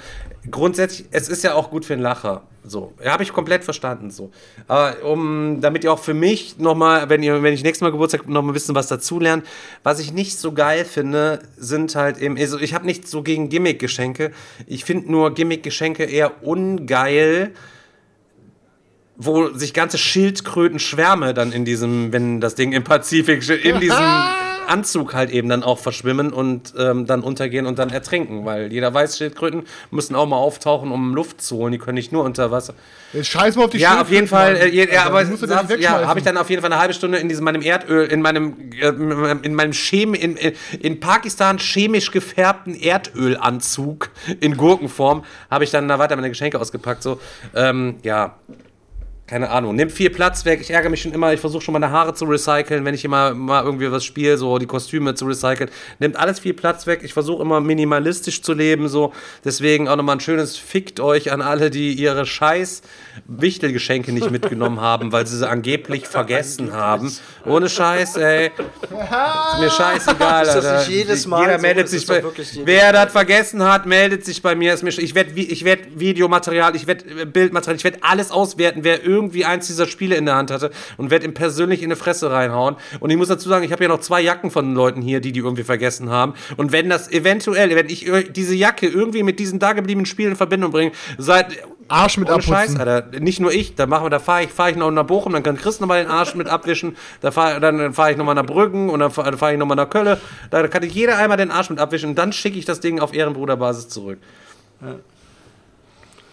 Grundsätzlich, 0.48 1.09
es 1.10 1.28
ist 1.28 1.43
ja 1.43 1.55
auch 1.55 1.70
gut 1.70 1.84
für 1.84 1.94
einen 1.94 2.02
Lacher. 2.02 2.43
So, 2.62 2.93
ja, 3.05 3.12
habe 3.12 3.22
ich 3.22 3.32
komplett 3.32 3.64
verstanden. 3.64 4.10
So, 4.10 4.30
aber 4.68 5.02
um, 5.05 5.60
damit 5.60 5.84
ihr 5.84 5.93
auch 5.93 5.98
für 5.98 6.14
mich 6.14 6.59
nochmal, 6.59 7.09
wenn 7.09 7.22
ihr, 7.22 7.43
wenn 7.43 7.55
ich 7.55 7.62
nächstes 7.62 7.82
Mal 7.82 7.90
Geburtstag 7.90 8.28
nochmal 8.28 8.51
ein 8.51 8.55
bisschen 8.55 8.74
was 8.74 8.88
dazulernt, 8.88 9.44
was 9.82 9.98
ich 9.98 10.12
nicht 10.12 10.38
so 10.38 10.52
geil 10.52 10.84
finde, 10.84 11.40
sind 11.56 11.94
halt 11.97 12.18
eben, 12.18 12.36
also 12.36 12.59
ich 12.59 12.74
habe 12.74 12.86
nichts 12.86 13.10
so 13.10 13.22
gegen 13.22 13.48
Gimmick-Geschenke. 13.48 14.32
Ich 14.66 14.84
finde 14.84 15.10
nur 15.10 15.34
Gimmick-Geschenke 15.34 16.05
eher 16.05 16.44
ungeil 16.44 17.52
wo 19.16 19.48
sich 19.51 19.72
ganze 19.72 19.98
Schildkröten-Schwärme 19.98 21.34
dann 21.34 21.52
in 21.52 21.64
diesem, 21.64 22.12
wenn 22.12 22.40
das 22.40 22.55
Ding 22.55 22.72
im 22.72 22.84
Pazifik, 22.84 23.48
in 23.64 23.80
diesem 23.80 23.97
Anzug 24.66 25.14
halt 25.14 25.30
eben 25.30 25.48
dann 25.48 25.62
auch 25.62 25.78
verschwimmen 25.78 26.32
und 26.32 26.74
ähm, 26.78 27.06
dann 27.06 27.22
untergehen 27.22 27.66
und 27.66 27.78
dann 27.78 27.90
ertrinken, 27.90 28.44
weil 28.44 28.72
jeder 28.72 28.93
weiß, 28.93 29.18
Schildkröten 29.18 29.64
müssen 29.90 30.14
auch 30.14 30.26
mal 30.26 30.36
auftauchen, 30.36 30.90
um 30.90 31.14
Luft 31.14 31.40
zu 31.40 31.56
holen, 31.56 31.72
die 31.72 31.78
können 31.78 31.94
nicht 31.94 32.12
nur 32.12 32.24
unter 32.24 32.51
Wasser. 32.51 32.74
Scheiß 33.20 33.56
mal 33.56 33.64
auf 33.64 33.70
die 33.70 33.78
Ja, 33.78 34.01
auf 34.01 34.10
jeden 34.10 34.26
Fall, 34.26 34.56
äh, 34.56 34.68
ja, 34.68 35.10
also, 35.10 35.55
aber 35.55 35.78
ja, 35.78 36.06
habe 36.06 36.18
ich 36.18 36.24
dann 36.24 36.36
auf 36.36 36.51
jeden 36.51 36.62
Fall 36.62 36.72
eine 36.72 36.80
halbe 36.80 36.94
Stunde 36.94 37.18
in 37.18 37.28
diesem 37.28 37.44
meinem 37.44 37.62
Erdöl, 37.62 38.06
in 38.06 38.20
meinem, 38.20 38.70
äh, 38.80 38.88
in 39.43 39.55
meinem 39.55 39.72
Chem, 39.72 40.14
in, 40.14 40.36
in 40.36 41.01
Pakistan 41.01 41.59
chemisch 41.59 42.10
gefärbten 42.10 42.74
Erdölanzug 42.74 44.10
in 44.40 44.56
Gurkenform, 44.56 45.24
habe 45.51 45.64
ich 45.64 45.70
dann 45.70 45.88
da 45.88 45.98
weiter 45.98 46.16
meine 46.16 46.28
Geschenke 46.28 46.60
ausgepackt, 46.60 47.02
so, 47.02 47.20
ähm, 47.55 47.97
ja, 48.02 48.36
keine 49.27 49.51
Ahnung, 49.51 49.74
nimmt 49.74 49.90
viel 49.90 50.11
Platz 50.11 50.44
weg. 50.44 50.61
Ich 50.61 50.70
ärgere 50.70 50.89
mich 50.89 51.03
schon 51.03 51.12
immer, 51.12 51.32
ich 51.32 51.40
versuche 51.40 51.61
schon 51.61 51.73
meine 51.73 51.90
Haare 51.90 52.15
zu 52.15 52.27
recyceln, 52.27 52.85
wenn 52.85 52.94
ich 52.94 53.05
immer 53.05 53.35
mal 53.35 53.65
irgendwie 53.65 53.90
was 53.90 54.05
spiele, 54.05 54.39
so 54.39 54.59
die 54.59 54.66
Kostüme 54.66 55.15
zu 55.15 55.27
recyceln. 55.27 55.69
Nimmt 55.98 56.16
alles 56.16 56.39
viel 56.39 56.55
Platz 56.55 56.86
weg. 56.86 57.01
Ich 57.03 57.12
versuche 57.12 57.43
immer 57.43 57.61
minimalistisch 57.61 58.43
zu 58.43 58.53
leben, 58.53 58.89
so. 58.89 59.12
Deswegen 59.44 59.89
auch 59.89 59.97
nochmal 59.97 60.16
ein 60.16 60.20
schönes 60.20 60.57
Fickt 60.57 61.01
euch 61.01 61.32
an 61.32 61.43
alle, 61.43 61.70
die 61.70 61.94
ihre 61.94 62.24
scheiß 62.24 62.82
Wichtelgeschenke 63.27 64.12
nicht 64.12 64.31
mitgenommen 64.31 64.81
haben, 64.81 65.11
weil 65.11 65.27
sie 65.27 65.39
sie 65.39 65.48
angeblich 65.48 66.07
vergessen 66.07 66.73
haben. 66.73 67.12
Ohne 67.44 67.69
Scheiß, 67.69 68.16
ey. 68.19 68.47
Ist 68.47 69.61
mir 69.61 69.70
scheißegal, 69.70 70.48
Alter. 70.48 70.61
Das 70.62 70.86
nicht 70.86 70.97
jedes 70.97 71.27
Mal 71.27 71.43
Jeder 71.43 71.59
so, 71.59 71.62
meldet 71.62 71.89
sich 71.89 72.07
bei, 72.07 72.23
Wer 72.65 72.93
das 72.93 73.11
vergessen 73.11 73.65
hat, 73.65 73.86
meldet 73.86 74.24
sich 74.24 74.40
bei 74.40 74.55
mir. 74.55 74.74
Ich 74.74 75.15
werde 75.16 75.32
ich 75.32 75.65
werd 75.65 75.98
Videomaterial, 75.98 76.77
ich 76.77 76.86
werde 76.86 77.27
Bildmaterial, 77.27 77.77
ich 77.77 77.85
werde 77.85 77.98
alles 78.03 78.31
auswerten, 78.31 78.85
wer 78.85 79.03
irgendwie 79.16 79.26
irgendwie 79.26 79.44
eins 79.44 79.66
dieser 79.66 79.86
Spiele 79.86 80.16
in 80.16 80.24
der 80.26 80.36
Hand 80.36 80.51
hatte 80.51 80.70
und 80.97 81.10
werde 81.10 81.26
ihm 81.26 81.34
persönlich 81.34 81.82
in 81.82 81.90
die 81.90 81.97
Fresse 81.97 82.30
reinhauen. 82.30 82.76
Und 83.01 83.10
ich 83.10 83.16
muss 83.16 83.28
dazu 83.28 83.48
sagen, 83.48 83.64
ich 83.64 83.72
habe 83.72 83.82
ja 83.82 83.88
noch 83.88 84.01
zwei 84.01 84.20
Jacken 84.20 84.51
von 84.51 84.66
den 84.66 84.74
Leuten 84.74 85.02
hier, 85.02 85.20
die 85.20 85.32
die 85.32 85.40
irgendwie 85.40 85.64
vergessen 85.64 86.10
haben. 86.10 86.34
Und 86.56 86.72
wenn 86.72 86.88
das 86.88 87.10
eventuell, 87.10 87.74
wenn 87.74 87.88
ich 87.88 88.10
diese 88.30 88.55
Jacke 88.55 88.86
irgendwie 88.86 89.22
mit 89.22 89.38
diesen 89.38 89.59
dagebliebenen 89.59 90.06
Spielen 90.06 90.30
in 90.30 90.36
Verbindung 90.36 90.70
bringe, 90.70 90.93
seit 91.18 91.59
Arsch 91.88 92.18
mit 92.18 92.28
abputzen. 92.28 92.52
Scheiß, 92.52 92.76
Alter. 92.76 93.20
Nicht 93.20 93.38
nur 93.40 93.52
ich, 93.52 93.76
da 93.76 93.86
machen 93.86 94.05
wir, 94.05 94.10
da 94.10 94.18
fahre 94.18 94.44
ich, 94.44 94.51
fahre 94.51 94.70
ich 94.70 94.76
noch 94.76 94.90
nach 94.90 95.05
Bochum, 95.05 95.32
dann 95.32 95.44
kann 95.44 95.56
Chris 95.56 95.78
nochmal 95.78 96.02
den 96.02 96.10
Arsch 96.10 96.34
mit 96.34 96.48
abwischen, 96.48 96.97
da 97.20 97.30
fahr, 97.30 97.60
dann 97.60 97.93
fahre 97.94 98.10
ich 98.10 98.16
nochmal 98.16 98.34
nach 98.34 98.47
Brüggen 98.47 98.90
und 98.90 98.98
dann 98.98 99.12
fahre 99.12 99.36
fahr 99.36 99.52
ich 99.52 99.59
nochmal 99.59 99.76
nach 99.76 99.88
Köln. 99.88 100.16
Da 100.51 100.66
kann 100.66 100.82
ich 100.82 100.94
jeder 100.94 101.16
einmal 101.18 101.36
den 101.36 101.52
Arsch 101.52 101.70
mit 101.70 101.78
abwischen 101.78 102.10
und 102.10 102.18
dann 102.18 102.32
schicke 102.32 102.59
ich 102.59 102.64
das 102.64 102.80
Ding 102.80 102.98
auf 102.98 103.14
Ehrenbruderbasis 103.14 103.88
zurück. 103.88 104.18
Ja. 104.82 104.97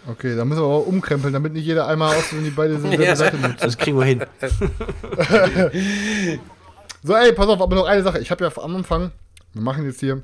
Okay, 0.06 0.36
da 0.36 0.44
müssen 0.44 0.62
wir 0.62 0.66
aber 0.66 0.86
umkrempeln, 0.86 1.32
damit 1.34 1.54
nicht 1.54 1.66
jeder 1.66 1.88
einmal 1.88 2.16
aus, 2.16 2.34
wenn 2.34 2.44
die 2.44 2.50
beide 2.50 2.80
sind, 2.80 2.94
ja, 3.00 3.16
Seite 3.16 3.38
nutzt. 3.38 3.64
Das 3.64 3.78
kriegen 3.78 3.98
wir 3.98 4.06
hin. 4.06 4.26
so, 7.04 7.16
ey, 7.16 7.32
pass 7.32 7.48
auf, 7.48 7.62
aber 7.62 7.76
noch 7.76 7.86
eine 7.86 8.04
Sache. 8.04 8.20
Ich 8.20 8.30
habe 8.30 8.44
ja 8.44 8.52
am 8.62 8.76
Anfang, 8.76 9.12
wir 9.54 9.62
machen 9.62 9.86
jetzt 9.86 10.02
hier 10.02 10.22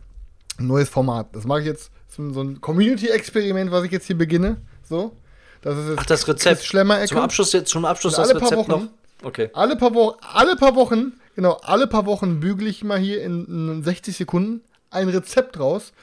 ein 0.58 0.68
neues 0.68 0.90
Format. 0.90 1.28
Das 1.34 1.46
mache 1.46 1.62
ich 1.62 1.66
jetzt, 1.66 1.92
so 2.10 2.42
ein 2.42 2.60
Community-Experiment, 2.60 3.72
was 3.72 3.86
ich 3.86 3.92
jetzt 3.92 4.08
hier 4.08 4.18
beginne. 4.18 4.58
So. 4.84 5.16
Das 5.62 5.78
ist 5.78 5.90
jetzt 5.90 6.00
Ach, 6.00 6.06
das 6.06 6.28
Rezept. 6.28 6.64
Schlemmer 6.64 7.06
zum 7.06 7.20
Abschluss 7.20 7.54
jetzt, 7.54 7.70
zum 7.70 7.86
Abschluss 7.86 8.16
das 8.16 8.30
alle 8.30 8.42
Rezept 8.42 8.50
paar 8.50 8.60
Wochen, 8.60 8.72
noch. 8.72 8.88
Okay. 9.24 9.50
Alle 9.54 9.76
paar 9.76 9.94
Wochen, 9.94 10.18
alle 10.22 10.56
paar 10.56 10.76
Wochen, 10.76 11.14
genau, 11.36 11.54
alle 11.64 11.88
paar 11.88 12.06
Wochen 12.06 12.40
bügele 12.40 12.70
ich 12.70 12.84
mal 12.84 12.98
hier 12.98 13.24
in, 13.24 13.46
in 13.46 13.84
60 13.84 14.16
Sekunden 14.16 14.62
ein 14.90 15.10
Rezept 15.10 15.60
raus. 15.60 15.94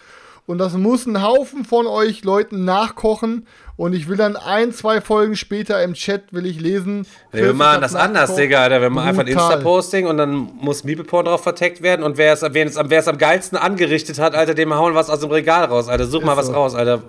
Und 0.46 0.58
das 0.58 0.74
muss 0.74 1.06
ein 1.06 1.22
Haufen 1.22 1.64
von 1.64 1.86
euch 1.86 2.22
Leuten 2.22 2.64
nachkochen 2.64 3.46
und 3.76 3.94
ich 3.94 4.08
will 4.08 4.16
dann 4.16 4.36
ein, 4.36 4.72
zwei 4.72 5.00
Folgen 5.00 5.34
später 5.34 5.82
im 5.82 5.94
Chat 5.94 6.32
will 6.32 6.46
ich 6.46 6.60
lesen. 6.60 7.04
Wir 7.32 7.52
machen 7.52 7.80
das 7.80 7.96
anders, 7.96 8.36
Digga, 8.36 8.62
Alter. 8.62 8.80
Wir 8.80 8.90
machen 8.90 9.08
einfach 9.08 9.22
ein 9.22 9.28
Insta-Posting 9.28 10.06
und 10.06 10.18
dann 10.18 10.50
muss 10.60 10.84
Miepelporn 10.84 11.26
drauf 11.26 11.42
verteckt 11.42 11.82
werden 11.82 12.04
und 12.04 12.16
wer 12.16 12.32
es, 12.32 12.42
wer, 12.42 12.66
es, 12.66 12.76
wer 12.76 12.98
es 13.00 13.08
am 13.08 13.18
geilsten 13.18 13.58
angerichtet 13.58 14.20
hat, 14.20 14.36
Alter, 14.36 14.54
dem 14.54 14.72
hauen 14.72 14.94
was 14.94 15.10
aus 15.10 15.20
dem 15.20 15.30
Regal 15.30 15.64
raus, 15.64 15.88
Alter. 15.88 16.06
Such 16.06 16.20
Ist 16.20 16.26
mal 16.26 16.36
was 16.36 16.46
so. 16.46 16.52
raus, 16.52 16.74
Alter. 16.76 17.02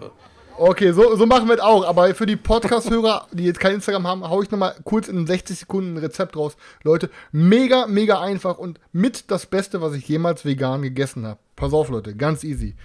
Okay, 0.59 0.91
so, 0.91 1.15
so 1.15 1.27
machen 1.27 1.47
wir 1.47 1.53
es 1.53 1.61
auch. 1.61 1.85
Aber 1.85 2.15
für 2.15 2.25
die 2.25 2.35
Podcast-Hörer, 2.35 3.27
die 3.31 3.45
jetzt 3.45 3.59
kein 3.59 3.75
Instagram 3.75 4.07
haben, 4.07 4.27
hau 4.27 4.41
ich 4.41 4.49
nochmal 4.49 4.73
kurz 4.83 5.07
in 5.07 5.27
60 5.27 5.59
Sekunden 5.59 5.93
ein 5.93 5.97
Rezept 5.99 6.35
raus. 6.35 6.57
Leute, 6.81 7.11
mega, 7.31 7.85
mega 7.85 8.19
einfach 8.19 8.57
und 8.57 8.79
mit 8.91 9.29
das 9.29 9.45
Beste, 9.45 9.81
was 9.81 9.93
ich 9.93 10.07
jemals 10.09 10.45
vegan 10.45 10.81
gegessen 10.81 11.27
habe. 11.27 11.39
Pass 11.55 11.73
auf, 11.73 11.89
Leute, 11.89 12.15
ganz 12.15 12.43
easy. 12.43 12.75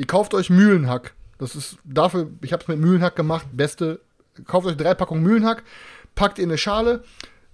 Ihr 0.00 0.06
kauft 0.06 0.32
euch 0.32 0.48
Mühlenhack. 0.48 1.12
Das 1.36 1.54
ist 1.54 1.76
dafür, 1.84 2.30
ich 2.40 2.54
habe 2.54 2.62
es 2.62 2.68
mit 2.68 2.78
Mühlenhack 2.78 3.16
gemacht, 3.16 3.46
beste. 3.52 4.00
Kauft 4.46 4.66
euch 4.66 4.78
drei 4.78 4.94
Packungen 4.94 5.22
Mühlenhack, 5.22 5.62
packt 6.14 6.38
in 6.38 6.48
eine 6.48 6.56
Schale, 6.56 7.04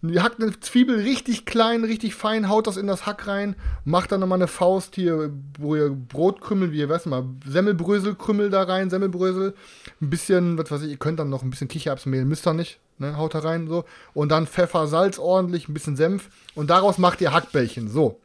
ihr 0.00 0.22
hackt 0.22 0.40
eine 0.40 0.60
Zwiebel 0.60 1.00
richtig 1.00 1.44
klein, 1.44 1.82
richtig 1.82 2.14
fein, 2.14 2.48
haut 2.48 2.68
das 2.68 2.76
in 2.76 2.86
das 2.86 3.04
Hack 3.04 3.26
rein, 3.26 3.56
macht 3.84 4.12
dann 4.12 4.20
nochmal 4.20 4.38
eine 4.38 4.46
Faust 4.46 4.94
hier, 4.94 5.32
wo 5.58 5.74
ihr 5.74 5.90
Brotkrümmel, 5.90 6.70
wie 6.70 6.78
ihr 6.78 6.88
weißt 6.88 7.06
mal, 7.06 7.24
Semmelbröselkrümmel 7.44 8.50
da 8.50 8.62
rein, 8.62 8.90
Semmelbrösel, 8.90 9.54
ein 10.00 10.10
bisschen, 10.10 10.56
was 10.56 10.70
weiß 10.70 10.82
ich, 10.82 10.90
ihr 10.90 10.98
könnt 10.98 11.18
dann 11.18 11.30
noch 11.30 11.42
ein 11.42 11.50
bisschen 11.50 11.66
Kichererbsenmehl, 11.66 12.24
müsst 12.26 12.46
ihr 12.46 12.54
nicht, 12.54 12.78
ne, 12.98 13.16
haut 13.16 13.34
da 13.34 13.40
rein 13.40 13.66
so. 13.66 13.84
Und 14.14 14.28
dann 14.28 14.46
Pfeffer, 14.46 14.86
Salz 14.86 15.18
ordentlich, 15.18 15.68
ein 15.68 15.74
bisschen 15.74 15.96
Senf. 15.96 16.28
Und 16.54 16.70
daraus 16.70 16.98
macht 16.98 17.20
ihr 17.20 17.32
Hackbällchen, 17.32 17.88
so. 17.88 18.20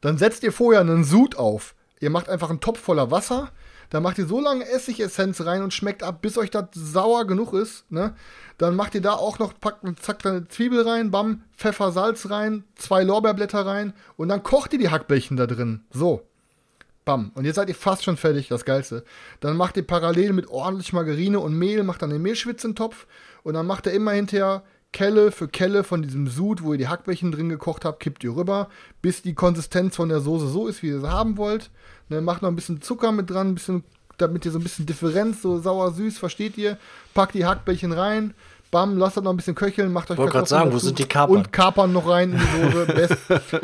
Dann 0.00 0.16
setzt 0.16 0.42
ihr 0.42 0.52
vorher 0.52 0.80
einen 0.80 1.04
Sud 1.04 1.36
auf. 1.36 1.74
Ihr 2.04 2.10
macht 2.10 2.28
einfach 2.28 2.50
einen 2.50 2.60
Topf 2.60 2.80
voller 2.80 3.10
Wasser. 3.10 3.50
Dann 3.88 4.02
macht 4.02 4.18
ihr 4.18 4.26
so 4.26 4.38
lange 4.38 4.68
Essigessenz 4.68 5.40
rein 5.40 5.62
und 5.62 5.72
schmeckt 5.72 6.02
ab, 6.02 6.20
bis 6.20 6.36
euch 6.36 6.50
das 6.50 6.66
sauer 6.74 7.26
genug 7.26 7.54
ist. 7.54 7.90
Ne? 7.90 8.14
Dann 8.58 8.76
macht 8.76 8.94
ihr 8.94 9.00
da 9.00 9.14
auch 9.14 9.38
noch, 9.38 9.58
packt, 9.58 9.84
zack, 10.02 10.26
eine 10.26 10.46
Zwiebel 10.48 10.86
rein, 10.86 11.10
bam, 11.10 11.44
Pfeffer, 11.56 11.92
Salz 11.92 12.28
rein, 12.28 12.64
zwei 12.74 13.04
Lorbeerblätter 13.04 13.64
rein 13.64 13.94
und 14.18 14.28
dann 14.28 14.42
kocht 14.42 14.74
ihr 14.74 14.78
die 14.78 14.90
Hackbällchen 14.90 15.38
da 15.38 15.46
drin. 15.46 15.80
So. 15.90 16.26
Bam. 17.06 17.32
Und 17.34 17.46
jetzt 17.46 17.56
seid 17.56 17.70
ihr 17.70 17.74
fast 17.74 18.04
schon 18.04 18.18
fertig, 18.18 18.48
das 18.48 18.66
Geilste. 18.66 19.02
Dann 19.40 19.56
macht 19.56 19.78
ihr 19.78 19.86
parallel 19.86 20.34
mit 20.34 20.48
ordentlich 20.48 20.92
Margarine 20.92 21.40
und 21.40 21.58
Mehl, 21.58 21.84
macht 21.84 22.02
dann 22.02 22.10
den 22.10 22.20
Mehlschwitzentopf 22.20 23.06
und 23.44 23.54
dann 23.54 23.66
macht 23.66 23.86
ihr 23.86 23.92
immer 23.92 24.12
hinterher 24.12 24.62
Kelle 24.94 25.32
für 25.32 25.48
Kelle 25.48 25.82
von 25.82 26.02
diesem 26.02 26.28
Sud, 26.28 26.62
wo 26.62 26.72
ihr 26.72 26.78
die 26.78 26.86
Hackbällchen 26.86 27.32
drin 27.32 27.48
gekocht 27.48 27.84
habt, 27.84 27.98
kippt 27.98 28.22
ihr 28.22 28.36
rüber, 28.36 28.68
bis 29.02 29.22
die 29.22 29.34
Konsistenz 29.34 29.96
von 29.96 30.08
der 30.08 30.20
Soße 30.20 30.46
so 30.46 30.68
ist, 30.68 30.82
wie 30.82 30.86
ihr 30.86 31.00
sie 31.00 31.10
haben 31.10 31.36
wollt. 31.36 31.70
Ne, 32.08 32.20
macht 32.20 32.42
noch 32.42 32.48
ein 32.48 32.54
bisschen 32.54 32.80
Zucker 32.80 33.10
mit 33.10 33.28
dran, 33.28 33.48
ein 33.48 33.54
bisschen, 33.56 33.82
damit 34.18 34.46
ihr 34.46 34.52
so 34.52 34.58
ein 34.60 34.62
bisschen 34.62 34.86
Differenz, 34.86 35.42
so 35.42 35.58
sauer, 35.58 35.90
süß, 35.90 36.18
versteht 36.18 36.56
ihr. 36.56 36.78
Packt 37.12 37.34
die 37.34 37.44
Hackbällchen 37.44 37.90
rein, 37.90 38.34
bam, 38.70 38.96
lasst 38.96 39.16
das 39.16 39.24
noch 39.24 39.32
ein 39.32 39.36
bisschen 39.36 39.56
köcheln, 39.56 39.92
macht 39.92 40.12
euch 40.12 40.16
Wollte 40.16 40.32
gerade 40.32 40.48
sagen, 40.48 40.72
wo 40.72 40.78
sind 40.78 40.96
die 41.00 41.06
Kapern? 41.06 41.38
Und 41.38 41.52
Kapern 41.52 41.92
noch 41.92 42.08
rein 42.08 42.32
in 42.32 42.38
die 42.38 42.72
Soße. 42.72 42.86
Best, 42.86 43.16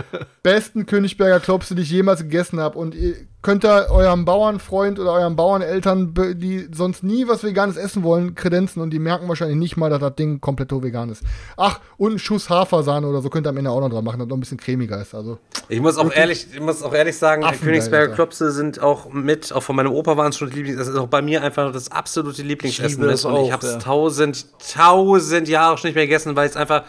besten 0.42 0.86
Königsberger 0.86 1.38
Klopse, 1.38 1.76
die 1.76 1.82
ich 1.82 1.90
jemals 1.90 2.22
gegessen 2.22 2.58
habe. 2.58 2.76
Und 2.76 2.96
ihr 2.96 3.14
könnt 3.42 3.64
da 3.64 3.88
eurem 3.88 4.24
Bauernfreund 4.24 4.98
oder 4.98 5.12
eurem 5.12 5.36
Bauerneltern, 5.36 6.14
die 6.34 6.68
sonst 6.72 7.02
nie 7.02 7.26
was 7.26 7.42
Veganes 7.42 7.76
essen 7.76 8.02
wollen, 8.02 8.34
kredenzen 8.34 8.82
und 8.82 8.90
die 8.90 8.98
merken 8.98 9.28
wahrscheinlich 9.28 9.56
nicht 9.56 9.76
mal, 9.76 9.90
dass 9.90 10.00
das 10.00 10.14
Ding 10.14 10.40
komplett 10.40 10.70
vegan 10.70 11.10
ist. 11.10 11.22
Ach, 11.56 11.80
und 11.96 12.12
ein 12.12 12.18
Schuss 12.18 12.50
Hafersahne 12.50 13.06
oder 13.06 13.22
so 13.22 13.30
könnt 13.30 13.46
ihr 13.46 13.50
am 13.50 13.56
Ende 13.56 13.70
auch 13.70 13.80
noch 13.80 13.88
dran 13.88 14.04
machen, 14.04 14.18
dass 14.20 14.28
noch 14.28 14.36
ein 14.36 14.40
bisschen 14.40 14.58
cremiger 14.58 15.00
ist. 15.00 15.14
Also, 15.14 15.38
ich 15.68 15.80
muss 15.80 15.96
auch 15.96 16.12
ehrlich, 16.12 16.46
ich 16.52 16.60
muss 16.60 16.82
auch 16.82 16.92
ehrlich 16.92 17.16
sagen, 17.16 17.42
Königsberger 17.60 18.14
Klopse 18.14 18.52
sind 18.52 18.80
auch 18.80 19.12
mit, 19.12 19.52
auch 19.52 19.62
von 19.62 19.74
meinem 19.74 19.92
Opa 19.92 20.16
waren 20.16 20.28
es 20.28 20.36
schon 20.36 20.50
Lieblings, 20.50 20.78
das 20.78 20.88
ist 20.88 20.96
auch 20.96 21.08
bei 21.08 21.22
mir 21.22 21.42
einfach 21.42 21.72
das 21.72 21.90
absolute 21.90 22.42
Lieblingsessen. 22.42 23.02
Ich, 23.10 23.24
und 23.24 23.44
ich 23.44 23.52
habe 23.52 23.66
es 23.66 23.72
ja. 23.72 23.78
tausend, 23.78 24.46
tausend 24.72 25.48
Jahre 25.48 25.78
schon 25.78 25.88
nicht 25.88 25.96
mehr 25.96 26.06
gegessen, 26.06 26.36
weil 26.36 26.48
es 26.48 26.56
einfach 26.56 26.84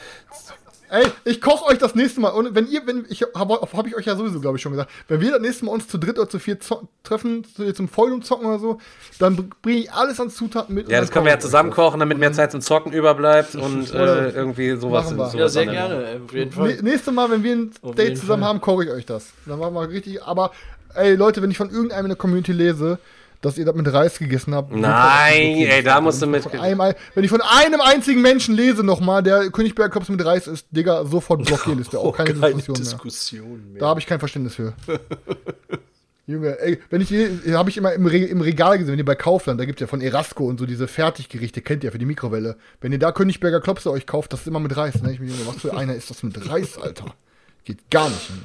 Ey, 0.91 1.05
ich 1.23 1.39
koche 1.39 1.63
euch 1.67 1.77
das 1.77 1.95
nächste 1.95 2.19
Mal. 2.19 2.31
Und 2.31 2.53
wenn 2.53 2.67
ihr, 2.67 2.85
wenn 2.85 3.05
ich 3.07 3.23
habe 3.33 3.61
hab 3.61 3.87
ich 3.87 3.95
euch 3.95 4.05
ja 4.05 4.17
sowieso, 4.17 4.41
glaube 4.41 4.57
ich, 4.57 4.61
schon 4.61 4.73
gesagt, 4.73 4.91
wenn 5.07 5.21
wir 5.21 5.31
das 5.31 5.39
nächste 5.39 5.63
Mal 5.63 5.71
uns 5.71 5.87
zu 5.87 5.97
dritt 5.97 6.19
oder 6.19 6.27
zu 6.27 6.37
vier 6.37 6.57
treffen, 7.01 7.45
zu, 7.55 7.71
zum 7.71 7.87
Vollum 7.87 8.21
zocken 8.21 8.45
oder 8.45 8.59
so, 8.59 8.77
dann 9.17 9.49
bringe 9.61 9.79
ich 9.79 9.93
alles 9.93 10.19
an 10.19 10.29
Zutaten 10.29 10.75
mit. 10.75 10.89
Ja, 10.89 10.99
das 10.99 11.09
können 11.09 11.23
wir 11.23 11.31
ja 11.31 11.39
zusammen 11.39 11.71
kochen, 11.71 12.01
damit 12.01 12.17
mehr 12.17 12.33
Zeit 12.33 12.51
zum 12.51 12.59
Zocken 12.59 12.91
überbleibt 12.91 13.55
und 13.55 13.89
äh, 13.93 14.31
irgendwie 14.31 14.75
sowas. 14.75 15.07
sowas 15.07 15.33
ja, 15.33 15.47
sehr 15.47 15.65
gerne, 15.65 16.19
auf 16.25 16.33
jeden 16.33 16.51
Fall. 16.51 16.77
Nächstes 16.81 17.13
Mal, 17.13 17.31
wenn 17.31 17.41
wir 17.41 17.55
ein 17.55 17.71
auf 17.81 17.95
Date 17.95 18.17
zusammen 18.17 18.43
Fall. 18.43 18.49
haben, 18.49 18.59
koche 18.59 18.83
ich 18.83 18.91
euch 18.91 19.05
das. 19.05 19.29
Dann 19.45 19.59
machen 19.59 19.73
wir 19.73 19.87
richtig, 19.87 20.21
aber 20.21 20.51
ey, 20.93 21.15
Leute, 21.15 21.41
wenn 21.41 21.51
ich 21.51 21.57
von 21.57 21.69
irgendeinem 21.69 22.05
in 22.05 22.09
der 22.09 22.17
Community 22.17 22.51
lese, 22.51 22.99
dass 23.41 23.57
ihr 23.57 23.65
das 23.65 23.75
mit 23.75 23.91
Reis 23.91 24.19
gegessen 24.19 24.53
habt. 24.55 24.71
Nein, 24.73 25.57
ey, 25.57 25.83
da 25.83 25.99
musst 25.99 26.21
du 26.21 26.27
mit. 26.27 26.45
Einem, 26.53 26.93
wenn 27.15 27.23
ich 27.23 27.29
von 27.29 27.41
einem 27.41 27.81
einzigen 27.81 28.21
Menschen 28.21 28.55
lese 28.55 28.83
nochmal, 28.83 29.23
der 29.23 29.49
Königsberger 29.49 29.91
Klops 29.91 30.09
mit 30.09 30.23
Reis 30.23 30.47
ist, 30.47 30.67
Digga, 30.71 31.05
sofort 31.05 31.45
blockieren 31.45 31.79
ist 31.79 31.93
der 31.93 31.99
auch 31.99 32.15
keine 32.15 32.31
oh, 32.31 32.45
Diskussion, 32.45 32.75
Diskussion 32.75 33.49
mehr. 33.49 33.71
mehr. 33.71 33.79
Da 33.79 33.87
habe 33.87 33.99
ich 33.99 34.05
kein 34.05 34.19
Verständnis 34.19 34.55
für. 34.55 34.73
Junge, 36.27 36.59
ey, 36.59 36.79
wenn 36.89 37.01
ich 37.01 37.09
hier, 37.09 37.29
habe 37.53 37.69
ich 37.69 37.77
immer 37.77 37.93
im, 37.93 38.05
Re 38.05 38.17
im, 38.17 38.41
Regal 38.41 38.77
gesehen, 38.77 38.91
wenn 38.91 38.99
ihr 38.99 39.05
bei 39.05 39.15
Kaufland, 39.15 39.59
da 39.59 39.65
gibt 39.65 39.79
es 39.79 39.81
ja 39.81 39.87
von 39.87 40.01
Erasco 40.01 40.45
und 40.45 40.59
so 40.59 40.65
diese 40.65 40.87
Fertiggerichte, 40.87 41.61
kennt 41.61 41.83
ihr 41.83 41.91
für 41.91 41.97
die 41.97 42.05
Mikrowelle. 42.05 42.57
Wenn 42.79 42.91
ihr 42.91 42.99
da 42.99 43.11
Königsberger 43.11 43.59
Klopse 43.59 43.91
euch 43.91 44.05
kauft, 44.05 44.31
das 44.31 44.41
ist 44.41 44.47
immer 44.47 44.59
mit 44.59 44.77
Reis, 44.77 45.01
ne? 45.01 45.11
Ich 45.11 45.19
mir, 45.19 45.31
was 45.45 45.57
für 45.57 45.75
einer 45.75 45.95
ist 45.95 46.09
das 46.09 46.21
mit 46.21 46.49
Reis, 46.49 46.77
Alter? 46.77 47.15
Geht 47.63 47.89
gar 47.89 48.09
nicht, 48.09 48.29
Junge. 48.29 48.43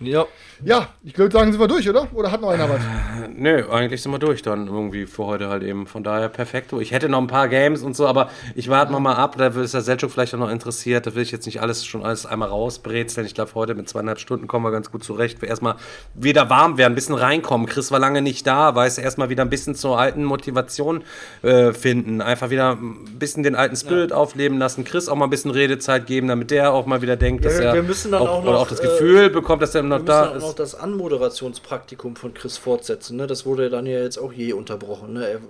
Ja. 0.00 0.26
Ja, 0.64 0.88
ich 1.04 1.16
würde 1.16 1.32
sagen, 1.32 1.52
sind 1.52 1.60
wir 1.60 1.68
durch, 1.68 1.88
oder? 1.88 2.08
Oder 2.12 2.32
hat 2.32 2.40
noch 2.40 2.50
einer 2.50 2.68
was? 2.68 2.80
Äh, 2.80 3.28
nö, 3.36 3.70
eigentlich 3.70 4.02
sind 4.02 4.10
wir 4.10 4.18
durch 4.18 4.42
dann 4.42 4.66
irgendwie 4.66 5.06
für 5.06 5.24
heute 5.24 5.48
halt 5.48 5.62
eben. 5.62 5.86
Von 5.86 6.02
daher 6.02 6.28
perfekt. 6.28 6.72
Ich 6.80 6.90
hätte 6.90 7.08
noch 7.08 7.20
ein 7.20 7.28
paar 7.28 7.48
Games 7.48 7.82
und 7.82 7.94
so, 7.94 8.08
aber 8.08 8.30
ich 8.56 8.68
warte 8.68 8.90
noch 8.90 8.98
mal 8.98 9.14
ab. 9.14 9.36
Da 9.38 9.46
ist 9.46 9.74
der 9.74 9.82
Selchuk 9.82 10.10
vielleicht 10.10 10.34
auch 10.34 10.38
noch 10.38 10.50
interessiert. 10.50 11.06
Da 11.06 11.14
will 11.14 11.22
ich 11.22 11.30
jetzt 11.30 11.46
nicht 11.46 11.60
alles 11.60 11.86
schon 11.86 12.04
alles 12.04 12.26
einmal 12.26 12.48
rausbrezeln. 12.48 13.24
Ich 13.24 13.34
glaube, 13.34 13.54
heute 13.54 13.76
mit 13.76 13.88
zweieinhalb 13.88 14.18
Stunden 14.18 14.48
kommen 14.48 14.64
wir 14.64 14.72
ganz 14.72 14.90
gut 14.90 15.04
zurecht. 15.04 15.40
Wir 15.40 15.48
erstmal 15.48 15.76
wieder 16.14 16.50
warm 16.50 16.76
werden, 16.76 16.92
ein 16.92 16.96
bisschen 16.96 17.14
reinkommen. 17.14 17.68
Chris 17.68 17.92
war 17.92 18.00
lange 18.00 18.20
nicht 18.20 18.44
da, 18.44 18.74
weiß 18.74 18.98
erstmal 18.98 19.28
wieder 19.28 19.42
ein 19.42 19.50
bisschen 19.50 19.76
zur 19.76 19.98
alten 19.98 20.24
Motivation 20.24 21.04
äh, 21.42 21.72
finden. 21.72 22.20
Einfach 22.20 22.50
wieder 22.50 22.72
ein 22.72 23.16
bisschen 23.18 23.44
den 23.44 23.54
alten 23.54 23.76
Spirit 23.76 24.10
ja. 24.10 24.16
aufleben 24.16 24.58
lassen. 24.58 24.82
Chris 24.82 25.08
auch 25.08 25.14
mal 25.14 25.26
ein 25.26 25.30
bisschen 25.30 25.52
Redezeit 25.52 26.06
geben, 26.06 26.26
damit 26.26 26.50
der 26.50 26.72
auch 26.72 26.86
mal 26.86 27.00
wieder 27.00 27.16
denkt, 27.16 27.44
dass 27.44 27.60
ja, 27.60 27.74
wir 27.74 27.84
er 27.84 28.20
auch, 28.20 28.28
auch, 28.28 28.42
noch, 28.42 28.50
oder 28.50 28.58
auch 28.58 28.68
das 28.68 28.80
Gefühl 28.80 29.26
äh, 29.26 29.28
bekommt, 29.28 29.62
dass 29.62 29.74
er 29.74 29.87
noch 29.88 30.04
da 30.04 30.26
ist 30.26 30.42
noch 30.42 30.54
das 30.54 30.74
Anmoderationspraktikum 30.74 32.16
von 32.16 32.34
Chris 32.34 32.56
fortsetzen. 32.56 33.16
Ne? 33.16 33.26
Das 33.26 33.46
wurde 33.46 33.70
dann 33.70 33.86
ja 33.86 34.00
jetzt 34.00 34.18
auch 34.18 34.32
je 34.32 34.52
unterbrochen. 34.52 35.14
Ne? 35.14 35.26
Er, 35.28 35.40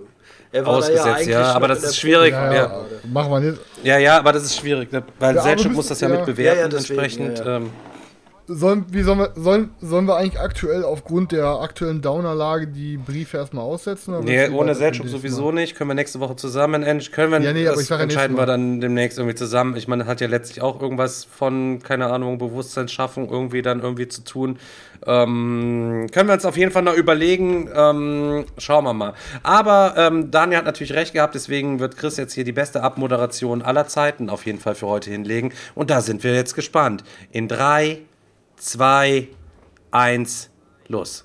er 0.51 0.65
war 0.65 0.77
Ausgesetzt, 0.77 1.05
ja, 1.05 1.13
eigentlich 1.13 1.27
ja 1.29 1.53
aber 1.53 1.67
das 1.67 1.83
ist 1.83 1.97
schwierig. 1.97 2.31
Ja, 2.31 2.53
ja. 2.53 2.85
Machen 3.11 3.31
wir 3.31 3.39
nicht. 3.39 3.59
Ja, 3.83 3.97
ja, 3.97 4.17
aber 4.17 4.33
das 4.33 4.43
ist 4.43 4.57
schwierig, 4.57 4.91
ne? 4.91 5.03
weil 5.19 5.35
ja, 5.35 5.41
Selchuk 5.41 5.73
muss 5.73 5.87
das 5.87 6.01
ja, 6.01 6.07
mit 6.07 6.25
bewerten 6.25 6.69
deswegen, 6.69 6.99
entsprechend. 6.99 7.43
Ähm, 7.45 7.69
sollen, 8.49 8.85
wie 8.89 9.03
sollen 9.03 9.19
wir, 9.19 9.31
sollen, 9.35 9.69
sollen 9.79 10.05
wir 10.05 10.17
eigentlich 10.17 10.39
aktuell 10.39 10.83
aufgrund 10.83 11.31
der 11.31 11.45
aktuellen 11.45 12.01
Downerlage 12.01 12.67
die 12.67 12.97
Briefe 12.97 13.37
erstmal 13.37 13.63
aussetzen? 13.63 14.15
Nee, 14.23 14.49
ohne 14.49 14.75
Selchuk 14.75 15.07
sowieso 15.07 15.51
nicht. 15.51 15.75
Können 15.75 15.89
wir 15.89 15.95
nächste 15.95 16.19
Woche 16.19 16.35
zusammen 16.35 16.83
können 17.11 17.31
wir, 17.31 17.41
ja, 17.41 17.53
nee, 17.53 17.63
das 17.63 17.89
entscheiden 17.89 18.37
wir 18.37 18.45
dann 18.45 18.81
demnächst 18.81 19.17
irgendwie 19.17 19.35
zusammen. 19.35 19.75
Ich 19.75 19.87
meine, 19.87 20.03
das 20.03 20.09
hat 20.09 20.21
ja 20.21 20.27
letztlich 20.27 20.61
auch 20.61 20.81
irgendwas 20.81 21.23
von, 21.23 21.79
keine 21.83 22.07
Ahnung, 22.07 22.37
Bewusstseinsschaffung 22.37 23.29
irgendwie 23.29 23.61
dann 23.61 23.81
irgendwie 23.81 24.07
zu 24.07 24.23
tun. 24.23 24.57
Ähm, 25.05 26.07
können 26.11 26.27
wir 26.27 26.33
uns 26.33 26.45
auf 26.45 26.57
jeden 26.57 26.71
Fall 26.71 26.81
noch 26.81 26.95
überlegen. 26.95 27.69
Ähm, 27.73 28.45
schauen 28.57 28.83
wir 28.83 28.93
mal. 28.93 29.13
Aber 29.43 29.93
ähm, 29.97 30.31
Daniel 30.31 30.59
hat 30.59 30.65
natürlich 30.65 30.93
recht 30.93 31.13
gehabt, 31.13 31.35
deswegen 31.35 31.79
wird 31.79 31.97
Chris 31.97 32.17
jetzt 32.17 32.33
hier 32.33 32.43
die 32.43 32.51
beste 32.51 32.83
Abmoderation 32.83 33.61
aller 33.61 33.87
Zeiten 33.87 34.29
auf 34.29 34.45
jeden 34.45 34.59
Fall 34.59 34.75
für 34.75 34.87
heute 34.87 35.11
hinlegen. 35.11 35.53
Und 35.75 35.89
da 35.89 36.01
sind 36.01 36.23
wir 36.23 36.33
jetzt 36.33 36.55
gespannt. 36.55 37.03
In 37.31 37.47
drei, 37.47 37.99
2, 38.59 39.29
1, 39.91 40.49
los. 40.89 41.23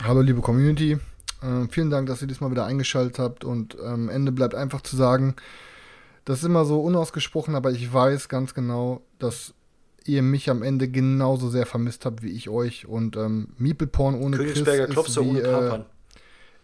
Hallo 0.00 0.20
liebe 0.20 0.40
Community, 0.40 0.98
äh, 1.42 1.66
vielen 1.68 1.90
Dank, 1.90 2.06
dass 2.06 2.22
ihr 2.22 2.28
diesmal 2.28 2.52
wieder 2.52 2.64
eingeschaltet 2.64 3.18
habt. 3.18 3.44
Und 3.44 3.76
am 3.80 4.04
ähm, 4.04 4.08
Ende 4.08 4.30
bleibt 4.30 4.54
einfach 4.54 4.82
zu 4.82 4.96
sagen, 4.96 5.34
das 6.24 6.38
ist 6.38 6.44
immer 6.44 6.64
so 6.64 6.80
unausgesprochen, 6.80 7.56
aber 7.56 7.72
ich 7.72 7.92
weiß 7.92 8.28
ganz 8.28 8.54
genau, 8.54 9.02
dass 9.18 9.52
ihr 10.04 10.22
mich 10.22 10.48
am 10.48 10.62
Ende 10.62 10.86
genauso 10.86 11.50
sehr 11.50 11.66
vermisst 11.66 12.06
habt 12.06 12.22
wie 12.22 12.30
ich 12.30 12.48
euch. 12.48 12.86
Und 12.86 13.16
ähm, 13.16 13.48
Miepelporn 13.58 14.14
ohne 14.14 14.36
Chris 14.36 14.60
ist 14.60 14.66
wie, 15.16 15.20
ohne 15.20 15.40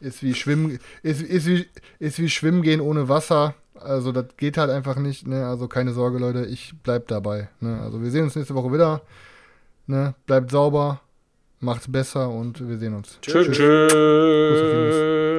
äh, 0.01 0.06
ist 0.06 0.22
wie 0.22 0.34
Schwimmen 0.34 0.78
ist, 1.02 1.20
ist, 1.20 1.47
wie, 1.47 1.66
ist 1.98 2.18
wie 2.20 2.30
Schwimmen 2.30 2.62
gehen 2.62 2.80
ohne 2.80 3.09
Wasser 3.09 3.56
also 3.84 4.12
das 4.12 4.26
geht 4.36 4.56
halt 4.56 4.70
einfach 4.70 4.96
nicht. 4.96 5.26
Ne? 5.26 5.46
Also 5.46 5.68
keine 5.68 5.92
Sorge, 5.92 6.18
Leute, 6.18 6.46
ich 6.46 6.74
bleib 6.82 7.09
dabei. 7.09 7.48
Ne? 7.60 7.80
Also 7.82 8.02
wir 8.02 8.10
sehen 8.10 8.24
uns 8.24 8.36
nächste 8.36 8.54
Woche 8.54 8.72
wieder. 8.72 9.02
Ne? 9.86 10.14
Bleibt 10.26 10.50
sauber, 10.50 11.00
macht's 11.60 11.90
besser 11.90 12.30
und 12.30 12.66
wir 12.68 12.78
sehen 12.78 12.94
uns. 12.94 13.18
Tschüss. 13.20 13.48
tschüss. 13.50 15.32